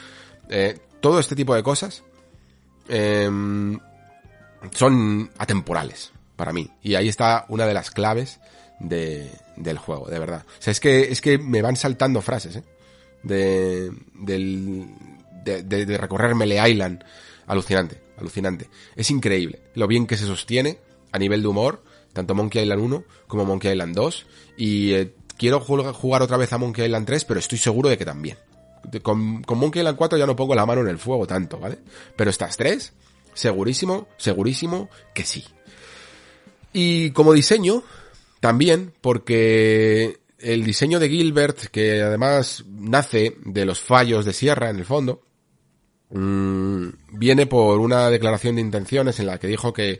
Eh, 0.48 0.78
todo 1.02 1.20
este 1.20 1.36
tipo 1.36 1.56
de 1.56 1.64
cosas 1.64 2.04
eh, 2.88 3.30
son 4.72 5.32
atemporales 5.40 6.12
para 6.36 6.54
mí. 6.54 6.70
Y 6.84 6.94
ahí 6.96 7.08
está 7.08 7.46
una 7.50 7.66
de 7.66 7.74
las 7.74 7.90
claves 7.90 8.40
de, 8.80 9.32
del 9.56 9.80
juego, 9.80 10.08
de 10.08 10.20
verdad. 10.20 10.46
O 10.48 10.62
sea, 10.62 10.72
es 10.72 10.80
que, 10.80 11.12
es 11.12 11.22
que 11.22 11.40
me 11.40 11.64
van 11.64 11.76
saltando 11.76 12.22
frases, 12.22 12.58
¿eh? 12.58 12.64
De, 13.24 13.92
del, 14.14 14.88
de, 15.44 15.64
de, 15.64 15.86
de 15.86 15.98
recorrer 15.98 16.36
Melee 16.36 16.70
Island. 16.70 17.04
Alucinante, 17.48 18.00
alucinante. 18.20 18.70
Es 18.96 19.10
increíble 19.10 19.62
lo 19.74 19.88
bien 19.88 20.06
que 20.06 20.18
se 20.18 20.28
sostiene 20.28 20.78
a 21.12 21.18
nivel 21.18 21.42
de 21.42 21.48
humor, 21.48 21.84
tanto 22.20 22.36
Monkey 22.36 22.64
Island 22.64 22.82
1 22.82 23.04
como 23.28 23.46
Monkey 23.46 23.72
Island 23.72 23.96
2. 23.96 24.26
Y 24.58 24.94
eh, 24.94 25.14
quiero 25.38 25.60
jugar 25.60 26.22
otra 26.22 26.38
vez 26.38 26.52
a 26.54 26.58
Monkey 26.58 26.86
Island 26.86 27.06
3, 27.06 27.26
pero 27.26 27.40
estoy 27.40 27.58
seguro 27.58 27.90
de 27.90 27.98
que 27.98 28.06
también. 28.06 28.38
Con, 29.02 29.44
con, 29.44 29.58
Monkey 29.58 29.82
Island 29.82 29.98
4 29.98 30.18
ya 30.18 30.26
no 30.26 30.36
pongo 30.36 30.56
la 30.56 30.66
mano 30.66 30.82
en 30.82 30.88
el 30.88 30.98
fuego 30.98 31.28
tanto, 31.28 31.60
¿vale? 31.60 31.80
Pero 32.16 32.30
estas 32.30 32.56
tres, 32.56 32.94
segurísimo, 33.34 34.08
segurísimo 34.18 34.90
que 35.14 35.24
sí. 35.24 35.44
Y 36.72 37.12
como 37.12 37.34
diseño, 37.34 37.84
también, 38.40 38.94
porque 39.02 40.20
el 40.40 40.64
diseño 40.64 41.00
de 41.00 41.10
Gilbert, 41.10 41.68
que 41.72 42.02
además 42.02 42.64
nace 42.68 43.36
de 43.46 43.66
los 43.66 43.80
fallos 43.80 44.26
de 44.26 44.34
Sierra 44.34 44.70
en 44.70 44.78
el 44.78 44.86
fondo, 44.86 45.22
mmm, 46.12 46.88
viene 47.12 47.46
por 47.46 47.80
una 47.80 48.10
declaración 48.10 48.56
de 48.56 48.62
intenciones 48.62 49.20
en 49.20 49.28
la 49.28 49.40
que 49.40 49.48
dijo 49.48 49.74
que 49.74 50.00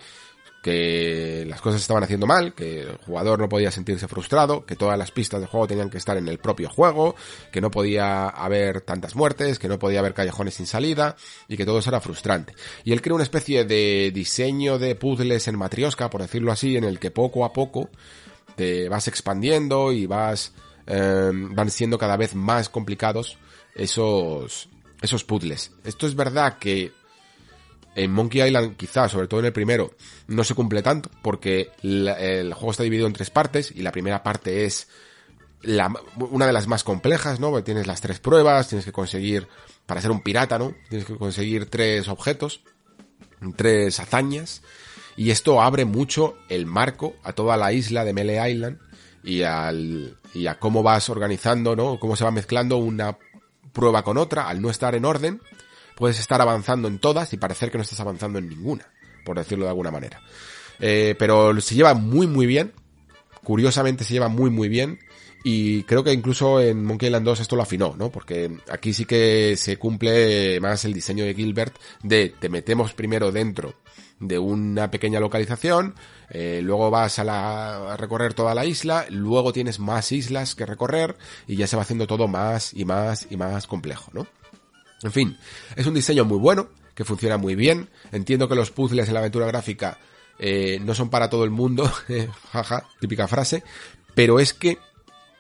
que 0.62 1.46
las 1.48 1.62
cosas 1.62 1.82
estaban 1.82 2.04
haciendo 2.04 2.28
mal, 2.28 2.54
que 2.54 2.82
el 2.82 2.98
jugador 2.98 3.40
no 3.40 3.48
podía 3.48 3.72
sentirse 3.72 4.08
frustrado, 4.08 4.66
que 4.66 4.76
todas 4.76 4.98
las 4.98 5.12
pistas 5.12 5.40
del 5.40 5.50
juego 5.50 5.68
tenían 5.68 5.90
que 5.90 5.98
estar 5.98 6.18
en 6.18 6.28
el 6.28 6.38
propio 6.38 6.70
juego, 6.70 7.16
que 7.52 7.62
no 7.62 7.72
podía 7.72 8.28
haber 8.28 8.82
tantas 8.82 9.16
muertes, 9.16 9.58
que 9.58 9.70
no 9.70 9.80
podía 9.80 10.00
haber 10.00 10.14
callejones 10.14 10.56
sin 10.56 10.66
salida 10.66 11.16
y 11.48 11.56
que 11.56 11.66
todo 11.66 11.80
eso 11.80 11.90
era 11.90 12.02
frustrante. 12.02 12.54
Y 12.84 12.92
él 12.92 13.02
creó 13.02 13.16
una 13.16 13.24
especie 13.24 13.64
de 13.64 14.12
diseño 14.14 14.78
de 14.80 14.96
puzzles 14.96 15.48
en 15.48 15.58
matrioska, 15.58 16.10
por 16.10 16.22
decirlo 16.22 16.52
así, 16.52 16.76
en 16.76 16.84
el 16.84 17.00
que 17.00 17.12
poco 17.12 17.46
a 17.46 17.54
poco 17.54 17.90
te 18.56 18.90
vas 18.90 19.08
expandiendo 19.08 19.94
y 19.94 20.06
vas 20.06 20.54
eh, 20.88 21.32
van 21.34 21.70
siendo 21.70 21.98
cada 21.98 22.18
vez 22.18 22.36
más 22.36 22.68
complicados 22.68 23.38
esos 23.76 24.68
esos 25.02 25.24
puzzles. 25.24 25.72
Esto 25.86 26.08
es 26.08 26.16
verdad 26.16 26.58
que 26.58 26.92
en 28.04 28.12
Monkey 28.12 28.42
Island, 28.42 28.78
quizás, 28.78 29.12
sobre 29.12 29.28
todo 29.28 29.42
en 29.42 29.48
el 29.48 29.54
primero, 29.54 29.94
no 30.28 30.46
se 30.46 30.56
cumple 30.56 30.82
tanto, 30.82 31.12
porque 31.22 31.72
el 31.84 32.54
juego 32.54 32.72
está 32.72 32.84
dividido 32.84 33.08
en 33.08 33.14
tres 33.14 33.30
partes, 33.30 33.74
y 33.76 33.82
la 33.82 33.92
primera 33.92 34.24
parte 34.24 34.66
es 34.66 34.88
la, 35.62 35.94
una 36.16 36.48
de 36.48 36.54
las 36.54 36.68
más 36.68 36.86
complejas, 36.86 37.42
¿no? 37.42 37.62
Tienes 37.62 37.88
las 37.88 38.00
tres 38.00 38.20
pruebas, 38.20 38.70
tienes 38.70 38.86
que 38.86 38.94
conseguir, 38.94 39.48
para 39.86 40.00
ser 40.00 40.12
un 40.12 40.22
pirata, 40.22 40.58
¿no? 40.58 40.74
Tienes 40.88 41.06
que 41.06 41.18
conseguir 41.18 41.66
tres 41.66 42.08
objetos, 42.08 42.62
tres 43.58 44.00
hazañas, 44.00 44.62
y 45.18 45.32
esto 45.32 45.62
abre 45.62 45.84
mucho 45.84 46.38
el 46.48 46.66
marco 46.66 47.16
a 47.24 47.34
toda 47.34 47.58
la 47.58 47.74
isla 47.74 48.06
de 48.06 48.14
Melee 48.14 48.50
Island, 48.50 48.80
y 49.24 49.44
al, 49.44 50.18
y 50.34 50.48
a 50.48 50.58
cómo 50.58 50.84
vas 50.84 51.10
organizando, 51.10 51.76
¿no? 51.76 52.00
Cómo 52.00 52.16
se 52.16 52.24
va 52.24 52.32
mezclando 52.32 52.78
una 52.78 53.18
prueba 53.74 54.04
con 54.04 54.18
otra, 54.18 54.48
al 54.48 54.62
no 54.62 54.70
estar 54.70 54.96
en 54.96 55.04
orden, 55.04 55.42
puedes 56.00 56.20
estar 56.20 56.42
avanzando 56.42 56.88
en 56.88 56.98
todas 56.98 57.34
y 57.34 57.38
parecer 57.38 57.70
que 57.70 57.78
no 57.78 57.84
estás 57.84 58.00
avanzando 58.00 58.40
en 58.40 58.50
ninguna, 58.50 58.88
por 59.26 59.38
decirlo 59.38 59.66
de 59.66 59.70
alguna 59.70 59.92
manera. 59.92 60.22
Eh, 60.80 61.14
pero 61.20 61.60
se 61.62 61.76
lleva 61.76 61.94
muy 61.94 62.26
muy 62.26 62.48
bien, 62.48 62.72
curiosamente 63.44 64.06
se 64.06 64.14
lleva 64.14 64.30
muy 64.30 64.50
muy 64.50 64.70
bien 64.70 65.00
Y 65.44 65.84
creo 65.84 66.04
que 66.04 66.14
incluso 66.14 66.62
en 66.62 66.84
Monkey 66.86 67.08
Island 67.08 67.26
2 67.26 67.40
esto 67.42 67.56
lo 67.56 67.64
afinó, 67.64 67.96
¿no? 67.98 68.10
Porque 68.12 68.52
aquí 68.70 68.94
sí 68.94 69.06
que 69.06 69.56
se 69.58 69.78
cumple 69.78 70.60
más 70.60 70.86
el 70.86 70.94
diseño 70.94 71.26
de 71.26 71.34
Gilbert 71.34 71.76
de 72.04 72.30
te 72.40 72.50
metemos 72.50 72.94
primero 72.94 73.32
dentro 73.32 73.76
de 74.20 74.38
una 74.38 74.92
pequeña 74.92 75.20
localización, 75.22 75.96
eh, 76.30 76.60
luego 76.62 76.92
vas 76.92 77.20
a, 77.20 77.24
la, 77.24 77.94
a 77.94 77.98
recorrer 77.98 78.34
toda 78.34 78.54
la 78.54 78.66
isla, 78.66 79.06
luego 79.10 79.54
tienes 79.54 79.80
más 79.80 80.12
islas 80.12 80.56
que 80.56 80.66
recorrer 80.66 81.18
y 81.48 81.56
ya 81.56 81.68
se 81.68 81.78
va 81.78 81.84
haciendo 81.84 82.06
todo 82.06 82.28
más 82.28 82.74
y 82.74 82.84
más 82.84 83.28
y 83.30 83.38
más 83.38 83.66
complejo, 83.66 84.12
¿no? 84.14 84.28
En 85.04 85.12
fin, 85.12 85.38
es 85.76 85.86
un 85.86 85.94
diseño 85.94 86.26
muy 86.26 86.38
bueno, 86.38 86.70
que 86.94 87.06
funciona 87.06 87.38
muy 87.38 87.56
bien. 87.56 87.90
Entiendo 88.12 88.50
que 88.50 88.56
los 88.56 88.72
puzzles 88.72 89.08
en 89.08 89.14
la 89.14 89.22
aventura 89.22 89.48
gráfica 89.48 89.98
eh, 90.38 90.80
no 90.82 90.94
son 90.94 91.10
para 91.10 91.30
todo 91.30 91.44
el 91.44 91.50
mundo, 91.50 91.90
jaja, 92.52 92.86
típica 93.00 93.28
frase, 93.28 93.64
pero 94.16 94.40
es 94.40 94.54
que 94.54 94.80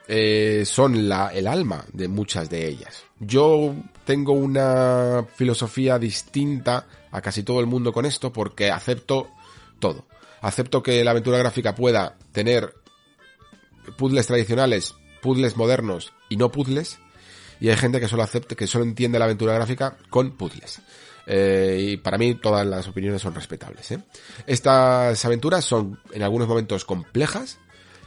eh, 0.08 0.64
son 0.66 0.96
el 0.96 1.48
alma 1.48 1.86
de 1.94 2.08
muchas 2.08 2.50
de 2.50 2.68
ellas. 2.68 3.04
Yo 3.20 3.76
tengo 4.06 4.34
una 4.34 5.26
filosofía 5.36 6.00
distinta 6.00 6.88
a 7.12 7.22
casi 7.22 7.44
todo 7.44 7.60
el 7.60 7.68
mundo 7.68 7.92
con 7.94 8.06
esto 8.06 8.34
porque 8.34 8.72
acepto 8.72 9.30
todo. 9.80 10.06
Acepto 10.42 10.82
que 10.82 11.04
la 11.04 11.12
aventura 11.12 11.38
gráfica 11.38 11.76
pueda 11.76 12.18
tener 12.32 12.74
puzzles 13.98 14.28
tradicionales, 14.28 14.96
puzzles 15.22 15.58
modernos 15.58 16.14
y 16.30 16.38
no 16.38 16.52
puzzles. 16.52 17.00
Y 17.60 17.70
hay 17.70 17.76
gente 17.76 18.00
que 18.00 18.08
solo 18.08 18.24
acepte, 18.24 18.56
que 18.56 18.68
solo 18.68 18.86
entiende 18.86 19.20
la 19.20 19.26
aventura 19.26 19.54
gráfica 19.54 19.98
con 20.10 20.38
puzzles. 20.38 20.82
Eh, 21.28 21.92
y 21.92 21.98
para 21.98 22.18
mí 22.18 22.36
todas 22.36 22.66
las 22.66 22.88
opiniones 22.88 23.22
son 23.22 23.36
respetables. 23.36 23.92
¿eh? 23.92 24.00
Estas 24.48 25.24
aventuras 25.26 25.64
son 25.64 26.00
en 26.12 26.24
algunos 26.24 26.48
momentos 26.48 26.86
complejas, 26.86 27.60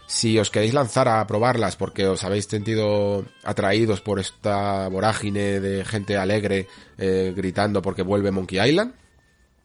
si 0.06 0.38
os 0.38 0.50
queréis 0.50 0.74
lanzar 0.74 1.08
a 1.08 1.26
probarlas 1.26 1.76
porque 1.76 2.06
os 2.06 2.24
habéis 2.24 2.46
sentido 2.46 3.24
atraídos 3.44 4.00
por 4.00 4.18
esta 4.18 4.88
vorágine 4.88 5.60
de 5.60 5.84
gente 5.84 6.16
alegre 6.16 6.68
eh, 6.98 7.32
gritando 7.34 7.80
porque 7.80 8.02
vuelve 8.02 8.30
Monkey 8.30 8.60
Island, 8.60 8.94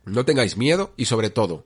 no 0.05 0.23
tengáis 0.23 0.55
miedo 0.55 0.93
y 0.95 1.05
sobre 1.05 1.29
todo, 1.29 1.65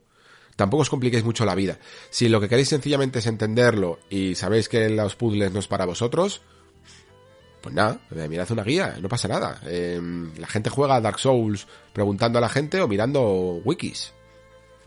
tampoco 0.56 0.82
os 0.82 0.90
compliquéis 0.90 1.24
mucho 1.24 1.44
la 1.44 1.54
vida. 1.54 1.78
Si 2.10 2.28
lo 2.28 2.40
que 2.40 2.48
queréis 2.48 2.70
sencillamente 2.70 3.20
es 3.20 3.26
entenderlo 3.26 4.00
y 4.10 4.34
sabéis 4.34 4.68
que 4.68 4.88
los 4.88 5.14
puzzles 5.14 5.52
no 5.52 5.60
es 5.60 5.68
para 5.68 5.84
vosotros, 5.84 6.42
pues 7.62 7.74
nada, 7.74 8.00
eh, 8.14 8.28
mirad 8.28 8.50
una 8.50 8.64
guía, 8.64 8.96
no 9.00 9.08
pasa 9.08 9.28
nada. 9.28 9.60
Em, 9.64 10.34
la 10.36 10.46
gente 10.48 10.68
juega 10.68 10.96
a 10.96 11.00
Dark 11.00 11.18
Souls 11.18 11.66
preguntando 11.92 12.38
a 12.38 12.42
la 12.42 12.48
gente 12.48 12.80
o 12.80 12.88
mirando 12.88 13.60
wikis. 13.64 14.12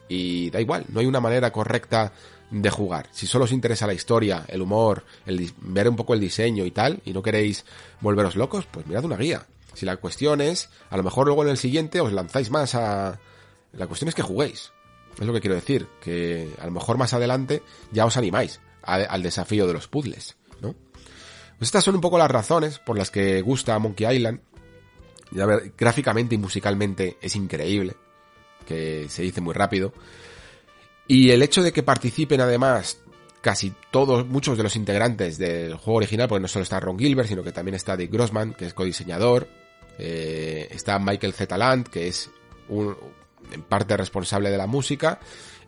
Y 0.08 0.50
da 0.52 0.62
igual, 0.62 0.86
no 0.90 1.00
hay 1.00 1.06
una 1.06 1.22
manera 1.22 1.52
correcta 1.52 2.12
de 2.52 2.70
jugar. 2.70 3.08
Si 3.12 3.26
solo 3.26 3.46
os 3.46 3.52
interesa 3.52 3.88
la 3.88 3.94
historia, 3.94 4.46
el 4.48 4.62
humor, 4.62 5.04
el 5.26 5.52
ver 5.62 5.90
un 5.90 5.96
poco 5.96 6.14
el 6.14 6.20
diseño 6.20 6.66
y 6.66 6.72
tal, 6.72 7.02
y 7.06 7.14
no 7.14 7.24
queréis 7.24 7.66
volveros 8.02 8.36
locos, 8.36 8.68
pues 8.70 8.86
mirad 8.86 9.06
una 9.06 9.18
guía. 9.18 9.48
Si 9.74 9.86
la 9.86 9.98
cuestión 9.98 10.42
es, 10.42 10.70
a 10.90 10.98
lo 10.98 11.04
mejor 11.04 11.28
luego 11.28 11.44
en 11.44 11.50
el 11.50 11.58
siguiente 11.58 12.02
os 12.02 12.14
lanzáis 12.14 12.52
más 12.52 12.76
a... 12.76 13.20
La 13.74 13.88
cuestión 13.88 14.10
es 14.10 14.16
que 14.16 14.22
juguéis. 14.22 14.72
Es 15.20 15.26
lo 15.26 15.34
que 15.34 15.42
quiero 15.42 15.56
decir, 15.56 15.88
que 16.02 16.50
a 16.60 16.66
lo 16.66 16.72
mejor 16.72 16.98
más 16.98 17.14
adelante 17.14 17.64
ya 17.92 18.06
os 18.06 18.18
animáis 18.18 18.60
al 18.84 19.24
desafío 19.24 19.66
de 19.66 19.74
los 19.74 19.88
puzzles. 19.88 20.36
Pues 21.58 21.70
estas 21.70 21.84
son 21.84 21.96
un 21.96 22.02
poco 22.02 22.18
las 22.18 22.30
razones 22.30 22.80
por 22.80 22.98
las 22.98 23.12
que 23.12 23.42
gusta 23.42 23.80
Monkey 23.80 24.16
Island. 24.16 24.42
Y 25.32 25.40
a 25.40 25.46
ver, 25.46 25.74
gráficamente 25.78 26.36
y 26.36 26.38
musicalmente 26.38 27.18
es 27.22 27.36
increíble, 27.36 27.96
que 28.66 29.08
se 29.10 29.24
dice 29.24 29.42
muy 29.42 29.54
rápido. 29.54 29.94
Y 31.08 31.32
el 31.32 31.42
hecho 31.42 31.62
de 31.62 31.72
que 31.72 31.84
participen 31.84 32.42
además 32.42 33.00
casi 33.46 33.74
todos, 33.92 34.26
muchos 34.26 34.58
de 34.58 34.64
los 34.64 34.76
integrantes 34.76 35.38
del 35.38 35.76
juego 35.76 35.98
original, 35.98 36.28
porque 36.28 36.42
no 36.42 36.48
solo 36.48 36.64
está 36.64 36.80
Ron 36.80 36.98
Gilbert, 36.98 37.30
sino 37.30 37.44
que 37.44 37.52
también 37.52 37.76
está 37.76 37.96
Dick 37.96 38.12
Grossman, 38.12 38.56
que 38.56 38.66
es 38.66 38.74
codiseñador, 38.74 39.48
eh, 40.00 40.68
está 40.72 40.98
Michael 40.98 41.34
Zetaland, 41.34 41.88
que 41.88 42.08
es 42.08 42.32
un, 42.70 42.98
en 43.52 43.62
parte 43.62 43.96
responsable 43.98 44.50
de 44.50 44.58
la 44.58 44.66
música, 44.66 45.20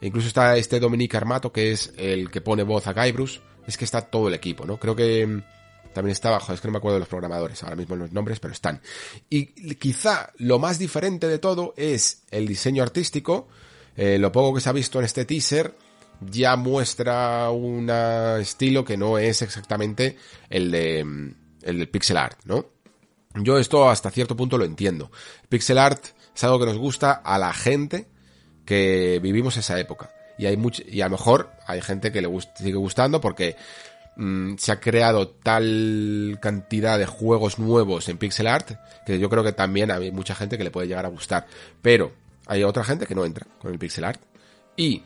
e 0.01 0.07
incluso 0.07 0.27
está 0.27 0.57
este 0.57 0.80
Dominique 0.80 1.18
Armato, 1.18 1.51
que 1.51 1.72
es 1.72 1.93
el 1.97 2.31
que 2.31 2.41
pone 2.41 2.64
voz 2.64 2.88
a 2.88 2.93
Guybrush, 2.93 3.39
es 3.68 3.77
que 3.77 3.85
está 3.85 4.01
todo 4.01 4.27
el 4.27 4.34
equipo, 4.34 4.65
¿no? 4.65 4.77
Creo 4.77 4.95
que 4.95 5.27
mm, 5.27 5.43
también 5.98 6.11
está 6.11 6.30
bajo, 6.30 6.53
es 6.53 6.61
que 6.61 6.68
no 6.68 6.74
me 6.74 6.78
acuerdo 6.78 6.98
de 6.98 6.99
los 6.99 7.10
programadores 7.10 7.64
ahora 7.64 7.76
mismo 7.76 7.95
los 7.95 8.11
nombres, 8.11 8.40
pero 8.40 8.53
están. 8.53 8.82
Y 9.32 9.48
quizá 9.78 10.32
lo 10.38 10.60
más 10.60 10.78
diferente 10.78 11.28
de 11.28 11.40
todo 11.40 11.74
es 11.76 12.22
el 12.30 12.48
diseño 12.48 12.84
artístico, 12.84 13.48
eh, 13.95 14.19
lo 14.19 14.32
poco 14.32 14.53
que 14.53 14.61
se 14.61 14.69
ha 14.69 14.74
visto 14.74 14.99
en 14.99 15.06
este 15.06 15.26
teaser 15.26 15.74
ya 16.22 16.56
muestra 16.56 17.49
un 17.49 17.90
estilo 17.90 18.86
que 18.86 18.95
no 18.95 19.18
es 19.18 19.41
exactamente 19.41 20.18
el 20.52 20.69
de 20.69 21.03
mm, 21.03 21.36
el 21.64 21.90
pixel 21.90 22.18
art, 22.18 22.38
¿no? 22.45 22.68
Yo 23.34 23.57
esto 23.57 23.90
hasta 23.90 24.11
cierto 24.11 24.38
punto 24.38 24.60
lo 24.60 24.65
entiendo. 24.65 25.11
Pixel 25.49 25.80
art 25.80 26.06
es 26.36 26.44
algo 26.44 26.60
que 26.60 26.68
nos 26.68 26.78
gusta 26.78 27.11
a 27.11 27.40
la 27.40 27.53
gente 27.53 28.06
que 28.65 29.19
vivimos 29.19 29.57
esa 29.57 29.80
época. 29.80 30.11
Y 30.38 30.45
hay 30.45 30.57
mucho, 30.57 30.84
y 30.88 31.02
a 31.02 31.06
lo 31.06 31.11
mejor 31.14 31.49
hay 31.65 31.82
gente 31.82 32.11
que 32.11 32.22
le 32.22 32.30
sigue 32.56 32.76
gustando 32.76 33.19
porque 33.19 33.56
mm, 34.18 34.56
se 34.57 34.72
ha 34.72 34.80
creado 34.80 35.30
tal 35.30 36.38
cantidad 36.41 36.99
de 36.99 37.06
juegos 37.06 37.60
nuevos 37.60 38.10
en 38.10 38.18
pixel 38.18 38.48
art 38.48 38.72
que 39.06 39.19
yo 39.19 39.30
creo 39.30 39.44
que 39.44 39.53
también 39.53 39.89
hay 39.91 40.11
mucha 40.11 40.35
gente 40.35 40.57
que 40.57 40.64
le 40.64 40.72
puede 40.72 40.88
llegar 40.88 41.06
a 41.06 41.10
gustar. 41.10 41.48
Pero 41.81 42.11
hay 42.45 42.64
otra 42.64 42.84
gente 42.84 43.06
que 43.06 43.15
no 43.15 43.23
entra 43.23 43.48
con 43.60 43.72
el 43.72 43.80
pixel 43.80 44.03
art. 44.03 44.22
Y 44.76 45.03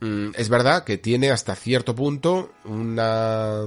mm, 0.00 0.30
es 0.34 0.48
verdad 0.48 0.84
que 0.84 0.98
tiene 0.98 1.30
hasta 1.30 1.54
cierto 1.54 1.94
punto 1.94 2.52
una 2.64 3.66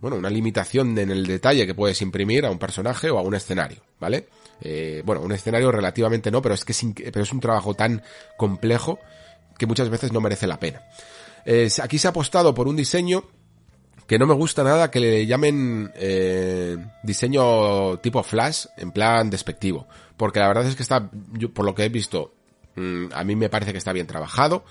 bueno, 0.00 0.16
una 0.16 0.30
limitación 0.30 0.96
en 0.98 1.10
el 1.10 1.26
detalle 1.26 1.66
que 1.66 1.74
puedes 1.74 2.00
imprimir 2.02 2.46
a 2.46 2.50
un 2.50 2.58
personaje 2.58 3.10
o 3.10 3.18
a 3.18 3.22
un 3.22 3.34
escenario, 3.34 3.82
¿vale? 3.98 4.28
Eh, 4.60 5.02
bueno, 5.04 5.22
un 5.22 5.32
escenario 5.32 5.72
relativamente 5.72 6.30
no, 6.30 6.40
pero 6.40 6.54
es 6.54 6.64
que 6.64 6.72
es, 6.72 6.84
pero 6.96 7.22
es 7.22 7.32
un 7.32 7.40
trabajo 7.40 7.74
tan 7.74 8.02
complejo 8.36 9.00
que 9.56 9.66
muchas 9.66 9.88
veces 9.88 10.12
no 10.12 10.20
merece 10.20 10.46
la 10.46 10.60
pena. 10.60 10.82
Aquí 11.82 11.98
se 11.98 12.06
ha 12.06 12.10
apostado 12.10 12.54
por 12.54 12.68
un 12.68 12.76
diseño 12.76 13.24
que 14.08 14.18
no 14.18 14.26
me 14.26 14.32
gusta 14.32 14.64
nada 14.64 14.90
que 14.90 15.00
le 15.00 15.26
llamen 15.26 15.92
eh, 15.94 16.78
diseño 17.02 17.98
tipo 17.98 18.22
flash, 18.22 18.64
en 18.78 18.90
plan 18.90 19.28
despectivo. 19.28 19.86
Porque 20.16 20.40
la 20.40 20.48
verdad 20.48 20.66
es 20.66 20.74
que 20.74 20.82
está, 20.82 21.10
por 21.52 21.66
lo 21.66 21.74
que 21.74 21.84
he 21.84 21.88
visto, 21.90 22.32
mm, 22.74 23.08
a 23.12 23.22
mí 23.22 23.36
me 23.36 23.50
parece 23.50 23.72
que 23.72 23.78
está 23.78 23.92
bien 23.92 24.06
trabajado. 24.06 24.64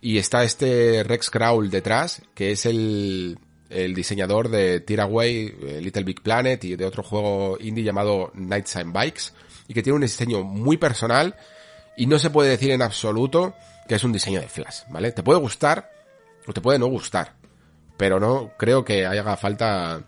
Y 0.00 0.18
está 0.18 0.42
este 0.42 1.04
Rex 1.04 1.30
Crawl 1.30 1.70
detrás, 1.70 2.22
que 2.34 2.50
es 2.50 2.66
el, 2.66 3.38
el 3.68 3.94
diseñador 3.94 4.48
de 4.48 4.80
Tiraway, 4.80 5.54
eh, 5.62 5.80
Little 5.80 6.02
Big 6.02 6.20
Planet 6.20 6.64
y 6.64 6.74
de 6.74 6.84
otro 6.84 7.04
juego 7.04 7.58
indie 7.60 7.84
llamado 7.84 8.32
Nighttime 8.34 8.92
Bikes, 8.92 9.32
y 9.68 9.74
que 9.74 9.84
tiene 9.84 9.94
un 9.94 10.02
diseño 10.02 10.42
muy 10.42 10.78
personal 10.78 11.36
y 11.96 12.06
no 12.06 12.18
se 12.18 12.30
puede 12.30 12.50
decir 12.50 12.72
en 12.72 12.82
absoluto 12.82 13.54
que 13.86 13.94
es 13.94 14.02
un 14.02 14.12
diseño 14.12 14.40
de 14.40 14.48
Flash, 14.48 14.80
¿vale? 14.88 15.12
Te 15.12 15.22
puede 15.22 15.38
gustar 15.38 15.92
o 16.46 16.52
te 16.52 16.60
puede 16.60 16.78
no 16.78 16.86
gustar, 16.86 17.34
pero 18.00 18.18
no 18.18 18.52
creo 18.56 18.82
que 18.82 19.04
haga 19.04 19.36
falta 19.36 20.02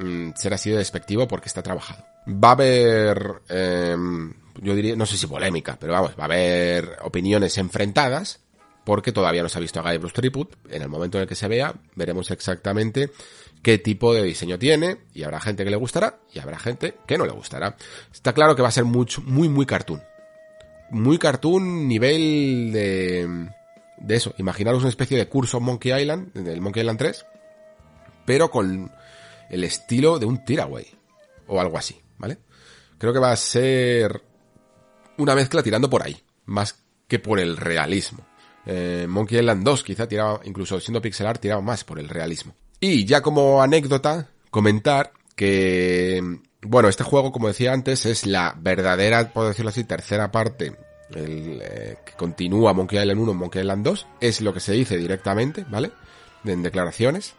mm, 0.00 0.30
ser 0.34 0.52
así 0.52 0.68
de 0.68 0.78
despectivo 0.78 1.28
porque 1.28 1.46
está 1.46 1.62
trabajado. 1.62 2.04
Va 2.26 2.48
a 2.48 2.52
haber, 2.52 3.40
em, 3.48 4.34
yo 4.60 4.74
diría, 4.74 4.96
no 4.96 5.06
sé 5.06 5.16
si 5.16 5.28
polémica, 5.28 5.76
pero 5.78 5.92
vamos, 5.92 6.16
va 6.18 6.22
a 6.22 6.24
haber 6.24 6.96
opiniones 7.02 7.56
enfrentadas, 7.58 8.40
porque 8.84 9.12
todavía 9.12 9.44
no 9.44 9.48
se 9.48 9.58
ha 9.58 9.60
visto 9.60 9.78
a 9.78 9.88
Guybrush 9.88 10.12
Threepwood. 10.12 10.48
En 10.70 10.82
el 10.82 10.88
momento 10.88 11.18
en 11.18 11.22
el 11.22 11.28
que 11.28 11.36
se 11.36 11.46
vea, 11.46 11.72
veremos 11.94 12.32
exactamente 12.32 13.12
qué 13.62 13.78
tipo 13.78 14.12
de 14.12 14.24
diseño 14.24 14.58
tiene, 14.58 15.02
y 15.14 15.22
habrá 15.22 15.38
gente 15.40 15.62
que 15.62 15.70
le 15.70 15.76
gustará, 15.76 16.18
y 16.34 16.40
habrá 16.40 16.58
gente 16.58 16.96
que 17.06 17.16
no 17.16 17.26
le 17.26 17.32
gustará. 17.32 17.76
Está 18.12 18.32
claro 18.32 18.56
que 18.56 18.62
va 18.62 18.68
a 18.68 18.72
ser 18.72 18.86
mucho, 18.86 19.22
muy, 19.22 19.48
muy 19.48 19.66
cartoon. 19.66 20.02
Muy 20.90 21.18
cartoon 21.18 21.86
nivel 21.86 22.72
de, 22.72 23.48
de 23.98 24.16
eso. 24.16 24.34
Imaginaros 24.36 24.80
una 24.80 24.90
especie 24.90 25.16
de 25.16 25.28
curso 25.28 25.60
Monkey 25.60 25.92
Island, 25.92 26.32
del 26.32 26.60
Monkey 26.60 26.80
Island 26.80 26.98
3, 26.98 27.26
pero 28.26 28.50
con 28.50 28.92
el 29.48 29.64
estilo 29.64 30.18
de 30.18 30.26
un 30.26 30.44
Tiraway, 30.44 30.86
o 31.46 31.60
algo 31.60 31.78
así, 31.78 31.98
¿vale? 32.18 32.38
Creo 32.98 33.12
que 33.12 33.18
va 33.18 33.32
a 33.32 33.36
ser 33.36 34.22
una 35.18 35.34
mezcla 35.34 35.62
tirando 35.62 35.88
por 35.88 36.02
ahí, 36.02 36.16
más 36.46 36.76
que 37.08 37.18
por 37.18 37.38
el 37.38 37.56
realismo. 37.56 38.26
Eh, 38.66 39.06
Monkey 39.08 39.38
Island 39.38 39.64
2 39.64 39.84
quizá 39.84 40.08
tiraba, 40.08 40.40
incluso 40.44 40.80
siendo 40.80 41.00
pixel 41.00 41.26
art, 41.26 41.40
tiraba 41.40 41.62
más 41.62 41.84
por 41.84 41.98
el 41.98 42.08
realismo. 42.08 42.54
Y 42.80 43.04
ya 43.04 43.22
como 43.22 43.62
anécdota, 43.62 44.28
comentar 44.50 45.12
que, 45.34 46.40
bueno, 46.62 46.88
este 46.88 47.04
juego, 47.04 47.32
como 47.32 47.48
decía 47.48 47.72
antes, 47.72 48.06
es 48.06 48.26
la 48.26 48.56
verdadera, 48.58 49.32
puedo 49.32 49.48
decirlo 49.48 49.68
así, 49.68 49.84
tercera 49.84 50.32
parte 50.32 50.74
eh, 51.14 51.98
que 52.04 52.12
continúa 52.14 52.72
Monkey 52.72 52.98
Island 52.98 53.20
1, 53.20 53.34
Monkey 53.34 53.62
Island 53.62 53.84
2, 53.84 54.06
es 54.20 54.40
lo 54.40 54.52
que 54.52 54.60
se 54.60 54.72
dice 54.72 54.96
directamente, 54.96 55.64
¿vale? 55.68 55.92
En 56.44 56.62
declaraciones. 56.62 57.34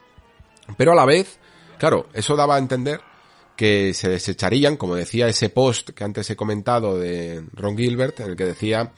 Pero 0.76 0.92
a 0.92 0.96
la 0.96 1.06
vez, 1.06 1.40
claro, 1.78 2.08
eso 2.14 2.36
daba 2.36 2.56
a 2.56 2.60
entender 2.60 3.00
que 3.56 3.94
se 3.94 4.10
desecharían, 4.10 4.78
como 4.78 4.96
decía 4.96 5.28
ese 5.28 5.50
post 5.50 5.90
que 5.90 6.04
antes 6.04 6.30
he 6.30 6.36
comentado 6.36 6.98
de 6.98 7.44
Ron 7.54 7.78
Gilbert, 7.78 8.20
en 8.20 8.30
el 8.30 8.36
que 8.36 8.46
decía 8.46 8.92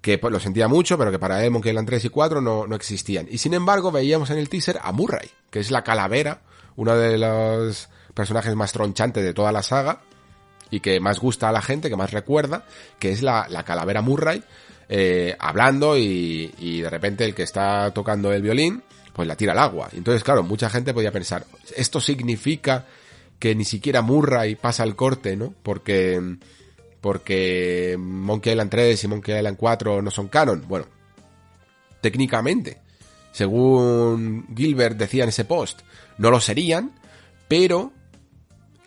que 0.00 0.18
pues, 0.18 0.32
lo 0.32 0.40
sentía 0.40 0.68
mucho, 0.68 0.98
pero 0.98 1.10
que 1.10 1.18
para 1.18 1.44
él 1.44 1.50
Monkey 1.50 1.70
Island 1.70 1.88
3 1.88 2.04
y 2.06 2.08
4 2.08 2.40
no, 2.40 2.66
no 2.66 2.76
existían. 2.76 3.26
Y 3.30 3.38
sin 3.38 3.54
embargo 3.54 3.92
veíamos 3.92 4.30
en 4.30 4.38
el 4.38 4.48
teaser 4.48 4.78
a 4.82 4.92
Murray, 4.92 5.30
que 5.50 5.60
es 5.60 5.70
la 5.70 5.82
calavera 5.82 6.42
uno 6.76 6.96
de 6.96 7.18
los 7.18 7.88
personajes 8.14 8.54
más 8.54 8.72
tronchantes 8.72 9.24
de 9.24 9.34
toda 9.34 9.52
la 9.52 9.62
saga 9.62 10.00
y 10.70 10.80
que 10.80 11.00
más 11.00 11.18
gusta 11.18 11.48
a 11.48 11.52
la 11.52 11.62
gente, 11.62 11.88
que 11.88 11.96
más 11.96 12.12
recuerda, 12.12 12.64
que 12.98 13.10
es 13.10 13.22
la, 13.22 13.46
la 13.48 13.64
calavera 13.64 14.00
Murray, 14.00 14.42
eh, 14.88 15.36
hablando 15.38 15.96
y, 15.96 16.54
y 16.58 16.80
de 16.80 16.90
repente 16.90 17.24
el 17.24 17.34
que 17.34 17.42
está 17.42 17.90
tocando 17.92 18.32
el 18.32 18.42
violín, 18.42 18.82
pues 19.18 19.26
la 19.26 19.34
tira 19.34 19.50
al 19.50 19.58
agua. 19.58 19.88
Entonces, 19.94 20.22
claro, 20.22 20.44
mucha 20.44 20.70
gente 20.70 20.94
podía 20.94 21.10
pensar, 21.10 21.44
esto 21.74 22.00
significa 22.00 22.86
que 23.40 23.52
ni 23.56 23.64
siquiera 23.64 24.00
Murray 24.00 24.54
pasa 24.54 24.84
el 24.84 24.94
corte, 24.94 25.34
¿no? 25.34 25.52
Porque, 25.64 26.36
porque 27.00 27.96
Monkey 27.98 28.52
Island 28.52 28.70
3 28.70 29.02
y 29.02 29.08
Monkey 29.08 29.36
Island 29.36 29.56
4 29.56 30.02
no 30.02 30.12
son 30.12 30.28
canon. 30.28 30.64
Bueno, 30.68 30.86
técnicamente, 32.00 32.78
según 33.32 34.46
Gilbert 34.56 34.96
decía 34.96 35.24
en 35.24 35.30
ese 35.30 35.44
post, 35.44 35.80
no 36.18 36.30
lo 36.30 36.38
serían, 36.38 36.92
pero 37.48 37.90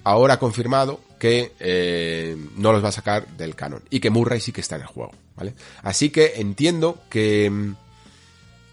ahora 0.05 0.35
ha 0.35 0.39
confirmado 0.39 1.01
que 1.19 1.51
eh, 1.59 2.37
no 2.55 2.71
los 2.71 2.81
va 2.81 2.87
a 2.87 2.93
sacar 2.93 3.27
del 3.35 3.53
canon 3.55 3.83
y 3.89 3.99
que 3.99 4.09
Murray 4.09 4.39
sí 4.39 4.53
que 4.53 4.61
está 4.61 4.77
en 4.77 4.83
el 4.83 4.87
juego, 4.87 5.11
¿vale? 5.35 5.55
Así 5.83 6.09
que 6.09 6.35
entiendo 6.37 7.01
que 7.09 7.73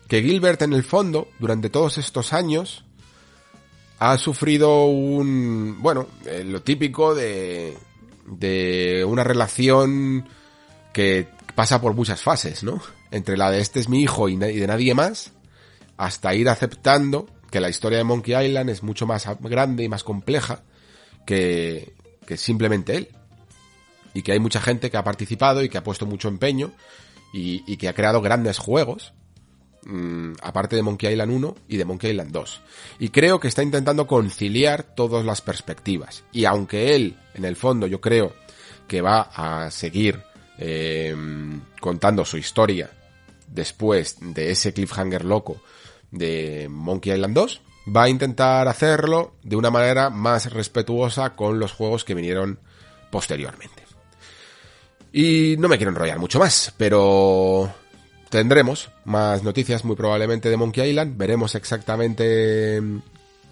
que 0.09 0.23
Gilbert 0.23 0.63
en 0.63 0.73
el 0.73 0.83
fondo 0.83 1.29
durante 1.39 1.71
todos 1.71 1.99
estos 1.99 2.33
años 2.33 2.85
ha 3.99 4.17
sufrido 4.17 4.87
un 4.87 5.77
bueno 5.81 6.07
eh, 6.25 6.45
lo 6.45 6.63
típico 6.63 7.15
de 7.15 7.77
de 8.27 9.05
una 9.07 9.25
relación 9.25 10.29
que 10.93 11.29
pasa 11.55 11.81
por 11.81 11.95
muchas 11.95 12.23
fases, 12.23 12.63
¿no? 12.63 12.81
Entre 13.11 13.37
la 13.37 13.51
de 13.51 13.61
este 13.61 13.81
es 13.81 13.89
mi 13.89 14.03
hijo 14.03 14.29
y 14.29 14.37
de 14.37 14.67
nadie 14.67 14.95
más, 14.95 15.33
hasta 15.97 16.35
ir 16.35 16.49
aceptando 16.49 17.27
que 17.51 17.61
la 17.61 17.71
historia 17.71 17.99
de 17.99 18.05
Monkey 18.05 18.47
Island 18.47 18.71
es 18.71 18.83
mucho 18.83 19.07
más 19.07 19.27
grande 19.41 19.83
y 19.85 19.89
más 19.89 20.05
compleja 20.05 20.63
que, 21.27 21.95
que 22.27 22.37
simplemente 22.37 22.97
él. 22.97 23.09
Y 24.15 24.23
que 24.23 24.33
hay 24.33 24.41
mucha 24.41 24.61
gente 24.61 24.91
que 24.91 24.97
ha 24.97 25.05
participado 25.05 25.63
y 25.63 25.69
que 25.69 25.79
ha 25.79 25.85
puesto 25.85 26.07
mucho 26.07 26.29
empeño 26.29 26.73
y, 27.33 27.63
y 27.67 27.77
que 27.77 27.89
ha 27.89 27.95
creado 27.95 28.21
grandes 28.21 28.59
juegos, 28.59 29.13
mmm, 29.85 30.33
aparte 30.43 30.77
de 30.77 30.83
Monkey 30.83 31.13
Island 31.13 31.33
1 31.33 31.57
y 31.69 31.77
de 31.77 31.85
Monkey 31.85 32.11
Island 32.11 32.33
2. 32.33 32.61
Y 33.01 33.09
creo 33.11 33.41
que 33.41 33.49
está 33.49 33.63
intentando 33.63 34.07
conciliar 34.07 34.95
todas 34.95 35.25
las 35.25 35.41
perspectivas. 35.41 36.25
Y 36.33 36.45
aunque 36.45 36.95
él, 36.95 37.17
en 37.35 37.45
el 37.45 37.57
fondo, 37.57 37.87
yo 37.87 38.01
creo 38.01 38.35
que 38.87 39.01
va 39.01 39.31
a 39.35 39.71
seguir 39.71 40.23
eh, 40.59 41.15
contando 41.81 42.25
su 42.25 42.37
historia 42.37 42.91
después 43.47 44.17
de 44.21 44.51
ese 44.51 44.73
cliffhanger 44.73 45.25
loco 45.25 45.61
de 46.11 46.69
Monkey 46.71 47.13
Island 47.13 47.35
2, 47.35 47.61
va 47.97 48.05
a 48.05 48.09
intentar 48.09 48.69
hacerlo 48.69 49.35
de 49.43 49.57
una 49.57 49.71
manera 49.71 50.11
más 50.11 50.53
respetuosa 50.53 51.35
con 51.35 51.59
los 51.59 51.73
juegos 51.73 52.05
que 52.05 52.15
vinieron 52.15 52.59
posteriormente. 53.11 53.85
Y 55.13 55.57
no 55.59 55.69
me 55.69 55.77
quiero 55.77 55.91
enrollar 55.91 56.19
mucho 56.19 56.39
más, 56.39 56.75
pero 56.77 57.73
tendremos 58.31 58.91
más 59.05 59.43
noticias 59.43 59.85
muy 59.85 59.97
probablemente 59.97 60.51
de 60.51 60.57
Monkey 60.57 60.91
Island, 60.91 61.17
veremos 61.17 61.55
exactamente 61.55 62.81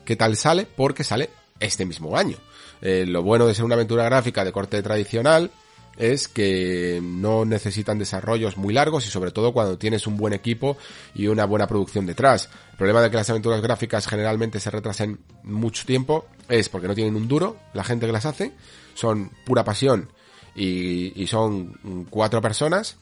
qué 0.04 0.16
tal 0.16 0.36
sale, 0.36 0.66
porque 0.66 1.04
sale 1.04 1.30
este 1.60 1.84
mismo 1.84 2.16
año. 2.16 2.36
Eh, 2.82 3.06
lo 3.06 3.22
bueno 3.22 3.46
de 3.46 3.54
ser 3.54 3.64
una 3.64 3.74
aventura 3.74 4.04
gráfica 4.04 4.44
de 4.44 4.52
corte 4.52 4.82
tradicional 4.82 5.50
es 5.96 6.28
que 6.28 7.00
no 7.02 7.46
necesitan 7.46 7.98
desarrollos 7.98 8.58
muy 8.58 8.74
largos 8.74 9.06
y 9.06 9.10
sobre 9.10 9.30
todo 9.30 9.54
cuando 9.54 9.78
tienes 9.78 10.06
un 10.06 10.18
buen 10.18 10.34
equipo 10.34 10.76
y 11.14 11.28
una 11.28 11.46
buena 11.46 11.66
producción 11.66 12.04
detrás. 12.04 12.50
El 12.72 12.76
problema 12.76 13.00
de 13.00 13.10
que 13.10 13.16
las 13.16 13.30
aventuras 13.30 13.62
gráficas 13.62 14.06
generalmente 14.06 14.60
se 14.60 14.70
retrasen 14.70 15.20
mucho 15.42 15.86
tiempo 15.86 16.26
es 16.50 16.68
porque 16.68 16.86
no 16.86 16.94
tienen 16.94 17.16
un 17.16 17.28
duro 17.28 17.56
la 17.72 17.82
gente 17.82 18.04
que 18.04 18.12
las 18.12 18.26
hace, 18.26 18.52
son 18.94 19.30
pura 19.46 19.64
pasión 19.64 20.10
y 20.54 21.26
son 21.26 22.06
cuatro 22.08 22.40
personas 22.40 22.96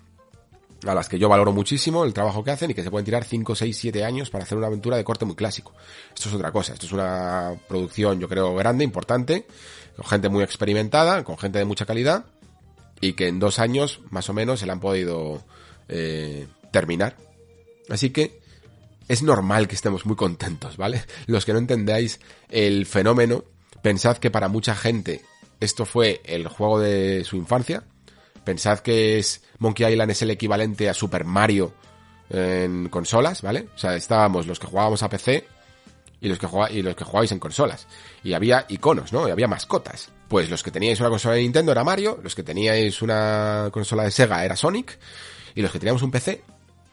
a 0.86 0.94
las 0.94 1.08
que 1.08 1.18
yo 1.18 1.28
valoro 1.28 1.52
muchísimo 1.52 2.04
el 2.04 2.12
trabajo 2.12 2.44
que 2.44 2.50
hacen 2.50 2.70
y 2.70 2.74
que 2.74 2.82
se 2.82 2.90
pueden 2.90 3.04
tirar 3.04 3.24
5, 3.24 3.54
6, 3.54 3.76
7 3.76 4.04
años 4.04 4.30
para 4.30 4.44
hacer 4.44 4.58
una 4.58 4.66
aventura 4.66 4.96
de 4.96 5.04
corte 5.04 5.24
muy 5.24 5.34
clásico. 5.34 5.72
Esto 6.14 6.28
es 6.28 6.34
otra 6.34 6.52
cosa, 6.52 6.74
esto 6.74 6.86
es 6.86 6.92
una 6.92 7.54
producción 7.68 8.20
yo 8.20 8.28
creo 8.28 8.54
grande, 8.54 8.84
importante, 8.84 9.46
con 9.96 10.06
gente 10.06 10.28
muy 10.28 10.42
experimentada, 10.42 11.24
con 11.24 11.38
gente 11.38 11.58
de 11.58 11.64
mucha 11.64 11.86
calidad 11.86 12.26
y 13.00 13.14
que 13.14 13.28
en 13.28 13.38
dos 13.38 13.58
años 13.58 14.00
más 14.10 14.28
o 14.28 14.32
menos 14.32 14.60
se 14.60 14.66
la 14.66 14.74
han 14.74 14.80
podido 14.80 15.42
eh, 15.88 16.46
terminar. 16.70 17.16
Así 17.88 18.10
que 18.10 18.40
es 19.08 19.22
normal 19.22 19.68
que 19.68 19.74
estemos 19.74 20.06
muy 20.06 20.16
contentos, 20.16 20.76
¿vale? 20.76 21.04
Los 21.26 21.44
que 21.44 21.52
no 21.52 21.58
entendáis 21.58 22.20
el 22.48 22.86
fenómeno, 22.86 23.44
pensad 23.82 24.16
que 24.18 24.30
para 24.30 24.48
mucha 24.48 24.74
gente 24.74 25.22
esto 25.60 25.84
fue 25.84 26.20
el 26.24 26.48
juego 26.48 26.80
de 26.80 27.24
su 27.24 27.36
infancia, 27.36 27.84
Pensad 28.44 28.80
que 28.80 29.18
es 29.18 29.42
Monkey 29.58 29.90
Island 29.90 30.10
es 30.10 30.22
el 30.22 30.30
equivalente 30.30 30.88
a 30.88 30.94
Super 30.94 31.24
Mario 31.24 31.74
en 32.30 32.88
consolas, 32.88 33.42
¿vale? 33.42 33.68
O 33.74 33.78
sea, 33.78 33.94
estábamos 33.94 34.46
los 34.46 34.58
que 34.58 34.66
jugábamos 34.66 35.02
a 35.02 35.08
PC 35.08 35.46
y 36.20 36.28
los 36.28 36.38
que 36.38 36.48
y 36.70 36.82
los 36.82 36.96
que 36.96 37.04
jugabais 37.04 37.32
en 37.32 37.38
consolas. 37.38 37.86
Y 38.22 38.32
había 38.32 38.66
iconos, 38.68 39.12
¿no? 39.12 39.28
Y 39.28 39.30
había 39.30 39.48
mascotas. 39.48 40.10
Pues 40.28 40.50
los 40.50 40.62
que 40.62 40.70
teníais 40.70 41.00
una 41.00 41.10
consola 41.10 41.34
de 41.34 41.42
Nintendo 41.42 41.72
era 41.72 41.84
Mario, 41.84 42.18
los 42.22 42.34
que 42.34 42.42
teníais 42.42 43.02
una 43.02 43.68
consola 43.72 44.04
de 44.04 44.10
Sega 44.10 44.44
era 44.44 44.56
Sonic, 44.56 44.98
y 45.54 45.62
los 45.62 45.70
que 45.70 45.78
teníamos 45.78 46.02
un 46.02 46.10
PC, 46.10 46.42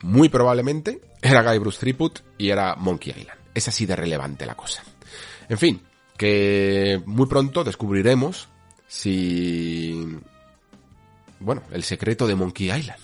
muy 0.02 0.30
probablemente, 0.30 1.02
era 1.22 1.44
Guy 1.44 1.60
Bruce 1.60 1.80
Threepwood 1.80 2.20
y 2.38 2.50
era 2.50 2.76
Monkey 2.76 3.14
Island. 3.18 3.40
Es 3.54 3.68
así 3.68 3.86
de 3.86 3.96
relevante 3.96 4.46
la 4.46 4.56
cosa. 4.56 4.84
En 5.48 5.58
fin, 5.58 5.82
que 6.18 7.02
muy 7.06 7.26
pronto 7.26 7.64
descubriremos 7.64 8.50
si 8.88 10.20
bueno, 11.42 11.64
el 11.72 11.84
secreto 11.84 12.28
de 12.28 12.36
Monkey 12.36 12.72
Island. 12.72 13.00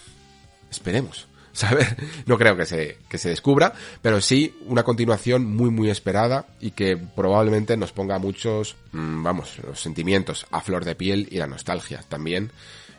Esperemos. 0.69 1.27
Saber, 1.57 1.97
no 2.27 2.37
creo 2.37 2.55
que 2.55 2.67
se, 2.67 2.99
que 3.09 3.17
se 3.17 3.29
descubra, 3.29 3.73
pero 4.03 4.21
sí 4.21 4.55
una 4.67 4.83
continuación 4.83 5.43
muy 5.43 5.71
muy 5.71 5.89
esperada 5.89 6.45
y 6.59 6.69
que 6.69 6.97
probablemente 6.97 7.75
nos 7.77 7.91
ponga 7.91 8.19
muchos, 8.19 8.75
mmm, 8.91 9.23
vamos, 9.23 9.57
los 9.65 9.81
sentimientos 9.81 10.45
a 10.51 10.61
flor 10.61 10.85
de 10.85 10.93
piel 10.93 11.27
y 11.31 11.37
la 11.37 11.47
nostalgia 11.47 12.03
también. 12.07 12.51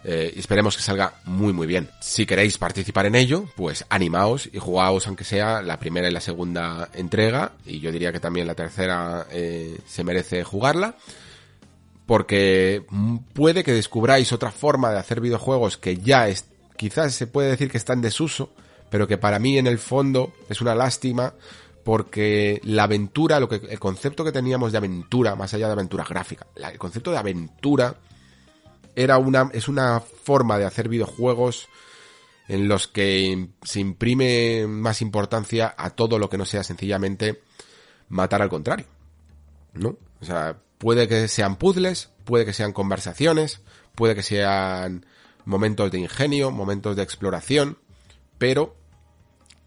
Eh, 0.03 0.33
esperemos 0.37 0.77
que 0.77 0.83
salga 0.83 1.21
muy 1.25 1.53
muy 1.53 1.69
bien. 1.69 1.89
Si 2.01 2.27
queréis 2.27 2.59
participar 2.59 3.07
en 3.07 3.15
ello, 3.15 3.45
pues 3.55 3.85
animaos 3.91 4.49
y 4.53 4.59
jugaos 4.59 5.07
aunque 5.07 5.23
sea 5.23 5.63
la 5.63 5.79
primera 5.79 6.09
y 6.09 6.13
la 6.13 6.21
segunda 6.21 6.89
entrega, 6.95 7.53
y 7.65 7.79
yo 7.79 7.93
diría 7.93 8.11
que 8.11 8.19
también 8.19 8.49
la 8.49 8.57
tercera 8.57 9.29
eh, 9.31 9.79
se 9.87 10.03
merece 10.03 10.43
jugarla 10.43 10.97
porque 12.09 12.87
puede 13.35 13.63
que 13.63 13.75
descubráis 13.75 14.33
otra 14.33 14.51
forma 14.51 14.91
de 14.91 14.99
hacer 14.99 15.21
videojuegos 15.21 15.77
que 15.77 15.99
ya 15.99 16.27
es, 16.27 16.47
quizás 16.79 17.13
se 17.15 17.27
puede 17.27 17.51
decir 17.51 17.71
que 17.71 17.77
está 17.77 17.93
en 17.93 18.01
desuso, 18.01 18.51
pero 18.89 19.07
que 19.07 19.19
para 19.19 19.39
mí 19.39 19.59
en 19.59 19.67
el 19.67 19.79
fondo 19.79 20.33
es 20.49 20.63
una 20.63 20.75
lástima 20.75 21.35
porque 21.85 22.63
la 22.65 22.85
aventura, 22.85 23.39
lo 23.39 23.47
que, 23.51 23.57
el 23.57 23.79
concepto 23.79 24.25
que 24.25 24.33
teníamos 24.33 24.73
de 24.73 24.79
aventura, 24.79 25.37
más 25.37 25.53
allá 25.53 25.67
de 25.67 25.75
aventura 25.75 26.03
gráfica, 26.09 26.47
el 26.57 26.79
concepto 26.79 27.11
de 27.11 27.19
aventura 27.19 27.95
era 28.97 29.19
una, 29.19 29.51
es 29.53 29.69
una 29.69 30.01
forma 30.01 30.57
de 30.57 30.65
hacer 30.65 30.89
videojuegos 30.89 31.69
en 32.49 32.69
los 32.69 32.89
que 32.89 33.51
se 33.63 33.81
imprime 33.81 34.67
más 34.67 35.03
importancia 35.03 35.75
a 35.77 35.91
todo 35.91 36.19
lo 36.19 36.31
que 36.31 36.39
no 36.39 36.47
sea 36.47 36.65
sencillamente 36.65 37.43
matar 38.09 38.41
al 38.41 38.49
contrario. 38.49 38.87
¿No? 39.75 39.99
O 40.23 40.25
sea, 40.25 40.57
Puede 40.79 41.09
que 41.09 41.29
sean 41.29 41.57
puzzles, 41.57 42.11
puede 42.25 42.45
que 42.45 42.53
sean 42.53 42.73
conversaciones, 42.73 43.61
puede 43.95 44.15
que 44.15 44.23
sean 44.23 45.05
momentos 45.45 45.91
de 45.91 45.99
ingenio, 45.99 46.51
momentos 46.51 46.95
de 46.95 47.03
exploración, 47.03 47.79
pero 48.39 48.77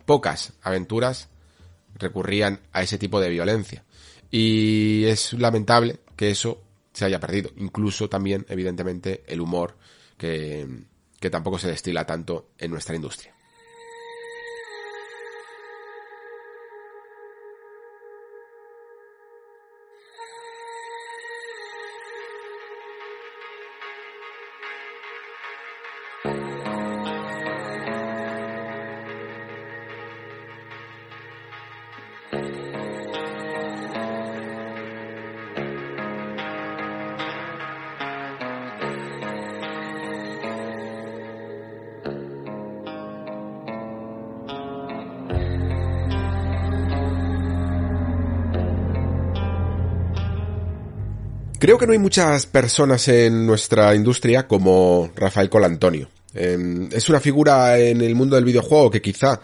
pocas 0.06 0.54
aventuras 0.62 1.30
recurrían 1.96 2.62
a 2.72 2.82
ese 2.82 2.98
tipo 2.98 3.20
de 3.20 3.30
violencia. 3.30 3.84
Y 4.30 5.04
es 5.06 5.34
lamentable 5.34 6.00
que 6.16 6.32
eso 6.32 6.62
se 6.94 7.06
haya 7.06 7.20
perdido. 7.20 7.52
Incluso 7.58 8.10
también, 8.10 8.46
evidentemente, 8.48 9.24
el 9.28 9.42
humor 9.42 9.78
que, 10.18 10.86
que 11.20 11.30
tampoco 11.30 11.60
se 11.60 11.68
destila 11.68 12.06
tanto 12.06 12.52
en 12.58 12.72
nuestra 12.72 12.96
industria. 12.96 13.36
Creo 51.62 51.78
que 51.78 51.86
no 51.86 51.94
hay 51.94 52.00
muchas 52.00 52.48
personas 52.48 53.08
en 53.08 53.46
nuestra 53.46 53.94
industria 53.94 54.48
como 54.48 55.12
Rafael 55.16 55.48
Colantonio. 55.48 56.10
Eh, 56.34 56.90
es 56.92 57.08
una 57.08 57.20
figura 57.20 57.78
en 57.78 58.02
el 58.02 58.16
mundo 58.16 58.36
del 58.36 58.46
videojuego 58.46 58.90
que 58.90 59.00
quizá 59.00 59.42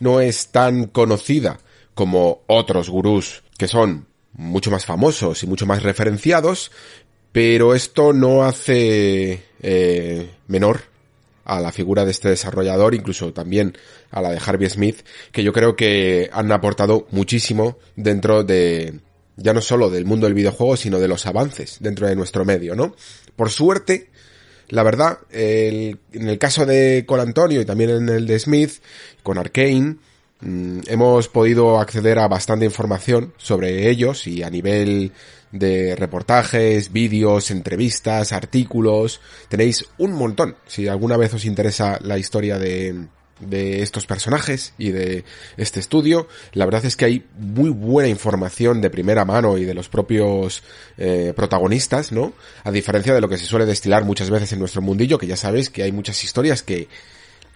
no 0.00 0.18
es 0.18 0.48
tan 0.48 0.86
conocida 0.86 1.60
como 1.94 2.42
otros 2.48 2.90
gurús 2.90 3.44
que 3.56 3.68
son 3.68 4.08
mucho 4.32 4.72
más 4.72 4.84
famosos 4.84 5.44
y 5.44 5.46
mucho 5.46 5.64
más 5.64 5.84
referenciados, 5.84 6.72
pero 7.30 7.76
esto 7.76 8.12
no 8.12 8.42
hace 8.42 9.44
eh, 9.62 10.28
menor 10.48 10.80
a 11.44 11.60
la 11.60 11.70
figura 11.70 12.04
de 12.04 12.10
este 12.10 12.30
desarrollador, 12.30 12.96
incluso 12.96 13.32
también 13.32 13.78
a 14.10 14.20
la 14.20 14.30
de 14.30 14.40
Harvey 14.44 14.68
Smith, 14.68 15.06
que 15.30 15.44
yo 15.44 15.52
creo 15.52 15.76
que 15.76 16.30
han 16.32 16.50
aportado 16.50 17.06
muchísimo 17.12 17.78
dentro 17.94 18.42
de, 18.42 18.98
ya 19.42 19.52
no 19.52 19.60
solo 19.60 19.90
del 19.90 20.04
mundo 20.04 20.26
del 20.26 20.34
videojuego, 20.34 20.76
sino 20.76 20.98
de 20.98 21.08
los 21.08 21.26
avances 21.26 21.78
dentro 21.80 22.06
de 22.06 22.16
nuestro 22.16 22.44
medio, 22.44 22.76
¿no? 22.76 22.94
Por 23.36 23.50
suerte, 23.50 24.10
la 24.68 24.82
verdad, 24.82 25.18
en 25.30 25.98
el 26.12 26.38
caso 26.38 26.66
de 26.66 27.04
Col 27.06 27.20
Antonio 27.20 27.60
y 27.60 27.64
también 27.64 27.90
en 27.90 28.08
el 28.08 28.26
de 28.26 28.38
Smith, 28.38 28.74
con 29.22 29.38
Arkane, 29.38 29.96
mm, 30.40 30.80
hemos 30.86 31.28
podido 31.28 31.80
acceder 31.80 32.18
a 32.18 32.28
bastante 32.28 32.64
información 32.64 33.34
sobre 33.36 33.90
ellos 33.90 34.26
y 34.26 34.42
a 34.42 34.50
nivel 34.50 35.12
de 35.52 35.96
reportajes, 35.96 36.92
vídeos, 36.92 37.50
entrevistas, 37.50 38.32
artículos, 38.32 39.20
tenéis 39.48 39.86
un 39.98 40.12
montón. 40.12 40.56
Si 40.66 40.86
alguna 40.86 41.16
vez 41.16 41.34
os 41.34 41.44
interesa 41.44 41.98
la 42.02 42.18
historia 42.18 42.58
de, 42.58 43.08
de 43.40 43.82
estos 43.82 44.06
personajes 44.06 44.74
y 44.78 44.90
de 44.90 45.24
este 45.56 45.80
estudio. 45.80 46.28
La 46.52 46.64
verdad 46.64 46.84
es 46.84 46.96
que 46.96 47.04
hay 47.04 47.26
muy 47.38 47.70
buena 47.70 48.08
información 48.08 48.80
de 48.80 48.90
primera 48.90 49.24
mano 49.24 49.58
y 49.58 49.64
de 49.64 49.74
los 49.74 49.88
propios 49.88 50.62
eh, 50.98 51.32
protagonistas, 51.34 52.12
¿no? 52.12 52.32
A 52.64 52.70
diferencia 52.70 53.14
de 53.14 53.20
lo 53.20 53.28
que 53.28 53.38
se 53.38 53.46
suele 53.46 53.66
destilar 53.66 54.04
muchas 54.04 54.30
veces 54.30 54.52
en 54.52 54.58
nuestro 54.58 54.82
mundillo, 54.82 55.18
que 55.18 55.26
ya 55.26 55.36
sabéis 55.36 55.70
que 55.70 55.82
hay 55.82 55.92
muchas 55.92 56.22
historias 56.22 56.62
que, 56.62 56.88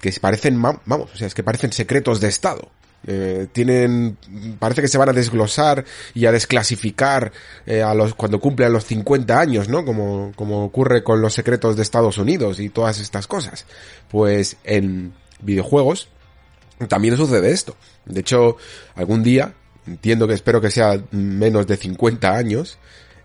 que 0.00 0.12
parecen, 0.20 0.60
vamos, 0.60 1.10
o 1.12 1.16
sea, 1.16 1.26
es 1.26 1.34
que 1.34 1.42
parecen 1.42 1.72
secretos 1.72 2.20
de 2.20 2.28
Estado. 2.28 2.70
Eh, 3.06 3.48
tienen, 3.52 4.16
parece 4.58 4.80
que 4.80 4.88
se 4.88 4.96
van 4.96 5.10
a 5.10 5.12
desglosar 5.12 5.84
y 6.14 6.24
a 6.24 6.32
desclasificar 6.32 7.32
eh, 7.66 7.82
a 7.82 7.94
los, 7.94 8.14
cuando 8.14 8.40
cumplen 8.40 8.72
los 8.72 8.86
50 8.86 9.38
años, 9.38 9.68
¿no? 9.68 9.84
Como, 9.84 10.32
como 10.36 10.64
ocurre 10.64 11.04
con 11.04 11.20
los 11.20 11.34
secretos 11.34 11.76
de 11.76 11.82
Estados 11.82 12.16
Unidos 12.16 12.60
y 12.60 12.70
todas 12.70 12.98
estas 13.00 13.26
cosas. 13.26 13.66
Pues 14.10 14.56
en 14.64 15.12
videojuegos, 15.44 16.08
también 16.88 17.16
sucede 17.16 17.50
esto. 17.52 17.76
De 18.04 18.20
hecho, 18.20 18.56
algún 18.94 19.22
día, 19.22 19.54
entiendo 19.86 20.26
que 20.26 20.34
espero 20.34 20.60
que 20.60 20.70
sea 20.70 21.00
menos 21.12 21.66
de 21.66 21.76
50 21.76 22.36
años, 22.36 22.78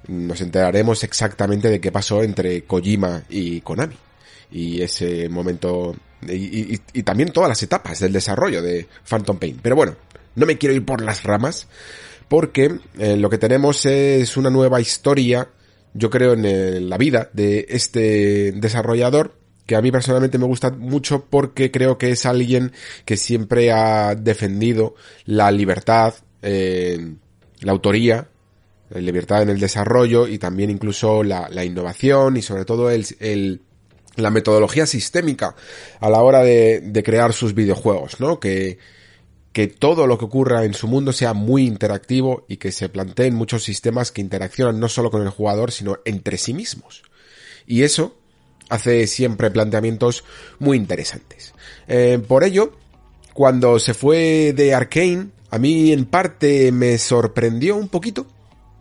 nos 0.07 0.41
enteraremos 0.41 1.03
exactamente 1.03 1.69
de 1.69 1.79
qué 1.79 1.91
pasó 1.91 2.23
entre 2.23 2.63
Kojima 2.63 3.23
y 3.29 3.61
Konami. 3.61 3.95
Y 4.51 4.81
ese 4.81 5.29
momento, 5.29 5.95
y, 6.27 6.77
también 7.03 7.31
todas 7.31 7.49
las 7.49 7.61
etapas 7.61 7.99
del 7.99 8.13
desarrollo 8.13 8.61
de 8.61 8.87
Phantom 9.07 9.37
Pain. 9.37 9.59
Pero 9.61 9.75
bueno, 9.75 9.95
no 10.35 10.45
me 10.45 10.57
quiero 10.57 10.75
ir 10.75 10.85
por 10.85 11.01
las 11.01 11.23
ramas, 11.23 11.67
porque 12.27 12.79
eh, 12.97 13.15
lo 13.15 13.29
que 13.29 13.37
tenemos 13.37 13.85
es 13.85 14.37
una 14.37 14.49
nueva 14.49 14.81
historia, 14.81 15.49
yo 15.93 16.09
creo, 16.09 16.33
en 16.33 16.89
la 16.89 16.97
vida 16.97 17.29
de 17.33 17.67
este 17.69 18.51
desarrollador, 18.53 19.35
que 19.69 19.75
a 19.75 19.83
mí 19.83 19.91
personalmente 19.91 20.39
me 20.39 20.47
gusta 20.47 20.71
mucho 20.71 21.25
porque 21.29 21.69
creo 21.69 21.99
que 21.99 22.09
es 22.09 22.25
alguien 22.25 22.71
que 23.05 23.17
siempre 23.17 23.71
ha 23.71 24.15
defendido 24.15 24.95
la 25.25 25.51
libertad, 25.51 26.15
eh, 26.41 27.13
la 27.59 27.71
autoría, 27.71 28.27
la 28.89 28.99
libertad 28.99 29.43
en 29.43 29.49
el 29.51 29.59
desarrollo 29.59 30.27
y 30.27 30.39
también 30.39 30.71
incluso 30.71 31.23
la, 31.23 31.63
innovación 31.63 32.35
y 32.35 32.41
sobre 32.41 32.65
todo 32.65 32.89
el, 32.89 33.61
la 34.15 34.31
metodología 34.31 34.87
sistémica 34.87 35.55
a 35.99 36.09
la 36.09 36.23
hora 36.23 36.41
de, 36.41 36.81
de 36.81 37.03
crear 37.03 37.31
sus 37.33 37.53
videojuegos, 37.53 38.19
¿no? 38.19 38.39
Que, 38.39 38.79
que 39.53 39.67
todo 39.67 40.07
lo 40.07 40.17
que 40.17 40.25
ocurra 40.25 40.65
en 40.65 40.73
su 40.73 40.87
mundo 40.87 41.13
sea 41.13 41.35
muy 41.35 41.67
interactivo 41.67 42.43
y 42.47 42.57
que 42.57 42.71
se 42.71 42.89
planteen 42.89 43.35
muchos 43.35 43.61
sistemas 43.63 44.11
que 44.11 44.21
interaccionan 44.21 44.79
no 44.79 44.89
solo 44.89 45.11
con 45.11 45.21
el 45.21 45.29
jugador, 45.29 45.71
sino 45.71 45.99
entre 46.05 46.39
sí 46.39 46.55
mismos. 46.55 47.03
Y 47.67 47.83
eso 47.83 48.18
hace 48.69 49.07
siempre 49.07 49.51
planteamientos 49.51 50.23
muy 50.59 50.77
interesantes. 50.77 51.53
Eh, 51.87 52.21
por 52.25 52.43
ello, 52.43 52.73
cuando 53.33 53.79
se 53.79 53.93
fue 53.93 54.53
de 54.55 54.73
Arkane, 54.73 55.27
a 55.49 55.57
mí 55.57 55.91
en 55.91 56.05
parte 56.05 56.71
me 56.71 56.97
sorprendió 56.97 57.75
un 57.75 57.89
poquito, 57.89 58.27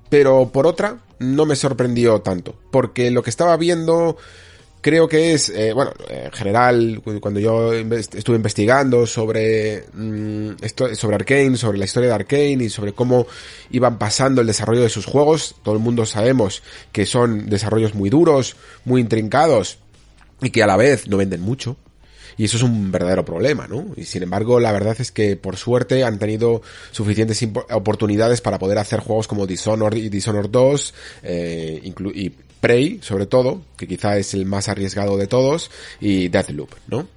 pero 0.08 0.50
por 0.50 0.66
otra 0.66 0.98
no 1.18 1.46
me 1.46 1.56
sorprendió 1.56 2.20
tanto, 2.20 2.54
porque 2.70 3.10
lo 3.10 3.22
que 3.22 3.30
estaba 3.30 3.56
viendo 3.56 4.16
creo 4.88 5.06
que 5.06 5.34
es, 5.34 5.50
eh, 5.50 5.74
bueno, 5.74 5.92
en 6.08 6.32
general, 6.32 7.02
cuando 7.20 7.40
yo 7.40 7.74
estuve 7.74 8.36
investigando 8.36 9.06
sobre 9.06 9.84
mm, 9.92 10.52
esto, 10.62 10.94
sobre 10.94 11.16
Arkane, 11.16 11.58
sobre 11.58 11.76
la 11.76 11.84
historia 11.84 12.08
de 12.08 12.14
Arkane 12.14 12.64
y 12.64 12.70
sobre 12.70 12.94
cómo 12.94 13.26
iban 13.70 13.98
pasando 13.98 14.40
el 14.40 14.46
desarrollo 14.46 14.80
de 14.80 14.88
sus 14.88 15.04
juegos, 15.04 15.56
todo 15.62 15.74
el 15.74 15.80
mundo 15.80 16.06
sabemos 16.06 16.62
que 16.90 17.04
son 17.04 17.50
desarrollos 17.50 17.94
muy 17.94 18.08
duros, 18.08 18.56
muy 18.86 19.02
intrincados 19.02 19.76
y 20.40 20.48
que 20.48 20.62
a 20.62 20.66
la 20.66 20.78
vez 20.78 21.06
no 21.06 21.18
venden 21.18 21.42
mucho. 21.42 21.76
Y 22.38 22.44
eso 22.44 22.56
es 22.56 22.62
un 22.62 22.90
verdadero 22.90 23.26
problema, 23.26 23.66
¿no? 23.66 23.88
Y 23.96 24.04
sin 24.04 24.22
embargo, 24.22 24.58
la 24.58 24.72
verdad 24.72 24.96
es 25.00 25.12
que 25.12 25.36
por 25.36 25.56
suerte 25.56 26.04
han 26.04 26.18
tenido 26.18 26.62
suficientes 26.92 27.46
oportunidades 27.72 28.40
para 28.40 28.58
poder 28.58 28.78
hacer 28.78 29.00
juegos 29.00 29.28
como 29.28 29.46
Dishonored 29.46 29.98
y 29.98 30.08
Dishonored 30.08 30.48
2, 30.48 30.94
eh, 31.24 31.80
Prey, 32.60 33.00
sobre 33.02 33.26
todo, 33.26 33.62
que 33.76 33.86
quizá 33.86 34.16
es 34.16 34.34
el 34.34 34.46
más 34.46 34.68
arriesgado 34.68 35.16
de 35.16 35.26
todos, 35.26 35.70
y 36.00 36.28
Deathloop, 36.28 36.70
¿no? 36.88 37.08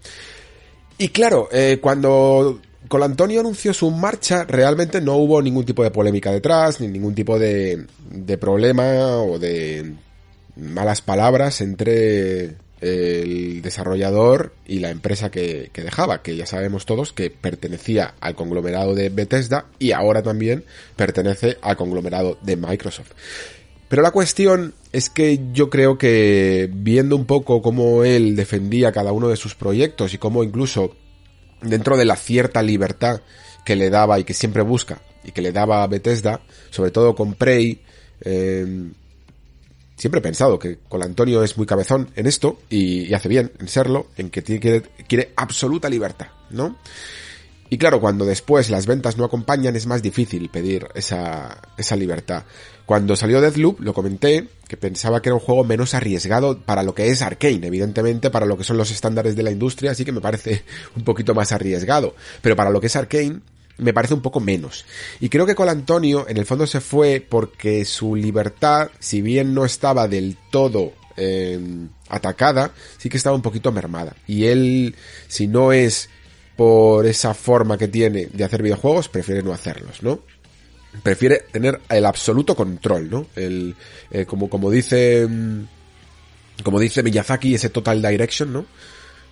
Y 0.98 1.10
claro, 1.10 1.50
eh, 1.52 1.80
cuando 1.82 2.60
Antonio 3.02 3.40
anunció 3.40 3.74
su 3.74 3.90
marcha, 3.90 4.44
realmente 4.44 5.02
no 5.02 5.16
hubo 5.16 5.42
ningún 5.42 5.66
tipo 5.66 5.84
de 5.84 5.92
polémica 5.92 6.32
detrás, 6.32 6.80
ni 6.82 6.88
ningún 6.88 7.16
tipo 7.16 7.40
de, 7.40 7.86
problema 8.40 9.18
o 9.18 9.40
de 9.40 9.94
malas 10.56 11.02
palabras 11.02 11.62
entre 11.62 12.56
el 12.82 13.62
desarrollador 13.62 14.54
y 14.68 14.80
la 14.80 14.90
empresa 14.90 15.30
que, 15.30 15.72
dejaba, 15.74 16.22
que 16.22 16.36
ya 16.36 16.46
sabemos 16.46 16.86
todos 16.86 17.14
que 17.14 17.30
pertenecía 17.30 18.16
al 18.20 18.36
conglomerado 18.36 18.96
de 18.96 19.10
Bethesda 19.10 19.68
y 19.80 19.92
ahora 19.92 20.24
también 20.24 20.66
pertenece 20.96 21.58
al 21.62 21.78
conglomerado 21.78 22.38
de 22.42 22.58
Microsoft. 22.58 23.12
Pero 23.92 24.04
la 24.04 24.12
cuestión 24.12 24.74
es 24.94 25.10
que 25.10 25.42
yo 25.52 25.70
creo 25.70 25.98
que 25.98 26.70
viendo 26.72 27.14
un 27.18 27.26
poco 27.26 27.62
cómo 27.62 28.06
él 28.06 28.38
defendía 28.38 28.94
cada 28.94 29.12
uno 29.12 29.28
de 29.28 29.36
sus 29.36 29.54
proyectos 29.54 30.14
y 30.14 30.18
cómo 30.18 30.46
incluso 30.46 30.96
dentro 31.62 31.98
de 31.98 32.06
la 32.06 32.16
cierta 32.16 32.64
libertad 32.64 33.20
que 33.66 33.76
le 33.76 33.90
daba 33.90 34.18
y 34.18 34.24
que 34.24 34.34
siempre 34.34 34.62
busca 34.62 35.02
y 35.26 35.34
que 35.34 35.42
le 35.42 35.52
daba 35.52 35.84
a 35.84 35.88
Bethesda, 35.88 36.40
sobre 36.70 36.92
todo 36.92 37.16
con 37.16 37.34
Prey, 37.34 37.82
eh, 38.22 38.92
siempre 39.98 40.20
he 40.20 40.24
pensado 40.24 40.58
que 40.58 40.78
con 40.88 41.04
Antonio 41.04 41.44
es 41.44 41.58
muy 41.58 41.66
cabezón 41.66 42.12
en 42.16 42.28
esto 42.28 42.60
y, 42.70 43.14
hace 43.14 43.28
bien 43.28 43.52
en 43.60 43.68
serlo, 43.68 44.08
en 44.16 44.30
que 44.30 44.42
tiene, 44.42 44.84
quiere 45.06 45.34
absoluta 45.36 45.90
libertad, 45.90 46.28
¿no? 46.50 46.78
Y 47.74 47.78
claro, 47.78 48.02
cuando 48.02 48.26
después 48.26 48.70
las 48.70 48.86
ventas 48.86 49.18
no 49.18 49.24
acompañan 49.24 49.78
es 49.78 49.88
más 49.88 50.02
difícil 50.02 50.50
pedir 50.50 50.90
esa, 50.94 51.58
esa 51.78 51.96
libertad. 51.96 52.44
Cuando 52.86 53.16
salió 53.16 53.40
Deathloop 53.40 53.80
lo 53.80 53.94
comenté, 53.94 54.50
que 54.68 54.76
pensaba 54.76 55.22
que 55.22 55.30
era 55.30 55.36
un 55.36 55.40
juego 55.40 55.64
menos 55.64 55.94
arriesgado 55.94 56.60
para 56.60 56.84
lo 56.84 56.94
que 56.94 57.08
es 57.08 57.22
Arkane, 57.22 57.66
evidentemente 57.66 58.30
para 58.30 58.46
lo 58.46 58.58
que 58.58 58.66
son 58.66 58.76
los 58.76 58.92
estándares 58.92 59.38
de 59.38 59.44
la 59.44 59.52
industria, 59.52 59.92
así 59.92 60.04
que 60.04 60.12
me 60.12 60.20
parece 60.20 60.66
un 60.98 61.06
poquito 61.06 61.34
más 61.34 61.54
arriesgado. 61.54 62.14
Pero 62.42 62.58
para 62.58 62.72
lo 62.72 62.82
que 62.82 62.88
es 62.88 62.96
Arkane, 62.98 63.40
me 63.78 63.94
parece 63.94 64.16
un 64.16 64.22
poco 64.22 64.42
menos. 64.42 64.84
Y 65.22 65.30
creo 65.30 65.46
que 65.46 65.56
con 65.56 65.70
Antonio 65.70 66.26
en 66.28 66.36
el 66.36 66.46
fondo 66.46 66.68
se 66.68 66.82
fue 66.82 67.26
porque 67.26 67.86
su 67.86 68.18
libertad, 68.18 68.90
si 69.00 69.22
bien 69.22 69.54
no 69.54 69.64
estaba 69.64 70.10
del 70.10 70.36
todo 70.52 70.92
eh, 71.16 71.58
atacada, 72.10 72.74
sí 72.98 73.08
que 73.08 73.16
estaba 73.16 73.38
un 73.38 73.42
poquito 73.42 73.72
mermada. 73.72 74.18
Y 74.28 74.48
él, 74.48 74.94
si 75.30 75.48
no 75.48 75.72
es 75.72 76.10
por 76.62 77.08
esa 77.08 77.34
forma 77.34 77.76
que 77.76 77.88
tiene 77.88 78.28
de 78.28 78.44
hacer 78.44 78.62
videojuegos, 78.62 79.10
prefiere 79.10 79.42
no 79.42 79.52
hacerlos, 79.52 80.04
¿no? 80.04 80.20
Prefiere 81.02 81.46
tener 81.52 81.82
el 81.90 82.06
absoluto 82.06 82.56
control, 82.56 83.10
¿no? 83.10 83.26
El, 83.36 83.76
eh, 84.12 84.28
como, 84.28 84.48
como 84.48 84.70
dice, 84.70 85.26
mm, 85.28 85.64
como 86.64 86.80
dice 86.80 87.02
Miyazaki, 87.02 87.56
ese 87.56 87.70
total 87.70 88.00
direction, 88.00 88.54
¿no? 88.54 88.68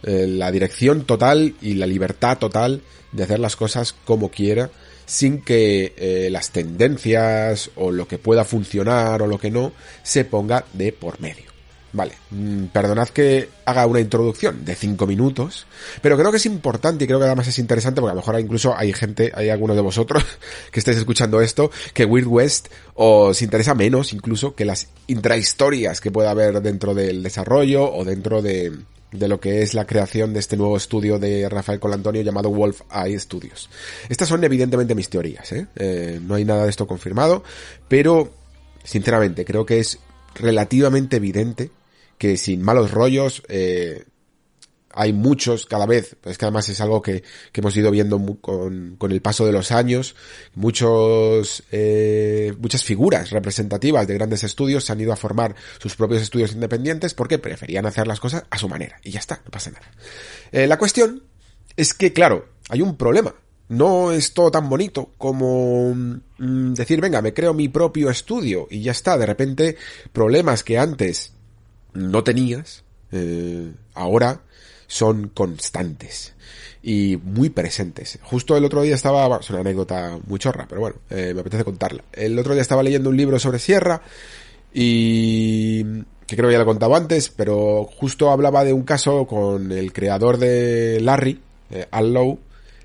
Eh, 0.01 0.25
la 0.27 0.49
dirección 0.49 1.05
total 1.05 1.53
y 1.61 1.75
la 1.75 1.85
libertad 1.85 2.39
total 2.39 2.81
de 3.11 3.21
hacer 3.21 3.37
las 3.37 3.55
cosas 3.55 3.93
como 4.05 4.31
quiera, 4.31 4.71
sin 5.05 5.43
que 5.43 5.93
eh, 5.97 6.29
las 6.31 6.49
tendencias 6.49 7.69
o 7.75 7.91
lo 7.91 8.07
que 8.07 8.17
pueda 8.17 8.43
funcionar 8.43 9.21
o 9.21 9.27
lo 9.27 9.37
que 9.37 9.51
no 9.51 9.71
se 10.01 10.25
ponga 10.25 10.65
de 10.73 10.93
por 10.93 11.21
medio. 11.21 11.48
Vale, 11.91 12.13
mm, 12.29 12.65
perdonad 12.65 13.09
que 13.09 13.49
haga 13.65 13.87
una 13.87 13.99
introducción 13.99 14.63
de 14.63 14.75
5 14.75 15.07
minutos, 15.07 15.65
pero 16.01 16.17
creo 16.17 16.29
que 16.29 16.37
es 16.37 16.45
importante 16.45 17.03
y 17.03 17.07
creo 17.07 17.19
que 17.19 17.25
además 17.25 17.47
es 17.47 17.57
interesante 17.57 17.99
porque 17.99 18.11
a 18.11 18.15
lo 18.15 18.21
mejor 18.21 18.39
incluso 18.39 18.77
hay 18.77 18.93
gente, 18.93 19.31
hay 19.33 19.49
algunos 19.49 19.75
de 19.75 19.81
vosotros 19.81 20.23
que 20.71 20.79
estéis 20.79 20.97
escuchando 20.97 21.41
esto, 21.41 21.71
que 21.93 22.05
Weird 22.05 22.27
West 22.27 22.67
os 22.93 23.41
interesa 23.41 23.73
menos 23.73 24.13
incluso 24.13 24.53
que 24.53 24.65
las 24.65 24.89
intrahistorias 25.07 25.99
que 25.99 26.11
pueda 26.11 26.29
haber 26.29 26.61
dentro 26.61 26.93
del 26.93 27.23
desarrollo 27.23 27.91
o 27.91 28.05
dentro 28.05 28.43
de, 28.43 28.71
de 29.11 29.27
lo 29.27 29.39
que 29.39 29.63
es 29.63 29.73
la 29.73 29.87
creación 29.87 30.33
de 30.33 30.39
este 30.39 30.57
nuevo 30.57 30.77
estudio 30.77 31.17
de 31.17 31.49
Rafael 31.49 31.79
Colantonio 31.79 32.21
llamado 32.21 32.51
Wolf 32.51 32.81
Eye 32.93 33.19
Studios. 33.19 33.69
Estas 34.09 34.27
son 34.27 34.43
evidentemente 34.43 34.93
mis 34.93 35.09
teorías, 35.09 35.51
¿eh? 35.53 35.65
¿eh? 35.75 36.19
no 36.21 36.35
hay 36.35 36.45
nada 36.45 36.65
de 36.65 36.69
esto 36.69 36.85
confirmado, 36.85 37.43
pero 37.87 38.31
sinceramente 38.83 39.43
creo 39.43 39.65
que 39.65 39.79
es 39.79 39.97
relativamente 40.35 41.17
evidente 41.17 41.71
que 42.19 42.37
sin 42.37 42.61
malos 42.61 42.91
rollos, 42.91 43.41
eh, 43.49 44.03
hay 44.91 45.13
muchos 45.13 45.65
cada 45.65 45.85
vez, 45.85 46.17
es 46.25 46.37
que 46.37 46.45
además 46.45 46.67
es 46.69 46.81
algo 46.81 47.01
que, 47.01 47.23
que 47.51 47.61
hemos 47.61 47.75
ido 47.77 47.89
viendo 47.89 48.19
con, 48.41 48.95
con, 48.97 49.11
el 49.11 49.21
paso 49.21 49.45
de 49.45 49.51
los 49.51 49.71
años, 49.71 50.15
muchos, 50.55 51.63
eh, 51.71 52.53
muchas 52.59 52.83
figuras 52.83 53.29
representativas 53.29 54.07
de 54.07 54.15
grandes 54.15 54.43
estudios 54.43 54.83
se 54.83 54.91
han 54.91 54.99
ido 54.99 55.13
a 55.13 55.15
formar 55.15 55.55
sus 55.77 55.95
propios 55.95 56.21
estudios 56.21 56.51
independientes 56.51 57.13
porque 57.13 57.39
preferían 57.39 57.85
hacer 57.85 58.07
las 58.07 58.19
cosas 58.19 58.43
a 58.49 58.57
su 58.57 58.67
manera 58.67 58.99
y 59.03 59.11
ya 59.11 59.19
está, 59.19 59.41
no 59.45 59.51
pasa 59.51 59.71
nada. 59.71 59.89
Eh, 60.51 60.67
la 60.67 60.77
cuestión 60.77 61.23
es 61.77 61.93
que, 61.93 62.11
claro, 62.11 62.49
hay 62.69 62.81
un 62.81 62.97
problema. 62.97 63.33
No 63.69 64.11
es 64.11 64.33
todo 64.33 64.49
tan 64.49 64.67
bonito 64.67 65.13
como 65.19 65.93
mm, 65.93 66.73
decir, 66.73 66.99
venga, 66.99 67.21
me 67.21 67.33
creo 67.33 67.53
mi 67.53 67.69
propio 67.69 68.09
estudio 68.09 68.67
y 68.69 68.81
ya 68.81 68.91
está. 68.91 69.15
De 69.15 69.27
repente, 69.27 69.77
problemas 70.11 70.63
que 70.63 70.79
antes 70.79 71.33
no 71.93 72.23
tenías, 72.23 72.83
eh, 73.11 73.71
ahora 73.93 74.41
son 74.87 75.29
constantes 75.29 76.33
y 76.81 77.17
muy 77.23 77.49
presentes. 77.49 78.19
Justo 78.23 78.57
el 78.57 78.65
otro 78.65 78.81
día 78.81 78.95
estaba, 78.95 79.37
es 79.37 79.49
una 79.49 79.59
anécdota 79.59 80.19
muy 80.25 80.39
chorra, 80.39 80.65
pero 80.67 80.81
bueno, 80.81 80.97
eh, 81.09 81.33
me 81.33 81.41
apetece 81.41 81.63
contarla. 81.63 82.03
El 82.13 82.37
otro 82.39 82.53
día 82.53 82.61
estaba 82.61 82.83
leyendo 82.83 83.09
un 83.09 83.17
libro 83.17 83.37
sobre 83.39 83.59
Sierra 83.59 84.01
y 84.73 85.83
que 86.25 86.35
creo 86.35 86.47
que 86.47 86.53
ya 86.53 86.59
lo 86.59 86.63
he 86.63 86.65
contado 86.65 86.95
antes, 86.95 87.29
pero 87.29 87.85
justo 87.85 88.31
hablaba 88.31 88.63
de 88.63 88.73
un 88.73 88.83
caso 88.83 89.25
con 89.25 89.71
el 89.71 89.91
creador 89.93 90.37
de 90.37 90.99
Larry, 91.01 91.41
eh, 91.71 91.87
Al 91.91 92.13
Lowe, 92.13 92.39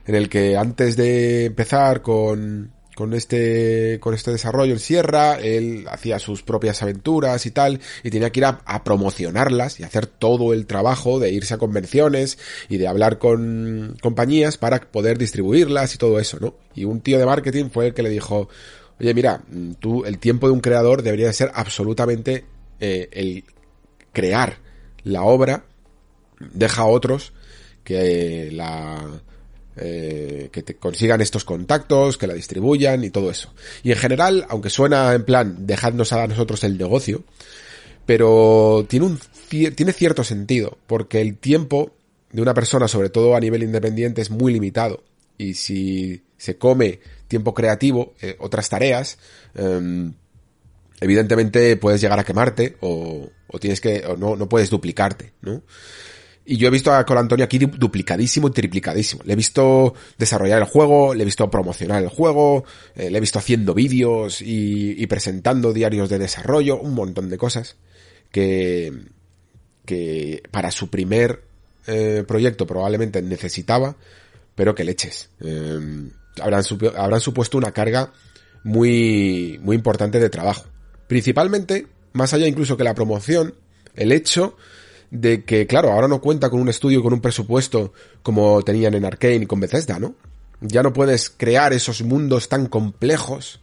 en 0.07 0.15
el 0.15 0.29
que 0.29 0.57
antes 0.57 0.97
de 0.97 1.47
empezar 1.47 2.03
con 2.03 2.74
con 2.95 3.13
este, 3.13 3.99
con 4.01 4.15
este 4.15 4.31
desarrollo 4.31 4.73
en 4.73 4.79
Sierra, 4.79 5.39
él 5.41 5.87
hacía 5.91 6.19
sus 6.19 6.43
propias 6.43 6.83
aventuras 6.83 7.45
y 7.47 7.51
tal, 7.51 7.81
y 8.03 8.11
tenía 8.11 8.31
que 8.31 8.41
ir 8.41 8.47
a, 8.47 8.85
promocionarlas 8.85 9.81
y 9.81 9.85
hacer 9.85 10.07
todo 10.07 10.53
el 10.53 10.67
trabajo 10.67 11.19
de 11.19 11.31
irse 11.31 11.55
a 11.55 11.59
convenciones 11.59 12.39
y 12.69 12.77
de 12.77 12.87
hablar 12.87 13.19
con 13.19 13.97
compañías 14.01 14.59
para 14.59 14.81
poder 14.81 15.19
distribuirlas 15.19 15.95
y 15.95 15.99
todo 15.99 16.19
eso, 16.19 16.39
¿no? 16.41 16.55
Y 16.75 16.85
un 16.85 17.01
tío 17.01 17.19
de 17.19 17.27
marketing 17.27 17.71
fue 17.71 17.89
el 17.89 17.95
que 17.95 18.03
le 18.03 18.11
dijo, 18.11 18.49
oye, 19.01 19.15
mira, 19.15 19.43
tú, 19.81 20.05
el 20.05 20.19
tiempo 20.19 20.47
de 20.47 20.53
un 20.53 20.61
creador 20.61 21.03
debería 21.03 21.33
ser 21.33 21.51
absolutamente 21.55 22.45
eh, 22.81 23.09
el 23.13 23.45
crear 24.13 24.59
la 25.03 25.23
obra, 25.23 25.65
deja 26.53 26.83
a 26.83 26.87
otros 26.87 27.33
que 27.83 28.51
la 28.53 29.23
eh, 29.77 30.51
que 30.53 30.63
te 30.63 30.77
consigan 30.77 31.21
estos 31.21 31.45
contactos, 31.45 32.17
que 32.17 32.27
la 32.27 32.35
distribuyan 32.35 33.03
y 33.05 33.11
todo 33.11 33.31
eso. 33.31 33.53
Y 33.83 33.91
en 33.91 33.99
general, 33.99 34.47
aunque 34.49 34.71
suena 34.71 35.13
en 35.15 35.25
plan, 35.25 35.67
dejadnos 35.67 36.13
a 36.13 36.27
nosotros 36.27 36.63
el 36.65 36.79
negocio, 36.79 37.25
pero 38.07 38.87
tiene 38.89 39.07
un 39.07 39.19
tiene 39.49 39.93
cierto 39.93 40.25
sentido, 40.25 40.79
porque 40.87 41.21
el 41.21 41.37
tiempo 41.37 41.93
de 42.33 42.43
una 42.43 42.55
persona, 42.55 42.89
sobre 42.89 43.11
todo 43.11 43.37
a 43.37 43.41
nivel 43.41 43.63
independiente, 43.63 44.21
es 44.21 44.31
muy 44.31 44.53
limitado. 44.53 45.05
Y 45.39 45.55
si 45.55 46.23
se 46.37 46.59
come 46.59 47.01
tiempo 47.29 47.55
creativo, 47.55 48.15
eh, 48.21 48.37
otras 48.41 48.69
tareas, 48.69 49.19
em, 49.55 50.13
evidentemente 51.01 51.77
puedes 51.77 52.01
llegar 52.01 52.19
a 52.19 52.25
quemarte 52.25 52.77
o, 52.81 53.29
o 53.47 53.59
tienes 53.59 53.81
que, 53.81 54.05
o 54.07 54.17
no, 54.17 54.37
no 54.37 54.49
puedes 54.49 54.71
duplicarte, 54.71 55.33
¿no? 55.43 55.63
Y 56.47 56.59
yo 56.59 56.69
he 56.69 56.71
visto 56.71 56.93
a 56.93 56.99
Antonio 56.99 57.45
aquí 57.45 57.59
duplicadísimo 57.59 58.49
y 58.49 58.51
triplicadísimo. 58.51 59.23
Le 59.25 59.33
he 59.33 59.37
visto 59.37 59.95
desarrollar 60.19 60.61
el 60.61 60.69
juego, 60.69 61.15
le 61.15 61.23
he 61.23 61.25
visto 61.25 61.49
promocionar 61.51 62.03
el 62.03 62.11
juego, 62.11 62.65
eh, 62.95 63.11
le 63.11 63.17
he 63.17 63.21
visto 63.21 63.39
haciendo 63.39 63.73
vídeos 63.73 64.43
y, 64.43 65.07
presentando 65.07 65.73
diarios 65.73 66.11
de 66.11 66.19
desarrollo, 66.19 66.79
un 66.79 66.95
montón 66.95 67.31
de 67.31 67.39
cosas 67.39 67.77
que, 68.31 68.93
que 69.87 70.43
para 70.51 70.71
su 70.71 70.91
primer 70.91 71.45
eh, 71.87 72.25
proyecto 72.29 72.67
probablemente 72.67 73.23
necesitaba, 73.23 73.97
pero 74.55 74.75
que 74.75 74.85
leches. 74.85 75.31
Eh, 75.41 76.11
habrán, 76.43 76.63
habrán 76.97 77.21
supuesto 77.21 77.57
una 77.57 77.73
carga 77.73 78.13
muy, 78.65 79.59
muy 79.63 79.77
importante 79.77 80.21
de 80.21 80.29
trabajo. 80.29 80.67
Principalmente, 81.07 81.87
más 82.13 82.35
allá 82.35 82.47
incluso 82.47 82.77
que 82.77 82.85
la 82.85 82.95
promoción, 82.95 83.55
el 83.95 84.13
hecho 84.13 84.57
de 85.15 85.45
que, 85.45 85.67
claro, 85.69 85.93
ahora 85.93 86.09
no 86.09 86.21
cuenta 86.21 86.51
con 86.51 86.61
un 86.61 86.69
estudio 86.69 87.03
con 87.03 87.13
un 87.13 87.21
presupuesto 87.21 87.93
como 88.23 88.63
tenían 88.63 88.95
en 88.95 89.05
Arkane 89.05 89.37
y 89.37 89.47
con 89.47 89.61
Bethesda, 89.61 90.01
¿no? 90.01 90.17
Ya 90.61 90.83
no 90.83 90.93
puedes 90.93 91.31
crear 91.31 91.73
esos 91.73 92.03
mundos 92.03 92.49
tan 92.49 92.67
complejos 92.67 93.61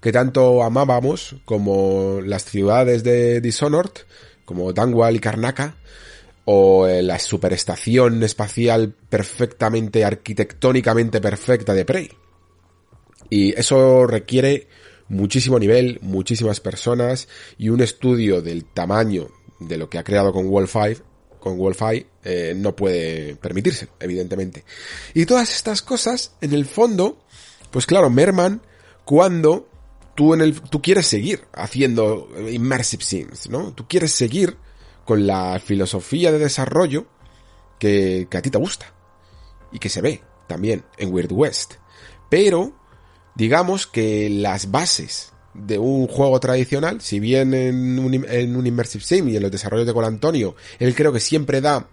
que 0.00 0.12
tanto 0.12 0.62
amábamos 0.62 1.36
como 1.44 2.20
las 2.24 2.44
ciudades 2.44 3.02
de 3.02 3.40
Dishonored, 3.40 3.90
como 4.44 4.72
Dangwall 4.72 5.16
y 5.16 5.18
Karnaka, 5.18 5.76
o 6.44 6.86
la 6.86 7.18
superestación 7.18 8.22
espacial 8.22 8.94
perfectamente, 9.08 10.04
arquitectónicamente 10.04 11.20
perfecta 11.20 11.74
de 11.74 11.84
Prey. 11.84 12.10
Y 13.28 13.58
eso 13.58 14.06
requiere 14.06 14.68
muchísimo 15.08 15.58
nivel, 15.58 15.98
muchísimas 16.02 16.60
personas 16.60 17.28
y 17.58 17.70
un 17.70 17.80
estudio 17.80 18.40
del 18.40 18.64
tamaño 18.64 19.28
de 19.68 19.76
lo 19.76 19.88
que 19.88 19.98
ha 19.98 20.04
creado 20.04 20.32
con 20.32 20.48
Wolfeye, 20.48 20.98
con 21.38 21.58
Wolfeye, 21.58 22.06
eh, 22.24 22.54
no 22.56 22.74
puede 22.76 23.36
permitirse, 23.36 23.88
evidentemente. 23.98 24.64
Y 25.12 25.26
todas 25.26 25.54
estas 25.54 25.82
cosas, 25.82 26.34
en 26.40 26.52
el 26.52 26.66
fondo, 26.66 27.18
pues 27.70 27.86
claro, 27.86 28.10
merman 28.10 28.62
cuando 29.04 29.68
tú 30.14 30.34
en 30.34 30.40
el, 30.40 30.60
tú 30.60 30.80
quieres 30.80 31.06
seguir 31.06 31.44
haciendo 31.52 32.28
immersive 32.50 33.02
sims, 33.02 33.48
¿no? 33.48 33.72
Tú 33.72 33.88
quieres 33.88 34.12
seguir 34.12 34.56
con 35.04 35.26
la 35.26 35.58
filosofía 35.58 36.30
de 36.30 36.38
desarrollo 36.38 37.06
que, 37.78 38.28
que 38.30 38.38
a 38.38 38.42
ti 38.42 38.50
te 38.50 38.58
gusta 38.58 38.94
y 39.72 39.78
que 39.78 39.88
se 39.88 40.00
ve 40.00 40.22
también 40.46 40.84
en 40.96 41.12
Weird 41.12 41.32
West. 41.32 41.74
Pero, 42.30 42.72
digamos 43.34 43.86
que 43.86 44.30
las 44.30 44.70
bases 44.70 45.31
de 45.54 45.78
un 45.78 46.06
juego 46.06 46.40
tradicional, 46.40 47.00
si 47.00 47.20
bien 47.20 47.52
en 47.52 47.98
un, 47.98 48.14
en 48.28 48.56
un 48.56 48.66
Immersive 48.66 49.04
Sim 49.04 49.28
y 49.28 49.36
en 49.36 49.42
los 49.42 49.50
desarrollos 49.50 49.86
de 49.86 50.06
Antonio 50.06 50.56
él 50.78 50.94
creo 50.94 51.12
que 51.12 51.20
siempre 51.20 51.60
da 51.60 51.88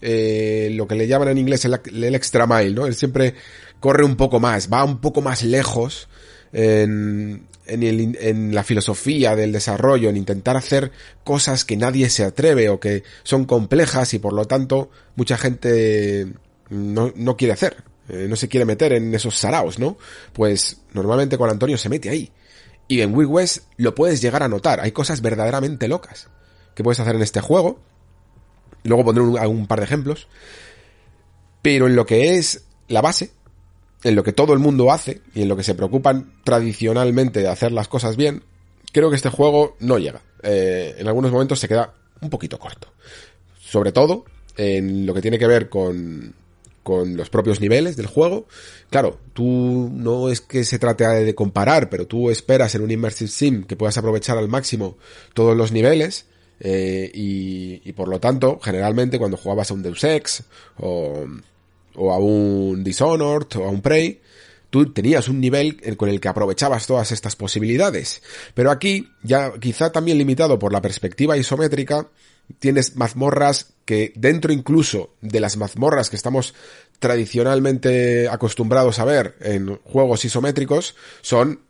eh, 0.00 0.68
lo 0.72 0.86
que 0.86 0.94
le 0.94 1.08
llaman 1.08 1.28
en 1.28 1.38
inglés 1.38 1.64
el, 1.64 2.14
extra 2.14 2.46
mile, 2.46 2.72
¿no? 2.72 2.86
Él 2.86 2.94
siempre 2.94 3.34
corre 3.80 4.04
un 4.04 4.16
poco 4.16 4.38
más, 4.40 4.70
va 4.72 4.84
un 4.84 5.00
poco 5.00 5.20
más 5.20 5.42
lejos 5.42 6.08
en, 6.52 7.46
en, 7.66 7.82
el, 7.82 8.16
en 8.20 8.54
la 8.54 8.62
filosofía 8.62 9.34
del 9.34 9.52
desarrollo, 9.52 10.08
en 10.08 10.16
intentar 10.16 10.56
hacer 10.56 10.92
cosas 11.24 11.64
que 11.64 11.76
nadie 11.76 12.08
se 12.08 12.24
atreve 12.24 12.68
o 12.68 12.78
que 12.78 13.02
son 13.24 13.46
complejas 13.46 14.14
y 14.14 14.18
por 14.18 14.32
lo 14.32 14.44
tanto 14.44 14.90
mucha 15.16 15.36
gente 15.36 16.28
no, 16.70 17.12
no 17.16 17.36
quiere 17.36 17.54
hacer, 17.54 17.82
eh, 18.08 18.26
no 18.28 18.36
se 18.36 18.48
quiere 18.48 18.64
meter 18.64 18.92
en 18.92 19.12
esos 19.14 19.36
saraos, 19.36 19.78
¿no? 19.78 19.98
Pues 20.32 20.82
normalmente 20.92 21.36
con 21.36 21.50
Antonio 21.50 21.78
se 21.78 21.88
mete 21.88 22.10
ahí 22.10 22.30
y 22.88 23.00
en 23.00 23.14
West 23.14 23.64
lo 23.76 23.94
puedes 23.94 24.20
llegar 24.20 24.42
a 24.42 24.48
notar. 24.48 24.80
Hay 24.80 24.92
cosas 24.92 25.20
verdaderamente 25.20 25.88
locas 25.88 26.28
que 26.74 26.84
puedes 26.84 27.00
hacer 27.00 27.16
en 27.16 27.22
este 27.22 27.40
juego. 27.40 27.80
Luego 28.84 29.04
pondré 29.04 29.24
un, 29.24 29.66
par 29.66 29.80
de 29.80 29.86
ejemplos. 29.86 30.28
Pero 31.62 31.86
en 31.86 31.96
lo 31.96 32.06
que 32.06 32.36
es 32.36 32.64
la 32.88 33.00
base, 33.00 33.32
en 34.04 34.14
lo 34.14 34.22
que 34.22 34.32
todo 34.32 34.52
el 34.52 34.60
mundo 34.60 34.92
hace 34.92 35.22
y 35.34 35.42
en 35.42 35.48
lo 35.48 35.56
que 35.56 35.64
se 35.64 35.74
preocupan 35.74 36.34
tradicionalmente 36.44 37.40
de 37.40 37.48
hacer 37.48 37.72
las 37.72 37.88
cosas 37.88 38.16
bien, 38.16 38.44
creo 38.92 39.10
que 39.10 39.16
este 39.16 39.30
juego 39.30 39.76
no 39.80 39.98
llega. 39.98 40.22
Eh, 40.42 40.94
en 40.98 41.08
algunos 41.08 41.32
momentos 41.32 41.58
se 41.58 41.66
queda 41.66 41.94
un 42.20 42.30
poquito 42.30 42.58
corto. 42.58 42.92
Sobre 43.58 43.90
todo 43.90 44.24
en 44.56 45.06
lo 45.06 45.14
que 45.14 45.22
tiene 45.22 45.38
que 45.38 45.46
ver 45.48 45.68
con 45.68 46.34
con 46.86 47.16
los 47.16 47.30
propios 47.30 47.60
niveles 47.60 47.96
del 47.96 48.06
juego. 48.06 48.46
Claro, 48.90 49.18
tú 49.32 49.90
no 49.92 50.28
es 50.28 50.40
que 50.40 50.62
se 50.62 50.78
trate 50.78 51.04
de 51.04 51.34
comparar, 51.34 51.90
pero 51.90 52.06
tú 52.06 52.30
esperas 52.30 52.76
en 52.76 52.82
un 52.82 52.92
Immersive 52.92 53.28
Sim 53.28 53.64
que 53.64 53.74
puedas 53.74 53.98
aprovechar 53.98 54.38
al 54.38 54.46
máximo 54.46 54.96
todos 55.34 55.56
los 55.56 55.72
niveles. 55.72 56.26
Eh, 56.60 57.10
y, 57.12 57.92
por 57.94 58.06
lo 58.06 58.20
tanto, 58.20 58.60
generalmente 58.62 59.18
cuando 59.18 59.36
jugabas 59.36 59.68
a 59.68 59.74
un 59.74 59.82
Deus 59.82 60.04
Ex 60.04 60.44
o, 60.78 61.26
o 61.96 62.12
a 62.12 62.18
un 62.18 62.84
Dishonored 62.84 63.48
o 63.56 63.64
a 63.64 63.68
un 63.68 63.82
Prey, 63.82 64.20
tú 64.70 64.92
tenías 64.92 65.26
un 65.26 65.40
nivel 65.40 65.96
con 65.96 66.08
el 66.08 66.20
que 66.20 66.28
aprovechabas 66.28 66.86
todas 66.86 67.10
estas 67.10 67.34
posibilidades. 67.34 68.22
Pero 68.54 68.70
aquí, 68.70 69.08
ya 69.24 69.54
quizá 69.58 69.90
también 69.90 70.18
limitado 70.18 70.56
por 70.56 70.72
la 70.72 70.80
perspectiva 70.80 71.36
isométrica, 71.36 72.06
tienes 72.58 72.96
mazmorras 72.96 73.74
que 73.84 74.12
dentro 74.16 74.52
incluso 74.52 75.14
de 75.20 75.40
las 75.40 75.56
mazmorras 75.56 76.10
que 76.10 76.16
estamos 76.16 76.54
tradicionalmente 76.98 78.28
acostumbrados 78.28 78.98
a 78.98 79.04
ver 79.04 79.36
en 79.40 79.76
juegos 79.84 80.24
isométricos 80.24 80.96
son 81.20 81.60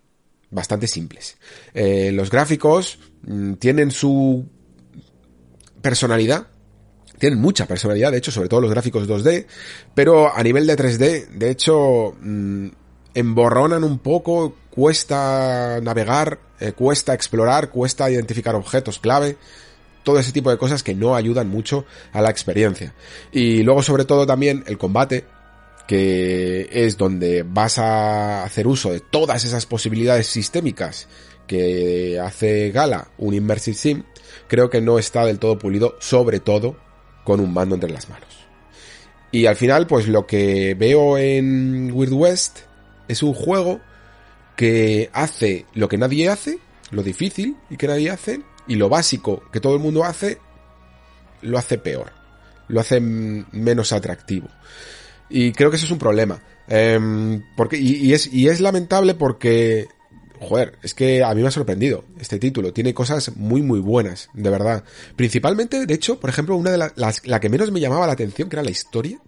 bastante 0.51 0.87
simples. 0.87 1.37
Eh, 1.75 2.13
los 2.13 2.31
gráficos 2.31 2.99
mm, 3.23 3.55
tienen 3.55 3.91
su 3.91 4.47
personalidad, 5.83 6.49
tienen 7.19 7.41
mucha 7.41 7.67
personalidad, 7.67 8.13
de 8.13 8.19
hecho, 8.19 8.31
sobre 8.31 8.49
todo 8.49 8.61
los 8.61 8.71
gráficos 8.71 9.09
2D, 9.09 9.47
pero 9.95 10.35
a 10.35 10.43
nivel 10.43 10.67
de 10.67 10.77
3D, 10.77 11.29
de 11.29 11.51
hecho, 11.51 12.15
mmm, 12.21 12.69
emborronan 13.15 13.83
un 13.85 13.99
poco, 13.99 14.57
cuesta 14.71 15.81
navegar, 15.83 16.39
eh, 16.61 16.73
cuesta 16.73 17.15
explorar, 17.15 17.71
cuesta 17.71 18.11
identificar 18.11 18.55
objetos 18.55 18.99
clave, 18.99 19.39
todo 20.07 20.21
ese 20.21 20.31
tipo 20.31 20.51
de 20.51 20.57
cosas 20.57 20.85
que 20.85 20.95
no 20.95 21.17
ayudan 21.17 21.49
mucho 21.49 21.85
a 22.13 22.21
la 22.23 22.31
experiencia. 22.31 22.95
Y 23.33 23.65
luego 23.65 23.83
sobre 23.83 24.05
todo 24.05 24.25
también 24.25 24.63
el 24.69 24.79
combate, 24.79 25.25
que 25.89 26.69
es 26.71 26.97
donde 26.97 27.43
vas 27.43 27.79
a 27.79 28.45
hacer 28.45 28.69
uso 28.69 28.93
de 28.93 29.01
todas 29.01 29.45
esas 29.45 29.67
posibilidades 29.67 30.29
sistémicas 30.29 31.09
que 31.49 32.21
hace 32.21 32.71
gala 32.71 33.09
un 33.19 33.35
Immersive 33.35 33.77
Sim, 33.77 34.05
creo 34.47 34.71
que 34.71 34.81
no 34.81 35.01
está 35.01 35.27
del 35.27 35.41
todo 35.41 35.59
pulido, 35.59 35.97
sobre 35.99 36.39
todo 36.39 36.77
con 37.25 37.41
un 37.41 37.53
mando 37.53 37.75
entre 37.75 37.91
las 37.91 38.09
manos. 38.09 38.29
Y 39.33 39.47
al 39.47 39.57
final, 39.57 39.89
pues 39.89 40.07
lo 40.07 40.25
que 40.25 40.77
veo 40.79 41.19
en 41.19 41.91
Weird 41.93 42.13
West 42.13 42.59
es 43.09 43.25
un 43.25 43.35
juego 43.35 43.81
que 44.55 45.11
hace 45.13 45.67
lo 45.75 45.89
que 45.89 45.99
nadie 45.99 46.29
hace, 46.29 46.61
lo 46.93 47.03
difícil 47.03 47.57
y 47.71 47.77
que 47.77 47.89
nadie 47.89 48.11
hace, 48.11 48.43
y 48.67 48.77
lo 48.77 48.89
básico 48.89 49.43
que 49.53 49.61
todo 49.61 49.75
el 49.75 49.81
mundo 49.81 50.05
hace, 50.05 50.39
lo 51.43 51.59
hace 51.59 51.79
peor. 51.79 52.13
Lo 52.69 52.81
hace 52.81 53.01
menos 53.01 53.93
atractivo. 53.93 54.49
Y 55.29 55.53
creo 55.53 55.71
que 55.71 55.77
eso 55.77 55.87
es 55.87 55.93
un 55.93 55.99
problema. 55.99 56.43
Eh, 56.69 57.41
porque, 57.57 57.77
y, 57.77 58.07
y, 58.07 58.13
es, 58.13 58.33
y 58.33 58.49
es 58.49 58.61
lamentable 58.61 59.15
porque 59.15 59.89
joder, 60.41 60.79
es 60.83 60.95
que 60.95 61.23
a 61.23 61.35
mí 61.35 61.43
me 61.43 61.49
ha 61.49 61.53
sorprendido 61.53 62.05
este 62.19 62.39
título. 62.39 62.73
Tiene 62.73 62.95
cosas 62.95 63.37
muy, 63.37 63.63
muy 63.63 63.81
buenas, 63.81 64.29
de 64.35 64.51
verdad. 64.51 64.85
Principalmente, 65.17 65.87
de 65.87 65.95
hecho, 65.95 66.21
por 66.21 66.31
ejemplo, 66.31 66.57
una 66.57 66.71
de 66.71 66.79
las, 66.79 67.27
la 67.27 67.41
que 67.41 67.49
menos 67.49 67.71
me 67.71 67.81
llamaba 67.81 68.07
la 68.07 68.13
atención, 68.13 68.49
que 68.49 68.57
era 68.57 68.63
la 68.63 68.71
historia. 68.71 69.19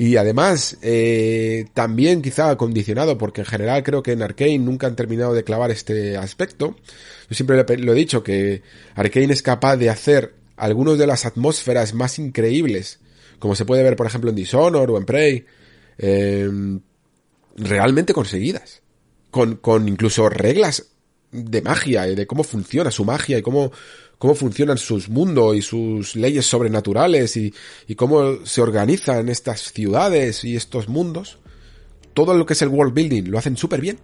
Y 0.00 0.16
además, 0.16 0.78
eh, 0.80 1.66
también 1.74 2.22
quizá 2.22 2.56
condicionado, 2.56 3.18
porque 3.18 3.42
en 3.42 3.46
general 3.46 3.82
creo 3.82 4.02
que 4.02 4.12
en 4.12 4.22
Arkane 4.22 4.58
nunca 4.58 4.86
han 4.86 4.96
terminado 4.96 5.34
de 5.34 5.44
clavar 5.44 5.70
este 5.70 6.16
aspecto. 6.16 6.74
Yo 7.28 7.34
siempre 7.34 7.62
lo 7.76 7.92
he 7.92 7.96
dicho, 7.96 8.22
que 8.22 8.62
Arkane 8.94 9.30
es 9.30 9.42
capaz 9.42 9.76
de 9.76 9.90
hacer 9.90 10.36
algunas 10.56 10.96
de 10.96 11.06
las 11.06 11.26
atmósferas 11.26 11.92
más 11.92 12.18
increíbles, 12.18 13.00
como 13.38 13.54
se 13.54 13.66
puede 13.66 13.82
ver, 13.82 13.94
por 13.94 14.06
ejemplo, 14.06 14.30
en 14.30 14.36
Dishonor 14.36 14.90
o 14.90 14.96
en 14.96 15.04
Prey, 15.04 15.44
eh, 15.98 16.48
realmente 17.58 18.14
conseguidas 18.14 18.80
con, 19.30 19.56
con 19.56 19.86
incluso 19.86 20.30
reglas 20.30 20.86
de 21.30 21.60
magia 21.60 22.08
y 22.08 22.14
de 22.14 22.26
cómo 22.26 22.42
funciona 22.42 22.90
su 22.90 23.04
magia 23.04 23.36
y 23.36 23.42
cómo, 23.42 23.70
cómo 24.20 24.34
funcionan 24.34 24.76
sus 24.76 25.08
mundos 25.08 25.56
y 25.56 25.62
sus 25.62 26.14
leyes 26.14 26.44
sobrenaturales 26.44 27.38
y, 27.38 27.54
cómo 27.96 28.44
se 28.44 28.60
organizan 28.60 29.30
estas 29.30 29.72
ciudades 29.72 30.44
y 30.44 30.56
estos 30.56 30.90
mundos. 30.90 31.38
Todo 32.12 32.34
lo 32.34 32.44
que 32.44 32.52
es 32.52 32.60
el 32.60 32.68
world 32.68 32.92
building 32.92 33.30
lo 33.30 33.38
hacen 33.38 33.56
súper 33.56 33.80
bien. 33.80 33.98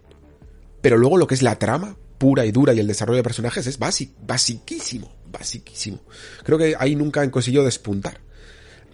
Pero 0.80 0.96
luego 0.96 1.18
lo 1.18 1.26
que 1.26 1.34
es 1.34 1.42
la 1.42 1.58
trama 1.58 1.98
pura 2.16 2.46
y 2.46 2.50
dura 2.50 2.72
y 2.72 2.80
el 2.80 2.86
desarrollo 2.86 3.18
de 3.18 3.24
personajes 3.24 3.66
es 3.66 3.78
basic, 3.78 4.10
basiquísimo, 4.26 5.12
basiquísimo. 5.30 6.00
Creo 6.44 6.56
que 6.56 6.74
ahí 6.78 6.96
nunca 6.96 7.20
han 7.20 7.28
conseguido 7.28 7.62
despuntar. 7.62 8.22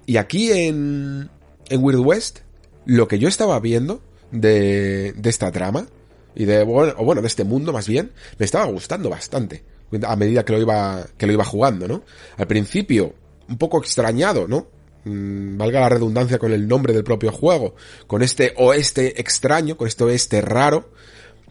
Y 0.07 0.17
aquí 0.17 0.51
en, 0.51 1.31
en 1.69 1.85
Weird 1.85 2.01
West, 2.01 2.41
lo 2.85 3.07
que 3.07 3.21
yo 3.21 3.29
estaba 3.29 3.61
viendo 3.61 4.03
de, 4.33 5.13
de 5.13 5.31
esta 5.31 5.53
trama, 5.53 5.87
y 6.35 6.47
de 6.47 6.63
o 6.63 7.05
bueno, 7.05 7.21
de 7.21 7.29
este 7.29 7.45
mundo 7.45 7.73
más 7.73 7.87
bien, 7.87 8.11
me 8.39 8.45
estaba 8.45 8.65
gustando 8.65 9.09
bastante 9.09 9.63
a 10.07 10.17
medida 10.17 10.45
que 10.45 10.53
lo 10.53 10.61
iba 10.61 11.07
que 11.17 11.27
lo 11.27 11.33
iba 11.33 11.45
jugando, 11.45 11.89
¿no? 11.89 12.03
Al 12.37 12.47
principio 12.47 13.15
un 13.49 13.59
poco 13.59 13.79
extrañado, 13.79 14.49
¿no? 14.49 14.69
Mm, 15.05 15.57
valga 15.57 15.81
la 15.81 15.89
redundancia 15.89 16.39
con 16.39 16.53
el 16.53 16.69
nombre 16.69 16.93
del 16.93 17.05
propio 17.05 17.33
juego, 17.33 17.75
con 18.07 18.23
este 18.23 18.55
oeste 18.57 19.21
extraño, 19.21 19.77
con 19.77 19.89
este 19.89 20.05
oeste 20.05 20.41
raro, 20.41 20.91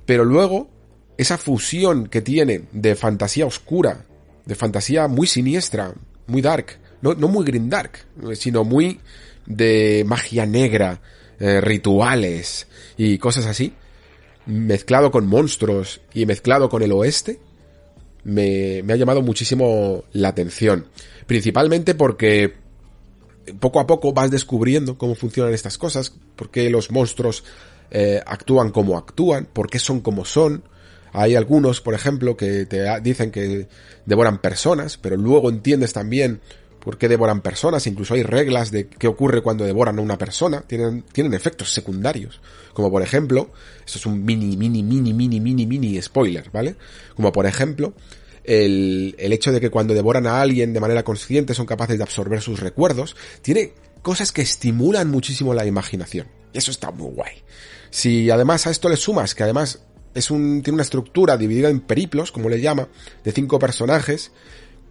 pero 0.05 0.23
luego 0.23 0.69
esa 1.18 1.38
fusión 1.38 2.07
que 2.07 2.22
tiene 2.22 2.63
de 2.72 2.95
fantasía 2.95 3.45
oscura, 3.45 4.05
de 4.45 4.55
fantasía 4.55 5.07
muy 5.07 5.27
siniestra, 5.27 5.93
muy 6.27 6.41
dark, 6.41 6.80
no, 7.01 7.13
no 7.13 7.27
muy 7.27 7.45
green 7.45 7.69
dark, 7.69 8.05
sino 8.34 8.63
muy 8.63 8.99
de 9.45 10.03
magia 10.07 10.45
negra, 10.45 11.01
eh, 11.39 11.59
rituales 11.59 12.68
y 12.97 13.18
cosas 13.18 13.47
así, 13.47 13.73
mezclado 14.45 15.11
con 15.11 15.26
monstruos 15.26 16.01
y 16.13 16.26
mezclado 16.26 16.69
con 16.69 16.84
el 16.84 16.91
oeste, 16.91 17.39
me, 18.23 18.84
me 18.84 18.93
ha 18.93 18.95
llamado 18.95 19.22
muchísimo 19.22 20.03
la 20.14 20.30
atención. 20.30 20.88
Principalmente 21.27 21.95
porque 21.95 22.56
poco 23.60 23.80
a 23.80 23.88
poco 23.88 24.14
vas 24.14 24.31
descubriendo 24.31 24.98
cómo 24.98 25.15
funcionan 25.15 25.53
estas 25.53 25.77
cosas, 25.77 26.14
por 26.35 26.49
qué 26.49 26.69
los 26.69 26.91
monstruos 26.91 27.43
eh, 27.89 28.22
actúan 28.26 28.72
como 28.72 28.98
actúan, 28.98 29.48
por 29.52 29.69
qué 29.69 29.80
son 29.80 30.02
como 30.02 30.26
son. 30.26 30.64
Hay 31.14 31.35
algunos, 31.35 31.81
por 31.81 31.93
ejemplo, 31.93 32.38
que 32.38 32.65
te 32.65 32.85
dicen 33.02 33.31
que 33.31 33.68
devoran 34.06 34.39
personas, 34.39 34.98
pero 34.98 35.18
luego 35.18 35.49
entiendes 35.49 35.91
también 35.91 36.39
por 36.83 36.97
qué 36.97 37.07
devoran 37.07 37.41
personas, 37.41 37.85
incluso 37.87 38.15
hay 38.15 38.23
reglas 38.23 38.71
de 38.71 38.87
qué 38.87 39.07
ocurre 39.07 39.41
cuando 39.41 39.63
devoran 39.63 39.99
a 39.99 40.01
una 40.01 40.17
persona, 40.17 40.61
tienen, 40.61 41.03
tienen 41.13 41.33
efectos 41.33 41.73
secundarios, 41.73 42.41
como 42.73 42.91
por 42.91 43.01
ejemplo, 43.01 43.51
esto 43.85 43.99
es 43.99 44.05
un 44.05 44.25
mini, 44.25 44.57
mini, 44.57 44.83
mini, 44.83 45.13
mini, 45.13 45.39
mini, 45.39 45.65
mini 45.65 46.01
spoiler, 46.01 46.49
¿vale? 46.51 46.75
Como 47.15 47.31
por 47.31 47.45
ejemplo, 47.45 47.93
el, 48.43 49.15
el 49.19 49.31
hecho 49.31 49.51
de 49.51 49.61
que 49.61 49.69
cuando 49.69 49.93
devoran 49.93 50.25
a 50.25 50.41
alguien 50.41 50.73
de 50.73 50.79
manera 50.79 51.03
consciente 51.03 51.53
son 51.53 51.67
capaces 51.67 51.97
de 51.97 52.03
absorber 52.03 52.41
sus 52.41 52.59
recuerdos, 52.59 53.15
tiene 53.41 53.73
cosas 54.01 54.31
que 54.31 54.41
estimulan 54.41 55.09
muchísimo 55.09 55.53
la 55.53 55.65
imaginación, 55.65 56.27
y 56.51 56.57
eso 56.57 56.71
está 56.71 56.91
muy 56.91 57.11
guay. 57.11 57.43
Si 57.91 58.31
además 58.31 58.65
a 58.65 58.71
esto 58.71 58.89
le 58.89 58.97
sumas 58.97 59.35
que 59.35 59.43
además 59.43 59.83
es 60.13 60.31
un, 60.31 60.61
tiene 60.63 60.75
una 60.75 60.83
estructura 60.83 61.37
dividida 61.37 61.69
en 61.69 61.79
periplos, 61.79 62.31
como 62.31 62.49
le 62.49 62.59
llama, 62.59 62.87
de 63.23 63.31
cinco 63.31 63.59
personajes, 63.59 64.31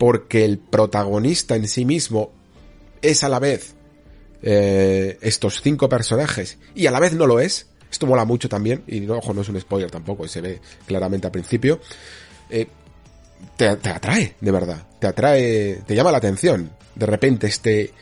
porque 0.01 0.47
el 0.47 0.57
protagonista 0.57 1.57
en 1.57 1.69
sí 1.69 1.85
mismo 1.85 2.33
es 3.03 3.23
a 3.23 3.29
la 3.29 3.39
vez 3.39 3.75
eh, 4.43 5.19
estos 5.21 5.61
cinco 5.61 5.91
personajes 5.91 6.57
y 6.75 6.87
a 6.87 6.91
la 6.91 7.01
vez 7.01 7.13
no 7.13 7.27
lo 7.27 7.39
es. 7.39 7.67
Esto 7.93 8.07
mola 8.07 8.25
mucho 8.25 8.49
también, 8.49 8.83
y 8.87 9.07
ojo, 9.11 9.35
no 9.35 9.43
es 9.43 9.51
un 9.51 9.61
spoiler 9.61 9.91
tampoco, 9.91 10.27
se 10.27 10.41
ve 10.41 10.61
claramente 10.87 11.27
al 11.27 11.33
principio. 11.33 11.81
Eh, 12.49 12.67
te, 13.59 13.77
te, 13.77 13.91
atrae, 13.91 14.37
de 14.41 14.51
verdad. 14.51 14.87
Te 14.99 15.07
atrae, 15.07 15.83
te 15.87 15.95
llama 15.95 16.13
la 16.13 16.19
atención. 16.19 16.71
De 16.95 17.05
repente 17.05 17.49
este 17.49 17.93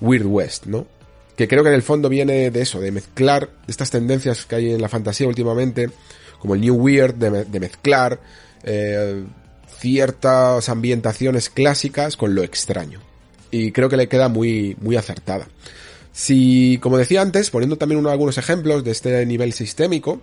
Weird 0.00 0.26
West, 0.26 0.66
¿no? 0.66 0.86
Que 1.34 1.48
creo 1.48 1.64
que 1.64 1.70
en 1.70 1.74
el 1.74 1.82
fondo 1.82 2.08
viene 2.08 2.52
de 2.52 2.60
eso, 2.62 2.78
de 2.78 2.92
mezclar 2.92 3.50
estas 3.66 3.90
tendencias 3.90 4.44
que 4.44 4.54
hay 4.54 4.74
en 4.74 4.80
la 4.80 4.88
fantasía 4.88 5.26
últimamente, 5.26 5.90
como 6.38 6.54
el 6.54 6.60
New 6.60 6.76
Weird, 6.76 7.14
de, 7.14 7.46
de 7.46 7.58
mezclar 7.58 8.20
eh, 8.62 9.24
ciertas 9.78 10.68
ambientaciones 10.68 11.50
clásicas 11.50 12.16
con 12.16 12.34
lo 12.34 12.42
extraño. 12.42 13.00
Y 13.50 13.72
creo 13.72 13.88
que 13.88 13.96
le 13.96 14.08
queda 14.08 14.28
muy, 14.28 14.76
muy 14.80 14.96
acertada. 14.96 15.48
Si, 16.12 16.78
como 16.82 16.98
decía 16.98 17.22
antes, 17.22 17.50
poniendo 17.50 17.76
también 17.76 18.00
uno, 18.00 18.10
algunos 18.10 18.38
ejemplos 18.38 18.84
de 18.84 18.90
este 18.90 19.24
nivel 19.24 19.52
sistémico, 19.52 20.20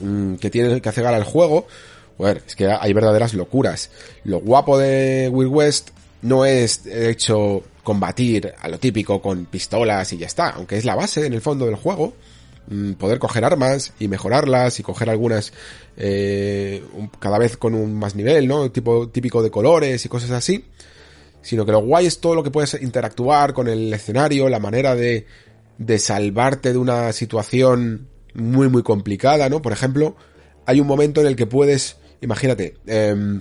mmm, 0.00 0.34
que 0.36 0.50
tiene 0.50 0.80
que 0.80 0.88
hacer 0.88 1.06
al 1.06 1.24
juego, 1.24 1.66
bueno, 2.16 2.40
es 2.46 2.54
que 2.56 2.68
hay 2.68 2.92
verdaderas 2.92 3.34
locuras. 3.34 3.90
Lo 4.24 4.40
guapo 4.40 4.78
de 4.78 5.28
Will 5.32 5.48
West 5.48 5.90
no 6.22 6.44
es, 6.44 6.84
de 6.84 7.10
hecho, 7.10 7.62
combatir 7.82 8.54
a 8.58 8.68
lo 8.68 8.78
típico 8.78 9.20
con 9.20 9.46
pistolas 9.46 10.12
y 10.12 10.18
ya 10.18 10.26
está, 10.26 10.50
aunque 10.50 10.78
es 10.78 10.84
la 10.84 10.94
base 10.94 11.26
en 11.26 11.34
el 11.34 11.40
fondo 11.40 11.66
del 11.66 11.76
juego, 11.76 12.14
Mm, 12.14 12.25
poder 12.98 13.18
coger 13.18 13.44
armas 13.44 13.92
y 13.98 14.08
mejorarlas 14.08 14.80
y 14.80 14.82
coger 14.82 15.10
algunas 15.10 15.52
eh, 15.96 16.84
cada 17.20 17.38
vez 17.38 17.56
con 17.56 17.74
un 17.74 17.94
más 17.94 18.16
nivel, 18.16 18.48
¿no? 18.48 18.70
Tipo 18.70 19.08
típico 19.08 19.42
de 19.42 19.50
colores 19.50 20.04
y 20.04 20.08
cosas 20.08 20.30
así. 20.32 20.64
Sino 21.42 21.64
que 21.64 21.72
lo 21.72 21.80
guay 21.80 22.06
es 22.06 22.20
todo 22.20 22.34
lo 22.34 22.42
que 22.42 22.50
puedes 22.50 22.74
interactuar 22.82 23.52
con 23.52 23.68
el 23.68 23.92
escenario, 23.92 24.48
la 24.48 24.58
manera 24.58 24.96
de, 24.96 25.26
de 25.78 25.98
salvarte 25.98 26.72
de 26.72 26.78
una 26.78 27.12
situación 27.12 28.08
muy 28.34 28.68
muy 28.68 28.82
complicada, 28.82 29.48
¿no? 29.48 29.62
Por 29.62 29.72
ejemplo, 29.72 30.16
hay 30.66 30.80
un 30.80 30.88
momento 30.88 31.20
en 31.20 31.28
el 31.28 31.36
que 31.36 31.46
puedes, 31.46 31.98
imagínate, 32.20 32.74
eh, 32.86 33.40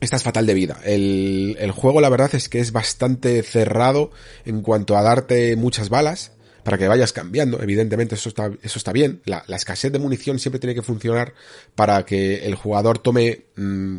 estás 0.00 0.22
fatal 0.22 0.46
de 0.46 0.54
vida. 0.54 0.78
El, 0.82 1.56
el 1.60 1.70
juego 1.72 2.00
la 2.00 2.08
verdad 2.08 2.34
es 2.34 2.48
que 2.48 2.60
es 2.60 2.72
bastante 2.72 3.42
cerrado 3.42 4.10
en 4.46 4.62
cuanto 4.62 4.96
a 4.96 5.02
darte 5.02 5.56
muchas 5.56 5.90
balas 5.90 6.32
para 6.62 6.78
que 6.78 6.88
vayas 6.88 7.12
cambiando. 7.12 7.62
Evidentemente 7.62 8.14
eso 8.14 8.28
está, 8.28 8.50
eso 8.62 8.78
está 8.78 8.92
bien. 8.92 9.22
La, 9.24 9.44
escasez 9.48 9.92
de 9.92 9.98
munición 9.98 10.38
siempre 10.38 10.58
tiene 10.58 10.74
que 10.74 10.82
funcionar 10.82 11.34
para 11.74 12.04
que 12.04 12.46
el 12.46 12.54
jugador 12.54 12.98
tome 12.98 13.46
mm, 13.56 13.98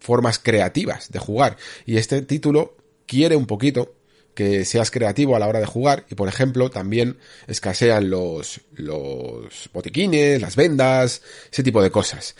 formas 0.00 0.38
creativas 0.38 1.10
de 1.10 1.18
jugar. 1.18 1.56
Y 1.84 1.96
este 1.96 2.22
título 2.22 2.76
quiere 3.06 3.36
un 3.36 3.46
poquito 3.46 3.94
que 4.34 4.64
seas 4.66 4.90
creativo 4.90 5.34
a 5.34 5.38
la 5.38 5.48
hora 5.48 5.60
de 5.60 5.66
jugar 5.66 6.04
y 6.10 6.14
por 6.14 6.28
ejemplo 6.28 6.68
también 6.68 7.16
escasean 7.46 8.10
los, 8.10 8.60
los 8.74 9.70
botiquines, 9.72 10.42
las 10.42 10.56
vendas, 10.56 11.22
ese 11.50 11.62
tipo 11.62 11.82
de 11.82 11.90
cosas. 11.90 12.36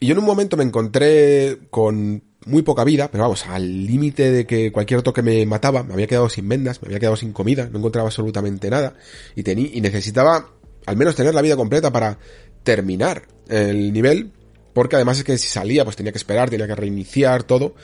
Y 0.00 0.06
yo 0.08 0.12
en 0.12 0.18
un 0.18 0.24
momento 0.24 0.56
me 0.56 0.64
encontré 0.64 1.60
con 1.70 2.22
muy 2.46 2.62
poca 2.62 2.84
vida, 2.84 3.10
pero 3.10 3.24
vamos, 3.24 3.46
al 3.46 3.86
límite 3.86 4.30
de 4.30 4.46
que 4.46 4.70
cualquier 4.72 5.02
toque 5.02 5.22
me 5.22 5.44
mataba, 5.46 5.82
me 5.82 5.94
había 5.94 6.06
quedado 6.06 6.28
sin 6.28 6.48
vendas, 6.48 6.82
me 6.82 6.88
había 6.88 7.00
quedado 7.00 7.16
sin 7.16 7.32
comida, 7.32 7.68
no 7.70 7.78
encontraba 7.78 8.08
absolutamente 8.08 8.70
nada 8.70 8.94
y 9.34 9.42
tenía 9.42 9.70
y 9.72 9.80
necesitaba 9.80 10.50
al 10.86 10.96
menos 10.96 11.14
tener 11.14 11.34
la 11.34 11.42
vida 11.42 11.56
completa 11.56 11.90
para 11.90 12.18
terminar 12.62 13.22
el 13.48 13.92
nivel, 13.92 14.32
porque 14.72 14.96
además 14.96 15.18
es 15.18 15.24
que 15.24 15.38
si 15.38 15.48
salía 15.48 15.84
pues 15.84 15.96
tenía 15.96 16.12
que 16.12 16.18
esperar, 16.18 16.50
tenía 16.50 16.66
que 16.66 16.74
reiniciar 16.74 17.44
todo 17.44 17.74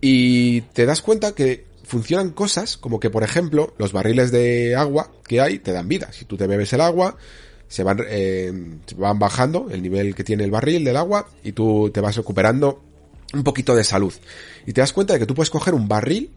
y 0.00 0.62
te 0.72 0.86
das 0.86 1.02
cuenta 1.02 1.32
que 1.32 1.66
funcionan 1.84 2.30
cosas 2.30 2.76
como 2.76 2.98
que 2.98 3.10
por 3.10 3.22
ejemplo 3.22 3.74
los 3.78 3.92
barriles 3.92 4.32
de 4.32 4.74
agua 4.74 5.12
que 5.26 5.40
hay 5.40 5.58
te 5.58 5.72
dan 5.72 5.88
vida, 5.88 6.12
si 6.12 6.24
tú 6.24 6.36
te 6.36 6.46
bebes 6.46 6.72
el 6.72 6.80
agua 6.80 7.16
se 7.68 7.82
van, 7.82 7.98
eh, 8.08 8.52
se 8.86 8.94
van 8.94 9.18
bajando 9.18 9.68
el 9.70 9.82
nivel 9.82 10.14
que 10.14 10.24
tiene 10.24 10.44
el 10.44 10.50
barril 10.50 10.84
del 10.84 10.96
agua 10.96 11.28
y 11.42 11.52
tú 11.52 11.90
te 11.92 12.00
vas 12.00 12.16
recuperando 12.16 12.82
un 13.36 13.44
poquito 13.44 13.74
de 13.74 13.84
salud. 13.84 14.12
Y 14.66 14.72
te 14.72 14.80
das 14.80 14.92
cuenta 14.92 15.14
de 15.14 15.18
que 15.20 15.26
tú 15.26 15.34
puedes 15.34 15.50
coger 15.50 15.74
un 15.74 15.88
barril, 15.88 16.30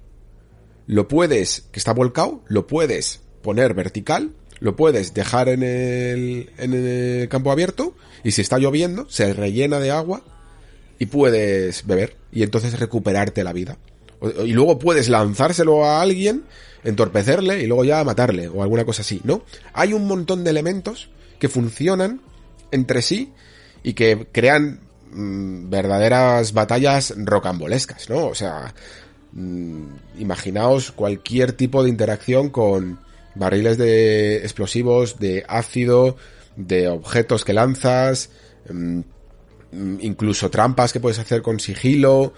lo 0.86 1.07
puedes, 1.07 1.65
que 1.72 1.80
está 1.80 1.94
volcado, 1.94 2.44
lo 2.48 2.68
puedes 2.68 3.22
poner 3.41 3.74
vertical, 3.74 4.32
lo 4.60 4.76
puedes 4.76 5.14
dejar 5.14 5.49
en 5.49 5.64
el, 5.64 6.52
en 6.57 6.74
el 6.74 7.30
campo 7.30 7.52
abierto 7.52 7.95
y 8.24 8.32
si 8.32 8.41
está 8.41 8.57
lloviendo 8.57 9.07
se 9.10 9.34
rellena 9.34 9.80
de 9.80 9.91
agua 9.91 10.24
y 10.99 11.06
puedes 11.07 11.86
beber 11.86 12.15
y 12.32 12.44
entonces 12.44 12.80
recuperarte 12.80 13.44
la 13.44 13.53
vida. 13.53 13.78
Y 14.44 14.53
luego 14.53 14.80
puedes 14.80 15.10
lanzárselo 15.10 15.86
a 15.86 16.02
alguien, 16.02 16.44
entorpecerle 16.84 17.61
y 17.61 17.68
luego 17.68 17.84
ya 17.84 18.03
matarle 18.03 18.48
o 18.48 18.64
alguna 18.64 18.84
cosa 18.84 19.03
así, 19.03 19.22
¿no? 19.24 19.44
Hay 19.74 19.94
un 19.94 20.07
montón 20.07 20.44
de 20.44 20.49
elementos 20.49 21.10
que 21.40 21.49
funcionan 21.49 22.22
entre 22.72 23.02
sí 23.02 23.32
y 23.84 23.94
que 23.94 24.28
crean 24.32 24.80
Mm, 25.11 25.69
verdaderas 25.69 26.53
batallas 26.53 27.13
rocambolescas, 27.17 28.09
¿no? 28.09 28.27
O 28.27 28.35
sea, 28.35 28.73
mm, 29.31 29.85
imaginaos 30.19 30.91
cualquier 30.91 31.53
tipo 31.53 31.84
de 31.84 31.89
interacción 31.89 32.49
con 32.49 32.99
barriles 33.35 33.77
de 33.77 34.38
explosivos, 34.38 35.19
de 35.19 35.45
ácido, 35.47 36.17
de 36.55 36.89
objetos 36.89 37.45
que 37.45 37.53
lanzas, 37.53 38.31
mm, 38.69 39.01
incluso 40.01 40.49
trampas 40.49 40.91
que 40.91 40.99
puedes 40.99 41.19
hacer 41.19 41.41
con 41.41 41.59
sigilo, 41.59 42.34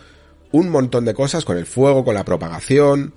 un 0.52 0.70
montón 0.70 1.06
de 1.06 1.14
cosas 1.14 1.46
con 1.46 1.58
el 1.58 1.66
fuego, 1.66 2.04
con 2.04 2.16
la 2.16 2.26
propagación, 2.26 3.14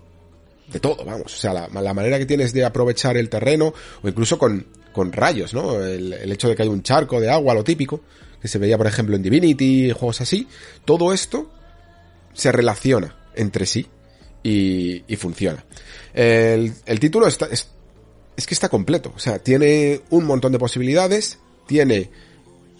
de 0.72 0.80
todo, 0.80 1.04
vamos. 1.04 1.34
O 1.34 1.36
sea, 1.36 1.52
la, 1.52 1.94
manera 1.94 2.18
que 2.18 2.26
tienes 2.26 2.52
de 2.52 2.64
aprovechar 2.64 3.16
el 3.16 3.28
terreno, 3.28 3.74
o 4.02 4.08
incluso 4.08 4.38
con, 4.38 4.66
con 4.92 5.12
rayos, 5.12 5.52
¿no? 5.52 5.80
El, 5.82 6.12
el, 6.12 6.32
hecho 6.32 6.48
de 6.48 6.56
que 6.56 6.62
hay 6.62 6.68
un 6.68 6.82
charco 6.82 7.20
de 7.20 7.30
agua, 7.30 7.54
lo 7.54 7.64
típico, 7.64 8.00
que 8.42 8.48
se 8.48 8.58
veía 8.58 8.76
por 8.76 8.88
ejemplo 8.88 9.14
en 9.14 9.22
Divinity, 9.22 9.92
juegos 9.92 10.20
así, 10.20 10.48
todo 10.84 11.12
esto 11.12 11.48
se 12.34 12.50
relaciona 12.50 13.16
entre 13.36 13.66
sí 13.66 13.86
y, 14.42 15.04
y 15.06 15.16
funciona. 15.16 15.64
El, 16.12 16.74
el 16.84 17.00
título 17.00 17.28
está, 17.28 17.46
es, 17.46 17.68
es 18.36 18.46
que 18.46 18.54
está 18.54 18.68
completo, 18.68 19.12
o 19.14 19.18
sea, 19.20 19.38
tiene 19.38 20.02
un 20.10 20.24
montón 20.24 20.50
de 20.50 20.58
posibilidades, 20.58 21.38
tiene 21.68 22.10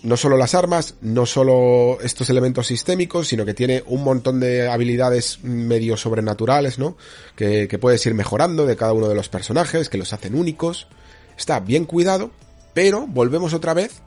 no 0.03 0.17
solo 0.17 0.37
las 0.37 0.57
armas, 0.57 0.97
no 1.01 1.27
solo 1.27 2.01
estos 2.03 2.29
elementos 2.29 2.67
sistémicos, 2.67 3.29
sino 3.29 3.45
que 3.45 3.55
tiene 3.55 3.85
un 3.87 4.03
montón 4.03 4.41
de 4.41 4.69
habilidades 4.69 5.45
medio 5.45 5.97
sobrenaturales, 5.97 6.81
¿no? 6.81 6.97
Que, 7.37 7.69
que, 7.69 7.79
puedes 7.79 8.05
ir 8.05 8.15
mejorando 8.15 8.67
de 8.67 8.75
cada 8.75 8.95
uno 8.95 9.09
de 9.09 9.15
los 9.15 9.29
personajes, 9.29 9.89
que 9.89 9.99
los 9.99 10.13
hacen 10.13 10.35
únicos. 10.35 10.89
Está 11.39 11.61
bien 11.61 11.85
cuidado, 11.85 12.33
pero 12.75 13.07
volvemos 13.07 13.55
otra 13.55 13.75
vez 13.75 14.03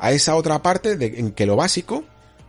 a 0.00 0.12
esa 0.12 0.34
otra 0.34 0.62
parte 0.62 0.96
de, 0.96 1.18
en 1.18 1.32
que 1.32 1.46
lo 1.46 1.56
básico 1.56 2.04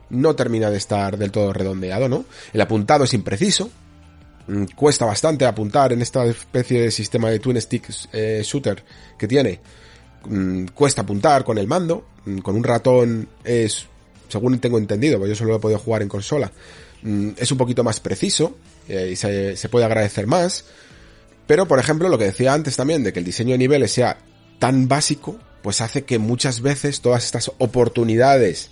no 0.09 0.35
termina 0.35 0.69
de 0.69 0.77
estar 0.77 1.17
del 1.17 1.31
todo 1.31 1.53
redondeado, 1.53 2.09
¿no? 2.09 2.25
El 2.53 2.61
apuntado 2.61 3.03
es 3.03 3.13
impreciso, 3.13 3.69
mm, 4.47 4.65
cuesta 4.75 5.05
bastante 5.05 5.45
apuntar 5.45 5.93
en 5.93 6.01
esta 6.01 6.25
especie 6.25 6.81
de 6.81 6.91
sistema 6.91 7.29
de 7.29 7.39
twin 7.39 7.59
stick 7.61 7.89
eh, 8.13 8.41
shooter 8.43 8.83
que 9.17 9.27
tiene. 9.27 9.59
Mm, 10.25 10.67
cuesta 10.73 11.01
apuntar 11.01 11.43
con 11.43 11.57
el 11.57 11.67
mando, 11.67 12.05
mm, 12.25 12.39
con 12.39 12.55
un 12.55 12.63
ratón 12.63 13.27
es, 13.43 13.85
según 14.27 14.59
tengo 14.59 14.77
entendido, 14.77 15.17
porque 15.17 15.29
yo 15.31 15.35
solo 15.35 15.51
lo 15.51 15.57
he 15.57 15.61
podido 15.61 15.79
jugar 15.79 16.01
en 16.01 16.09
consola, 16.09 16.51
es 17.37 17.51
un 17.51 17.57
poquito 17.57 17.83
más 17.83 17.99
preciso 17.99 18.57
eh, 18.87 19.09
y 19.13 19.15
se, 19.15 19.57
se 19.57 19.69
puede 19.69 19.85
agradecer 19.85 20.27
más. 20.27 20.65
Pero, 21.47 21.67
por 21.67 21.79
ejemplo, 21.79 22.07
lo 22.09 22.17
que 22.17 22.25
decía 22.25 22.53
antes 22.53 22.75
también, 22.75 23.03
de 23.03 23.11
que 23.11 23.19
el 23.19 23.25
diseño 23.25 23.53
de 23.53 23.57
niveles 23.57 23.91
sea 23.91 24.17
tan 24.59 24.87
básico, 24.87 25.39
pues 25.61 25.81
hace 25.81 26.03
que 26.03 26.19
muchas 26.19 26.61
veces 26.61 27.01
todas 27.01 27.23
estas 27.23 27.51
oportunidades 27.57 28.69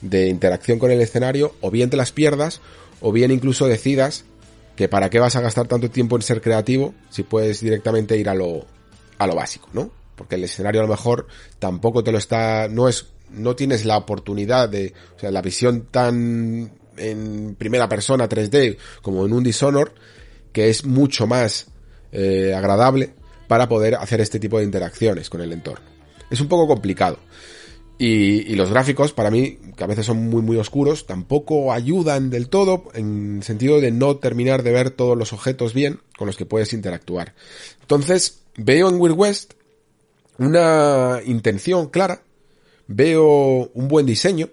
de 0.00 0.28
interacción 0.28 0.78
con 0.78 0.90
el 0.90 1.00
escenario 1.00 1.54
o 1.60 1.70
bien 1.70 1.90
te 1.90 1.96
las 1.96 2.12
pierdas 2.12 2.60
o 3.00 3.12
bien 3.12 3.30
incluso 3.30 3.66
decidas 3.66 4.24
que 4.76 4.88
para 4.88 5.10
qué 5.10 5.18
vas 5.18 5.34
a 5.36 5.40
gastar 5.40 5.66
tanto 5.66 5.90
tiempo 5.90 6.16
en 6.16 6.22
ser 6.22 6.40
creativo 6.40 6.94
si 7.10 7.24
puedes 7.24 7.60
directamente 7.60 8.16
ir 8.16 8.28
a 8.28 8.34
lo 8.34 8.64
a 9.18 9.26
lo 9.26 9.34
básico, 9.34 9.68
¿no? 9.72 9.90
Porque 10.14 10.36
el 10.36 10.44
escenario 10.44 10.80
a 10.80 10.84
lo 10.84 10.90
mejor 10.90 11.26
tampoco 11.58 12.04
te 12.04 12.12
lo 12.12 12.18
está 12.18 12.68
no 12.68 12.88
es 12.88 13.06
no 13.30 13.56
tienes 13.56 13.84
la 13.84 13.96
oportunidad 13.96 14.68
de, 14.68 14.94
o 15.16 15.18
sea, 15.18 15.30
la 15.30 15.42
visión 15.42 15.88
tan 15.90 16.70
en 16.96 17.56
primera 17.56 17.88
persona 17.88 18.28
3D 18.28 18.78
como 19.02 19.26
en 19.26 19.32
un 19.32 19.42
Dishonor 19.42 19.92
que 20.52 20.70
es 20.70 20.84
mucho 20.84 21.26
más 21.26 21.66
eh, 22.12 22.54
agradable 22.56 23.14
para 23.48 23.68
poder 23.68 23.96
hacer 23.96 24.20
este 24.20 24.38
tipo 24.38 24.58
de 24.58 24.64
interacciones 24.64 25.28
con 25.28 25.40
el 25.40 25.52
entorno 25.52 25.97
es 26.30 26.40
un 26.40 26.48
poco 26.48 26.66
complicado. 26.66 27.18
Y, 28.00 28.54
los 28.54 28.70
gráficos, 28.70 29.12
para 29.12 29.30
mí, 29.30 29.58
que 29.76 29.82
a 29.82 29.88
veces 29.88 30.06
son 30.06 30.28
muy 30.28 30.40
muy 30.40 30.56
oscuros, 30.56 31.06
tampoco 31.06 31.72
ayudan 31.72 32.30
del 32.30 32.48
todo 32.48 32.84
en 32.94 33.42
sentido 33.42 33.80
de 33.80 33.90
no 33.90 34.18
terminar 34.18 34.62
de 34.62 34.70
ver 34.70 34.90
todos 34.90 35.18
los 35.18 35.32
objetos 35.32 35.74
bien 35.74 35.98
con 36.16 36.28
los 36.28 36.36
que 36.36 36.46
puedes 36.46 36.72
interactuar. 36.72 37.34
Entonces, 37.80 38.42
veo 38.56 38.88
en 38.88 39.00
Weird 39.00 39.16
West 39.18 39.54
una 40.38 41.20
intención 41.26 41.88
clara, 41.88 42.22
veo 42.86 43.68
un 43.74 43.88
buen 43.88 44.06
diseño, 44.06 44.48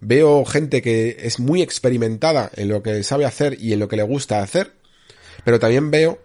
veo 0.00 0.44
gente 0.44 0.82
que 0.82 1.16
es 1.20 1.38
muy 1.38 1.62
experimentada 1.62 2.50
en 2.56 2.68
lo 2.68 2.82
que 2.82 3.04
sabe 3.04 3.24
hacer 3.24 3.56
y 3.60 3.72
en 3.72 3.78
lo 3.78 3.86
que 3.86 3.96
le 3.96 4.02
gusta 4.02 4.42
hacer, 4.42 4.72
pero 5.44 5.60
también 5.60 5.92
veo 5.92 6.18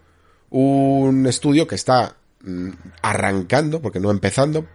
un 0.50 1.28
estudio 1.28 1.68
que 1.68 1.76
está 1.76 2.16
mm, 2.42 2.70
arrancando, 3.04 3.82
porque 3.82 4.00
no 4.00 4.10
empezando, 4.10 4.66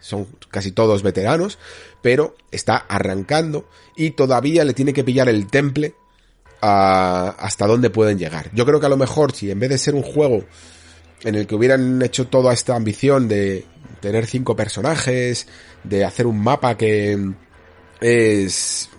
son 0.00 0.26
casi 0.50 0.72
todos 0.72 1.02
veteranos, 1.02 1.58
pero 2.02 2.36
está 2.50 2.76
arrancando 2.76 3.68
y 3.96 4.10
todavía 4.12 4.64
le 4.64 4.74
tiene 4.74 4.92
que 4.92 5.04
pillar 5.04 5.28
el 5.28 5.46
temple 5.46 5.94
a, 6.60 7.30
hasta 7.38 7.66
dónde 7.66 7.90
pueden 7.90 8.18
llegar. 8.18 8.50
Yo 8.54 8.66
creo 8.66 8.80
que 8.80 8.86
a 8.86 8.90
lo 8.90 8.96
mejor 8.96 9.32
si 9.32 9.50
en 9.50 9.60
vez 9.60 9.70
de 9.70 9.78
ser 9.78 9.94
un 9.94 10.02
juego 10.02 10.44
en 11.22 11.34
el 11.34 11.46
que 11.46 11.54
hubieran 11.54 12.00
hecho 12.02 12.28
toda 12.28 12.52
esta 12.52 12.76
ambición 12.76 13.28
de 13.28 13.64
tener 14.00 14.26
cinco 14.26 14.56
personajes, 14.56 15.46
de 15.84 16.04
hacer 16.04 16.26
un 16.26 16.42
mapa 16.42 16.76
que 16.76 17.32
es 18.00 18.90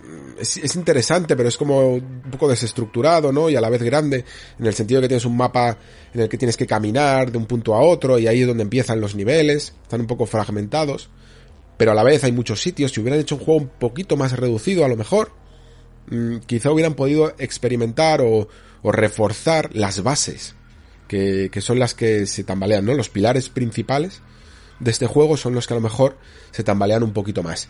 es, 0.41 0.75
interesante, 0.75 1.35
pero 1.35 1.49
es 1.49 1.57
como 1.57 1.95
un 1.95 2.21
poco 2.31 2.49
desestructurado, 2.49 3.31
¿no? 3.31 3.49
Y 3.49 3.55
a 3.55 3.61
la 3.61 3.69
vez 3.69 3.81
grande, 3.83 4.25
en 4.59 4.65
el 4.65 4.73
sentido 4.73 5.01
que 5.01 5.07
tienes 5.07 5.25
un 5.25 5.37
mapa 5.37 5.77
en 6.13 6.21
el 6.21 6.29
que 6.29 6.37
tienes 6.37 6.57
que 6.57 6.67
caminar 6.67 7.31
de 7.31 7.37
un 7.37 7.45
punto 7.45 7.75
a 7.75 7.81
otro 7.81 8.19
y 8.19 8.27
ahí 8.27 8.41
es 8.41 8.47
donde 8.47 8.63
empiezan 8.63 8.99
los 8.99 9.15
niveles, 9.15 9.73
están 9.83 10.01
un 10.01 10.07
poco 10.07 10.25
fragmentados, 10.25 11.09
pero 11.77 11.91
a 11.91 11.95
la 11.95 12.03
vez 12.03 12.23
hay 12.23 12.31
muchos 12.31 12.61
sitios, 12.61 12.91
si 12.91 13.01
hubieran 13.01 13.19
hecho 13.19 13.35
un 13.35 13.41
juego 13.41 13.61
un 13.61 13.67
poquito 13.67 14.17
más 14.17 14.37
reducido 14.37 14.85
a 14.85 14.87
lo 14.87 14.97
mejor, 14.97 15.31
mm, 16.09 16.37
quizá 16.45 16.71
hubieran 16.71 16.95
podido 16.95 17.33
experimentar 17.37 18.21
o, 18.21 18.47
o 18.81 18.91
reforzar 18.91 19.75
las 19.75 20.03
bases, 20.03 20.55
que, 21.07 21.49
que 21.51 21.61
son 21.61 21.79
las 21.79 21.93
que 21.93 22.25
se 22.25 22.43
tambalean, 22.43 22.85
¿no? 22.85 22.93
Los 22.93 23.09
pilares 23.09 23.49
principales 23.49 24.21
de 24.79 24.91
este 24.91 25.07
juego 25.07 25.37
son 25.37 25.53
los 25.53 25.67
que 25.67 25.73
a 25.73 25.77
lo 25.77 25.81
mejor 25.81 26.17
se 26.51 26.63
tambalean 26.63 27.03
un 27.03 27.13
poquito 27.13 27.43
más. 27.43 27.69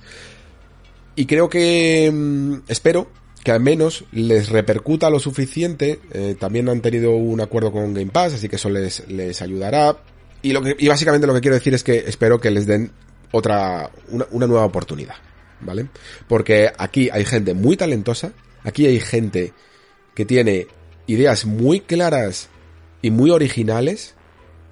Y 1.15 1.25
creo 1.25 1.49
que 1.49 2.09
mm, 2.11 2.69
espero 2.69 3.09
que 3.43 3.51
al 3.51 3.59
menos 3.59 4.05
les 4.11 4.49
repercuta 4.49 5.09
lo 5.09 5.19
suficiente. 5.19 5.99
Eh, 6.11 6.35
también 6.39 6.69
han 6.69 6.81
tenido 6.81 7.11
un 7.11 7.41
acuerdo 7.41 7.71
con 7.71 7.93
Game 7.93 8.11
Pass, 8.11 8.33
así 8.33 8.49
que 8.49 8.57
eso 8.57 8.69
les, 8.69 9.07
les 9.09 9.41
ayudará. 9.41 9.97
Y, 10.41 10.53
lo 10.53 10.61
que, 10.61 10.75
y 10.77 10.87
básicamente 10.87 11.27
lo 11.27 11.33
que 11.33 11.41
quiero 11.41 11.55
decir 11.55 11.73
es 11.73 11.83
que 11.83 11.97
espero 12.07 12.39
que 12.39 12.51
les 12.51 12.65
den 12.65 12.91
otra, 13.31 13.91
una, 14.09 14.25
una 14.31 14.47
nueva 14.47 14.65
oportunidad. 14.65 15.15
¿Vale? 15.63 15.87
Porque 16.27 16.71
aquí 16.75 17.09
hay 17.11 17.23
gente 17.23 17.53
muy 17.53 17.77
talentosa, 17.77 18.33
aquí 18.63 18.87
hay 18.87 18.99
gente 18.99 19.53
que 20.15 20.25
tiene 20.25 20.65
ideas 21.05 21.45
muy 21.45 21.81
claras 21.81 22.49
y 23.03 23.11
muy 23.11 23.29
originales 23.29 24.15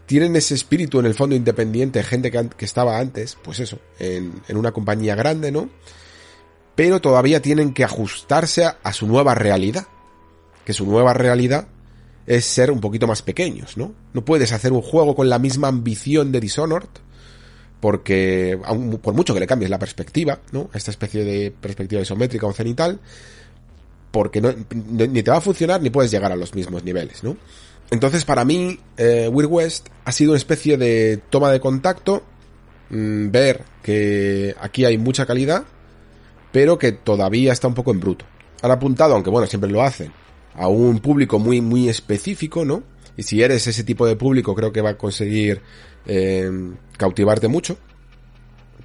tienen 0.07 0.35
ese 0.35 0.55
espíritu 0.55 0.99
en 0.99 1.05
el 1.05 1.13
fondo 1.13 1.35
independiente, 1.35 2.01
gente 2.01 2.31
que, 2.31 2.49
que 2.57 2.65
estaba 2.65 2.97
antes, 2.97 3.37
pues 3.43 3.59
eso, 3.59 3.77
en, 3.99 4.41
en, 4.47 4.57
una 4.57 4.71
compañía 4.71 5.13
grande, 5.13 5.51
¿no? 5.51 5.69
Pero 6.75 7.01
todavía 7.01 7.41
tienen 7.41 7.73
que 7.73 7.83
ajustarse 7.83 8.65
a, 8.65 8.93
su 8.93 9.07
nueva 9.07 9.35
realidad. 9.35 9.87
Que 10.65 10.73
su 10.73 10.85
nueva 10.85 11.13
realidad 11.13 11.67
es 12.25 12.45
ser 12.45 12.71
un 12.71 12.79
poquito 12.79 13.07
más 13.07 13.21
pequeños, 13.21 13.75
¿no? 13.75 13.93
No 14.13 14.23
puedes 14.23 14.51
hacer 14.51 14.71
un 14.71 14.81
juego 14.81 15.15
con 15.15 15.29
la 15.29 15.39
misma 15.39 15.67
ambición 15.67 16.31
de 16.31 16.39
Dishonored, 16.39 16.89
porque 17.81 18.59
por 19.01 19.13
mucho 19.13 19.33
que 19.33 19.39
le 19.39 19.47
cambies 19.47 19.71
la 19.71 19.79
perspectiva, 19.79 20.39
¿no? 20.51 20.69
Esta 20.73 20.91
especie 20.91 21.23
de 21.23 21.51
perspectiva 21.51 22.01
isométrica 22.01 22.45
o 22.45 22.53
cenital, 22.53 22.99
porque 24.11 24.41
ni 24.41 25.23
te 25.23 25.31
va 25.31 25.37
a 25.37 25.41
funcionar 25.41 25.81
ni 25.81 25.89
puedes 25.89 26.11
llegar 26.11 26.31
a 26.31 26.35
los 26.35 26.53
mismos 26.53 26.83
niveles, 26.83 27.23
¿no? 27.23 27.35
Entonces, 27.91 28.23
para 28.25 28.45
mí, 28.45 28.79
eh, 28.97 29.27
Weird 29.31 29.51
West 29.51 29.87
ha 30.05 30.11
sido 30.11 30.31
una 30.31 30.37
especie 30.37 30.77
de 30.77 31.19
toma 31.29 31.51
de 31.51 31.59
contacto, 31.59 32.23
mmm, 32.89 33.31
ver 33.31 33.63
que 33.81 34.55
aquí 34.59 34.85
hay 34.85 34.97
mucha 34.97 35.25
calidad, 35.25 35.63
pero 36.51 36.77
que 36.77 36.91
todavía 36.91 37.53
está 37.53 37.67
un 37.67 37.73
poco 37.73 37.91
en 37.91 37.99
bruto. 37.99 38.25
Han 38.61 38.71
apuntado, 38.71 39.13
aunque 39.13 39.29
bueno, 39.29 39.47
siempre 39.47 39.69
lo 39.69 39.81
hacen, 39.81 40.11
a 40.53 40.67
un 40.67 40.99
público 40.99 41.39
muy, 41.39 41.61
muy 41.61 41.89
específico, 41.89 42.65
¿no? 42.65 42.83
Y 43.15 43.23
si 43.23 43.41
eres 43.41 43.67
ese 43.67 43.83
tipo 43.83 44.07
de 44.07 44.15
público, 44.15 44.55
creo 44.55 44.71
que 44.71 44.81
va 44.81 44.91
a 44.91 44.97
conseguir 44.97 45.61
eh, 46.05 46.49
cautivarte 46.97 47.47
mucho. 47.47 47.77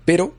Pero 0.05 0.35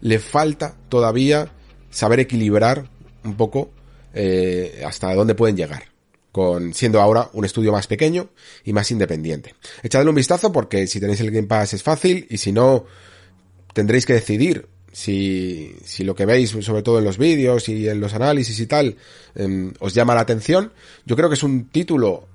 le 0.00 0.18
falta 0.18 0.76
todavía 0.88 1.52
saber 1.90 2.20
equilibrar 2.20 2.88
un 3.24 3.36
poco 3.36 3.70
eh, 4.14 4.82
hasta 4.86 5.14
dónde 5.14 5.34
pueden 5.34 5.56
llegar. 5.56 5.84
Con, 6.32 6.74
siendo 6.74 7.00
ahora 7.00 7.28
un 7.32 7.44
estudio 7.44 7.72
más 7.72 7.88
pequeño 7.88 8.30
y 8.64 8.72
más 8.72 8.90
independiente. 8.92 9.54
Echadle 9.82 10.10
un 10.10 10.14
vistazo 10.14 10.52
porque 10.52 10.86
si 10.86 11.00
tenéis 11.00 11.20
el 11.20 11.32
Game 11.32 11.48
Pass 11.48 11.74
es 11.74 11.82
fácil 11.82 12.26
y 12.30 12.38
si 12.38 12.52
no, 12.52 12.84
tendréis 13.74 14.06
que 14.06 14.12
decidir 14.12 14.68
si, 14.92 15.74
si 15.84 16.04
lo 16.04 16.14
que 16.14 16.26
veis, 16.26 16.50
sobre 16.50 16.82
todo 16.82 16.98
en 16.98 17.04
los 17.04 17.18
vídeos 17.18 17.68
y 17.68 17.88
en 17.88 18.00
los 18.00 18.14
análisis 18.14 18.58
y 18.58 18.66
tal, 18.66 18.96
eh, 19.34 19.72
os 19.78 19.94
llama 19.94 20.14
la 20.14 20.22
atención. 20.22 20.72
Yo 21.06 21.16
creo 21.16 21.28
que 21.28 21.34
es 21.34 21.42
un 21.42 21.68
título 21.68 22.26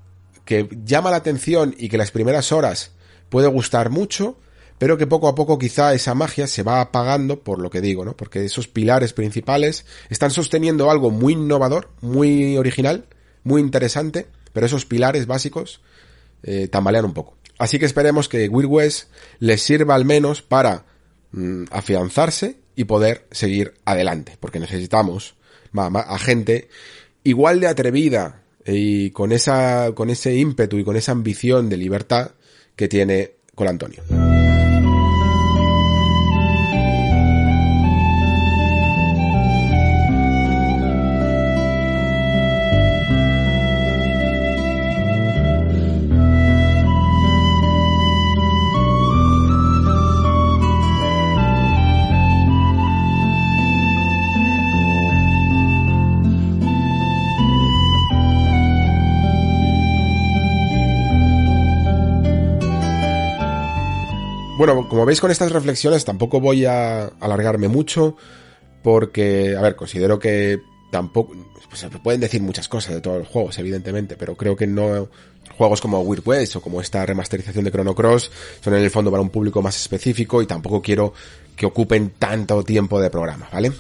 que 0.45 0.69
llama 0.85 1.11
la 1.11 1.17
atención 1.17 1.75
y 1.77 1.89
que 1.89 1.97
las 1.97 2.11
primeras 2.11 2.51
horas 2.51 2.91
puede 3.29 3.47
gustar 3.47 3.89
mucho, 3.89 4.37
pero 4.77 4.97
que 4.97 5.07
poco 5.07 5.27
a 5.27 5.35
poco 5.35 5.57
quizá 5.57 5.93
esa 5.93 6.13
magia 6.13 6.47
se 6.47 6.63
va 6.63 6.81
apagando 6.81 7.41
por 7.41 7.59
lo 7.59 7.69
que 7.69 7.81
digo, 7.81 8.05
¿no? 8.05 8.15
Porque 8.15 8.45
esos 8.45 8.67
pilares 8.67 9.13
principales 9.13 9.85
están 10.09 10.31
sosteniendo 10.31 10.91
algo 10.91 11.11
muy 11.11 11.33
innovador, 11.33 11.89
muy 12.01 12.57
original, 12.57 13.05
muy 13.43 13.61
interesante, 13.61 14.27
pero 14.53 14.65
esos 14.65 14.85
pilares 14.85 15.27
básicos 15.27 15.81
eh, 16.43 16.67
tambalean 16.67 17.05
un 17.05 17.13
poco. 17.13 17.35
Así 17.57 17.79
que 17.79 17.85
esperemos 17.85 18.27
que 18.27 18.49
Weird 18.49 18.69
West 18.69 19.09
les 19.39 19.61
sirva 19.61 19.95
al 19.95 20.05
menos 20.05 20.41
para 20.41 20.85
afianzarse 21.71 22.57
y 22.75 22.85
poder 22.85 23.25
seguir 23.31 23.73
adelante, 23.85 24.37
porque 24.39 24.59
necesitamos 24.59 25.35
a 25.73 26.19
gente 26.19 26.69
igual 27.23 27.59
de 27.59 27.67
atrevida 27.67 28.43
y 28.65 29.11
con 29.11 29.31
esa 29.31 29.91
con 29.93 30.09
ese 30.09 30.35
ímpetu 30.35 30.77
y 30.77 30.83
con 30.83 30.95
esa 30.95 31.11
ambición 31.11 31.69
de 31.69 31.77
libertad 31.77 32.31
que 32.75 32.87
tiene 32.87 33.31
con 33.53 33.67
Antonio. 33.67 34.03
Bueno, 64.65 64.89
como 64.89 65.05
veis 65.05 65.21
con 65.21 65.29
estas 65.29 65.51
reflexiones 65.51 66.05
tampoco 66.05 66.39
voy 66.39 66.65
a 66.65 67.05
alargarme 67.19 67.67
mucho 67.67 68.15
porque, 68.81 69.55
a 69.55 69.61
ver, 69.61 69.75
considero 69.75 70.17
que 70.17 70.59
tampoco... 70.91 71.35
Pues, 71.69 71.81
se 71.81 71.89
pueden 71.89 72.19
decir 72.19 72.41
muchas 72.41 72.67
cosas 72.67 72.95
de 72.95 73.01
todos 73.01 73.19
los 73.19 73.27
juegos, 73.27 73.59
evidentemente, 73.59 74.15
pero 74.17 74.35
creo 74.35 74.55
que 74.55 74.65
no... 74.65 75.07
Juegos 75.55 75.81
como 75.81 76.01
Weird 76.01 76.27
West 76.27 76.55
o 76.55 76.61
como 76.61 76.81
esta 76.81 77.05
remasterización 77.05 77.63
de 77.63 77.71
Chrono 77.71 77.93
Cross 77.93 78.31
son 78.59 78.73
en 78.73 78.81
el 78.81 78.89
fondo 78.89 79.11
para 79.11 79.21
un 79.21 79.29
público 79.29 79.61
más 79.61 79.79
específico 79.79 80.41
y 80.41 80.47
tampoco 80.47 80.81
quiero 80.81 81.13
que 81.55 81.67
ocupen 81.67 82.13
tanto 82.17 82.63
tiempo 82.63 82.99
de 82.99 83.11
programa, 83.11 83.47
¿vale? 83.53 83.71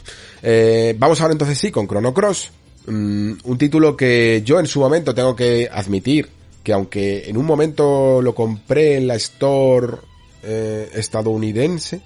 Eh, 0.43 0.95
vamos 0.99 1.19
ahora 1.19 1.31
entonces 1.31 1.57
sí 1.57 1.71
con 1.71 1.87
Chrono 1.87 2.13
Cross, 2.13 2.51
mm, 2.85 3.31
un 3.43 3.57
título 3.57 3.97
que 3.97 4.43
yo 4.45 4.59
en 4.59 4.67
su 4.67 4.81
momento 4.81 5.15
tengo 5.15 5.35
que 5.35 5.67
admitir 5.71 6.29
que 6.61 6.73
aunque 6.73 7.27
en 7.27 7.37
un 7.37 7.45
momento 7.45 8.21
lo 8.21 8.35
compré 8.35 8.97
en 8.97 9.07
la 9.07 9.15
Store 9.15 9.97
eh, 10.45 10.89
estadounidense 10.93 12.01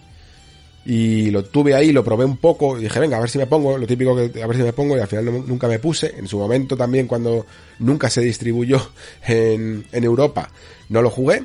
y 0.86 1.30
lo 1.30 1.44
tuve 1.44 1.76
ahí, 1.76 1.91
lo 1.91 2.03
probé 2.03 2.26
un 2.26 2.38
poco 2.38 2.78
y 2.78 2.84
dije, 2.84 2.99
venga, 2.99 3.18
a 3.18 3.20
ver 3.20 3.30
si 3.30 3.38
me 3.38 3.48
pongo, 3.48 3.78
lo 3.78 3.86
típico 3.86 4.16
que 4.16 4.41
a 4.41 4.48
ver 4.48 4.57
si 4.57 4.64
me 4.64 4.74
pongo 4.74 4.98
y 4.98 4.99
al 4.99 5.07
final 5.07 5.45
nunca 5.45 5.68
me 5.68 5.80
puse. 5.80 6.16
En 6.18 6.28
su 6.28 6.40
momento 6.40 6.76
también 6.78 7.06
cuando 7.06 7.45
nunca 7.80 8.10
se 8.10 8.22
distribuyó 8.22 8.91
en, 9.28 9.86
en 9.91 10.03
Europa, 10.03 10.49
no 10.90 11.02
lo 11.02 11.10
jugué. 11.10 11.44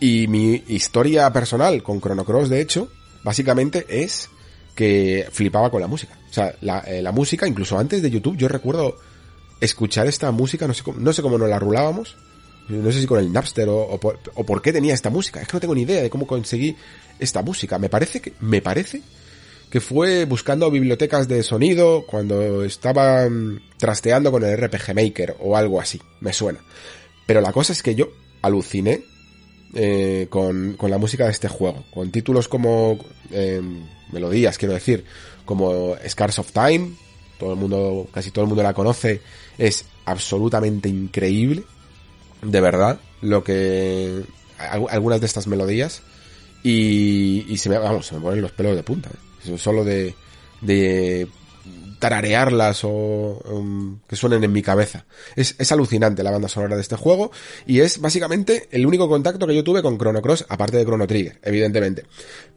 Y 0.00 0.28
mi 0.28 0.62
historia 0.68 1.32
personal 1.32 1.82
con 1.82 2.00
Chrono 2.00 2.24
Cross, 2.24 2.48
de 2.48 2.60
hecho, 2.60 2.88
básicamente 3.24 3.84
es 3.88 4.30
que 4.74 5.26
flipaba 5.30 5.70
con 5.70 5.80
la 5.80 5.88
música. 5.88 6.16
O 6.30 6.32
sea, 6.32 6.54
la, 6.60 6.80
eh, 6.80 7.02
la 7.02 7.10
música, 7.10 7.46
incluso 7.48 7.78
antes 7.78 8.00
de 8.00 8.10
YouTube, 8.10 8.36
yo 8.36 8.48
recuerdo 8.48 8.96
escuchar 9.60 10.06
esta 10.06 10.30
música, 10.30 10.66
no 10.68 10.74
sé 10.74 10.84
cómo, 10.84 11.00
no 11.00 11.12
sé 11.12 11.20
cómo 11.20 11.36
nos 11.36 11.48
la 11.48 11.58
rulábamos, 11.58 12.16
no 12.68 12.92
sé 12.92 13.00
si 13.00 13.06
con 13.06 13.18
el 13.18 13.32
Napster 13.32 13.68
o, 13.68 13.80
o, 13.80 13.98
por, 13.98 14.62
qué 14.62 14.72
tenía 14.72 14.94
esta 14.94 15.10
música. 15.10 15.40
Es 15.40 15.48
que 15.48 15.54
no 15.54 15.60
tengo 15.60 15.74
ni 15.74 15.82
idea 15.82 16.02
de 16.02 16.10
cómo 16.10 16.26
conseguí 16.26 16.76
esta 17.18 17.42
música. 17.42 17.78
Me 17.78 17.88
parece 17.88 18.20
que, 18.20 18.34
me 18.40 18.60
parece 18.60 19.02
que 19.70 19.80
fue 19.80 20.24
buscando 20.26 20.70
bibliotecas 20.70 21.28
de 21.28 21.42
sonido 21.42 22.04
cuando 22.06 22.64
estaba 22.64 23.26
trasteando 23.78 24.30
con 24.30 24.44
el 24.44 24.56
RPG 24.56 24.94
Maker 24.94 25.36
o 25.40 25.56
algo 25.56 25.80
así. 25.80 26.00
Me 26.20 26.32
suena. 26.32 26.60
Pero 27.26 27.40
la 27.40 27.52
cosa 27.52 27.72
es 27.72 27.82
que 27.82 27.94
yo 27.94 28.10
aluciné 28.42 29.02
eh, 29.74 30.26
con, 30.28 30.74
con, 30.74 30.90
la 30.90 30.98
música 30.98 31.24
de 31.24 31.30
este 31.30 31.48
juego. 31.48 31.84
Con 31.90 32.10
títulos 32.10 32.48
como 32.48 32.98
eh, 33.30 33.62
melodías, 34.12 34.58
quiero 34.58 34.74
decir, 34.74 35.04
como 35.46 35.96
Scars 36.06 36.38
of 36.38 36.52
Time. 36.52 36.90
Todo 37.38 37.52
el 37.52 37.58
mundo, 37.58 38.08
casi 38.12 38.30
todo 38.30 38.44
el 38.44 38.48
mundo 38.48 38.62
la 38.62 38.74
conoce. 38.74 39.22
Es 39.56 39.86
absolutamente 40.04 40.88
increíble 40.90 41.64
de 42.42 42.60
verdad 42.60 43.00
lo 43.20 43.44
que 43.44 44.24
algunas 44.58 45.20
de 45.20 45.26
estas 45.26 45.46
melodías 45.46 46.02
y, 46.62 47.46
y 47.48 47.56
se 47.58 47.68
me 47.68 47.78
vamos 47.78 48.06
se 48.06 48.14
me 48.14 48.20
ponen 48.20 48.42
los 48.42 48.52
pelos 48.52 48.74
de 48.74 48.82
punta 48.82 49.10
¿eh? 49.10 49.58
solo 49.58 49.84
de 49.84 50.14
de 50.60 51.28
tararearlas 51.98 52.84
o 52.84 53.40
um, 53.50 53.98
que 54.08 54.16
suenen 54.16 54.44
en 54.44 54.52
mi 54.52 54.62
cabeza. 54.62 55.04
Es, 55.36 55.56
es 55.58 55.72
alucinante 55.72 56.22
la 56.22 56.30
banda 56.30 56.48
sonora 56.48 56.76
de 56.76 56.82
este 56.82 56.96
juego 56.96 57.30
y 57.66 57.80
es 57.80 58.00
básicamente 58.00 58.68
el 58.70 58.86
único 58.86 59.08
contacto 59.08 59.46
que 59.46 59.54
yo 59.54 59.64
tuve 59.64 59.82
con 59.82 59.98
Chrono 59.98 60.22
Cross 60.22 60.46
aparte 60.48 60.76
de 60.76 60.84
Chrono 60.84 61.06
Trigger 61.06 61.38
evidentemente. 61.42 62.04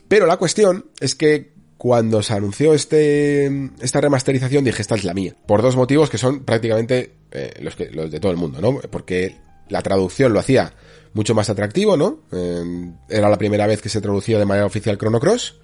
Pero 0.08 0.26
la 0.26 0.38
cuestión 0.38 0.86
es 0.99 1.16
que 1.16 1.53
cuando 1.78 2.22
se 2.22 2.34
anunció 2.34 2.74
este, 2.74 3.72
esta 3.82 4.02
remasterización 4.02 4.64
dije 4.64 4.82
esta 4.82 4.95
es 4.95 5.03
la 5.03 5.16
mía 5.16 5.36
por 5.48 5.64
dos 5.64 5.76
motivos 5.76 6.12
que 6.12 6.20
son 6.20 6.44
prácticamente 6.44 7.14
eh, 7.32 7.53
los 7.60 7.76
que 7.76 7.90
los 7.90 8.12
de 8.12 8.20
todo 8.20 8.32
el 8.32 8.38
mundo 8.38 8.62
no 8.62 8.80
porque 8.91 9.36
la 9.72 9.81
traducción 9.81 10.34
lo 10.34 10.39
hacía 10.39 10.73
mucho 11.14 11.34
más 11.34 11.49
atractivo, 11.49 11.98
¿no? 11.98 12.19
Eh, 12.31 12.91
era 13.10 13.30
la 13.30 13.38
primera 13.38 13.68
vez 13.68 13.81
que 13.81 13.89
se 13.89 14.02
traducía 14.02 14.38
de 14.38 14.45
manera 14.45 14.65
oficial 14.65 14.98
Chrono 14.98 15.19
Cross. 15.19 15.56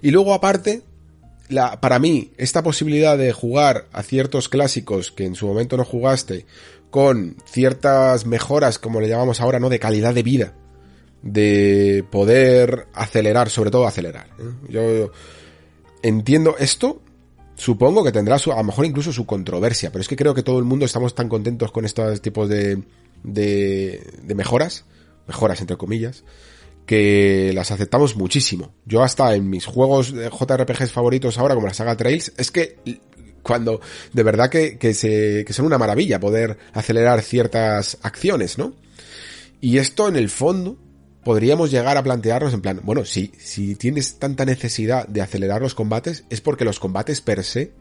Y 0.00 0.10
luego 0.10 0.32
aparte, 0.32 0.82
la, 1.48 1.80
para 1.80 1.98
mí, 1.98 2.32
esta 2.36 2.62
posibilidad 2.62 3.18
de 3.18 3.32
jugar 3.32 3.86
a 3.92 4.02
ciertos 4.02 4.48
clásicos 4.48 5.12
que 5.12 5.24
en 5.24 5.34
su 5.34 5.46
momento 5.46 5.76
no 5.76 5.84
jugaste, 5.84 6.46
con 6.90 7.36
ciertas 7.46 8.26
mejoras, 8.26 8.78
como 8.78 9.00
le 9.00 9.08
llamamos 9.08 9.40
ahora, 9.40 9.60
¿no? 9.60 9.68
De 9.68 9.78
calidad 9.78 10.14
de 10.14 10.22
vida. 10.22 10.54
De 11.22 12.04
poder 12.10 12.86
acelerar, 12.94 13.50
sobre 13.50 13.70
todo 13.70 13.86
acelerar. 13.86 14.28
¿eh? 14.38 14.52
Yo 14.68 15.10
entiendo 16.02 16.54
esto, 16.58 17.02
supongo 17.56 18.04
que 18.04 18.12
tendrá 18.12 18.38
su, 18.38 18.52
a 18.52 18.56
lo 18.56 18.64
mejor 18.64 18.86
incluso 18.86 19.12
su 19.12 19.26
controversia, 19.26 19.90
pero 19.90 20.00
es 20.00 20.08
que 20.08 20.16
creo 20.16 20.34
que 20.34 20.44
todo 20.44 20.58
el 20.58 20.64
mundo 20.64 20.86
estamos 20.86 21.14
tan 21.14 21.28
contentos 21.28 21.72
con 21.72 21.84
estos 21.84 22.22
tipos 22.22 22.48
de, 22.48 22.82
de, 23.22 24.04
de 24.22 24.34
mejoras, 24.34 24.84
mejoras 25.26 25.60
entre 25.60 25.76
comillas, 25.76 26.24
que 26.86 27.52
las 27.54 27.70
aceptamos 27.70 28.16
muchísimo. 28.16 28.72
Yo 28.86 29.02
hasta 29.02 29.34
en 29.34 29.50
mis 29.50 29.66
juegos 29.66 30.12
de 30.12 30.30
JRPGs 30.30 30.90
favoritos 30.90 31.38
ahora, 31.38 31.54
como 31.54 31.66
la 31.66 31.74
saga 31.74 31.96
Trails, 31.96 32.32
es 32.36 32.50
que 32.50 32.78
cuando 33.42 33.80
de 34.12 34.22
verdad 34.22 34.50
que, 34.50 34.78
que, 34.78 34.94
se, 34.94 35.44
que 35.46 35.52
son 35.52 35.66
una 35.66 35.78
maravilla 35.78 36.18
poder 36.18 36.58
acelerar 36.72 37.22
ciertas 37.22 37.98
acciones, 38.02 38.58
¿no? 38.58 38.74
Y 39.60 39.78
esto 39.78 40.08
en 40.08 40.16
el 40.16 40.30
fondo 40.30 40.78
podríamos 41.24 41.70
llegar 41.70 41.98
a 41.98 42.02
plantearnos 42.02 42.54
en 42.54 42.62
plan, 42.62 42.80
bueno, 42.84 43.04
si, 43.04 43.32
si 43.38 43.74
tienes 43.74 44.18
tanta 44.18 44.46
necesidad 44.46 45.06
de 45.08 45.20
acelerar 45.20 45.60
los 45.60 45.74
combates, 45.74 46.24
es 46.30 46.40
porque 46.40 46.64
los 46.64 46.80
combates 46.80 47.20
per 47.20 47.44
se 47.44 47.72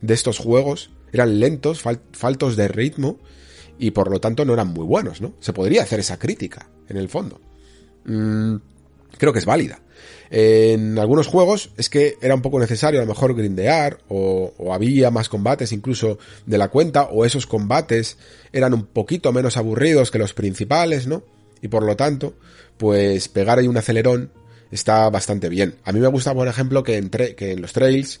de 0.00 0.14
estos 0.14 0.38
juegos 0.38 0.90
eran 1.12 1.40
lentos, 1.40 1.82
faltos 2.12 2.56
de 2.56 2.68
ritmo, 2.68 3.18
y 3.78 3.90
por 3.90 4.10
lo 4.10 4.20
tanto 4.20 4.44
no 4.44 4.54
eran 4.54 4.68
muy 4.68 4.84
buenos, 4.84 5.20
¿no? 5.20 5.34
Se 5.40 5.52
podría 5.52 5.82
hacer 5.82 6.00
esa 6.00 6.18
crítica, 6.18 6.68
en 6.88 6.96
el 6.96 7.08
fondo. 7.08 7.40
Mm, 8.04 8.56
creo 9.18 9.32
que 9.32 9.38
es 9.38 9.44
válida. 9.44 9.80
En 10.30 10.98
algunos 10.98 11.26
juegos 11.28 11.70
es 11.76 11.88
que 11.88 12.16
era 12.20 12.34
un 12.34 12.42
poco 12.42 12.58
necesario 12.58 13.00
a 13.00 13.04
lo 13.04 13.08
mejor 13.08 13.34
grindear 13.34 13.98
o, 14.08 14.52
había 14.72 15.10
más 15.10 15.28
combates 15.28 15.72
incluso 15.72 16.18
de 16.46 16.58
la 16.58 16.68
cuenta 16.68 17.04
o 17.04 17.24
esos 17.24 17.46
combates 17.46 18.18
eran 18.52 18.74
un 18.74 18.86
poquito 18.86 19.32
menos 19.32 19.56
aburridos 19.56 20.10
que 20.10 20.18
los 20.18 20.34
principales, 20.34 21.06
¿no? 21.06 21.22
Y 21.62 21.68
por 21.68 21.84
lo 21.84 21.96
tanto, 21.96 22.34
pues 22.76 23.28
pegar 23.28 23.58
ahí 23.58 23.68
un 23.68 23.76
acelerón 23.76 24.30
está 24.70 25.08
bastante 25.10 25.48
bien. 25.48 25.76
A 25.84 25.92
mí 25.92 26.00
me 26.00 26.08
gusta, 26.08 26.34
por 26.34 26.48
ejemplo, 26.48 26.82
que 26.82 26.96
en, 26.96 27.08
que 27.08 27.52
en 27.52 27.62
los 27.62 27.72
trails 27.72 28.20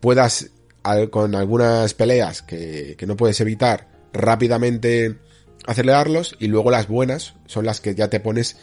puedas, 0.00 0.50
con 1.10 1.34
algunas 1.34 1.94
peleas 1.94 2.42
que, 2.42 2.94
que 2.98 3.06
no 3.06 3.16
puedes 3.16 3.40
evitar, 3.40 3.87
rápidamente 4.12 5.18
acelerarlos 5.66 6.36
y 6.38 6.48
luego 6.48 6.70
las 6.70 6.88
buenas 6.88 7.34
son 7.46 7.66
las 7.66 7.80
que 7.80 7.94
ya 7.94 8.08
te 8.08 8.20
pones 8.20 8.56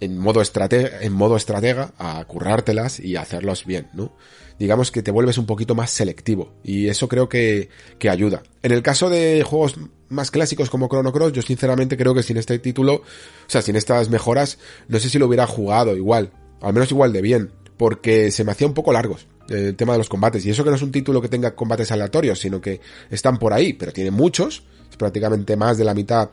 en 0.00 0.18
modo, 0.18 0.40
estratega, 0.40 1.00
en 1.00 1.12
modo 1.12 1.36
estratega 1.36 1.92
a 1.98 2.24
currártelas 2.26 3.00
y 3.00 3.16
hacerlos 3.16 3.64
bien, 3.64 3.88
¿no? 3.94 4.12
Digamos 4.58 4.92
que 4.92 5.02
te 5.02 5.10
vuelves 5.10 5.38
un 5.38 5.46
poquito 5.46 5.74
más 5.74 5.90
selectivo 5.90 6.54
y 6.62 6.88
eso 6.88 7.08
creo 7.08 7.28
que, 7.28 7.70
que 7.98 8.10
ayuda. 8.10 8.42
En 8.62 8.72
el 8.72 8.82
caso 8.82 9.10
de 9.10 9.42
juegos 9.42 9.76
más 10.08 10.30
clásicos 10.30 10.70
como 10.70 10.88
Chrono 10.88 11.12
Cross, 11.12 11.32
yo 11.32 11.42
sinceramente 11.42 11.96
creo 11.96 12.14
que 12.14 12.22
sin 12.22 12.36
este 12.36 12.58
título, 12.58 12.94
o 12.94 13.02
sea, 13.48 13.62
sin 13.62 13.76
estas 13.76 14.10
mejoras, 14.10 14.58
no 14.88 14.98
sé 14.98 15.08
si 15.08 15.18
lo 15.18 15.26
hubiera 15.26 15.46
jugado 15.46 15.96
igual, 15.96 16.32
al 16.60 16.72
menos 16.72 16.90
igual 16.90 17.12
de 17.12 17.22
bien, 17.22 17.50
porque 17.76 18.30
se 18.30 18.44
me 18.44 18.52
hacía 18.52 18.66
un 18.66 18.74
poco 18.74 18.92
largos 18.92 19.26
el 19.48 19.76
tema 19.76 19.92
de 19.92 19.98
los 19.98 20.08
combates. 20.08 20.44
Y 20.46 20.50
eso 20.50 20.64
que 20.64 20.70
no 20.70 20.76
es 20.76 20.82
un 20.82 20.92
título 20.92 21.20
que 21.20 21.28
tenga 21.28 21.54
combates 21.54 21.90
aleatorios, 21.92 22.38
sino 22.38 22.60
que 22.60 22.80
están 23.10 23.38
por 23.38 23.52
ahí, 23.52 23.72
pero 23.72 23.92
tiene 23.92 24.10
muchos, 24.10 24.64
prácticamente 24.96 25.56
más 25.56 25.78
de 25.78 25.84
la 25.84 25.94
mitad 25.94 26.30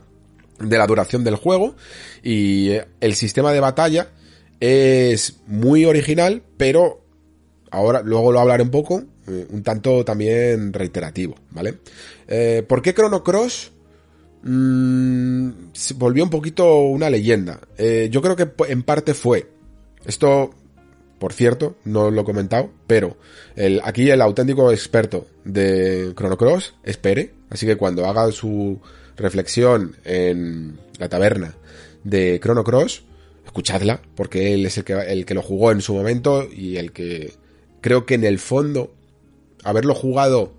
de 0.69 0.77
la 0.77 0.87
duración 0.87 1.23
del 1.23 1.35
juego 1.35 1.75
y 2.23 2.69
eh, 2.69 2.87
el 2.99 3.15
sistema 3.15 3.51
de 3.51 3.59
batalla 3.59 4.09
es 4.59 5.39
muy 5.47 5.85
original, 5.85 6.43
pero 6.57 7.03
ahora 7.71 8.01
luego 8.03 8.31
lo 8.31 8.39
hablaré 8.39 8.63
un 8.63 8.69
poco, 8.69 9.03
eh, 9.27 9.47
un 9.49 9.63
tanto 9.63 10.05
también 10.05 10.71
reiterativo, 10.71 11.35
¿vale? 11.49 11.79
Eh, 12.27 12.63
¿Por 12.67 12.81
qué 12.81 12.93
Chrono 12.93 13.23
Cross 13.23 13.71
mm, 14.43 15.49
volvió 15.95 16.23
un 16.23 16.29
poquito 16.29 16.81
una 16.81 17.09
leyenda? 17.09 17.59
yo 18.09 18.21
creo 18.21 18.35
que 18.35 18.49
en 18.67 18.83
parte 18.83 19.13
fue, 19.13 19.49
esto 20.05 20.51
por 21.17 21.33
cierto, 21.33 21.75
no 21.83 22.09
lo 22.09 22.21
he 22.21 22.25
comentado, 22.25 22.71
pero 22.87 23.15
aquí 23.83 24.09
el 24.09 24.21
auténtico 24.21 24.71
experto 24.71 25.27
de 25.45 26.13
Chrono 26.15 26.35
Cross 26.35 26.73
espere, 26.83 27.33
así 27.51 27.67
que 27.67 27.75
cuando 27.75 28.07
haga 28.07 28.31
su 28.31 28.79
reflexión 29.17 29.95
en 30.03 30.79
la 30.97 31.09
taberna 31.09 31.53
de 32.03 32.39
Chrono 32.41 32.63
Cross, 32.63 33.03
escuchadla, 33.45 34.01
porque 34.15 34.53
él 34.53 34.65
es 34.65 34.77
el 34.77 34.83
que, 34.83 34.93
el 34.93 35.25
que 35.25 35.33
lo 35.33 35.41
jugó 35.43 35.71
en 35.71 35.81
su 35.81 35.93
momento 35.93 36.47
y 36.51 36.77
el 36.77 36.91
que 36.91 37.33
creo 37.81 38.05
que 38.05 38.15
en 38.15 38.23
el 38.23 38.39
fondo, 38.39 38.93
haberlo 39.63 39.93
jugado, 39.93 40.53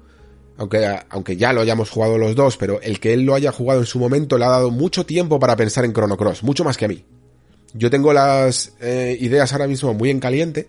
aunque, 0.56 0.98
aunque 1.08 1.36
ya 1.36 1.52
lo 1.52 1.62
hayamos 1.62 1.90
jugado 1.90 2.18
los 2.18 2.36
dos, 2.36 2.56
pero 2.56 2.80
el 2.82 3.00
que 3.00 3.14
él 3.14 3.22
lo 3.22 3.34
haya 3.34 3.50
jugado 3.50 3.80
en 3.80 3.86
su 3.86 3.98
momento 3.98 4.38
le 4.38 4.44
ha 4.44 4.50
dado 4.50 4.70
mucho 4.70 5.06
tiempo 5.06 5.40
para 5.40 5.56
pensar 5.56 5.84
en 5.84 5.92
Chrono 5.92 6.16
Cross, 6.16 6.42
mucho 6.42 6.64
más 6.64 6.76
que 6.76 6.84
a 6.84 6.88
mí. 6.88 7.04
Yo 7.74 7.90
tengo 7.90 8.12
las 8.12 8.74
eh, 8.80 9.16
ideas 9.18 9.52
ahora 9.52 9.66
mismo 9.66 9.94
muy 9.94 10.10
en 10.10 10.20
caliente, 10.20 10.68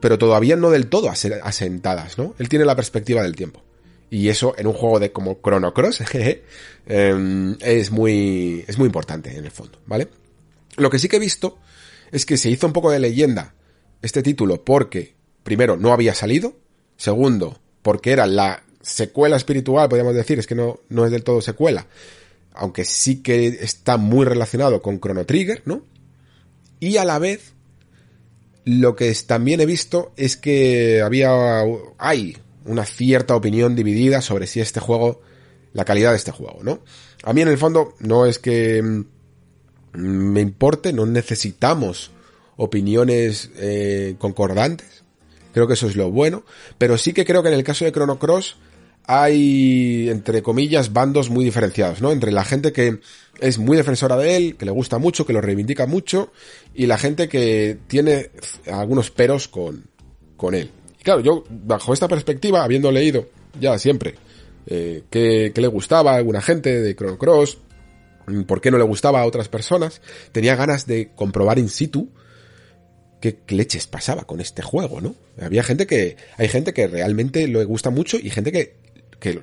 pero 0.00 0.16
todavía 0.16 0.56
no 0.56 0.70
del 0.70 0.86
todo 0.86 1.10
asentadas, 1.10 2.16
¿no? 2.16 2.34
Él 2.38 2.48
tiene 2.48 2.64
la 2.64 2.74
perspectiva 2.74 3.22
del 3.22 3.36
tiempo. 3.36 3.62
Y 4.10 4.28
eso 4.28 4.54
en 4.58 4.66
un 4.66 4.72
juego 4.72 4.98
de 4.98 5.12
como 5.12 5.40
Chrono 5.40 5.72
Cross 5.72 6.02
em, 6.86 7.56
es 7.60 7.90
muy 7.90 8.64
es 8.66 8.76
muy 8.76 8.86
importante 8.86 9.36
en 9.36 9.44
el 9.44 9.50
fondo, 9.50 9.78
¿vale? 9.86 10.08
Lo 10.76 10.90
que 10.90 10.98
sí 10.98 11.08
que 11.08 11.16
he 11.16 11.20
visto 11.20 11.58
es 12.10 12.26
que 12.26 12.36
se 12.36 12.50
hizo 12.50 12.66
un 12.66 12.72
poco 12.72 12.90
de 12.90 12.98
leyenda 12.98 13.54
este 14.02 14.22
título 14.22 14.64
porque 14.64 15.14
primero 15.44 15.76
no 15.76 15.92
había 15.92 16.14
salido, 16.14 16.56
segundo 16.96 17.60
porque 17.82 18.10
era 18.12 18.26
la 18.26 18.62
secuela 18.82 19.36
espiritual, 19.36 19.88
podríamos 19.88 20.14
decir, 20.14 20.38
es 20.38 20.46
que 20.46 20.54
no 20.54 20.80
no 20.88 21.04
es 21.04 21.12
del 21.12 21.22
todo 21.22 21.40
secuela, 21.40 21.86
aunque 22.52 22.84
sí 22.84 23.22
que 23.22 23.46
está 23.46 23.96
muy 23.96 24.24
relacionado 24.24 24.82
con 24.82 25.00
Chrono 25.00 25.24
Trigger, 25.24 25.62
¿no? 25.66 25.82
Y 26.80 26.96
a 26.96 27.04
la 27.04 27.18
vez 27.18 27.52
lo 28.64 28.96
que 28.96 29.14
también 29.26 29.60
he 29.60 29.66
visto 29.66 30.12
es 30.16 30.36
que 30.36 31.00
había 31.02 31.62
hay 31.98 32.36
una 32.64 32.84
cierta 32.84 33.34
opinión 33.34 33.76
dividida 33.76 34.20
sobre 34.20 34.46
si 34.46 34.60
este 34.60 34.80
juego, 34.80 35.20
la 35.72 35.84
calidad 35.84 36.10
de 36.10 36.16
este 36.16 36.32
juego, 36.32 36.60
¿no? 36.62 36.80
A 37.22 37.32
mí 37.32 37.42
en 37.42 37.48
el 37.48 37.58
fondo 37.58 37.94
no 38.00 38.26
es 38.26 38.38
que 38.38 38.82
mm, 38.82 39.04
me 39.92 40.40
importe, 40.40 40.92
no 40.92 41.06
necesitamos 41.06 42.10
opiniones 42.56 43.50
eh, 43.56 44.16
concordantes, 44.18 45.04
creo 45.52 45.66
que 45.66 45.74
eso 45.74 45.86
es 45.86 45.96
lo 45.96 46.10
bueno, 46.10 46.44
pero 46.78 46.98
sí 46.98 47.12
que 47.12 47.24
creo 47.24 47.42
que 47.42 47.48
en 47.48 47.54
el 47.54 47.64
caso 47.64 47.84
de 47.84 47.92
Chrono 47.92 48.18
Cross 48.18 48.56
hay, 49.06 50.08
entre 50.08 50.42
comillas, 50.42 50.92
bandos 50.92 51.30
muy 51.30 51.44
diferenciados, 51.44 52.00
¿no? 52.00 52.12
Entre 52.12 52.30
la 52.30 52.44
gente 52.44 52.72
que 52.72 53.00
es 53.40 53.58
muy 53.58 53.76
defensora 53.76 54.16
de 54.16 54.36
él, 54.36 54.56
que 54.56 54.66
le 54.66 54.70
gusta 54.70 54.98
mucho, 54.98 55.26
que 55.26 55.32
lo 55.32 55.40
reivindica 55.40 55.86
mucho, 55.86 56.32
y 56.74 56.86
la 56.86 56.98
gente 56.98 57.28
que 57.28 57.78
tiene 57.88 58.30
algunos 58.70 59.10
peros 59.10 59.48
con, 59.48 59.86
con 60.36 60.54
él. 60.54 60.70
Y 61.00 61.02
claro, 61.02 61.20
yo, 61.20 61.44
bajo 61.48 61.94
esta 61.94 62.08
perspectiva, 62.08 62.62
habiendo 62.62 62.92
leído 62.92 63.26
ya 63.58 63.78
siempre 63.78 64.14
eh, 64.66 65.02
que, 65.10 65.52
le 65.54 65.66
gustaba 65.66 66.12
a 66.12 66.16
alguna 66.16 66.42
gente 66.42 66.80
de 66.80 66.94
Chrono 66.94 67.18
Cross, 67.18 67.58
mm, 68.26 68.42
por 68.42 68.60
qué 68.60 68.70
no 68.70 68.78
le 68.78 68.84
gustaba 68.84 69.20
a 69.22 69.26
otras 69.26 69.48
personas, 69.48 70.02
tenía 70.32 70.56
ganas 70.56 70.86
de 70.86 71.10
comprobar 71.14 71.58
in 71.58 71.68
situ 71.68 72.10
qué 73.20 73.38
leches 73.48 73.86
pasaba 73.86 74.24
con 74.24 74.40
este 74.40 74.62
juego, 74.62 75.00
¿no? 75.00 75.14
Había 75.40 75.62
gente 75.62 75.86
que, 75.86 76.16
hay 76.36 76.48
gente 76.48 76.72
que 76.72 76.86
realmente 76.86 77.46
le 77.48 77.64
gusta 77.64 77.90
mucho 77.90 78.16
y 78.18 78.30
gente 78.30 78.50
que, 78.50 78.76
que 79.18 79.42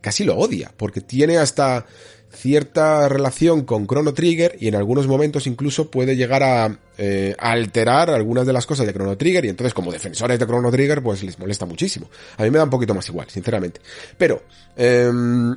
casi 0.00 0.24
lo 0.24 0.36
odia, 0.36 0.72
porque 0.76 1.00
tiene 1.00 1.36
hasta 1.36 1.86
cierta 2.32 3.08
relación 3.08 3.64
con 3.64 3.86
Chrono 3.86 4.14
Trigger 4.14 4.56
y 4.58 4.68
en 4.68 4.76
algunos 4.76 5.06
momentos 5.06 5.46
incluso 5.46 5.90
puede 5.90 6.16
llegar 6.16 6.42
a, 6.42 6.78
eh, 6.96 7.34
alterar 7.38 8.10
algunas 8.10 8.46
de 8.46 8.52
las 8.52 8.66
cosas 8.66 8.86
de 8.86 8.92
Chrono 8.92 9.16
Trigger 9.16 9.44
y 9.44 9.48
entonces 9.48 9.74
como 9.74 9.92
defensores 9.92 10.38
de 10.38 10.46
Chrono 10.46 10.70
Trigger 10.70 11.02
pues 11.02 11.22
les 11.22 11.38
molesta 11.38 11.66
muchísimo. 11.66 12.08
A 12.36 12.44
mí 12.44 12.50
me 12.50 12.58
da 12.58 12.64
un 12.64 12.70
poquito 12.70 12.94
más 12.94 13.08
igual, 13.08 13.28
sinceramente. 13.28 13.80
Pero, 14.16 14.42
em, 14.76 15.56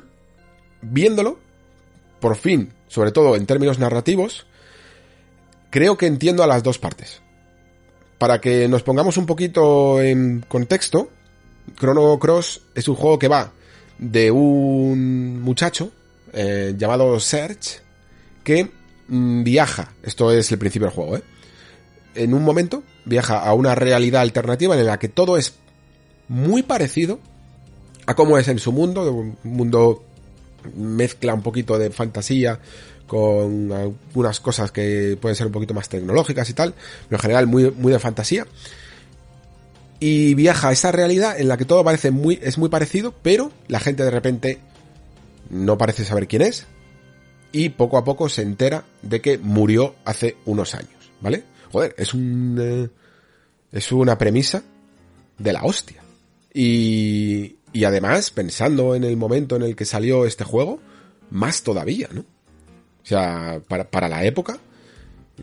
viéndolo, 0.82 1.38
por 2.20 2.36
fin, 2.36 2.72
sobre 2.88 3.12
todo 3.12 3.36
en 3.36 3.46
términos 3.46 3.78
narrativos, 3.78 4.46
creo 5.70 5.96
que 5.96 6.06
entiendo 6.06 6.42
a 6.42 6.46
las 6.46 6.62
dos 6.62 6.78
partes. 6.78 7.22
Para 8.18 8.40
que 8.40 8.68
nos 8.68 8.82
pongamos 8.82 9.16
un 9.16 9.26
poquito 9.26 10.00
en 10.00 10.44
contexto, 10.48 11.10
Chrono 11.78 12.18
Cross 12.18 12.62
es 12.74 12.88
un 12.88 12.96
juego 12.96 13.18
que 13.18 13.28
va 13.28 13.52
de 13.98 14.30
un 14.30 15.40
muchacho 15.40 15.92
eh, 16.34 16.74
llamado 16.76 17.18
Serge 17.20 17.80
que 18.42 18.70
mm, 19.08 19.42
viaja, 19.42 19.92
esto 20.02 20.30
es 20.32 20.50
el 20.52 20.58
principio 20.58 20.86
del 20.86 20.94
juego, 20.94 21.16
¿eh? 21.16 21.22
en 22.14 22.34
un 22.34 22.42
momento 22.42 22.82
viaja 23.04 23.38
a 23.38 23.54
una 23.54 23.74
realidad 23.74 24.22
alternativa 24.22 24.78
en 24.78 24.86
la 24.86 24.98
que 24.98 25.08
todo 25.08 25.36
es 25.36 25.54
muy 26.28 26.62
parecido 26.62 27.18
a 28.06 28.14
cómo 28.14 28.38
es 28.38 28.48
en 28.48 28.58
su 28.58 28.72
mundo, 28.72 29.10
un 29.10 29.36
mundo 29.44 30.04
mezcla 30.76 31.34
un 31.34 31.42
poquito 31.42 31.78
de 31.78 31.90
fantasía 31.90 32.58
con 33.06 33.70
algunas 33.72 34.40
cosas 34.40 34.72
que 34.72 35.18
pueden 35.20 35.36
ser 35.36 35.46
un 35.46 35.52
poquito 35.52 35.74
más 35.74 35.88
tecnológicas 35.88 36.48
y 36.48 36.54
tal, 36.54 36.74
pero 37.08 37.18
en 37.18 37.22
general 37.22 37.46
muy, 37.46 37.70
muy 37.70 37.92
de 37.92 37.98
fantasía. 37.98 38.46
Y 40.00 40.34
viaja 40.34 40.68
a 40.68 40.72
esa 40.72 40.90
realidad 40.90 41.38
en 41.38 41.48
la 41.48 41.56
que 41.56 41.64
todo 41.64 41.84
parece 41.84 42.10
muy, 42.10 42.38
es 42.42 42.58
muy 42.58 42.68
parecido, 42.68 43.14
pero 43.22 43.52
la 43.68 43.80
gente 43.80 44.04
de 44.04 44.10
repente 44.10 44.58
no 45.50 45.78
parece 45.78 46.04
saber 46.04 46.28
quién 46.28 46.42
es 46.42 46.66
y 47.52 47.68
poco 47.70 47.98
a 47.98 48.04
poco 48.04 48.28
se 48.28 48.42
entera 48.42 48.84
de 49.02 49.20
que 49.20 49.38
murió 49.38 49.94
hace 50.04 50.36
unos 50.44 50.74
años, 50.74 51.10
¿vale? 51.20 51.44
Joder, 51.72 51.94
es 51.98 52.14
un 52.14 52.58
eh, 52.60 52.88
es 53.72 53.92
una 53.92 54.18
premisa 54.18 54.62
de 55.38 55.52
la 55.52 55.64
hostia. 55.64 56.02
Y 56.52 57.56
y 57.74 57.84
además, 57.84 58.30
pensando 58.30 58.94
en 58.94 59.02
el 59.02 59.16
momento 59.16 59.56
en 59.56 59.62
el 59.62 59.74
que 59.74 59.84
salió 59.84 60.26
este 60.26 60.44
juego, 60.44 60.78
más 61.30 61.64
todavía, 61.64 62.08
¿no? 62.12 62.20
O 62.20 63.06
sea, 63.06 63.60
para, 63.66 63.90
para 63.90 64.08
la 64.08 64.24
época, 64.24 64.58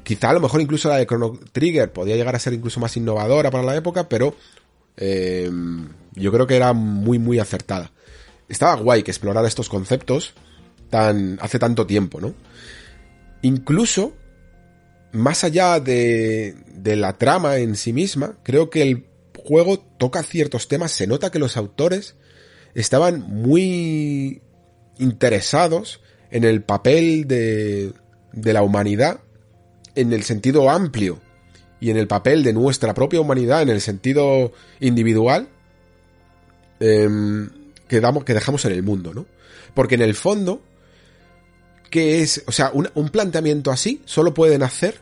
quizá 0.01 0.29
a 0.29 0.33
lo 0.33 0.39
mejor 0.39 0.61
incluso 0.61 0.87
la 0.87 0.95
de 0.95 1.05
Chrono 1.05 1.37
Trigger 1.51 1.91
podía 1.91 2.15
llegar 2.15 2.33
a 2.33 2.39
ser 2.39 2.53
incluso 2.53 2.79
más 2.79 2.95
innovadora 2.95 3.51
para 3.51 3.65
la 3.65 3.75
época, 3.75 4.07
pero 4.07 4.33
eh, 4.95 5.51
yo 6.13 6.31
creo 6.31 6.47
que 6.47 6.55
era 6.55 6.71
muy, 6.71 7.19
muy 7.19 7.37
acertada 7.37 7.91
estaba 8.51 8.75
guay 8.75 9.03
que 9.03 9.11
explorara 9.11 9.47
estos 9.47 9.69
conceptos 9.69 10.33
tan, 10.89 11.39
hace 11.41 11.57
tanto 11.57 11.87
tiempo, 11.87 12.19
¿no? 12.19 12.33
Incluso 13.41 14.13
más 15.13 15.43
allá 15.43 15.79
de, 15.79 16.55
de 16.75 16.95
la 16.95 17.17
trama 17.17 17.57
en 17.57 17.75
sí 17.75 17.93
misma, 17.93 18.37
creo 18.43 18.69
que 18.69 18.81
el 18.81 19.07
juego 19.37 19.79
toca 19.79 20.21
ciertos 20.23 20.67
temas, 20.67 20.91
se 20.91 21.07
nota 21.07 21.31
que 21.31 21.39
los 21.39 21.57
autores 21.57 22.15
estaban 22.75 23.21
muy 23.21 24.41
interesados 24.97 26.01
en 26.29 26.43
el 26.43 26.61
papel 26.61 27.27
de, 27.27 27.93
de 28.31 28.53
la 28.53 28.61
humanidad 28.63 29.21
en 29.95 30.13
el 30.13 30.23
sentido 30.23 30.69
amplio 30.69 31.19
y 31.79 31.89
en 31.89 31.97
el 31.97 32.07
papel 32.07 32.43
de 32.43 32.53
nuestra 32.53 32.93
propia 32.93 33.19
humanidad 33.19 33.61
en 33.61 33.69
el 33.69 33.81
sentido 33.81 34.53
individual 34.79 35.49
eh, 36.79 37.09
que, 37.91 38.23
que 38.25 38.33
dejamos 38.33 38.63
en 38.63 38.71
el 38.71 38.83
mundo, 38.83 39.13
¿no? 39.13 39.25
Porque 39.73 39.95
en 39.95 40.01
el 40.01 40.15
fondo, 40.15 40.61
¿qué 41.89 42.21
es? 42.21 42.41
O 42.47 42.53
sea, 42.53 42.71
un, 42.73 42.89
un 42.93 43.09
planteamiento 43.09 43.69
así 43.69 44.01
solo 44.05 44.33
pueden 44.33 44.63
hacer 44.63 45.01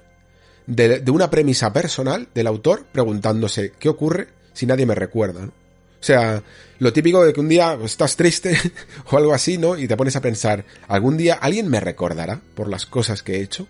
de, 0.66 1.00
de, 1.00 1.12
una 1.12 1.30
premisa 1.30 1.72
personal 1.72 2.28
del 2.34 2.48
autor 2.48 2.86
preguntándose 2.92 3.74
qué 3.78 3.90
ocurre 3.90 4.30
si 4.54 4.66
nadie 4.66 4.88
me 4.88 4.96
recuerda. 4.96 5.46
O 5.46 6.04
sea, 6.04 6.42
lo 6.80 6.92
típico 6.92 7.24
de 7.24 7.32
que 7.32 7.40
un 7.40 7.50
día 7.50 7.78
estás 7.84 8.16
triste 8.16 8.58
o 9.12 9.18
algo 9.18 9.36
así, 9.36 9.60
¿no? 9.60 9.78
Y 9.78 9.88
te 9.88 9.96
pones 9.96 10.16
a 10.16 10.22
pensar, 10.22 10.66
¿algún 10.88 11.16
día 11.16 11.36
alguien 11.36 11.70
me 11.70 11.80
recordará 11.80 12.42
por 12.56 12.70
las 12.70 12.88
cosas 12.88 13.22
que 13.22 13.36
he 13.36 13.42
hecho 13.42 13.68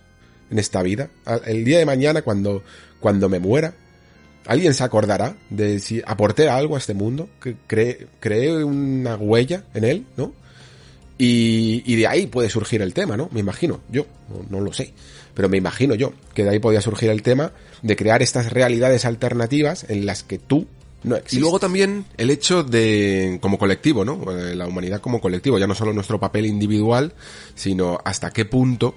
en 0.49 0.59
esta 0.59 0.81
vida? 0.81 1.09
El 1.45 1.65
día 1.65 1.79
de 1.79 1.85
mañana, 1.85 2.21
cuando, 2.21 2.63
cuando 3.01 3.27
me 3.27 3.39
muera, 3.39 3.73
¿alguien 4.49 4.73
se 4.73 4.83
acordará 4.83 5.35
de 5.51 5.79
si 5.79 6.01
aporté 6.05 6.49
algo 6.49 6.75
a 6.75 6.79
este 6.79 6.95
mundo? 6.95 7.29
Que 7.39 7.55
creé, 7.67 8.07
creé 8.19 8.63
una 8.63 9.15
huella 9.15 9.63
en 9.75 9.83
él, 9.83 10.05
¿no? 10.17 10.33
Y, 11.19 11.83
y, 11.85 11.95
de 11.97 12.07
ahí 12.07 12.27
puede 12.27 12.49
surgir 12.49 12.81
el 12.81 12.93
tema, 12.93 13.15
¿no? 13.15 13.29
Me 13.31 13.41
imagino, 13.41 13.81
yo, 13.91 14.05
no, 14.29 14.57
no 14.57 14.63
lo 14.63 14.73
sé, 14.73 14.93
pero 15.33 15.49
me 15.49 15.57
imagino 15.57 15.93
yo 15.93 16.13
que 16.33 16.45
de 16.45 16.51
ahí 16.51 16.59
podía 16.59 16.81
surgir 16.81 17.09
el 17.09 17.21
tema 17.21 17.51
de 17.81 17.95
crear 17.95 18.21
estas 18.23 18.51
realidades 18.51 19.05
alternativas 19.05 19.85
en 19.89 20.05
las 20.05 20.23
que 20.23 20.39
tú 20.39 20.65
no 21.03 21.15
existe. 21.15 21.37
Y 21.37 21.39
luego 21.41 21.59
también 21.59 22.05
el 22.17 22.29
hecho 22.29 22.63
de, 22.63 23.37
como 23.41 23.59
colectivo, 23.59 24.03
¿no? 24.03 24.19
La 24.55 24.65
humanidad 24.65 24.99
como 24.99 25.21
colectivo, 25.21 25.59
ya 25.59 25.67
no 25.67 25.75
solo 25.75 25.93
nuestro 25.93 26.19
papel 26.19 26.45
individual, 26.45 27.13
sino 27.53 27.99
hasta 28.03 28.31
qué 28.31 28.45
punto 28.45 28.95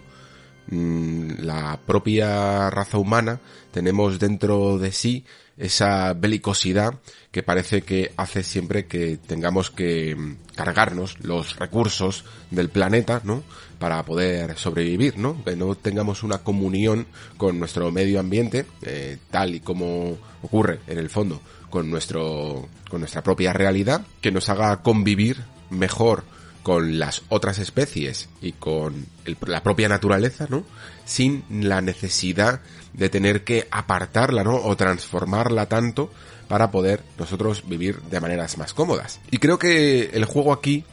la 0.68 1.78
propia 1.84 2.70
raza 2.70 2.98
humana 2.98 3.40
tenemos 3.72 4.18
dentro 4.18 4.78
de 4.78 4.92
sí 4.92 5.24
esa 5.56 6.14
belicosidad 6.14 6.94
que 7.30 7.42
parece 7.42 7.82
que 7.82 8.12
hace 8.16 8.42
siempre 8.42 8.86
que 8.86 9.16
tengamos 9.16 9.70
que 9.70 10.16
cargarnos 10.54 11.18
los 11.20 11.56
recursos 11.56 12.24
del 12.50 12.68
planeta, 12.68 13.20
¿no? 13.24 13.42
Para 13.78 14.02
poder 14.04 14.56
sobrevivir, 14.56 15.18
¿no? 15.18 15.42
Que 15.44 15.56
no 15.56 15.74
tengamos 15.74 16.22
una 16.22 16.38
comunión 16.38 17.06
con 17.36 17.58
nuestro 17.58 17.90
medio 17.90 18.20
ambiente, 18.20 18.66
eh, 18.82 19.18
tal 19.30 19.54
y 19.54 19.60
como 19.60 20.16
ocurre 20.42 20.80
en 20.86 20.98
el 20.98 21.10
fondo 21.10 21.40
con 21.70 21.90
nuestro, 21.90 22.68
con 22.90 23.00
nuestra 23.00 23.22
propia 23.22 23.52
realidad, 23.52 24.04
que 24.20 24.30
nos 24.30 24.48
haga 24.48 24.82
convivir 24.82 25.42
mejor 25.70 26.24
con 26.62 26.98
las 26.98 27.22
otras 27.28 27.58
especies 27.58 28.28
y 28.40 28.52
con 28.52 29.06
la 29.46 29.62
propia 29.62 29.88
naturaleza, 29.88 30.46
¿no? 30.48 30.64
Sin 31.04 31.44
la 31.50 31.80
necesidad 31.80 32.60
de 32.92 33.08
tener 33.08 33.44
que 33.44 33.66
apartarla, 33.70 34.44
¿no? 34.44 34.56
O 34.56 34.76
transformarla 34.76 35.66
tanto 35.66 36.10
para 36.48 36.70
poder 36.70 37.02
nosotros 37.18 37.66
vivir 37.66 38.00
de 38.02 38.20
maneras 38.20 38.58
más 38.58 38.74
cómodas. 38.74 39.20
Y 39.30 39.38
creo 39.38 39.58
que 39.58 40.10
el 40.12 40.24
juego 40.24 40.52
aquí 40.52 40.84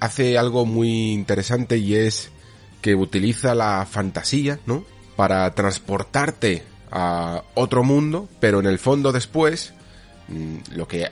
hace 0.00 0.36
algo 0.36 0.66
muy 0.66 1.12
interesante 1.12 1.78
y 1.78 1.94
es 1.94 2.30
que 2.80 2.94
utiliza 2.94 3.54
la 3.54 3.86
fantasía, 3.88 4.58
¿no? 4.66 4.84
Para 5.14 5.54
transportarte 5.54 6.64
a 6.90 7.44
otro 7.54 7.84
mundo, 7.84 8.28
pero 8.40 8.60
en 8.60 8.66
el 8.66 8.78
fondo 8.78 9.12
después, 9.12 9.72
mmm, 10.28 10.56
lo 10.74 10.88
que 10.88 11.08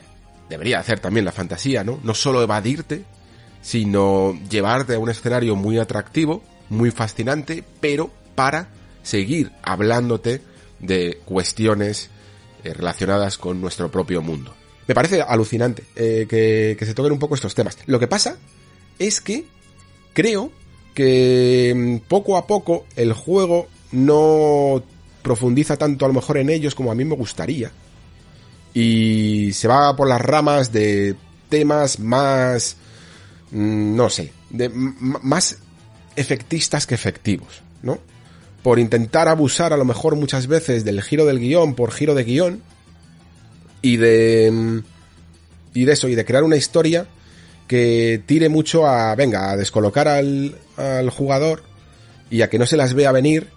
debería 0.49 0.79
hacer 0.79 0.99
también 0.99 1.25
la 1.25 1.31
fantasía, 1.31 1.83
¿no? 1.83 1.99
No 2.03 2.13
solo 2.13 2.43
evadirte, 2.43 3.05
sino 3.61 4.37
llevarte 4.49 4.95
a 4.95 4.99
un 4.99 5.09
escenario 5.09 5.55
muy 5.55 5.77
atractivo, 5.77 6.43
muy 6.69 6.91
fascinante, 6.91 7.63
pero 7.79 8.11
para 8.35 8.69
seguir 9.03 9.51
hablándote 9.61 10.41
de 10.79 11.19
cuestiones 11.25 12.09
eh, 12.63 12.73
relacionadas 12.73 13.37
con 13.37 13.61
nuestro 13.61 13.91
propio 13.91 14.21
mundo. 14.21 14.53
Me 14.87 14.95
parece 14.95 15.21
alucinante 15.21 15.83
eh, 15.95 16.25
que, 16.29 16.75
que 16.77 16.85
se 16.85 16.93
toquen 16.93 17.13
un 17.13 17.19
poco 17.19 17.35
estos 17.35 17.55
temas. 17.55 17.77
Lo 17.85 17.99
que 17.99 18.07
pasa 18.07 18.37
es 18.99 19.21
que 19.21 19.45
creo 20.13 20.51
que 20.93 21.73
mm, 21.75 22.07
poco 22.07 22.37
a 22.37 22.47
poco 22.47 22.85
el 22.95 23.13
juego 23.13 23.67
no 23.91 24.83
profundiza 25.21 25.77
tanto 25.77 26.05
a 26.05 26.07
lo 26.07 26.13
mejor 26.13 26.37
en 26.37 26.49
ellos 26.49 26.75
como 26.75 26.91
a 26.91 26.95
mí 26.95 27.05
me 27.05 27.15
gustaría. 27.15 27.71
Y 28.73 29.51
se 29.53 29.67
va 29.67 29.95
por 29.95 30.07
las 30.07 30.21
ramas 30.21 30.71
de 30.71 31.15
temas 31.49 31.99
más 31.99 32.77
no 33.51 34.09
sé, 34.09 34.31
de, 34.49 34.69
más 34.69 35.57
efectistas 36.15 36.87
que 36.87 36.95
efectivos, 36.95 37.61
¿no? 37.81 37.99
Por 38.63 38.79
intentar 38.79 39.27
abusar 39.27 39.73
a 39.73 39.77
lo 39.77 39.85
mejor 39.85 40.15
muchas 40.15 40.47
veces 40.47 40.83
del 40.83 41.01
giro 41.01 41.25
del 41.25 41.39
guion 41.39 41.73
por 41.73 41.91
giro 41.91 42.13
de 42.15 42.23
guion 42.23 42.61
y 43.81 43.97
de 43.97 44.51
mm, 44.51 44.79
y 45.73 45.85
de 45.85 45.93
eso 45.93 46.07
y 46.07 46.15
de 46.15 46.25
crear 46.25 46.43
una 46.43 46.57
historia 46.57 47.07
que 47.67 48.21
tire 48.25 48.49
mucho 48.49 48.85
a 48.85 49.15
venga 49.15 49.51
a 49.51 49.57
descolocar 49.57 50.07
al, 50.07 50.57
al 50.77 51.09
jugador 51.09 51.63
y 52.29 52.41
a 52.41 52.49
que 52.49 52.59
no 52.59 52.65
se 52.65 52.77
las 52.77 52.93
vea 52.93 53.11
venir 53.11 53.47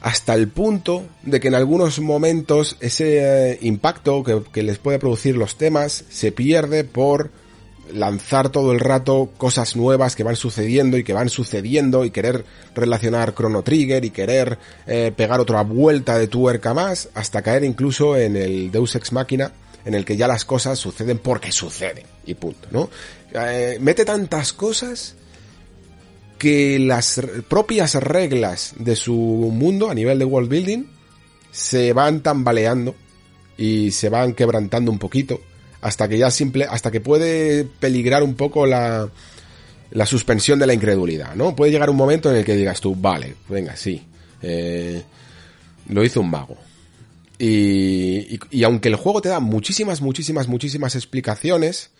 hasta 0.00 0.34
el 0.34 0.48
punto 0.48 1.04
de 1.22 1.40
que 1.40 1.48
en 1.48 1.54
algunos 1.54 1.98
momentos 2.00 2.76
ese 2.80 3.52
eh, 3.52 3.58
impacto 3.62 4.22
que, 4.22 4.42
que 4.52 4.62
les 4.62 4.78
puede 4.78 4.98
producir 4.98 5.36
los 5.36 5.58
temas 5.58 6.04
se 6.08 6.32
pierde 6.32 6.84
por 6.84 7.30
lanzar 7.92 8.50
todo 8.50 8.72
el 8.72 8.80
rato 8.80 9.30
cosas 9.36 9.76
nuevas 9.76 10.16
que 10.16 10.24
van 10.24 10.36
sucediendo 10.36 10.98
y 10.98 11.04
que 11.04 11.12
van 11.12 11.28
sucediendo 11.28 12.04
y 12.04 12.10
querer 12.10 12.44
relacionar 12.74 13.34
Chrono 13.34 13.62
Trigger 13.62 14.04
y 14.04 14.10
querer 14.10 14.58
eh, 14.86 15.12
pegar 15.16 15.40
otra 15.40 15.62
vuelta 15.62 16.18
de 16.18 16.28
tuerca 16.28 16.74
más 16.74 17.08
hasta 17.14 17.42
caer 17.42 17.64
incluso 17.64 18.16
en 18.16 18.36
el 18.36 18.70
Deus 18.70 18.94
Ex 18.96 19.12
Máquina 19.12 19.52
en 19.84 19.94
el 19.94 20.04
que 20.04 20.16
ya 20.16 20.26
las 20.26 20.44
cosas 20.44 20.78
suceden 20.78 21.18
porque 21.18 21.52
suceden 21.52 22.04
y 22.26 22.34
punto, 22.34 22.68
¿no? 22.72 22.90
Eh, 23.32 23.78
mete 23.80 24.04
tantas 24.04 24.52
cosas 24.52 25.14
que 26.38 26.78
las 26.78 27.20
propias 27.48 27.94
reglas 27.94 28.74
de 28.78 28.96
su 28.96 29.14
mundo 29.14 29.88
a 29.88 29.94
nivel 29.94 30.18
de 30.18 30.24
world 30.24 30.50
building 30.50 30.84
se 31.52 31.92
van 31.92 32.20
tambaleando 32.20 32.94
y 33.56 33.92
se 33.92 34.08
van 34.08 34.34
quebrantando 34.34 34.90
un 34.90 34.98
poquito 34.98 35.40
hasta 35.86 36.08
que 36.08 36.18
ya 36.18 36.32
simple, 36.32 36.66
hasta 36.68 36.90
que 36.90 37.00
puede 37.00 37.64
peligrar 37.64 38.24
un 38.24 38.34
poco 38.34 38.66
la, 38.66 39.08
la 39.92 40.04
suspensión 40.04 40.58
de 40.58 40.66
la 40.66 40.74
incredulidad, 40.74 41.36
¿no? 41.36 41.54
Puede 41.54 41.70
llegar 41.70 41.90
un 41.90 41.96
momento 41.96 42.28
en 42.28 42.38
el 42.38 42.44
que 42.44 42.56
digas 42.56 42.80
tú, 42.80 42.96
vale, 42.96 43.36
venga, 43.48 43.76
sí, 43.76 44.04
eh, 44.42 45.00
lo 45.88 46.04
hizo 46.04 46.20
un 46.20 46.30
mago. 46.30 46.56
Y, 47.38 48.34
y, 48.34 48.40
y, 48.50 48.64
aunque 48.64 48.88
el 48.88 48.96
juego 48.96 49.20
te 49.20 49.28
da 49.28 49.38
muchísimas, 49.38 50.00
muchísimas, 50.00 50.48
muchísimas 50.48 50.96
explicaciones, 50.96 51.90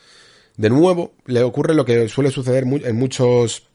de 0.57 0.71
nuevo 0.71 1.15
le 1.27 1.45
ocurre 1.45 1.75
lo 1.75 1.85
que 1.85 2.09
suele 2.09 2.33
suceder 2.33 2.65
en 2.65 2.97
muchos, 2.97 3.69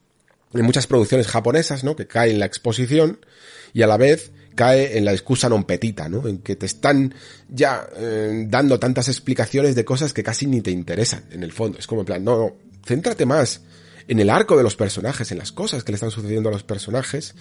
en 0.54 0.66
muchas 0.66 0.88
producciones 0.88 1.28
japonesas, 1.28 1.86
¿no? 1.86 1.96
Que 1.96 2.06
cae 2.06 2.32
en 2.32 2.40
la 2.40 2.48
exposición 2.48 3.26
y 3.74 3.84
a 3.84 3.88
la 3.88 3.96
vez 3.96 4.34
cae 4.56 4.98
en 4.98 5.06
la 5.06 5.12
excusa 5.12 5.50
non 5.50 5.64
petita, 5.64 6.10
¿no? 6.10 6.28
En 6.28 6.40
que 6.40 6.56
te 6.56 6.66
están 6.66 7.14
ya 7.50 7.88
eh, 7.96 8.46
dando 8.48 8.80
tantas 8.80 9.08
explicaciones 9.08 9.76
de 9.76 9.86
cosas 9.86 10.14
que 10.14 10.24
casi 10.24 10.48
ni 10.48 10.62
te 10.62 10.72
interesan, 10.72 11.26
en 11.32 11.44
el 11.44 11.52
fondo. 11.52 11.80
Es 11.80 11.88
como 11.88 12.02
en 12.02 12.06
plan, 12.06 12.24
no, 12.24 12.38
no, 12.38 12.56
céntrate 12.86 13.26
más 13.26 13.62
en 14.08 14.20
el 14.20 14.30
arco 14.30 14.58
de 14.58 14.64
los 14.64 14.76
personajes, 14.76 15.32
en 15.32 15.38
las 15.38 15.52
cosas 15.52 15.84
que 15.84 15.92
le 15.92 15.96
están 15.96 16.12
sucediendo 16.12 16.50
a 16.50 16.52
los 16.52 16.64
personajes, 16.64 17.36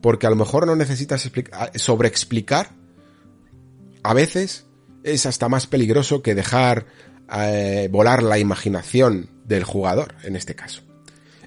porque 0.00 0.26
a 0.26 0.30
lo 0.30 0.36
mejor 0.36 0.66
no 0.66 0.76
necesitas 0.76 1.30
sobreexplicar. 1.76 2.72
A 4.02 4.14
veces 4.14 4.66
es 5.02 5.26
hasta 5.26 5.48
más 5.48 5.66
peligroso 5.66 6.22
que 6.22 6.34
dejar 6.34 6.86
eh, 7.32 7.88
volar 7.90 8.22
la 8.22 8.38
imaginación 8.38 9.30
del 9.44 9.64
jugador, 9.64 10.14
en 10.24 10.36
este 10.36 10.54
caso. 10.54 10.82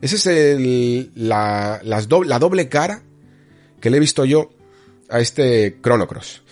Esa 0.01 0.15
es 0.15 0.25
el, 0.27 1.11
la, 1.15 1.79
las 1.83 2.07
do, 2.07 2.23
la 2.23 2.39
doble 2.39 2.67
cara 2.67 3.03
que 3.79 3.89
le 3.89 3.97
he 3.97 3.99
visto 3.99 4.25
yo 4.25 4.49
a 5.13 5.19
este 5.19 5.79
Chrono 5.81 6.07
Cross. 6.07 6.43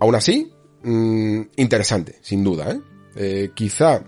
Aún 0.00 0.14
así, 0.16 0.52
mmm, 0.82 1.42
interesante, 1.56 2.18
sin 2.20 2.42
duda, 2.42 2.72
¿eh? 2.72 2.80
eh 3.14 3.50
quizá 3.54 4.02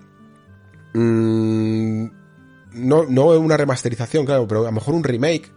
mmm, 0.95 2.07
no, 2.73 3.05
no 3.05 3.27
una 3.39 3.57
remasterización, 3.57 4.27
claro, 4.27 4.49
pero 4.49 4.63
a 4.63 4.67
lo 4.67 4.73
mejor 4.73 4.95
un 4.95 5.05
remake, 5.05 5.53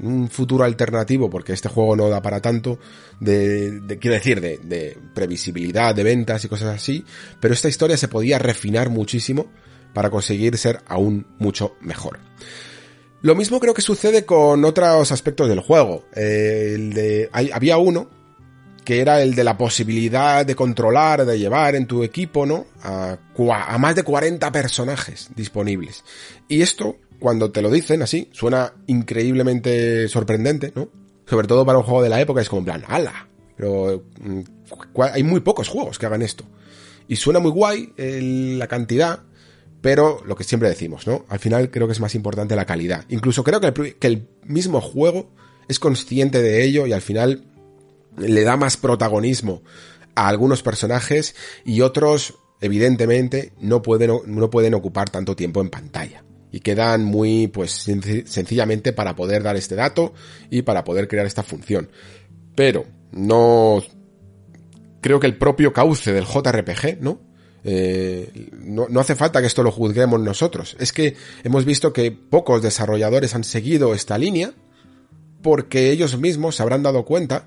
un 0.00 0.28
futuro 0.28 0.64
alternativo, 0.64 1.30
porque 1.30 1.52
este 1.52 1.68
juego 1.68 1.94
no 1.94 2.08
da 2.08 2.20
para 2.20 2.40
tanto, 2.40 2.80
de, 3.20 3.80
de 3.80 3.98
quiero 3.98 4.16
decir, 4.16 4.40
de, 4.40 4.58
de, 4.58 4.98
previsibilidad, 5.14 5.94
de 5.94 6.02
ventas 6.02 6.44
y 6.44 6.48
cosas 6.48 6.74
así, 6.74 7.04
pero 7.38 7.54
esta 7.54 7.68
historia 7.68 7.96
se 7.96 8.08
podía 8.08 8.40
refinar 8.40 8.90
muchísimo 8.90 9.46
para 9.92 10.10
conseguir 10.10 10.58
ser 10.58 10.80
aún 10.88 11.26
mucho 11.38 11.76
mejor. 11.80 12.18
Lo 13.24 13.34
mismo 13.34 13.58
creo 13.58 13.72
que 13.72 13.80
sucede 13.80 14.26
con 14.26 14.66
otros 14.66 15.10
aspectos 15.10 15.48
del 15.48 15.60
juego. 15.60 16.04
Eh, 16.14 16.72
el 16.74 16.92
de, 16.92 17.30
había 17.32 17.78
uno 17.78 18.10
que 18.84 19.00
era 19.00 19.22
el 19.22 19.34
de 19.34 19.44
la 19.44 19.56
posibilidad 19.56 20.44
de 20.44 20.54
controlar, 20.54 21.24
de 21.24 21.38
llevar 21.38 21.74
en 21.74 21.86
tu 21.86 22.04
equipo, 22.04 22.44
¿no? 22.44 22.66
A, 22.82 23.16
más 23.78 23.96
de 23.96 24.02
40 24.02 24.52
personajes 24.52 25.30
disponibles. 25.34 26.04
Y 26.48 26.60
esto, 26.60 26.98
cuando 27.18 27.50
te 27.50 27.62
lo 27.62 27.70
dicen 27.70 28.02
así, 28.02 28.28
suena 28.30 28.74
increíblemente 28.88 30.06
sorprendente, 30.08 30.74
¿no? 30.74 30.90
Sobre 31.24 31.48
todo 31.48 31.64
para 31.64 31.78
un 31.78 31.84
juego 31.84 32.02
de 32.02 32.10
la 32.10 32.20
época, 32.20 32.42
es 32.42 32.50
como 32.50 32.58
en 32.58 32.64
plan, 32.66 32.84
¡ala! 32.88 33.26
Pero 33.56 34.04
mm, 34.20 34.40
hay 35.00 35.22
muy 35.22 35.40
pocos 35.40 35.68
juegos 35.68 35.98
que 35.98 36.04
hagan 36.04 36.20
esto. 36.20 36.44
Y 37.08 37.16
suena 37.16 37.38
muy 37.38 37.52
guay 37.52 37.90
la 37.96 38.66
cantidad, 38.66 39.20
pero 39.84 40.22
lo 40.24 40.34
que 40.34 40.44
siempre 40.44 40.70
decimos, 40.70 41.06
¿no? 41.06 41.26
Al 41.28 41.38
final 41.38 41.70
creo 41.70 41.86
que 41.86 41.92
es 41.92 42.00
más 42.00 42.14
importante 42.14 42.56
la 42.56 42.64
calidad. 42.64 43.04
Incluso 43.10 43.44
creo 43.44 43.60
que 43.60 43.94
el, 44.00 44.26
mismo 44.42 44.80
juego 44.80 45.28
es 45.68 45.78
consciente 45.78 46.40
de 46.40 46.64
ello 46.64 46.86
y 46.86 46.94
al 46.94 47.02
final 47.02 47.44
le 48.16 48.44
da 48.44 48.56
más 48.56 48.78
protagonismo 48.78 49.60
a 50.14 50.28
algunos 50.28 50.62
personajes 50.62 51.36
y 51.66 51.82
otros, 51.82 52.32
evidentemente, 52.62 53.52
no 53.60 53.82
pueden, 53.82 54.10
no 54.24 54.48
pueden 54.48 54.72
ocupar 54.72 55.10
tanto 55.10 55.36
tiempo 55.36 55.60
en 55.60 55.68
pantalla. 55.68 56.24
Y 56.50 56.60
quedan 56.60 57.04
muy, 57.04 57.48
pues, 57.48 57.72
sencillamente 57.72 58.94
para 58.94 59.14
poder 59.14 59.42
dar 59.42 59.56
este 59.56 59.74
dato 59.74 60.14
y 60.48 60.62
para 60.62 60.82
poder 60.82 61.08
crear 61.08 61.26
esta 61.26 61.42
función. 61.42 61.90
Pero, 62.54 62.86
no, 63.12 63.82
creo 65.02 65.20
que 65.20 65.26
el 65.26 65.36
propio 65.36 65.74
cauce 65.74 66.10
del 66.10 66.24
JRPG, 66.24 67.02
¿no? 67.02 67.33
Eh, 67.64 68.50
no, 68.52 68.86
no, 68.90 69.00
hace 69.00 69.16
falta 69.16 69.40
que 69.40 69.46
esto 69.46 69.62
lo 69.62 69.72
juzguemos 69.72 70.20
nosotros. 70.20 70.76
Es 70.78 70.92
que 70.92 71.16
hemos 71.42 71.64
visto 71.64 71.92
que 71.92 72.12
pocos 72.12 72.62
desarrolladores 72.62 73.34
han 73.34 73.44
seguido 73.44 73.94
esta 73.94 74.18
línea 74.18 74.52
porque 75.42 75.90
ellos 75.90 76.18
mismos 76.18 76.56
se 76.56 76.62
habrán 76.62 76.82
dado 76.82 77.04
cuenta 77.04 77.46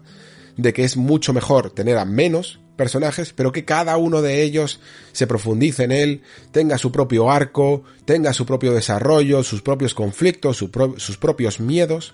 de 0.55 0.73
que 0.73 0.83
es 0.83 0.97
mucho 0.97 1.33
mejor 1.33 1.71
tener 1.71 1.97
a 1.97 2.05
menos 2.05 2.59
personajes, 2.75 3.33
pero 3.33 3.51
que 3.51 3.65
cada 3.65 3.97
uno 3.97 4.21
de 4.21 4.43
ellos 4.43 4.79
se 5.11 5.27
profundice 5.27 5.83
en 5.83 5.91
él, 5.91 6.21
tenga 6.51 6.77
su 6.77 6.91
propio 6.91 7.29
arco, 7.31 7.83
tenga 8.05 8.33
su 8.33 8.45
propio 8.45 8.73
desarrollo, 8.73 9.43
sus 9.43 9.61
propios 9.61 9.93
conflictos, 9.93 10.57
sus 10.57 11.17
propios 11.17 11.59
miedos. 11.59 12.13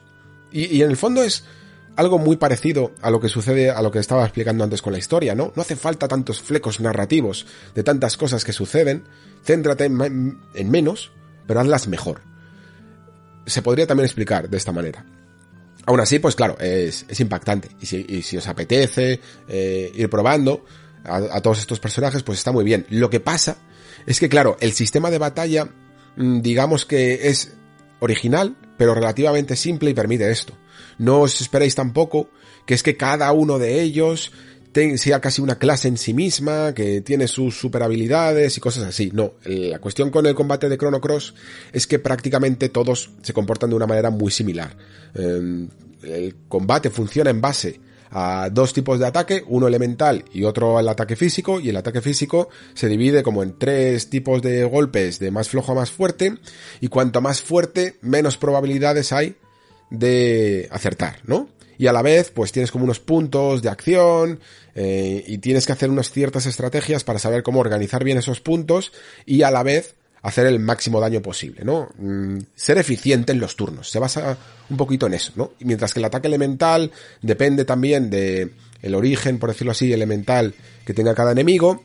Y, 0.51 0.77
y, 0.77 0.81
en 0.84 0.89
el 0.89 0.97
fondo 0.97 1.21
es 1.23 1.43
algo 1.95 2.18
muy 2.18 2.38
parecido 2.38 2.94
a 3.02 3.10
lo 3.10 3.20
que 3.20 3.30
sucede, 3.30 3.70
a 3.70 3.82
lo 3.82 3.91
que 3.91 3.99
estaba 3.99 4.24
explicando 4.24 4.64
antes 4.64 4.82
con 4.82 4.94
la 4.94 4.99
historia, 4.99 5.36
¿no? 5.36 5.52
No 5.56 5.61
hace 5.61 5.76
falta 5.76 6.07
tantos 6.07 6.41
flecos 6.41 6.80
narrativos 6.80 7.45
de 7.76 7.84
tantas 7.84 8.18
cosas 8.18 8.44
que 8.44 8.53
suceden, 8.53 9.03
céntrate 9.44 9.86
en, 9.86 10.40
en 10.53 10.72
menos, 10.72 11.11
pero 11.48 11.60
hazlas 11.60 11.88
mejor. 11.88 12.22
Se 13.45 13.61
podría 13.61 13.88
también 13.88 14.06
explicar 14.06 14.49
de 14.49 14.57
esta 14.57 14.72
manera. 14.72 15.06
Aún 15.86 15.99
así, 15.99 16.20
pues 16.20 16.36
claro, 16.36 16.57
es, 16.60 17.06
impactante. 17.20 17.70
Y 17.82 18.22
si, 18.22 18.38
os 18.38 18.48
apetece 18.48 19.20
eh, 19.48 19.91
ir 19.94 20.10
probando 20.10 20.64
a, 21.03 21.18
a, 21.18 21.41
todos 21.41 21.60
estos 21.60 21.80
personajes, 21.80 22.24
pues 22.24 22.38
está 22.38 22.52
muy 22.52 22.64
bien. 22.64 22.86
Lo 22.90 23.10
que 23.10 23.20
pasa 23.20 23.57
es 24.06 24.20
que, 24.20 24.30
claro, 24.30 24.57
el 24.61 24.72
sistema 24.72 25.11
de 25.11 25.18
batalla, 25.18 25.70
mm, 26.15 26.41
digamos 26.41 26.86
que 26.86 27.28
es 27.28 27.53
original, 27.99 28.56
pero 28.78 28.95
relativamente 28.95 29.56
simple 29.57 29.90
y 29.90 29.94
permite 29.94 30.32
esto. 30.32 30.53
No 30.98 31.22
os 31.22 31.41
esperéis 31.41 31.76
tampoco 31.76 32.30
que 32.65 32.74
es 32.74 32.84
que 32.84 32.98
cada 32.98 33.32
uno 33.32 33.60
de 33.60 33.82
ellos 33.82 34.32
sea 34.95 35.22
casi 35.22 35.41
una 35.41 35.60
clase 35.60 35.88
en 35.88 35.98
sí 35.98 36.14
misma, 36.14 36.74
que 36.74 37.02
tiene 37.02 37.28
sus 37.28 37.56
super 37.56 37.84
habilidades 37.84 38.57
y 38.57 38.60
cosas 38.60 38.86
así. 38.86 39.11
No, 39.14 39.34
la 39.45 39.80
cuestión 39.80 40.10
con 40.10 40.26
el 40.26 40.34
combate 40.34 40.68
de 40.68 40.78
Chrono 40.78 40.99
Cross 40.99 41.36
es 41.72 41.86
que 41.86 41.99
prácticamente 41.99 42.70
todos 42.70 43.11
se 43.22 43.34
comportan 43.34 43.70
de 43.70 43.76
una 43.76 43.86
manera 43.86 44.10
muy 44.10 44.32
similar. 44.32 44.76
Em, 45.14 45.70
el 46.02 46.36
combate 46.48 46.90
funciona 46.90 47.30
en 47.30 47.40
base 47.40 47.80
a 48.10 48.49
dos 48.52 48.74
tipos 48.74 48.99
de 48.99 49.07
ataque, 49.07 49.44
uno 49.48 49.68
elemental 49.68 50.26
y 50.34 50.44
otro 50.44 50.80
el 50.80 50.88
ataque 50.88 51.15
físico, 51.15 51.60
y 51.60 51.70
el 51.70 51.78
ataque 51.78 52.02
físico 52.02 52.49
se 52.74 52.88
divide 52.88 53.22
como 53.22 53.44
en 53.44 53.57
tres 53.57 54.10
tipos 54.10 54.41
de 54.41 54.64
golpes 54.65 55.20
de 55.20 55.30
más 55.30 55.49
flojo 55.49 55.72
a 55.72 55.76
más 55.76 55.91
fuerte, 55.91 56.38
y 56.82 56.88
cuanto 56.88 57.22
más 57.22 57.41
fuerte, 57.41 57.98
menos 58.02 58.38
probabilidades 58.38 59.14
hay 59.14 59.36
de 59.94 60.68
acertar, 60.72 61.20
¿no? 61.26 61.48
Y 61.78 61.88
a 61.88 61.94
la 61.94 62.02
vez, 62.02 62.32
pues 62.32 62.52
tienes 62.52 62.72
como 62.72 62.84
unos 62.84 62.99
puntos 62.99 63.61
de 63.61 63.70
acción 63.70 64.40
eh, 64.76 65.24
y 65.28 65.38
tienes 65.38 65.65
que 65.65 65.72
hacer 65.72 65.90
unas 65.90 66.11
ciertas 66.11 66.45
estrategias 66.45 67.03
para 67.03 67.20
saber 67.20 67.44
cómo 67.44 67.60
organizar 67.60 68.03
bien 68.03 68.18
esos 68.18 68.41
puntos 68.41 68.91
y 69.26 69.44
a 69.44 69.52
la 69.52 69.64
vez 69.64 69.95
hacer 70.24 70.48
el 70.48 70.60
máximo 70.60 70.99
daño 70.99 71.22
posible, 71.22 71.64
¿no? 71.64 71.90
Mm, 71.98 72.40
ser 72.56 72.78
eficiente 72.78 73.34
en 73.34 73.40
los 73.40 73.56
turnos. 73.56 73.90
Se 73.90 73.99
basa 73.99 74.38
un 74.70 74.78
poquito 74.78 75.07
en 75.07 75.14
eso, 75.14 75.34
¿no? 75.36 75.52
Y 75.60 75.65
mientras 75.65 75.94
que 75.94 75.99
el 75.99 76.06
ataque 76.06 76.28
elemental 76.28 76.91
depende 77.22 77.65
también 77.65 78.10
de 78.10 78.52
el 78.82 78.95
origen, 78.95 79.38
por 79.38 79.49
decirlo 79.49 79.72
así, 79.72 79.94
elemental 79.94 80.56
que 80.86 80.94
tenga 80.94 81.14
cada 81.14 81.34
enemigo, 81.34 81.84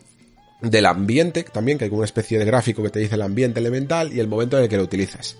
del 0.62 0.86
ambiente 0.86 1.44
también, 1.44 1.78
que 1.78 1.84
hay 1.84 1.90
como 1.90 2.00
una 2.00 2.06
especie 2.06 2.38
de 2.38 2.44
gráfico 2.44 2.82
que 2.82 2.90
te 2.90 3.00
dice 3.00 3.16
el 3.16 3.22
ambiente 3.22 3.60
elemental 3.60 4.12
y 4.12 4.20
el 4.20 4.28
momento 4.28 4.56
en 4.56 4.64
el 4.64 4.68
que 4.68 4.76
lo 4.76 4.82
utilizas. 4.82 5.36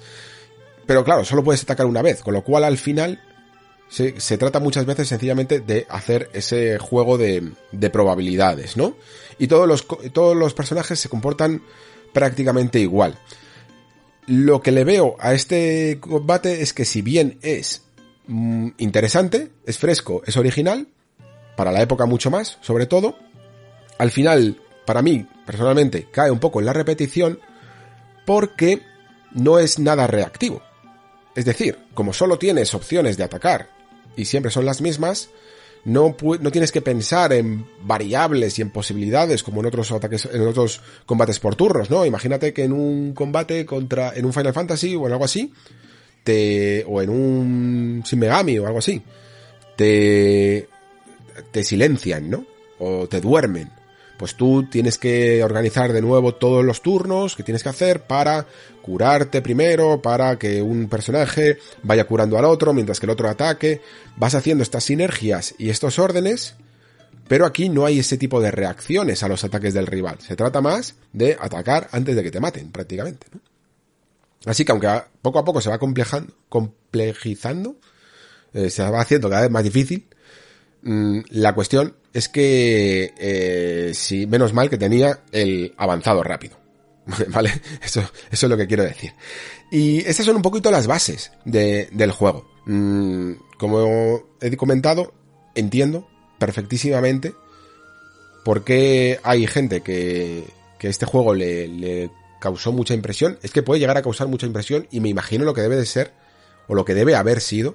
Pero 0.88 1.04
claro, 1.04 1.22
solo 1.22 1.44
puedes 1.44 1.62
atacar 1.62 1.84
una 1.84 2.00
vez, 2.00 2.22
con 2.22 2.32
lo 2.32 2.42
cual 2.42 2.64
al 2.64 2.78
final 2.78 3.20
se, 3.90 4.18
se 4.18 4.38
trata 4.38 4.58
muchas 4.58 4.86
veces 4.86 5.06
sencillamente 5.06 5.60
de 5.60 5.86
hacer 5.90 6.30
ese 6.32 6.78
juego 6.78 7.18
de, 7.18 7.52
de 7.72 7.90
probabilidades, 7.90 8.78
¿no? 8.78 8.96
Y 9.38 9.48
todos 9.48 9.68
los, 9.68 9.86
todos 10.14 10.34
los 10.34 10.54
personajes 10.54 10.98
se 10.98 11.10
comportan 11.10 11.62
prácticamente 12.14 12.80
igual. 12.80 13.18
Lo 14.26 14.62
que 14.62 14.72
le 14.72 14.84
veo 14.84 15.16
a 15.20 15.34
este 15.34 15.98
combate 16.00 16.62
es 16.62 16.72
que 16.72 16.86
si 16.86 17.02
bien 17.02 17.38
es 17.42 17.82
mm, 18.26 18.68
interesante, 18.78 19.50
es 19.66 19.76
fresco, 19.76 20.22
es 20.24 20.38
original, 20.38 20.88
para 21.54 21.70
la 21.70 21.82
época 21.82 22.06
mucho 22.06 22.30
más, 22.30 22.56
sobre 22.62 22.86
todo, 22.86 23.18
al 23.98 24.10
final, 24.10 24.58
para 24.86 25.02
mí, 25.02 25.28
personalmente, 25.44 26.08
cae 26.10 26.30
un 26.30 26.40
poco 26.40 26.60
en 26.60 26.66
la 26.66 26.72
repetición 26.72 27.40
porque 28.24 28.80
no 29.34 29.58
es 29.58 29.78
nada 29.78 30.06
reactivo. 30.06 30.62
Es 31.38 31.44
decir, 31.44 31.78
como 31.94 32.12
solo 32.12 32.36
tienes 32.36 32.74
opciones 32.74 33.16
de 33.16 33.22
atacar 33.22 33.70
y 34.16 34.24
siempre 34.24 34.50
son 34.50 34.66
las 34.66 34.80
mismas, 34.80 35.30
no, 35.84 36.16
no 36.40 36.50
tienes 36.50 36.72
que 36.72 36.82
pensar 36.82 37.32
en 37.32 37.64
variables 37.80 38.58
y 38.58 38.62
en 38.62 38.70
posibilidades 38.70 39.44
como 39.44 39.60
en 39.60 39.66
otros 39.66 39.92
ataques, 39.92 40.28
en 40.32 40.44
otros 40.44 40.80
combates 41.06 41.38
por 41.38 41.54
turnos, 41.54 41.90
¿no? 41.90 42.04
Imagínate 42.04 42.52
que 42.52 42.64
en 42.64 42.72
un 42.72 43.12
combate 43.12 43.64
contra, 43.64 44.14
en 44.16 44.24
un 44.24 44.32
Final 44.32 44.52
Fantasy 44.52 44.96
o 44.96 45.06
en 45.06 45.12
algo 45.12 45.26
así, 45.26 45.52
te, 46.24 46.84
o 46.88 47.00
en 47.02 47.08
un 47.08 48.02
Shin 48.04 48.18
Megami 48.18 48.58
o 48.58 48.66
algo 48.66 48.80
así, 48.80 49.00
te, 49.76 50.68
te 51.52 51.62
silencian, 51.62 52.28
¿no? 52.30 52.46
O 52.80 53.06
te 53.06 53.20
duermen 53.20 53.77
pues 54.18 54.34
tú 54.34 54.64
tienes 54.64 54.98
que 54.98 55.42
organizar 55.44 55.92
de 55.92 56.02
nuevo 56.02 56.34
todos 56.34 56.64
los 56.64 56.82
turnos 56.82 57.36
que 57.36 57.44
tienes 57.44 57.62
que 57.62 57.68
hacer 57.68 58.02
para 58.02 58.46
curarte 58.82 59.40
primero, 59.40 60.02
para 60.02 60.38
que 60.38 60.60
un 60.60 60.88
personaje 60.88 61.58
vaya 61.84 62.04
curando 62.04 62.36
al 62.36 62.44
otro 62.44 62.74
mientras 62.74 62.98
que 62.98 63.06
el 63.06 63.10
otro 63.10 63.28
ataque. 63.28 63.80
Vas 64.16 64.34
haciendo 64.34 64.62
estas 64.62 64.84
sinergias 64.84 65.54
y 65.56 65.70
estos 65.70 66.00
órdenes, 66.00 66.56
pero 67.28 67.46
aquí 67.46 67.68
no 67.68 67.86
hay 67.86 68.00
ese 68.00 68.18
tipo 68.18 68.40
de 68.40 68.50
reacciones 68.50 69.22
a 69.22 69.28
los 69.28 69.44
ataques 69.44 69.72
del 69.72 69.86
rival. 69.86 70.18
Se 70.20 70.34
trata 70.34 70.60
más 70.60 70.96
de 71.12 71.36
atacar 71.40 71.88
antes 71.92 72.16
de 72.16 72.22
que 72.24 72.32
te 72.32 72.40
maten, 72.40 72.72
prácticamente. 72.72 73.28
Así 74.46 74.64
que 74.64 74.72
aunque 74.72 74.88
poco 75.22 75.38
a 75.38 75.44
poco 75.44 75.60
se 75.60 75.70
va 75.70 75.78
complejizando, 75.78 77.76
eh, 78.52 78.68
se 78.70 78.82
va 78.82 79.00
haciendo 79.00 79.30
cada 79.30 79.42
vez 79.42 79.50
más 79.50 79.62
difícil, 79.62 80.08
mm, 80.82 81.20
la 81.30 81.54
cuestión 81.54 81.94
es 82.12 82.28
que 82.28 83.14
eh, 83.18 83.92
sí, 83.94 84.26
menos 84.26 84.52
mal 84.52 84.70
que 84.70 84.78
tenía 84.78 85.20
el 85.32 85.74
avanzado 85.76 86.22
rápido. 86.22 86.56
¿Vale? 87.28 87.52
Eso, 87.82 88.00
eso 88.30 88.46
es 88.46 88.50
lo 88.50 88.56
que 88.56 88.66
quiero 88.66 88.84
decir. 88.84 89.14
Y 89.70 89.98
estas 90.00 90.26
son 90.26 90.36
un 90.36 90.42
poquito 90.42 90.70
las 90.70 90.86
bases 90.86 91.32
de, 91.44 91.88
del 91.92 92.12
juego. 92.12 92.50
Mm, 92.66 93.32
como 93.58 94.22
he 94.40 94.56
comentado, 94.56 95.14
entiendo 95.54 96.08
perfectísimamente 96.38 97.34
por 98.44 98.64
qué 98.64 99.20
hay 99.22 99.46
gente 99.46 99.82
que, 99.82 100.44
que 100.78 100.88
este 100.88 101.06
juego 101.06 101.34
le, 101.34 101.68
le 101.68 102.10
causó 102.40 102.72
mucha 102.72 102.94
impresión. 102.94 103.38
Es 103.42 103.52
que 103.52 103.62
puede 103.62 103.80
llegar 103.80 103.96
a 103.96 104.02
causar 104.02 104.28
mucha 104.28 104.46
impresión 104.46 104.86
y 104.90 105.00
me 105.00 105.08
imagino 105.08 105.44
lo 105.44 105.54
que 105.54 105.62
debe 105.62 105.76
de 105.76 105.86
ser, 105.86 106.12
o 106.66 106.74
lo 106.74 106.84
que 106.84 106.94
debe 106.94 107.14
haber 107.14 107.40
sido, 107.40 107.74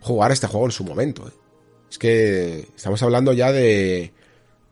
jugar 0.00 0.32
este 0.32 0.46
juego 0.46 0.66
en 0.66 0.72
su 0.72 0.84
momento. 0.84 1.28
¿eh? 1.28 1.32
Es 1.90 1.98
que 1.98 2.68
estamos 2.76 3.02
hablando 3.02 3.32
ya 3.32 3.52
de 3.52 4.12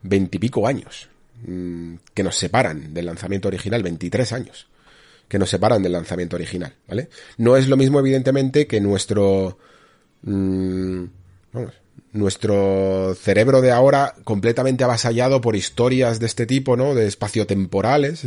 veintipico 0.03 0.67
años 0.67 1.09
mm, 1.45 1.95
que 2.13 2.23
nos 2.23 2.35
separan 2.35 2.93
del 2.93 3.05
lanzamiento 3.05 3.47
original, 3.47 3.83
23 3.83 4.33
años 4.33 4.67
que 5.27 5.39
nos 5.39 5.49
separan 5.49 5.83
del 5.83 5.91
lanzamiento 5.91 6.35
original, 6.35 6.73
¿vale? 6.87 7.09
No 7.37 7.57
es 7.57 7.67
lo 7.67 7.77
mismo, 7.77 7.99
evidentemente, 7.99 8.65
que 8.65 8.79
nuestro... 8.79 9.57
Mmm, 10.21 11.03
vamos, 11.51 11.73
nuestro 12.13 13.13
cerebro 13.15 13.61
de 13.61 13.71
ahora 13.71 14.15
completamente 14.23 14.83
avasallado 14.83 15.41
por 15.41 15.55
historias 15.55 16.19
de 16.19 16.25
este 16.25 16.45
tipo, 16.45 16.75
¿no? 16.77 16.95
De 16.95 17.05
espaciotemporales 17.05 18.25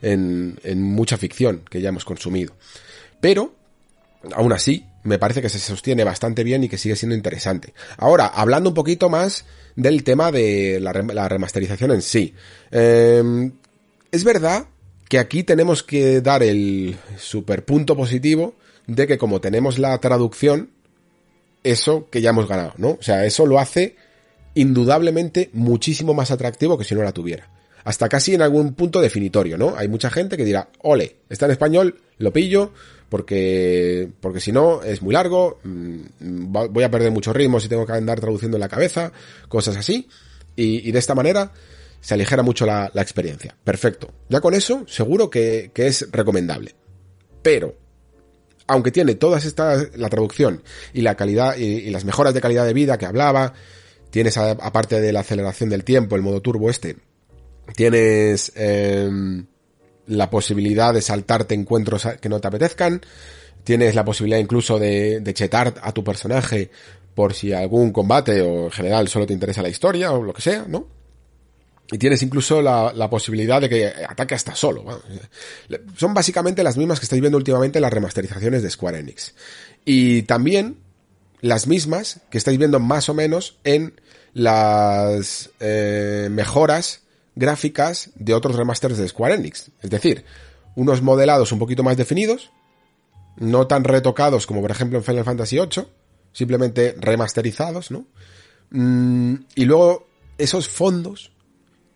en, 0.00 0.58
en 0.62 0.82
mucha 0.82 1.16
ficción 1.16 1.62
que 1.68 1.80
ya 1.80 1.90
hemos 1.90 2.04
consumido. 2.04 2.54
Pero 3.20 3.54
aún 4.32 4.52
así, 4.52 4.86
me 5.06 5.18
parece 5.18 5.40
que 5.40 5.48
se 5.48 5.58
sostiene 5.58 6.04
bastante 6.04 6.44
bien 6.44 6.64
y 6.64 6.68
que 6.68 6.78
sigue 6.78 6.96
siendo 6.96 7.14
interesante. 7.14 7.72
Ahora, 7.96 8.26
hablando 8.26 8.70
un 8.70 8.74
poquito 8.74 9.08
más 9.08 9.44
del 9.76 10.04
tema 10.04 10.32
de 10.32 10.80
la, 10.80 11.28
remasterización 11.28 11.92
en 11.92 12.02
sí. 12.02 12.34
Em, 12.70 13.52
es 14.10 14.24
verdad 14.24 14.66
que 15.08 15.18
aquí 15.18 15.42
tenemos 15.42 15.82
que 15.82 16.20
dar 16.20 16.42
el 16.42 16.96
super 17.18 17.64
punto 17.64 17.96
positivo 17.96 18.54
de 18.86 19.06
que 19.06 19.18
como 19.18 19.40
tenemos 19.40 19.78
la 19.78 19.96
traducción, 19.98 20.70
eso 21.62 22.08
que 22.10 22.20
ya 22.20 22.30
hemos 22.30 22.48
ganado, 22.48 22.72
¿no? 22.76 22.90
O 22.90 23.02
sea, 23.02 23.24
eso 23.24 23.46
lo 23.46 23.58
hace 23.58 23.96
indudablemente 24.54 25.50
muchísimo 25.52 26.14
más 26.14 26.30
atractivo 26.30 26.78
que 26.78 26.84
si 26.84 26.94
no 26.94 27.02
la 27.02 27.12
tuviera. 27.12 27.50
Hasta 27.84 28.08
casi 28.08 28.34
en 28.34 28.42
algún 28.42 28.74
punto 28.74 29.00
definitorio, 29.00 29.58
¿no? 29.58 29.74
Hay 29.76 29.86
mucha 29.86 30.10
gente 30.10 30.36
que 30.36 30.44
dirá, 30.44 30.68
ole, 30.82 31.16
está 31.28 31.44
en 31.46 31.52
español, 31.52 32.00
lo 32.18 32.32
pillo, 32.32 32.72
porque, 33.08 34.08
porque 34.20 34.40
si 34.40 34.52
no 34.52 34.82
es 34.82 35.02
muy 35.02 35.14
largo, 35.14 35.58
mm, 35.62 36.00
voy 36.70 36.84
a 36.84 36.90
perder 36.90 37.12
mucho 37.12 37.32
ritmo 37.32 37.60
si 37.60 37.68
tengo 37.68 37.86
que 37.86 37.92
andar 37.92 38.20
traduciendo 38.20 38.56
en 38.56 38.60
la 38.60 38.68
cabeza, 38.68 39.12
cosas 39.48 39.76
así, 39.76 40.08
y, 40.56 40.90
de 40.90 40.98
esta 40.98 41.14
manera 41.14 41.52
se 42.00 42.14
aligera 42.14 42.42
mucho 42.42 42.66
la, 42.66 42.90
experiencia. 42.94 43.54
Perfecto. 43.62 44.12
Ya 44.28 44.40
con 44.40 44.54
eso, 44.54 44.84
seguro 44.88 45.28
que, 45.28 45.70
es 45.74 46.08
recomendable. 46.10 46.74
Pero, 47.42 47.76
aunque 48.66 48.90
tiene 48.90 49.14
todas 49.14 49.44
estas, 49.44 49.96
la 49.96 50.08
traducción 50.08 50.62
y 50.92 51.02
la 51.02 51.14
calidad 51.14 51.56
y, 51.56 51.90
las 51.90 52.04
mejoras 52.04 52.32
de 52.34 52.40
calidad 52.40 52.64
de 52.64 52.72
vida 52.72 52.98
que 52.98 53.06
hablaba, 53.06 53.52
tienes 54.10 54.36
aparte 54.38 55.00
de 55.00 55.12
la 55.12 55.20
aceleración 55.20 55.68
del 55.68 55.84
tiempo, 55.84 56.16
el 56.16 56.22
modo 56.22 56.40
turbo 56.40 56.70
este, 56.70 56.96
tienes 57.74 58.52
em, 58.56 59.46
la 60.06 60.30
posibilidad 60.30 60.94
de 60.94 61.02
saltarte 61.02 61.54
encuentros 61.54 62.06
que 62.20 62.28
no 62.28 62.40
te 62.40 62.48
apetezcan, 62.48 63.00
tienes 63.64 63.94
la 63.94 64.04
posibilidad 64.04 64.38
incluso 64.38 64.78
de, 64.78 65.22
chetar 65.34 65.74
a 65.82 65.92
tu 65.92 66.04
personaje 66.04 66.70
por 67.14 67.34
si 67.34 67.52
algún 67.52 67.92
combate 67.92 68.40
o 68.42 68.66
en 68.66 68.70
general 68.70 69.08
solo 69.08 69.26
te 69.26 69.32
interesa 69.32 69.62
la 69.62 69.68
historia 69.68 70.12
o 70.12 70.22
lo 70.22 70.32
que 70.32 70.42
sea, 70.42 70.66
¿no? 70.68 70.86
Y 71.90 71.98
tienes 71.98 72.22
incluso 72.22 72.60
la, 72.60 72.92
la 72.92 73.08
posibilidad 73.08 73.60
de 73.60 73.68
que 73.68 73.86
ataque 73.86 74.34
hasta 74.34 74.54
solo. 74.56 74.84
Son 75.96 76.14
básicamente 76.14 76.64
las 76.64 76.76
mismas 76.76 76.98
que 76.98 77.04
estáis 77.04 77.20
viendo 77.20 77.38
últimamente 77.38 77.78
en 77.78 77.82
las 77.82 77.92
remasterizaciones 77.92 78.62
de 78.62 78.70
Square 78.70 78.98
Enix. 78.98 79.34
Y 79.84 80.22
también 80.22 80.78
las 81.40 81.66
mismas 81.66 82.20
que 82.30 82.38
estáis 82.38 82.58
viendo 82.58 82.80
más 82.80 83.08
o 83.08 83.14
menos 83.14 83.58
en 83.62 84.00
las 84.34 85.50
eh, 85.60 86.28
mejoras 86.30 87.05
gráficas 87.36 88.10
de 88.16 88.34
otros 88.34 88.56
remasters 88.56 88.98
de 88.98 89.06
Square 89.06 89.34
Enix. 89.34 89.70
Es 89.82 89.90
decir, 89.90 90.24
unos 90.74 91.02
modelados 91.02 91.52
un 91.52 91.58
poquito 91.58 91.84
más 91.84 91.96
definidos, 91.96 92.50
no 93.36 93.66
tan 93.66 93.84
retocados 93.84 94.46
como 94.46 94.62
por 94.62 94.70
ejemplo 94.70 94.98
en 94.98 95.04
Final 95.04 95.24
Fantasy 95.24 95.56
VIII, 95.56 95.86
simplemente 96.32 96.96
remasterizados, 96.98 97.90
¿no? 97.90 98.06
Mm, 98.70 99.34
y 99.54 99.64
luego 99.64 100.08
esos 100.38 100.68
fondos 100.68 101.30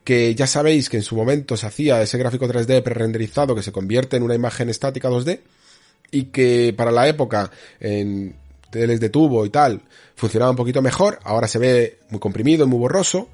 que 0.05 0.35
ya 0.35 0.47
sabéis 0.47 0.89
que 0.89 0.99
en 0.99 1.03
su 1.03 1.17
momento 1.17 1.57
se 1.57 1.67
hacía 1.67 2.01
ese 2.03 2.19
gráfico 2.19 2.47
3D 2.47 2.83
pre-renderizado 2.83 3.55
que 3.55 3.63
se 3.63 3.73
convierte 3.73 4.17
en 4.17 4.23
una 4.23 4.35
imagen 4.35 4.69
estática 4.69 5.11
2D 5.11 5.41
y 6.11 6.25
que 6.25 6.75
para 6.77 6.91
la 6.91 7.09
época 7.09 7.51
en 7.81 8.37
teles 8.71 9.01
de 9.01 9.11
tubo 9.11 9.45
y 9.45 9.51
tal 9.51 9.83
funcionaba 10.15 10.51
un 10.51 10.57
poquito 10.57 10.81
mejor, 10.81 11.19
ahora 11.23 11.49
se 11.49 11.59
ve 11.59 11.99
muy 12.11 12.21
comprimido, 12.21 12.67
muy 12.67 12.79
borroso 12.79 13.29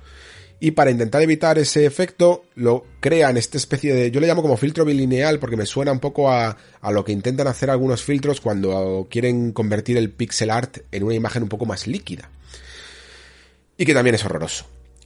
y 0.59 0.70
para 0.70 0.91
intentar 0.91 1.20
evitar 1.23 1.59
ese 1.59 1.85
efecto 1.85 2.44
lo 2.55 2.86
crean 3.01 3.36
esta 3.36 3.59
especie 3.59 3.94
de 3.94 4.10
yo 4.10 4.20
le 4.20 4.26
llamo 4.26 4.43
como 4.43 4.57
filtro 4.57 4.85
bilineal 4.85 5.39
porque 5.39 5.57
me 5.57 5.67
suena 5.67 5.93
un 5.93 6.01
poco 6.01 6.31
a, 6.31 6.57
a 6.81 6.91
lo 6.91 7.05
que 7.05 7.12
intentan 7.12 7.47
hacer 7.47 7.68
algunos 7.68 8.02
filtros 8.02 8.41
cuando 8.41 9.07
quieren 9.10 9.52
convertir 9.52 9.99
el 9.99 10.10
pixel 10.10 10.51
art 10.51 10.78
en 10.93 11.02
una 11.02 11.15
imagen 11.15 11.43
un 11.43 11.49
poco 11.49 11.67
más 11.67 11.86
líquida. 11.86 12.31
Y 13.76 13.85
que 13.85 13.93
también 13.93 14.15
es 14.15 14.25
horroroso. 14.25 14.65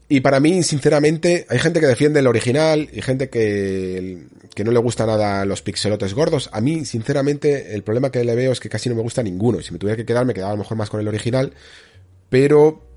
Y 0.09 0.21
para 0.21 0.41
mí 0.41 0.63
sinceramente 0.63 1.47
hay 1.49 1.59
gente 1.59 1.81
que 1.81 1.87
defiende 1.87 2.21
el 2.21 2.27
original 2.27 2.89
y 2.93 3.03
gente 3.03 3.29
que, 3.29 4.25
que 4.55 4.65
no 4.65 4.73
le 4.73 4.79
gusta 4.79 5.07
nada 5.07 5.45
los 5.45 5.63
pixelotes 5.63 6.15
gordos. 6.15 6.51
A 6.53 6.61
mí 6.61 6.85
sinceramente 6.85 7.75
el 7.75 7.83
problema 7.85 8.11
que 8.11 8.25
le 8.25 8.35
veo 8.35 8.53
es 8.53 8.61
que 8.61 8.69
casi 8.69 8.89
no 8.89 8.97
me 8.97 9.03
gusta 9.03 9.23
ninguno. 9.23 9.61
Y 9.61 9.63
si 9.63 9.73
me 9.73 9.79
tuviera 9.79 9.97
que 9.97 10.05
quedar 10.05 10.27
me 10.27 10.35
quedaba 10.35 10.51
a 10.51 10.55
lo 10.55 10.63
mejor 10.63 10.77
más 10.77 10.91
con 10.91 10.99
el 10.99 11.07
original. 11.07 11.53
Pero 12.29 12.90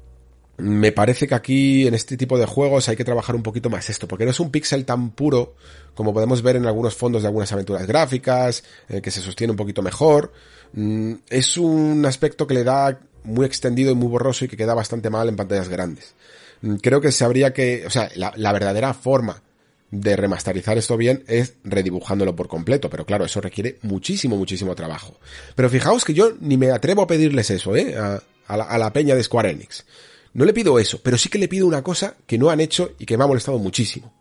me 0.58 0.92
parece 0.92 1.28
que 1.28 1.36
aquí 1.36 1.88
en 1.88 1.96
este 1.96 2.16
tipo 2.16 2.38
de 2.38 2.46
juegos 2.46 2.88
hay 2.88 2.96
que 2.96 3.04
trabajar 3.04 3.36
un 3.36 3.44
poquito 3.44 3.70
más 3.70 3.90
esto, 3.90 4.08
porque 4.08 4.26
no 4.26 4.32
es 4.32 4.40
un 4.40 4.52
pixel 4.52 4.86
tan 4.86 5.10
puro 5.12 5.56
como 5.96 6.14
podemos 6.14 6.42
ver 6.42 6.56
en 6.56 6.66
algunos 6.66 6.96
fondos 6.96 7.24
de 7.24 7.28
algunas 7.28 7.52
aventuras 7.52 7.86
gráficas, 7.88 8.64
eh, 8.90 9.02
que 9.02 9.12
se 9.12 9.22
sostiene 9.22 9.52
un 9.52 9.58
poquito 9.58 9.82
mejor. 9.82 10.32
Mm, 10.74 11.14
es 11.30 11.58
un 11.58 12.06
aspecto 12.06 12.48
que 12.48 12.54
le 12.54 12.64
da 12.64 13.00
muy 13.24 13.46
extendido 13.46 13.92
y 13.92 13.96
muy 13.96 14.08
borroso 14.08 14.46
y 14.46 14.48
que 14.48 14.58
queda 14.58 14.74
bastante 14.74 15.10
mal 15.10 15.28
en 15.30 15.36
pantallas 15.36 15.70
grandes. 15.70 16.14
Mm, 16.62 16.76
creo 16.76 17.02
que 17.02 17.12
se 17.12 17.24
habría 17.24 17.54
que, 17.54 17.86
o 17.86 17.90
sea, 17.90 18.10
la, 18.16 18.54
verdadera 18.54 18.94
forma 18.94 19.42
de 19.90 20.16
remasterizar 20.16 20.78
esto 20.78 20.98
bien 20.98 21.24
es 21.28 21.56
redibujándolo 21.64 22.36
por 22.36 22.48
completo, 22.48 22.90
pero 22.90 23.06
claro, 23.06 23.26
eso 23.26 23.42
requiere 23.42 23.78
muchísimo, 23.84 24.38
muchísimo 24.38 24.76
trabajo. 24.76 25.20
Pero 25.56 25.70
fijaos 25.70 26.06
que 26.06 26.14
yo 26.14 26.34
ni 26.40 26.58
me 26.58 26.72
atrevo 26.72 27.04
a 27.04 27.08
pedirles 27.08 27.52
eso, 27.52 27.76
eh, 27.76 27.96
a 27.96 28.78
la 28.78 28.94
peña 28.94 29.16
de 29.16 29.24
Square 29.24 29.52
Enix. 29.52 29.86
No 30.34 30.46
le 30.46 30.54
pido 30.54 30.80
eso, 30.80 31.00
pero 31.02 31.18
sí 31.18 31.30
que 31.30 31.38
le 31.38 31.48
pido 31.48 31.68
una 31.68 31.84
cosa 31.84 32.16
que 32.26 32.38
no 32.38 32.50
han 32.50 32.60
hecho 32.60 32.94
y 32.98 33.06
que 33.06 33.18
me 33.18 33.24
ha 33.24 33.28
molestado 33.28 33.60
muchísimo. 33.60 34.14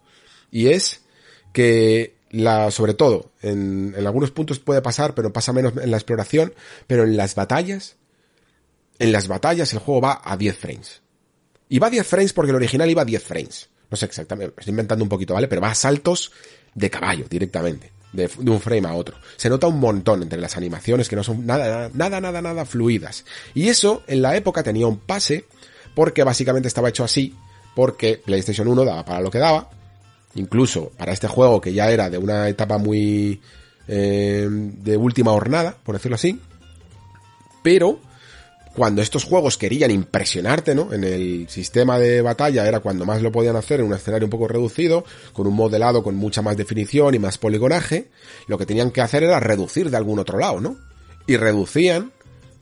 Y 0.51 0.69
es 0.69 1.03
que 1.53 2.17
la, 2.31 2.71
sobre 2.71 2.95
todo, 2.95 3.33
en, 3.41 3.95
en 3.97 4.07
algunos 4.07 4.31
puntos 4.31 4.59
puede 4.59 4.83
pasar, 4.83 5.15
pero 5.15 5.33
pasa 5.33 5.53
menos 5.53 5.75
en 5.81 5.91
la 5.91 5.97
exploración, 5.97 6.55
pero 6.87 7.05
en 7.05 7.17
las 7.17 7.35
batallas, 7.35 7.97
en 8.99 9.13
las 9.13 9.29
batallas 9.29 9.73
el 9.73 9.79
juego 9.79 10.01
va 10.01 10.21
a 10.23 10.37
10 10.37 10.57
frames. 10.57 11.03
Y 11.69 11.79
va 11.79 11.87
a 11.87 11.91
10 11.91 12.07
frames 12.07 12.33
porque 12.33 12.51
el 12.51 12.57
original 12.57 12.91
iba 12.91 13.03
a 13.03 13.07
10 13.07 13.23
frames. 13.23 13.69
No 13.91 13.97
sé 13.97 14.07
exactamente, 14.07 14.55
estoy 14.59 14.71
inventando 14.71 15.05
un 15.05 15.09
poquito, 15.09 15.35
¿vale? 15.35 15.49
Pero 15.49 15.61
va 15.61 15.71
a 15.71 15.75
saltos 15.75 16.33
de 16.75 16.89
caballo 16.89 17.27
directamente, 17.29 17.93
de, 18.13 18.29
de, 18.39 18.51
un 18.51 18.61
frame 18.61 18.89
a 18.89 18.95
otro. 18.95 19.17
Se 19.37 19.51
nota 19.51 19.67
un 19.67 19.79
montón 19.79 20.23
entre 20.23 20.41
las 20.41 20.57
animaciones 20.57 21.09
que 21.09 21.17
no 21.17 21.23
son 21.23 21.45
nada, 21.45 21.91
nada, 21.93 22.21
nada, 22.21 22.41
nada 22.41 22.65
fluidas. 22.65 23.27
Y 23.55 23.69
eso 23.69 24.03
en 24.07 24.23
la 24.23 24.37
época 24.37 24.63
tenía 24.63 24.87
un 24.87 24.99
pase 24.99 25.45
porque 25.95 26.25
básicamente 26.25 26.69
estaba 26.69 26.89
hecho 26.89 27.05
así, 27.05 27.35
porque 27.75 28.21
PlayStation 28.25 28.69
1 28.69 28.85
daba 28.85 29.05
para 29.05 29.21
lo 29.21 29.31
que 29.31 29.39
daba, 29.39 29.71
incluso 30.35 30.91
para 30.97 31.13
este 31.13 31.29
juego 31.29 31.61
que 31.61 31.73
ya 31.73 31.91
era 31.91 32.11
de 32.11 32.19
una 32.19 32.49
etapa 32.49 32.79
muy 32.79 33.41
eh, 33.89 34.47
de 34.49 34.97
última 34.97 35.33
hornada, 35.33 35.77
por 35.83 35.95
decirlo 35.95 36.17
así, 36.17 36.41
pero 37.63 37.99
cuando 38.75 39.03
estos 39.03 39.25
juegos 39.25 39.59
querían 39.59 39.91
impresionarte, 39.91 40.75
¿no? 40.75 40.93
En 40.93 41.05
el 41.05 41.49
sistema 41.49 41.99
de 41.99 42.23
batalla 42.23 42.67
era 42.67 42.81
cuando 42.81 43.05
más 43.05 43.21
lo 43.21 43.31
podían 43.31 43.57
hacer 43.57 43.81
en 43.81 43.87
un 43.87 43.93
escenario 43.93 44.27
un 44.27 44.31
poco 44.31 44.49
reducido, 44.49 45.05
con 45.33 45.47
un 45.47 45.55
modelado 45.55 46.03
con 46.03 46.17
mucha 46.17 46.41
más 46.41 46.57
definición 46.57 47.15
y 47.15 47.19
más 47.19 47.37
poligonaje, 47.37 48.11
lo 48.47 48.57
que 48.57 48.67
tenían 48.67 48.91
que 48.91 49.03
hacer 49.03 49.25
era 49.25 49.41
reducir 49.41 49.91
de 49.91 49.97
algún 49.97 50.19
otro 50.19 50.39
lado, 50.39 50.61
¿no? 50.61 50.77
Y 51.27 51.37
reducían 51.37 52.13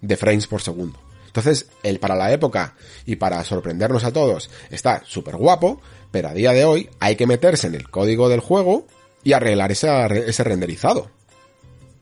de 0.01 0.17
frames 0.17 0.47
por 0.47 0.63
segundo. 0.63 0.99
Entonces, 1.31 1.69
el 1.85 2.01
para 2.01 2.17
la 2.17 2.33
época 2.33 2.75
y 3.07 3.15
para 3.15 3.45
sorprendernos 3.45 4.03
a 4.03 4.13
todos 4.13 4.51
está 4.69 5.03
súper 5.07 5.37
guapo, 5.37 5.81
pero 6.11 6.29
a 6.29 6.35
día 6.35 6.53
de 6.53 6.65
hoy 6.65 6.91
hay 6.99 7.15
que 7.15 7.29
meterse 7.29 7.69
en 7.69 7.77
el 7.77 7.89
código 7.89 8.29
del 8.29 8.41
juego 8.41 8.89
y 9.23 9.33
arreglar 9.33 9.71
ese 9.71 10.45
renderizado. 10.45 11.09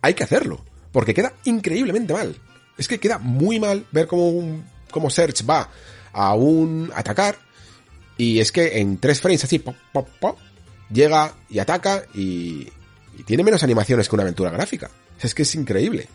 Hay 0.00 0.14
que 0.14 0.24
hacerlo, 0.24 0.64
porque 0.92 1.12
queda 1.12 1.34
increíblemente 1.44 2.14
mal. 2.14 2.36
Es 2.78 2.88
que 2.88 2.98
queda 2.98 3.18
muy 3.18 3.60
mal 3.60 3.84
ver 3.92 4.06
cómo, 4.06 4.30
un, 4.30 4.64
cómo 4.90 5.10
Search 5.10 5.48
va 5.48 5.68
a 6.12 6.34
un 6.34 6.90
atacar 6.94 7.36
y 8.16 8.40
es 8.40 8.50
que 8.50 8.78
en 8.78 8.96
tres 8.96 9.20
frames 9.20 9.44
así, 9.44 9.58
pop, 9.58 9.76
pop, 9.92 10.08
pop, 10.18 10.38
llega 10.90 11.34
y 11.50 11.58
ataca 11.58 12.04
y, 12.14 12.66
y 13.18 13.24
tiene 13.26 13.44
menos 13.44 13.62
animaciones 13.62 14.08
que 14.08 14.16
una 14.16 14.22
aventura 14.22 14.50
gráfica. 14.50 14.90
Es 15.20 15.34
que 15.34 15.42
es 15.42 15.54
increíble. 15.54 16.08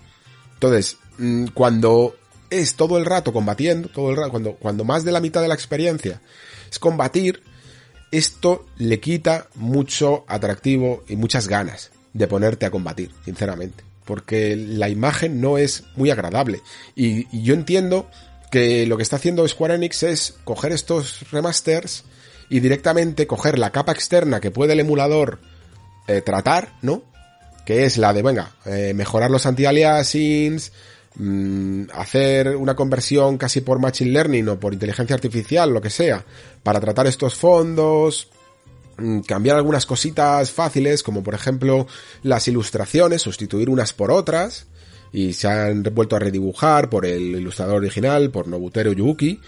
Entonces, 0.55 0.97
mm, 1.19 1.47
cuando 1.53 2.15
es 2.59 2.75
todo 2.75 2.97
el 2.97 3.05
rato 3.05 3.33
combatiendo, 3.33 3.89
todo 3.89 4.11
el 4.11 4.17
rato, 4.17 4.31
cuando, 4.31 4.53
cuando 4.53 4.83
más 4.83 5.03
de 5.03 5.11
la 5.11 5.19
mitad 5.19 5.41
de 5.41 5.47
la 5.47 5.53
experiencia 5.53 6.21
es 6.69 6.79
combatir, 6.79 7.41
esto 8.11 8.67
le 8.77 8.99
quita 8.99 9.47
mucho 9.55 10.23
atractivo 10.27 11.03
y 11.07 11.15
muchas 11.15 11.47
ganas 11.47 11.91
de 12.13 12.27
ponerte 12.27 12.65
a 12.65 12.71
combatir, 12.71 13.11
sinceramente. 13.25 13.83
Porque 14.05 14.55
la 14.55 14.89
imagen 14.89 15.41
no 15.41 15.57
es 15.57 15.83
muy 15.95 16.11
agradable. 16.11 16.61
Y, 16.95 17.25
yo 17.43 17.53
entiendo 17.53 18.09
que 18.51 18.85
lo 18.85 18.97
que 18.97 19.03
está 19.03 19.15
haciendo 19.15 19.47
Square 19.47 19.75
Enix 19.75 20.03
es 20.03 20.35
coger 20.43 20.73
estos 20.73 21.31
remasters 21.31 22.03
y 22.49 22.59
directamente 22.59 23.25
coger 23.25 23.57
la 23.57 23.71
capa 23.71 23.93
externa 23.93 24.39
que 24.39 24.51
puede 24.51 24.73
el 24.73 24.81
emulador 24.81 25.39
eh, 26.07 26.21
tratar, 26.21 26.73
¿no? 26.83 27.01
Que 27.65 27.85
es 27.85 27.97
la 27.97 28.13
de, 28.13 28.21
venga, 28.21 28.51
eh, 28.65 28.93
mejorar 28.93 29.31
los 29.31 29.47
anti-aliasings, 29.47 30.71
Mm, 31.15 31.83
hacer 31.93 32.55
una 32.55 32.75
conversión 32.75 33.37
casi 33.37 33.61
por 33.61 33.79
Machine 33.79 34.11
Learning 34.11 34.49
o 34.49 34.59
por 34.59 34.73
inteligencia 34.73 35.13
artificial, 35.13 35.71
lo 35.71 35.81
que 35.81 35.91
sea, 35.91 36.25
para 36.63 36.79
tratar 36.79 37.05
estos 37.05 37.35
fondos, 37.35 38.29
mm, 38.97 39.19
cambiar 39.19 39.57
algunas 39.57 39.85
cositas 39.85 40.51
fáciles, 40.51 41.03
como 41.03 41.21
por 41.21 41.35
ejemplo 41.35 41.85
las 42.23 42.47
ilustraciones, 42.47 43.21
sustituir 43.21 43.69
unas 43.69 43.93
por 43.93 44.11
otras, 44.11 44.65
y 45.11 45.33
se 45.33 45.47
han 45.47 45.83
vuelto 45.83 46.15
a 46.15 46.19
redibujar 46.19 46.89
por 46.89 47.05
el 47.05 47.35
ilustrador 47.35 47.75
original, 47.75 48.31
por 48.31 48.47
Nobutero 48.47 48.91
Yuki. 48.93 49.39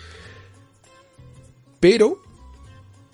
Pero 1.79 2.21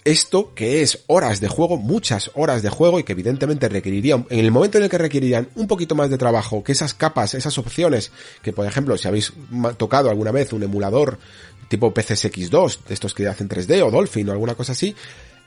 esto 0.03 0.53
que 0.55 0.81
es 0.81 1.03
horas 1.07 1.41
de 1.41 1.47
juego, 1.47 1.77
muchas 1.77 2.31
horas 2.33 2.61
de 2.61 2.69
juego 2.69 2.99
y 2.99 3.03
que 3.03 3.11
evidentemente 3.11 3.69
requerirían, 3.69 4.25
en 4.29 4.39
el 4.39 4.51
momento 4.51 4.77
en 4.77 4.85
el 4.85 4.89
que 4.89 4.97
requerirían 4.97 5.49
un 5.55 5.67
poquito 5.67 5.95
más 5.95 6.09
de 6.09 6.17
trabajo, 6.17 6.63
que 6.63 6.71
esas 6.71 6.93
capas, 6.93 7.33
esas 7.33 7.57
opciones, 7.57 8.11
que 8.41 8.53
por 8.53 8.65
ejemplo, 8.65 8.97
si 8.97 9.07
habéis 9.07 9.33
tocado 9.77 10.09
alguna 10.09 10.31
vez 10.31 10.53
un 10.53 10.63
emulador 10.63 11.19
tipo 11.67 11.93
PCSX2, 11.93 12.85
de 12.87 12.93
estos 12.93 13.13
que 13.13 13.27
hacen 13.27 13.47
3D 13.47 13.81
o 13.85 13.91
Dolphin 13.91 14.27
o 14.29 14.31
alguna 14.31 14.55
cosa 14.55 14.73
así, 14.73 14.95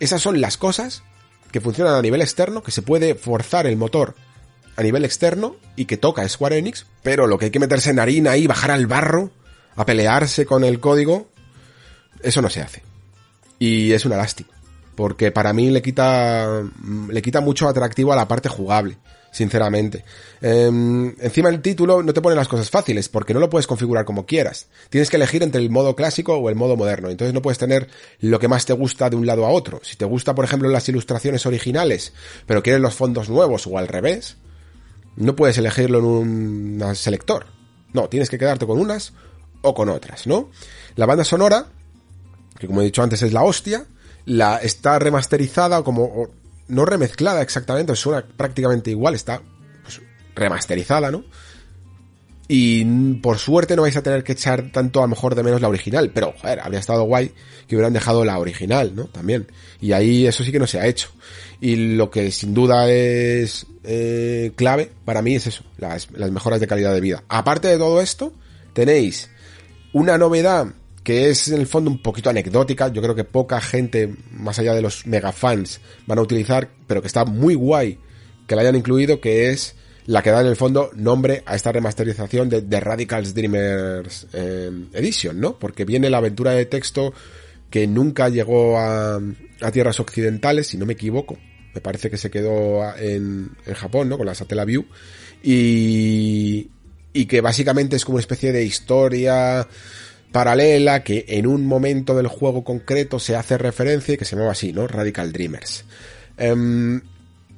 esas 0.00 0.22
son 0.22 0.40
las 0.40 0.56
cosas 0.56 1.02
que 1.50 1.60
funcionan 1.60 1.94
a 1.94 2.02
nivel 2.02 2.20
externo, 2.20 2.62
que 2.62 2.70
se 2.70 2.82
puede 2.82 3.14
forzar 3.14 3.66
el 3.66 3.76
motor 3.76 4.14
a 4.76 4.82
nivel 4.82 5.04
externo 5.04 5.56
y 5.76 5.84
que 5.84 5.96
toca 5.96 6.28
Square 6.28 6.58
Enix, 6.58 6.86
pero 7.02 7.26
lo 7.26 7.38
que 7.38 7.46
hay 7.46 7.50
que 7.50 7.60
meterse 7.60 7.90
en 7.90 7.98
harina 7.98 8.36
y 8.36 8.46
bajar 8.46 8.70
al 8.70 8.86
barro, 8.86 9.30
a 9.76 9.84
pelearse 9.84 10.46
con 10.46 10.64
el 10.64 10.80
código, 10.80 11.28
eso 12.22 12.42
no 12.42 12.50
se 12.50 12.60
hace. 12.60 12.93
Y 13.58 13.92
es 13.92 14.04
una 14.04 14.16
lástima. 14.16 14.50
Porque 14.94 15.32
para 15.32 15.52
mí 15.52 15.70
le 15.70 15.82
quita, 15.82 16.62
le 17.08 17.22
quita 17.22 17.40
mucho 17.40 17.68
atractivo 17.68 18.12
a 18.12 18.16
la 18.16 18.28
parte 18.28 18.48
jugable, 18.48 18.96
sinceramente. 19.32 20.04
Em, 20.40 21.14
encima 21.20 21.48
el 21.48 21.60
título 21.60 22.02
no 22.02 22.12
te 22.12 22.20
pone 22.20 22.36
las 22.36 22.46
cosas 22.46 22.70
fáciles, 22.70 23.08
porque 23.08 23.34
no 23.34 23.40
lo 23.40 23.50
puedes 23.50 23.66
configurar 23.66 24.04
como 24.04 24.24
quieras. 24.24 24.68
Tienes 24.90 25.10
que 25.10 25.16
elegir 25.16 25.42
entre 25.42 25.60
el 25.60 25.70
modo 25.70 25.96
clásico 25.96 26.36
o 26.36 26.48
el 26.48 26.54
modo 26.54 26.76
moderno. 26.76 27.10
Entonces 27.10 27.34
no 27.34 27.42
puedes 27.42 27.58
tener 27.58 27.88
lo 28.20 28.38
que 28.38 28.46
más 28.46 28.66
te 28.66 28.72
gusta 28.72 29.10
de 29.10 29.16
un 29.16 29.26
lado 29.26 29.44
a 29.46 29.50
otro. 29.50 29.80
Si 29.82 29.96
te 29.96 30.04
gusta, 30.04 30.34
por 30.36 30.44
ejemplo, 30.44 30.68
las 30.68 30.88
ilustraciones 30.88 31.44
originales, 31.44 32.12
pero 32.46 32.62
quieres 32.62 32.80
los 32.80 32.94
fondos 32.94 33.28
nuevos 33.28 33.66
o 33.66 33.78
al 33.78 33.88
revés, 33.88 34.36
no 35.16 35.34
puedes 35.34 35.58
elegirlo 35.58 35.98
en 35.98 36.04
un 36.04 36.94
selector. 36.94 37.46
No, 37.92 38.08
tienes 38.08 38.30
que 38.30 38.38
quedarte 38.38 38.66
con 38.66 38.78
unas 38.78 39.12
o 39.62 39.74
con 39.74 39.88
otras, 39.88 40.26
¿no? 40.26 40.50
La 40.94 41.06
banda 41.06 41.24
sonora 41.24 41.66
que 42.58 42.66
como 42.66 42.80
he 42.80 42.84
dicho 42.84 43.02
antes 43.02 43.22
es 43.22 43.32
la 43.32 43.42
hostia, 43.42 43.86
la 44.26 44.58
está 44.58 44.98
remasterizada 44.98 45.82
como 45.82 46.28
no 46.68 46.84
remezclada 46.84 47.42
exactamente, 47.42 47.94
suena 47.96 48.24
prácticamente 48.24 48.90
igual, 48.90 49.14
está 49.14 49.42
pues, 49.82 50.00
remasterizada, 50.34 51.10
¿no? 51.10 51.24
Y 52.46 52.84
por 53.16 53.38
suerte 53.38 53.74
no 53.74 53.82
vais 53.82 53.96
a 53.96 54.02
tener 54.02 54.22
que 54.22 54.32
echar 54.32 54.70
tanto 54.70 55.00
a 55.00 55.02
lo 55.02 55.08
mejor 55.08 55.34
de 55.34 55.42
menos 55.42 55.62
la 55.62 55.68
original, 55.68 56.10
pero 56.14 56.34
joder, 56.38 56.60
habría 56.60 56.80
estado 56.80 57.04
guay 57.04 57.32
que 57.66 57.74
hubieran 57.74 57.94
dejado 57.94 58.24
la 58.24 58.38
original, 58.38 58.94
¿no? 58.94 59.04
También. 59.04 59.46
Y 59.80 59.92
ahí 59.92 60.26
eso 60.26 60.44
sí 60.44 60.52
que 60.52 60.58
no 60.58 60.66
se 60.66 60.78
ha 60.78 60.86
hecho. 60.86 61.08
Y 61.60 61.94
lo 61.96 62.10
que 62.10 62.30
sin 62.30 62.52
duda 62.52 62.90
es 62.90 63.66
eh, 63.82 64.52
clave 64.56 64.90
para 65.06 65.22
mí 65.22 65.36
es 65.36 65.46
eso, 65.46 65.64
las 65.78 66.10
mejoras 66.10 66.60
de 66.60 66.66
calidad 66.66 66.92
de 66.92 67.00
vida. 67.00 67.24
Aparte 67.28 67.68
de 67.68 67.78
todo 67.78 68.02
esto, 68.02 68.34
tenéis 68.74 69.30
una 69.94 70.18
novedad 70.18 70.66
que 71.04 71.28
es 71.28 71.48
en 71.48 71.60
el 71.60 71.66
fondo 71.66 71.90
un 71.90 71.98
poquito 71.98 72.30
anecdótica, 72.30 72.88
yo 72.88 73.02
creo 73.02 73.14
que 73.14 73.24
poca 73.24 73.60
gente, 73.60 74.12
más 74.32 74.58
allá 74.58 74.74
de 74.74 74.80
los 74.80 75.06
mega 75.06 75.32
fans, 75.32 75.80
van 76.06 76.18
a 76.18 76.22
utilizar, 76.22 76.70
pero 76.86 77.02
que 77.02 77.06
está 77.06 77.26
muy 77.26 77.54
guay 77.54 77.98
que 78.46 78.56
la 78.56 78.62
hayan 78.62 78.76
incluido, 78.76 79.20
que 79.20 79.50
es 79.50 79.76
la 80.06 80.22
que 80.22 80.30
da 80.30 80.40
en 80.40 80.46
el 80.46 80.56
fondo 80.56 80.90
nombre 80.94 81.42
a 81.46 81.54
esta 81.54 81.72
remasterización 81.72 82.48
de 82.48 82.62
The 82.62 82.80
Radicals 82.80 83.34
Dreamers 83.34 84.26
eh, 84.32 84.70
Edition, 84.94 85.38
¿no? 85.38 85.58
Porque 85.58 85.84
viene 85.84 86.10
la 86.10 86.18
aventura 86.18 86.52
de 86.52 86.66
texto 86.66 87.12
que 87.70 87.86
nunca 87.86 88.28
llegó 88.28 88.78
a, 88.78 89.16
a, 89.16 89.70
tierras 89.72 90.00
occidentales, 90.00 90.68
si 90.68 90.78
no 90.78 90.86
me 90.86 90.94
equivoco. 90.94 91.38
Me 91.74 91.80
parece 91.80 92.10
que 92.10 92.18
se 92.18 92.30
quedó 92.30 92.82
en, 92.96 93.50
en 93.66 93.74
Japón, 93.74 94.08
¿no? 94.08 94.16
Con 94.16 94.26
la 94.26 94.34
Satellaview. 94.34 94.84
Y, 95.42 96.70
y 97.12 97.26
que 97.26 97.40
básicamente 97.40 97.96
es 97.96 98.04
como 98.04 98.16
una 98.16 98.20
especie 98.20 98.52
de 98.52 98.64
historia 98.64 99.66
paralela 100.34 101.04
que 101.04 101.26
en 101.28 101.46
un 101.46 101.64
momento 101.64 102.16
del 102.16 102.26
juego 102.26 102.64
concreto 102.64 103.20
se 103.20 103.36
hace 103.36 103.56
referencia 103.56 104.14
y 104.14 104.16
que 104.16 104.24
se 104.24 104.34
llama 104.34 104.50
así, 104.50 104.72
¿no? 104.72 104.88
Radical 104.88 105.30
Dreamers. 105.30 105.84
Em, 106.36 107.00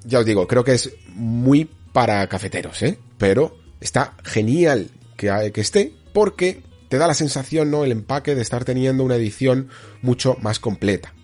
ya 0.04 0.18
os 0.18 0.26
digo, 0.26 0.46
creo 0.46 0.62
que 0.62 0.74
es 0.74 0.92
muy 1.14 1.70
para 1.94 2.26
cafeteros, 2.26 2.82
¿eh? 2.82 2.98
Pero 3.16 3.56
está 3.80 4.12
genial 4.24 4.90
que, 5.16 5.50
que 5.54 5.60
esté 5.62 5.94
porque 6.12 6.60
te 6.90 6.98
da 6.98 7.06
la 7.06 7.14
sensación, 7.14 7.70
¿no? 7.70 7.82
El 7.82 7.92
empaque 7.92 8.34
de 8.34 8.42
estar 8.42 8.66
teniendo 8.66 9.04
una 9.04 9.16
edición 9.16 9.70
mucho 10.02 10.36
más 10.42 10.58
completa. 10.58 11.14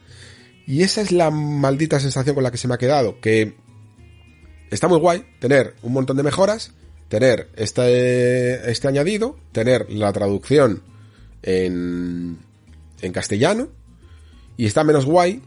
Y 0.66 0.84
esa 0.84 1.02
es 1.02 1.12
la 1.12 1.30
maldita 1.30 2.00
sensación 2.00 2.34
con 2.34 2.44
la 2.44 2.50
que 2.50 2.56
se 2.56 2.66
me 2.66 2.76
ha 2.76 2.78
quedado, 2.78 3.20
que 3.20 3.56
está 4.70 4.88
muy 4.88 4.98
guay 4.98 5.26
tener 5.38 5.74
un 5.82 5.92
montón 5.92 6.16
de 6.16 6.22
mejoras, 6.22 6.72
tener 7.08 7.50
este, 7.56 8.70
este 8.70 8.88
añadido, 8.88 9.36
tener 9.52 9.90
la 9.90 10.10
traducción 10.14 10.90
en, 11.42 12.38
en 13.00 13.12
castellano 13.12 13.68
y 14.56 14.66
está 14.66 14.84
menos 14.84 15.04
guay 15.04 15.42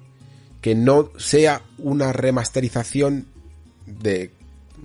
que 0.62 0.76
no 0.76 1.12
sea 1.18 1.62
una 1.78 2.12
remasterización 2.12 3.28
de 3.86 4.32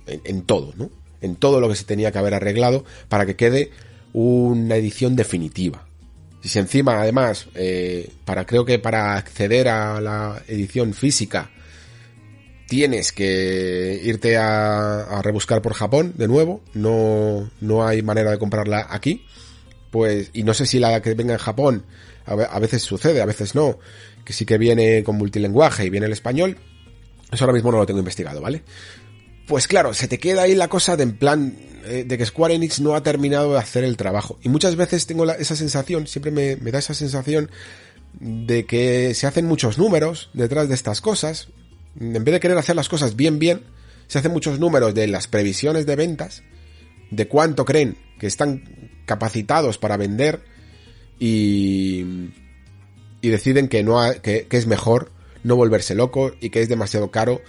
en, 0.05 0.43
todo, 0.43 0.73
¿no? 0.75 0.89
En 1.21 1.35
todo 1.35 1.59
lo 1.59 1.69
que 1.69 1.75
se 1.75 1.85
tenía 1.85 2.11
que 2.11 2.19
haber 2.19 2.33
arreglado 2.33 2.85
para 3.09 3.25
que 3.25 3.35
quede 3.35 3.71
una 4.13 4.75
edición 4.75 5.15
definitiva. 5.15 5.87
Si 6.43 6.59
encima, 6.59 7.01
además, 7.01 7.47
eh, 7.55 8.11
para 8.25 8.45
creo 8.45 8.65
que 8.65 8.79
para 8.79 9.15
acceder 9.15 9.67
a 9.67 10.01
la 10.01 10.41
edición 10.47 10.93
física 10.93 11.51
tienes 12.67 13.11
que 13.11 13.99
irte 14.03 14.37
a, 14.37 15.01
a, 15.03 15.21
rebuscar 15.21 15.61
por 15.61 15.73
Japón 15.73 16.13
de 16.15 16.27
nuevo, 16.27 16.61
no, 16.73 17.49
no 17.59 17.87
hay 17.87 18.01
manera 18.01 18.31
de 18.31 18.39
comprarla 18.39 18.87
aquí 18.89 19.25
pues, 19.91 20.29
y 20.33 20.43
no 20.43 20.53
sé 20.53 20.65
si 20.65 20.79
la 20.79 21.01
que 21.01 21.13
venga 21.13 21.33
en 21.33 21.39
Japón, 21.39 21.85
a 22.25 22.59
veces 22.59 22.81
sucede, 22.81 23.21
a 23.21 23.25
veces 23.25 23.55
no, 23.55 23.77
que 24.23 24.33
sí 24.33 24.45
que 24.45 24.57
viene 24.57 25.03
con 25.03 25.17
multilenguaje 25.17 25.85
y 25.85 25.89
viene 25.89 26.05
el 26.05 26.13
español, 26.13 26.57
eso 27.31 27.43
ahora 27.43 27.53
mismo 27.53 27.71
no 27.71 27.77
lo 27.77 27.85
tengo 27.85 27.99
investigado, 27.99 28.41
¿vale? 28.41 28.63
Pues 29.47 29.67
claro, 29.67 29.93
se 29.93 30.07
te 30.07 30.19
queda 30.19 30.43
ahí 30.43 30.55
la 30.55 30.67
cosa 30.67 30.95
de 30.95 31.03
en 31.03 31.17
plan, 31.17 31.55
eh, 31.85 32.05
de 32.07 32.17
que 32.17 32.25
Square 32.25 32.55
Enix 32.55 32.79
no 32.79 32.95
ha 32.95 33.03
terminado 33.03 33.53
de 33.53 33.59
hacer 33.59 33.83
el 33.83 33.97
trabajo. 33.97 34.39
Y 34.43 34.49
muchas 34.49 34.75
veces 34.75 35.07
tengo 35.07 35.29
esa 35.29 35.55
sensación, 35.55 36.07
siempre 36.07 36.31
me, 36.31 36.55
me 36.57 36.71
da 36.71 36.79
esa 36.79 36.93
sensación 36.93 37.49
de 38.19 38.65
que 38.65 39.13
se 39.13 39.27
hacen 39.27 39.45
muchos 39.45 39.77
números 39.77 40.29
detrás 40.33 40.69
de 40.69 40.75
estas 40.75 41.01
cosas. 41.01 41.47
En 41.99 42.23
vez 42.23 42.33
de 42.33 42.39
querer 42.39 42.57
hacer 42.57 42.75
las 42.75 42.89
cosas 42.89 43.15
bien, 43.15 43.39
bien, 43.39 43.63
se 44.07 44.19
hacen 44.19 44.31
muchos 44.31 44.59
números 44.59 44.93
de 44.93 45.07
las 45.07 45.27
previsiones 45.27 45.85
de 45.85 45.95
ventas, 45.95 46.43
de 47.09 47.27
cuánto 47.27 47.65
creen 47.65 47.97
que 48.19 48.27
están 48.27 48.90
capacitados 49.11 49.77
para 49.77 49.97
vender 49.97 50.39
y, 51.19 52.31
deciden 53.21 53.67
que, 53.67 53.83
no 53.83 53.99
que, 54.23 54.47
es 54.49 54.67
mejor 54.67 55.11
no 55.43 55.57
volverse 55.57 55.95
loco 55.95 56.31
y 56.39 56.49
que 56.49 56.61
es 56.61 56.69
demasiado 56.69 57.11
caro 57.11 57.41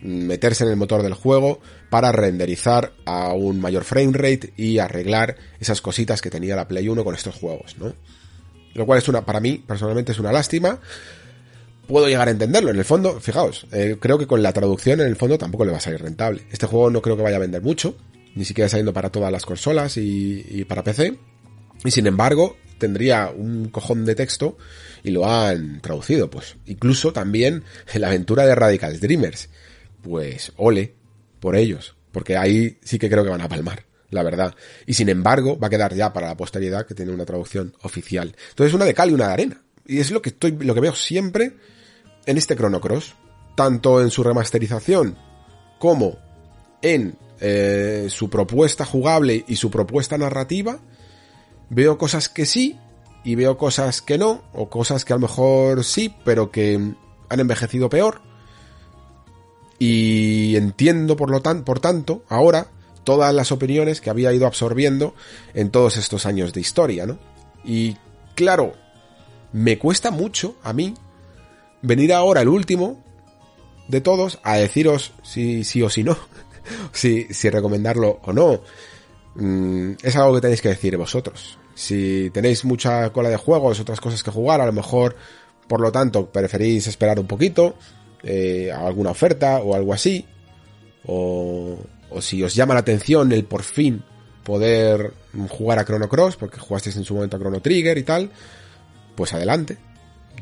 meterse 0.00 0.62
en 0.62 0.70
el 0.70 0.76
motor 0.76 1.02
del 1.02 1.14
juego 1.14 1.58
para 1.90 2.12
renderizar 2.12 2.92
a 3.04 3.32
un 3.32 3.60
mayor 3.60 3.82
frame 3.82 4.12
rate 4.12 4.52
y 4.56 4.78
arreglar 4.78 5.34
esas 5.58 5.80
cositas 5.80 6.22
que 6.22 6.30
tenía 6.30 6.54
la 6.54 6.68
Play 6.68 6.88
1 6.88 7.02
con 7.02 7.16
estos 7.16 7.34
juegos, 7.34 7.76
¿no? 7.78 7.92
Lo 8.74 8.86
cual 8.86 9.00
es 9.00 9.08
una, 9.08 9.26
para 9.26 9.40
mí, 9.40 9.64
personalmente 9.66 10.12
es 10.12 10.20
una 10.20 10.30
lástima. 10.30 10.78
Puedo 11.88 12.06
llegar 12.06 12.28
a 12.28 12.30
entenderlo, 12.30 12.70
en 12.70 12.76
el 12.76 12.84
fondo, 12.84 13.18
fijaos, 13.18 13.66
eh, 13.72 13.96
creo 13.98 14.18
que 14.18 14.28
con 14.28 14.40
la 14.40 14.52
traducción 14.52 15.00
en 15.00 15.08
el 15.08 15.16
fondo 15.16 15.36
tampoco 15.36 15.64
le 15.64 15.72
va 15.72 15.78
a 15.78 15.80
salir 15.80 16.00
rentable. 16.00 16.46
Este 16.52 16.66
juego 16.66 16.90
no 16.90 17.02
creo 17.02 17.16
que 17.16 17.24
vaya 17.24 17.38
a 17.38 17.40
vender 17.40 17.60
mucho, 17.60 17.96
ni 18.38 18.44
siquiera 18.44 18.68
saliendo 18.68 18.92
para 18.92 19.10
todas 19.10 19.32
las 19.32 19.44
consolas 19.44 19.96
y, 19.96 20.64
para 20.68 20.84
PC. 20.84 21.18
Y 21.84 21.90
sin 21.90 22.06
embargo, 22.06 22.56
tendría 22.78 23.32
un 23.36 23.68
cojón 23.68 24.04
de 24.04 24.14
texto 24.14 24.56
y 25.02 25.10
lo 25.10 25.28
han 25.28 25.80
traducido, 25.80 26.30
pues. 26.30 26.54
Incluso 26.66 27.12
también 27.12 27.64
en 27.92 28.00
la 28.00 28.06
aventura 28.06 28.46
de 28.46 28.54
Radical 28.54 29.00
Dreamers. 29.00 29.48
Pues 30.02 30.52
ole 30.56 30.94
por 31.40 31.56
ellos, 31.56 31.96
porque 32.12 32.36
ahí 32.36 32.78
sí 32.80 32.96
que 32.96 33.10
creo 33.10 33.24
que 33.24 33.30
van 33.30 33.40
a 33.40 33.48
palmar, 33.48 33.84
la 34.10 34.22
verdad. 34.22 34.54
Y 34.86 34.94
sin 34.94 35.08
embargo, 35.08 35.58
va 35.58 35.66
a 35.66 35.70
quedar 35.70 35.92
ya 35.92 36.12
para 36.12 36.28
la 36.28 36.36
posteridad 36.36 36.86
que 36.86 36.94
tiene 36.94 37.10
una 37.10 37.26
traducción 37.26 37.74
oficial. 37.82 38.36
Entonces, 38.50 38.72
una 38.72 38.84
de 38.84 38.94
cal 38.94 39.10
y 39.10 39.14
una 39.14 39.26
de 39.26 39.32
arena. 39.32 39.62
Y 39.84 39.98
es 39.98 40.12
lo 40.12 40.22
que 40.22 40.28
estoy, 40.28 40.52
lo 40.52 40.74
que 40.74 40.80
veo 40.80 40.94
siempre 40.94 41.56
en 42.24 42.38
este 42.38 42.54
Chrono 42.54 42.80
Cross. 42.80 43.16
Tanto 43.56 44.00
en 44.00 44.10
su 44.10 44.22
remasterización 44.22 45.18
como 45.80 46.18
en 46.80 47.18
eh, 47.40 48.06
su 48.10 48.30
propuesta 48.30 48.84
jugable 48.84 49.44
y 49.46 49.56
su 49.56 49.70
propuesta 49.70 50.18
narrativa, 50.18 50.78
veo 51.70 51.98
cosas 51.98 52.28
que 52.28 52.46
sí 52.46 52.78
y 53.24 53.34
veo 53.34 53.58
cosas 53.58 54.02
que 54.02 54.18
no, 54.18 54.42
o 54.52 54.68
cosas 54.68 55.04
que 55.04 55.12
a 55.12 55.16
lo 55.16 55.20
mejor 55.20 55.84
sí, 55.84 56.14
pero 56.24 56.50
que 56.50 56.74
han 57.28 57.40
envejecido 57.40 57.88
peor. 57.88 58.20
Y 59.78 60.56
entiendo 60.56 61.16
por 61.16 61.30
lo 61.30 61.40
tan, 61.40 61.64
por 61.64 61.78
tanto, 61.78 62.24
ahora, 62.28 62.68
todas 63.04 63.32
las 63.34 63.52
opiniones 63.52 64.00
que 64.00 64.10
había 64.10 64.32
ido 64.32 64.46
absorbiendo 64.46 65.14
en 65.54 65.70
todos 65.70 65.96
estos 65.96 66.26
años 66.26 66.52
de 66.52 66.60
historia, 66.60 67.06
¿no? 67.06 67.18
Y 67.64 67.96
claro, 68.34 68.74
me 69.52 69.78
cuesta 69.78 70.10
mucho 70.10 70.56
a 70.62 70.72
mí 70.72 70.94
venir 71.82 72.12
ahora 72.12 72.42
el 72.42 72.48
último 72.48 73.02
de 73.88 74.00
todos 74.00 74.38
a 74.42 74.56
deciros 74.56 75.12
si 75.22 75.64
sí 75.64 75.82
o 75.82 75.90
si 75.90 76.04
no 76.04 76.18
si, 76.92 77.32
si 77.32 77.50
recomendarlo 77.50 78.20
o 78.22 78.32
no. 78.32 78.60
mm, 79.34 79.92
es 80.02 80.16
algo 80.16 80.34
que 80.34 80.40
tenéis 80.40 80.62
que 80.62 80.68
decir 80.68 80.96
vosotros. 80.96 81.58
Si 81.74 82.30
tenéis 82.30 82.64
mucha 82.64 83.10
cola 83.10 83.30
de 83.30 83.36
juegos, 83.36 83.80
otras 83.80 84.00
cosas 84.00 84.22
que 84.22 84.30
jugar, 84.30 84.60
a 84.60 84.66
lo 84.66 84.72
mejor, 84.72 85.16
por 85.68 85.80
lo 85.80 85.92
tanto, 85.92 86.30
preferís 86.30 86.86
esperar 86.86 87.20
un 87.20 87.26
poquito, 87.26 87.76
eh, 88.22 88.72
alguna 88.72 89.10
oferta 89.10 89.58
o 89.58 89.74
algo 89.74 89.94
así, 89.94 90.26
o, 91.06 91.78
o 92.10 92.22
si 92.22 92.42
os 92.42 92.54
llama 92.54 92.74
la 92.74 92.80
atención 92.80 93.30
el 93.32 93.44
por 93.44 93.62
fin 93.62 94.02
poder 94.48 95.12
jugar 95.50 95.78
a 95.78 95.84
Chrono 95.84 96.08
Cross, 96.08 96.36
porque 96.36 96.58
jugasteis 96.58 96.96
en 96.96 97.04
su 97.04 97.14
momento 97.14 97.36
a 97.36 97.40
Chrono 97.40 97.60
Trigger 97.60 97.98
y 97.98 98.02
tal, 98.02 98.30
pues 99.14 99.34
adelante. 99.34 99.76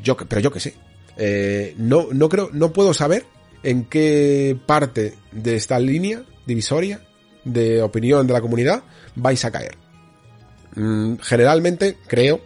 Yo, 0.01 0.15
pero 0.15 0.39
yo 0.39 0.49
que 0.49 0.61
sé. 0.61 0.75
Eh, 1.17 1.75
no, 1.77 2.07
no 2.13 2.29
creo, 2.29 2.49
no 2.53 2.71
puedo 2.71 2.93
saber 2.93 3.25
en 3.67 3.83
qué 3.83 4.57
parte 4.65 5.15
de 5.33 5.57
esta 5.57 5.77
línea 5.77 6.23
divisoria 6.45 7.01
de 7.43 7.81
opinión 7.81 8.25
de 8.25 8.31
la 8.31 8.39
comunidad 8.39 8.83
vais 9.15 9.43
a 9.43 9.51
caer. 9.51 9.75
Mm, 10.75 11.15
generalmente 11.17 11.97
creo 12.07 12.39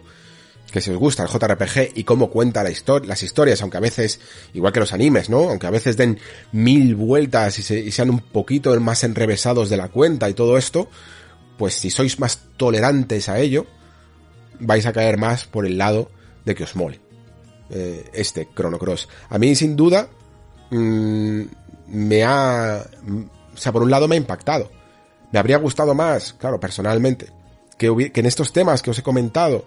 que 0.72 0.80
si 0.80 0.90
os 0.90 0.98
gusta 0.98 1.22
el 1.22 1.28
JRPG 1.28 1.92
y 1.94 2.02
cómo 2.02 2.28
cuenta 2.28 2.64
la 2.64 2.72
las 3.04 3.22
historias, 3.22 3.62
aunque 3.62 3.76
a 3.76 3.80
veces, 3.80 4.18
igual 4.52 4.72
que 4.72 4.80
los 4.80 4.92
animes, 4.92 5.30
¿no? 5.30 5.48
Aunque 5.48 5.68
a 5.68 5.70
veces 5.70 5.96
den 5.96 6.18
mil 6.50 6.96
vueltas 6.96 7.70
y, 7.70 7.74
y 7.74 7.92
sean 7.92 8.10
un 8.10 8.18
poquito 8.18 8.78
más 8.80 9.04
enrevesados 9.04 9.70
de 9.70 9.76
la 9.76 9.90
cuenta 9.90 10.28
y 10.28 10.34
todo 10.34 10.58
esto, 10.58 10.88
pues 11.56 11.74
si 11.74 11.90
sois 11.90 12.18
más 12.18 12.40
tolerantes 12.56 13.28
a 13.28 13.38
ello, 13.38 13.66
vais 14.58 14.86
a 14.86 14.92
caer 14.92 15.18
más 15.18 15.44
por 15.44 15.66
el 15.66 15.78
lado 15.78 16.10
de 16.44 16.56
que 16.56 16.64
os 16.64 16.74
mole 16.74 17.00
eh, 17.70 18.10
este 18.12 18.48
Chrono 18.56 18.78
Cross. 18.78 19.08
A 19.28 19.38
mí, 19.38 19.54
sin 19.54 19.76
duda, 19.76 20.08
mmm, 20.72 21.42
me 21.88 22.24
ha... 22.24 22.84
O 23.54 23.56
sea, 23.56 23.72
por 23.72 23.82
un 23.82 23.90
lado 23.90 24.08
me 24.08 24.16
ha 24.16 24.18
impactado. 24.18 24.70
Me 25.30 25.38
habría 25.38 25.58
gustado 25.58 25.94
más, 25.94 26.32
claro, 26.34 26.58
personalmente, 26.58 27.30
que, 27.78 28.10
en 28.14 28.26
estos 28.26 28.52
temas 28.52 28.82
que 28.82 28.90
os 28.90 28.98
he 28.98 29.02
comentado 29.02 29.64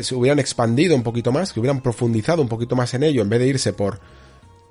se 0.00 0.14
hubieran 0.14 0.38
expandido 0.38 0.96
un 0.96 1.02
poquito 1.02 1.32
más, 1.32 1.52
que 1.52 1.60
hubieran 1.60 1.82
profundizado 1.82 2.40
un 2.40 2.48
poquito 2.48 2.74
más 2.76 2.94
en 2.94 3.02
ello, 3.02 3.20
en 3.22 3.28
vez 3.28 3.40
de 3.40 3.46
irse 3.46 3.72
por 3.72 4.00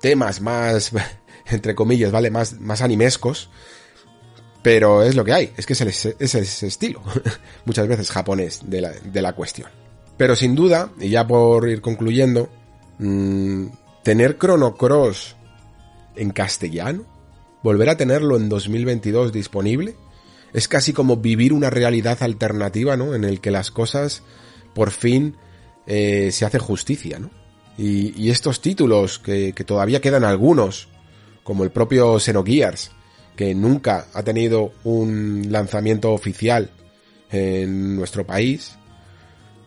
temas 0.00 0.40
más, 0.40 0.92
entre 1.46 1.74
comillas, 1.74 2.10
¿vale? 2.10 2.30
Más, 2.30 2.58
más 2.60 2.82
animescos. 2.82 3.50
Pero 4.62 5.04
es 5.04 5.14
lo 5.14 5.24
que 5.24 5.32
hay, 5.32 5.52
es 5.56 5.64
que 5.64 5.74
es 5.74 5.80
el, 5.80 5.88
es 5.88 6.34
ese 6.34 6.66
estilo, 6.66 7.00
muchas 7.64 7.86
veces 7.86 8.10
japonés, 8.10 8.60
de 8.64 8.80
la, 8.80 8.90
de 8.90 9.22
la 9.22 9.32
cuestión. 9.32 9.70
Pero 10.16 10.34
sin 10.34 10.56
duda, 10.56 10.90
y 10.98 11.10
ya 11.10 11.26
por 11.26 11.68
ir 11.68 11.80
concluyendo, 11.80 12.48
mmm, 12.98 13.66
tener 14.02 14.38
Chrono 14.38 14.74
Cross 14.74 15.36
en 16.16 16.30
castellano, 16.30 17.04
volver 17.62 17.88
a 17.88 17.96
tenerlo 17.96 18.36
en 18.36 18.48
2022 18.48 19.32
disponible, 19.32 19.96
es 20.52 20.68
casi 20.68 20.92
como 20.92 21.16
vivir 21.16 21.52
una 21.52 21.70
realidad 21.70 22.22
alternativa, 22.22 22.96
¿no? 22.96 23.14
En 23.14 23.24
el 23.24 23.40
que 23.40 23.50
las 23.50 23.70
cosas, 23.70 24.22
por 24.74 24.90
fin, 24.90 25.36
eh, 25.86 26.30
se 26.32 26.44
hace 26.44 26.58
justicia, 26.58 27.18
¿no? 27.18 27.30
Y, 27.78 28.30
estos 28.30 28.62
títulos, 28.62 29.18
que, 29.18 29.52
que, 29.52 29.64
todavía 29.64 30.00
quedan 30.00 30.24
algunos, 30.24 30.88
como 31.42 31.62
el 31.62 31.70
propio 31.70 32.18
Xenogears, 32.18 32.90
que 33.36 33.54
nunca 33.54 34.06
ha 34.14 34.22
tenido 34.22 34.72
un 34.82 35.48
lanzamiento 35.50 36.12
oficial 36.12 36.70
en 37.30 37.94
nuestro 37.96 38.26
país, 38.26 38.78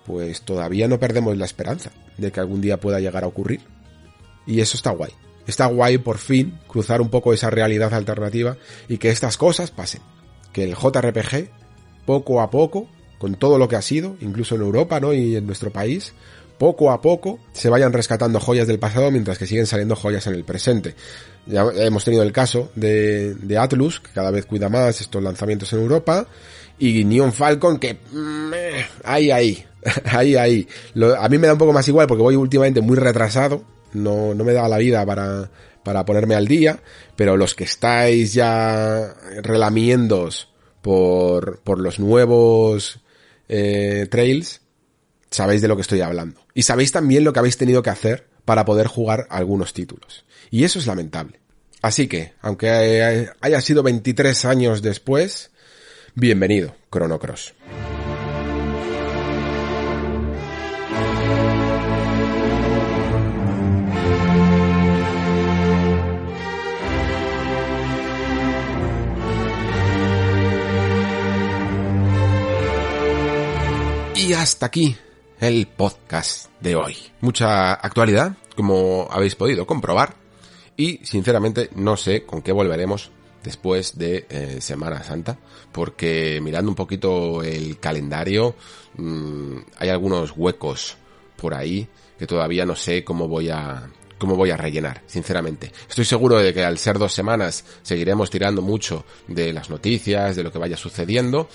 pues 0.08 0.42
todavía 0.42 0.88
no 0.88 1.00
perdemos 1.00 1.38
la 1.38 1.46
esperanza 1.46 1.92
de 2.18 2.32
que 2.32 2.40
algún 2.40 2.62
día 2.62 2.80
pueda 2.80 3.00
llegar 3.00 3.24
a 3.24 3.28
ocurrir. 3.28 3.62
Y 4.48 4.60
eso 4.62 4.76
está 4.76 4.90
guay. 4.90 5.12
Está 5.50 5.66
guay 5.66 5.98
por 5.98 6.18
fin 6.18 6.60
cruzar 6.68 7.02
un 7.02 7.10
poco 7.10 7.34
esa 7.34 7.50
realidad 7.50 7.94
alternativa 7.94 8.58
y 8.88 8.98
que 8.98 9.10
estas 9.10 9.38
cosas 9.38 9.72
pasen. 9.72 10.02
Que 10.54 10.64
el 10.64 10.76
JRPG, 10.76 11.50
poco 12.06 12.42
a 12.42 12.50
poco, 12.50 12.88
con 13.18 13.36
todo 13.36 13.58
lo 13.58 13.68
que 13.68 13.76
ha 13.76 13.82
sido, 13.82 14.16
incluso 14.22 14.56
en 14.56 14.62
Europa, 14.62 15.00
¿no? 15.00 15.14
Y 15.14 15.36
en 15.36 15.46
nuestro 15.46 15.72
país, 15.72 16.14
poco 16.58 16.92
a 16.92 17.02
poco 17.02 17.40
se 17.52 17.70
vayan 17.70 17.94
rescatando 17.94 18.40
joyas 18.40 18.68
del 18.68 18.80
pasado 18.80 19.10
mientras 19.12 19.38
que 19.38 19.48
siguen 19.48 19.66
saliendo 19.66 19.96
joyas 19.96 20.28
en 20.28 20.36
el 20.36 20.44
presente. 20.44 20.96
Ya 21.48 21.66
hemos 21.76 22.04
tenido 22.04 22.22
el 22.22 22.32
caso 22.32 22.70
de, 22.76 23.34
de 23.34 23.58
Atlus, 23.58 24.00
que 24.00 24.12
cada 24.12 24.30
vez 24.30 24.46
cuida 24.46 24.70
más 24.70 25.02
estos 25.02 25.24
lanzamientos 25.24 25.74
en 25.74 25.80
Europa, 25.80 26.28
y 26.78 27.04
Neon 27.06 27.34
Falcon, 27.34 27.80
que... 27.80 27.98
Ahí, 29.04 29.32
ahí, 29.32 29.66
ahí, 30.06 30.36
ahí. 30.36 30.68
A 31.20 31.28
mí 31.28 31.38
me 31.38 31.48
da 31.48 31.54
un 31.54 31.60
poco 31.60 31.74
más 31.74 31.88
igual 31.88 32.08
porque 32.08 32.24
voy 32.24 32.36
últimamente 32.36 32.82
muy 32.82 32.98
retrasado, 32.98 33.64
no, 33.94 34.34
no 34.34 34.44
me 34.44 34.54
da 34.54 34.68
la 34.68 34.78
vida 34.78 35.06
para, 35.06 35.50
para 35.84 36.06
ponerme 36.06 36.36
al 36.36 36.48
día, 36.48 36.80
pero 37.16 37.38
los 37.38 37.56
que 37.56 37.64
estáis 37.64 38.34
ya 38.34 39.16
relamiendos 39.42 40.50
por, 40.82 41.60
por 41.62 41.80
los 41.80 42.00
nuevos 42.00 43.00
eh, 43.48 44.08
trails, 44.10 44.62
sabéis 45.30 45.62
de 45.62 45.68
lo 45.68 45.76
que 45.76 45.82
estoy 45.82 46.02
hablando. 46.02 46.42
Y 46.54 46.64
sabéis 46.64 46.92
también 46.92 47.24
lo 47.24 47.34
que 47.34 47.40
habéis 47.40 47.58
tenido 47.58 47.84
que 47.84 47.90
hacer 47.90 48.28
para 48.46 48.66
poder 48.66 48.88
jugar 48.88 49.28
algunos 49.30 49.74
títulos. 49.74 50.26
Y 50.52 50.64
eso 50.64 50.80
es 50.80 50.88
lamentable. 50.88 51.40
Así 51.82 52.08
que, 52.08 52.34
aunque 52.42 53.30
haya 53.40 53.62
sido 53.62 53.84
23 53.84 54.46
años 54.46 54.82
después, 54.82 55.52
bienvenido, 56.16 56.76
Chrono 56.92 57.20
Cross. 57.20 57.54
Y 74.30 74.34
hasta 74.34 74.68
aquí 74.68 74.96
el 75.40 75.66
podcast 75.66 76.52
de 76.60 76.76
hoy. 76.76 76.96
Mucha 77.20 77.74
actualidad, 77.74 78.38
como 78.56 79.08
habéis 79.10 79.34
podido 79.34 79.66
comprobar, 79.66 80.18
y 80.78 81.00
sinceramente 81.04 81.72
no 81.74 81.98
sé 81.98 82.28
con 82.28 82.44
qué 82.44 82.52
volveremos 82.52 83.10
después 83.44 83.98
de 83.98 84.28
eh, 84.30 84.58
Semana 84.62 85.02
Santa, 85.02 85.40
porque 85.72 86.40
mirando 86.44 86.70
un 86.70 86.76
poquito 86.76 87.42
el 87.42 87.80
calendario, 87.80 88.54
mmm, 88.98 89.62
hay 89.78 89.90
algunos 89.90 90.34
huecos 90.38 90.96
por 91.36 91.56
ahí 91.56 91.88
que 92.20 92.28
todavía 92.28 92.68
no 92.68 92.76
sé 92.76 93.04
cómo 93.04 93.28
voy 93.28 93.50
a 93.50 93.90
cómo 94.20 94.36
voy 94.36 94.52
a 94.52 94.58
rellenar, 94.58 95.02
sinceramente. 95.08 95.72
Estoy 95.90 96.06
seguro 96.06 96.38
de 96.38 96.54
que 96.54 96.64
al 96.64 96.78
ser 96.78 97.00
dos 97.00 97.14
semanas 97.14 97.66
seguiremos 97.82 98.30
tirando 98.30 98.62
mucho 98.62 99.06
de 99.28 99.54
las 99.54 99.72
noticias, 99.72 100.36
de 100.36 100.44
lo 100.44 100.52
que 100.52 100.60
vaya 100.60 100.78
sucediendo, 100.78 101.50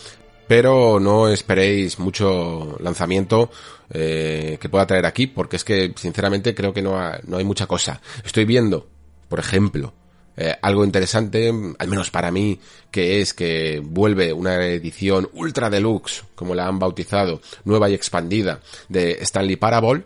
pero 0.47 1.01
no 1.01 1.29
esperéis 1.29 1.99
mucho 1.99 2.77
lanzamiento 2.81 3.51
eh, 3.91 4.59
que 4.61 4.69
pueda 4.69 4.87
traer 4.87 5.07
aquí, 5.07 5.27
porque 5.27 5.57
es 5.57 5.65
que 5.65 5.93
sinceramente 5.97 6.55
creo 6.55 6.73
que 6.73 6.83
no, 6.83 6.99
ha, 6.99 7.19
no 7.27 7.39
hay 7.39 7.45
mucha 7.45 7.67
cosa. 7.67 8.01
Estoy 8.25 8.45
viendo, 8.45 8.87
por 9.29 9.41
ejemplo, 9.41 9.93
eh, 10.37 10.55
algo 10.63 10.85
interesante, 10.85 11.53
al 11.79 11.89
menos 11.89 12.11
para 12.11 12.31
mí, 12.31 12.59
que 12.91 13.21
es 13.21 13.35
que 13.35 13.81
vuelve 13.85 14.33
una 14.33 14.65
edición 14.67 15.29
ultra 15.33 15.71
deluxe, 15.71 16.25
como 16.35 16.55
la 16.55 16.67
han 16.67 16.79
bautizado, 16.79 17.41
nueva 17.65 17.89
y 17.89 17.95
expandida, 17.95 18.61
de 18.89 19.13
Stanley 19.21 19.57
Parable. 19.57 20.05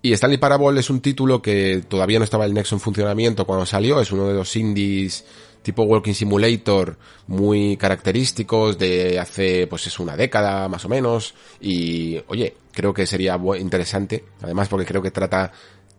Y 0.00 0.12
Stanley 0.12 0.38
Parable 0.38 0.78
es 0.78 0.90
un 0.90 1.00
título 1.00 1.40
que 1.40 1.82
todavía 1.88 2.18
no 2.18 2.24
estaba 2.24 2.44
el 2.44 2.54
Nexo 2.54 2.76
en 2.76 2.80
funcionamiento 2.80 3.46
cuando 3.46 3.66
salió, 3.66 4.00
es 4.00 4.12
uno 4.12 4.28
de 4.28 4.34
los 4.34 4.54
indies 4.54 5.24
tipo 5.64 5.82
Walking 5.82 6.12
Simulator 6.12 6.96
muy 7.26 7.76
característicos 7.76 8.78
de 8.78 9.18
hace 9.18 9.66
pues 9.66 9.86
es 9.88 9.98
una 9.98 10.16
década 10.16 10.68
más 10.68 10.84
o 10.84 10.88
menos 10.88 11.34
y 11.60 12.22
oye, 12.28 12.54
creo 12.70 12.92
que 12.92 13.06
sería 13.06 13.40
interesante, 13.58 14.24
además 14.42 14.68
porque 14.68 14.86
creo 14.86 15.02
que 15.02 15.10
trata 15.10 15.50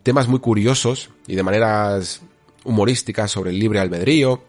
temas 0.03 0.27
muy 0.27 0.39
curiosos 0.39 1.09
y 1.27 1.35
de 1.35 1.43
maneras 1.43 2.21
humorísticas 2.63 3.31
sobre 3.31 3.49
el 3.49 3.59
libre 3.59 3.79
albedrío. 3.79 4.43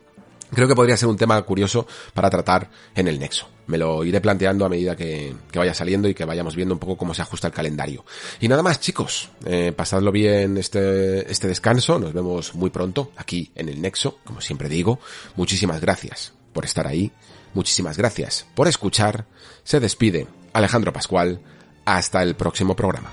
Creo 0.57 0.67
que 0.67 0.75
podría 0.75 0.97
ser 0.97 1.11
un 1.11 1.19
tema 1.19 1.43
curioso 1.43 1.87
para 2.15 2.31
tratar 2.31 2.71
en 2.95 3.09
el 3.09 3.19
Nexo. 3.19 3.47
Me 3.67 3.77
lo 3.77 4.03
iré 4.05 4.23
planteando 4.23 4.65
a 4.65 4.71
medida 4.71 4.97
que, 4.97 5.37
vaya 5.55 5.75
saliendo 5.75 6.09
y 6.09 6.15
que 6.15 6.25
vayamos 6.25 6.57
viendo 6.57 6.73
un 6.73 6.81
poco 6.81 6.97
cómo 6.97 7.13
se 7.13 7.21
ajusta 7.21 7.49
el 7.49 7.53
calendario. 7.53 8.07
Y 8.41 8.49
nada 8.49 8.63
más, 8.63 8.81
chicos. 8.81 9.29
Eh, 9.45 9.75
pasadlo 9.77 10.11
bien 10.13 10.57
este, 10.57 11.31
este 11.31 11.47
descanso. 11.47 11.99
Nos 11.99 12.15
vemos 12.15 12.55
muy 12.55 12.71
pronto 12.71 13.13
aquí 13.17 13.53
en 13.55 13.69
el 13.69 13.83
Nexo, 13.83 14.21
como 14.25 14.41
siempre 14.41 14.71
digo. 14.71 14.99
Muchísimas 15.35 15.79
gracias 15.83 16.33
por 16.55 16.65
estar 16.65 16.87
ahí. 16.87 17.13
Muchísimas 17.53 17.99
gracias 17.99 18.47
por 18.55 18.67
escuchar. 18.67 19.27
Se 19.63 19.79
despide 19.79 20.27
Alejandro 20.55 20.91
Pascual. 20.91 21.43
Hasta 21.85 22.23
el 22.23 22.35
próximo 22.35 22.75
programa. 22.75 23.13